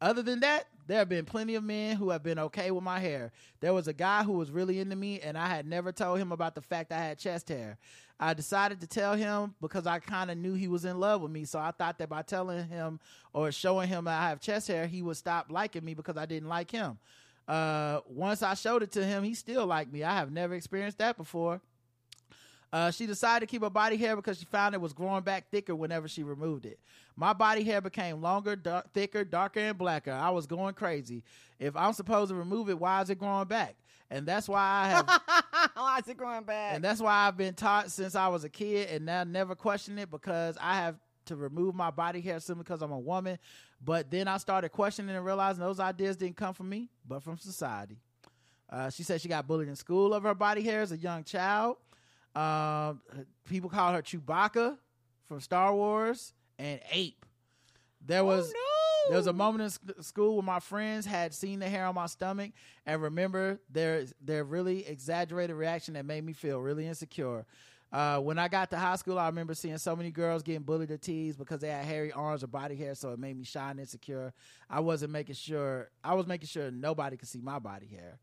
Other 0.00 0.22
than 0.22 0.40
that, 0.40 0.68
there 0.86 1.00
have 1.00 1.10
been 1.10 1.26
plenty 1.26 1.54
of 1.54 1.62
men 1.62 1.96
who 1.96 2.08
have 2.08 2.22
been 2.22 2.38
okay 2.38 2.70
with 2.70 2.82
my 2.82 2.98
hair. 2.98 3.30
There 3.60 3.74
was 3.74 3.88
a 3.88 3.92
guy 3.92 4.22
who 4.22 4.32
was 4.32 4.50
really 4.50 4.80
into 4.80 4.96
me, 4.96 5.20
and 5.20 5.36
I 5.36 5.48
had 5.48 5.66
never 5.66 5.92
told 5.92 6.18
him 6.18 6.32
about 6.32 6.54
the 6.54 6.62
fact 6.62 6.92
I 6.92 6.98
had 6.98 7.18
chest 7.18 7.50
hair. 7.50 7.76
I 8.18 8.32
decided 8.32 8.80
to 8.80 8.86
tell 8.86 9.16
him 9.16 9.54
because 9.60 9.86
I 9.86 9.98
kind 9.98 10.30
of 10.30 10.38
knew 10.38 10.54
he 10.54 10.68
was 10.68 10.86
in 10.86 10.98
love 10.98 11.20
with 11.20 11.30
me, 11.30 11.44
so 11.44 11.58
I 11.58 11.72
thought 11.72 11.98
that 11.98 12.08
by 12.08 12.22
telling 12.22 12.66
him 12.68 13.00
or 13.34 13.52
showing 13.52 13.86
him 13.86 14.08
I 14.08 14.28
have 14.30 14.40
chest 14.40 14.68
hair, 14.68 14.86
he 14.86 15.02
would 15.02 15.18
stop 15.18 15.48
liking 15.50 15.84
me 15.84 15.92
because 15.92 16.16
I 16.16 16.24
didn't 16.24 16.48
like 16.48 16.70
him. 16.70 16.96
Uh, 17.46 18.00
once 18.08 18.42
I 18.42 18.54
showed 18.54 18.82
it 18.82 18.92
to 18.92 19.04
him, 19.04 19.24
he 19.24 19.34
still 19.34 19.66
liked 19.66 19.92
me. 19.92 20.04
I 20.04 20.16
have 20.16 20.32
never 20.32 20.54
experienced 20.54 20.96
that 20.98 21.18
before. 21.18 21.60
Uh, 22.76 22.90
she 22.90 23.06
decided 23.06 23.40
to 23.40 23.50
keep 23.50 23.62
her 23.62 23.70
body 23.70 23.96
hair 23.96 24.14
because 24.14 24.38
she 24.38 24.44
found 24.44 24.74
it 24.74 24.80
was 24.82 24.92
growing 24.92 25.22
back 25.22 25.50
thicker 25.50 25.74
whenever 25.74 26.06
she 26.06 26.22
removed 26.22 26.66
it. 26.66 26.78
My 27.16 27.32
body 27.32 27.64
hair 27.64 27.80
became 27.80 28.20
longer, 28.20 28.54
dark, 28.54 28.92
thicker, 28.92 29.24
darker, 29.24 29.60
and 29.60 29.78
blacker. 29.78 30.12
I 30.12 30.28
was 30.28 30.46
going 30.46 30.74
crazy. 30.74 31.24
If 31.58 31.74
I'm 31.74 31.94
supposed 31.94 32.28
to 32.28 32.34
remove 32.34 32.68
it, 32.68 32.78
why 32.78 33.00
is 33.00 33.08
it 33.08 33.18
growing 33.18 33.48
back? 33.48 33.76
And 34.10 34.26
that's 34.26 34.46
why 34.46 34.60
I 34.60 34.88
have 34.90 35.06
Why 35.74 36.00
is 36.00 36.06
it 36.06 36.18
growing 36.18 36.44
back? 36.44 36.74
and 36.74 36.84
that's 36.84 37.00
why 37.00 37.14
I've 37.26 37.38
been 37.38 37.54
taught 37.54 37.90
since 37.90 38.14
I 38.14 38.28
was 38.28 38.44
a 38.44 38.50
kid 38.50 38.90
and 38.90 39.06
now 39.06 39.24
never 39.24 39.54
question 39.54 39.98
it 39.98 40.10
because 40.10 40.58
I 40.60 40.76
have 40.76 40.96
to 41.24 41.36
remove 41.36 41.74
my 41.74 41.90
body 41.90 42.20
hair 42.20 42.40
simply 42.40 42.64
because 42.64 42.82
I'm 42.82 42.92
a 42.92 42.98
woman. 42.98 43.38
But 43.82 44.10
then 44.10 44.28
I 44.28 44.36
started 44.36 44.68
questioning 44.68 45.16
and 45.16 45.24
realizing 45.24 45.60
those 45.62 45.80
ideas 45.80 46.18
didn't 46.18 46.36
come 46.36 46.52
from 46.52 46.68
me, 46.68 46.90
but 47.08 47.22
from 47.22 47.38
society. 47.38 47.96
Uh, 48.68 48.90
she 48.90 49.02
said 49.02 49.22
she 49.22 49.28
got 49.28 49.46
bullied 49.46 49.68
in 49.68 49.76
school 49.76 50.12
over 50.12 50.28
her 50.28 50.34
body 50.34 50.60
hair 50.60 50.82
as 50.82 50.92
a 50.92 50.98
young 50.98 51.24
child. 51.24 51.78
Um, 52.36 53.00
people 53.48 53.70
call 53.70 53.92
her 53.92 54.02
Chewbacca 54.02 54.76
from 55.24 55.40
Star 55.40 55.74
Wars 55.74 56.32
and 56.58 56.80
Ape. 56.92 57.24
There 58.04 58.24
was 58.24 58.52
Oh, 58.54 59.06
there 59.08 59.18
was 59.18 59.26
a 59.28 59.32
moment 59.32 59.62
in 59.62 59.70
sc- 59.70 60.02
school 60.04 60.34
where 60.34 60.42
my 60.42 60.60
friends 60.60 61.06
had 61.06 61.32
seen 61.32 61.60
the 61.60 61.68
hair 61.68 61.86
on 61.86 61.94
my 61.94 62.06
stomach 62.06 62.52
and 62.84 63.00
remember 63.00 63.60
their 63.70 64.04
their 64.20 64.44
really 64.44 64.86
exaggerated 64.86 65.56
reaction 65.56 65.94
that 65.94 66.04
made 66.04 66.24
me 66.24 66.32
feel 66.32 66.60
really 66.60 66.86
insecure. 66.86 67.46
Uh, 67.92 68.18
when 68.18 68.36
I 68.36 68.48
got 68.48 68.68
to 68.70 68.76
high 68.76 68.96
school, 68.96 69.16
I 69.18 69.26
remember 69.26 69.54
seeing 69.54 69.78
so 69.78 69.94
many 69.94 70.10
girls 70.10 70.42
getting 70.42 70.62
bullied 70.62 70.90
or 70.90 70.96
teased 70.98 71.38
because 71.38 71.60
they 71.60 71.68
had 71.68 71.84
hairy 71.84 72.10
arms 72.10 72.42
or 72.42 72.48
body 72.48 72.74
hair, 72.74 72.96
so 72.96 73.12
it 73.12 73.18
made 73.18 73.38
me 73.38 73.44
shy 73.44 73.70
and 73.70 73.78
insecure. 73.78 74.34
I 74.68 74.80
wasn't 74.80 75.12
making 75.12 75.36
sure 75.36 75.88
I 76.02 76.14
was 76.14 76.26
making 76.26 76.48
sure 76.48 76.70
nobody 76.72 77.16
could 77.16 77.28
see 77.28 77.40
my 77.40 77.60
body 77.60 77.86
hair. 77.86 78.18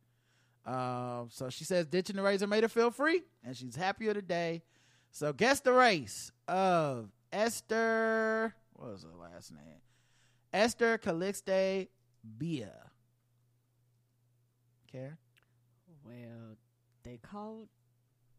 Um, 0.66 1.28
so 1.30 1.50
she 1.50 1.64
says 1.66 1.86
ditching 1.88 2.16
the 2.16 2.22
razor 2.22 2.48
made 2.48 2.64
her 2.64 2.70
feel 2.70 2.92
free, 2.92 3.22
and 3.44 3.56
she's 3.56 3.76
happier 3.76 4.14
today. 4.14 4.64
So 5.12 5.34
guess 5.34 5.60
the 5.60 5.74
race 5.74 6.32
of 6.48 7.10
Esther. 7.32 8.56
What 8.74 8.92
was 8.92 9.04
her 9.04 9.10
last 9.20 9.52
name? 9.52 9.82
Esther 10.54 10.98
Calixte 10.98 11.88
Bia. 12.38 12.72
Care? 14.92 15.18
Well, 16.06 16.56
they 17.04 17.18
called 17.18 17.68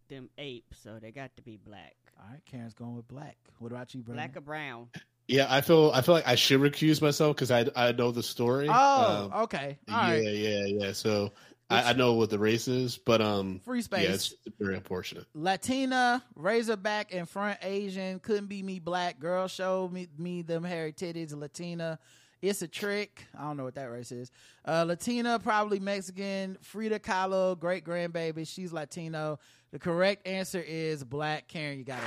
them 0.09 0.29
apes, 0.39 0.79
so 0.83 0.99
they 1.01 1.11
got 1.11 1.35
to 1.37 1.43
be 1.43 1.57
black. 1.57 1.95
All 2.19 2.31
right, 2.31 2.41
Karen's 2.51 2.75
going 2.75 2.95
with 2.95 3.09
black. 3.09 3.37
What 3.59 3.73
about 3.73 3.95
you, 3.95 4.03
Brandon? 4.03 4.27
Black 4.27 4.37
or 4.37 4.41
brown? 4.41 4.89
Yeah, 5.27 5.47
I 5.49 5.63
feel 5.63 5.91
I 5.95 6.03
feel 6.03 6.15
like 6.15 6.29
I 6.29 6.35
should 6.35 6.61
recuse 6.61 7.01
myself 7.01 7.35
because 7.37 7.51
I 7.51 7.67
I 7.75 7.93
know 7.93 8.13
the 8.13 8.23
story. 8.23 8.69
Oh, 8.71 9.31
Um, 9.33 9.43
okay. 9.45 9.79
All 9.91 9.95
yeah, 10.09 10.11
right. 10.13 10.23
yeah, 10.23 10.65
yeah. 10.67 10.93
So 10.93 11.33
I, 11.75 11.91
I 11.91 11.93
know 11.95 12.15
what 12.15 12.31
the 12.31 12.39
race 12.39 12.69
is, 12.69 12.99
but 12.99 13.21
um, 13.21 13.61
Free 13.65 13.83
space. 13.83 14.03
Yeah, 14.03 14.15
it's 14.15 14.35
very 14.59 14.75
unfortunate. 14.75 15.27
Latina, 15.35 16.23
Razorback, 16.35 17.15
and 17.15 17.29
front 17.29 17.59
Asian. 17.63 18.21
Couldn't 18.21 18.47
be 18.47 18.63
me 18.63 18.79
black. 18.79 19.19
Girl 19.19 19.49
showed 19.49 19.93
me, 19.93 20.09
me 20.19 20.43
them 20.43 20.65
hairy 20.65 20.93
titties. 20.93 21.35
Latina. 21.35 21.99
It's 22.43 22.61
a 22.61 22.69
trick. 22.69 23.27
I 23.39 23.43
don't 23.45 23.57
know 23.57 23.65
what 23.65 23.77
that 23.77 23.91
race 23.91 24.13
is. 24.13 24.31
Uh, 24.67 24.85
Latina, 24.87 25.39
probably 25.39 25.81
Mexican. 25.81 26.59
Frida 26.61 26.99
Kahlo, 26.99 27.59
great 27.59 27.87
grandbaby. 27.87 28.47
She's 28.47 28.71
Latino. 28.71 29.39
The 29.73 29.79
correct 29.79 30.27
answer 30.27 30.61
is 30.61 31.03
black. 31.03 31.49
Karen, 31.49 31.79
you 31.79 31.85
got 31.85 31.99
it 31.99 32.05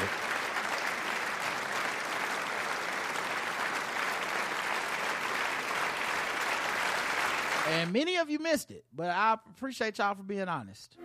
right. 0.00 0.08
And 7.66 7.92
many 7.92 8.16
of 8.16 8.28
you 8.30 8.38
missed 8.38 8.70
it, 8.70 8.84
but 8.94 9.08
I 9.10 9.34
appreciate 9.34 9.98
y'all 9.98 10.14
for 10.14 10.22
being 10.22 10.48
honest. 10.48 10.96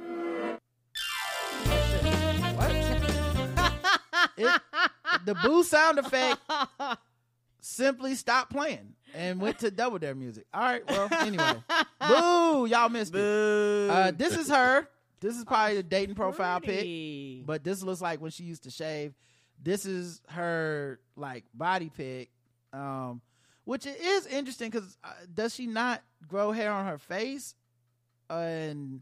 What? 2.55 2.71
It- 4.37 4.61
the 5.25 5.35
boo 5.43 5.63
sound 5.63 5.99
effect 5.99 6.39
simply 7.59 8.15
stopped 8.15 8.51
playing 8.51 8.93
and 9.13 9.41
went 9.41 9.59
to 9.59 9.71
double 9.71 9.97
dare 9.99 10.15
music. 10.15 10.45
All 10.53 10.61
right, 10.61 10.83
well, 10.87 11.07
anyway. 11.11 11.55
Boo! 12.07 12.65
Y'all 12.65 12.89
missed 12.89 13.13
it. 13.15 13.89
Uh, 13.89 14.11
this 14.15 14.37
is 14.37 14.49
her. 14.49 14.87
This 15.19 15.35
is 15.35 15.43
probably 15.43 15.75
the 15.77 15.83
dating 15.83 16.15
profile 16.15 16.61
pic, 16.61 17.45
but 17.45 17.63
this 17.63 17.83
looks 17.83 18.01
like 18.01 18.21
when 18.21 18.31
she 18.31 18.43
used 18.43 18.63
to 18.63 18.69
shave. 18.71 19.13
This 19.61 19.85
is 19.85 20.21
her 20.29 20.99
like 21.17 21.43
body 21.53 21.91
pic, 21.93 22.29
um, 22.71 23.21
which 23.69 23.85
it 23.85 23.99
is 24.01 24.25
interesting 24.25 24.71
because 24.71 24.97
uh, 25.03 25.09
does 25.31 25.53
she 25.53 25.67
not 25.67 26.01
grow 26.27 26.51
hair 26.51 26.71
on 26.71 26.87
her 26.87 26.97
face, 26.97 27.53
and 28.29 29.01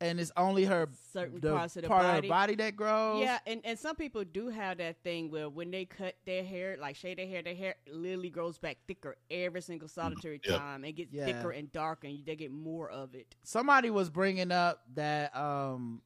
and 0.00 0.18
it's 0.18 0.32
only 0.36 0.64
her 0.64 0.88
Certain 1.12 1.40
the 1.40 1.52
parts 1.52 1.76
of 1.76 1.82
the 1.82 1.88
part 1.88 2.02
body. 2.02 2.18
of 2.18 2.24
her 2.24 2.28
body 2.28 2.54
that 2.56 2.74
grows. 2.74 3.20
Yeah, 3.20 3.38
and, 3.46 3.60
and 3.64 3.78
some 3.78 3.94
people 3.96 4.24
do 4.24 4.48
have 4.48 4.78
that 4.78 4.96
thing 5.04 5.30
where 5.30 5.48
when 5.48 5.70
they 5.70 5.84
cut 5.84 6.16
their 6.24 6.42
hair, 6.42 6.78
like 6.80 6.96
shave 6.96 7.18
their 7.18 7.26
hair, 7.26 7.42
their 7.42 7.54
hair 7.54 7.74
literally 7.86 8.30
grows 8.30 8.56
back 8.58 8.78
thicker 8.88 9.16
every 9.30 9.60
single 9.60 9.88
solitary 9.88 10.40
Yeah. 10.42 10.56
time 10.58 10.84
and 10.84 10.96
gets 10.96 11.12
Yeah. 11.12 11.26
thicker 11.26 11.50
and 11.50 11.70
darker, 11.70 12.06
and 12.08 12.24
they 12.24 12.34
get 12.36 12.50
more 12.50 12.90
of 12.90 13.14
it. 13.14 13.34
somebody 13.44 13.90
was 13.90 14.10
bringing 14.10 14.50
up 14.50 14.82
that 14.94 15.36
um 15.36 16.02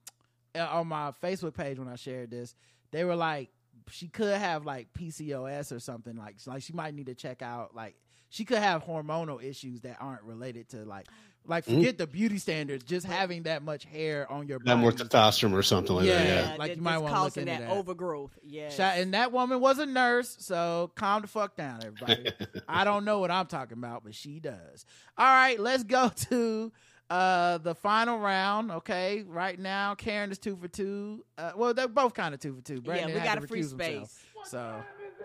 uh, 0.54 0.68
on 0.70 0.86
my 0.88 1.12
Facebook 1.22 1.54
page 1.54 1.78
when 1.78 1.88
I 1.88 1.96
shared 1.96 2.30
this, 2.30 2.54
they 2.90 3.04
were 3.04 3.16
like 3.16 3.50
she 3.90 4.08
could 4.08 4.36
have 4.36 4.64
like 4.64 4.88
PCOS 4.92 5.74
or 5.74 5.80
something 5.80 6.16
like 6.16 6.36
like 6.46 6.62
she 6.62 6.72
might 6.72 6.94
need 6.94 7.06
to 7.06 7.14
check 7.14 7.42
out 7.42 7.74
like 7.74 7.96
she 8.30 8.44
could 8.44 8.58
have 8.58 8.84
hormonal 8.84 9.42
issues 9.42 9.82
that 9.82 9.96
aren't 10.00 10.22
related 10.22 10.68
to 10.70 10.84
like 10.84 11.06
like 11.46 11.66
mm. 11.66 11.74
forget 11.76 11.98
the 11.98 12.06
beauty 12.06 12.38
standards 12.38 12.84
just 12.84 13.06
having 13.06 13.44
that 13.44 13.62
much 13.62 13.84
hair 13.84 14.30
on 14.30 14.48
your 14.48 14.58
That 14.60 14.64
body. 14.66 14.80
more 14.80 14.92
testosterone 14.92 15.52
or 15.52 15.62
something 15.62 15.94
like 15.94 16.06
that. 16.06 16.26
Yeah. 16.26 16.50
Yeah. 16.50 16.56
like 16.58 16.70
that- 16.70 16.76
you 16.76 16.82
might 16.82 16.98
wanna 16.98 17.14
look 17.14 17.14
causing 17.14 17.42
into 17.42 17.52
that, 17.62 17.68
that. 17.68 17.76
overgrowth. 17.76 18.38
Yeah, 18.42 18.70
and 18.94 19.14
that 19.14 19.30
woman 19.32 19.60
was 19.60 19.78
a 19.78 19.86
nurse, 19.86 20.36
so 20.40 20.90
calm 20.94 21.22
the 21.22 21.28
fuck 21.28 21.56
down, 21.56 21.84
everybody. 21.84 22.32
I 22.68 22.84
don't 22.84 23.04
know 23.04 23.18
what 23.18 23.30
I'm 23.30 23.46
talking 23.46 23.76
about, 23.78 24.04
but 24.04 24.14
she 24.14 24.40
does. 24.40 24.86
All 25.18 25.26
right, 25.26 25.60
let's 25.60 25.84
go 25.84 26.08
to 26.30 26.72
uh 27.10 27.58
the 27.58 27.74
final 27.74 28.18
round. 28.18 28.70
Okay, 28.70 29.24
right 29.26 29.58
now 29.58 29.94
Karen 29.94 30.30
is 30.30 30.38
two 30.38 30.56
for 30.56 30.68
two. 30.68 31.24
Uh, 31.38 31.52
well, 31.56 31.74
they're 31.74 31.88
both 31.88 32.14
kind 32.14 32.34
of 32.34 32.40
two 32.40 32.54
for 32.54 32.62
two. 32.62 32.80
Brandon 32.80 33.14
we 33.14 33.20
got 33.20 33.36
to 33.38 33.44
a 33.44 33.46
free 33.46 33.60
recuse 33.60 33.70
himself. 33.70 34.10
space. 34.10 34.24
So 34.46 34.74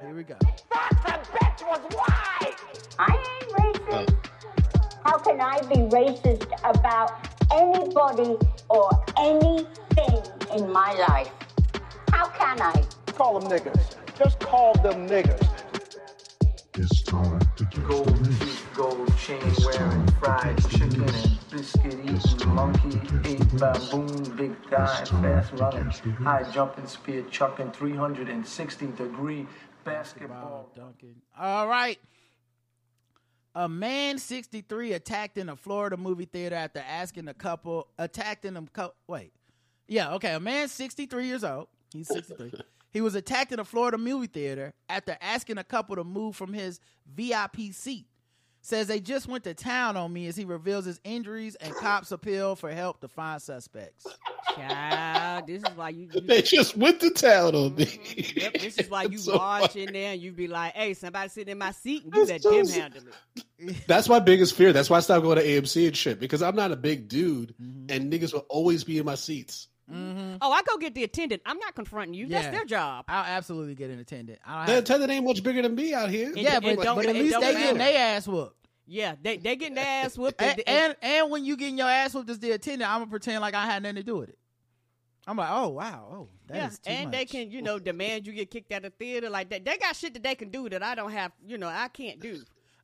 here 0.02 0.14
we 0.14 0.24
go. 0.24 0.36
Fox, 0.72 0.96
the 1.04 1.12
bitch 1.38 1.68
was 1.68 1.82
wise. 1.96 2.56
I 2.98 3.16
ain't 3.16 3.52
racist. 3.54 4.16
How 5.06 5.18
can 5.18 5.40
I 5.42 5.60
be 5.62 5.82
racist 5.96 6.52
about 6.64 7.28
anybody 7.52 8.38
or 8.70 8.90
anything 9.18 10.24
in 10.56 10.72
my 10.72 10.94
life? 11.08 11.32
How 12.12 12.28
can 12.28 12.62
I? 12.62 12.86
Call 13.08 13.40
them 13.40 13.50
niggers. 13.50 13.96
Just 14.18 14.40
call 14.40 14.74
them 14.76 15.08
niggas. 15.08 15.59
It's 16.82 17.02
time 17.02 17.38
to 17.58 17.66
get 17.66 17.86
Gold 17.90 18.26
teeth, 18.26 18.68
gold 18.74 19.18
chain 19.18 19.42
wearing, 19.66 20.08
fried 20.14 20.58
chicken 20.70 21.04
and 21.04 21.38
biscuit 21.52 22.00
eating, 22.06 22.56
monkey 22.56 23.02
ate 23.26 23.58
baboon, 23.58 24.38
big 24.38 24.56
thigh, 24.70 25.04
fast 25.04 25.52
running, 25.56 25.90
high 26.24 26.50
jumping, 26.54 26.88
spear 26.88 27.24
chucking, 27.30 27.72
360 27.72 28.86
degree 28.96 29.46
basketball. 29.84 30.70
Duncan. 30.74 31.16
All 31.38 31.68
right. 31.68 32.00
A 33.56 33.68
man 33.68 34.18
63 34.18 34.94
attacked 34.94 35.38
in 35.38 35.50
a 35.50 35.58
Florida 35.58 35.98
movie 35.98 36.30
theater 36.32 36.56
after 36.56 36.80
asking 36.80 37.28
a 37.28 37.34
couple 37.34 37.88
attacked 37.98 38.46
in 38.46 38.56
a 38.56 38.62
co- 38.72 38.94
wait. 39.06 39.34
Yeah, 39.90 40.14
okay. 40.14 40.34
A 40.34 40.40
man 40.40 40.70
63 40.70 41.28
years 41.28 41.44
old. 41.44 41.68
He's 41.92 42.08
63. 42.08 42.54
he 42.92 43.02
was 43.02 43.16
attacked 43.16 43.52
in 43.52 43.60
a 43.60 43.66
Florida 43.66 43.98
movie 43.98 44.28
theater 44.28 44.74
after 44.90 45.18
asking 45.22 45.58
a 45.58 45.64
couple 45.64 45.96
to 45.96 46.04
move 46.04 46.36
from 46.36 46.54
his 46.54 46.80
VIP 47.14 47.72
seat. 47.72 48.06
Says 48.62 48.88
they 48.88 49.00
just 49.00 49.26
went 49.26 49.46
to 49.46 49.54
town 49.54 49.96
on 49.96 50.12
me 50.12 50.28
as 50.28 50.36
he 50.36 50.44
reveals 50.44 50.84
his 50.84 51.00
injuries 51.06 51.56
and 51.56 51.74
cops 51.80 52.12
appeal 52.12 52.58
for 52.58 52.70
help 52.72 53.00
to 53.00 53.08
find 53.08 53.42
suspects. 53.42 54.06
Child, 54.54 55.48
this 55.48 55.64
is 55.64 55.78
why 55.78 55.90
you. 55.90 56.10
you 56.14 56.20
They 56.22 56.42
just 56.42 56.76
went 56.76 57.00
to 57.00 57.10
town 57.12 57.56
on 57.56 57.76
me. 57.76 57.88
Yep, 58.36 58.54
this 58.56 58.78
is 58.78 58.90
why 58.90 59.04
you 59.10 59.14
It's 59.14 59.24
so 59.26 59.36
march 59.38 59.72
funny. 59.72 59.86
in 59.88 59.94
there 59.94 60.12
and 60.12 60.22
you 60.22 60.34
be 60.34 60.48
like, 60.50 60.74
"Hey, 60.74 60.94
somebody 60.94 61.30
sitting 61.30 61.54
in 61.54 61.58
my 61.58 61.72
seat 61.72 62.04
and 62.04 62.14
you 62.14 62.20
let 62.26 62.28
That's 62.28 62.44
so 62.44 62.52
them 62.52 62.68
handle 62.68 63.04
it." 63.66 63.76
That's 63.88 64.10
my 64.10 64.20
biggest 64.20 64.56
fear. 64.56 64.74
That's 64.74 64.90
why 64.90 64.98
I 64.98 65.02
stopped 65.02 65.24
going 65.24 65.38
to 65.38 65.46
AMC 65.46 65.88
and 65.88 65.96
shit 65.96 66.20
because 66.20 66.42
I'm 66.42 66.56
not 66.58 66.74
a 66.74 66.76
big 66.76 67.08
dude, 67.08 67.56
Mm-hmm. 67.62 67.86
and 67.90 68.12
niggas 68.12 68.34
will 68.34 68.46
always 68.50 68.84
be 68.84 68.98
in 68.98 69.06
my 69.06 69.16
seats. 69.16 69.68
Oh, 70.42 70.52
I 70.52 70.62
go 70.64 70.78
get 70.78 70.96
the 70.96 71.04
attendant. 71.04 71.42
I'm 71.46 71.58
not 71.60 71.76
confronting 71.76 72.14
you. 72.14 72.28
That's 72.28 72.48
their 72.48 72.66
job. 72.66 73.06
I'll 73.08 73.26
absolutely 73.26 73.76
get 73.76 73.90
an 73.90 74.00
attendant. 74.00 74.40
I 74.46 74.58
don't 74.58 74.66
The 74.68 74.72
have 74.74 74.84
attendant 74.84 75.12
ain't 75.12 75.26
much 75.26 75.44
bigger 75.44 75.62
than 75.62 75.76
me 75.76 75.94
out 75.94 76.10
here. 76.10 76.32
It- 76.32 76.38
Yeah, 76.38 76.58
it 76.58 76.64
but, 76.78 76.84
don't- 76.84 76.96
but 76.96 77.06
at 77.08 77.16
least 77.16 77.32
don't 77.34 77.42
they 77.42 77.54
getting 77.54 77.78
matter. 77.78 77.92
their 77.94 78.16
ass 78.18 78.28
whooped. 78.28 78.56
Yeah, 78.92 79.16
they 79.22 79.38
they 79.38 79.56
getting 79.56 79.76
their 79.76 79.86
ass 79.86 80.18
whooped. 80.18 80.42
And, 80.42 80.60
and, 80.66 80.68
and 80.68 80.96
and 81.02 81.32
when 81.32 81.46
you 81.46 81.56
getting 81.58 81.78
your 81.78 81.88
ass 81.90 82.14
whooped 82.14 82.30
as 82.30 82.40
the 82.40 82.52
attendant, 82.52 82.90
I'm 82.92 83.02
gonna 83.02 83.12
pretend 83.12 83.40
like 83.42 83.54
I 83.54 83.66
had 83.66 83.84
nothing 83.84 83.98
to 83.98 84.04
do 84.04 84.18
with 84.18 84.30
it. 84.30 84.38
I'm 85.28 85.38
like, 85.38 85.50
oh 85.52 85.68
wow, 85.68 86.08
oh 86.12 86.28
that 86.48 86.58
yeah, 86.58 86.68
is 86.70 86.80
too 86.80 86.90
and 86.90 87.12
they 87.14 87.26
can 87.26 87.52
you 87.52 87.62
know 87.62 87.78
demand 87.78 88.26
you 88.26 88.34
get 88.34 88.50
kicked 88.50 88.72
out 88.72 88.86
of 88.86 88.96
theater 88.96 89.30
like 89.30 89.52
that. 89.52 89.64
They 89.64 89.78
got 89.78 89.96
shit 89.96 90.14
that 90.16 90.24
they 90.24 90.34
can 90.34 90.50
do 90.50 90.68
that 90.70 90.82
I 90.82 90.96
don't 90.96 91.12
have. 91.12 91.32
You 91.46 91.60
know, 91.60 91.68
I 91.68 91.88
can't 91.90 92.20
do. 92.20 92.42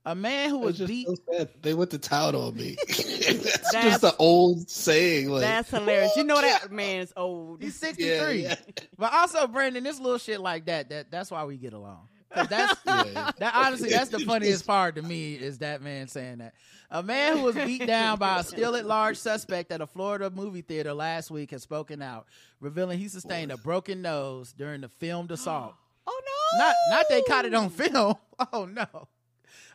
A 0.07 0.13
man 0.13 0.49
who 0.51 0.59
was 0.59 0.79
It's 0.79 0.87
beat. 0.87 1.07
So 1.31 1.47
they 1.63 1.73
went 1.73 1.89
to 1.91 1.97
town 1.97 2.35
on 2.35 2.55
me. 2.55 2.75
That's, 2.87 3.03
That's- 3.71 3.83
just 3.83 4.03
an 4.03 4.11
old 4.19 4.69
saying. 4.69 5.29
Like, 5.29 5.41
That's 5.41 5.69
hilarious. 5.71 6.15
You 6.15 6.23
know 6.25 6.39
that 6.39 6.71
man's 6.71 7.11
old. 7.17 7.61
He's 7.63 7.75
63. 7.75 8.43
Yeah, 8.43 8.55
But 8.97 9.13
also, 9.13 9.47
Brandon, 9.47 9.83
this 9.83 9.99
little 9.99 10.19
shit 10.19 10.39
like 10.41 10.65
that, 10.65 10.89
that 10.89 11.09
that's 11.11 11.31
why 11.31 11.43
we 11.45 11.57
get 11.57 11.73
along. 11.73 12.07
'Cause 12.31 12.47
that's 12.49 12.79
Yeah. 12.85 13.31
that 13.39 13.55
honestly, 13.55 13.89
that's 13.89 14.09
the 14.09 14.19
funniest 14.19 14.67
part 14.67 14.95
to 14.95 15.01
me 15.01 15.35
is 15.35 15.59
that 15.59 15.81
man 15.81 16.07
saying 16.07 16.39
that. 16.39 16.53
A 16.91 17.01
man 17.01 17.37
who 17.37 17.43
was 17.43 17.55
beat 17.55 17.87
down 17.87 18.19
by 18.19 18.39
a 18.39 18.43
still 18.43 18.75
at 18.75 18.85
large 18.85 19.17
suspect 19.17 19.71
at 19.71 19.79
a 19.81 19.87
Florida 19.87 20.29
movie 20.29 20.61
theater 20.61 20.93
last 20.93 21.31
week 21.31 21.51
has 21.51 21.63
spoken 21.63 22.01
out, 22.01 22.27
revealing 22.59 22.99
he 22.99 23.07
sustained 23.07 23.51
a 23.51 23.57
broken 23.57 24.01
nose 24.01 24.53
during 24.53 24.81
the 24.81 24.89
filmed 24.89 25.31
assault. 25.31 25.73
Oh 26.05 26.21
no! 26.57 26.65
Not 26.65 26.75
not 26.89 27.05
they 27.09 27.21
caught 27.23 27.45
it 27.45 27.53
on 27.55 27.69
film. 27.69 28.15
Oh 28.53 28.65
no. 28.65 28.85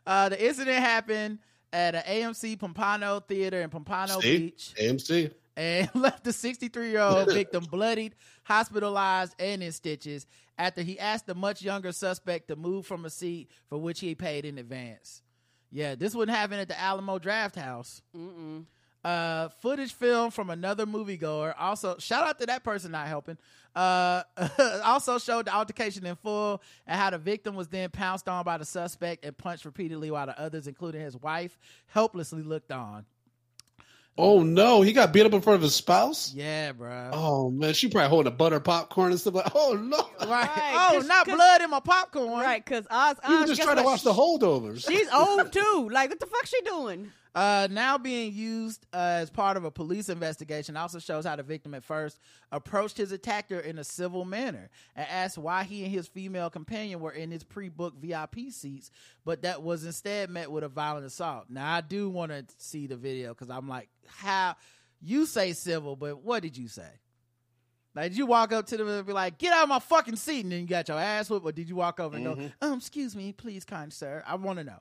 Uh, 0.07 0.29
the 0.29 0.45
incident 0.47 0.79
happened 0.79 1.39
at 1.73 1.95
an 1.95 2.03
AMC 2.03 2.59
Pompano 2.59 3.21
Theater 3.21 3.61
in 3.61 3.71
Pompano 3.71 4.21
See? 4.21 4.39
Beach 4.39 4.73
AMC. 4.81 5.33
and 5.57 5.89
left 5.95 6.25
the 6.25 6.33
63 6.33 6.91
year 6.91 7.01
old 7.01 7.29
victim 7.33 7.65
bloodied, 7.65 8.15
hospitalized, 8.45 9.35
and 9.39 9.63
in 9.63 9.73
stitches 9.73 10.27
after 10.59 10.83
he 10.83 10.99
asked 10.99 11.27
the 11.27 11.35
much 11.35 11.63
younger 11.63 11.93
suspect 11.93 12.49
to 12.49 12.57
move 12.57 12.87
from 12.87 13.05
a 13.05 13.11
seat 13.11 13.49
for 13.69 13.79
which 13.79 14.01
he 14.01 14.15
paid 14.15 14.45
in 14.45 14.59
advance. 14.59 15.23
Yeah, 15.73 15.95
this 15.95 16.15
wouldn't 16.15 16.37
happen 16.37 16.59
at 16.59 16.69
the 16.69 16.79
Alamo 16.79 17.19
Drafthouse. 17.19 18.01
Mm-mm. 18.17 18.65
Uh, 19.03 19.49
footage 19.61 19.93
film 19.95 20.31
from 20.31 20.51
another 20.51 20.85
moviegoer. 20.85 21.55
Also, 21.59 21.97
shout 21.99 22.27
out 22.27 22.39
to 22.39 22.47
that 22.47 22.63
person 22.63 22.93
not 22.93 23.07
helping. 23.09 23.39
Uh, 23.75 24.23
also 24.85 25.19
showed 25.19 25.47
the 25.47 25.55
altercation 25.55 26.05
in 26.05 26.17
full 26.17 26.61
and 26.87 27.01
how 27.01 27.09
the 27.09 27.17
victim 27.19 27.55
was 27.55 27.69
then 27.69 27.89
pounced 27.89 28.29
on 28.29 28.45
by 28.45 28.59
the 28.59 28.65
suspect 28.65 29.25
and 29.25 29.37
punched 29.39 29.65
repeatedly 29.65 30.11
while 30.11 30.27
the 30.27 30.39
others, 30.39 30.67
including 30.67 31.01
his 31.01 31.17
wife, 31.17 31.57
helplessly 31.87 32.43
looked 32.43 32.73
on. 32.73 33.07
Oh 34.19 34.43
no, 34.43 34.83
he 34.83 34.93
got 34.93 35.13
beat 35.15 35.25
up 35.25 35.33
in 35.33 35.41
front 35.41 35.55
of 35.55 35.63
his 35.63 35.75
spouse. 35.75 36.35
Yeah, 36.35 36.73
bro. 36.73 37.11
Oh 37.13 37.51
man, 37.51 37.73
she 37.73 37.89
probably 37.89 38.11
holding 38.11 38.31
a 38.31 38.37
butter 38.37 38.61
popcorn 38.61 39.13
and 39.13 39.21
stuff 39.21 39.35
like. 39.35 39.51
Oh 39.55 39.75
no, 39.81 39.97
Right. 40.29 40.47
Right, 40.47 40.89
Oh, 40.91 40.97
'cause- 40.99 41.07
not 41.09 41.25
'cause- 41.27 41.37
blood 41.37 41.63
in 41.63 41.71
my 41.71 41.81
popcorn. 41.81 42.41
Right, 42.43 42.63
because 42.63 42.85
Oz, 42.91 43.17
he 43.27 43.35
was 43.35 43.47
just 43.49 43.59
guess 43.61 43.65
trying 43.65 43.77
to 43.79 43.83
what? 43.83 43.93
watch 43.93 44.03
the 44.03 44.13
holdovers. 44.13 44.87
She's 44.87 45.09
old 45.11 45.53
too. 45.53 45.89
Like, 45.91 46.11
what 46.11 46.21
the 46.21 46.27
fuck 46.27 46.45
she 46.45 46.61
doing? 46.63 47.11
Uh, 47.35 47.69
now 47.71 47.97
being 47.97 48.33
used 48.33 48.87
uh, 48.93 49.19
as 49.21 49.31
part 49.31 49.57
of 49.57 49.65
a 49.65 49.71
police 49.71 50.09
investigation 50.09 50.77
also 50.77 50.99
shows 50.99 51.25
how 51.25 51.37
the 51.37 51.43
victim 51.43 51.75
at 51.75 51.85
first 51.85 52.19
approached 52.51 52.97
his 52.97 53.13
attacker 53.13 53.59
in 53.59 53.79
a 53.79 53.85
civil 53.85 54.25
manner 54.25 54.69
and 54.97 55.07
asked 55.09 55.39
why 55.39 55.63
he 55.63 55.85
and 55.85 55.93
his 55.93 56.09
female 56.09 56.51
companion 56.51 56.99
were 56.99 57.13
in 57.13 57.31
his 57.31 57.45
pre-booked 57.45 58.03
VIP 58.03 58.51
seats, 58.51 58.91
but 59.25 59.43
that 59.43 59.63
was 59.63 59.85
instead 59.85 60.29
met 60.29 60.51
with 60.51 60.65
a 60.65 60.69
violent 60.69 61.07
assault. 61.07 61.45
Now 61.49 61.73
I 61.73 61.83
do 61.83 62.09
want 62.09 62.33
to 62.33 62.45
see 62.59 62.89
the 62.89 62.97
video 62.97 63.29
because 63.29 63.49
I'm 63.51 63.69
like, 63.69 63.89
how 64.07 64.57
you 65.01 65.25
say 65.25 65.53
civil, 65.53 65.95
but 65.95 66.25
what 66.25 66.43
did 66.43 66.57
you 66.57 66.67
say? 66.67 66.89
Like, 67.95 68.11
did 68.13 68.19
you 68.19 68.27
walk 68.27 68.53
up 68.53 68.67
to 68.67 68.77
them 68.77 68.89
and 68.89 69.05
be 69.07 69.13
like, 69.13 69.39
"Get 69.39 69.53
out 69.53 69.65
of 69.65 69.69
my 69.69 69.81
fucking 69.81 70.15
seat," 70.17 70.45
and 70.45 70.53
then 70.53 70.61
you 70.61 70.67
got 70.67 70.87
your 70.87 70.99
ass 70.99 71.29
whipped, 71.29 71.45
or 71.45 71.51
did 71.51 71.69
you 71.69 71.75
walk 71.75 71.99
over 71.99 72.17
and 72.17 72.25
go, 72.25 72.51
"Um, 72.63 72.79
excuse 72.79 73.17
me, 73.17 73.33
please, 73.33 73.65
kind 73.65 73.93
sir, 73.93 74.23
I 74.27 74.37
want 74.37 74.59
to 74.59 74.65
know." 74.65 74.79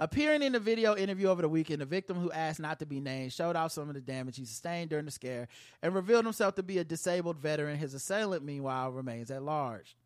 Appearing 0.00 0.42
in 0.42 0.54
a 0.54 0.60
video 0.60 0.94
interview 0.96 1.26
over 1.26 1.42
the 1.42 1.48
weekend, 1.48 1.80
the 1.80 1.86
victim 1.86 2.16
who 2.18 2.30
asked 2.30 2.60
not 2.60 2.78
to 2.78 2.86
be 2.86 3.00
named 3.00 3.32
showed 3.32 3.56
off 3.56 3.72
some 3.72 3.88
of 3.88 3.94
the 3.94 4.00
damage 4.00 4.36
he 4.36 4.44
sustained 4.44 4.90
during 4.90 5.04
the 5.04 5.10
scare 5.10 5.48
and 5.82 5.92
revealed 5.92 6.24
himself 6.24 6.54
to 6.54 6.62
be 6.62 6.78
a 6.78 6.84
disabled 6.84 7.36
veteran. 7.36 7.76
His 7.76 7.94
assailant, 7.94 8.44
meanwhile, 8.44 8.92
remains 8.92 9.30
at 9.32 9.42
large. 9.42 9.96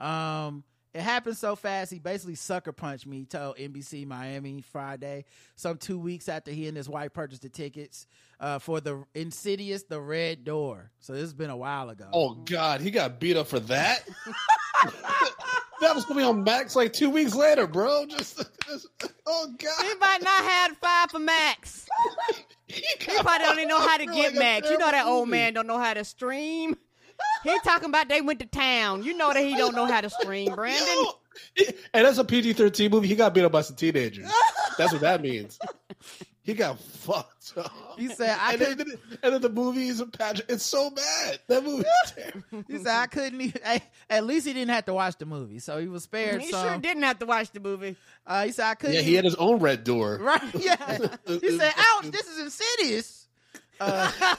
Um, 0.00 0.64
it 0.92 1.02
happened 1.02 1.36
so 1.36 1.54
fast, 1.54 1.92
he 1.92 2.00
basically 2.00 2.34
sucker 2.34 2.72
punched 2.72 3.06
me, 3.06 3.24
told 3.24 3.56
NBC 3.56 4.04
Miami 4.04 4.62
Friday, 4.62 5.24
some 5.54 5.78
two 5.78 6.00
weeks 6.00 6.28
after 6.28 6.50
he 6.50 6.66
and 6.66 6.76
his 6.76 6.88
wife 6.88 7.12
purchased 7.12 7.42
the 7.42 7.48
tickets 7.48 8.08
uh, 8.40 8.58
for 8.58 8.80
the 8.80 9.04
Insidious 9.14 9.84
The 9.84 10.00
Red 10.00 10.42
Door. 10.42 10.90
So 10.98 11.12
this 11.12 11.22
has 11.22 11.34
been 11.34 11.50
a 11.50 11.56
while 11.56 11.90
ago. 11.90 12.08
Oh 12.12 12.34
god, 12.34 12.80
he 12.80 12.90
got 12.90 13.20
beat 13.20 13.36
up 13.36 13.46
for 13.46 13.60
that. 13.60 14.08
that 15.80 15.94
was 15.94 16.04
gonna 16.04 16.20
be 16.20 16.24
on 16.24 16.44
Max 16.44 16.76
like 16.76 16.92
two 16.92 17.10
weeks 17.10 17.34
later, 17.34 17.66
bro. 17.66 18.06
Just, 18.06 18.42
just 18.66 18.86
oh 19.26 19.54
god. 19.58 19.84
He 19.84 19.94
might 19.96 20.22
not 20.22 20.44
have 20.44 20.76
five 20.78 21.10
for 21.10 21.18
Max. 21.18 21.86
He 22.72 22.84
probably 23.00 23.38
don't 23.38 23.56
even 23.58 23.68
know 23.68 23.80
how 23.80 23.96
to 23.96 24.06
get 24.14 24.32
a 24.36 24.38
Max. 24.38 24.70
You 24.70 24.78
know 24.78 24.88
that 24.92 25.04
old 25.04 25.26
movie. 25.26 25.38
man 25.38 25.54
don't 25.54 25.66
know 25.66 25.78
how 25.78 25.92
to 25.92 26.04
stream. 26.04 26.76
He 27.42 27.58
talking 27.64 27.88
about 27.88 28.08
they 28.08 28.20
went 28.20 28.38
to 28.38 28.46
town. 28.46 29.02
You 29.02 29.16
know 29.16 29.32
that 29.34 29.42
he 29.42 29.56
don't 29.56 29.74
know 29.74 29.86
how 29.86 30.00
to 30.00 30.08
stream, 30.08 30.54
Brandon. 30.54 31.06
And 31.92 32.06
that's 32.06 32.18
a 32.18 32.24
PG 32.24 32.52
thirteen 32.52 32.92
movie. 32.92 33.08
He 33.08 33.16
got 33.16 33.34
beat 33.34 33.42
up 33.44 33.50
by 33.50 33.62
some 33.62 33.74
teenagers. 33.74 34.30
That's 34.78 34.92
what 34.92 35.00
that 35.00 35.20
means. 35.20 35.58
He 36.50 36.56
got 36.56 36.78
fucked 36.80 37.54
up. 37.56 37.72
He 37.96 38.08
said, 38.08 38.36
I 38.38 38.52
and, 38.54 38.60
then, 38.60 38.80
and 39.22 39.34
then 39.34 39.40
the 39.40 39.48
movie 39.48 39.70
movies 39.70 40.00
and 40.00 40.12
Patrick. 40.12 40.46
It's 40.48 40.64
so 40.64 40.90
bad. 40.90 41.38
That 41.48 41.64
movie 41.64 41.84
is 42.04 42.12
terrible. 42.16 42.64
He 42.68 42.78
said 42.78 42.96
I 42.96 43.06
couldn't. 43.06 43.40
Even, 43.40 43.60
hey, 43.64 43.82
at 44.08 44.24
least 44.24 44.46
he 44.46 44.52
didn't 44.52 44.70
have 44.70 44.86
to 44.86 44.94
watch 44.94 45.16
the 45.18 45.26
movie, 45.26 45.58
so 45.58 45.78
he 45.78 45.88
was 45.88 46.04
spared 46.04 46.40
He 46.40 46.50
some. 46.50 46.66
sure 46.66 46.78
didn't 46.78 47.02
have 47.04 47.18
to 47.20 47.26
watch 47.26 47.50
the 47.52 47.60
movie. 47.60 47.96
Uh, 48.26 48.44
he 48.46 48.52
said 48.52 48.66
I 48.66 48.74
couldn't. 48.74 48.96
Yeah, 48.96 49.02
he 49.02 49.14
had 49.14 49.24
his 49.24 49.34
own 49.36 49.58
red 49.58 49.84
door. 49.84 50.18
Right? 50.20 50.54
Yeah. 50.54 50.98
he 51.26 51.58
said, 51.58 51.72
"Ouch! 51.76 52.10
This 52.10 52.28
is 52.28 52.38
insidious." 52.38 53.28
Uh, 53.78 54.10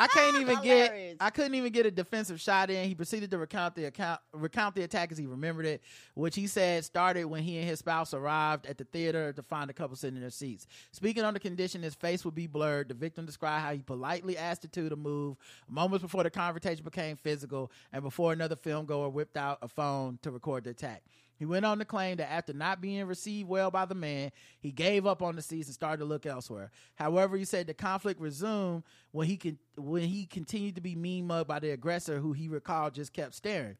I 0.00 0.06
can't 0.06 0.34
ah, 0.34 0.40
even 0.40 0.56
Hilarious. 0.62 1.12
get. 1.12 1.16
I 1.20 1.28
couldn't 1.28 1.54
even 1.54 1.72
get 1.72 1.84
a 1.84 1.90
defensive 1.90 2.40
shot 2.40 2.70
in. 2.70 2.88
He 2.88 2.94
proceeded 2.94 3.30
to 3.32 3.38
recount 3.38 3.74
the 3.74 3.84
account, 3.84 4.18
recount 4.32 4.74
the 4.74 4.82
attack 4.82 5.12
as 5.12 5.18
he 5.18 5.26
remembered 5.26 5.66
it, 5.66 5.82
which 6.14 6.34
he 6.34 6.46
said 6.46 6.86
started 6.86 7.26
when 7.26 7.42
he 7.42 7.58
and 7.58 7.68
his 7.68 7.80
spouse 7.80 8.14
arrived 8.14 8.64
at 8.64 8.78
the 8.78 8.84
theater 8.84 9.30
to 9.34 9.42
find 9.42 9.68
a 9.68 9.74
couple 9.74 9.96
sitting 9.96 10.16
in 10.16 10.22
their 10.22 10.30
seats. 10.30 10.66
Speaking 10.92 11.22
on 11.22 11.34
the 11.34 11.40
condition 11.40 11.82
his 11.82 11.94
face 11.94 12.24
would 12.24 12.34
be 12.34 12.46
blurred, 12.46 12.88
the 12.88 12.94
victim 12.94 13.26
described 13.26 13.62
how 13.62 13.74
he 13.74 13.80
politely 13.80 14.38
asked 14.38 14.62
the 14.62 14.68
two 14.68 14.88
to 14.88 14.96
move 14.96 15.36
moments 15.68 16.02
before 16.02 16.22
the 16.22 16.30
confrontation 16.30 16.82
became 16.82 17.16
physical 17.16 17.70
and 17.92 18.02
before 18.02 18.32
another 18.32 18.56
film 18.56 18.86
goer 18.86 19.10
whipped 19.10 19.36
out 19.36 19.58
a 19.60 19.68
phone 19.68 20.18
to 20.22 20.30
record 20.30 20.64
the 20.64 20.70
attack. 20.70 21.02
He 21.40 21.46
went 21.46 21.64
on 21.64 21.78
to 21.78 21.86
claim 21.86 22.18
that 22.18 22.30
after 22.30 22.52
not 22.52 22.82
being 22.82 23.06
received 23.06 23.48
well 23.48 23.70
by 23.70 23.86
the 23.86 23.94
man, 23.94 24.30
he 24.60 24.70
gave 24.70 25.06
up 25.06 25.22
on 25.22 25.36
the 25.36 25.42
seats 25.42 25.68
and 25.68 25.74
started 25.74 26.00
to 26.00 26.04
look 26.04 26.26
elsewhere. 26.26 26.70
However, 26.96 27.34
he 27.34 27.46
said 27.46 27.66
the 27.66 27.72
conflict 27.72 28.20
resumed 28.20 28.82
when 29.10 29.26
he 29.26 29.38
con- 29.38 29.58
when 29.74 30.02
he 30.02 30.26
continued 30.26 30.74
to 30.74 30.82
be 30.82 30.94
mean 30.94 31.26
mugged 31.26 31.48
by 31.48 31.58
the 31.58 31.70
aggressor, 31.70 32.18
who 32.18 32.34
he 32.34 32.48
recalled 32.48 32.92
just 32.92 33.14
kept 33.14 33.34
staring. 33.34 33.78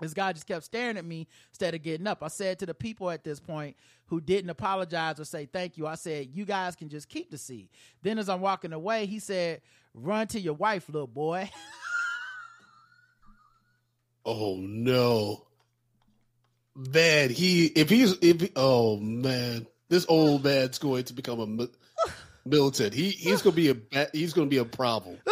This 0.00 0.14
guy 0.14 0.32
just 0.32 0.46
kept 0.46 0.64
staring 0.64 0.96
at 0.96 1.04
me 1.04 1.28
instead 1.50 1.74
of 1.74 1.82
getting 1.82 2.06
up. 2.06 2.22
I 2.22 2.28
said 2.28 2.58
to 2.60 2.66
the 2.66 2.72
people 2.72 3.10
at 3.10 3.22
this 3.22 3.38
point 3.38 3.76
who 4.06 4.22
didn't 4.22 4.48
apologize 4.48 5.20
or 5.20 5.26
say 5.26 5.44
thank 5.44 5.76
you, 5.76 5.86
I 5.86 5.96
said, 5.96 6.28
You 6.32 6.46
guys 6.46 6.74
can 6.74 6.88
just 6.88 7.10
keep 7.10 7.30
the 7.30 7.36
seat. 7.36 7.70
Then 8.00 8.18
as 8.18 8.30
I'm 8.30 8.40
walking 8.40 8.72
away, 8.72 9.04
he 9.04 9.18
said, 9.18 9.60
Run 9.92 10.26
to 10.28 10.40
your 10.40 10.54
wife, 10.54 10.88
little 10.88 11.06
boy. 11.06 11.50
Oh 14.26 14.56
no, 14.58 15.48
man! 16.76 17.30
He 17.30 17.66
if 17.66 17.88
he's 17.88 18.16
if 18.20 18.40
he, 18.40 18.50
oh 18.56 18.98
man, 18.98 19.66
this 19.88 20.06
old 20.08 20.44
man's 20.44 20.78
going 20.78 21.04
to 21.04 21.12
become 21.12 21.40
a 21.40 21.46
mi- 21.46 21.68
militant. 22.44 22.94
He 22.94 23.10
he's 23.10 23.42
gonna 23.42 23.56
be 23.56 23.68
a 23.68 23.74
ba- 23.74 24.10
he's 24.12 24.32
gonna 24.32 24.48
be 24.48 24.58
a 24.58 24.64
problem. 24.64 25.18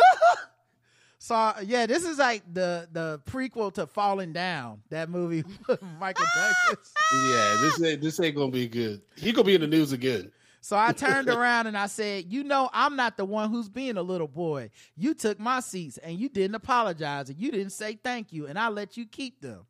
So 1.22 1.52
yeah, 1.62 1.86
this 1.86 2.04
is 2.04 2.18
like 2.18 2.42
the 2.52 2.88
the 2.90 3.20
prequel 3.30 3.72
to 3.74 3.86
Falling 3.86 4.32
Down, 4.32 4.82
that 4.90 5.08
movie 5.08 5.44
with 5.68 5.80
Michael 6.00 6.26
Douglas. 6.34 6.92
Yeah, 7.14 7.58
this 7.60 7.80
ain't 7.80 8.00
this 8.00 8.18
ain't 8.18 8.34
gonna 8.34 8.50
be 8.50 8.66
good. 8.66 9.02
He 9.16 9.30
gonna 9.30 9.44
be 9.44 9.54
in 9.54 9.60
the 9.60 9.68
news 9.68 9.92
again. 9.92 10.32
So 10.62 10.76
I 10.76 10.90
turned 10.90 11.28
around 11.28 11.68
and 11.68 11.78
I 11.78 11.86
said, 11.86 12.24
"You 12.32 12.42
know, 12.42 12.68
I'm 12.72 12.96
not 12.96 13.16
the 13.16 13.24
one 13.24 13.50
who's 13.50 13.68
being 13.68 13.98
a 13.98 14.02
little 14.02 14.26
boy. 14.26 14.70
You 14.96 15.14
took 15.14 15.38
my 15.38 15.60
seats 15.60 15.96
and 15.98 16.18
you 16.18 16.28
didn't 16.28 16.56
apologize 16.56 17.28
and 17.28 17.38
you 17.38 17.52
didn't 17.52 17.70
say 17.70 18.00
thank 18.02 18.32
you, 18.32 18.48
and 18.48 18.58
I 18.58 18.70
let 18.70 18.96
you 18.96 19.06
keep 19.06 19.40
them." 19.40 19.64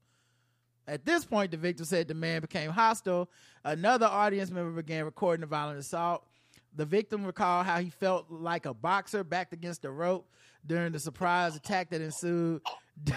At 0.89 1.05
this 1.05 1.25
point, 1.25 1.51
the 1.53 1.57
victim 1.57 1.85
said 1.85 2.09
the 2.09 2.15
man 2.15 2.41
became 2.41 2.71
hostile. 2.71 3.31
Another 3.65 4.07
audience 4.07 4.51
member 4.51 4.71
began 4.73 5.05
recording 5.05 5.43
the 5.43 5.47
violent 5.47 5.79
assault. 5.79 6.27
The 6.75 6.85
victim 6.85 7.25
recalled 7.25 7.67
how 7.67 7.79
he 7.79 7.91
felt 7.91 8.31
like 8.31 8.67
a 8.67 8.75
boxer 8.75 9.23
backed 9.23 9.53
against 9.53 9.83
the 9.83 9.91
rope 9.91 10.29
during 10.67 10.93
the 10.93 10.99
surprise 10.99 11.55
attack 11.55 11.91
that 11.91 12.01
ensued. 12.01 12.63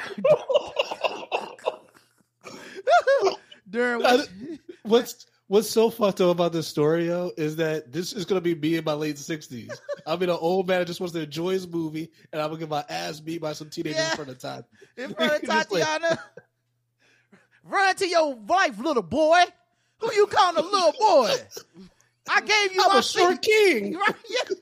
during 3.69 4.03
which, 4.03 4.27
What's 4.83 5.25
what's 5.47 5.69
so 5.69 5.89
fucked 5.89 6.21
up 6.21 6.29
about 6.29 6.51
this 6.53 6.67
story, 6.67 7.07
yo, 7.07 7.31
is 7.37 7.55
that 7.55 7.91
this 7.91 8.13
is 8.13 8.25
gonna 8.25 8.41
be 8.41 8.55
me 8.55 8.75
in 8.75 8.83
my 8.83 8.93
late 8.93 9.17
sixties. 9.17 9.71
I 10.05 10.15
mean, 10.15 10.29
an 10.29 10.37
old 10.39 10.67
man 10.67 10.79
that 10.79 10.85
just 10.85 10.99
wants 10.99 11.13
to 11.13 11.21
enjoy 11.21 11.51
his 11.51 11.67
movie, 11.67 12.11
and 12.31 12.41
I'm 12.41 12.49
gonna 12.49 12.59
get 12.59 12.69
my 12.69 12.85
ass 12.89 13.19
beat 13.19 13.41
by 13.41 13.53
some 13.53 13.69
teenagers 13.69 14.09
in 14.09 14.15
front 14.15 14.29
of 14.29 14.39
time. 14.39 14.65
in 14.97 15.13
front 15.15 15.33
of 15.33 15.41
Tatiana, 15.41 16.19
run 17.65 17.95
to 17.97 18.07
your 18.07 18.33
wife, 18.35 18.79
little 18.79 19.03
boy. 19.03 19.43
Who 19.99 20.13
you 20.13 20.27
calling 20.27 20.57
a 20.57 20.67
little 20.67 20.93
boy? 20.99 21.31
I 22.29 22.41
gave 22.41 22.73
you 22.75 22.81
I'm 22.83 22.93
my 22.93 22.99
a 22.99 23.03
short 23.03 23.43
seat. 23.45 23.51
king. 23.81 23.93
Right? 23.99 24.15
Yeah. 24.29 24.55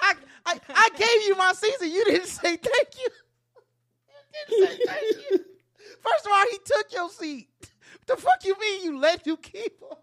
I, 0.00 0.14
I 0.46 0.58
I 0.68 0.88
gave 0.96 1.28
you 1.28 1.36
my 1.36 1.52
season. 1.52 1.90
You 1.90 2.04
didn't 2.04 2.26
say 2.28 2.56
thank 2.56 2.88
you. 2.98 3.08
You 4.50 4.68
didn't 4.68 4.78
say 4.78 4.84
thank 4.86 5.16
you. 5.30 5.38
First 6.02 6.26
of 6.26 6.32
all, 6.32 6.44
he 6.50 6.58
took 6.64 6.92
your 6.92 7.10
seat. 7.10 7.48
The 8.06 8.16
fuck 8.16 8.44
you 8.44 8.56
mean 8.60 8.84
you 8.84 8.98
let 8.98 9.26
you 9.26 9.36
keep 9.36 9.80
him? 9.80 9.96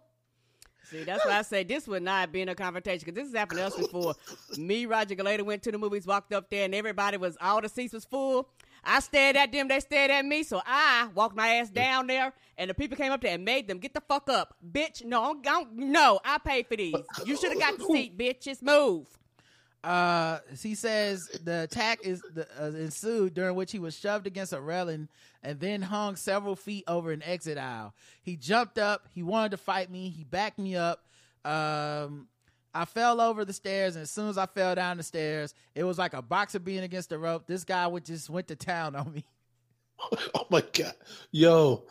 See, 0.84 1.04
that's 1.04 1.26
why 1.26 1.40
I 1.40 1.42
say 1.42 1.64
this 1.64 1.88
would 1.88 2.04
not 2.04 2.32
be 2.32 2.42
in 2.42 2.50
a 2.50 2.56
confrontation 2.56 3.00
because 3.06 3.16
this 3.16 3.28
has 3.32 3.36
happened 3.40 3.60
to 3.60 3.66
us 3.66 3.76
before. 3.76 4.14
Me, 4.58 4.86
Roger 4.86 5.16
Galata 5.16 5.44
went 5.44 5.64
to 5.64 5.72
the 5.72 5.80
movies, 5.80 6.06
walked 6.06 6.32
up 6.32 6.50
there, 6.52 6.66
and 6.66 6.76
everybody 6.76 7.18
was 7.18 7.36
all 7.42 7.60
the 7.62 7.70
seats 7.70 7.94
was 7.94 8.06
full. 8.06 8.50
I 8.86 8.99
stared 8.99 9.36
at 9.36 9.52
them, 9.52 9.68
they 9.68 9.80
stared 9.80 10.12
at 10.12 10.26
me, 10.26 10.44
so 10.44 10.62
I 10.66 11.10
walked 11.14 11.36
my 11.36 11.56
ass 11.56 11.70
down 11.70 12.07
there, 12.07 12.34
and 12.57 12.70
the 12.70 12.74
people 12.74 12.95
came 12.98 13.12
up 13.12 13.22
there 13.22 13.34
and 13.34 13.44
made 13.44 13.68
them 13.68 13.80
get 13.80 13.94
the 13.94 14.02
fuck 14.02 14.30
up, 14.30 14.56
bitch. 14.72 15.03
No, 15.03 15.24
I 15.24 15.34
don't, 15.41 15.74
no, 15.76 16.20
I 16.24 16.38
paid 16.38 16.68
for 16.68 16.76
these. 16.76 16.95
You 17.26 17.36
should 17.36 17.52
have 17.52 17.60
got 17.60 17.78
the 17.78 17.86
seat, 17.86 18.18
bitch. 18.18 18.41
Just 18.41 18.62
move. 18.62 19.07
Uh, 19.84 20.40
he 20.64 20.74
says 20.74 21.28
the 21.44 21.64
attack 21.64 21.99
is 22.03 22.20
the, 22.34 22.48
uh, 22.60 22.66
ensued 22.70 23.36
during 23.36 23.56
which 23.56 23.72
he 23.72 23.78
was 23.78 23.95
shoved 23.95 24.26
against 24.26 24.52
a 24.52 24.60
railing 24.60 25.07
and 25.44 25.60
then 25.60 25.84
hung 25.84 26.16
several 26.16 26.56
feet 26.56 26.84
over 26.88 27.12
an 27.12 27.22
exit 27.22 27.60
aisle. 27.60 27.94
He 28.24 28.36
jumped 28.36 28.80
up. 28.80 29.07
He 29.14 29.22
wanted 29.22 29.52
to 29.52 29.57
fight 29.57 29.91
me. 29.91 30.10
He 30.10 30.24
backed 30.24 30.57
me 30.57 30.76
up. 30.76 31.06
Um, 31.45 32.28
I 32.76 32.84
fell 32.84 33.22
over 33.22 33.45
the 33.45 33.53
stairs, 33.53 33.95
and 33.95 34.03
as 34.03 34.11
soon 34.11 34.27
as 34.27 34.38
I 34.38 34.45
fell 34.47 34.76
down 34.76 34.97
the 34.97 35.03
stairs, 35.03 35.53
it 35.73 35.85
was 35.85 35.97
like 35.97 36.14
a 36.14 36.22
boxer 36.22 36.60
being 36.60 36.84
against 36.84 37.10
the 37.10 37.18
rope. 37.18 37.47
This 37.47 37.64
guy 37.64 37.88
would 37.88 38.06
just 38.06 38.30
went 38.30 38.49
to 38.49 38.56
town 38.56 38.95
on 38.95 39.11
me. 39.11 39.23
Oh 40.35 40.45
my 40.52 40.61
god, 40.61 40.93
yo. 41.31 41.85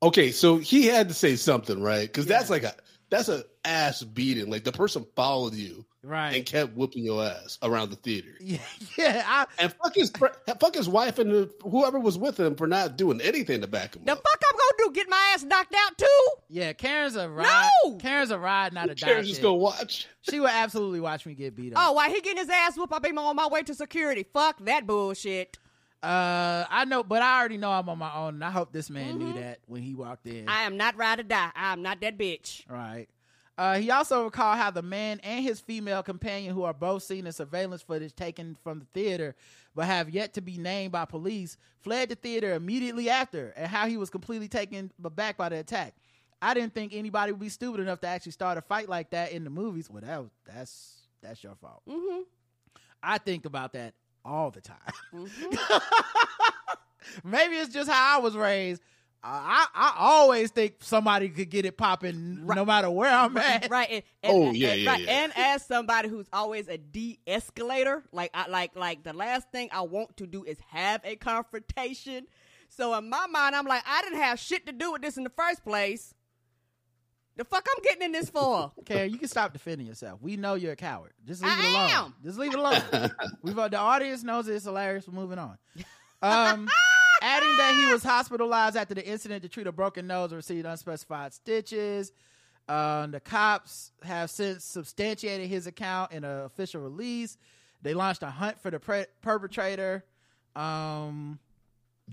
Okay, 0.00 0.30
so 0.30 0.58
he 0.58 0.86
had 0.86 1.08
to 1.08 1.14
say 1.14 1.34
something, 1.34 1.82
right? 1.82 2.06
Because 2.06 2.26
that's 2.26 2.48
like 2.48 2.62
a 2.62 2.72
that's 3.10 3.28
a 3.28 3.44
ass 3.64 4.02
beating. 4.02 4.50
Like 4.50 4.64
the 4.64 4.72
person 4.72 5.06
followed 5.16 5.54
you, 5.54 5.84
right, 6.02 6.34
and 6.34 6.44
kept 6.46 6.74
whooping 6.76 7.04
your 7.04 7.24
ass 7.24 7.58
around 7.62 7.90
the 7.90 7.96
theater. 7.96 8.28
Yeah, 8.40 8.58
yeah. 8.96 9.22
I, 9.26 9.46
and 9.58 9.72
fuck 9.72 9.94
his 9.94 10.10
fuck 10.10 10.74
his 10.74 10.88
wife 10.88 11.18
and 11.18 11.50
whoever 11.62 11.98
was 11.98 12.16
with 12.18 12.38
him 12.38 12.54
for 12.56 12.66
not 12.66 12.96
doing 12.96 13.20
anything 13.20 13.60
to 13.60 13.66
back 13.66 13.94
him 13.94 14.02
up. 14.02 14.06
The 14.06 14.12
up. 14.12 14.18
fuck 14.18 14.42
I'm 14.50 14.56
gonna 14.56 14.92
do? 14.92 14.94
Get 14.94 15.08
my 15.08 15.32
ass 15.34 15.44
knocked 15.44 15.74
out 15.74 15.98
too? 15.98 16.28
Yeah, 16.48 16.72
Karen's 16.72 17.16
a 17.16 17.28
ride. 17.28 17.70
No! 17.84 17.96
Karen's 17.96 18.30
a 18.30 18.38
ride, 18.38 18.72
not 18.72 18.90
a 18.90 18.94
die. 18.94 19.06
Karen's 19.06 19.28
just 19.28 19.40
chick. 19.40 19.44
gonna 19.44 19.56
watch. 19.56 20.06
She 20.22 20.40
would 20.40 20.50
absolutely 20.50 21.00
watch 21.00 21.26
me 21.26 21.34
get 21.34 21.54
beat 21.54 21.74
up. 21.74 21.82
Oh, 21.84 21.92
why 21.92 22.08
he 22.08 22.20
getting 22.20 22.38
his 22.38 22.48
ass 22.50 22.76
whooped? 22.76 22.92
I'll 22.92 23.00
be 23.00 23.10
on 23.10 23.36
my 23.36 23.48
way 23.48 23.62
to 23.62 23.74
security. 23.74 24.26
Fuck 24.32 24.64
that 24.64 24.86
bullshit. 24.86 25.58
Uh, 26.02 26.64
I 26.70 26.84
know, 26.86 27.02
but 27.02 27.22
I 27.22 27.40
already 27.40 27.56
know 27.58 27.70
I'm 27.72 27.88
on 27.88 27.98
my 27.98 28.14
own, 28.14 28.34
and 28.34 28.44
I 28.44 28.50
hope 28.50 28.72
this 28.72 28.88
man 28.88 29.14
Mm-hmm. 29.14 29.18
knew 29.34 29.40
that 29.40 29.58
when 29.66 29.82
he 29.82 29.94
walked 29.94 30.26
in. 30.26 30.48
I 30.48 30.62
am 30.62 30.76
not 30.76 30.96
ride 30.96 31.18
or 31.20 31.24
die. 31.24 31.50
I 31.56 31.72
am 31.72 31.82
not 31.82 32.00
that 32.02 32.16
bitch. 32.16 32.62
Right. 32.68 33.08
Uh, 33.56 33.78
he 33.78 33.90
also 33.90 34.22
recalled 34.22 34.56
how 34.56 34.70
the 34.70 34.82
man 34.82 35.18
and 35.24 35.42
his 35.44 35.58
female 35.58 36.04
companion, 36.04 36.54
who 36.54 36.62
are 36.62 36.72
both 36.72 37.02
seen 37.02 37.26
in 37.26 37.32
surveillance 37.32 37.82
footage 37.82 38.14
taken 38.14 38.56
from 38.62 38.78
the 38.78 38.86
theater, 38.94 39.34
but 39.74 39.86
have 39.86 40.08
yet 40.10 40.34
to 40.34 40.40
be 40.40 40.56
named 40.58 40.92
by 40.92 41.04
police, 41.04 41.56
fled 41.80 42.08
the 42.10 42.14
theater 42.14 42.54
immediately 42.54 43.10
after, 43.10 43.52
and 43.56 43.66
how 43.66 43.88
he 43.88 43.96
was 43.96 44.10
completely 44.10 44.46
taken 44.46 44.92
aback 45.02 45.36
by 45.36 45.48
the 45.48 45.58
attack. 45.58 45.96
I 46.40 46.54
didn't 46.54 46.72
think 46.72 46.94
anybody 46.94 47.32
would 47.32 47.40
be 47.40 47.48
stupid 47.48 47.80
enough 47.80 48.00
to 48.02 48.06
actually 48.06 48.30
start 48.30 48.58
a 48.58 48.62
fight 48.62 48.88
like 48.88 49.10
that 49.10 49.32
in 49.32 49.42
the 49.42 49.50
movies. 49.50 49.90
Well, 49.90 50.02
that 50.02 50.22
that's 50.54 50.98
that's 51.20 51.42
your 51.42 51.56
fault. 51.56 51.82
Mm-hmm. 51.88 52.20
I 53.02 53.18
think 53.18 53.44
about 53.44 53.72
that 53.72 53.94
all 54.28 54.50
the 54.50 54.60
time. 54.60 54.78
Mm-hmm. 55.12 55.56
Maybe 57.24 57.54
it's 57.56 57.72
just 57.72 57.90
how 57.90 58.18
I 58.18 58.22
was 58.22 58.36
raised. 58.36 58.82
I 59.22 59.66
I 59.74 59.94
always 59.98 60.50
think 60.52 60.76
somebody 60.80 61.28
could 61.28 61.50
get 61.50 61.64
it 61.64 61.76
popping 61.76 62.46
no 62.46 62.64
matter 62.64 62.88
where 62.88 63.10
I'm 63.12 63.36
at. 63.36 63.68
Right. 63.68 63.88
And, 63.90 64.02
and, 64.22 64.32
Oh, 64.32 64.50
yeah, 64.52 64.68
and- 64.70 64.80
yeah, 64.82 64.90
right, 64.92 65.00
yeah. 65.02 65.10
And 65.24 65.32
as 65.36 65.66
somebody 65.66 66.08
who's 66.08 66.28
always 66.32 66.68
a 66.68 66.78
de-escalator, 66.78 68.04
like 68.12 68.30
I 68.34 68.48
like 68.48 68.76
like 68.76 69.02
the 69.02 69.12
last 69.12 69.50
thing 69.50 69.70
I 69.72 69.80
want 69.82 70.16
to 70.18 70.26
do 70.26 70.44
is 70.44 70.58
have 70.70 71.00
a 71.04 71.16
confrontation. 71.16 72.26
So 72.68 72.94
in 72.96 73.08
my 73.10 73.26
mind, 73.26 73.56
I'm 73.56 73.66
like, 73.66 73.82
I 73.86 74.02
didn't 74.02 74.20
have 74.20 74.38
shit 74.38 74.66
to 74.66 74.72
do 74.72 74.92
with 74.92 75.02
this 75.02 75.16
in 75.16 75.24
the 75.24 75.32
first 75.36 75.64
place. 75.64 76.14
The 77.38 77.44
fuck 77.44 77.64
I'm 77.74 77.82
getting 77.84 78.02
in 78.02 78.12
this 78.12 78.28
for? 78.30 78.72
Karen, 78.84 79.12
you 79.12 79.16
can 79.16 79.28
stop 79.28 79.52
defending 79.52 79.86
yourself. 79.86 80.20
We 80.20 80.36
know 80.36 80.54
you're 80.54 80.72
a 80.72 80.76
coward. 80.76 81.12
Just 81.24 81.40
leave 81.40 81.52
I 81.52 81.66
it 81.66 81.70
alone. 81.70 81.90
am. 81.90 82.14
Just 82.24 82.36
leave 82.36 82.52
it 82.52 82.58
alone. 82.58 82.82
We've 83.42 83.54
the 83.54 83.78
audience 83.78 84.24
knows 84.24 84.48
it's 84.48 84.64
hilarious. 84.64 85.06
We're 85.06 85.14
moving 85.14 85.38
on. 85.38 85.56
Um, 86.20 86.68
adding 87.22 87.56
that 87.56 87.76
he 87.78 87.92
was 87.92 88.02
hospitalized 88.02 88.76
after 88.76 88.94
the 88.94 89.06
incident 89.06 89.44
to 89.44 89.48
treat 89.48 89.68
a 89.68 89.72
broken 89.72 90.08
nose 90.08 90.32
and 90.32 90.36
received 90.36 90.66
unspecified 90.66 91.32
stitches. 91.32 92.10
Um, 92.68 93.12
the 93.12 93.20
cops 93.20 93.92
have 94.02 94.30
since 94.30 94.64
substantiated 94.64 95.48
his 95.48 95.68
account 95.68 96.10
in 96.10 96.24
an 96.24 96.40
official 96.40 96.80
release. 96.80 97.38
They 97.82 97.94
launched 97.94 98.24
a 98.24 98.30
hunt 98.30 98.60
for 98.60 98.72
the 98.72 98.80
pre- 98.80 99.06
perpetrator. 99.22 100.04
Um, 100.56 101.38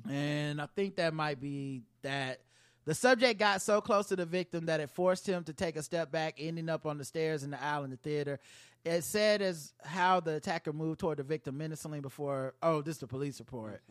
and 0.07 0.61
I 0.61 0.67
think 0.75 0.97
that 0.97 1.15
might 1.15 1.41
be 1.41 1.81
that. 2.03 2.41
The 2.85 2.93
subject 2.93 3.39
got 3.39 3.61
so 3.61 3.81
close 3.81 4.07
to 4.07 4.15
the 4.15 4.25
victim 4.25 4.67
that 4.67 4.79
it 4.79 4.89
forced 4.91 5.27
him 5.27 5.43
to 5.45 5.53
take 5.53 5.75
a 5.75 5.81
step 5.83 6.11
back, 6.11 6.35
ending 6.37 6.69
up 6.69 6.85
on 6.85 6.97
the 6.97 7.05
stairs 7.05 7.43
in 7.43 7.49
the 7.51 7.61
aisle 7.61 7.83
in 7.83 7.89
the 7.89 7.97
theater. 7.97 8.39
It 8.83 9.03
said 9.03 9.41
as 9.41 9.73
how 9.83 10.19
the 10.19 10.35
attacker 10.35 10.71
moved 10.71 10.99
toward 10.99 11.17
the 11.17 11.23
victim 11.23 11.57
menacingly 11.57 11.99
before. 11.99 12.53
Oh, 12.61 12.81
this 12.83 12.95
is 12.95 12.99
the 12.99 13.07
police 13.07 13.39
report. 13.39 13.81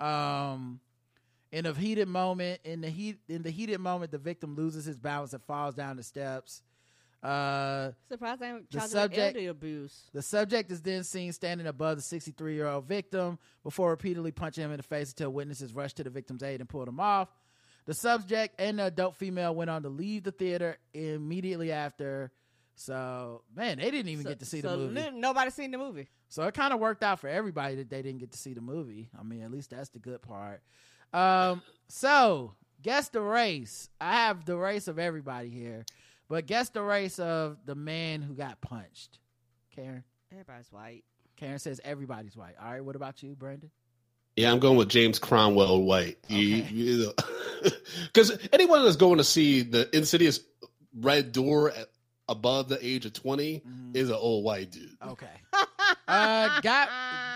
Um, 0.00 0.80
in 1.52 1.66
a 1.66 1.72
heated 1.72 2.08
moment, 2.08 2.60
in 2.64 2.80
the 2.80 2.88
heat, 2.88 3.18
in 3.28 3.42
the 3.42 3.50
heated 3.50 3.78
moment, 3.78 4.10
the 4.10 4.18
victim 4.18 4.56
loses 4.56 4.84
his 4.84 4.98
balance 4.98 5.32
and 5.32 5.42
falls 5.44 5.76
down 5.76 5.96
the 5.96 6.02
steps. 6.02 6.62
Uh, 7.22 7.90
Surprised 8.08 8.42
I 8.42 8.46
haven't 8.46 8.70
The 8.70 8.80
subject- 8.80 9.36
elder 9.36 9.50
abuse. 9.50 10.04
the 10.12 10.22
subject 10.22 10.72
is 10.72 10.80
then 10.80 11.04
seen 11.04 11.32
standing 11.32 11.66
above 11.66 11.98
the 11.98 12.02
63 12.02 12.54
year 12.54 12.66
old 12.66 12.86
victim 12.86 13.38
before 13.62 13.90
repeatedly 13.90 14.32
punching 14.32 14.64
him 14.64 14.70
in 14.70 14.78
the 14.78 14.82
face 14.82 15.10
until 15.10 15.30
witnesses 15.30 15.74
rushed 15.74 15.98
to 15.98 16.04
the 16.04 16.10
victim's 16.10 16.42
aid 16.42 16.60
and 16.60 16.68
pulled 16.68 16.88
him 16.88 16.98
off. 16.98 17.28
The 17.90 17.94
subject 17.94 18.54
and 18.60 18.78
the 18.78 18.84
adult 18.84 19.16
female 19.16 19.52
went 19.52 19.68
on 19.68 19.82
to 19.82 19.88
leave 19.88 20.22
the 20.22 20.30
theater 20.30 20.78
immediately 20.94 21.72
after. 21.72 22.30
So, 22.76 23.42
man, 23.52 23.78
they 23.78 23.90
didn't 23.90 24.10
even 24.10 24.22
So- 24.22 24.28
get 24.28 24.38
to 24.38 24.44
see 24.44 24.60
so 24.60 24.76
the 24.76 24.92
movie. 24.92 25.10
nobody 25.18 25.50
seen 25.50 25.72
the 25.72 25.78
movie. 25.78 26.08
So 26.28 26.44
it 26.44 26.54
kind 26.54 26.72
of 26.72 26.78
worked 26.78 27.02
out 27.02 27.18
for 27.18 27.26
everybody 27.26 27.74
that 27.74 27.90
they 27.90 28.00
didn't 28.00 28.20
get 28.20 28.30
to 28.30 28.38
see 28.38 28.54
the 28.54 28.60
movie. 28.60 29.10
I 29.18 29.24
mean, 29.24 29.42
at 29.42 29.50
least 29.50 29.70
that's 29.70 29.88
the 29.88 29.98
good 29.98 30.22
part. 30.22 30.62
Um, 31.12 31.62
so 31.88 32.54
guess 32.80 33.08
the 33.08 33.22
race. 33.22 33.90
I 34.00 34.12
have 34.12 34.44
the 34.44 34.56
race 34.56 34.86
of 34.86 35.00
everybody 35.00 35.50
here, 35.50 35.84
but 36.28 36.46
guess 36.46 36.70
the 36.70 36.84
race 36.84 37.18
of 37.18 37.58
the 37.66 37.74
man 37.74 38.22
who 38.22 38.34
got 38.36 38.60
punched. 38.60 39.18
Karen. 39.74 40.04
Everybody's 40.30 40.70
white. 40.70 41.02
Karen 41.34 41.58
says 41.58 41.80
everybody's 41.82 42.36
white. 42.36 42.54
All 42.62 42.70
right, 42.70 42.84
what 42.84 42.94
about 42.94 43.20
you, 43.24 43.34
Brandon? 43.34 43.72
Yeah, 44.40 44.52
I'm 44.52 44.58
going 44.58 44.76
with 44.78 44.88
James 44.88 45.18
Cromwell 45.18 45.82
White. 45.82 46.16
Because 46.28 47.12
anyone 48.54 48.82
that's 48.84 48.96
going 48.96 49.18
to 49.18 49.24
see 49.24 49.60
the 49.62 49.94
Insidious 49.94 50.40
Red 50.98 51.32
Door 51.32 51.72
at, 51.72 51.88
above 52.28 52.68
the 52.70 52.78
age 52.84 53.04
of 53.04 53.12
20 53.12 53.60
Mm-hmm. 53.60 53.96
is 53.96 54.08
an 54.08 54.14
old 54.16 54.44
white 54.44 54.70
dude. 54.70 54.96
Okay. 55.06 55.26
uh, 56.08 56.60
got 56.62 56.88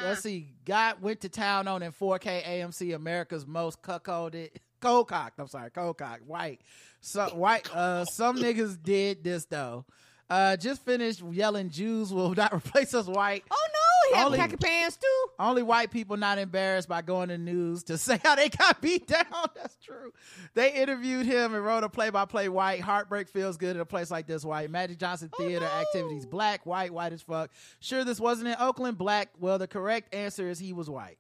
let's 0.05 0.23
see. 0.23 0.49
Got 0.65 1.03
went 1.03 1.21
to 1.23 1.29
town 1.29 1.69
on 1.69 1.83
in 1.83 1.93
4K 1.93 2.43
AMC 2.45 2.95
America's 2.95 3.47
most 3.47 3.83
cuckolded, 3.83 4.51
cold 4.81 5.09
cocked. 5.09 5.39
I'm 5.39 5.49
sorry, 5.49 5.71
cold 5.71 5.99
cocked. 5.99 6.23
White. 6.23 6.61
So 7.01 7.27
white. 7.35 7.69
Uh, 7.75 8.05
some 8.07 8.37
niggas 8.45 8.83
did 8.83 9.23
this 9.25 9.45
though. 9.47 9.85
Uh, 10.31 10.57
just 10.57 10.83
finished 10.85 11.23
yelling 11.23 11.69
Jews 11.69 12.11
will 12.13 12.35
not 12.35 12.55
replace 12.55 12.95
us 12.95 13.07
white. 13.07 13.45
Oh 13.51 13.67
no, 14.05 14.11
he 14.11 14.17
had 14.17 14.27
Only- 14.27 14.39
khaki 14.39 14.57
pants 14.57 14.97
too. 14.97 15.27
Only 15.39 15.63
white 15.63 15.91
people 15.91 16.17
not 16.17 16.39
embarrassed 16.39 16.89
by 16.89 17.03
going 17.03 17.29
to 17.29 17.39
news 17.39 17.85
to 17.85 17.99
say 18.05 18.21
how 18.23 18.35
they 18.35 18.49
got 18.49 18.81
beat 18.81 19.07
down. 19.07 19.25
That's 19.55 19.77
true. 19.77 20.13
They 20.55 20.73
interviewed 20.73 21.27
him 21.27 21.55
and 21.55 21.65
wrote 21.65 21.85
a 21.85 21.89
play-by-play 21.89 22.49
white. 22.49 22.81
Heartbreak 22.81 23.29
feels 23.29 23.57
good 23.57 23.77
in 23.77 23.81
a 23.83 23.87
place 23.87 24.11
like 24.11 24.27
this. 24.27 24.45
White 24.45 24.71
Magic 24.71 24.99
Johnson 24.99 25.31
oh, 25.39 25.43
Theater 25.43 25.67
activities 25.67 26.27
black, 26.27 26.67
white, 26.67 26.93
white 26.93 27.13
as 27.13 27.23
fuck. 27.23 27.51
Sure, 27.81 28.05
this 28.05 28.21
wasn't 28.21 28.49
in 28.49 28.57
Oakland. 28.61 28.99
Black. 28.99 29.31
Well, 29.39 29.59
the 29.59 29.67
correct 29.67 30.15
answer 30.15 30.49
is 30.49 30.59
he 30.59 30.73
was 30.73 30.89
white. 30.89 31.19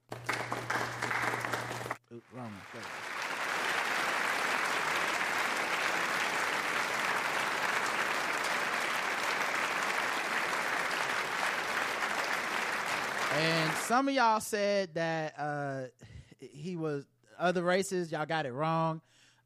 Wrong 2.32 2.44
one. 2.44 2.52
There 2.72 2.82
we 2.82 2.86
go. 2.88 2.88
And 13.34 13.72
some 13.78 14.08
of 14.08 14.14
y'all 14.14 14.38
said 14.38 14.94
that 14.94 15.34
uh, 15.36 15.82
he 16.38 16.76
was 16.76 17.04
other 17.36 17.62
races. 17.62 18.12
Y'all 18.12 18.26
got 18.26 18.46
it 18.46 18.52
wrong. 18.52 19.00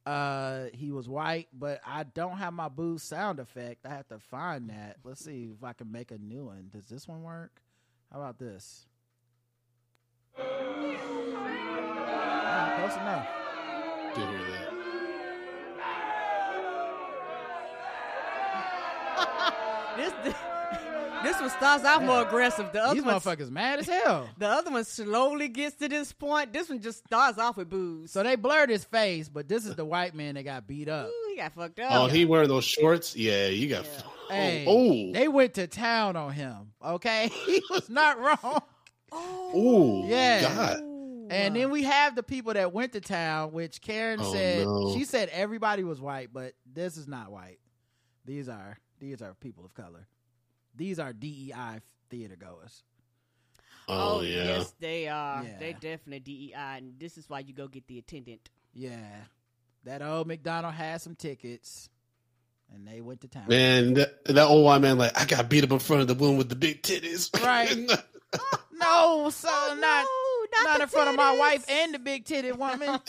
Uh, 0.05 0.67
he 0.75 0.91
was 0.91 1.09
white, 1.09 1.49
but 1.53 1.81
I 1.87 2.05
don't 2.05 2.37
have 2.37 2.53
my 2.53 2.69
boo 2.69 2.99
sound 2.99 3.41
effect. 3.41 3.87
I 3.87 3.91
have 3.91 4.07
to 4.09 4.19
find 4.19 4.69
that. 4.71 4.97
Let's 5.05 5.25
see 5.25 5.51
if 5.57 5.65
I 5.65 5.73
can 5.73 5.91
make 5.91 6.11
a 6.11 6.19
new 6.19 6.45
one. 6.45 6.69
Does 6.73 6.87
this 6.87 7.09
one 7.09 7.23
work? 7.23 7.63
How 8.13 8.19
about 8.21 8.39
this? 8.39 8.87
Close 10.37 10.47
enough. 12.97 13.27
Did 14.15 14.29
hear 14.29 14.39
that. 14.39 14.69
This 19.99 20.13
this 21.23 21.41
one 21.41 21.51
starts 21.51 21.85
off 21.85 22.03
more 22.03 22.23
aggressive. 22.23 22.71
The 22.73 22.83
other 22.83 22.95
These 22.95 23.05
one, 23.05 23.15
motherfuckers 23.17 23.51
mad 23.51 23.81
as 23.81 23.89
hell. 23.89 24.29
the 24.39 24.49
other 24.49 24.71
one 24.71 24.85
slowly 24.85 25.49
gets 25.49 25.77
to 25.77 25.89
this 25.89 26.13
point. 26.13 26.53
This 26.53 26.69
one 26.69 26.81
just 26.81 27.05
starts 27.07 27.39
off 27.39 27.57
with 27.57 27.69
booze. 27.69 28.11
So 28.11 28.23
they 28.23 28.37
blurred 28.37 28.71
his 28.71 28.85
face, 28.85 29.29
but 29.29 29.49
this 29.49 29.67
is 29.67 29.75
the 29.77 29.85
white 29.85 30.15
man 30.15 30.35
that 30.37 30.45
got 30.45 30.67
beat 30.67 30.89
up. 30.89 31.09
Ooh, 31.09 31.27
he 31.31 31.37
got 31.37 31.53
fucked 31.55 31.81
oh, 31.81 31.85
up. 31.85 31.93
Oh, 31.93 32.07
he 32.07 32.25
wearing 32.25 32.49
those 32.49 32.65
shorts? 32.65 33.17
Yeah, 33.17 33.49
you 33.49 33.69
got. 33.69 33.87
Hey, 34.31 34.65
Oh, 34.69 35.13
they 35.13 35.29
went 35.29 35.55
to 35.55 35.67
town 35.67 36.17
on 36.17 36.33
him. 36.33 36.73
Okay, 36.85 37.29
he 37.47 37.63
was 37.71 37.89
not 37.89 38.19
wrong. 38.21 38.63
oh, 39.13 40.05
Yeah. 40.07 40.43
God. 40.43 40.81
And 41.31 41.55
then 41.55 41.71
we 41.71 41.83
have 41.83 42.15
the 42.15 42.23
people 42.23 42.55
that 42.55 42.73
went 42.73 42.93
to 42.95 43.03
town, 43.03 43.53
which 43.53 43.83
Karen 43.83 44.19
Oh, 44.23 44.33
said 44.33 44.67
no. 44.67 44.95
she 44.95 45.05
said 45.05 45.29
everybody 45.31 45.85
was 45.85 46.01
white, 46.01 46.31
but 46.33 46.55
this 46.71 46.97
is 46.97 47.07
not 47.07 47.31
white. 47.31 47.59
These 48.25 48.49
are 48.49 48.79
these 48.99 49.21
are 49.21 49.35
people 49.35 49.65
of 49.65 49.75
color. 49.75 50.07
These 50.79 50.99
are 50.99 51.13
DEI 51.13 51.81
theater 52.09 52.37
goers. 52.37 52.83
Oh, 53.89 54.19
oh, 54.19 54.21
yeah. 54.23 54.45
yes, 54.45 54.75
they 54.81 55.09
are. 55.09 55.43
Yeah. 55.43 55.59
They 55.59 55.73
definitely 55.73 56.21
DEI, 56.21 56.77
and 56.77 56.95
this 56.99 57.19
is 57.19 57.29
why 57.29 57.41
you 57.41 57.53
go 57.53 57.69
get 57.69 57.87
the 57.87 57.99
attendant. 57.99 58.49
Yeah, 58.73 58.97
that 59.85 60.03
old 60.03 60.27
McDonald 60.27 60.75
had 60.75 61.01
some 61.01 61.15
tickets, 61.15 61.89
and 62.73 62.87
they 62.87 63.01
went 63.01 63.23
to 63.23 63.29
town. 63.29 63.47
Man, 63.49 63.95
that, 63.95 64.25
that 64.27 64.47
old 64.47 64.65
white 64.65 64.81
man, 64.81 64.99
like, 64.99 65.19
I 65.19 65.25
got 65.25 65.49
beat 65.49 65.65
up 65.65 65.73
in 65.73 65.79
front 65.79 66.03
of 66.03 66.09
the 66.09 66.15
woman 66.15 66.37
with 66.39 66.49
the 66.49 66.57
big 66.57 66.83
titties. 66.83 67.29
Right. 67.45 67.77
no, 68.73 69.31
so 69.31 69.49
oh, 69.51 69.79
not 69.81 70.07
not, 70.65 70.81
in 70.81 70.89
front 70.89 71.11
of 71.11 71.17
my 71.17 71.37
wife 71.37 71.65
and 71.69 71.95
the 71.95 71.99
big 71.99 72.25
titted 72.25 72.57
woman. 72.57 73.01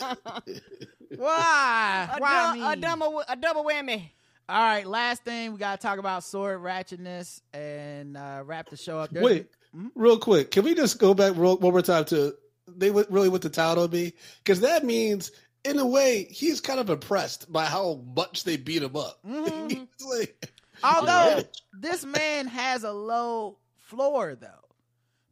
Why? 1.16 2.08
A, 2.12 2.18
Why 2.18 2.56
dou- 2.56 2.66
a 2.68 2.76
double 2.76 3.22
a 3.28 3.36
double 3.36 3.64
whammy. 3.64 4.10
All 4.50 4.60
right, 4.60 4.84
last 4.84 5.22
thing 5.22 5.52
we 5.52 5.58
gotta 5.58 5.80
talk 5.80 5.98
about 5.98 6.24
sword 6.24 6.60
ratchetness 6.60 7.40
and 7.54 8.16
uh, 8.16 8.42
wrap 8.44 8.68
the 8.68 8.76
show 8.76 8.98
up. 8.98 9.10
There's- 9.10 9.24
Wait, 9.24 9.46
real 9.94 10.18
quick, 10.18 10.50
can 10.50 10.64
we 10.64 10.74
just 10.74 10.98
go 10.98 11.14
back 11.14 11.34
real, 11.36 11.56
one 11.56 11.72
more 11.72 11.82
time 11.82 12.04
to 12.06 12.34
they 12.66 12.90
went, 12.90 13.08
really 13.10 13.28
went 13.28 13.42
to 13.42 13.48
town 13.50 13.78
on 13.78 13.90
me 13.90 14.12
because 14.42 14.60
that 14.62 14.84
means, 14.84 15.30
in 15.64 15.78
a 15.78 15.86
way, 15.86 16.24
he's 16.24 16.60
kind 16.60 16.80
of 16.80 16.90
impressed 16.90 17.50
by 17.52 17.64
how 17.64 18.02
much 18.16 18.42
they 18.42 18.56
beat 18.56 18.82
him 18.82 18.96
up. 18.96 19.18
He's 19.24 19.78
like, 20.04 20.50
Although 20.82 21.42
this 21.72 22.04
man 22.04 22.46
has 22.48 22.82
a 22.84 22.92
low 22.92 23.58
floor 23.76 24.34
though, 24.34 24.48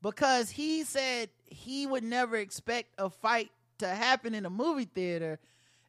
because 0.03 0.49
he 0.51 0.85
said 0.85 1.29
he 1.47 1.87
would 1.89 2.05
never 2.05 2.37
expect 2.37 2.89
a 2.99 3.11
fight 3.11 3.51
to 3.79 3.89
happen 3.89 4.35
in 4.35 4.47
a 4.47 4.51
movie 4.51 4.85
theater, 4.85 5.39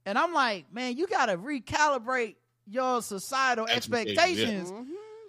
and 0.06 0.18
I'm 0.18 0.34
like, 0.34 0.74
man, 0.74 0.98
you 0.98 1.06
gotta 1.08 1.38
recalibrate 1.38 2.36
your 2.70 3.02
societal 3.02 3.68
expectations. 3.68 4.20
Expectations, 4.20 4.72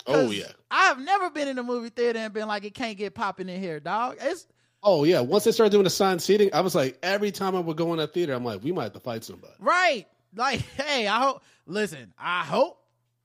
oh 0.07 0.13
'Cause 0.13 0.35
yeah, 0.35 0.45
I've 0.71 0.99
never 1.01 1.31
been 1.31 1.49
in 1.49 1.59
a 1.59 1.63
movie 1.63 1.91
theater 1.91 2.19
and 2.19 2.33
been 2.33 2.49
like, 2.49 2.65
it 2.65 2.75
can't 2.75 2.97
get 2.97 3.15
popping 3.15 3.49
in 3.49 3.61
here, 3.61 3.81
dog. 3.81 4.17
It's 4.21 4.47
oh 4.83 5.05
yeah. 5.05 5.21
Once 5.21 5.45
they 5.45 5.53
started 5.53 5.71
doing 5.73 5.85
the 5.85 5.89
assigned 5.89 6.23
seating, 6.23 6.51
I 6.55 6.61
was 6.61 6.75
like, 6.75 6.99
every 7.03 7.31
time 7.33 7.55
I 7.57 7.61
would 7.61 7.77
go 7.77 7.93
in 7.93 7.99
that 7.99 8.13
theater, 8.15 8.33
I'm 8.35 8.45
like, 8.45 8.63
we 8.63 8.73
might 8.73 8.85
have 8.85 8.93
to 8.95 9.01
fight 9.01 9.25
somebody. 9.25 9.55
right. 9.59 10.07
Like, 10.35 10.61
hey, 10.77 11.07
I 11.09 11.21
hope. 11.23 11.43
Listen, 11.67 12.13
I 12.19 12.45
hope 12.45 12.79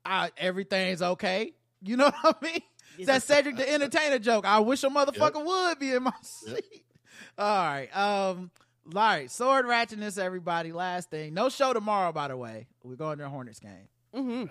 I, 0.04 0.32
everything's 0.38 1.02
okay. 1.02 1.54
You 1.82 1.98
know 1.98 2.12
what 2.22 2.38
I 2.42 2.46
mean? 2.46 3.06
That 3.06 3.22
Cedric 3.24 3.58
the 3.58 3.72
Entertainer 3.72 4.20
joke. 4.20 4.46
I 4.46 4.60
wish 4.60 4.84
a 4.84 4.90
motherfucker 4.90 5.44
would 5.46 5.80
be 5.80 5.92
in 5.92 6.04
my 6.04 6.14
seat. 6.22 6.84
All 7.38 7.46
right. 7.48 7.96
Um. 7.96 8.50
All 8.88 9.02
right. 9.02 9.30
Sword 9.30 9.66
ratchetness, 9.66 10.18
everybody. 10.18 10.72
Last 10.72 11.10
thing. 11.10 11.34
No 11.34 11.50
show 11.50 11.74
tomorrow, 11.74 12.12
by 12.12 12.28
the 12.30 12.38
way. 12.38 12.68
We're 12.84 12.96
going 12.96 13.18
to 13.20 13.26
a 13.26 13.30
Hornets 13.30 13.60
game. 13.60 13.88
Mm-hmm. 14.16 14.46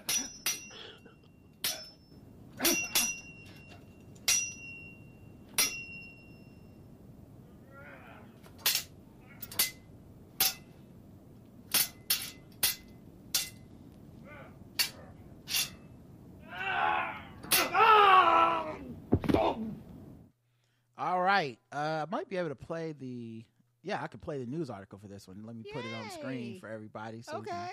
All 20.97 21.21
right. 21.21 21.59
Uh, 21.73 22.07
I 22.07 22.11
might 22.11 22.29
be 22.29 22.37
able 22.37 22.51
to 22.51 22.55
play 22.55 22.93
the. 22.93 23.45
Yeah, 23.83 24.03
I 24.03 24.07
can 24.07 24.21
play 24.21 24.39
the 24.39 24.47
news 24.51 24.71
article 24.71 24.99
for 24.99 25.09
this 25.09 25.29
one. 25.29 25.43
Let 25.45 25.57
me 25.57 25.65
put 25.71 25.85
it 25.85 25.91
on 26.03 26.11
screen 26.11 26.59
for 26.61 26.69
everybody 26.69 27.21
so 27.21 27.41
we 27.41 27.47
can 27.47 27.55
Okay. 27.55 27.73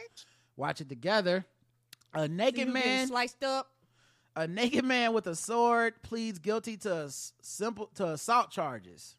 watch 0.57 0.81
it 0.81 0.89
together. 0.89 1.45
A 2.13 2.27
naked 2.27 2.67
you 2.67 2.73
man 2.73 3.07
sliced 3.07 3.43
up. 3.43 3.67
A 4.35 4.47
naked 4.47 4.85
man 4.85 5.13
with 5.13 5.27
a 5.27 5.35
sword 5.35 6.01
pleads 6.03 6.39
guilty 6.39 6.77
to 6.77 6.95
s- 7.05 7.33
simple 7.41 7.87
to 7.95 8.07
assault 8.09 8.49
charges. 8.51 9.15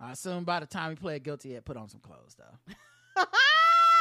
I 0.00 0.12
assume 0.12 0.42
by 0.42 0.58
the 0.58 0.66
time 0.66 0.90
he 0.90 0.96
pled 0.96 1.22
guilty, 1.22 1.50
he 1.50 1.54
had 1.54 1.64
put 1.64 1.76
on 1.76 1.88
some 1.88 2.00
clothes 2.00 2.36
though. 2.36 2.72
That's 3.16 3.30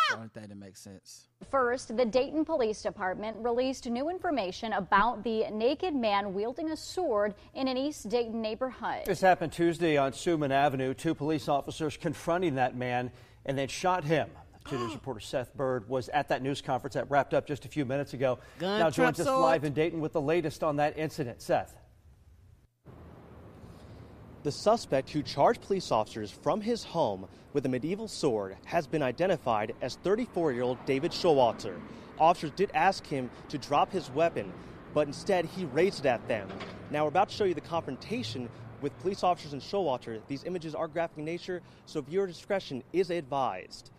the 0.09 0.15
only 0.18 0.30
thing 0.30 0.47
that 0.49 0.57
makes 0.57 0.81
sense. 0.81 1.27
First, 1.49 1.95
the 1.95 2.05
Dayton 2.05 2.43
Police 2.43 2.81
Department 2.81 3.38
released 3.39 3.85
new 3.88 4.09
information 4.09 4.73
about 4.73 5.23
the 5.23 5.47
naked 5.51 5.95
man 5.95 6.34
wielding 6.34 6.72
a 6.72 6.76
sword 6.77 7.35
in 7.53 7.68
an 7.68 7.77
East 7.77 8.09
Dayton 8.09 8.41
neighborhood. 8.41 9.05
This 9.05 9.22
happened 9.22 9.53
Tuesday 9.53 9.95
on 9.95 10.11
Suman 10.11 10.49
Avenue. 10.49 10.93
Two 10.95 11.13
police 11.13 11.47
officers 11.47 11.97
confronting 11.97 12.55
that 12.55 12.76
man 12.76 13.11
and 13.45 13.57
then 13.57 13.68
shot 13.68 14.03
him. 14.03 14.27
Two 14.69 14.77
News 14.77 14.93
reporter 14.93 15.19
Seth 15.19 15.55
Bird 15.55 15.89
was 15.89 16.07
at 16.09 16.29
that 16.29 16.41
news 16.41 16.61
conference 16.61 16.93
that 16.93 17.09
wrapped 17.09 17.33
up 17.33 17.47
just 17.47 17.65
a 17.65 17.67
few 17.67 17.83
minutes 17.83 18.13
ago. 18.13 18.39
Gun, 18.59 18.79
now 18.79 18.89
trap 18.89 19.15
joins 19.15 19.19
us 19.21 19.25
sword. 19.25 19.41
live 19.41 19.63
in 19.63 19.73
Dayton 19.73 19.99
with 19.99 20.13
the 20.13 20.21
latest 20.21 20.63
on 20.63 20.77
that 20.77 20.97
incident. 20.97 21.41
Seth. 21.41 21.75
The 24.43 24.51
suspect 24.51 25.09
who 25.11 25.21
charged 25.21 25.61
police 25.61 25.91
officers 25.91 26.31
from 26.31 26.61
his 26.61 26.83
home 26.83 27.27
with 27.53 27.65
a 27.65 27.69
medieval 27.69 28.07
sword 28.07 28.57
has 28.65 28.88
been 28.88 29.03
identified 29.03 29.73
as 29.81 29.95
34 29.97 30.51
year 30.53 30.63
old 30.63 30.83
David 30.85 31.11
Showalter. 31.11 31.79
Officers 32.19 32.51
did 32.51 32.71
ask 32.73 33.05
him 33.05 33.29
to 33.49 33.57
drop 33.57 33.91
his 33.91 34.09
weapon, 34.11 34.51
but 34.93 35.07
instead 35.07 35.45
he 35.45 35.65
raised 35.65 36.01
it 36.01 36.05
at 36.05 36.27
them. 36.27 36.47
Now 36.91 37.03
we're 37.03 37.09
about 37.09 37.29
to 37.29 37.35
show 37.35 37.43
you 37.43 37.53
the 37.53 37.61
confrontation 37.61 38.49
with 38.81 38.97
police 38.99 39.23
officers 39.23 39.53
and 39.53 39.61
Showalter. 39.61 40.21
These 40.27 40.43
images 40.43 40.75
are 40.75 40.88
graphic 40.88 41.19
in 41.19 41.25
nature, 41.25 41.61
so 41.85 42.01
viewer 42.01 42.27
discretion 42.27 42.83
is 42.93 43.11
advised. 43.11 43.91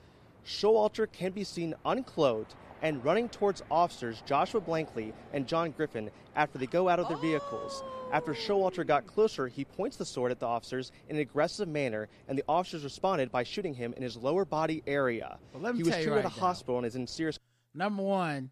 Showalter 0.46 1.10
can 1.10 1.32
be 1.32 1.44
seen 1.44 1.74
unclothed 1.84 2.54
and 2.82 3.04
running 3.04 3.28
towards 3.28 3.62
officers 3.70 4.22
Joshua 4.26 4.60
Blankley 4.60 5.12
and 5.32 5.46
John 5.46 5.70
Griffin 5.70 6.10
after 6.34 6.58
they 6.58 6.66
go 6.66 6.88
out 6.88 6.98
of 6.98 7.08
their 7.08 7.16
vehicles. 7.16 7.82
After 8.12 8.34
Showalter 8.34 8.86
got 8.86 9.06
closer, 9.06 9.46
he 9.48 9.64
points 9.64 9.96
the 9.96 10.04
sword 10.04 10.32
at 10.32 10.40
the 10.40 10.46
officers 10.46 10.92
in 11.08 11.16
an 11.16 11.22
aggressive 11.22 11.68
manner, 11.68 12.08
and 12.28 12.36
the 12.36 12.44
officers 12.48 12.84
responded 12.84 13.30
by 13.30 13.44
shooting 13.44 13.72
him 13.72 13.94
in 13.96 14.02
his 14.02 14.16
lower 14.16 14.44
body 14.44 14.82
area. 14.86 15.38
Well, 15.52 15.62
let 15.62 15.74
me 15.74 15.78
he 15.78 15.84
was 15.84 15.94
treated 15.94 16.10
right 16.10 16.18
at 16.18 16.24
a 16.24 16.28
now. 16.28 16.46
hospital 16.46 16.76
and 16.78 16.86
is 16.86 16.96
in 16.96 17.06
serious 17.06 17.38
Number 17.74 18.02
one, 18.02 18.50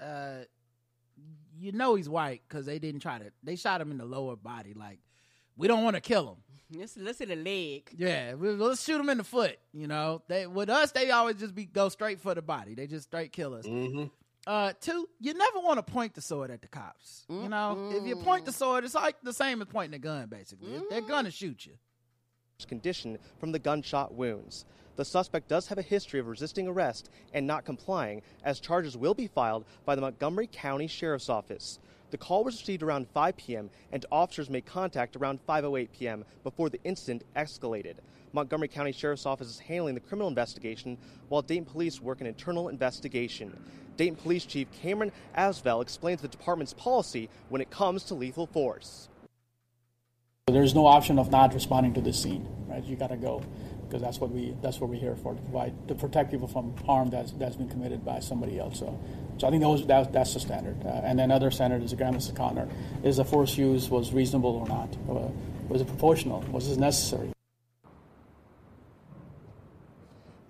uh, 0.00 0.44
you 1.58 1.72
know 1.72 1.96
he's 1.96 2.08
white 2.08 2.42
because 2.48 2.64
they 2.64 2.78
didn't 2.78 3.00
try 3.00 3.18
to. 3.18 3.30
They 3.42 3.56
shot 3.56 3.80
him 3.80 3.90
in 3.90 3.98
the 3.98 4.06
lower 4.06 4.36
body. 4.36 4.72
Like 4.72 5.00
we 5.56 5.68
don't 5.68 5.84
want 5.84 5.96
to 5.96 6.00
kill 6.00 6.28
him. 6.28 6.36
Let's 6.72 6.96
listen 6.96 7.28
to 7.28 7.36
the 7.36 7.42
leg. 7.42 7.90
Yeah, 7.96 8.34
we, 8.34 8.50
let's 8.50 8.82
shoot 8.84 8.98
them 8.98 9.08
in 9.10 9.18
the 9.18 9.24
foot. 9.24 9.58
You 9.72 9.86
know, 9.86 10.22
they 10.28 10.46
with 10.46 10.70
us 10.70 10.92
they 10.92 11.10
always 11.10 11.36
just 11.36 11.54
be 11.54 11.64
go 11.64 11.88
straight 11.88 12.20
for 12.20 12.34
the 12.34 12.42
body. 12.42 12.74
They 12.74 12.86
just 12.86 13.04
straight 13.06 13.32
kill 13.32 13.54
us. 13.54 13.66
Mm-hmm. 13.66 14.04
Uh, 14.46 14.72
two, 14.80 15.08
you 15.20 15.32
never 15.32 15.60
want 15.60 15.78
to 15.78 15.92
point 15.92 16.14
the 16.14 16.20
sword 16.20 16.50
at 16.50 16.60
the 16.60 16.68
cops. 16.68 17.24
You 17.30 17.48
know, 17.48 17.90
if 17.94 18.06
you 18.06 18.16
point 18.16 18.44
the 18.44 18.52
sword, 18.52 18.84
it's 18.84 18.94
like 18.94 19.16
the 19.22 19.32
same 19.32 19.62
as 19.62 19.68
pointing 19.68 19.94
a 19.94 19.98
gun. 19.98 20.28
Basically, 20.28 20.74
If 20.74 20.90
they're 20.90 21.00
gonna 21.00 21.30
shoot 21.30 21.64
you. 21.66 21.72
condition 22.68 23.18
from 23.38 23.52
the 23.52 23.58
gunshot 23.58 24.14
wounds. 24.14 24.64
The 24.96 25.04
suspect 25.04 25.48
does 25.48 25.66
have 25.68 25.78
a 25.78 25.82
history 25.82 26.20
of 26.20 26.28
resisting 26.28 26.68
arrest 26.68 27.10
and 27.32 27.46
not 27.46 27.64
complying, 27.64 28.22
as 28.44 28.60
charges 28.60 28.96
will 28.96 29.14
be 29.14 29.26
filed 29.26 29.64
by 29.84 29.96
the 29.96 30.00
Montgomery 30.00 30.48
County 30.50 30.86
Sheriff's 30.86 31.28
Office. 31.28 31.78
The 32.10 32.18
call 32.18 32.44
was 32.44 32.60
received 32.60 32.82
around 32.82 33.08
5 33.08 33.36
p.m., 33.36 33.70
and 33.92 34.06
officers 34.12 34.50
made 34.50 34.66
contact 34.66 35.16
around 35.16 35.40
5:08 35.46 35.88
p.m. 35.92 36.24
before 36.42 36.68
the 36.68 36.82
incident 36.84 37.24
escalated. 37.36 37.94
Montgomery 38.32 38.68
County 38.68 38.92
Sheriff's 38.92 39.26
Office 39.26 39.48
is 39.48 39.58
handling 39.58 39.94
the 39.94 40.00
criminal 40.00 40.28
investigation, 40.28 40.98
while 41.28 41.42
Dayton 41.42 41.64
Police 41.64 42.00
work 42.00 42.20
an 42.20 42.26
internal 42.26 42.68
investigation. 42.68 43.56
Dayton 43.96 44.16
Police 44.16 44.44
Chief 44.44 44.68
Kamran 44.82 45.12
Afzal 45.36 45.82
explains 45.82 46.20
the 46.20 46.28
department's 46.28 46.74
policy 46.74 47.28
when 47.48 47.60
it 47.60 47.70
comes 47.70 48.04
to 48.04 48.14
lethal 48.14 48.46
force. 48.46 49.08
There's 50.48 50.74
no 50.74 50.86
option 50.86 51.18
of 51.18 51.30
not 51.30 51.54
responding 51.54 51.94
to 51.94 52.00
this 52.00 52.20
scene, 52.20 52.46
right? 52.68 52.84
You 52.84 52.96
got 52.96 53.10
to 53.10 53.16
go 53.16 53.42
because 53.94 54.02
that's 54.04 54.20
what 54.20 54.32
we 54.32 54.56
that's 54.60 54.80
what 54.80 54.90
we're 54.90 54.98
here 54.98 55.14
for 55.14 55.34
to 55.34 55.40
provide 55.42 55.72
to 55.86 55.94
protect 55.94 56.28
people 56.28 56.48
from 56.48 56.76
harm 56.78 57.10
that's 57.10 57.30
that's 57.32 57.54
been 57.54 57.68
committed 57.68 58.04
by 58.04 58.18
somebody 58.18 58.58
else. 58.58 58.80
So, 58.80 58.98
so 59.38 59.46
I 59.46 59.50
think 59.50 59.62
those 59.62 59.86
that, 59.86 60.12
that's 60.12 60.34
the 60.34 60.40
standard. 60.40 60.84
Uh, 60.84 61.02
and 61.04 61.16
then 61.16 61.30
other 61.30 61.52
standard 61.52 61.80
is 61.80 61.92
the 61.92 61.96
Graham 61.96 62.18
v. 62.18 62.32
Connor 62.32 62.68
is 63.04 63.18
the 63.18 63.24
force 63.24 63.56
used 63.56 63.92
was 63.92 64.12
reasonable 64.12 64.50
or 64.56 64.66
not? 64.66 64.92
Uh, 65.08 65.30
was 65.68 65.80
it 65.80 65.86
proportional? 65.86 66.40
Was 66.50 66.72
it 66.72 66.78
necessary? 66.80 67.30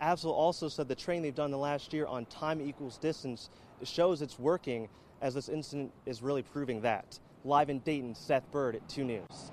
Afzal 0.01 0.33
also 0.33 0.71
said 0.71 0.89
the 0.89 0.95
training 0.95 1.25
they've 1.25 1.35
done 1.35 1.51
the 1.51 1.59
last 1.59 1.93
year 1.93 2.07
on 2.07 2.25
time 2.27 2.63
equals 2.63 2.97
distance 2.97 3.51
shows 3.83 4.23
it's 4.23 4.39
working, 4.39 4.89
as 5.21 5.35
this 5.35 5.51
incident 5.51 5.93
is 6.07 6.23
really 6.23 6.43
proving 6.43 6.81
that. 6.81 7.19
Live 7.45 7.69
in 7.69 7.81
Dayton, 7.81 8.15
Seth 8.15 8.51
Bird 8.51 8.75
at 8.75 8.89
2 8.89 9.05
News. 9.05 9.51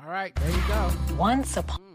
All 0.00 0.08
right, 0.08 0.34
there 0.36 0.50
you 0.50 0.68
go. 0.68 0.92
Once 1.16 1.56
upon 1.56 1.87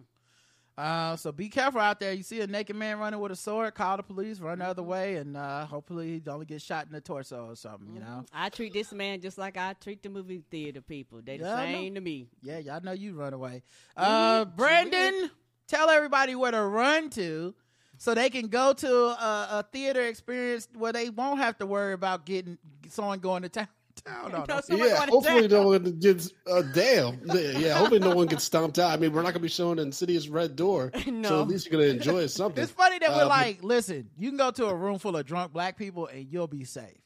Uh, 0.77 1.15
so 1.15 1.31
be 1.31 1.49
careful 1.49 1.79
out 1.79 1.99
there. 1.99 2.13
You 2.13 2.23
see 2.23 2.41
a 2.41 2.47
naked 2.47 2.75
man 2.75 2.97
running 2.97 3.19
with 3.19 3.31
a 3.31 3.35
sword, 3.35 3.75
call 3.75 3.97
the 3.97 4.03
police, 4.03 4.39
run 4.39 4.59
the 4.59 4.65
other 4.65 4.81
way, 4.81 5.17
and 5.17 5.37
uh, 5.37 5.65
hopefully 5.65 6.19
he 6.23 6.29
only 6.29 6.47
get 6.47 6.61
shot 6.61 6.87
in 6.87 6.91
the 6.91 7.01
torso 7.01 7.47
or 7.49 7.55
something. 7.55 7.93
You 7.93 7.99
know. 7.99 8.25
I 8.33 8.49
treat 8.49 8.73
this 8.73 8.91
man 8.91 9.21
just 9.21 9.37
like 9.37 9.55
I 9.55 9.73
treat 9.73 10.01
the 10.01 10.09
movie 10.09 10.43
theater 10.49 10.81
people. 10.81 11.21
They 11.23 11.37
the 11.37 11.45
Yeah, 11.45 11.55
same 11.57 11.95
to 11.95 12.01
me. 12.01 12.27
Yeah, 12.41 12.57
y'all 12.57 12.81
know 12.81 12.91
you 12.91 13.13
run 13.13 13.33
away. 13.33 13.61
Uh, 13.95 14.45
Brandon, 14.45 15.29
tell 15.67 15.89
everybody 15.89 16.33
where 16.33 16.51
to 16.51 16.63
run 16.63 17.11
to 17.11 17.53
so 17.97 18.15
they 18.15 18.31
can 18.31 18.47
go 18.47 18.73
to 18.73 18.91
a, 18.91 19.47
a 19.51 19.65
theater 19.71 20.01
experience 20.01 20.67
where 20.73 20.91
they 20.91 21.11
won't 21.11 21.39
have 21.39 21.57
to 21.59 21.67
worry 21.67 21.93
about 21.93 22.25
getting 22.25 22.57
someone 22.89 23.19
going 23.19 23.43
to 23.43 23.49
town. 23.49 23.67
Town 23.93 24.33
on 24.33 24.45
them. 24.47 24.61
Yeah, 24.77 25.05
hopefully 25.07 25.47
no 25.47 25.67
one 25.67 25.99
gets 25.99 26.31
uh, 26.49 26.61
damn. 26.73 27.21
Yeah, 27.25 27.73
hopefully 27.75 27.99
no 27.99 28.15
one 28.15 28.27
gets 28.27 28.43
stomped 28.43 28.79
out. 28.79 28.91
I 28.91 28.97
mean, 28.97 29.13
we're 29.13 29.21
not 29.21 29.33
gonna 29.33 29.39
be 29.41 29.47
showing 29.49 29.79
Insidious 29.79 30.27
Red 30.27 30.55
Door, 30.55 30.91
so 31.23 31.41
at 31.41 31.47
least 31.47 31.65
you're 31.69 31.79
gonna 31.81 31.91
enjoy 31.93 32.25
something. 32.27 32.63
It's 32.63 32.71
funny 32.71 32.99
that 32.99 33.09
we're 33.09 33.15
Uh, 33.15 33.19
but- 33.19 33.27
like, 33.29 33.63
listen, 33.63 34.09
you 34.17 34.29
can 34.29 34.37
go 34.37 34.51
to 34.51 34.65
a 34.67 34.75
room 34.75 34.99
full 34.99 35.15
of 35.15 35.25
drunk 35.25 35.53
black 35.53 35.77
people 35.77 36.07
and 36.07 36.27
you'll 36.29 36.47
be 36.47 36.63
safe. 36.65 36.97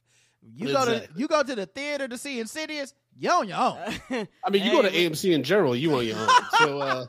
You 0.55 0.71
go 0.71 0.85
to 0.85 1.07
you 1.15 1.27
go 1.27 1.43
to 1.43 1.55
the 1.55 1.65
theater 1.65 2.07
to 2.07 2.17
see 2.17 2.39
Insidious, 2.39 2.93
you 3.17 3.29
on 3.31 3.47
your 3.49 3.57
own. 3.57 4.27
I 4.43 4.49
mean, 4.49 4.63
you 4.63 4.71
go 4.71 4.81
to 4.81 4.89
AMC 4.89 5.33
in 5.33 5.43
general, 5.43 5.75
you 5.75 5.93
on 5.95 6.05
your 6.05 6.17
own. 6.17 6.29
So, 6.59 6.79
uh, 6.79 7.05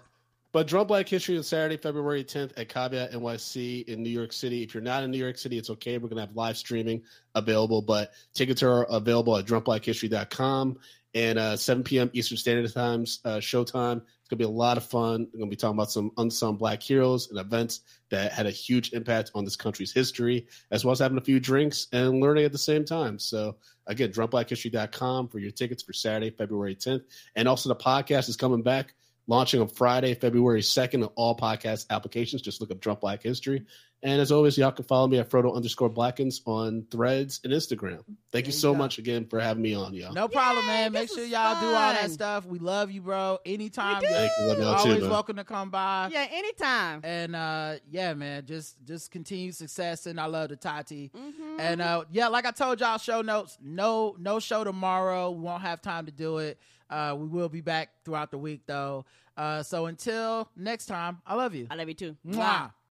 but 0.53 0.67
Drunk 0.67 0.89
Black 0.89 1.09
History 1.09 1.37
on 1.37 1.43
Saturday, 1.43 1.77
February 1.77 2.25
10th 2.25 2.53
at 2.57 2.69
Caveat 2.69 3.13
NYC 3.13 3.87
in 3.87 4.03
New 4.03 4.11
York 4.11 4.33
City. 4.33 4.63
If 4.63 4.75
you're 4.75 4.83
not 4.83 5.03
in 5.03 5.11
New 5.11 5.19
York 5.19 5.39
City, 5.39 5.59
it's 5.59 5.71
okay. 5.71 5.99
We're 5.99 6.09
going 6.09 6.17
to 6.17 6.27
have 6.27 6.37
live 6.37 6.57
streaming 6.57 7.03
available, 7.35 7.83
but 7.83 8.13
tickets 8.35 8.63
are 8.63 8.85
available 8.85 9.37
at 9.37 9.45
drunkblackhistory.com 9.45 10.79
and 11.15 11.39
uh, 11.39 11.57
7 11.57 11.85
p.m. 11.85 12.11
Eastern 12.13 12.39
Standard 12.39 12.73
Times 12.73 13.21
uh, 13.25 13.37
showtime. 13.37 14.03
It's 14.03 14.29
going 14.29 14.39
to 14.39 14.45
be 14.45 14.45
a 14.45 14.49
lot 14.49 14.77
of 14.77 14.85
fun. 14.85 15.27
We're 15.33 15.39
going 15.39 15.51
to 15.51 15.57
be 15.57 15.57
talking 15.57 15.77
about 15.77 15.91
some 15.91 16.13
unsung 16.17 16.57
black 16.57 16.83
heroes 16.83 17.31
and 17.31 17.39
events 17.39 17.81
that 18.11 18.33
had 18.33 18.47
a 18.47 18.51
huge 18.51 18.93
impact 18.93 19.31
on 19.35 19.45
this 19.45 19.57
country's 19.57 19.93
history, 19.93 20.47
as 20.71 20.85
well 20.85 20.93
as 20.93 20.99
having 20.99 21.19
a 21.19 21.23
few 21.23 21.41
drinks 21.41 21.89
and 21.93 22.21
learning 22.21 22.45
at 22.45 22.53
the 22.53 22.59
same 22.59 22.85
time. 22.85 23.19
So, 23.19 23.57
again, 23.87 24.13
drunkblackhistory.com 24.13 25.29
for 25.29 25.39
your 25.39 25.51
tickets 25.51 25.83
for 25.83 25.93
Saturday, 25.93 26.31
February 26.31 26.77
10th. 26.77 27.05
And 27.37 27.49
also, 27.49 27.69
the 27.71 27.77
podcast 27.77 28.29
is 28.29 28.37
coming 28.37 28.63
back, 28.63 28.95
launching 29.29 29.61
on 29.61 29.69
Friday, 29.69 30.15
February 30.15 30.63
2nd 30.63 31.05
on 31.05 31.11
all 31.15 31.37
podcast 31.37 31.87
applications. 31.91 32.43
Just 32.43 32.61
look 32.61 32.73
up 32.73 32.81
Drunk 32.81 33.01
Black 33.01 33.23
History. 33.23 33.65
And 34.01 34.21
as 34.21 34.31
always, 34.31 34.57
y'all 34.57 34.71
can 34.71 34.85
follow 34.85 35.09
me 35.09 35.19
at 35.19 35.29
Frodo 35.29 35.55
underscore 35.55 35.89
Blackens 35.89 36.41
on 36.47 36.87
threads 36.89 37.41
and 37.43 37.53
Instagram. 37.53 38.05
Thank 38.31 38.47
you 38.47 38.53
so 38.53 38.73
much 38.73 38.99
again 38.99 39.27
for 39.27 39.41
having 39.41 39.61
me 39.61 39.75
on, 39.75 39.93
y'all. 39.93 40.13
No 40.13 40.29
problem, 40.29 40.65
man. 40.67 40.93
Make 40.93 41.09
sure 41.09 41.25
y'all 41.25 41.61
do 41.61 41.67
all 41.67 41.93
that 41.93 42.09
stuff. 42.13 42.47
We 42.47 42.61
love 42.61 42.93
you, 42.93 43.03
bro. 43.03 43.39
Anytime, 43.45 44.01
We 44.01 44.07
do. 44.07 44.15
Thank 44.15 44.31
you. 44.39 44.47
Love 44.47 44.59
y'all 44.61 44.85
too, 44.85 44.91
always 44.91 45.01
man. 45.03 45.11
welcome 45.11 45.37
to 45.37 45.45
come 45.45 45.71
by. 45.71 46.11
Yeah, 46.13 46.29
anytime. 46.31 47.01
And 47.03 47.35
uh, 47.35 47.75
yeah, 47.91 48.15
man, 48.15 48.47
just 48.47 48.77
just 48.85 49.11
continue 49.11 49.51
success. 49.51 50.07
And 50.07 50.21
I 50.21 50.27
love 50.27 50.51
the 50.51 50.57
Tati. 50.57 51.11
Mm-hmm. 51.17 51.59
And 51.59 51.83
uh, 51.83 52.05
yeah, 52.13 52.29
like 52.29 52.47
I 52.47 52.53
told 52.53 52.79
y'all, 52.79 52.99
show 52.99 53.23
notes. 53.23 53.59
No, 53.61 54.15
no 54.21 54.39
show 54.39 54.63
tomorrow. 54.63 55.33
We 55.33 55.41
won't 55.41 55.63
have 55.63 55.83
time 55.83 56.07
to 56.07 56.13
do 56.13 56.39
it. 56.39 56.61
Uh, 56.91 57.15
we 57.19 57.27
will 57.27 57.49
be 57.49 57.61
back 57.61 57.91
throughout 58.05 58.31
the 58.31 58.39
week 58.39 58.63
though. 58.67 59.05
Uh, 59.37 59.63
so 59.63 59.87
until 59.87 60.49
next 60.57 60.87
time, 60.87 61.19
I 61.27 61.35
love 61.35 61.55
you. 61.55 61.67
I 61.71 61.75
love 61.77 61.89
you 61.89 61.95
too. 61.95 62.17
Mwah. 62.27 62.73